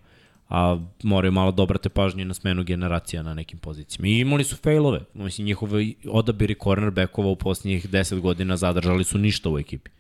a 0.49 0.79
moraju 1.03 1.31
malo 1.31 1.51
da 1.51 1.63
obrate 1.63 1.89
pažnje 1.89 2.25
na 2.25 2.33
smenu 2.33 2.63
generacija 2.63 3.23
na 3.23 3.33
nekim 3.33 3.59
pozicijama. 3.59 4.07
I 4.07 4.19
imali 4.19 4.43
su 4.43 4.55
failove. 4.55 4.99
Mislim, 5.13 5.45
njihovi 5.45 5.95
odabiri 6.07 6.55
cornerbackova 6.63 7.29
u 7.29 7.35
posljednjih 7.35 7.89
10 7.89 8.19
godina 8.19 8.57
zadržali 8.57 9.03
su 9.03 9.17
ništa 9.17 9.49
u 9.49 9.59
ekipi. 9.59 9.91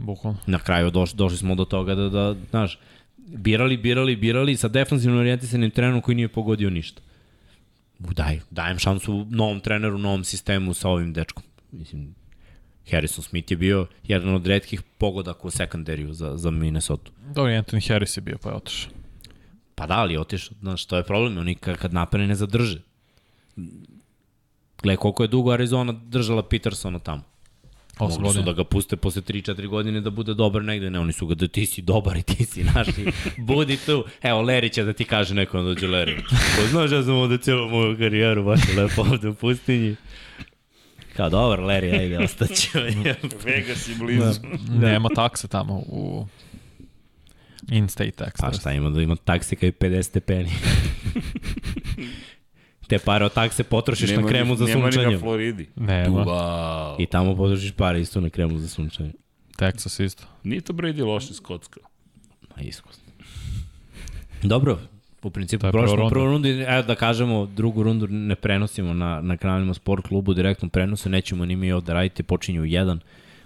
Bukvalno. 0.00 0.38
Na 0.46 0.58
kraju 0.58 0.90
doš, 0.90 1.12
došli 1.12 1.38
smo 1.38 1.54
do 1.54 1.64
toga 1.64 1.94
da, 1.94 2.08
da 2.08 2.34
znaš, 2.50 2.78
birali, 3.16 3.76
birali, 3.76 4.16
birali 4.16 4.56
sa 4.56 4.68
defensivno 4.68 5.18
orijentisanim 5.18 5.70
trenerom 5.70 6.00
koji 6.00 6.14
nije 6.14 6.28
pogodio 6.28 6.70
ništa. 6.70 7.02
Daj, 7.98 8.40
dajem 8.50 8.78
šansu 8.78 9.26
novom 9.30 9.60
treneru, 9.60 9.98
novom 9.98 10.24
sistemu 10.24 10.74
sa 10.74 10.88
ovim 10.88 11.12
dečkom. 11.12 11.42
Mislim, 11.72 12.14
Harrison 12.90 13.24
Smith 13.24 13.50
je 13.52 13.56
bio 13.56 13.86
jedan 14.04 14.34
od 14.34 14.46
redkih 14.46 14.82
pogodaka 14.82 15.40
u 15.42 15.50
sekundariju 15.50 16.12
za, 16.12 16.36
za 16.36 16.50
Minnesota. 16.50 17.10
Dobro, 17.34 17.52
Anthony 17.52 17.88
Harris 17.88 18.16
je 18.16 18.20
bio, 18.20 18.38
pa 18.42 18.48
je 18.48 18.54
otišao. 18.54 18.92
Pa 19.74 19.86
da, 19.86 19.94
ali 19.94 20.16
otišao. 20.16 20.56
Znaš, 20.60 20.84
to 20.84 20.96
je 20.96 21.04
problem, 21.04 21.38
oni 21.38 21.54
kad, 21.54 21.76
kad 21.76 21.94
napane 21.94 22.26
ne 22.26 22.34
zadrže. 22.34 22.82
Gle, 24.82 24.96
koliko 24.96 25.22
je 25.22 25.28
dugo 25.28 25.52
Arizona 25.52 25.92
držala 25.92 26.42
Petersona 26.42 26.98
tamo. 26.98 27.29
Mogli 28.00 28.32
su 28.32 28.42
da 28.42 28.52
ga 28.52 28.64
puste 28.64 28.96
posle 28.96 29.22
3-4 29.22 29.66
godine 29.66 30.00
da 30.00 30.10
bude 30.10 30.34
dobar 30.34 30.64
negde. 30.64 30.90
Ne, 30.90 31.00
oni 31.00 31.12
su 31.12 31.26
ga 31.26 31.34
da 31.34 31.48
ti 31.48 31.66
si 31.66 31.82
dobar 31.82 32.16
i 32.16 32.22
ti 32.22 32.44
si 32.44 32.64
naš 32.64 32.88
i 32.88 33.06
budi 33.48 33.76
tu. 33.86 34.04
Evo, 34.22 34.42
Leri 34.42 34.70
će 34.70 34.84
da 34.84 34.92
ti 34.92 35.04
kaže 35.04 35.34
neko 35.34 35.58
da 35.58 35.62
dođe 35.64 35.86
Leri. 35.86 36.16
Pa 36.30 36.66
znaš, 36.70 36.90
ja 36.92 37.02
sam 37.02 37.14
ovde 37.14 37.38
cijelu 37.38 37.68
moju 37.68 37.98
karijeru 37.98 38.44
baš 38.44 38.60
lepo 38.76 39.00
ovde 39.02 39.28
u 39.28 39.34
pustinji. 39.34 39.96
Kao, 41.16 41.30
dobar, 41.30 41.58
Larry, 41.60 42.00
ajde, 42.00 42.18
ostaću. 42.18 42.78
Vegas 43.44 43.88
i 43.90 43.94
blizu. 43.98 44.40
Da. 44.80 44.88
Nema 44.88 45.08
takse 45.08 45.48
tamo 45.48 45.74
u 45.74 46.26
in-state 47.70 48.24
tax. 48.24 48.40
Pa 48.40 48.52
šta 48.52 48.72
ima 48.72 48.90
da 48.90 49.02
ima 49.02 49.16
taksi 49.16 49.56
kao 49.56 49.66
i 49.68 49.72
50 49.72 50.02
stepeni. 50.02 50.50
Te 52.90 52.98
pare 52.98 53.24
od 53.24 53.32
takse 53.32 53.64
potrošiš 53.64 54.10
nema 54.10 54.22
na 54.22 54.28
kremu 54.28 54.50
ni, 54.50 54.56
za 54.56 54.66
sunčanje. 54.66 54.96
Nema 54.96 55.08
ni 55.08 55.14
na 55.14 55.20
Floridi. 55.20 55.68
Nema. 55.76 56.24
Wow. 56.24 56.96
I 56.98 57.06
tamo 57.06 57.36
potrošiš 57.36 57.72
pare 57.72 58.00
isto 58.00 58.20
na 58.20 58.30
kremu 58.30 58.58
za 58.58 58.68
sunčanje. 58.68 59.12
Texas 59.58 60.04
isto. 60.04 60.22
Nije 60.44 60.60
to 60.60 60.72
Brady 60.72 61.06
loš 61.06 61.30
iz 61.30 61.40
Kocka. 61.40 61.80
Ma 62.56 62.62
iskusno. 62.62 63.04
Dobro, 64.42 64.78
u 65.22 65.30
principu 65.30 65.66
prošlo 65.70 65.96
prvu, 65.96 66.08
prvu 66.08 66.24
rundu, 66.24 66.48
evo 66.48 66.82
da 66.82 66.94
kažemo, 66.94 67.46
drugu 67.46 67.82
rundu 67.82 68.06
ne 68.06 68.34
prenosimo 68.34 68.94
na, 68.94 69.20
na 69.20 69.36
kanalima 69.36 69.74
Sport 69.74 70.06
klubu, 70.08 70.34
direktnom 70.34 70.70
prenosu, 70.70 71.08
nećemo 71.08 71.44
ni 71.44 71.56
mi 71.56 71.72
ovde 71.72 71.92
raditi, 71.92 72.22
počinju 72.22 72.62
u 72.62 72.64
jedan, 72.64 73.00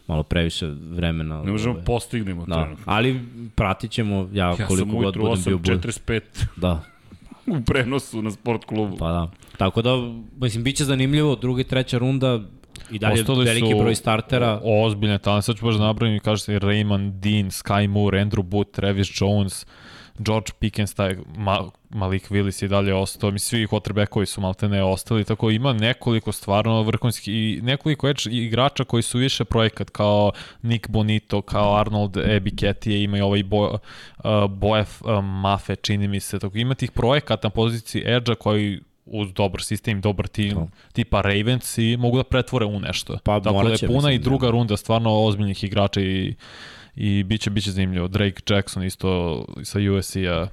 malo 0.07 0.23
previše 0.23 0.67
vremena. 0.67 1.43
Ne 1.43 1.53
možemo 1.53 1.75
ove. 1.75 1.85
postignemo 1.85 2.47
da. 2.47 2.55
trenutno. 2.55 2.85
Ali 2.87 3.21
pratit 3.55 3.91
ćemo, 3.91 4.29
ja, 4.33 4.47
ja 4.59 4.67
koliko 4.67 4.97
god 4.97 5.19
budem 5.19 5.45
bio 5.45 5.59
bud. 5.59 5.67
45. 5.67 6.21
Da. 6.57 6.94
u 7.61 7.65
prenosu 7.67 8.23
na 8.23 8.31
Sport 8.31 8.65
klubu. 8.65 8.97
Pa 8.97 9.09
da. 9.09 9.31
Tako 9.57 9.83
da, 9.83 9.91
mislim, 10.37 10.65
bit 10.65 10.77
će 10.77 10.85
zanimljivo, 10.85 11.37
druga 11.37 11.61
i 11.61 11.65
treća 11.65 11.99
runda, 11.99 12.41
I 12.91 12.99
dalje 12.99 13.21
Ostali 13.21 13.45
veliki 13.45 13.75
broj 13.75 13.95
startera. 13.95 14.61
Ozbiljne 14.65 15.19
talent. 15.19 15.45
Sad 15.45 15.57
ću 15.57 15.65
baš 15.65 15.75
da 15.75 15.81
nabrojim, 15.81 16.21
kažete 16.21 16.59
Raymond 16.59 17.11
Dean, 17.11 17.51
Sky 17.51 17.89
Moore, 17.89 18.25
Andrew 18.25 18.43
Booth, 18.43 18.71
Travis 18.71 19.21
Jones, 19.21 19.67
George 20.19 20.53
Pickens, 20.59 20.95
taj 20.95 21.17
Ma, 21.37 21.71
Malik 21.91 22.31
Willis 22.31 22.65
i 22.65 22.69
dalje 22.69 22.95
ostao, 22.95 23.31
mi 23.31 23.39
svi 23.39 23.67
quarterbackovi 23.67 24.27
su 24.27 24.41
malte 24.41 24.69
ne 24.69 24.83
ostali, 24.83 25.25
tako 25.25 25.51
ima 25.51 25.73
nekoliko 25.73 26.33
stvarno 26.33 26.83
vrhunskih 26.83 27.35
i 27.35 27.61
nekoliko 27.63 28.13
igrača 28.31 28.85
koji 28.85 29.03
su 29.03 29.19
više 29.19 29.45
projekat 29.45 29.91
kao 29.91 30.33
Nick 30.63 30.89
Bonito, 30.89 31.43
kao 31.43 31.77
Arnold 31.77 32.17
Ebiketije, 32.17 33.03
ima 33.03 33.19
i 33.19 33.21
ovaj 33.21 33.43
Bo, 33.43 33.67
uh, 33.69 34.51
Boef 34.51 35.03
uh, 35.03 35.25
Mafe, 35.25 35.77
čini 35.77 36.09
mi 36.09 36.21
se, 36.21 36.39
tako 36.39 36.59
ima 36.59 36.75
tih 36.75 36.91
projekata 36.91 37.49
na 37.49 37.51
poziciji 37.51 38.03
edge 38.07 38.35
koji 38.35 38.81
uz 39.07 39.33
dobar 39.33 39.63
sistem, 39.63 40.01
dobar 40.01 40.29
tim, 40.29 40.55
to. 40.55 40.69
tipa 40.93 41.21
Ravens 41.21 41.79
i 41.79 41.97
mogu 41.97 42.17
da 42.17 42.25
pretvore 42.25 42.65
u 42.67 42.81
nešto. 42.81 43.19
Pa, 43.25 43.41
Tako 43.41 43.63
da 43.63 43.69
je 43.71 43.79
puna 43.79 43.95
mislim, 43.95 44.15
i 44.15 44.19
druga 44.19 44.47
da. 44.47 44.51
runda 44.51 44.77
stvarno 44.77 45.25
ozbiljnih 45.25 45.65
igrača 45.65 46.01
i, 46.01 46.35
i 46.97 47.23
biće, 47.23 47.51
biće 47.51 47.71
zanimljivo. 47.71 48.09
Drake 48.09 48.43
Jackson 48.55 48.85
isto 48.85 49.45
sa 49.63 49.79
USC-a 49.99 50.49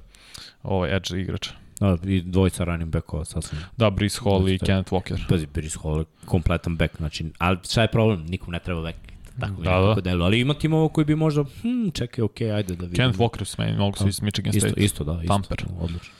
ovaj 0.62 0.96
edge 0.96 1.20
igrač. 1.20 1.48
Da, 1.80 1.96
i 2.04 2.20
dvojica 2.20 2.64
running 2.64 2.90
backova 2.92 3.24
sasvim. 3.24 3.60
Da, 3.76 3.90
Brice 3.90 4.20
Hall 4.24 4.48
i 4.48 4.52
Dosta. 4.52 4.66
Kenneth 4.66 4.92
Walker. 4.92 5.28
Pazi, 5.28 5.46
Brice 5.54 5.78
Hall 5.82 5.98
je 5.98 6.04
kompletan 6.24 6.76
back, 6.76 6.96
znači, 6.96 7.24
ali 7.38 7.58
šta 7.70 7.82
je 7.82 7.88
problem? 7.88 8.24
Nikom 8.26 8.52
ne 8.52 8.58
treba 8.58 8.82
back. 8.82 8.96
Tako 9.40 9.62
Da, 9.62 9.70
da, 9.70 9.80
da. 9.86 9.94
da. 9.94 10.00
Delu. 10.00 10.24
Ali 10.24 10.40
ima 10.40 10.54
timova 10.54 10.88
koji 10.88 11.04
bi 11.04 11.14
možda, 11.16 11.44
hm, 11.62 11.88
čekaj, 11.94 12.24
okej, 12.24 12.48
okay, 12.48 12.54
ajde 12.54 12.74
da 12.74 12.84
vidimo. 12.84 12.96
Kenneth 12.96 13.18
Walker 13.18 13.44
su 13.44 13.56
meni, 13.62 13.78
mogu 13.78 13.96
su 13.98 14.08
iz 14.08 14.22
Michigan 14.22 14.54
isto, 14.56 14.68
State. 14.68 14.84
isto, 14.84 15.04
da, 15.04 15.12
isto. 15.22 15.26
Tamper. 15.34 15.64
Odlično. 15.80 16.12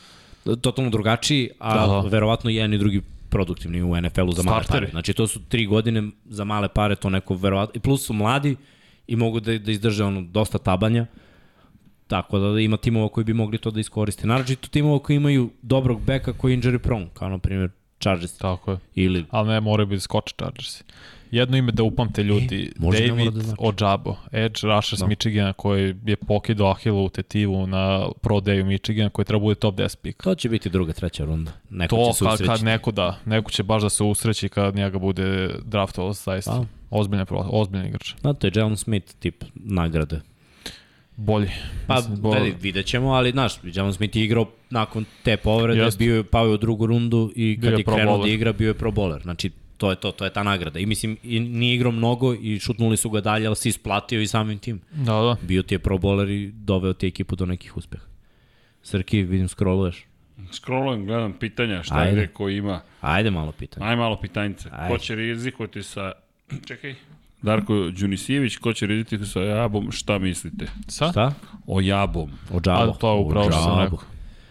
Totalno 0.61 0.91
drugačiji, 0.91 1.51
a 1.59 1.75
Da, 1.75 1.81
da, 1.81 2.03
da. 2.03 2.09
verovatno 2.09 2.51
i 2.51 2.55
jedan 2.55 2.75
i 2.75 2.79
drugi 2.79 3.03
produktivni 3.29 3.83
u 3.83 4.01
NFL-u 4.01 4.33
za 4.33 4.43
male 4.43 4.63
Starteri. 4.65 4.87
pare. 4.87 4.91
Znači, 4.91 5.13
to 5.13 5.27
su 5.27 5.41
tri 5.49 5.67
godine 5.67 6.11
za 6.25 6.45
male 6.45 6.69
pare, 6.69 6.97
to 6.97 7.11
neko 7.11 7.35
verovatno, 7.35 7.73
i 7.77 7.81
plus 7.81 8.07
su 8.07 8.13
mladi 8.13 8.57
i 9.07 9.17
mogu 9.17 9.41
da, 9.41 9.59
da 9.59 9.73
izdrže 9.73 10.05
ono, 10.05 10.23
dosta 10.23 10.59
tabanja. 10.59 11.07
Tako 12.07 12.39
da, 12.39 12.49
da 12.51 12.61
ima 12.61 12.77
timova 12.77 13.09
koji 13.09 13.25
bi 13.25 13.33
mogli 13.35 13.59
to 13.59 13.71
da 13.71 13.81
iskoriste. 13.81 14.27
Naravno, 14.27 14.55
timova 14.71 14.99
koji 14.99 15.17
imaju 15.17 15.51
dobrog 15.63 16.01
beka 16.05 16.33
koji 16.33 16.53
je 16.53 16.59
injury 16.59 16.79
prone, 16.79 17.07
kao 17.15 17.29
na 17.29 17.39
primjer 17.39 17.71
Chargers 18.01 18.39
Tako 18.39 18.71
je. 18.71 18.79
ili 18.95 19.25
Ali 19.31 19.49
ne, 19.49 19.61
moraju 19.61 19.87
biti 19.87 20.01
Scotch 20.01 20.35
Chargers. 20.37 20.83
Jedno 21.31 21.57
ime 21.57 21.73
da 21.73 21.83
upamte 21.83 22.23
ljudi, 22.23 22.73
E, 22.95 23.09
David 23.09 23.33
da 23.33 23.41
znači. 23.41 23.63
Ojabo, 23.83 24.17
edge 24.33 24.59
rusher 24.63 24.99
s 24.99 25.01
Da. 25.01 25.07
Michigana 25.07 25.53
koji 25.53 25.95
je 26.07 26.17
pokidao 26.17 26.71
Ahilovu 26.71 27.09
tetivu 27.09 27.67
na 27.67 28.09
Pro 28.21 28.37
Dayu 28.37 28.65
Michigana 28.65 29.11
koji 29.11 29.25
treba 29.27 29.41
bude 29.41 29.55
top 29.55 29.75
10 29.75 29.97
pick. 29.97 30.23
To 30.23 30.35
će 30.35 30.49
biti 30.49 30.71
druga, 30.71 30.93
treća 30.93 31.25
runda. 31.25 31.53
Neko 31.71 31.97
To 31.97 32.07
će 32.13 32.19
se 32.19 32.25
kad, 32.25 32.35
usrećiti. 32.35 32.57
kad 32.57 32.65
neko 32.65 32.91
da, 32.91 33.19
neko 33.25 33.51
će 33.51 33.63
baš 33.63 33.83
da 33.83 33.89
se 33.89 34.05
usreći 34.05 34.49
kad 34.49 34.75
njega 34.75 34.99
bude 34.99 35.51
draftovao 35.65 36.13
zaista. 36.13 36.59
Da. 36.59 36.65
Ozbiljan, 36.93 37.27
pro- 37.27 37.49
ozbiljan 37.51 37.87
igrač. 37.87 38.15
Da, 38.23 38.33
to 38.33 38.47
je 38.47 38.53
Jalen 38.55 38.77
Smith 38.77 39.15
tip 39.15 39.45
nagrade. 39.55 40.21
Bolji. 41.17 41.49
Pa, 41.87 41.95
Mislim, 41.97 42.17
bo- 42.17 42.31
veli, 42.31 42.55
vidjet 42.61 42.87
ćemo, 42.87 43.09
ali 43.09 43.31
znaš, 43.31 43.53
Jalen 43.65 43.93
Smith 43.93 44.17
je 44.17 44.25
igrao 44.25 44.47
nakon 44.71 45.05
te 45.23 45.37
povrede, 45.37 45.81
Jeste. 45.81 45.99
bio 45.99 46.17
je 46.17 46.25
pao 46.25 46.47
je 46.47 46.53
u 46.53 46.57
drugu 46.57 46.87
rundu 46.87 47.33
i 47.37 47.57
Bio 47.57 47.63
kad 47.63 47.73
je 47.73 47.81
je 47.81 47.85
pro 47.85 47.95
krenuo 47.95 48.13
da 48.13 48.23
bowler. 48.23 48.35
igra, 48.35 48.53
bio 48.53 48.69
je 48.69 48.75
pro 48.75 48.91
bowler. 48.91 49.23
Znači, 49.23 49.51
to 49.77 49.91
je 49.91 49.97
to, 49.97 50.13
to 50.13 50.25
je 50.25 50.33
ta 50.33 50.43
nagrada. 50.43 50.79
I 50.79 50.87
mislim, 50.87 51.17
i 51.23 51.41
nije 51.41 51.75
igrao 51.75 51.93
mnogo 51.93 52.35
i 52.35 52.59
šutnuli 52.59 52.97
su 52.97 53.11
ga 53.11 53.21
dalje, 53.21 53.47
ali 53.47 53.57
si 53.57 53.69
isplatio 53.69 54.21
i 54.21 54.27
samim 54.27 54.59
tim. 54.59 54.81
Da, 54.93 55.13
da. 55.13 55.37
Bio 55.43 55.63
ti 55.63 55.75
je 55.75 55.79
pro 55.79 55.99
bowler 55.99 56.31
i 56.31 56.53
doveo 56.55 56.93
ti 56.93 57.07
ekipu 57.07 57.37
do 57.37 57.47
nekih 57.47 57.77
uspeha. 57.77 58.05
Srki, 58.83 59.23
vidim, 59.23 59.49
scrolluješ. 59.49 60.05
Scrollujem, 60.53 61.07
gledam 61.07 61.33
pitanja, 61.33 61.83
šta 61.83 61.95
Ajde. 61.97 62.13
gde 62.13 62.27
ko 62.27 62.49
ima. 62.49 62.81
Ajde 63.01 63.31
malo 63.31 63.53
pitanje. 63.53 63.87
Aj 63.87 63.97
malo 63.97 64.17
pitanjice. 64.17 64.69
Ajde. 64.73 64.89
Ko 64.89 64.99
će 64.99 65.15
rizikovati 65.15 65.83
sa... 65.83 66.13
Čekaj. 66.67 66.95
Darko 67.43 67.91
Đunisijević, 67.91 68.57
ko 68.57 68.73
će 68.73 68.87
rizikovati 68.87 69.31
sa 69.31 69.41
Jabom, 69.41 69.93
šta 69.93 70.19
mislite? 70.19 70.67
Sa? 70.89 71.11
Šta? 71.11 71.35
O 71.67 71.81
Jabom. 71.81 72.31
O 72.53 72.61
džabu. 72.61 72.91
A, 72.91 72.95
to 72.95 73.15
je 73.15 73.21
upravo 73.21 73.51
što 73.51 73.61
sam 73.63 73.81
rekao. 73.85 73.99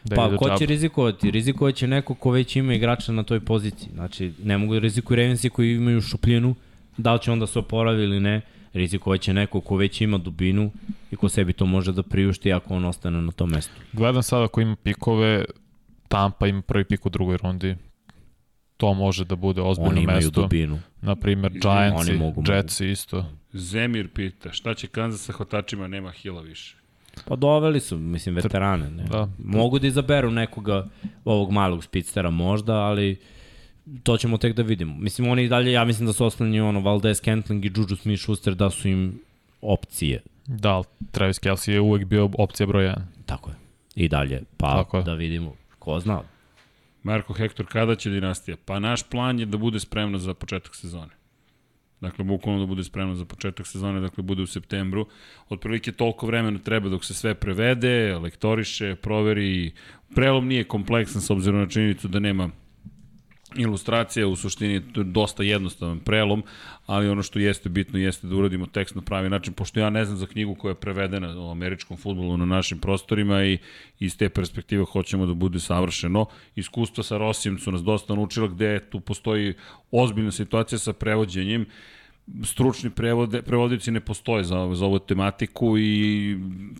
Pa 0.09 0.15
David 0.15 0.39
ko 0.39 0.57
će 0.57 0.65
rizikovati? 0.65 1.31
Rizikovat 1.31 1.75
će 1.75 1.87
neko 1.87 2.13
ko 2.13 2.31
već 2.31 2.55
ima 2.55 2.73
igrača 2.73 3.11
na 3.11 3.23
toj 3.23 3.39
poziciji. 3.39 3.89
Znači, 3.93 4.33
ne 4.43 4.57
mogu 4.57 4.73
da 4.73 4.79
rizikuju 4.79 5.15
Ravensi 5.15 5.49
koji 5.49 5.75
imaju 5.75 6.01
šupljinu, 6.01 6.55
da 6.97 7.13
li 7.13 7.19
će 7.19 7.31
onda 7.31 7.47
se 7.47 7.59
oporavi 7.59 8.03
ili 8.03 8.19
ne. 8.19 8.41
Rizikovat 8.73 9.21
će 9.21 9.33
neko 9.33 9.61
ko 9.61 9.75
već 9.75 10.01
ima 10.01 10.17
dubinu 10.17 10.71
i 11.11 11.15
ko 11.15 11.29
sebi 11.29 11.53
to 11.53 11.65
može 11.65 11.91
da 11.91 12.03
priušti 12.03 12.53
ako 12.53 12.73
on 12.73 12.85
ostane 12.85 13.21
na 13.21 13.31
tom 13.31 13.49
mestu. 13.49 13.73
Gledam 13.93 14.23
sada 14.23 14.43
ako 14.43 14.61
ima 14.61 14.75
pikove, 14.75 15.45
Tampa 16.07 16.47
ima 16.47 16.61
prvi 16.61 16.83
pik 16.83 17.05
u 17.05 17.09
drugoj 17.09 17.37
rundi. 17.37 17.75
To 18.81 18.93
može 18.93 19.25
da 19.25 19.35
bude 19.35 19.61
ozbiljno 19.61 19.91
Oni 19.91 20.01
imaju 20.01 20.15
mesto. 20.17 20.41
dubinu. 20.41 20.79
Naprimer, 21.01 21.51
Giantsi, 21.51 22.11
Oni 22.11 22.19
mogu, 22.19 22.43
Jetsi 22.47 22.87
isto. 22.87 23.25
Zemir 23.53 24.07
pita, 24.07 24.51
šta 24.51 24.73
će 24.73 24.87
Kansas 24.87 25.21
sa 25.21 25.33
hotačima, 25.33 25.87
nema 25.87 26.11
hila 26.11 26.41
više. 26.41 26.75
Pa 27.25 27.35
doveli 27.35 27.79
su, 27.79 27.97
mislim, 27.97 28.35
veterane. 28.35 28.89
Ne? 28.89 29.03
Da. 29.03 29.29
Mogu 29.37 29.79
da 29.79 29.87
izaberu 29.87 30.31
nekoga 30.31 30.87
ovog 31.25 31.51
malog 31.51 31.83
spitstera 31.83 32.29
možda, 32.29 32.73
ali 32.73 33.19
to 34.03 34.17
ćemo 34.17 34.37
tek 34.37 34.55
da 34.55 34.61
vidimo. 34.61 34.95
Mislim, 34.97 35.29
oni 35.29 35.43
i 35.43 35.49
dalje, 35.49 35.71
ja 35.71 35.85
mislim 35.85 36.07
da 36.07 36.13
su 36.13 36.25
osnovni 36.25 36.61
ono, 36.61 36.79
Valdez, 36.79 37.21
Kentling 37.21 37.65
i 37.65 37.71
Juju 37.75 37.87
Smith-Schuster 37.87 38.53
da 38.53 38.69
su 38.69 38.87
im 38.87 39.19
opcije. 39.61 40.21
Da, 40.45 40.69
ali 40.71 40.85
Travis 41.11 41.39
Kelsey 41.39 41.71
je 41.71 41.79
uvek 41.81 42.05
bio 42.05 42.29
opcija 42.37 42.67
broj 42.67 42.83
1. 42.85 42.95
Tako 43.25 43.49
je. 43.49 43.55
I 43.95 44.07
dalje. 44.07 44.41
Pa 44.57 44.67
Tako 44.73 44.97
je. 44.97 45.03
da 45.03 45.13
vidimo. 45.13 45.53
Ko 45.79 45.99
zna? 45.99 46.21
Marko 47.03 47.33
Hektor, 47.33 47.65
kada 47.65 47.95
će 47.95 48.09
dinastija? 48.09 48.57
Pa 48.65 48.79
naš 48.79 49.03
plan 49.09 49.39
je 49.39 49.45
da 49.45 49.57
bude 49.57 49.79
spremna 49.79 50.17
za 50.17 50.33
početak 50.33 50.75
sezone. 50.75 51.21
Dakle, 52.01 52.25
bukvalno 52.25 52.59
da 52.59 52.65
bude 52.65 52.83
spremna 52.83 53.15
za 53.15 53.25
početak 53.25 53.67
sezone, 53.67 53.99
dakle, 53.99 54.23
bude 54.23 54.41
u 54.41 54.47
septembru. 54.47 55.07
Otprilike 55.49 55.91
toliko 55.91 56.27
vremena 56.27 56.59
treba 56.59 56.89
dok 56.89 57.05
se 57.05 57.13
sve 57.13 57.35
prevede, 57.35 58.17
lektoriše, 58.17 58.95
proveri. 58.95 59.71
Prelom 60.15 60.47
nije 60.47 60.63
kompleksan 60.63 61.21
s 61.21 61.29
obzirom 61.29 61.59
na 61.59 61.67
činjenicu 61.67 62.07
da 62.07 62.19
nema 62.19 62.49
ilustracija, 63.55 64.27
u 64.27 64.35
suštini 64.35 64.79
dosta 64.95 65.43
jednostavan 65.43 65.99
prelom, 65.99 66.43
ali 66.85 67.09
ono 67.09 67.23
što 67.23 67.39
jeste 67.39 67.69
bitno 67.69 67.99
jeste 67.99 68.27
da 68.27 68.35
uradimo 68.35 68.65
tekst 68.65 68.95
na 68.95 69.01
pravi 69.01 69.29
način, 69.29 69.53
pošto 69.53 69.79
ja 69.79 69.89
ne 69.89 70.05
znam 70.05 70.17
za 70.17 70.27
knjigu 70.27 70.55
koja 70.55 70.71
je 70.71 70.75
prevedena 70.75 71.41
o 71.41 71.51
američkom 71.51 71.97
futbolu 71.97 72.37
na 72.37 72.45
našim 72.45 72.79
prostorima 72.79 73.43
i 73.43 73.57
iz 73.99 74.17
te 74.17 74.29
perspektive 74.29 74.85
hoćemo 74.91 75.25
da 75.25 75.33
bude 75.33 75.59
savršeno. 75.59 76.25
Iskustva 76.55 77.03
sa 77.03 77.17
Rosijem 77.17 77.59
su 77.59 77.71
nas 77.71 77.83
dosta 77.83 78.15
naučila 78.15 78.47
gde 78.47 78.79
tu 78.79 78.99
postoji 78.99 79.53
ozbiljna 79.91 80.31
situacija 80.31 80.79
sa 80.79 80.93
prevođenjem, 80.93 81.65
stručni 82.43 82.89
prevode, 82.89 83.41
prevodici 83.41 83.91
ne 83.91 83.99
postoje 83.99 84.43
za, 84.43 84.69
za 84.73 84.85
ovu 84.85 84.99
tematiku 84.99 85.77
i 85.77 86.37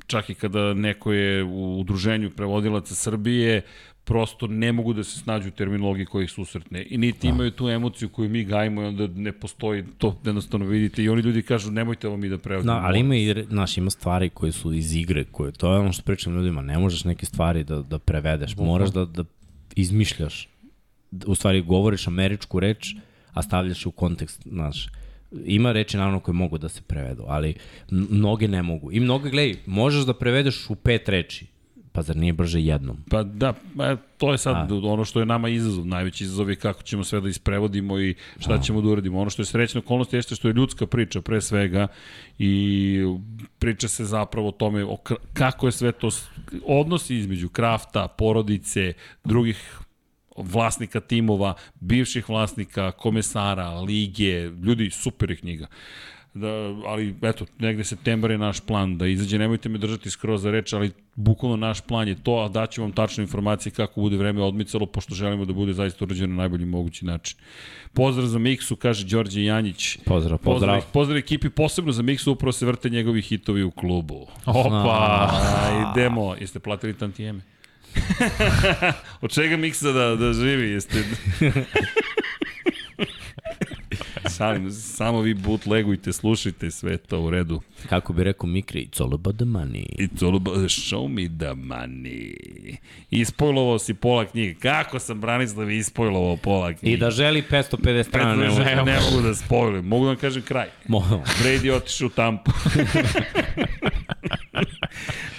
čak 0.08 0.30
i 0.30 0.34
kada 0.34 0.74
neko 0.74 1.14
je 1.14 1.44
u 1.44 1.80
udruženju 1.80 2.30
prevodilaca 2.30 2.96
Srbije, 2.96 3.62
prosto 4.04 4.48
ne 4.48 4.72
mogu 4.72 4.94
da 4.94 5.04
se 5.04 5.20
snađu 5.20 5.48
u 5.48 5.52
terminologiji 5.52 6.06
koji 6.06 6.24
ih 6.24 6.32
susretne. 6.32 6.86
I 6.90 6.98
niti 6.98 7.28
imaju 7.28 7.52
tu 7.52 7.70
emociju 7.70 8.10
koju 8.10 8.30
mi 8.30 8.44
gajimo 8.44 8.82
i 8.82 8.86
onda 8.86 9.08
ne 9.08 9.32
postoji 9.32 9.84
to, 9.98 10.20
jednostavno 10.26 10.66
vidite. 10.66 11.04
I 11.04 11.10
oni 11.10 11.22
ljudi 11.22 11.42
kažu 11.42 11.72
nemojte 11.72 12.08
ovo 12.08 12.18
mi 12.18 12.30
da 12.30 12.38
prevodimo. 12.38 12.74
Da, 12.74 12.80
ali 12.80 13.00
ima 13.00 13.16
i, 13.16 13.46
znaš, 13.50 13.78
ima 13.78 13.90
stvari 13.90 14.30
koje 14.30 14.52
su 14.52 14.74
iz 14.74 14.96
igre, 14.96 15.24
koje, 15.24 15.52
to 15.52 15.74
je 15.74 15.80
ono 15.80 15.94
što 15.94 16.04
pričam 16.04 16.34
ljudima, 16.34 16.62
ne 16.62 16.78
možeš 16.78 17.04
neke 17.04 17.26
stvari 17.26 17.64
da, 17.64 17.82
da 17.82 18.00
prevedeš, 18.00 18.58
moraš 18.58 18.90
da, 18.90 19.06
da 19.06 19.24
izmišljaš, 19.76 20.50
u 21.26 21.36
stvari 21.36 21.62
govoriš 21.62 22.08
američku 22.08 22.60
reč, 22.60 22.96
a 23.34 23.42
stavljaš 23.42 23.86
u 23.86 23.92
kontekst, 23.92 24.42
znaš, 24.46 24.88
ima 25.46 25.72
reči 25.72 25.98
naravno 25.98 26.20
koje 26.20 26.34
mogu 26.34 26.58
da 26.58 26.70
se 26.70 26.82
prevedu, 26.82 27.24
ali 27.28 27.56
mnoge 27.92 28.48
ne 28.48 28.64
mogu. 28.64 28.92
I 28.92 29.00
mnoge, 29.00 29.30
gledaj, 29.30 29.56
možeš 29.66 30.06
da 30.06 30.14
prevedeš 30.14 30.70
u 30.70 30.76
pet 30.76 31.10
reči, 31.10 31.46
pa 31.92 32.02
zar 32.02 32.18
nije 32.18 32.34
brže 32.34 32.62
jednom? 32.62 32.98
Pa 33.10 33.24
da, 33.24 33.54
pa, 33.78 33.96
to 34.18 34.32
je 34.32 34.38
sad 34.38 34.72
A. 34.72 34.76
ono 34.84 35.06
što 35.06 35.20
je 35.20 35.26
nama 35.26 35.50
izazov. 35.50 35.86
Najveći 35.88 36.24
izazov 36.24 36.50
je 36.50 36.56
kako 36.56 36.84
ćemo 36.84 37.04
sve 37.04 37.22
da 37.22 37.30
isprevodimo 37.30 38.00
i 38.00 38.16
šta 38.40 38.54
A. 38.54 38.62
ćemo 38.62 38.82
da 38.82 38.90
uradimo. 38.90 39.20
Ono 39.20 39.30
što 39.30 39.42
je 39.42 39.46
srećna 39.46 39.80
okolnost 39.80 40.14
jeste 40.14 40.36
što 40.36 40.48
je 40.48 40.54
ljudska 40.54 40.88
priča 40.88 41.22
pre 41.22 41.42
svega 41.42 41.88
i 42.40 42.98
priča 43.60 43.88
se 43.88 44.06
zapravo 44.06 44.48
o 44.48 44.52
tome 44.52 44.84
o 44.86 44.98
kako 45.34 45.68
je 45.68 45.72
sve 45.72 45.92
to 45.92 46.10
odnosi 46.66 47.16
između 47.16 47.50
krafta, 47.50 48.08
porodice, 48.08 48.94
drugih 49.24 49.80
vlasnika 50.38 51.00
timova, 51.00 51.54
bivših 51.80 52.30
vlasnika, 52.30 52.92
komesara, 52.92 53.80
lige, 53.80 54.50
ljudi, 54.64 54.90
super 54.90 55.32
je 55.32 55.38
knjiga. 55.38 55.68
Da, 56.34 56.48
ali 56.86 57.16
eto, 57.22 57.46
negde 57.60 57.84
septembar 57.84 58.32
je 58.32 58.38
naš 58.38 58.60
plan 58.60 58.98
da 58.98 59.08
izađe, 59.08 59.40
nemojte 59.40 59.70
me 59.70 59.78
držati 59.78 60.10
skroz 60.10 60.42
za 60.42 60.52
reč, 60.52 60.74
ali 60.74 60.92
bukvalno 61.16 61.58
naš 61.58 61.82
plan 61.82 62.08
je 62.08 62.16
to, 62.24 62.36
a 62.36 62.48
daću 62.48 62.82
vam 62.82 62.92
tačne 62.92 63.24
informacije 63.24 63.74
kako 63.74 64.02
bude 64.02 64.18
vreme 64.18 64.42
odmicalo, 64.42 64.86
pošto 64.86 65.16
želimo 65.16 65.46
da 65.46 65.54
bude 65.54 65.74
zaista 65.74 66.06
urađeno 66.06 66.36
na 66.36 66.38
najbolji 66.38 66.66
mogući 66.66 67.06
način. 67.06 67.38
Pozdrav 67.94 68.28
za 68.28 68.40
Miksu, 68.40 68.76
kaže 68.76 69.06
Đorđe 69.06 69.44
Janjić. 69.44 69.98
Pozdrav, 70.06 70.38
pozdrav. 70.38 70.76
Pozdrav, 70.76 70.92
pozdrav 70.94 71.18
ekipi, 71.18 71.50
posebno 71.50 71.92
za 71.92 72.02
Miksu, 72.02 72.32
upravo 72.32 72.52
se 72.52 72.66
vrte 72.66 72.90
njegovi 72.90 73.22
hitovi 73.22 73.64
u 73.64 73.72
klubu. 73.72 74.28
Opa! 74.46 75.30
A, 75.32 75.92
idemo, 75.92 76.36
jeste 76.36 76.60
platili 76.60 76.98
tantijeme? 76.98 77.42
Od 79.22 79.32
čega 79.32 79.58
Miksa 79.58 79.92
da, 79.92 80.16
da 80.16 80.34
živi? 80.34 80.70
Jeste... 80.70 81.04
Šalim, 84.32 84.72
samo 84.72 85.22
vi 85.22 85.34
bootlegujte, 85.34 86.14
slušajte 86.14 86.72
sve 86.72 86.98
to 86.98 87.20
u 87.20 87.30
redu. 87.30 87.62
Kako 87.90 88.14
bi 88.14 88.24
rekao 88.24 88.48
Mikri, 88.48 88.86
it's 88.86 89.02
all 89.02 89.14
about 89.14 89.36
the 89.36 89.46
money. 89.46 89.86
It's 89.98 90.24
all 90.24 90.36
about, 90.36 90.58
show 90.62 91.08
me 91.10 91.30
the 91.30 91.54
money. 91.56 92.36
Ispojlovao 93.12 93.80
si 93.80 93.94
pola 93.94 94.26
knjige. 94.26 94.54
Kako 94.54 95.00
sam 95.00 95.22
Branislav 95.22 95.72
ispojlovao 95.72 96.38
pola 96.38 96.74
knjige? 96.74 96.94
I 96.94 96.98
da 96.98 97.12
želi 97.12 97.44
550 97.44 98.04
strana, 98.04 98.36
ne 98.36 98.48
ne, 98.50 98.76
ne 98.76 99.00
mogu 99.02 99.22
da 99.22 99.36
spojlujem. 99.36 99.86
Mogu 99.86 100.06
da 100.06 100.10
vam 100.10 100.18
kažem 100.18 100.42
kraj. 100.42 100.68
Mo- 100.88 101.24
Brady 101.44 101.72
otišao 101.72 102.08
u 102.08 102.12
tampu. 102.12 102.52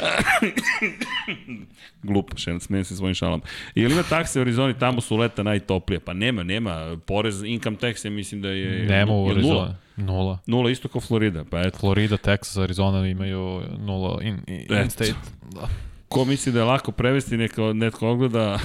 Glupo, 2.03 2.37
še 2.37 2.61
smijem 2.61 2.85
se 2.85 2.97
svojim 2.97 3.15
šalom. 3.15 3.43
Ili 3.75 3.93
ima 3.93 4.03
takse 4.03 4.39
u 4.39 4.43
Arizoni, 4.43 4.79
tamo 4.79 5.01
su 5.01 5.17
leta 5.17 5.43
najtoplije? 5.43 6.01
Pa 6.01 6.13
nema, 6.13 6.43
nema. 6.43 6.97
Porez, 7.07 7.43
income 7.43 7.77
tax, 7.77 8.05
ja 8.05 8.11
mislim 8.11 8.43
da 8.43 8.49
je... 8.49 8.87
Nema 8.87 9.13
u 9.13 9.27
je 9.27 9.33
Arizoni. 9.33 9.55
Nula. 9.55 9.77
Nula. 9.97 10.39
Nula 10.47 10.71
isto 10.71 10.89
kao 10.89 11.01
Florida, 11.01 11.45
pa 11.45 11.61
eto. 11.61 11.79
Florida, 11.79 12.17
Texas, 12.17 12.57
Arizona 12.57 13.09
imaju 13.09 13.63
nula 13.79 14.23
in, 14.23 14.39
in, 14.47 14.79
in 14.83 14.91
state. 14.91 15.15
Da. 15.55 15.69
Ko 16.09 16.25
misli 16.25 16.53
da 16.53 16.59
je 16.59 16.65
lako 16.65 16.93
prevesti, 16.93 17.37
neka 17.37 17.73
netko 17.73 18.09
ogleda 18.09 18.59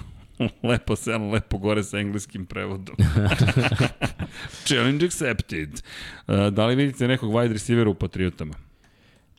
lepo 0.70 0.96
selo, 0.96 1.30
lepo 1.30 1.58
gore 1.58 1.84
sa 1.84 1.98
engleskim 1.98 2.46
prevodom. 2.46 2.96
Challenge 4.68 5.06
accepted. 5.06 5.82
Uh, 6.26 6.48
da 6.52 6.66
li 6.66 6.76
vidite 6.76 7.08
nekog 7.08 7.32
wide 7.32 7.52
receivera 7.52 7.90
u 7.90 7.94
Patriotama? 7.94 8.54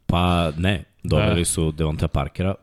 Pa 0.07 0.51
ne, 0.57 0.83
doveli 1.03 1.41
Da. 1.41 1.45
su 1.45 1.71
Devonta 1.71 2.07
Parkera, 2.07 2.55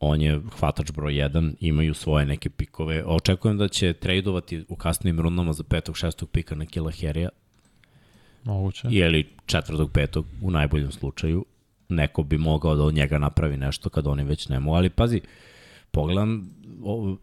on 0.00 0.20
je 0.22 0.40
hvatač 0.58 0.90
broj 0.92 1.12
1, 1.12 1.54
imaju 1.60 1.94
svoje 1.94 2.26
neke 2.26 2.50
pikove. 2.50 3.04
Očekujem 3.06 3.58
da 3.58 3.68
će 3.68 3.92
tradovati 3.92 4.64
u 4.68 4.76
kasnim 4.76 5.20
rundama 5.20 5.52
za 5.52 5.62
petog, 5.62 5.96
šestog 5.96 6.28
pika 6.30 6.54
na 6.54 6.66
Kila 6.66 6.90
Herija, 6.90 7.28
Moguće. 8.44 8.88
ili 8.90 9.28
četvrtog, 9.46 9.90
petog 9.92 10.26
u 10.42 10.50
najboljem 10.50 10.92
slučaju. 10.92 11.44
Neko 11.88 12.22
bi 12.22 12.38
mogao 12.38 12.74
da 12.76 12.82
od 12.84 12.94
njega 12.94 13.18
napravi 13.18 13.56
nešto 13.56 13.88
kad 13.90 14.06
oni 14.06 14.24
već 14.24 14.48
ne 14.48 14.60
mogu, 14.60 14.76
ali 14.76 14.90
pazi, 14.90 15.20
pogledam, 15.90 16.50
o, 16.84 17.16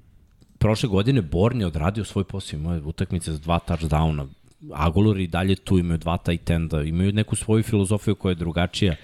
prošle 0.58 0.90
godine 0.90 1.22
Born 1.22 1.60
je 1.62 1.68
odradio 1.68 2.04
svoj 2.04 2.24
posao, 2.24 2.58
imao 2.58 2.74
je 2.74 2.82
utakmice 2.82 3.32
za 3.32 3.40
dva 3.40 3.60
touchdowna, 3.68 4.28
Agolor 4.74 5.20
i 5.20 5.28
dalje 5.28 5.56
tu 5.56 5.78
imaju 5.80 5.98
dva 5.98 6.18
tight 6.18 6.50
enda, 6.50 6.84
imaju 6.84 7.12
neku 7.12 7.36
svoju 7.36 7.64
filozofiju 7.64 8.16
koja 8.16 8.32
je 8.32 8.36
drugačija. 8.36 8.96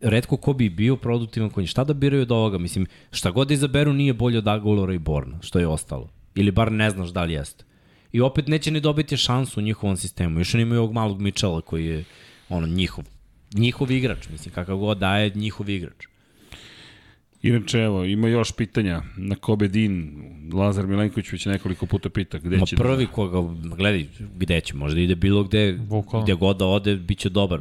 Redko 0.00 0.36
ko 0.36 0.52
bi 0.52 0.68
bio 0.68 0.96
produktivan 0.96 1.50
konj. 1.50 1.66
Šta 1.66 1.84
da 1.84 1.94
biraju 1.94 2.22
od 2.22 2.32
ovoga? 2.32 2.58
Mislim, 2.58 2.86
šta 3.10 3.30
god 3.30 3.48
da 3.48 3.54
izaberu 3.54 3.92
nije 3.92 4.14
bolje 4.14 4.38
od 4.38 4.48
Agolora 4.48 4.94
i 4.94 4.98
Borna, 4.98 5.38
što 5.42 5.58
je 5.58 5.66
ostalo. 5.66 6.08
Ili 6.34 6.50
bar 6.50 6.72
ne 6.72 6.90
znaš 6.90 7.08
da 7.08 7.24
li 7.24 7.32
jeste. 7.32 7.64
I 8.12 8.20
opet 8.20 8.48
neće 8.48 8.70
ni 8.70 8.80
dobiti 8.80 9.16
šansu 9.16 9.60
u 9.60 9.62
njihovom 9.62 9.96
sistemu. 9.96 10.40
Još 10.40 10.54
oni 10.54 10.62
imaju 10.62 10.80
ovog 10.80 10.92
malog 10.92 11.20
Mitchella 11.20 11.60
koji 11.60 11.86
je 11.86 12.04
ono 12.48 12.66
njihov 12.66 13.04
njihov 13.54 13.90
igrač, 13.90 14.28
mislim, 14.28 14.54
kakav 14.54 14.76
god 14.76 14.98
daje 14.98 15.32
njihov 15.34 15.68
igrač. 15.68 16.06
Inače, 17.42 17.78
evo, 17.78 18.04
ima 18.04 18.28
još 18.28 18.52
pitanja 18.52 19.02
na 19.16 19.34
Kobe 19.34 19.68
Din. 19.68 20.22
Lazar 20.52 20.86
Milenković 20.86 21.32
već 21.32 21.46
nekoliko 21.46 21.86
puta 21.86 22.08
pita 22.08 22.38
gde 22.38 22.56
Ma 22.56 22.66
će 22.66 22.76
prvi 22.76 23.06
koga, 23.06 23.54
gledaj, 23.76 24.06
gde 24.36 24.60
će, 24.60 24.74
možda 24.74 25.00
ide 25.00 25.14
bilo 25.14 25.44
gde, 25.44 25.72
Bukvalno. 25.72 26.24
gde 26.24 26.34
god 26.34 26.56
da 26.56 26.66
ode, 26.66 26.96
bit 26.96 27.18
će 27.18 27.28
dobar. 27.28 27.60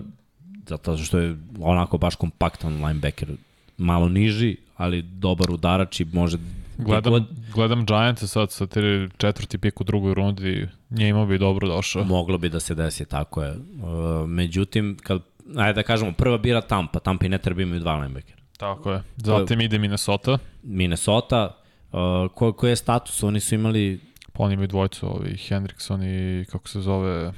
Zato 0.68 0.98
što 0.98 1.20
je 1.20 1.38
onako 1.60 1.98
baš 1.98 2.16
kompaktan 2.16 2.86
linebacker, 2.86 3.30
malo 3.78 4.10
niži, 4.10 4.58
ali 4.76 5.02
dobar 5.02 5.52
udarač 5.52 6.00
i 6.00 6.06
može 6.14 6.38
gde 6.38 6.86
Gledam, 6.86 7.14
god, 7.14 7.24
gledam 7.54 7.86
Giants 7.86 8.24
sad 8.32 8.52
sa 8.52 8.68
te 8.68 9.08
četvrti 9.18 9.58
pik 9.58 9.82
u 9.82 9.84
drugoj 9.84 10.14
rundi, 10.14 10.68
njima 10.90 11.26
bi 11.26 11.38
dobro 11.38 11.68
došao. 11.68 12.04
moglo 12.04 12.38
bi 12.38 12.50
da 12.50 12.60
se 12.60 12.76
desi, 12.76 13.06
tako 13.06 13.44
je. 13.44 13.52
Uh, 13.52 14.30
međutim, 14.30 14.98
kad, 15.04 15.22
ajde 15.56 15.74
da 15.74 15.84
kažemo, 15.84 16.12
prva 16.12 16.38
bira 16.38 16.62
Tampa, 16.62 17.00
Tampa 17.00 17.26
i 17.26 17.30
ne 17.30 17.38
treba 17.38 17.62
imaju 17.62 17.80
dva 17.80 17.96
linebackera. 17.96 18.39
Tako 18.60 18.92
je. 18.92 19.04
Zatim 19.18 19.62
ide 19.62 19.80
Minnesota, 19.80 20.38
Minnesota, 20.64 21.58
uh, 21.92 22.00
ko, 22.36 22.54
koji 22.54 22.72
je 22.72 22.76
status? 22.76 23.24
Oni 23.24 23.40
su 23.40 23.56
imali 23.56 24.00
pa 24.34 24.44
oni 24.44 24.54
imaju 24.54 24.68
dvojcu, 24.68 25.08
ovi 25.08 25.38
Hendrickson 25.38 26.04
i 26.04 26.46
kako 26.46 26.70
se 26.70 26.82
zove... 26.82 27.32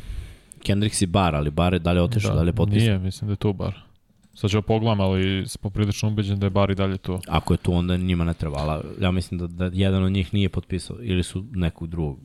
Kendricks 0.63 1.01
i 1.01 1.05
Bar, 1.05 1.35
ali 1.35 1.51
Bar 1.51 1.73
je 1.73 1.79
dalje 1.79 2.01
otišao, 2.01 2.31
da, 2.31 2.37
dalje 2.37 2.53
potpisan. 2.53 2.87
Nije, 2.87 2.99
mislim 2.99 3.27
da 3.27 3.33
je 3.33 3.37
tu 3.37 3.53
bar. 3.53 3.79
Sad 4.33 4.49
ću 4.49 4.61
pogledam, 4.61 4.99
ali 4.99 5.47
smo 5.47 5.69
prilično 5.69 6.09
ubeđen 6.09 6.39
da 6.39 6.45
je 6.45 6.49
bar 6.49 6.71
i 6.71 6.75
dalje 6.75 6.97
tu. 6.97 7.19
Ako 7.27 7.53
je 7.53 7.57
tu, 7.57 7.73
onda 7.73 7.97
njima 7.97 8.23
ne 8.23 8.33
treba, 8.33 8.57
ali 8.57 8.83
ja 8.99 9.11
mislim 9.11 9.39
da, 9.39 9.47
da 9.47 9.69
jedan 9.73 10.03
od 10.03 10.11
njih 10.11 10.33
nije 10.33 10.49
potpisao, 10.49 10.97
ili 11.01 11.23
su 11.23 11.45
nekog 11.51 11.87
drugog. 11.87 12.19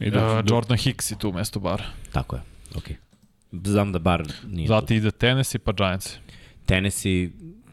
I 0.00 0.10
Da, 0.10 0.38
uh, 0.38 0.44
Jordan 0.50 0.78
Hicks 0.78 1.10
je 1.10 1.18
tu 1.18 1.32
mesto 1.32 1.60
bar. 1.60 1.82
Tako 2.12 2.36
je, 2.36 2.42
okej. 2.76 2.96
Okay. 3.52 3.70
Znam 3.70 3.92
da 3.92 3.98
Bar 3.98 4.24
nije 4.46 4.66
tu. 4.66 4.72
Zatim 4.72 4.96
ide 4.96 5.10
Tennessee 5.10 5.58
pa 5.58 5.72
Giants. 5.72 6.16
Tennessee, 6.66 7.30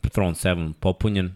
front 0.10 0.38
seven 0.38 0.74
popunjen 0.74 1.32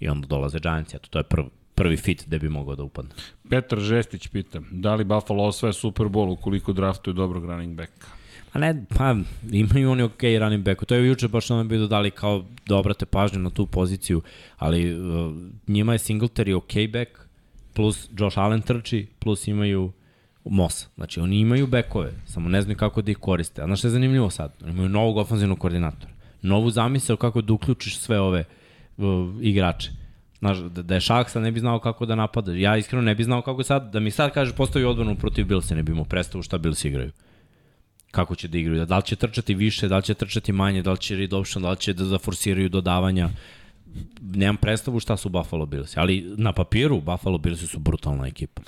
i 0.00 0.08
onda 0.08 0.26
dolaze 0.26 0.58
Giants, 0.58 0.94
eto, 0.94 1.08
to 1.08 1.18
je 1.18 1.22
prv, 1.22 1.44
prvi 1.74 1.96
fit 1.96 2.24
gde 2.26 2.38
bi 2.38 2.48
mogao 2.48 2.76
da 2.76 2.82
upadne. 2.82 3.10
Petar 3.50 3.80
Žestić 3.80 4.28
pita, 4.28 4.60
da 4.70 4.94
li 4.94 5.04
Buffalo 5.04 5.44
osvaja 5.44 5.72
Super 5.72 6.06
Bowl 6.06 6.32
ukoliko 6.32 6.72
draftuju 6.72 7.14
dobrog 7.14 7.44
running 7.44 7.76
backa? 7.76 8.06
A 8.52 8.58
ne, 8.58 8.84
pa 8.96 9.16
imaju 9.50 9.90
oni 9.90 10.02
ok 10.02 10.22
running 10.22 10.64
backu. 10.64 10.84
To 10.84 10.94
je 10.94 11.06
juče 11.06 11.28
baš 11.28 11.48
nam 11.48 11.68
bi 11.68 11.78
dodali 11.78 12.10
kao 12.10 12.44
da 12.66 12.76
obrate 12.76 13.06
pažnju 13.06 13.38
na 13.38 13.50
tu 13.50 13.66
poziciju, 13.66 14.22
ali 14.56 15.00
uh, 15.00 15.34
njima 15.66 15.92
je 15.92 15.98
Singletary 15.98 16.56
ok 16.56 16.92
back, 16.92 17.10
plus 17.72 18.08
Josh 18.18 18.38
Allen 18.38 18.62
trči, 18.62 19.06
plus 19.18 19.48
imaju 19.48 19.92
Moss. 20.44 20.88
Znači, 20.94 21.20
oni 21.20 21.40
imaju 21.40 21.66
bekove, 21.66 22.12
samo 22.26 22.48
ne 22.48 22.62
znaju 22.62 22.76
kako 22.76 23.02
da 23.02 23.10
ih 23.10 23.16
koriste. 23.16 23.62
A 23.62 23.66
znaš 23.66 23.78
što 23.78 23.88
je 23.88 23.92
zanimljivo 23.92 24.30
sad? 24.30 24.52
Oni 24.62 24.72
imaju 24.72 24.88
novog 24.88 25.16
ofenzivnog 25.16 25.58
koordinatora. 25.58 26.12
Novu 26.42 26.70
zamisao 26.70 27.16
kako 27.16 27.42
da 27.42 27.52
uključiš 27.52 27.98
sve 27.98 28.20
ove 28.20 28.44
uh, 28.96 29.04
igrače. 29.40 29.90
Znaš, 30.38 30.58
da, 30.58 30.82
da 30.82 30.94
je 30.94 31.00
Šaksa 31.00 31.40
ne 31.40 31.52
bi 31.52 31.60
znao 31.60 31.78
kako 31.78 32.06
da 32.06 32.14
napada. 32.14 32.52
Ja 32.52 32.76
iskreno 32.76 33.02
ne 33.02 33.14
bi 33.14 33.24
znao 33.24 33.42
kako 33.42 33.62
sad, 33.62 33.92
da 33.92 34.00
mi 34.00 34.10
sad 34.10 34.32
kaže 34.32 34.52
postavi 34.52 34.84
odbranu 34.84 35.16
protiv 35.16 35.46
Bilsa, 35.46 35.74
ne 35.74 35.82
bi 35.82 35.94
mu 35.94 36.04
predstavu 36.04 36.42
šta 36.42 36.58
Bills 36.58 36.84
igraju 36.84 37.12
kako 38.16 38.34
će 38.34 38.48
da 38.48 38.58
igraju. 38.58 38.86
Da 38.86 38.96
li 38.96 39.02
će 39.02 39.16
trčati 39.16 39.54
više, 39.54 39.88
da 39.88 39.96
li 39.96 40.02
će 40.02 40.14
trčati 40.14 40.52
manje, 40.52 40.82
da 40.82 40.92
li 40.92 40.98
će 40.98 41.16
read 41.16 41.32
option, 41.32 41.62
da 41.62 41.70
li 41.70 41.76
će 41.76 41.92
da, 41.92 42.04
da 42.04 42.18
forsiraju 42.18 42.68
dodavanja. 42.68 43.28
Nemam 44.20 44.56
predstavu 44.56 45.00
šta 45.00 45.16
su 45.16 45.28
Buffalo 45.28 45.66
Bills, 45.66 45.96
ali 45.96 46.34
na 46.36 46.52
papiru 46.52 47.00
Buffalo 47.00 47.38
Bills 47.38 47.66
su 47.70 47.78
brutalna 47.78 48.26
ekipa. 48.26 48.62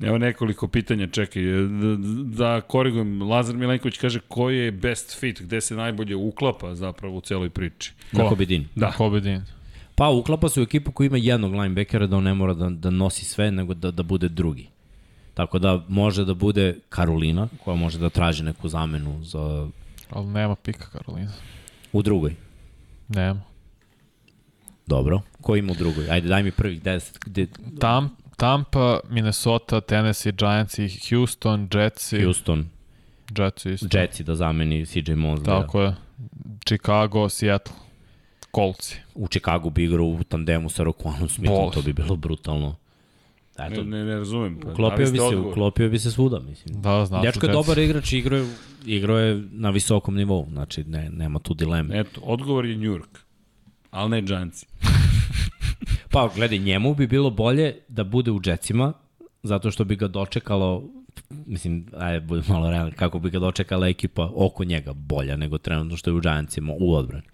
Evo 0.00 0.18
nekoliko 0.18 0.68
pitanja, 0.68 1.06
čekaj, 1.06 1.42
da, 1.42 1.96
da 2.44 2.60
korigujem, 2.60 3.22
Lazar 3.22 3.56
Milenković 3.56 3.98
kaže 3.98 4.20
koji 4.28 4.58
je 4.58 4.72
best 4.72 5.20
fit, 5.20 5.42
gde 5.42 5.60
se 5.60 5.74
najbolje 5.76 6.16
uklapa 6.16 6.74
zapravo 6.74 7.16
u 7.16 7.20
celoj 7.20 7.50
priči. 7.50 7.92
Ko? 8.16 8.28
Kobedin. 8.28 8.68
Da. 8.74 8.92
Kobe 8.92 9.20
Dean. 9.20 9.44
Pa 9.94 10.08
uklapa 10.08 10.48
se 10.48 10.60
u 10.60 10.62
ekipu 10.62 10.92
koja 10.92 11.06
ima 11.06 11.16
jednog 11.16 11.52
linebackera 11.54 12.06
da 12.06 12.16
on 12.16 12.24
ne 12.24 12.34
mora 12.34 12.54
da, 12.54 12.68
da 12.68 12.90
nosi 12.90 13.24
sve, 13.24 13.50
nego 13.50 13.74
da, 13.74 13.90
da 13.90 14.02
bude 14.02 14.28
drugi. 14.28 14.66
Tako 15.34 15.58
da 15.58 15.84
može 15.88 16.24
da 16.24 16.34
bude 16.34 16.76
Karolina, 16.88 17.48
koja 17.64 17.76
može 17.76 17.98
da 17.98 18.08
traži 18.10 18.42
neku 18.44 18.68
zamenu 18.68 19.24
za, 19.24 19.68
Ali 20.10 20.26
nema 20.26 20.54
pika 20.54 20.86
Karolina. 20.92 21.32
u 21.92 22.02
drugoj. 22.02 22.34
Nema. 23.08 23.42
Dobro. 24.86 25.20
Ko 25.40 25.56
ima 25.56 25.72
u 25.72 25.74
drugoj? 25.74 26.10
Ajde, 26.10 26.28
daj 26.28 26.42
mi 26.42 26.50
prvih 26.50 26.82
10. 26.82 27.18
Gde, 27.26 27.46
Tam, 27.80 28.16
Tampa, 28.38 29.00
Minnesota, 29.10 29.80
Tennessee, 29.80 30.32
Giants 30.32 30.78
i 30.78 30.88
Houston, 31.10 31.68
Jets 31.74 32.12
i... 32.12 32.22
Houston, 32.22 32.64
Jets 33.38 33.66
isto. 33.66 33.98
Jetsi 33.98 34.24
da 34.24 34.34
zameni 34.34 34.86
CJ 34.86 35.12
Mosley. 35.12 35.44
Tako 35.44 35.82
je. 35.82 35.94
Chicago, 36.66 37.28
Seattle. 37.28 37.74
Colts. 38.54 38.94
u 39.14 39.28
Chicago 39.28 39.70
bi 39.70 39.84
igrao 39.84 40.06
u 40.06 40.24
tandemu 40.24 40.68
sa 40.70 40.82
Roquanom 40.84 41.28
Smithom, 41.28 41.56
Bol. 41.56 41.70
to 41.70 41.82
bi 41.82 41.92
bilo 41.92 42.16
brutalno. 42.16 42.76
Eto, 43.58 43.82
Ne, 43.82 43.98
ne, 43.98 44.04
ne 44.04 44.16
razumem. 44.16 44.60
Pa, 44.60 44.70
uklopio 44.70 44.96
dali 44.98 45.12
bi 45.12 45.18
se, 45.18 45.24
odgovor. 45.24 45.50
uklopio 45.50 45.88
bi 45.88 45.98
se 45.98 46.10
svuda, 46.10 46.38
mislim. 46.40 46.82
Da, 46.82 47.04
znam. 47.06 47.22
Dečko 47.22 47.46
je 47.46 47.52
dobar 47.52 47.78
igrač, 47.78 48.12
igrao 48.12 48.38
je, 48.38 48.46
igrao 48.86 49.18
je 49.18 49.42
na 49.50 49.70
visokom 49.70 50.14
nivou, 50.14 50.46
znači 50.52 50.84
ne, 50.84 51.10
nema 51.10 51.38
tu 51.38 51.54
dileme. 51.54 52.00
Eto, 52.00 52.20
odgovor 52.24 52.66
je 52.66 52.76
New 52.76 52.92
York, 52.92 53.18
ali 53.90 54.10
ne 54.10 54.22
Giantsi. 54.22 54.66
Pa, 56.10 56.30
gledaj, 56.36 56.58
njemu 56.58 56.94
bi 56.94 57.06
bilo 57.06 57.30
bolje 57.30 57.76
da 57.88 58.04
bude 58.04 58.30
u 58.30 58.40
Jetsima, 58.44 58.92
zato 59.42 59.70
što 59.70 59.84
bi 59.84 59.96
ga 59.96 60.08
dočekalo, 60.08 60.84
mislim, 61.46 61.86
ajde, 61.94 62.20
bude 62.20 62.42
malo 62.48 62.70
realno, 62.70 62.92
kako 62.96 63.18
bi 63.18 63.30
ga 63.30 63.38
dočekala 63.38 63.88
ekipa 63.88 64.30
oko 64.34 64.64
njega 64.64 64.92
bolja 64.92 65.36
nego 65.36 65.58
trenutno 65.58 65.96
što 65.96 66.10
je 66.10 66.14
u 66.14 66.20
Giantsima 66.20 66.72
u 66.72 66.94
odbrani. 66.94 67.24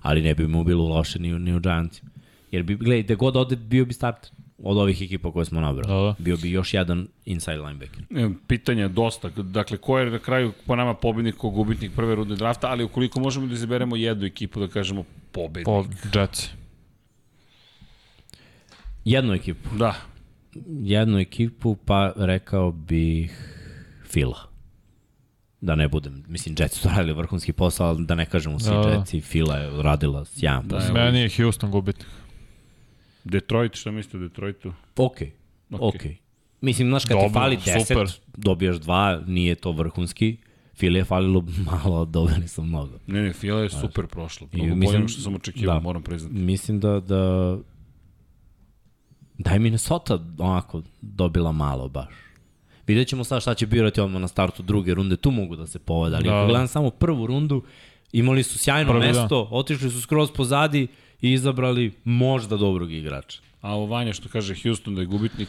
Ali 0.00 0.22
ne 0.22 0.34
bi 0.34 0.46
mu 0.46 0.64
bilo 0.64 0.84
loše 0.86 1.18
ni, 1.18 1.34
u- 1.34 1.38
ni 1.38 1.54
u 1.54 1.60
Giantsima. 1.60 2.10
Jer 2.50 2.62
bi, 2.62 2.76
gledaj, 2.76 3.02
gde 3.02 3.14
god 3.14 3.36
ode, 3.36 3.56
bio 3.56 3.84
bi 3.84 3.94
starter 3.94 4.30
od 4.58 4.76
ovih 4.78 5.02
ekipa 5.02 5.32
koje 5.32 5.44
smo 5.44 5.60
nabrali. 5.60 5.88
Da, 5.88 5.94
da. 5.96 6.14
Bio 6.18 6.36
bi 6.36 6.50
još 6.50 6.74
jedan 6.74 7.08
inside 7.24 7.56
linebacker. 7.56 8.02
E, 8.12 8.28
Pitanja 8.46 8.82
je 8.82 8.88
dosta. 8.88 9.28
Dakle, 9.30 9.76
ko 9.76 9.98
je 9.98 10.10
na 10.10 10.18
kraju 10.18 10.52
po 10.66 10.76
nama 10.76 10.94
pobednik, 10.94 11.36
ko 11.36 11.50
gubitnik 11.50 11.92
prve 11.92 12.14
runde 12.14 12.36
drafta, 12.36 12.68
ali 12.68 12.84
ukoliko 12.84 13.20
možemo 13.20 13.46
da 13.46 13.54
izaberemo 13.54 13.96
jednu 13.96 14.24
ekipu, 14.26 14.60
da 14.60 14.68
kažemo 14.68 15.04
pobednik. 15.28 15.66
Po 15.66 15.84
Jets. 16.14 16.48
Jednu 19.04 19.34
ekipu. 19.34 19.76
Da, 19.76 19.94
Jednu 20.80 21.18
ekipu, 21.18 21.76
pa 21.76 22.12
rekao 22.16 22.72
bih 22.72 23.54
Fila. 24.04 24.38
Da 25.60 25.74
ne 25.74 25.88
budem, 25.88 26.24
mislim, 26.28 26.54
Jetsi 26.58 26.80
su 26.80 26.88
radili 26.88 27.12
vrhunski 27.12 27.52
posao, 27.52 27.88
ali 27.88 28.06
da 28.06 28.14
ne 28.14 28.26
kažemo 28.26 28.58
svi 28.60 28.70
Da, 28.70 28.80
da. 28.80 28.88
Jetsi, 28.88 29.20
Fila 29.20 29.56
je 29.56 29.82
radila 29.82 30.24
sjajan 30.24 30.62
Da, 30.62 30.76
posao. 30.76 30.88
evo. 30.88 30.94
Meni 30.96 31.18
je 31.18 31.30
Houston 31.36 31.70
gubitnik. 31.70 32.08
Detroit, 33.24 33.74
šta 33.74 33.90
mislite 33.90 34.16
o 34.16 34.20
Detroitu? 34.20 34.72
Ok, 34.96 35.16
ok. 35.72 35.94
Mislim, 36.60 36.88
znaš, 36.88 37.04
kad 37.04 37.16
ti 37.16 37.24
Dobro, 37.24 37.40
fali 37.40 37.56
10, 37.56 37.86
super. 37.86 38.06
dobijaš 38.28 38.76
dva, 38.76 39.22
nije 39.26 39.54
to 39.54 39.72
vrhunski. 39.72 40.36
Fili 40.78 40.98
je 40.98 41.04
falilo 41.04 41.44
malo, 41.70 42.02
a 42.02 42.04
dobili 42.04 42.48
su 42.48 42.62
mnogo. 42.62 42.98
Ne, 43.06 43.22
ne, 43.22 43.32
Fila 43.32 43.60
je 43.60 43.70
super 43.70 44.06
prošlo. 44.06 44.48
Mnogo 44.52 44.74
bolje 44.74 44.98
nego 44.98 45.08
što 45.08 45.22
sam 45.22 45.34
očekivao, 45.34 45.74
da, 45.74 45.80
moram 45.80 46.02
priznati. 46.02 46.34
Mislim 46.34 46.80
da, 46.80 47.00
da 47.00 47.56
da 49.38 49.50
je 49.50 49.58
Minnesota 49.58 50.18
onako 50.38 50.82
dobila 51.00 51.52
malo 51.52 51.88
baš. 51.88 52.14
Vidjet 52.86 53.08
ćemo 53.08 53.24
sad 53.24 53.42
šta 53.42 53.54
će 53.54 53.66
birati 53.66 54.00
odmah 54.00 54.20
na 54.20 54.28
startu 54.28 54.62
druge 54.62 54.94
runde, 54.94 55.16
tu 55.16 55.30
mogu 55.30 55.56
da 55.56 55.66
se 55.66 55.78
povada, 55.78 56.16
ali 56.16 56.24
da. 56.24 56.38
ako 56.38 56.46
gledam 56.46 56.68
samo 56.68 56.90
prvu 56.90 57.26
rundu, 57.26 57.62
imali 58.12 58.42
su 58.42 58.58
sjajno 58.58 58.92
Prvi, 58.92 59.00
da. 59.00 59.06
mesto, 59.06 59.48
da. 59.50 59.56
otišli 59.56 59.90
su 59.90 60.00
skroz 60.00 60.30
pozadi 60.36 60.86
i 61.20 61.32
izabrali 61.32 61.92
možda 62.04 62.56
dobrog 62.56 62.92
igrača. 62.92 63.40
A 63.60 63.74
ovo 63.74 63.86
Vanja 63.86 64.12
što 64.12 64.28
kaže 64.28 64.54
Houston 64.62 64.94
da 64.94 65.00
je 65.00 65.06
gubitnik? 65.06 65.48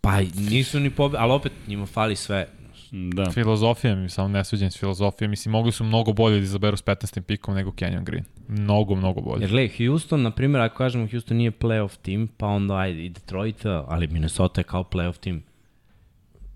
Pa 0.00 0.20
nisu 0.50 0.80
ni 0.80 0.90
pobe, 0.90 1.16
ali 1.20 1.32
opet 1.32 1.52
njima 1.68 1.86
fali 1.86 2.16
sve. 2.16 2.48
Da. 2.92 3.30
Filozofija 3.30 3.94
mi, 3.96 4.08
samo 4.08 4.28
ne 4.28 4.44
sviđam 4.44 4.70
s 4.70 4.78
filozofija. 4.78 5.28
Mislim, 5.28 5.52
mogli 5.52 5.72
su 5.72 5.84
mnogo 5.84 6.12
bolje 6.12 6.36
da 6.36 6.42
izaberu 6.42 6.76
s 6.76 6.84
15. 6.84 7.20
pikom 7.20 7.54
nego 7.54 7.70
Canyon 7.70 8.04
Green. 8.04 8.24
Mnogo, 8.48 8.94
mnogo 8.94 9.20
bolje. 9.20 9.42
Jer 9.42 9.50
gledaj, 9.50 9.76
Houston, 9.76 10.22
na 10.22 10.30
primjer, 10.30 10.62
ako 10.62 10.76
kažemo 10.76 11.08
Houston 11.10 11.36
nije 11.36 11.50
playoff 11.50 11.96
tim, 12.02 12.28
pa 12.36 12.46
onda 12.46 12.76
ajde 12.76 13.04
i 13.04 13.08
Detroit, 13.08 13.66
ali 13.66 14.06
Minnesota 14.06 14.60
je 14.60 14.64
kao 14.64 14.82
playoff 14.82 15.18
tim. 15.18 15.42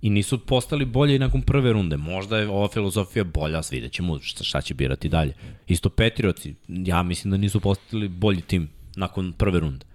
I 0.03 0.11
nisu 0.11 0.39
postali 0.39 0.85
bolje 0.85 1.17
i 1.17 1.19
nakon 1.19 1.43
prve 1.43 1.73
runde. 1.73 1.97
Možda 1.97 2.39
je 2.39 2.49
ova 2.49 2.69
filozofija 2.69 3.25
bolja, 3.25 3.61
vidjet 3.71 3.93
ćemo 3.93 4.19
šta, 4.19 4.45
šta 4.45 4.61
će 4.61 4.75
birati 4.75 5.09
dalje. 5.09 5.35
Isto 5.67 5.89
Petrioci, 5.89 6.55
ja 6.69 7.03
mislim 7.03 7.31
da 7.31 7.37
nisu 7.37 7.61
postali 7.61 8.09
bolji 8.09 8.41
tim 8.41 8.69
nakon 8.97 9.33
prve 9.33 9.61
runde. 9.61 9.87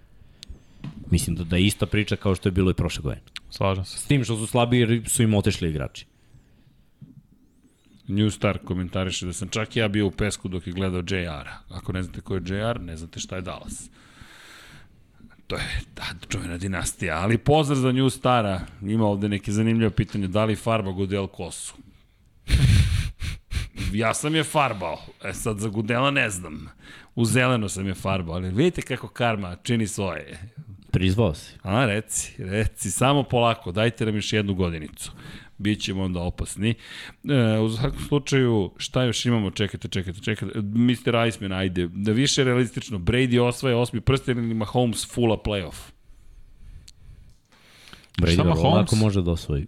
Mislim 1.12 1.36
da, 1.36 1.44
da 1.44 1.58
je 1.58 1.66
ista 1.66 1.86
priča 1.86 2.16
kao 2.16 2.36
što 2.36 2.50
je 2.50 2.54
bilo 2.54 2.72
i 2.72 2.74
prošle 2.74 3.02
godine. 3.02 3.24
Slažem 3.50 3.86
se. 3.86 3.98
S 3.98 4.04
tim 4.04 4.24
što 4.24 4.38
su 4.38 4.48
slabiji 4.48 4.80
jer 4.80 5.10
su 5.10 5.24
im 5.24 5.34
otešli 5.34 5.70
igrači. 5.70 6.06
New 8.08 8.30
Star 8.30 8.58
komentariše 8.58 9.26
da 9.26 9.34
sam 9.34 9.50
čak 9.50 9.76
ja 9.76 9.88
bio 9.88 10.08
u 10.08 10.12
pesku 10.12 10.48
dok 10.48 10.68
je 10.68 10.74
gledao 10.74 11.00
JR. 11.00 11.50
Ako 11.70 11.92
ne 11.92 12.04
znate 12.04 12.22
ko 12.22 12.36
je 12.36 12.42
JR, 12.46 12.82
ne 12.82 12.98
znate 12.98 13.20
šta 13.20 13.36
je 13.36 13.42
Dallas. 13.42 13.90
To 15.48 15.56
je 15.56 15.82
da, 15.96 16.04
čovjena 16.30 16.58
dinastija. 16.58 17.18
Ali 17.18 17.38
pozdrav 17.38 17.80
za 17.80 17.92
New 17.92 18.10
Stara. 18.10 18.62
Ima 18.82 19.06
ovde 19.06 19.30
neke 19.30 19.52
zanimljive 19.52 19.90
pitanje. 19.90 20.28
Da 20.28 20.46
li 20.46 20.56
farba 20.56 20.92
Gudel 20.92 21.28
kosu? 21.28 21.74
ja 23.94 24.14
sam 24.14 24.36
je 24.36 24.44
farbao. 24.44 25.00
E 25.24 25.34
sad 25.34 25.60
za 25.60 25.70
Gudela 25.70 26.12
ne 26.12 26.30
znam. 26.30 26.70
U 27.16 27.26
zeleno 27.26 27.70
sam 27.70 27.88
je 27.88 27.94
farbao. 27.94 28.36
Ali 28.36 28.50
vidite 28.50 28.82
kako 28.82 29.08
karma 29.08 29.56
čini 29.64 29.88
svoje. 29.88 30.40
Prizvao 30.92 31.34
si. 31.34 31.54
A, 31.64 31.86
reci, 31.86 32.44
reci, 32.44 32.92
samo 32.92 33.24
polako, 33.24 33.72
dajte 33.72 34.06
nam 34.06 34.16
još 34.16 34.34
jednu 34.34 34.54
godinicu 34.54 35.12
bit 35.62 35.82
ćemo 35.82 36.04
onda 36.04 36.20
opasni. 36.20 36.74
E, 37.30 37.60
u 37.60 37.70
svakom 37.70 38.00
slučaju, 38.08 38.72
šta 38.78 39.04
još 39.04 39.26
imamo? 39.26 39.52
Čekajte, 39.52 39.88
čekajte, 39.88 40.20
čekajte. 40.20 40.60
Mr. 40.62 41.28
Iceman, 41.28 41.52
ajde. 41.52 41.88
Da 41.88 42.12
više 42.12 42.44
realistično, 42.44 42.98
Brady 42.98 43.40
osvaja 43.40 43.78
osmi 43.78 44.02
prsten 44.02 44.38
ili 44.38 44.54
Mahomes 44.54 45.14
fulla 45.14 45.38
playoff? 45.46 45.92
Brady 48.18 48.44
vrlo 48.44 48.70
lako 48.70 48.96
može 48.96 49.22
da 49.22 49.32
osvoji. 49.32 49.66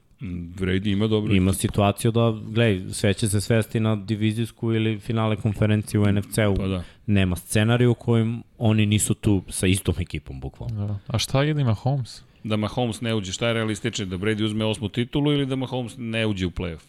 Brady 0.60 0.92
ima 0.92 1.08
dobro. 1.08 1.34
Ima 1.34 1.54
situaciju 1.54 2.12
da, 2.12 2.40
gledaj, 2.46 2.94
sve 2.94 3.14
će 3.14 3.30
se 3.30 3.42
svesti 3.42 3.80
na 3.80 3.96
divizijsku 3.96 4.74
ili 4.74 5.00
finale 5.00 5.36
konferencije 5.36 6.00
u 6.00 6.12
NFC-u. 6.12 6.56
Pa 6.56 6.68
da. 6.68 6.84
Nema 7.06 7.36
scenariju 7.36 7.92
u 7.92 7.96
kojem 7.96 8.44
oni 8.58 8.86
nisu 8.86 9.14
tu 9.14 9.44
sa 9.50 9.68
istom 9.68 9.96
ekipom, 10.00 10.40
bukvalno. 10.40 10.88
Da. 10.88 11.00
A 11.08 11.18
šta 11.18 11.44
je 11.44 11.52
ima 11.52 11.74
Holmes? 11.74 12.24
Da 12.44 12.58
Mahomes 12.58 13.02
ne 13.02 13.16
uđe, 13.16 13.32
šta 13.32 13.48
je 13.48 13.54
realistično, 13.54 14.06
da 14.06 14.18
Brady 14.18 14.44
uzme 14.44 14.66
osmu 14.66 14.90
titulu 14.90 15.34
ili 15.34 15.46
da 15.46 15.56
Mahomes 15.56 15.94
ne 15.98 16.26
uđe 16.26 16.46
u 16.46 16.52
playoff? 16.52 16.84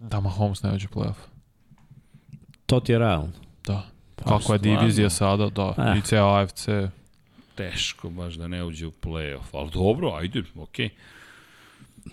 Da 0.00 0.20
Mahomes 0.20 0.62
ne 0.62 0.74
uđe 0.74 0.86
u 0.92 0.94
playoff. 0.94 1.20
To 2.66 2.80
ti 2.80 2.92
je 2.92 2.98
realno. 2.98 3.32
Da. 3.66 3.86
Pa, 4.16 4.24
Kako 4.24 4.52
je 4.52 4.58
divizija 4.58 5.10
sada, 5.10 5.48
da. 5.48 5.74
Eh. 5.78 5.98
I 5.98 6.02
ceo 6.02 6.26
AFC. 6.26 6.68
Teško 7.54 8.10
baš 8.10 8.34
da 8.34 8.48
ne 8.48 8.64
uđe 8.64 8.86
u 8.86 8.92
playoff, 9.02 9.48
ali 9.52 9.70
dobro, 9.70 10.14
ajde, 10.14 10.42
okej. 10.56 10.88
Okay. 10.88 10.90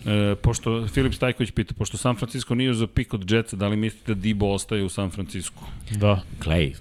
E, 0.05 0.35
pošto 0.35 0.88
Filip 0.88 1.13
Stajković 1.13 1.51
pita, 1.51 1.73
pošto 1.73 1.97
San 1.97 2.15
Francisco 2.15 2.55
nije 2.55 2.73
za 2.73 2.88
pik 2.88 3.13
od 3.13 3.31
Jetsa, 3.31 3.55
da 3.55 3.68
li 3.68 3.76
mislite 3.76 4.13
da 4.13 4.22
Dibo 4.22 4.53
ostaje 4.53 4.84
u 4.84 4.89
San 4.89 5.09
Francisco? 5.09 5.61
Da. 5.91 6.22
Clay, 6.39 6.76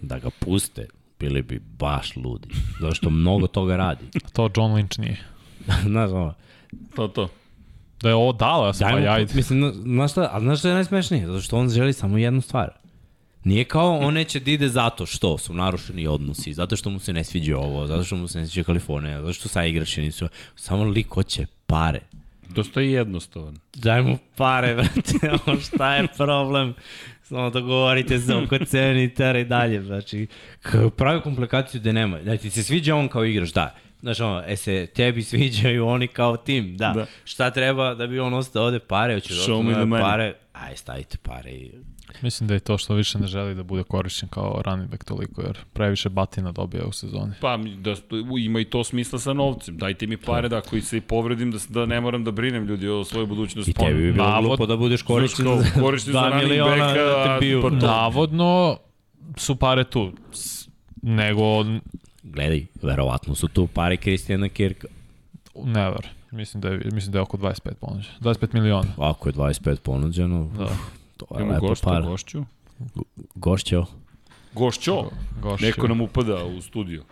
da 0.00 0.18
ga 0.18 0.30
puste, 0.30 0.86
bili 1.22 1.42
bi 1.42 1.60
baš 1.78 2.16
ludi. 2.16 2.48
Zato 2.80 2.94
što 2.94 3.10
mnogo 3.10 3.46
toga 3.46 3.76
radi. 3.76 4.04
To 4.32 4.42
John 4.42 4.72
Lynch 4.72 5.00
nije. 5.00 5.16
znaš, 5.90 6.10
ono. 6.10 6.34
To, 6.96 7.08
to. 7.08 7.28
Da 8.00 8.08
je 8.08 8.14
ovo 8.14 8.32
Dallas, 8.32 8.78
pa 8.78 8.90
jajde. 8.90 9.34
Mislim, 9.34 9.72
znaš 9.74 10.10
šta, 10.10 10.30
a 10.32 10.40
znaš 10.40 10.58
šta 10.58 10.68
je 10.68 10.74
najsmešnije? 10.74 11.26
Zato 11.26 11.40
što 11.40 11.58
on 11.58 11.70
želi 11.70 11.92
samo 11.92 12.18
jednu 12.18 12.40
stvar. 12.40 12.70
Nije 13.44 13.64
kao 13.64 13.98
on 13.98 14.14
neće 14.14 14.40
da 14.40 14.50
ide 14.50 14.68
zato 14.68 15.06
što 15.06 15.38
su 15.38 15.54
narušeni 15.54 16.06
odnosi, 16.06 16.52
zato 16.54 16.76
što 16.76 16.90
mu 16.90 16.98
se 16.98 17.12
ne 17.12 17.24
sviđa 17.24 17.58
ovo, 17.58 17.86
zato 17.86 18.04
što 18.04 18.16
mu 18.16 18.28
se 18.28 18.38
ne 18.38 18.46
sviđa 18.46 18.64
Kalifornija, 18.64 19.20
zato 19.20 19.32
što 19.32 19.48
sa 19.48 19.64
igrači 19.64 20.02
nisu. 20.02 20.28
Samo 20.56 20.84
lik 20.84 21.08
hoće 21.08 21.46
pare. 21.66 22.00
Dosta 22.54 22.80
je 22.80 22.92
jednostavan. 22.92 23.58
Daj 23.74 24.02
mu 24.02 24.18
pare, 24.36 24.74
vrate, 24.74 25.58
šta 25.66 25.94
je 25.94 26.08
problem? 26.16 26.74
Samo 27.22 27.50
dogovorite 27.50 28.18
se 28.18 28.34
oko 28.34 28.58
cene 28.64 29.04
i 29.04 29.14
tere 29.14 29.44
dalje. 29.44 29.82
Znači, 29.82 30.26
pravi 30.96 31.20
komplikaciju 31.20 31.80
da 31.80 31.92
nema. 31.92 32.22
Znači, 32.22 32.42
ti 32.42 32.50
se 32.50 32.62
sviđa 32.62 32.96
on 32.96 33.08
kao 33.08 33.24
igrač, 33.24 33.48
da. 33.48 33.74
Znači, 34.00 34.22
ono, 34.22 34.42
e 34.46 34.56
se 34.56 34.86
tebi 34.86 35.22
sviđaju 35.22 35.86
oni 35.86 36.08
kao 36.08 36.36
tim, 36.36 36.76
da. 36.76 36.92
da. 36.96 37.06
Šta 37.24 37.50
treba 37.50 37.94
da 37.94 38.06
bi 38.06 38.20
on 38.20 38.34
ostao 38.34 38.64
ovde 38.64 38.78
pare, 38.78 39.14
hoće 39.14 39.34
da 39.34 40.00
pare, 40.00 40.34
aj 40.52 40.76
stavite 40.76 41.18
pare 41.22 41.50
i 41.50 41.70
Mislim 42.22 42.48
da 42.48 42.54
je 42.54 42.60
to 42.60 42.78
što 42.78 42.94
više 42.94 43.18
ne 43.18 43.26
želi 43.26 43.54
da 43.54 43.62
bude 43.62 43.82
korišćen 43.82 44.28
kao 44.28 44.62
running 44.66 44.90
back 44.90 45.04
toliko, 45.04 45.42
jer 45.42 45.58
previše 45.72 46.08
batina 46.08 46.52
dobija 46.52 46.84
u 46.84 46.92
sezoni. 46.92 47.32
Pa 47.40 47.56
da, 47.56 47.94
ima 48.38 48.60
i 48.60 48.64
to 48.64 48.84
smisla 48.84 49.18
sa 49.18 49.32
novcem. 49.32 49.76
Dajte 49.76 50.06
mi 50.06 50.16
pare 50.16 50.48
da 50.48 50.58
ako 50.58 50.80
se 50.80 50.96
i 50.96 51.00
povredim, 51.00 51.50
da, 51.50 51.58
da 51.68 51.86
ne 51.86 52.00
moram 52.00 52.24
da 52.24 52.30
brinem 52.30 52.64
ljudi 52.66 52.88
o 52.88 53.04
svojoj 53.04 53.26
budućnosti. 53.26 53.70
I 53.70 53.74
tebi 53.74 54.02
bi 54.02 54.12
bilo 54.12 54.26
Navod, 54.26 54.46
glupo 54.46 54.66
da 54.66 54.76
budeš 54.76 55.02
korišćen 55.02 55.46
za, 55.46 55.80
korišćen 55.80 56.12
za 56.22 56.28
running 56.28 56.60
backa. 56.60 57.04
Da 57.04 57.36
bio, 57.40 57.62
pa 57.62 57.70
Navodno 57.70 58.78
su 59.36 59.56
pare 59.56 59.84
tu. 59.84 60.12
Nego... 61.02 61.64
Gledaj, 62.22 62.66
verovatno 62.82 63.34
su 63.34 63.48
tu 63.48 63.66
pare 63.66 63.96
Kristijana 63.96 64.48
Kirka. 64.48 64.88
Never. 65.64 66.08
Mislim 66.30 66.60
da 66.60 66.68
je, 66.68 66.80
mislim 66.92 67.12
da 67.12 67.18
je 67.18 67.22
oko 67.22 67.36
25 67.36 67.74
ponuđeno. 67.80 68.14
25 68.20 68.54
miliona. 68.54 68.88
Ako 68.98 69.28
je 69.28 69.32
25 69.32 69.76
ponuđeno, 69.76 70.50
da. 70.58 70.68
To 71.28 71.38
je 71.38 71.44
lepo 71.44 71.66
gošta, 71.66 71.86
par. 71.86 72.02
Gošću? 72.02 72.44
Gošćo. 73.34 73.84
Gošćo? 74.52 75.10
Gošćo. 75.42 75.66
Neko 75.66 75.88
nam 75.88 76.00
upada 76.00 76.44
u 76.44 76.60
studiju. 76.60 77.04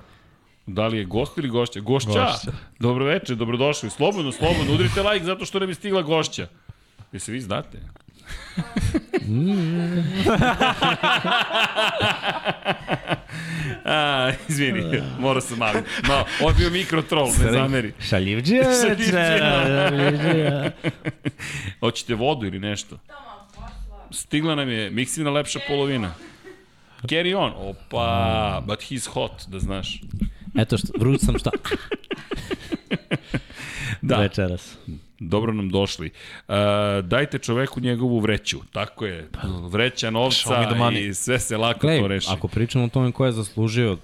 Da 0.66 0.86
li 0.86 0.98
je 0.98 1.04
gost 1.04 1.38
ili 1.38 1.48
gošća? 1.48 1.80
Gošća! 1.80 2.08
gošća. 2.10 2.52
Dobro 2.78 3.04
večer, 3.04 3.36
dobrodošli. 3.36 3.90
Slobodno, 3.90 4.32
slobodno. 4.32 4.74
Udrite 4.74 5.02
like 5.02 5.24
zato 5.24 5.44
što 5.44 5.58
nam 5.58 5.68
je 5.68 5.74
stigla 5.74 6.02
gošća. 6.02 6.46
Jesi 7.12 7.32
vi 7.32 7.40
znate? 7.40 7.78
A, 13.84 14.32
izvini, 14.48 15.02
mora 15.18 15.40
sam 15.40 15.58
mali. 15.58 15.78
No, 16.08 16.24
ovo 16.40 16.50
je 16.50 16.54
bio 16.54 16.70
mikrotrol, 16.70 17.26
ne 17.26 17.52
zameri. 17.52 17.92
Šaljivđija 18.08 18.62
večera. 18.88 20.70
Hoćete 21.80 22.14
vodu 22.14 22.46
ili 22.46 22.58
nešto? 22.58 22.98
Tamo. 23.06 23.29
Stigla 24.10 24.54
nam 24.54 24.68
je 24.68 24.90
miksina 24.90 25.30
lepša 25.30 25.58
polovina. 25.68 26.14
Carry 27.02 27.36
on. 27.36 27.52
Opa, 27.56 28.62
but 28.66 28.78
he's 28.78 29.08
hot, 29.08 29.32
da 29.48 29.58
znaš. 29.58 30.00
Eto 30.58 30.78
što, 30.78 30.88
vruć 30.98 31.20
sam 31.20 31.38
šta. 31.38 31.50
da. 34.02 34.16
Večeras. 34.16 34.76
Dobro 35.18 35.52
nam 35.52 35.70
došli. 35.70 36.10
Uh, 36.48 36.54
dajte 37.04 37.38
čoveku 37.38 37.80
njegovu 37.80 38.18
vreću. 38.18 38.58
Tako 38.72 39.06
je. 39.06 39.28
Vreća 39.70 40.10
novca 40.10 40.66
i 40.98 41.14
sve 41.14 41.38
se 41.38 41.56
lako 41.56 41.80
Glej, 41.80 42.00
to 42.00 42.06
reši. 42.06 42.28
Ako 42.30 42.48
pričamo 42.48 42.84
o 42.84 42.88
tome 42.88 43.12
ko 43.12 43.26
je 43.26 43.32
zaslužio 43.32 43.98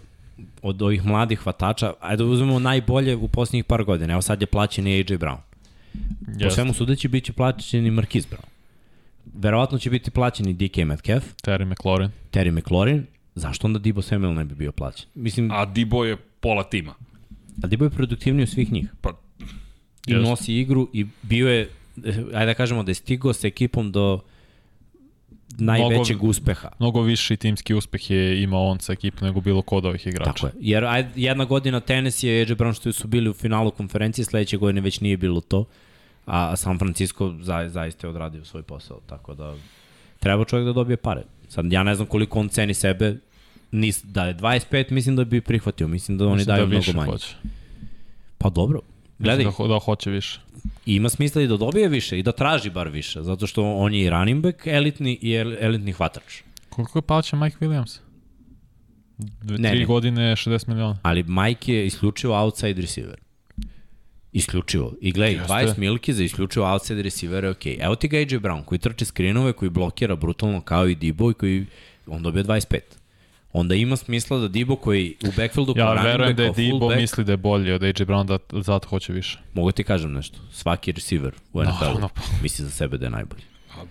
od 0.63 0.83
ovih 0.83 1.05
mladih 1.05 1.39
hvatača, 1.39 1.93
ajde 2.01 2.25
da 2.25 2.31
uzmemo 2.31 2.59
najbolje 2.59 3.17
u 3.17 3.29
posljednjih 3.29 3.65
par 3.65 3.85
godina. 3.85 4.13
Evo 4.13 4.23
sad 4.23 4.41
je 4.41 4.47
plaćen 4.47 4.87
i 4.87 4.95
AJ 4.95 5.03
Brown. 5.03 5.39
Po 6.43 6.51
svemu 6.51 6.75
sudeći 6.75 7.09
bit 7.09 7.25
će 7.25 7.33
plaćen 7.33 7.87
i 7.87 7.91
Marquise 7.91 8.27
Brown 8.29 8.56
verovatno 9.37 9.79
će 9.79 9.91
biti 9.91 10.11
plaćeni 10.11 10.55
DK 10.55 10.77
Metcalf. 10.77 11.25
Terry 11.43 11.65
McLaurin. 11.65 12.11
Terry 12.33 12.51
McLaurin. 12.51 13.07
Zašto 13.35 13.67
onda 13.67 13.79
Dibo 13.79 14.03
Samuel 14.03 14.35
ne 14.35 14.45
bi 14.45 14.55
bio 14.55 14.73
plaćen? 14.73 15.07
Mislim, 15.15 15.51
a 15.51 15.65
Dibo 15.65 16.05
je 16.05 16.17
pola 16.17 16.65
tima. 16.65 16.95
A 17.63 17.67
Dibo 17.67 17.85
je 17.85 17.91
produktivniji 17.91 18.43
od 18.43 18.49
svih 18.49 18.73
njih. 18.73 18.87
Pa, 19.01 19.11
I 20.07 20.13
just. 20.13 20.29
nosi 20.29 20.55
igru 20.55 20.89
i 20.93 21.07
bio 21.23 21.49
je, 21.49 21.69
ajde 22.35 22.47
da 22.47 22.55
kažemo 22.55 22.83
da 22.83 22.91
je 22.91 22.95
stigao 22.95 23.33
sa 23.33 23.47
ekipom 23.47 23.93
do 23.93 24.21
najvećeg 25.59 26.17
mnogo, 26.17 26.31
uspeha. 26.31 26.69
Mnogo 26.79 27.03
viši 27.03 27.37
timski 27.37 27.75
uspeh 27.75 28.11
je 28.11 28.43
imao 28.43 28.67
on 28.67 28.81
sa 28.81 28.93
ekipom 28.93 29.29
nego 29.29 29.41
bilo 29.41 29.63
kod 29.63 29.85
ovih 29.85 30.07
igrača. 30.07 30.33
Tako 30.33 30.47
je. 30.47 30.53
Jer 30.61 30.85
jedna 31.17 31.45
godina 31.45 31.81
tenis 31.81 32.23
je 32.23 32.41
AJ 32.41 32.55
Brown 32.55 32.77
što 32.77 32.93
su 32.93 33.09
bili 33.09 33.31
u 33.31 33.35
finalu 33.35 33.71
konferencije, 33.71 34.25
sledeće 34.25 34.57
godine 34.57 34.81
već 34.81 35.01
nije 35.01 35.17
bilo 35.17 35.41
to 35.41 35.65
a 36.27 36.57
San 36.57 36.79
Francisco 36.79 37.35
za, 37.41 37.69
zaista 37.69 38.07
je 38.07 38.11
odradio 38.11 38.45
svoj 38.45 38.63
posao, 38.63 39.01
tako 39.01 39.35
da 39.35 39.55
treba 40.19 40.45
čovjek 40.45 40.67
da 40.67 40.73
dobije 40.73 40.97
pare. 40.97 41.23
Sad, 41.49 41.73
ja 41.73 41.83
ne 41.83 41.95
znam 41.95 42.07
koliko 42.07 42.41
on 42.41 42.49
ceni 42.49 42.75
sebe, 42.75 43.17
nis, 43.71 44.05
da 44.05 44.25
je 44.25 44.35
25, 44.35 44.91
mislim 44.91 45.17
da 45.17 45.25
bi 45.25 45.41
prihvatio, 45.41 45.89
mislim 45.89 46.19
da 46.19 46.25
oni 46.25 46.33
Mislim 46.33 46.47
daju 46.47 46.67
da 46.67 46.71
mnogo 46.71 46.93
manje. 46.93 47.11
Hoće. 47.13 47.35
Pa 48.39 48.51
dobro, 48.51 48.81
gledaj, 49.19 49.45
Mislim 49.45 49.53
da, 49.59 49.65
ho- 49.65 49.69
da 49.71 49.85
hoće 49.85 50.11
više. 50.11 50.41
ima 50.87 51.09
smisla 51.09 51.43
i 51.43 51.47
da 51.47 51.57
dobije 51.57 51.89
više 51.89 52.19
i 52.19 52.23
da 52.23 52.33
traži 52.33 52.71
bar 52.71 52.89
više, 52.89 53.23
zato 53.23 53.47
što 53.47 53.75
on 53.75 53.95
je 53.95 54.03
i 54.03 54.11
running 54.11 54.43
back 54.43 54.67
elitni 54.67 55.19
i 55.23 55.33
el, 55.33 55.55
elitni 55.61 55.93
hvatač. 55.93 56.43
Koliko 56.71 56.99
je 56.99 57.03
plaća 57.03 57.37
Mike 57.37 57.57
Williams? 57.61 57.99
Dve, 59.19 59.59
Ne, 59.59 59.71
tri 59.71 59.79
ne. 59.79 59.85
godine 59.87 60.33
60 60.33 60.69
miliona. 60.69 60.99
Ali 61.03 61.23
Mike 61.23 61.75
je 61.75 61.87
isključivo 61.87 62.35
outside 62.37 62.81
receiver. 62.81 63.17
Isključivo. 64.37 64.93
I 65.01 65.13
gledaj, 65.13 65.35
Jeste. 65.35 65.53
20 65.53 65.79
milki 65.79 66.13
za 66.13 66.25
isključivo 66.25 66.73
outside 66.73 67.03
receiver 67.03 67.45
je 67.45 67.51
okej. 67.51 67.77
Evo 67.81 67.95
ti 67.95 68.09
ga 68.09 68.17
AJ 68.17 68.25
Brown 68.25 68.65
koji 68.65 68.79
trče 68.79 69.05
skrinove, 69.05 69.53
koji 69.53 69.71
blokira 69.71 70.17
brutalno 70.17 70.61
kao 70.61 70.89
i 70.89 70.95
Debo 70.95 71.31
i 71.31 71.35
koji 71.35 71.67
on 72.07 72.23
dobije 72.23 72.45
25. 72.45 72.79
Onda 73.53 73.75
ima 73.75 73.97
smisla 73.97 74.39
da 74.39 74.49
Debo 74.49 74.77
koji 74.77 75.15
u 75.25 75.31
backfieldu 75.37 75.75
Ja 75.77 75.87
running 75.87 76.07
verujem 76.07 76.29
back, 76.29 76.37
da 76.37 76.43
je 76.43 76.53
Debo 76.69 76.79
fullback, 76.79 77.01
misli 77.01 77.25
da 77.25 77.33
je 77.33 77.37
bolji 77.37 77.73
od 77.73 77.83
AJ 77.83 77.93
Brown, 77.93 78.27
da 78.27 78.63
zato 78.63 78.89
hoće 78.89 79.13
više. 79.13 79.39
mogu 79.55 79.73
ti 79.73 79.85
kažem 79.85 80.13
nešto, 80.13 80.39
svaki 80.53 80.93
receiver 80.93 81.33
u 81.53 81.63
NFL-u 81.63 81.81
Naravno, 81.81 82.09
pa. 82.09 82.23
misli 82.43 82.65
za 82.65 82.71
sebe 82.71 82.99
da 82.99 83.07
je 83.07 83.11
najbolji. 83.11 83.43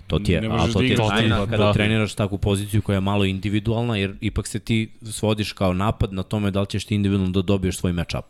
To 0.08 0.20
ti 0.20 0.32
je, 0.32 0.38
ali 0.38 0.48
možeš 0.48 0.74
to 0.74 0.80
da 0.80 0.86
ti 0.86 0.86
je 0.86 0.94
igraš 0.94 1.08
tajna 1.08 1.38
tim, 1.38 1.50
kada 1.50 1.64
da. 1.64 1.74
treniraš 1.74 2.16
takvu 2.16 2.38
poziciju 2.38 2.82
koja 2.82 2.96
je 2.96 3.02
malo 3.02 3.26
individualna, 3.26 3.98
jer 3.98 4.16
ipak 4.22 4.48
se 4.48 4.60
ti 4.60 4.92
svodiš 5.12 5.52
kao 5.52 5.74
napad 5.74 6.14
na 6.14 6.24
tome 6.24 6.52
da 6.52 6.62
li 6.62 6.68
ćeš 6.68 6.86
ti 6.86 6.96
individualno 6.96 7.32
da 7.32 7.42
dobiješ 7.42 7.78
svoj 7.78 7.94
matchup. 7.94 8.26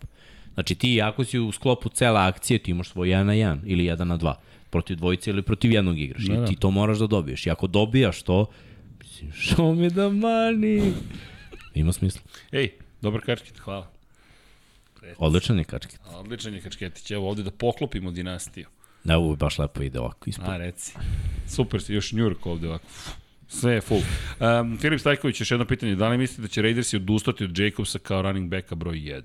Znači 0.56 0.76
ti 0.76 1.02
ako 1.02 1.24
si 1.24 1.40
u 1.40 1.52
sklopu 1.52 1.90
cele 1.90 2.20
akcije, 2.20 2.60
ti 2.60 2.72
imaš 2.72 2.90
svoj 2.90 3.08
1 3.08 3.24
na 3.24 3.34
1 3.34 3.60
ili 3.66 3.84
1 3.84 4.04
na 4.04 4.18
2 4.18 4.34
protiv 4.70 4.98
dvojice 4.98 5.30
ili 5.30 5.42
protiv 5.42 5.72
jednog 5.72 6.00
igraš. 6.00 6.24
Da, 6.24 6.34
I 6.34 6.38
da. 6.38 6.46
ti 6.46 6.56
to 6.56 6.72
moraš 6.72 6.98
da 6.98 7.08
dobiješ. 7.08 7.46
I 7.46 7.50
ako 7.50 7.68
dobijaš 7.68 8.22
to, 8.22 8.46
mislim, 9.00 9.32
show 9.32 9.76
me 9.76 9.90
the 9.90 10.00
money. 10.00 10.94
Ima 11.74 11.94
smisla. 11.94 12.22
Ej, 12.52 12.72
dobar 13.02 13.22
kačket, 13.22 13.60
hvala. 13.60 13.92
Odličan 15.18 15.58
je 15.58 15.64
kačket. 15.64 16.00
Odličan 16.14 16.54
je 16.54 16.62
kačketić, 16.62 17.12
evo 17.12 17.30
ovde 17.30 17.44
da 17.44 17.52
poklopimo 17.52 18.12
dinastiju. 18.12 18.68
Da, 19.04 19.18
ovo 19.18 19.36
baš 19.36 19.58
lepo 19.60 19.84
ide 19.84 20.00
ovako 20.00 20.30
ispod. 20.30 20.50
A, 20.50 20.58
reci. 20.58 20.94
Super 21.48 21.82
si, 21.82 21.94
još 21.94 22.14
Njurk 22.14 22.46
ovde 22.46 22.68
ovako. 22.68 22.86
Sve 23.48 23.74
je 23.74 23.82
full. 23.82 24.02
Um, 24.40 24.78
Filip 24.78 25.00
Stajković, 25.00 25.42
još 25.42 25.52
jedno 25.52 25.66
pitanje. 25.66 25.96
Da 25.96 26.10
li 26.10 26.18
mislite 26.18 26.42
da 26.42 26.48
će 26.48 26.62
Raidersi 26.62 26.96
odustati 26.96 27.44
od 27.44 27.60
Jacobsa 27.60 28.00
kao 28.00 28.22
running 28.22 28.50
backa 28.50 28.76
broj 28.76 28.96
1? 28.96 29.22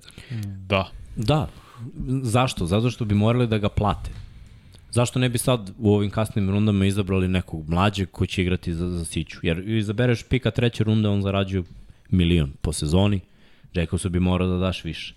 Da. 0.67 0.91
Da. 1.15 1.49
Zašto? 2.21 2.65
Zato 2.65 2.89
što 2.89 3.05
bi 3.05 3.15
morali 3.15 3.47
da 3.47 3.57
ga 3.57 3.69
plate. 3.69 4.11
Zašto 4.91 5.19
ne 5.19 5.29
bi 5.29 5.37
sad 5.37 5.71
u 5.79 5.93
ovim 5.93 6.09
kasnim 6.09 6.49
rundama 6.49 6.85
izabrali 6.85 7.27
nekog 7.27 7.69
mlađeg 7.69 8.11
ko 8.11 8.25
će 8.25 8.41
igrati 8.41 8.73
za, 8.73 8.89
za 8.89 9.05
siću? 9.05 9.39
Jer 9.41 9.69
izabereš 9.69 10.23
pika 10.23 10.51
treće 10.51 10.83
runde, 10.83 11.09
on 11.09 11.21
zarađuje 11.21 11.63
milion 12.09 12.51
po 12.61 12.73
sezoni. 12.73 13.19
Jacobsu 13.73 14.09
bi 14.09 14.19
morao 14.19 14.47
da 14.47 14.57
daš 14.57 14.83
više. 14.83 15.15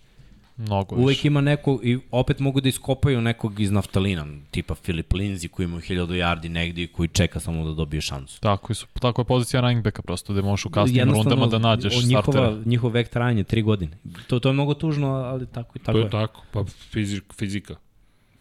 Mnogo 0.57 0.97
Uvek 0.97 1.17
više. 1.17 1.29
ima 1.29 1.41
neko, 1.41 1.81
i 1.83 1.99
opet 2.11 2.39
mogu 2.41 2.61
da 2.61 2.69
iskopaju 2.69 3.21
nekog 3.21 3.61
iz 3.61 3.71
naftalina, 3.71 4.27
tipa 4.51 4.75
Filip 4.75 5.13
Lindsay 5.13 5.49
koji 5.49 5.65
ima 5.65 5.77
1000 5.77 6.07
yardi 6.07 6.49
negdje 6.49 6.85
i 6.85 6.87
koji 6.87 7.09
čeka 7.09 7.41
samo 7.41 7.65
da 7.65 7.73
dobije 7.73 8.01
šansu. 8.01 8.41
Tako, 8.41 8.75
su, 8.75 8.87
tako 9.01 9.21
je 9.23 9.27
pozicija 9.27 9.61
running 9.61 9.85
backa 9.85 10.03
prosto, 10.03 10.33
da 10.35 10.43
možeš 10.43 10.65
u 10.67 10.71
kasnim 10.71 11.11
rundama 11.11 11.47
da 11.47 11.59
nađeš 11.59 12.05
njihova, 12.05 12.23
startera. 12.23 12.63
Njihov 12.67 12.91
vek 12.91 13.09
trajanja, 13.09 13.45
tri 13.45 13.63
godine. 13.63 13.99
To, 14.27 14.39
to 14.41 14.49
je 14.49 14.53
mnogo 14.53 14.75
tužno, 14.75 15.09
ali 15.09 15.47
tako, 15.47 15.79
tako 15.79 15.93
To 15.93 15.99
je. 15.99 16.05
je 16.05 16.11
tako, 16.11 16.43
pa 16.53 16.65
fizik, 16.65 17.25
fizika. 17.39 17.75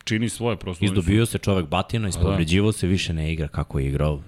Čini 0.03 0.29
svoje 0.29 0.57
prosto. 0.57 0.85
Izdobio 0.85 1.25
se 1.25 1.37
čovek 1.37 1.67
batina, 1.67 2.07
ispovređivo 2.09 2.71
se, 2.71 2.87
više 2.87 3.13
ne 3.13 3.33
igra 3.33 3.47
kako 3.47 3.79
je 3.79 3.87
igrao. 3.87 4.21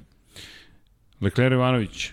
Lekler 1.22 1.52
Ivanović, 1.52 2.10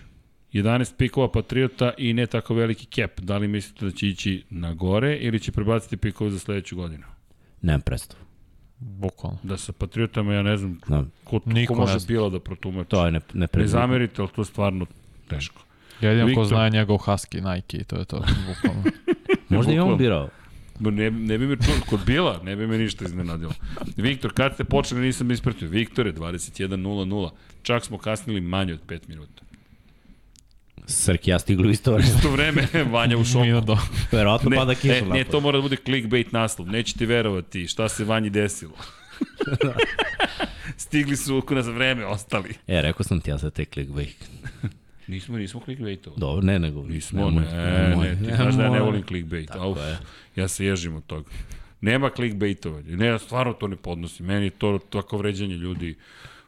11 0.53 0.95
pikova 0.97 1.31
Patriota 1.31 1.93
i 1.97 2.13
ne 2.13 2.25
tako 2.25 2.53
veliki 2.53 2.85
cap. 2.85 3.19
Da 3.19 3.37
li 3.37 3.47
mislite 3.47 3.85
da 3.85 3.91
će 3.91 4.07
ići 4.07 4.43
na 4.49 4.73
gore 4.73 5.17
ili 5.17 5.39
će 5.39 5.51
prebaciti 5.51 5.97
pikove 5.97 6.29
za 6.29 6.39
sledeću 6.39 6.75
godinu? 6.75 7.03
Nemam 7.61 7.81
predstavu. 7.81 8.23
Bukvalno. 8.79 9.39
Da 9.43 9.57
sa 9.57 9.71
Patriotama, 9.71 10.33
ja 10.33 10.41
ne 10.43 10.57
znam 10.57 10.79
Znam, 10.85 11.11
ko, 11.23 11.39
Niko 11.45 11.73
ko 11.73 11.79
može 11.79 11.97
bilo 12.07 12.29
da 12.29 12.39
protumači. 12.39 12.89
to 12.89 13.05
je 13.05 13.11
ne, 13.11 13.21
ne 13.33 13.47
Ne 13.55 13.67
zamerite, 13.67 14.21
ali 14.21 14.31
to 14.35 14.41
je 14.41 14.45
stvarno 14.45 14.85
teško. 15.27 15.61
Jedino 16.01 16.23
ko 16.23 16.27
Viktor. 16.27 16.45
zna 16.45 16.63
je 16.65 16.69
njegov 16.69 16.97
Husky 16.97 17.55
Nike 17.55 17.77
i 17.77 17.83
to 17.83 17.95
je 17.95 18.05
to. 18.05 18.17
Bukvalno. 18.47 18.83
Možda 19.49 19.73
i 19.73 19.79
on 19.79 19.97
birao. 19.97 20.29
Ne, 20.79 21.11
ne 21.11 21.37
bi 21.37 21.47
me 21.47 21.55
čuo, 21.55 21.73
kod 21.89 21.99
Bila, 22.05 22.39
ne 22.43 22.55
bi 22.55 22.67
me 22.67 22.77
ništa 22.77 23.05
iznenadilo. 23.05 23.53
Viktor, 23.97 24.33
kad 24.33 24.53
ste 24.53 24.63
počeli, 24.63 25.01
nisam 25.01 25.31
ispratio. 25.31 25.67
Viktore, 25.69 26.13
21.00. 26.13 27.29
Čak 27.63 27.85
smo 27.85 27.97
kasnili 27.97 28.41
manje 28.41 28.73
od 28.73 28.79
5 28.87 28.99
minuta. 29.07 29.43
Srki 30.87 31.31
ja 31.31 31.39
stigli 31.39 31.67
u 31.67 31.71
isto 31.71 31.91
vreme. 31.91 32.07
Isto 32.09 32.31
vreme, 32.31 32.67
Vanja 32.91 33.17
u 33.17 33.23
šoku. 33.33 33.61
Do. 33.65 33.77
Verovatno 34.11 34.49
Ne, 34.49 34.57
pada 34.57 34.75
kiša. 34.75 34.93
e, 34.93 35.01
ne, 35.01 35.23
to 35.23 35.39
mora 35.39 35.57
da 35.57 35.61
bude 35.61 35.75
clickbait 35.75 36.31
naslov. 36.31 36.67
Nećete 36.67 37.05
verovati 37.05 37.67
šta 37.67 37.89
se 37.89 38.05
Vanji 38.05 38.29
desilo. 38.29 38.73
Stigli 40.77 41.17
su 41.17 41.37
oko 41.37 41.55
nas 41.55 41.67
vreme, 41.67 42.05
ostali. 42.05 42.49
E, 42.67 42.81
rekao 42.81 43.03
sam 43.03 43.21
ti 43.21 43.29
ja 43.29 43.37
sad 43.37 43.53
te 43.53 43.65
clickbait. 43.65 44.29
Nismo, 45.07 45.37
nismo 45.37 45.61
clickbaitovali. 45.65 46.19
Dobro, 46.19 46.41
ne, 46.41 46.59
nego... 46.59 46.83
Nismo, 46.83 47.29
nemoj, 47.29 47.43
ne, 47.43 47.89
nemoj, 47.89 48.07
ne, 48.07 48.15
ti 48.15 48.35
znaš 48.35 48.55
da 48.55 48.63
ja 48.63 48.69
ne 48.69 48.79
volim 48.79 49.03
clickbait. 49.03 49.51
Auf, 49.51 49.77
je. 49.77 49.97
ja 50.35 50.47
se 50.47 50.65
ježim 50.65 50.95
od 50.95 51.05
toga. 51.05 51.29
Nema 51.81 52.09
clickbaitovanja. 52.09 52.95
Ne, 52.95 53.05
ja 53.05 53.19
stvarno 53.19 53.53
to 53.53 53.67
ne 53.67 53.75
podnosim. 53.75 54.25
Meni 54.25 54.45
je 54.45 54.49
to 54.49 54.79
tako 54.89 55.17
vređanje 55.17 55.55
ljudi. 55.55 55.95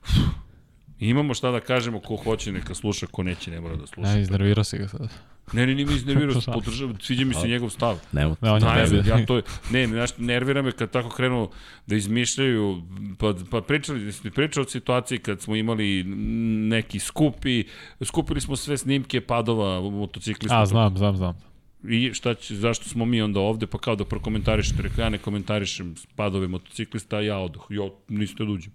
Uf. 0.04 0.10
Imamo 1.00 1.34
šta 1.34 1.52
da 1.52 1.60
kažemo, 1.60 2.00
ko 2.00 2.16
hoće 2.16 2.52
neka 2.52 2.76
sluša, 2.76 3.08
ko 3.08 3.24
neće 3.24 3.52
ne 3.52 3.62
mora 3.62 3.76
da 3.76 3.88
sluša. 3.88 4.14
Ne, 4.14 4.22
iznervirao 4.22 4.64
si 4.64 4.78
ga 4.78 4.88
sad. 4.88 5.10
Ne, 5.54 5.68
ne, 5.68 5.76
nije 5.76 5.86
mi 5.86 5.96
iznervirao, 5.96 6.42
podržavam, 6.54 6.98
sviđa 7.00 7.26
mi 7.26 7.34
se 7.34 7.48
njegov 7.48 7.70
stav. 7.70 8.00
Ne, 8.12 8.26
on 8.26 8.36
je 8.42 9.04
Ne, 9.04 9.10
ja 9.10 9.26
to, 9.26 9.42
ne, 9.72 9.88
znaš, 9.88 10.18
nervira 10.18 10.62
me 10.62 10.72
kad 10.72 10.92
tako 10.92 11.10
krenu 11.10 11.50
da 11.88 11.96
izmišljaju, 11.96 12.82
pa, 13.18 13.34
pa 13.52 13.62
pričali, 13.62 14.12
smo 14.12 14.32
pričali 14.32 14.66
o 14.66 14.70
situaciji 14.70 15.20
kad 15.20 15.42
smo 15.42 15.56
imali 15.56 16.04
neki 16.70 17.00
skup 17.00 17.46
i 17.46 17.68
skupili 18.04 18.42
smo 18.42 18.56
sve 18.56 18.78
snimke 18.78 19.22
padova 19.22 19.82
motociklista. 19.90 20.62
A, 20.62 20.66
znam, 20.66 20.98
znam, 20.98 21.18
znam. 21.18 21.38
I 21.90 22.14
šta 22.14 22.34
će, 22.34 22.56
zašto 22.56 22.90
smo 22.90 23.06
mi 23.06 23.22
onda 23.22 23.40
ovde, 23.40 23.68
pa 23.68 23.78
kao 23.78 23.96
da 23.96 24.06
prokomentarišete, 24.06 24.82
rekao 24.82 25.04
ja 25.04 25.10
ne 25.10 25.18
komentarišem 25.18 25.96
padove 26.16 26.48
motociklista, 26.48 27.22
ja 27.22 27.38
odoh, 27.38 27.68
jo, 27.70 27.94
niste 28.08 28.46
da 28.46 28.52
uđem. 28.52 28.72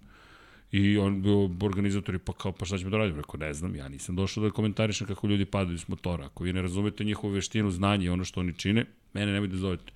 I 0.71 0.97
on 0.97 1.21
bio 1.21 1.49
organizator 1.61 2.15
i 2.15 2.19
pa 2.19 2.33
kao, 2.33 2.51
pa 2.51 2.65
šta 2.65 2.77
ćemo 2.77 2.89
da 2.89 2.97
radimo? 2.97 3.17
Rekao, 3.17 3.37
ne 3.37 3.53
znam, 3.53 3.75
ja 3.75 3.89
nisam 3.89 4.15
došao 4.15 4.43
da 4.43 4.49
komentarišem 4.49 5.07
kako 5.07 5.27
ljudi 5.27 5.45
padaju 5.45 5.77
s 5.77 5.87
motora. 5.87 6.25
Ako 6.25 6.43
vi 6.43 6.53
ne 6.53 6.61
razumete 6.61 7.03
njihovu 7.03 7.33
veštinu, 7.33 7.71
znanje 7.71 8.05
i 8.05 8.09
ono 8.09 8.23
što 8.23 8.39
oni 8.39 8.53
čine, 8.53 8.85
mene 9.13 9.31
nemoj 9.31 9.47
da 9.47 9.57
zovete. 9.57 9.91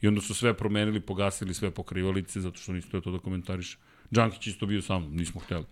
I 0.00 0.08
onda 0.08 0.20
su 0.20 0.34
sve 0.34 0.54
promenili, 0.54 1.00
pogasili 1.00 1.54
sve 1.54 1.70
pokrivalice, 1.70 2.40
zato 2.40 2.58
što 2.58 2.72
niste 2.72 3.00
to 3.00 3.10
da 3.10 3.18
komentariše. 3.18 3.78
Džankić 4.14 4.46
isto 4.46 4.66
bio 4.66 4.82
sa 4.82 4.98
mnom, 4.98 5.16
nismo 5.16 5.40
hteli. 5.40 5.64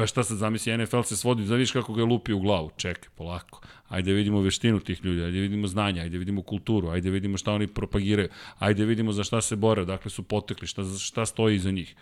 Pa 0.00 0.06
šta 0.06 0.22
sad 0.24 0.38
zamisli, 0.38 0.78
NFL 0.78 1.02
se 1.02 1.16
svodi, 1.16 1.44
da 1.44 1.54
vidiš 1.54 1.72
kako 1.72 1.92
ga 1.92 2.04
lupi 2.04 2.32
u 2.32 2.38
glavu, 2.40 2.70
čekaj, 2.76 3.08
polako. 3.16 3.60
Ajde 3.88 4.12
vidimo 4.12 4.40
veštinu 4.40 4.80
tih 4.80 5.04
ljudi, 5.04 5.22
ajde 5.22 5.40
vidimo 5.40 5.66
znanja, 5.66 6.02
ajde 6.02 6.18
vidimo 6.18 6.42
kulturu, 6.42 6.88
ajde 6.88 7.10
vidimo 7.10 7.36
šta 7.36 7.52
oni 7.52 7.66
propagiraju, 7.66 8.28
ajde 8.58 8.84
vidimo 8.84 9.12
za 9.12 9.24
šta 9.24 9.40
se 9.40 9.56
bore, 9.56 9.84
dakle 9.84 10.10
su 10.10 10.22
potekli, 10.22 10.66
šta, 10.66 10.82
šta 10.98 11.26
stoji 11.26 11.56
iza 11.56 11.70
njih. 11.70 11.94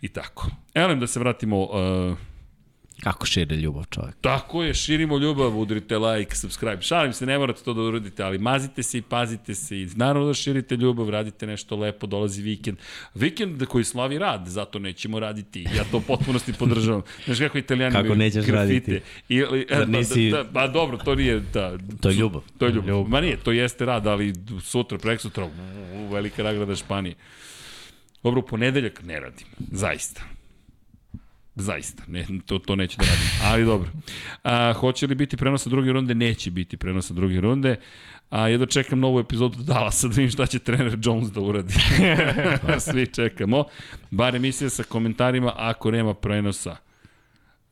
I 0.00 0.08
tako. 0.08 0.50
Elem 0.74 1.00
da 1.00 1.06
se 1.06 1.20
vratimo, 1.20 1.62
uh, 1.62 2.18
Kako 3.00 3.26
širi 3.26 3.56
ljubav 3.56 3.84
čovjek. 3.84 4.14
tako 4.20 4.62
je, 4.62 4.74
širimo 4.74 5.18
ljubav, 5.18 5.58
udrite 5.58 5.98
like, 5.98 6.36
subscribe. 6.36 6.82
Šalim 6.82 7.12
se, 7.12 7.26
ne 7.26 7.38
morate 7.38 7.62
to 7.62 7.74
da 7.74 7.82
uradite, 7.82 8.22
ali 8.22 8.38
mazite 8.38 8.82
se 8.82 8.98
i 8.98 9.02
pazite 9.02 9.54
se 9.54 9.80
i 9.80 9.88
naravno 9.96 10.28
da 10.28 10.34
širite 10.34 10.76
ljubav, 10.76 11.10
radite 11.10 11.46
nešto 11.46 11.76
lepo, 11.76 12.06
dolazi 12.06 12.42
vikend. 12.42 12.78
Vikend 13.14 13.64
koji 13.64 13.84
slavi 13.84 14.18
rad, 14.18 14.44
zato 14.46 14.78
nećemo 14.78 15.20
raditi. 15.20 15.66
Ja 15.76 15.84
to 15.84 16.00
potpunosti 16.00 16.52
podržavam. 16.52 17.02
Znaš 17.24 17.38
kako 17.38 17.58
italijani 17.58 17.92
Kako 17.94 18.14
nećeš 18.14 18.44
grafite. 18.44 18.92
raditi? 18.92 19.00
Ili, 19.28 19.66
e, 19.70 19.76
Zar 19.76 19.88
nisi- 19.88 20.30
da, 20.30 20.42
da, 20.42 20.50
da, 20.50 20.66
dobro, 20.66 20.96
to 20.96 21.14
nije, 21.14 21.40
da, 21.52 21.78
To 22.00 22.08
je 22.08 22.14
ljubav. 22.14 22.42
To 22.58 22.66
je 22.66 22.72
ljubav. 22.72 22.88
Ljubav. 22.88 23.08
Ma 23.10 23.20
nije, 23.20 23.36
to 23.36 23.52
jeste 23.52 23.84
rad, 23.84 24.06
ali 24.06 24.32
sutra, 24.62 24.98
prek 24.98 25.20
sutra, 25.20 25.48
velika 26.10 26.42
nagrada 26.42 26.76
Španije. 26.76 27.14
Dobro, 28.22 28.40
u 28.40 28.46
ponedeljak 28.46 29.02
ne 29.02 29.20
radim, 29.20 29.46
zaista. 29.72 30.22
Zaista, 31.56 32.02
ne, 32.06 32.26
to, 32.46 32.58
to 32.58 32.76
neće 32.76 32.96
da 32.96 33.04
radim, 33.04 33.28
ali 33.42 33.64
dobro. 33.64 33.90
A, 34.42 34.72
hoće 34.72 35.06
li 35.06 35.14
biti 35.14 35.36
prenosa 35.36 35.70
druge 35.70 35.92
runde? 35.92 36.14
Neće 36.14 36.50
biti 36.50 36.76
prenosa 36.76 37.14
druge 37.14 37.40
runde. 37.40 37.76
A 38.30 38.48
jedno 38.48 38.66
čekam 38.66 39.00
novu 39.00 39.20
epizodu 39.20 39.62
Dallasa 39.62 40.08
da 40.08 40.14
vidim 40.14 40.30
šta 40.30 40.46
će 40.46 40.58
trener 40.58 40.98
Jones 41.02 41.30
da 41.30 41.40
uradi. 41.40 41.74
Svi 42.90 43.06
čekamo. 43.06 43.64
Bar 44.10 44.36
emisija 44.36 44.70
sa 44.70 44.82
komentarima 44.82 45.52
ako 45.56 45.90
nema 45.90 46.14
prenosa. 46.14 46.76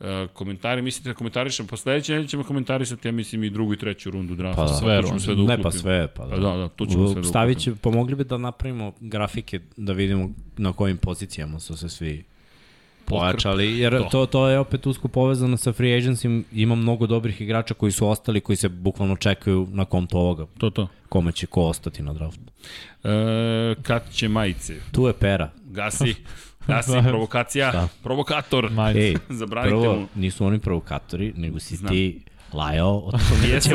E, 0.01 0.27
komentari, 0.33 0.83
mislite 0.83 1.09
da 1.09 1.15
komentarišem? 1.15 1.67
Pa 1.67 1.77
sledeće 1.77 2.13
nedelje 2.13 2.29
ćemo 2.29 2.45
komentarisati, 2.45 3.09
ja 3.09 3.13
mislim, 3.13 3.45
i 3.45 3.51
drugu 3.51 3.73
i 3.73 3.77
treću 3.77 4.11
rundu 4.11 4.35
drafta. 4.35 4.63
Pa 4.63 4.69
da. 4.69 4.75
Sve 4.75 5.01
runde. 5.01 5.21
sve 5.21 5.35
da 5.35 5.43
ne, 5.43 5.63
pa 5.63 5.71
sve, 5.71 6.09
pa 6.15 6.25
da. 6.25 6.31
Pa 6.31 6.37
da, 6.37 6.57
da, 6.57 6.69
tu 6.69 6.87
ćemo 6.87 7.09
sve 7.09 7.47
da 7.47 7.55
će, 7.55 7.75
pomogli 7.75 8.15
bi 8.15 8.25
da 8.25 8.39
napravimo 8.39 8.93
grafike 9.01 9.61
da 9.77 9.93
vidimo 9.93 10.31
na 10.57 10.73
kojim 10.73 10.97
pozicijama 10.97 11.61
su 11.61 11.77
se 11.77 11.89
svi 11.89 12.25
pojačali, 13.13 13.79
jer 13.79 13.99
To. 13.99 14.05
to, 14.05 14.27
to 14.27 14.49
je 14.49 14.59
opet 14.59 14.87
usko 14.87 15.09
povezano 15.09 15.57
sa 15.57 15.73
free 15.73 15.91
agency, 15.93 16.43
ima 16.53 16.75
mnogo 16.75 17.07
dobrih 17.07 17.41
igrača 17.41 17.75
koji 17.75 17.93
su 17.93 18.09
ostali, 18.09 18.41
koji 18.41 18.57
se 18.57 18.69
bukvalno 18.69 19.17
čekaju 19.17 19.69
na 19.71 19.85
konto 19.85 20.19
ovoga, 20.19 20.47
To, 20.59 20.71
to. 20.71 20.89
kome 21.09 21.33
će 21.33 21.47
ko 21.47 21.63
ostati 21.63 22.03
na 22.03 22.13
draftu. 22.13 22.41
E, 23.05 23.09
kad 23.83 24.11
će 24.11 24.29
majice? 24.29 24.75
Tu 24.93 25.07
je 25.07 25.13
pera. 25.13 25.51
Gasi. 25.65 26.15
Gasi, 26.67 26.93
provokacija. 27.03 27.71
Da. 27.71 27.89
Provokator. 28.03 28.71
Ej, 28.97 29.17
Zabranite 29.31 29.71
prvo, 29.73 29.95
mu. 29.95 30.07
nisu 30.15 30.47
oni 30.47 30.59
provokatori, 30.59 31.33
nego 31.37 31.59
si 31.59 31.77
Znam. 31.77 31.93
ti 31.93 32.21
lajao 32.55 32.99
o 32.99 33.11
tome 33.11 33.49
da 33.53 33.61
će 33.61 33.71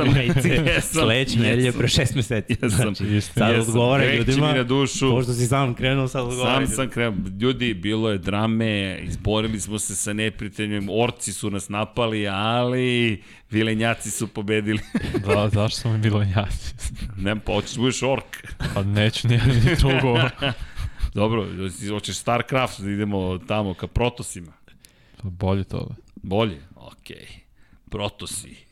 jesam, 0.50 0.82
sledeće 0.82 1.40
nedelje 1.40 1.72
pre 1.72 1.88
šest 1.88 2.16
meseci. 2.16 2.56
Jesam, 2.62 2.70
Znači, 2.70 3.22
sad 3.22 3.52
jesam. 3.56 3.70
odgovara 3.70 4.14
ljudima, 4.16 4.48
mi 4.52 4.58
na 4.58 4.64
dušu. 4.64 5.12
pošto 5.12 5.34
si 5.34 5.48
sam 5.48 5.74
krenuo, 5.74 6.08
sad 6.08 6.26
odgovara 6.26 6.68
Sam 6.68 6.76
sam 6.76 6.90
krenuo. 6.90 7.16
Ljudi, 7.42 7.74
bilo 7.74 8.10
je 8.10 8.18
drame, 8.18 9.00
izborili 9.04 9.60
smo 9.60 9.80
se 9.80 9.96
sa 9.96 10.14
neprijateljem, 10.14 10.88
orci 10.92 11.34
su 11.34 11.50
nas 11.52 11.70
napali, 11.70 12.28
ali 12.28 13.24
vilenjaci 13.52 14.12
su 14.12 14.28
pobedili. 14.28 14.80
Da, 15.26 15.50
zašto 15.50 15.80
smo 15.82 15.92
mi 15.94 15.98
bilo 16.00 16.24
njaci? 16.24 16.74
ne, 17.26 17.40
pa 17.40 17.54
hoćeš 17.54 17.72
da 17.76 17.82
budeš 17.82 18.04
ork. 18.04 18.54
Pa 18.74 18.84
neću 18.84 19.28
nijedno 19.28 19.54
ni 19.54 19.76
drugo. 19.76 20.20
Dobro, 21.14 21.46
hoćeš 21.90 22.18
Starcraft, 22.18 22.82
da 22.82 22.90
idemo 22.90 23.38
tamo 23.38 23.74
ka 23.74 23.88
protosima. 23.88 24.52
Pa 25.22 25.30
bolje 25.30 25.64
to. 25.64 25.96
Bolje? 26.16 26.62
Okej. 26.76 27.18
Okay. 27.18 27.38
Protosi. 27.90 28.67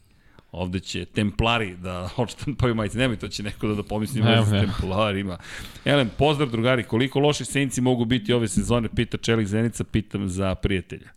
Ovde 0.55 0.79
će 0.79 1.05
Templari 1.05 1.75
da 1.77 2.09
odštampaju 2.17 2.75
majice. 2.75 2.97
Nemoj, 2.97 3.17
to 3.17 3.27
će 3.27 3.43
neko 3.43 3.67
da, 3.67 3.75
da 3.75 3.83
pomisli 3.83 4.21
Ne, 4.21 4.41
ne. 4.51 4.61
Templarima. 4.61 5.37
Elem, 5.85 6.11
pozdrav 6.17 6.49
drugari, 6.49 6.83
koliko 6.83 7.19
loši 7.19 7.45
senci 7.45 7.81
mogu 7.81 8.05
biti 8.05 8.33
ove 8.33 8.47
sezone, 8.47 8.89
pita 8.95 9.17
Čelik 9.17 9.47
Zenica, 9.47 9.83
pitam 9.83 10.29
za 10.29 10.55
prijatelja. 10.55 11.09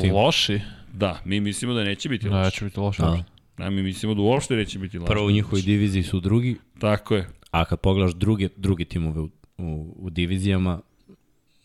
Tim. 0.00 0.14
Loši? 0.14 0.60
Da, 0.92 1.20
mi 1.24 1.40
mislimo 1.40 1.74
da 1.74 1.84
neće 1.84 2.08
biti 2.08 2.28
loši. 2.28 2.44
Neće 2.44 2.64
biti 2.64 2.80
loši. 2.80 3.02
Da. 3.02 3.24
Da, 3.58 3.70
mi 3.70 3.82
mislimo 3.82 4.14
da 4.14 4.22
uopšte 4.22 4.56
neće 4.56 4.78
biti 4.78 4.98
loši. 4.98 5.08
Prvo 5.08 5.26
u 5.26 5.30
njihovoj 5.30 5.62
diviziji 5.62 6.02
su 6.02 6.20
drugi, 6.20 6.56
Tako 6.78 7.14
je. 7.14 7.28
a 7.50 7.64
kad 7.64 7.80
pogledaš 7.80 8.14
druge, 8.14 8.48
druge 8.56 8.84
timove 8.84 9.20
u, 9.20 9.30
u, 9.58 9.94
u 9.98 10.10
divizijama, 10.10 10.80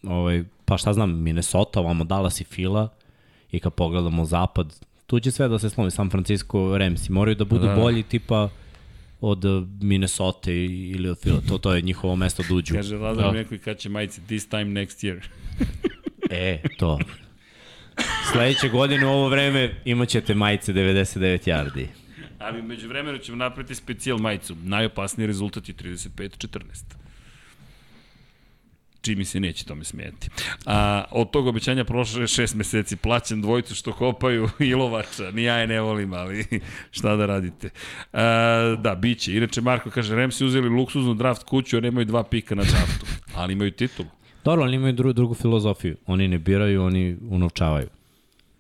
ovaj, 0.04 0.44
pa 0.66 0.78
šta 0.78 0.94
znam, 0.94 1.22
Minnesota, 1.22 1.80
ovamo 1.80 2.04
Dallas 2.04 2.42
i 2.42 2.44
Fila, 2.44 2.90
i 3.52 3.60
kad 3.60 3.74
pogledamo 3.74 4.26
zapad, 4.26 4.86
tu 5.14 5.20
će 5.20 5.32
sve 5.32 5.48
da 5.48 5.60
se 5.60 5.70
slomi, 5.70 5.92
San 5.92 6.10
Francisco, 6.10 6.78
Ramsi, 6.78 7.12
moraju 7.12 7.36
da 7.36 7.46
budu 7.46 7.66
Da. 7.66 7.76
da. 7.76 7.82
bolji 7.82 8.04
tipa 8.04 8.50
od 9.22 9.46
eh, 9.46 9.50
Minnesota 9.82 10.52
ili 10.52 11.10
od 11.10 11.22
Fila, 11.22 11.42
to, 11.50 11.58
to 11.58 11.76
je 11.76 11.82
njihovo 11.82 12.16
mesto 12.16 12.44
da 12.50 12.56
uđu. 12.56 12.74
Kaže 12.76 12.98
Lazar 12.98 13.24
Da. 13.24 13.32
da. 13.32 13.38
neko 13.38 13.56
i 13.56 13.58
kad 13.60 13.78
će 13.78 13.90
majice, 13.90 14.22
this 14.28 14.48
time 14.50 14.66
next 14.66 15.06
year. 15.06 15.20
E, 16.30 16.62
to. 16.78 17.00
Sledeće 18.32 18.70
godine 18.70 19.06
u 19.06 19.10
ovo 19.10 19.30
vreme 19.30 19.82
imaćete 19.86 20.36
majice 20.36 20.74
99 20.74 21.50
yardi. 21.50 21.86
Ali 22.40 22.62
među 22.62 22.88
vremenu 22.88 23.18
ćemo 23.18 23.38
napraviti 23.38 23.76
specijal 23.76 24.18
majicu. 24.18 24.56
Najopasniji 24.64 25.28
rezultat 25.28 25.70
je 25.70 25.76
35-14. 25.76 26.60
Čimi 29.04 29.26
se 29.26 29.40
neće 29.40 29.66
tome 29.66 29.84
smijeti. 29.84 30.30
A, 30.66 31.04
od 31.12 31.32
tog 31.32 31.48
obećanja 31.48 31.84
prošlo 31.84 32.22
je 32.22 32.28
šest 32.28 32.56
meseci. 32.56 32.96
Plaćam 32.96 33.42
dvojicu 33.42 33.76
što 33.76 33.94
kopaju 33.94 34.50
Ilovača. 34.74 35.32
Ni 35.34 35.44
ja 35.44 35.56
je 35.56 35.68
ne 35.68 35.82
volim, 35.82 36.14
ali 36.14 36.46
šta 36.98 37.16
da 37.16 37.26
radite. 37.26 37.70
A, 38.14 38.76
da, 38.80 38.96
bit 38.96 39.20
će. 39.20 39.38
Inače, 39.38 39.62
Marko 39.62 39.90
kaže, 39.90 40.16
Remsi 40.16 40.46
uzeli 40.46 40.70
luksuznu 40.70 41.14
draft 41.14 41.44
kuću, 41.44 41.78
a 41.78 41.80
nemaju 41.80 42.06
dva 42.06 42.24
pika 42.24 42.56
na 42.56 42.64
draftu. 42.64 43.06
Ali 43.40 43.54
imaju 43.54 43.72
titulu. 43.72 44.10
Dobro, 44.46 44.64
ali 44.64 44.76
imaju 44.76 44.94
dru, 44.94 45.14
drugu 45.14 45.34
filozofiju. 45.34 45.98
Oni 46.06 46.28
ne 46.28 46.40
biraju, 46.40 46.84
oni 46.84 47.18
unovčavaju. 47.30 47.88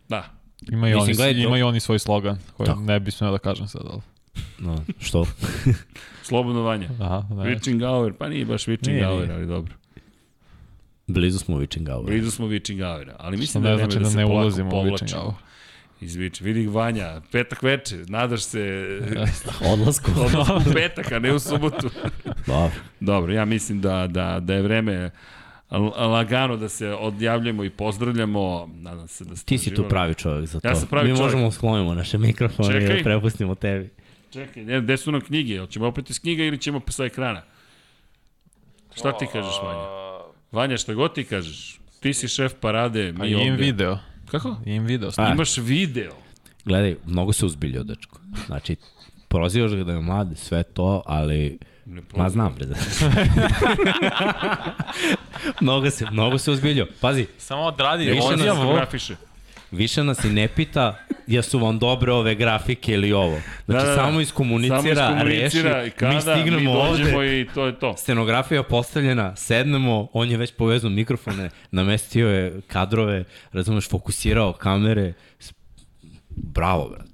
Da. 0.09 0.23
Ima 0.71 0.89
i, 0.89 0.93
Mislim, 0.93 1.03
oni, 1.03 1.13
gledaj, 1.13 1.43
ima 1.43 1.57
i 1.57 1.61
oni 1.63 1.79
svoj 1.79 1.99
slogan, 1.99 2.37
koji 2.57 2.67
Tako. 2.67 2.81
ne 2.81 2.99
bi 2.99 3.11
smeo 3.11 3.31
da 3.31 3.37
kažem 3.37 3.67
sad, 3.67 3.81
ali... 3.85 4.01
No, 4.59 4.83
što? 4.99 5.25
Slobodno 6.23 6.61
vanje. 6.61 6.89
Aha, 6.99 7.23
ne. 7.29 7.35
Witching 7.35 7.87
hour, 7.87 8.13
pa 8.13 8.29
nije 8.29 8.45
baš 8.45 8.65
witching 8.65 9.05
hour, 9.07 9.31
ali 9.31 9.45
dobro. 9.47 9.73
Blizu 11.07 11.39
smo 11.39 11.57
Hour. 11.87 12.05
Blizu 12.05 12.31
smo 12.31 12.47
hour, 12.79 13.11
ali 13.17 13.37
Što 13.37 13.39
mislim 13.39 13.63
da 13.63 13.69
ne 13.69 13.77
znači 13.77 13.99
da, 13.99 14.03
da 14.03 14.15
ne 14.15 14.25
ulazimo 14.25 14.69
u 14.69 14.81
Hour. 15.11 15.33
Izvič, 16.01 16.41
vidi 16.41 16.67
Vanja, 16.67 17.21
petak 17.31 17.63
veče, 17.63 17.97
nadaš 18.07 18.41
se 18.43 18.85
Odlasku. 19.73 20.11
odnosno 20.15 20.61
u 20.61 20.73
petak, 20.73 21.11
a 21.11 21.19
ne 21.19 21.33
u 21.33 21.39
subotu. 21.39 21.89
Dobro. 22.47 22.71
Dobro, 22.99 23.33
ja 23.33 23.45
mislim 23.45 23.81
da, 23.81 24.07
da, 24.07 24.39
da 24.39 24.53
je 24.53 24.61
vreme 24.61 25.11
lagano 25.97 26.57
da 26.57 26.69
se 26.69 26.89
odjavljamo 26.89 27.63
i 27.63 27.69
pozdravljamo. 27.69 28.69
Nadam 28.73 29.07
se 29.07 29.25
da 29.25 29.35
ste 29.35 29.45
Ti 29.45 29.57
si 29.57 29.65
tu 29.65 29.73
uživali. 29.73 29.89
pravi 29.89 30.13
čovjek 30.15 30.45
za 30.45 30.59
to. 30.59 30.67
Ja 30.67 30.75
sam 30.75 30.87
pravi 30.87 31.09
Mi 31.09 31.17
čovjek. 31.17 31.25
možemo 31.25 31.51
sklonimo 31.51 31.93
naše 31.93 32.17
mikrofone 32.17 32.69
i 32.69 32.81
Čekaj. 32.81 32.97
da 32.97 33.03
prepustimo 33.03 33.55
tebi. 33.55 33.89
Čekaj, 34.31 34.63
ne, 34.63 34.81
gde 34.81 34.97
su 34.97 35.11
nam 35.11 35.21
knjige? 35.21 35.53
Jel 35.53 35.67
ćemo 35.67 35.87
opet 35.87 36.09
iz 36.09 36.19
knjiga 36.19 36.43
ili 36.43 36.57
ćemo 36.57 36.81
sa 36.87 37.05
ekrana? 37.05 37.41
Šta 38.95 39.17
ti 39.17 39.25
kažeš, 39.27 39.53
Vanja? 39.63 40.02
Vanja, 40.53 40.77
šta 40.77 40.93
god 40.93 41.13
ti 41.15 41.23
kažeš. 41.23 41.79
Ti 41.99 42.13
si 42.13 42.27
šef 42.27 42.53
parade, 42.55 43.03
mi 43.03 43.17
Pa 43.17 43.23
ovde. 43.23 43.35
im 43.37 43.55
video. 43.55 43.97
Kako? 44.25 44.55
Im 44.65 44.85
video. 44.85 45.11
A. 45.17 45.31
Imaš 45.31 45.57
video. 45.57 46.11
Gledaj, 46.65 46.95
mnogo 47.05 47.33
se 47.33 47.45
uzbiljio, 47.45 47.83
dečko. 47.83 48.19
Znači, 48.45 48.75
prozivaš 49.27 49.71
ga 49.71 49.83
da 49.83 49.91
je 49.91 49.99
mlad, 49.99 50.27
sve 50.35 50.63
to, 50.63 51.03
ali... 51.05 51.57
Ma 52.15 52.29
znam, 52.29 52.55
bre. 52.55 52.65
mnogo 55.61 55.89
se, 55.89 56.05
mnogo 56.11 56.37
se 56.37 56.51
uzbiljio. 56.51 56.87
Pazi, 57.01 57.25
Samo 57.37 57.61
odradi 57.61 58.05
Više 58.05 58.17
nas 58.21 58.31
odjavu. 58.31 58.61
fotografiše. 58.61 59.15
Više 59.73 60.03
nas 60.03 60.23
i 60.23 60.29
ne 60.29 60.47
pita 60.47 60.95
jesu 61.27 61.59
vam 61.59 61.79
dobre 61.79 62.11
ove 62.11 62.35
grafike 62.35 62.93
ili 62.93 63.13
ovo. 63.13 63.37
Znači, 63.65 63.77
Da, 63.77 63.83
da, 63.85 63.95
da. 63.95 63.95
samo 63.95 64.19
iskomunicira, 64.19 64.77
Samo 64.77 64.89
iskomunicira 64.91 65.73
reši, 65.73 65.91
kada 65.91 66.13
mi 66.13 66.21
stignemo 66.21 66.59
mi 66.59 66.67
ovde. 66.67 67.41
i 67.41 67.47
to 67.47 67.65
je 67.65 67.79
to. 67.79 67.97
Scenografija 67.97 68.63
postavljena, 68.63 69.35
sednemo, 69.35 70.07
on 70.13 70.29
je 70.29 70.37
već 70.37 70.53
povezao 70.53 70.89
mikrofone, 70.89 71.49
namestio 71.71 72.29
je 72.29 72.61
kadrove, 72.63 73.23
razumeš, 73.53 73.89
fokusirao 73.89 74.53
kamere. 74.53 75.13
Bravo, 76.29 76.89
brate. 76.89 77.09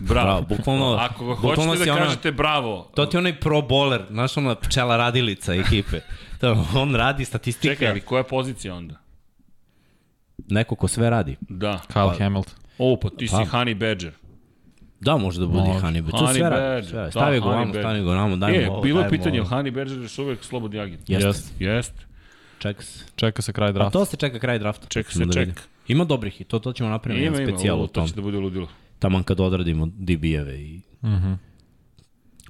Bravo. 0.00 0.24
Bravo, 0.24 0.40
bukvalno- 0.42 0.96
Ako 0.96 1.24
bukvalno 1.24 1.66
hoćete 1.66 1.84
da 1.86 1.92
ona- 1.92 2.02
kažete 2.02 2.32
bravo, 2.32 2.90
To 2.94 3.06
ti 3.06 3.16
je 3.16 3.18
onaj 3.18 3.34
pro 3.34 3.58
bowler, 3.58 4.00
znaš 4.10 4.36
ona 4.36 4.54
pčela 4.54 4.96
radilica 4.96 5.54
ekipe. 5.54 6.00
To, 6.40 6.66
on 6.74 6.94
radi 6.94 7.24
statistika, 7.24 7.74
čekaj, 7.74 7.88
ali 7.88 8.00
koja 8.00 8.20
je 8.20 8.24
pozicija 8.24 8.74
onda? 8.74 8.94
Neko 10.38 10.74
ko 10.74 10.88
sve 10.88 11.10
radi. 11.10 11.36
Da. 11.40 11.80
Kyle 11.88 12.18
Hamilton. 12.18 12.54
O, 12.78 12.96
pa 12.96 13.08
ti 13.10 13.28
si 13.28 13.32
Pa. 13.32 13.58
Honey 13.58 13.74
Badger. 13.76 14.12
Da, 15.00 15.16
može 15.16 15.40
da 15.40 15.46
bude 15.46 15.58
Može. 15.60 15.80
Honey 15.80 16.02
Badger. 16.02 16.20
Honey 16.20 16.32
sve 16.32 16.50
radi. 16.50 16.62
Badger, 16.62 16.84
Sve 16.86 17.02
da, 17.02 17.10
Stavi 17.10 17.38
ovamo, 17.38 17.64
Badger. 17.64 17.82
stavi 17.82 18.00
ga 18.00 18.10
ovamo, 18.10 18.36
dajmo 18.36 18.58
E, 18.58 18.68
ovo, 18.68 18.82
bilo 18.82 19.00
je 19.00 19.08
pitanje, 19.10 19.40
ovo. 19.40 19.50
Honey 19.50 19.70
Badger 19.70 19.98
još 19.98 20.18
uvek 20.18 20.44
slobodni 20.44 20.80
agent. 20.80 21.10
Jeste. 21.10 21.26
Jest. 21.26 21.60
Jest. 21.60 21.92
Čeka 22.58 22.82
se. 22.82 23.04
Čeka 23.16 23.42
se 23.42 23.52
kraj 23.52 23.68
A 23.68 23.72
drafta. 23.72 23.90
to 23.90 24.04
se 24.04 24.16
čeka 24.16 24.38
kraj 24.38 24.58
drafta. 24.58 24.86
Čeka 24.88 25.10
se, 25.10 25.14
Ćemo 25.14 25.26
da 25.26 25.32
čeka. 25.34 25.62
Ima 25.88 26.04
dobrih 26.04 26.40
i 26.40 26.44
to, 26.44 26.58
to 26.58 26.72
ćemo 26.72 26.88
napraviti 26.90 27.24
Ima, 27.24 27.32
jedan 27.32 27.48
ima, 27.48 27.58
specijal 27.58 27.80
o, 27.80 27.82
o 27.82 27.86
to 27.86 27.92
tom. 27.92 28.08
će 28.08 28.14
da 28.14 28.22
bude 28.22 28.38
ludilo. 28.38 28.68
Taman 28.98 29.22
kad 29.22 29.40
odradimo 29.40 29.86
DB-eve 29.88 30.54
i... 30.56 30.80
Mhm. 31.02 31.32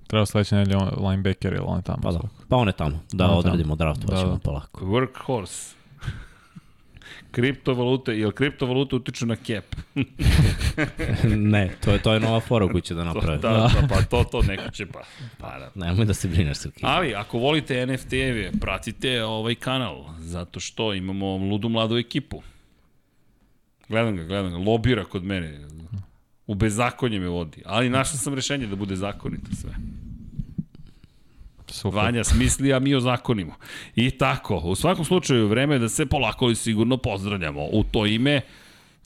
Treba 0.07 0.27
sledeće 0.27 0.55
nedelje 0.55 0.77
on- 0.77 1.09
linebacker 1.09 1.53
ili 1.53 1.63
on 1.65 1.77
je 1.77 1.83
tamo. 1.83 1.99
Pa 2.03 2.13
da, 2.13 2.21
pa 2.49 2.57
one 2.57 2.73
tamo. 2.73 3.01
Da 3.13 3.27
tamo. 3.27 3.39
odradimo 3.39 3.77
draft, 3.77 4.01
pa 4.07 4.15
Da, 4.15 4.21
ćemo 4.21 4.33
da. 4.33 4.39
polako. 4.39 4.85
Workhorse. 4.87 5.75
Kriptovalute, 7.31 8.19
jel 8.19 8.31
kriptovalute 8.33 8.97
utiču 8.97 9.27
na 9.27 9.37
cap? 9.37 9.65
ne, 11.53 11.71
to 11.85 11.93
je, 11.93 12.03
to 12.03 12.13
je 12.15 12.21
nova 12.21 12.41
fora 12.41 12.69
koju 12.69 12.81
će 12.81 12.95
da 12.95 13.01
To, 13.01 13.15
naprave. 13.15 13.39
da, 13.39 13.49
da, 13.49 13.87
pa 13.89 14.03
to, 14.03 14.25
to 14.25 14.43
neko 14.43 14.71
će 14.71 14.87
pa. 14.87 15.03
pa 15.39 15.59
da. 15.59 15.71
Nemoj 15.75 16.05
da 16.05 16.15
se 16.15 16.29
brineš, 16.29 16.57
Srki. 16.57 16.81
Ali, 16.83 17.15
ako 17.15 17.39
volite 17.39 17.87
NFT-eve, 17.87 18.53
pratite 18.61 19.25
ovaj 19.25 19.55
kanal, 19.55 20.05
zato 20.19 20.61
što 20.61 20.95
imamo 20.95 21.37
ludu 21.37 21.69
mladu 21.69 21.97
ekipu. 21.99 22.43
Gledam 23.89 24.17
ga, 24.17 24.25
gledam 24.25 24.51
ga, 24.51 24.57
lobira 24.71 25.05
kod 25.05 25.25
mene. 25.25 25.61
U 26.47 26.55
bezakonje 26.55 27.21
me 27.21 27.29
vodi. 27.29 27.63
Ali 27.65 27.89
našao 27.91 28.17
sam 28.19 28.35
rešenje 28.35 28.67
da 28.67 28.77
bude 28.77 28.97
zakonito 28.97 29.51
sve. 29.61 29.71
Super. 31.77 31.97
Vanja 31.97 32.25
smisli, 32.25 32.73
a 32.73 32.79
mi 32.79 32.95
ozakonimo. 32.95 33.55
I 33.97 34.11
tako, 34.11 34.57
u 34.57 34.75
svakom 34.75 35.05
slučaju, 35.05 35.49
vreme 35.49 35.75
je 35.75 35.79
da 35.79 35.89
se 35.89 36.07
polako 36.07 36.51
i 36.51 36.55
sigurno 36.55 36.97
pozdravljamo. 36.97 37.65
U 37.65 37.85
to 37.85 38.07
ime, 38.07 38.41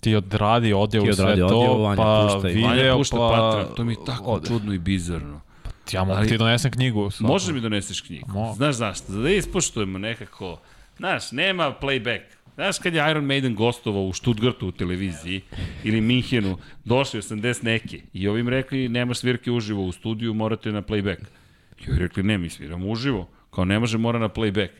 Ti 0.01 0.15
odradi 0.15 0.73
odjevu 0.73 1.07
Ti 1.07 1.13
sve 1.13 1.25
odradi 1.25 1.41
to, 1.41 1.79
Vanja 1.79 1.97
pa 1.97 2.29
pušta 2.29 2.49
i- 2.49 2.53
video, 2.53 2.69
Vanja 2.69 2.95
pušta 2.95 3.17
pa... 3.17 3.29
Patreon. 3.31 3.77
To 3.77 3.85
mi 3.85 3.93
je 3.93 3.97
tako 4.07 4.25
ode. 4.25 4.49
čudno 4.49 4.73
i 4.75 4.79
bizarno. 4.79 5.41
Ja 5.93 6.05
mogu 6.05 6.19
Ali- 6.19 6.29
ti 6.29 6.39
donesem 6.39 6.71
knjigu. 6.71 7.11
svako. 7.11 7.33
Može 7.33 7.53
mi 7.53 7.61
doneseš 7.61 8.01
knjigu. 8.01 8.27
Mogu. 8.29 8.57
Znaš 8.57 8.75
zašto? 8.75 9.13
Da 9.13 9.31
ispoštujemo 9.31 9.99
nekako, 9.99 10.61
znaš, 10.97 11.33
nema 11.33 11.75
playback. 11.83 12.21
Znaš 12.55 12.79
kad 12.79 12.95
je 12.95 13.11
Iron 13.11 13.25
Maiden 13.25 13.55
gostovao 13.55 14.03
u 14.03 14.13
Stuttgartu 14.13 14.69
u 14.69 14.73
televiziji 14.73 15.41
ili 15.85 16.01
Minhenu, 16.01 16.57
došli 16.85 17.21
80 17.21 17.63
neke 17.63 18.01
i 18.13 18.29
ovim 18.29 18.49
rekli 18.49 18.89
nema 18.89 19.15
svirke 19.15 19.51
uživo 19.51 19.85
u 19.85 19.93
studiju, 19.93 20.35
morate 20.35 20.73
na 20.73 20.83
playback. 20.83 21.17
I 21.87 21.91
ovi 21.91 21.99
rekli 21.99 22.23
ne, 22.23 22.39
mi 22.39 22.51
sviramo 22.51 22.89
uživo, 22.89 23.29
kao 23.51 23.65
ne 23.65 23.79
može, 23.79 23.99
mora 23.99 24.19
na 24.19 24.29
playback. 24.29 24.71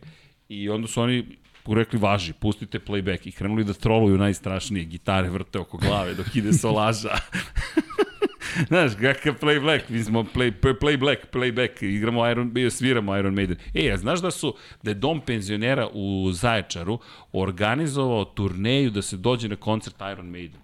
I 0.49 0.69
onda 0.69 0.89
su 0.89 1.03
oni 1.03 1.27
rekli 1.67 1.99
važi, 1.99 2.33
pustite 2.33 2.79
playback 2.79 3.29
i 3.29 3.33
krenuli 3.33 3.65
da 3.65 3.73
troluju 3.73 4.19
najstrašnije, 4.19 4.85
gitare 4.85 5.31
vrte 5.31 5.59
oko 5.59 5.77
glave 5.77 6.15
dok 6.15 6.37
ide 6.37 6.53
solaža. 6.53 7.11
Znaš, 8.69 8.93
kakav 9.01 9.35
play 9.41 9.61
black, 9.61 9.89
mi 9.89 10.05
smo 10.05 10.23
play, 10.23 10.53
play 10.61 10.99
black, 10.99 11.21
play 11.33 11.53
back, 11.53 11.83
igramo 11.83 12.31
Iron, 12.31 12.53
sviramo 12.71 13.17
Iron 13.17 13.35
Maiden. 13.35 13.57
E, 13.75 13.91
a 13.93 13.97
znaš 13.97 14.21
da 14.21 14.31
su, 14.31 14.55
da 14.83 14.91
je 14.91 14.95
dom 14.95 15.21
penzionera 15.21 15.89
u 15.93 16.31
Zaječaru 16.33 16.99
organizovao 17.33 18.25
turneju 18.25 18.91
da 18.91 19.03
se 19.03 19.17
dođe 19.17 19.49
na 19.49 19.57
koncert 19.57 19.97
Iron 20.13 20.31
Maiden 20.31 20.61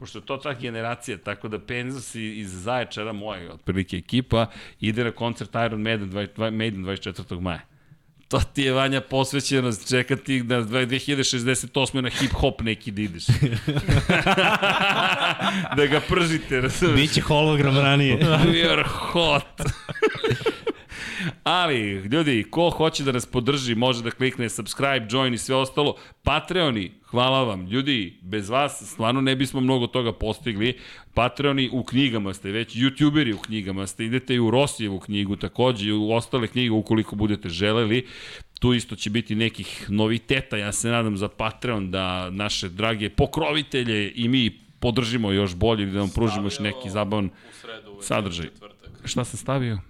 pošto 0.00 0.18
je 0.18 0.26
to 0.26 0.36
ta 0.36 0.54
generacija, 0.54 1.18
tako 1.18 1.48
da 1.48 1.58
Penzas 1.58 2.14
iz 2.14 2.62
Zaječara, 2.62 3.12
moja 3.12 3.52
otprilike 3.52 3.96
ekipa, 3.96 4.46
ide 4.80 5.04
na 5.04 5.10
koncert 5.10 5.54
Iron 5.54 5.82
Maiden, 5.82 6.12
20, 6.12 6.50
Maiden 6.50 6.84
24. 6.84 7.40
maja. 7.40 7.60
To 8.28 8.40
ti 8.40 8.62
je 8.62 8.72
Vanja 8.72 9.00
posvećenost, 9.00 9.88
čekati 9.88 10.42
da 10.42 10.62
2068. 10.62 12.00
na 12.00 12.10
hip-hop 12.10 12.62
neki 12.62 12.90
da 12.90 13.02
ideš. 13.02 13.26
da 15.76 15.86
ga 15.86 16.00
pržite, 16.08 16.60
razumiješ? 16.60 17.00
Biće 17.00 17.20
hologram 17.20 17.78
ranije. 17.78 18.18
We 18.52 18.72
are 18.72 18.84
hot. 18.88 19.60
Ali, 21.44 21.92
ljudi, 21.92 22.46
ko 22.50 22.70
hoće 22.70 23.04
da 23.04 23.12
nas 23.12 23.26
podrži, 23.26 23.74
može 23.74 24.02
da 24.02 24.10
klikne 24.10 24.48
subscribe, 24.48 25.06
join 25.10 25.34
i 25.34 25.38
sve 25.38 25.56
ostalo. 25.56 25.96
Patreoni, 26.22 26.99
hvala 27.10 27.42
vam. 27.42 27.66
Ljudi, 27.66 28.18
bez 28.22 28.48
vas 28.48 28.82
stvarno 28.92 29.20
ne 29.20 29.36
bismo 29.36 29.60
mnogo 29.60 29.86
toga 29.86 30.12
postigli. 30.12 30.78
Patreoni 31.14 31.70
u 31.72 31.84
knjigama 31.84 32.34
ste 32.34 32.50
već, 32.50 32.76
youtuberi 32.76 33.34
u 33.34 33.38
knjigama 33.38 33.86
ste, 33.86 34.04
idete 34.04 34.34
i 34.34 34.40
u 34.40 34.50
Rosijevu 34.50 35.00
knjigu 35.00 35.36
takođe 35.36 35.88
i 35.88 35.92
u 35.92 36.12
ostale 36.12 36.46
knjige 36.46 36.70
ukoliko 36.70 37.16
budete 37.16 37.48
želeli. 37.48 38.06
Tu 38.60 38.74
isto 38.74 38.96
će 38.96 39.10
biti 39.10 39.34
nekih 39.34 39.86
noviteta, 39.88 40.56
ja 40.56 40.72
se 40.72 40.88
nadam 40.88 41.16
za 41.16 41.28
Patreon 41.28 41.90
da 41.90 42.30
naše 42.30 42.68
drage 42.68 43.10
pokrovitelje 43.10 44.12
i 44.14 44.28
mi 44.28 44.50
podržimo 44.80 45.32
još 45.32 45.54
bolje 45.54 45.86
da 45.86 46.00
vam 46.00 46.10
pružimo 46.14 46.46
još 46.46 46.58
neki 46.58 46.90
zabavan 46.90 47.30
sadržaj. 48.00 48.46
Šta 49.04 49.24
sam 49.24 49.38
stavio? 49.38 49.89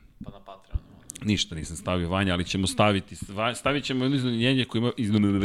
Ništa 1.24 1.55
nisam 1.55 1.76
stavio 1.76 2.08
Vanja, 2.08 2.32
ali 2.32 2.44
ćemo 2.44 2.66
staviti, 2.66 3.16
stavit 3.55 3.84
ćemo 3.84 4.05
jedno 4.05 4.16
iznenađenje 4.16 4.65
koje 4.65 4.81
ima, 4.81 4.92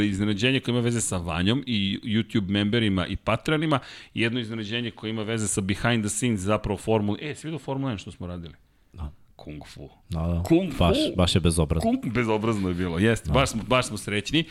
iznenađenje 0.02 0.60
koje 0.60 0.72
ima 0.72 0.80
veze 0.80 1.00
sa 1.00 1.16
Vanjom 1.16 1.64
i 1.66 1.98
YouTube 2.02 2.48
memberima 2.48 3.06
i 3.06 3.16
patronima 3.16 3.78
i 4.14 4.20
jedno 4.20 4.40
iznenađenje 4.40 4.90
koje 4.90 5.10
ima 5.10 5.22
veze 5.22 5.48
sa 5.48 5.60
behind 5.60 6.04
the 6.04 6.08
scenes 6.08 6.40
zapravo 6.40 6.78
formula. 6.78 7.18
E, 7.20 7.34
si 7.34 7.46
vidio 7.46 7.58
Formula 7.58 7.92
1 7.92 7.98
što 7.98 8.12
smo 8.12 8.26
radili? 8.26 8.54
Da. 8.92 9.12
Kung 9.36 9.62
Fu. 9.66 9.88
Da, 10.08 10.20
da. 10.20 10.42
Kung 10.42 10.72
Fu. 10.72 10.78
Baš, 10.78 10.96
baš 11.16 11.34
je 11.34 11.40
bezobrazno. 11.40 11.90
Kung, 11.90 12.14
bezobrazno 12.14 12.68
je 12.68 12.74
bilo, 12.74 12.98
jeste. 12.98 13.28
Da. 13.28 13.32
Baš, 13.32 13.50
smo, 13.50 13.62
baš 13.62 13.86
smo 13.86 13.96
srećni. 13.96 14.44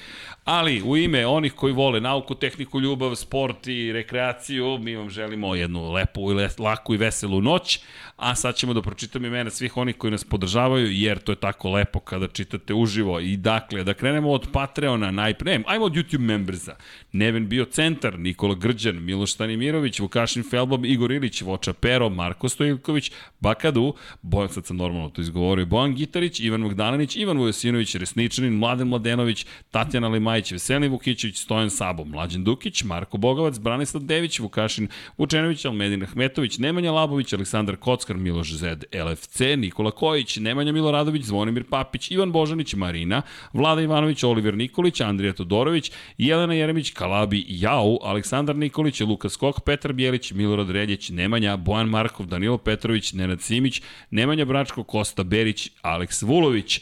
Ali 0.44 0.82
u 0.82 0.98
ime 0.98 1.28
onih 1.28 1.54
koji 1.54 1.74
vole 1.74 2.02
nauku, 2.02 2.36
tehniku, 2.36 2.80
ljubav, 2.80 3.16
sport 3.16 3.68
i 3.68 3.92
rekreaciju, 3.92 4.78
mi 4.78 4.95
vam 4.95 5.10
želimo 5.10 5.56
jednu 5.56 5.92
lepu 5.92 6.32
i 6.32 6.36
laku 6.60 6.94
i 6.94 6.98
veselu 6.98 7.42
noć. 7.42 7.80
A 8.18 8.35
sad 8.35 8.56
ćemo 8.56 8.74
da 8.74 8.82
pročitam 8.82 9.26
imena 9.26 9.50
svih 9.50 9.77
onih 9.77 9.95
koji 9.98 10.11
nas 10.11 10.24
podržavaju, 10.24 10.92
jer 10.92 11.19
to 11.19 11.32
je 11.32 11.35
tako 11.35 11.72
lepo 11.72 12.00
kada 12.00 12.27
čitate 12.27 12.74
uživo. 12.74 13.19
I 13.19 13.38
dakle, 13.38 13.84
da 13.84 13.94
krenemo 13.94 14.32
od 14.32 14.48
Patreona 14.53 15.11
najpre, 15.11 15.58
ne, 15.58 15.64
ajmo 15.68 15.85
od 15.85 15.94
YouTube 15.94 16.19
membersa. 16.19 16.76
Neven 17.11 17.48
Bio 17.48 17.66
Centar, 17.66 18.19
Nikola 18.19 18.56
Grđan, 18.56 19.03
Miloš 19.03 19.34
Stanimirović, 19.34 20.00
Vukašin 20.00 20.44
Felbob, 20.50 20.85
Igor 20.85 21.11
Ilić, 21.11 21.42
Voča 21.42 21.74
Pero, 21.74 22.10
Marko 22.10 22.50
Stojilković, 22.50 23.11
Bakadu, 23.40 23.94
Bojan 24.22 24.50
sad 24.50 24.66
sam 24.66 24.77
normalno 24.77 25.10
to 25.10 25.22
izgovorio, 25.22 25.66
Bojan 25.66 25.95
Gitarić, 25.95 26.40
Ivan 26.40 26.61
Mogdalinić, 26.61 27.16
Ivan 27.16 27.38
Vojosinović, 27.38 27.95
Resničanin, 27.95 28.53
Mladen 28.53 28.88
Mladenović, 28.88 29.45
Tatjana 29.72 30.08
Limajić, 30.08 30.52
Veselin 30.52 30.92
Vukićević, 30.92 31.38
Stojan 31.38 31.69
Sabo, 31.69 32.06
Mlađan 32.06 32.44
Dukić, 32.44 32.84
Marko 32.84 33.18
Bogovac, 33.18 33.60
Branislav 33.60 34.03
Dević, 34.03 34.40
Vukašin 34.40 34.88
Vučenović, 35.18 35.66
Almedin 35.66 36.03
Ahmetović, 36.03 36.58
Nemanja 36.58 36.92
Labović, 36.92 37.34
Aleksandar 37.34 37.76
Kockar, 38.06 38.17
Miloš 38.17 38.53
Zed, 38.53 38.84
LFC, 38.93 39.40
Nikola 39.58 39.92
Kojić, 39.92 40.38
Nemanja 40.38 40.72
Miloradović, 40.72 41.24
Zvonimir 41.25 41.64
Papić, 41.69 42.11
Ivan 42.11 42.32
Božanić, 42.32 42.74
Marina, 42.74 43.22
Vlada 43.53 43.82
Ivanović, 43.82 44.24
Oliver 44.24 44.53
Nikolić, 44.53 45.01
Andrija 45.01 45.34
Todorović, 45.34 45.92
Jelena 46.17 46.53
Jeremić, 46.53 46.92
Kalabi, 46.93 47.45
Jau, 47.48 47.98
Aleksandar 48.03 48.56
Nikolić, 48.56 49.01
Lukas 49.01 49.34
Skok, 49.34 49.61
Petar 49.66 49.93
Bjelić, 49.93 50.32
Milorad 50.32 50.69
Reljić, 50.69 51.09
Nemanja, 51.09 51.58
Bojan 51.58 51.90
Markov, 51.90 52.25
Danilo 52.25 52.58
Petrović, 52.58 53.14
Nenad 53.14 53.42
Simić, 53.42 53.82
Nemanja 54.11 54.45
Bračko, 54.45 54.84
Kosta 54.84 55.24
Berić, 55.24 55.69
Aleks 55.82 56.22
Vulović, 56.22 56.82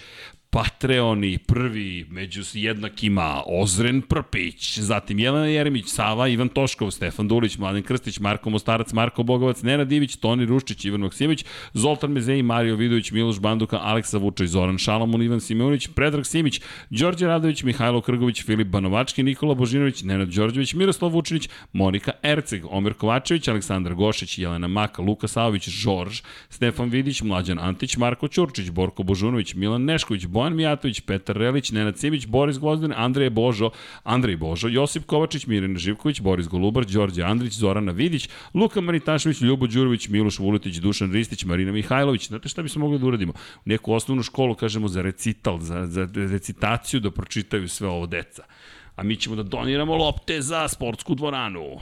Patreoni 0.54 1.38
prvi 1.38 2.06
među 2.10 2.42
jednakima 2.54 3.42
Ozren 3.46 4.02
Prpić, 4.02 4.80
zatim 4.80 5.20
Jelena 5.20 5.46
Jeremić, 5.46 5.88
Sava, 5.88 6.28
Ivan 6.28 6.50
Toškov, 6.50 6.92
Stefan 6.92 7.28
Dulić, 7.28 7.58
Mladen 7.58 7.84
Krstić, 7.84 8.20
Marko 8.20 8.50
Mostarac, 8.50 8.94
Marko 8.94 9.24
Bogovac, 9.24 9.62
Nena 9.62 9.84
Divić, 9.84 10.16
Toni 10.16 10.46
Ruščić, 10.46 10.86
Ivan 10.86 11.02
Maksimović, 11.02 11.46
Zoltan 11.74 12.12
Mezeji, 12.12 12.44
Mario 12.44 12.76
Vidović, 12.76 13.12
Miloš 13.12 13.40
Banduka, 13.40 13.80
Aleksa 13.82 14.18
Vučaj, 14.18 14.48
Zoran 14.48 14.78
Šalamun, 14.78 15.24
Ivan 15.24 15.40
Simeonić, 15.40 15.88
Predrag 15.88 16.26
Simić, 16.26 16.62
Đorđe 16.90 17.28
Radović, 17.28 17.64
Mihajlo 17.64 18.02
Krgović, 18.02 18.44
Filip 18.44 18.68
Banovački, 18.68 19.24
Nikola 19.24 19.54
Božinović, 19.54 20.04
Nenad 20.04 20.28
Đorđević, 20.28 20.74
Miroslav 20.74 21.12
Vučinić, 21.12 21.50
Monika 21.74 22.12
Erceg, 22.24 22.66
Omer 22.70 22.94
Kovačević, 22.94 23.48
Aleksandar 23.48 23.94
Gošić, 23.94 24.38
Jelena 24.38 24.68
Maka, 24.68 25.02
Luka 25.02 25.28
Savović, 25.28 25.70
Žorž, 25.70 26.22
Stefan 26.50 26.90
Vidić, 26.90 27.22
Mlađan 27.22 27.60
Antić, 27.60 27.98
Marko 27.98 28.28
Ćurčić, 28.28 28.70
Borko 28.70 29.04
Božunović, 29.04 29.54
Milan 29.54 29.86
Nešković, 29.86 30.26
Bojan 30.44 30.56
Mijatović, 30.56 31.02
Petar 31.02 31.38
Relić, 31.38 31.72
Nenad 31.72 31.98
Simić, 31.98 32.26
Boris 32.28 32.60
Gvozden, 32.60 32.94
Andrej 32.96 33.30
Božo, 33.30 33.70
Andrej 34.04 34.36
Božo, 34.36 34.68
Josip 34.68 35.06
Kovačić, 35.06 35.48
Mirjana 35.48 35.80
Živković, 35.80 36.20
Boris 36.22 36.48
Golubar, 36.48 36.86
Đorđe 36.86 37.24
Andrić, 37.24 37.54
Zorana 37.54 37.92
Vidić, 37.92 38.30
Luka 38.54 38.82
Maritašević, 38.82 39.42
Ljubo 39.42 39.68
Đurović, 39.68 40.10
Miloš 40.10 40.40
Vuletić, 40.40 40.76
Dušan 40.76 41.12
Ristić, 41.12 41.46
Marina 41.46 41.72
Mihajlović. 41.72 42.28
Znate 42.28 42.50
šta 42.50 42.62
bismo 42.62 42.82
mogli 42.82 43.00
da 43.00 43.06
uradimo? 43.06 43.34
Neku 43.66 43.94
osnovnu 43.94 44.24
školu, 44.24 44.56
kažemo, 44.56 44.88
za 44.88 45.02
recital, 45.02 45.60
za, 45.60 45.86
za 45.88 46.08
recitaciju 46.14 47.00
da 47.00 47.12
pročitaju 47.12 47.70
sve 47.70 47.88
ovo 47.88 48.06
deca. 48.06 48.44
A 48.96 49.04
mi 49.04 49.16
ćemo 49.16 49.36
da 49.36 49.44
doniramo 49.44 49.96
lopte 49.96 50.42
za 50.42 50.68
sportsku 50.68 51.16
dvoranu. 51.16 51.80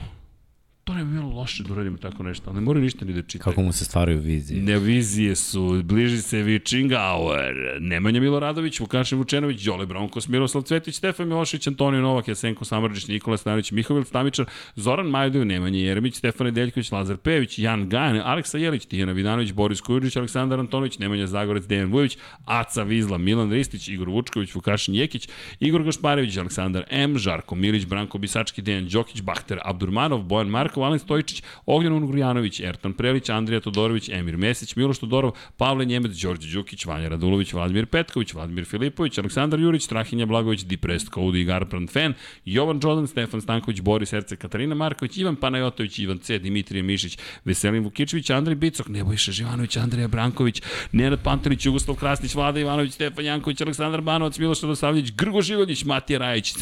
To 0.84 0.94
ne 0.94 1.04
bi 1.04 1.10
bilo 1.12 1.28
loše 1.28 1.62
da 1.62 1.72
uradimo 1.72 1.98
tako 1.98 2.22
nešto, 2.22 2.50
ali 2.50 2.54
ne 2.54 2.60
moraju 2.60 2.82
ništa 2.82 3.04
ni 3.04 3.12
da 3.12 3.22
čitaju. 3.22 3.42
Kako 3.42 3.62
mu 3.62 3.72
se 3.72 3.84
stvaraju 3.84 4.18
vizije? 4.18 4.62
Ne, 4.62 4.78
vizije 4.78 5.36
su, 5.36 5.82
bliži 5.84 6.22
se 6.22 6.36
Witching 6.36 6.90
Hour, 6.96 7.54
Nemanja 7.80 8.20
Miloradović, 8.20 8.80
Vukašin 8.80 9.18
Vučenović, 9.18 9.62
Đole 9.64 9.86
Bronkos, 9.86 10.28
Miroslav 10.28 10.62
Cvetić, 10.62 10.94
Stefan 10.94 11.28
Milošić, 11.28 11.66
Antonio 11.66 12.00
Novak, 12.00 12.28
Jasenko 12.28 12.64
Samrđić, 12.64 13.08
Nikola 13.08 13.36
Stanović, 13.36 13.72
Mihovil 13.72 14.04
Stamičar, 14.04 14.46
Zoran 14.76 15.06
Majdović, 15.06 15.48
Nemanja 15.48 15.78
Jeremić, 15.78 16.16
Stefan 16.16 16.44
Nedeljković, 16.46 16.92
Lazar 16.92 17.16
Pević, 17.16 17.58
Jan 17.58 17.88
Gajan, 17.88 18.20
Aleksa 18.24 18.58
Jelić, 18.58 18.86
Tijana 18.86 19.12
Vidanović, 19.12 19.52
Boris 19.52 19.80
Kujurić, 19.80 20.16
Aleksandar 20.16 20.60
Antonović, 20.60 20.98
Nemanja 20.98 21.26
Zagorec, 21.26 21.66
Dejan 21.66 21.92
Vujović, 21.92 22.18
Aca 22.44 22.82
Vizla, 22.82 23.18
Milan 23.18 23.50
Ristić, 23.52 23.88
Igor 23.88 24.08
Vučković, 24.08 24.54
Vukašin 24.54 24.94
Jekić, 24.94 25.28
Igor 25.60 25.82
Gašparević, 25.82 26.36
Aleksandar 26.36 26.84
M, 26.90 27.18
Žarko 27.18 27.54
Milić, 27.54 27.86
Branko 27.86 28.18
Bisački, 28.18 28.62
Dejan 28.62 28.88
Đokić, 28.88 29.22
Bahter 29.22 29.58
Abdurmanov, 29.64 30.22
Bojan 30.22 30.48
Markov, 30.72 30.84
Alen 30.84 30.98
Stojičić, 30.98 31.42
Ognjan 31.66 31.92
Ungurjanović, 31.92 32.60
Ertan 32.60 32.92
Prelić, 32.92 33.28
Andrija 33.28 33.60
Todorović, 33.60 34.08
Emir 34.08 34.36
Mesić, 34.36 34.76
Miloš 34.76 34.98
Todorov, 34.98 35.32
Pavle 35.56 35.84
Njemec, 35.84 36.16
Đorđe 36.16 36.52
Đukić, 36.52 36.86
Vanja 36.86 37.08
Radulović, 37.08 37.52
Vladimir 37.52 37.86
Petković, 37.86 38.34
Vladimir 38.34 38.64
Filipović, 38.64 39.18
Aleksandar 39.18 39.60
Jurić, 39.60 39.84
Strahinja 39.84 40.26
Blagović, 40.26 40.64
Depressed 40.64 41.10
Cody 41.10 41.40
i 41.40 41.44
Garbrand 41.44 41.90
Fan, 41.90 42.14
Jovan 42.44 42.78
Đodan, 42.78 43.06
Stefan 43.06 43.40
Stanković, 43.40 43.80
Boris 43.80 44.10
Herce, 44.10 44.36
Katarina 44.36 44.74
Marković, 44.74 45.16
Ivan 45.16 45.36
Panajotović, 45.36 45.98
Ivan 45.98 46.18
C, 46.18 46.38
Dimitrije 46.38 46.82
Mišić, 46.82 47.18
Veselin 47.44 47.84
Vukičević, 47.84 48.30
Andrej 48.30 48.56
Bicok, 48.56 48.88
Nebojša 48.88 49.32
Živanović, 49.32 49.76
Andrija 49.76 50.08
Branković, 50.08 50.62
Nenad 50.92 51.20
Pantelić, 51.22 51.66
Jugoslav 51.66 51.96
Krasnić, 51.96 52.34
Vlada 52.34 52.60
Ivanović, 52.60 52.92
Stefan 52.92 53.24
Janković, 53.24 53.60
Aleksandar 53.60 54.00
Banovac, 54.00 54.38
Miloš 54.38 54.62
Radosavljević, 54.62 55.12
Grgo 55.12 55.42
Živoljić, 55.42 55.84
Matija 55.84 56.18
Rajić, 56.18 56.54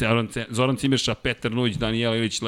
Zoran, 0.49 0.77
Cimeša, 0.77 1.15
Petar 1.15 1.51
Nujić, 1.51 1.75
Danijela 1.77 2.17
Ilić, 2.17 2.41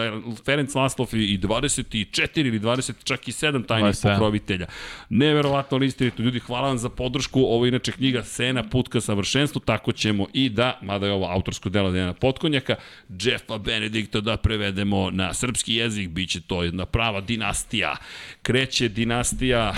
Ferenc 0.45 0.75
Laslov 0.75 1.07
i 1.13 1.37
24 1.61 2.47
ili 2.47 2.59
20, 2.59 2.93
čak 3.03 3.27
i 3.27 3.31
7 3.31 3.67
tajnih 3.67 3.95
pokrovitelja. 4.03 4.65
Neverovatno 5.09 5.77
listirito. 5.77 6.23
Ljudi, 6.23 6.39
hvala 6.39 6.67
vam 6.67 6.77
za 6.77 6.89
podršku. 6.89 7.41
Ovo 7.41 7.65
je 7.65 7.69
inače 7.69 7.91
knjiga 7.91 8.23
Sena, 8.23 8.63
put 8.63 8.87
ka 8.87 9.01
savršenstvu. 9.01 9.59
Tako 9.59 9.91
ćemo 9.91 10.27
i 10.33 10.49
da, 10.49 10.79
mada 10.81 11.05
je 11.05 11.11
ovo 11.11 11.25
autorsko 11.25 11.69
delo 11.69 11.91
Dejana 11.91 12.13
Potkonjaka, 12.13 12.75
Jeffa 13.21 13.57
Benedikta 13.57 14.21
da 14.21 14.37
prevedemo 14.37 15.11
na 15.11 15.33
srpski 15.33 15.75
jezik. 15.75 16.09
Biće 16.09 16.41
to 16.41 16.63
jedna 16.63 16.85
prava 16.85 17.21
dinastija. 17.21 17.95
Kreće 18.41 18.89
dinastija 18.89 19.73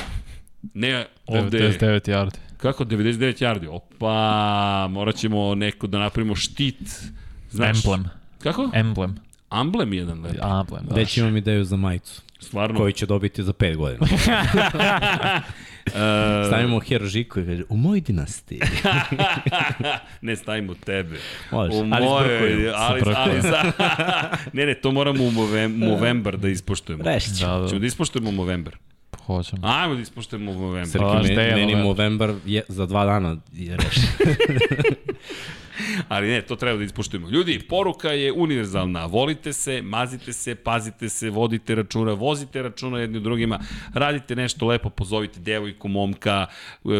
ne 0.73 1.05
ovde... 1.25 1.59
99 1.59 2.09
yardi. 2.09 2.37
Kako 2.57 2.85
99 2.85 3.43
yardi? 3.43 3.67
Opa, 3.69 4.87
morat 4.91 5.15
ćemo 5.15 5.55
neko 5.55 5.87
da 5.87 5.99
napravimo 5.99 6.35
štit. 6.35 6.75
Znaš, 7.49 7.77
Emblem. 7.85 8.05
Kako? 8.39 8.69
Emblem. 8.73 9.15
Amblem 9.59 9.93
jedan 9.93 10.21
lepi. 10.21 10.37
Amblem, 10.41 10.85
da. 10.89 10.95
Već 10.95 11.17
imam 11.17 11.37
ideju 11.37 11.63
za 11.63 11.75
majicu. 11.75 12.21
Stvarno. 12.39 12.79
Koji 12.79 12.93
će 12.93 13.05
dobiti 13.05 13.43
za 13.43 13.53
5 13.53 13.75
godina. 13.75 14.07
Stavimo 16.47 16.79
Hirožiku 16.79 17.39
i 17.39 17.45
kaže, 17.45 17.63
u 17.69 17.77
moj 17.77 18.01
dinastiji. 18.01 18.61
ne 20.21 20.35
stavimo 20.35 20.73
tebe. 20.73 21.17
Može, 21.51 21.77
u 21.77 21.79
ali 21.91 22.05
mojoj, 22.05 22.71
ali, 22.75 23.01
ali 23.15 23.41
za... 23.41 23.71
ne, 24.53 24.65
ne, 24.65 24.73
to 24.73 24.91
moramo 24.91 25.23
u 25.23 25.31
Movember 25.69 26.37
da 26.37 26.49
ispoštujemo. 26.49 27.03
Da, 27.03 27.11
da. 27.11 27.67
Ćemo 27.69 27.79
da 27.79 27.85
ispoštujemo 27.85 28.31
Movember. 28.31 28.77
Hoćemo. 29.25 29.61
Ajmo 29.67 29.95
da 29.95 30.01
ispoštujemo 30.01 30.53
Movember. 30.53 30.87
Srki, 30.87 31.33
meni, 31.35 31.55
meni 31.55 31.75
Movember 31.75 32.33
je 32.45 32.63
za 32.67 32.85
dva 32.85 33.05
dana 33.05 33.37
je 33.53 33.77
rešen. 33.77 34.03
Ali 36.09 36.27
ne, 36.27 36.41
to 36.41 36.55
treba 36.55 36.77
da 36.77 36.83
ispoštujemo. 36.83 37.29
Ljudi, 37.29 37.59
poruka 37.69 38.11
je 38.11 38.31
univerzalna. 38.31 39.05
Volite 39.05 39.53
se, 39.53 39.81
mazite 39.81 40.33
se, 40.33 40.55
pazite 40.55 41.09
se, 41.09 41.29
vodite 41.29 41.75
računa, 41.75 42.13
vozite 42.13 42.61
računa 42.61 42.99
jedni 42.99 43.19
drugima, 43.19 43.59
radite 43.93 44.35
nešto 44.35 44.65
lepo, 44.65 44.89
pozovite 44.89 45.39
devojku, 45.39 45.87
momka, 45.87 46.45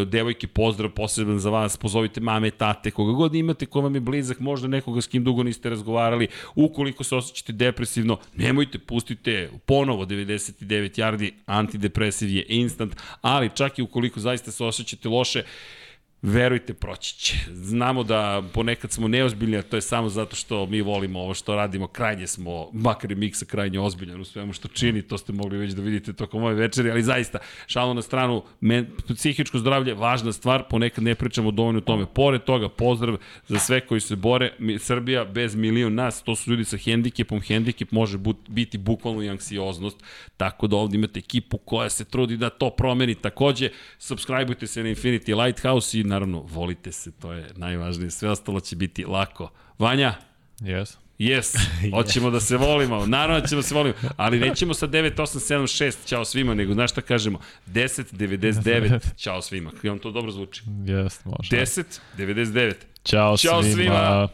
devojke 0.07 0.47
pozdrav 0.47 0.89
posebno 0.89 1.39
za 1.39 1.49
vas, 1.49 1.77
pozovite 1.77 2.21
mame, 2.21 2.51
tate, 2.51 2.91
koga 2.91 3.11
god 3.11 3.35
imate, 3.35 3.65
ko 3.65 3.81
vam 3.81 3.95
je 3.95 4.01
blizak, 4.01 4.39
možda 4.39 4.67
nekoga 4.67 5.01
s 5.01 5.07
kim 5.07 5.23
dugo 5.23 5.43
niste 5.43 5.69
razgovarali. 5.69 6.27
Ukoliko 6.55 7.03
se 7.03 7.15
osjećate 7.15 7.53
depresivno, 7.53 8.19
nemojte, 8.35 8.79
pustite 8.79 9.49
ponovo 9.65 10.05
99 10.05 10.99
yardi, 10.99 11.31
antidepresiv 11.45 12.29
je 12.29 12.45
instant, 12.49 12.95
ali 13.21 13.49
čak 13.55 13.79
i 13.79 13.81
ukoliko 13.81 14.19
zaista 14.19 14.51
se 14.51 14.63
osjećate 14.63 15.09
loše, 15.09 15.43
verujte, 16.25 16.73
proći 16.73 17.19
će. 17.19 17.35
Znamo 17.51 18.03
da 18.03 18.43
ponekad 18.53 18.91
smo 18.91 19.07
neozbiljni, 19.07 19.57
a 19.57 19.61
to 19.61 19.77
je 19.77 19.81
samo 19.81 20.09
zato 20.09 20.35
što 20.35 20.65
mi 20.65 20.81
volimo 20.81 21.19
ovo 21.19 21.33
što 21.33 21.55
radimo, 21.55 21.87
krajnje 21.87 22.27
smo, 22.27 22.69
makar 22.73 23.11
je 23.11 23.17
miksa 23.17 23.45
krajnje 23.45 23.79
ozbiljan 23.79 24.21
u 24.21 24.25
svemu 24.25 24.53
što 24.53 24.67
čini, 24.67 25.01
to 25.01 25.17
ste 25.17 25.33
mogli 25.33 25.57
već 25.57 25.73
da 25.73 25.81
vidite 25.81 26.13
tokom 26.13 26.43
ove 26.43 26.53
večeri, 26.53 26.91
ali 26.91 27.03
zaista, 27.03 27.37
šalo 27.67 27.93
na 27.93 28.01
stranu, 28.01 28.43
men, 28.59 28.87
psihičko 29.15 29.57
zdravlje, 29.57 29.93
važna 29.93 30.31
stvar, 30.31 30.63
ponekad 30.69 31.03
ne 31.03 31.15
pričamo 31.15 31.51
dovoljno 31.51 31.77
o 31.77 31.81
tome. 31.81 32.05
Pored 32.05 32.43
toga, 32.43 32.69
pozdrav 32.69 33.17
za 33.47 33.59
sve 33.59 33.81
koji 33.81 34.01
se 34.01 34.15
bore, 34.15 34.53
Srbija 34.79 35.25
bez 35.25 35.55
milion 35.55 35.95
nas, 35.95 36.23
to 36.23 36.35
su 36.35 36.51
ljudi 36.51 36.65
sa 36.65 36.77
hendikepom, 36.77 37.41
hendikep 37.41 37.91
može 37.91 38.17
biti 38.47 38.77
bukvalno 38.77 39.23
i 39.23 39.29
anksioznost, 39.29 40.03
tako 40.37 40.67
da 40.67 40.75
ovde 40.75 40.97
imate 40.97 41.19
ekipu 41.19 41.57
koja 41.57 41.89
se 41.89 42.05
trudi 42.05 42.37
da 42.37 42.49
to 42.49 42.69
promeni. 42.69 43.15
Takođe, 43.15 43.69
subscribeujte 43.97 44.67
se 44.67 44.83
na 44.83 44.89
Infinity 44.89 45.43
Lighthouse 45.43 45.99
i 45.99 46.03
na 46.03 46.14
naravno, 46.15 46.39
volite 46.41 46.91
se, 46.91 47.11
to 47.11 47.33
je 47.33 47.51
najvažnije. 47.55 48.11
Sve 48.11 48.29
ostalo 48.29 48.59
će 48.59 48.75
biti 48.75 49.05
lako. 49.05 49.51
Vanja? 49.79 50.15
Yes. 50.59 50.95
Yes, 51.19 51.57
hoćemo 51.95 52.29
da 52.29 52.39
se 52.39 52.57
volimo, 52.57 53.05
naravno 53.05 53.41
da 53.41 53.47
ćemo 53.47 53.61
da 53.61 53.67
se 53.67 53.75
volimo, 53.75 53.95
ali 54.17 54.39
nećemo 54.39 54.73
sa 54.73 54.87
9876, 54.87 55.95
čao 56.09 56.25
svima, 56.25 56.53
nego 56.53 56.73
znaš 56.73 56.91
šta 56.91 57.01
kažemo, 57.01 57.39
1099, 57.67 58.99
čao 59.17 59.41
svima, 59.41 59.71
on 59.91 59.99
to 59.99 60.11
dobro 60.11 60.31
zvuči. 60.31 60.63
Yes, 60.65 61.25
može. 61.25 61.49
1099, 62.17 62.73
čao, 63.03 63.37
čao 63.37 63.63
svima. 63.63 63.75
svima. 63.75 64.27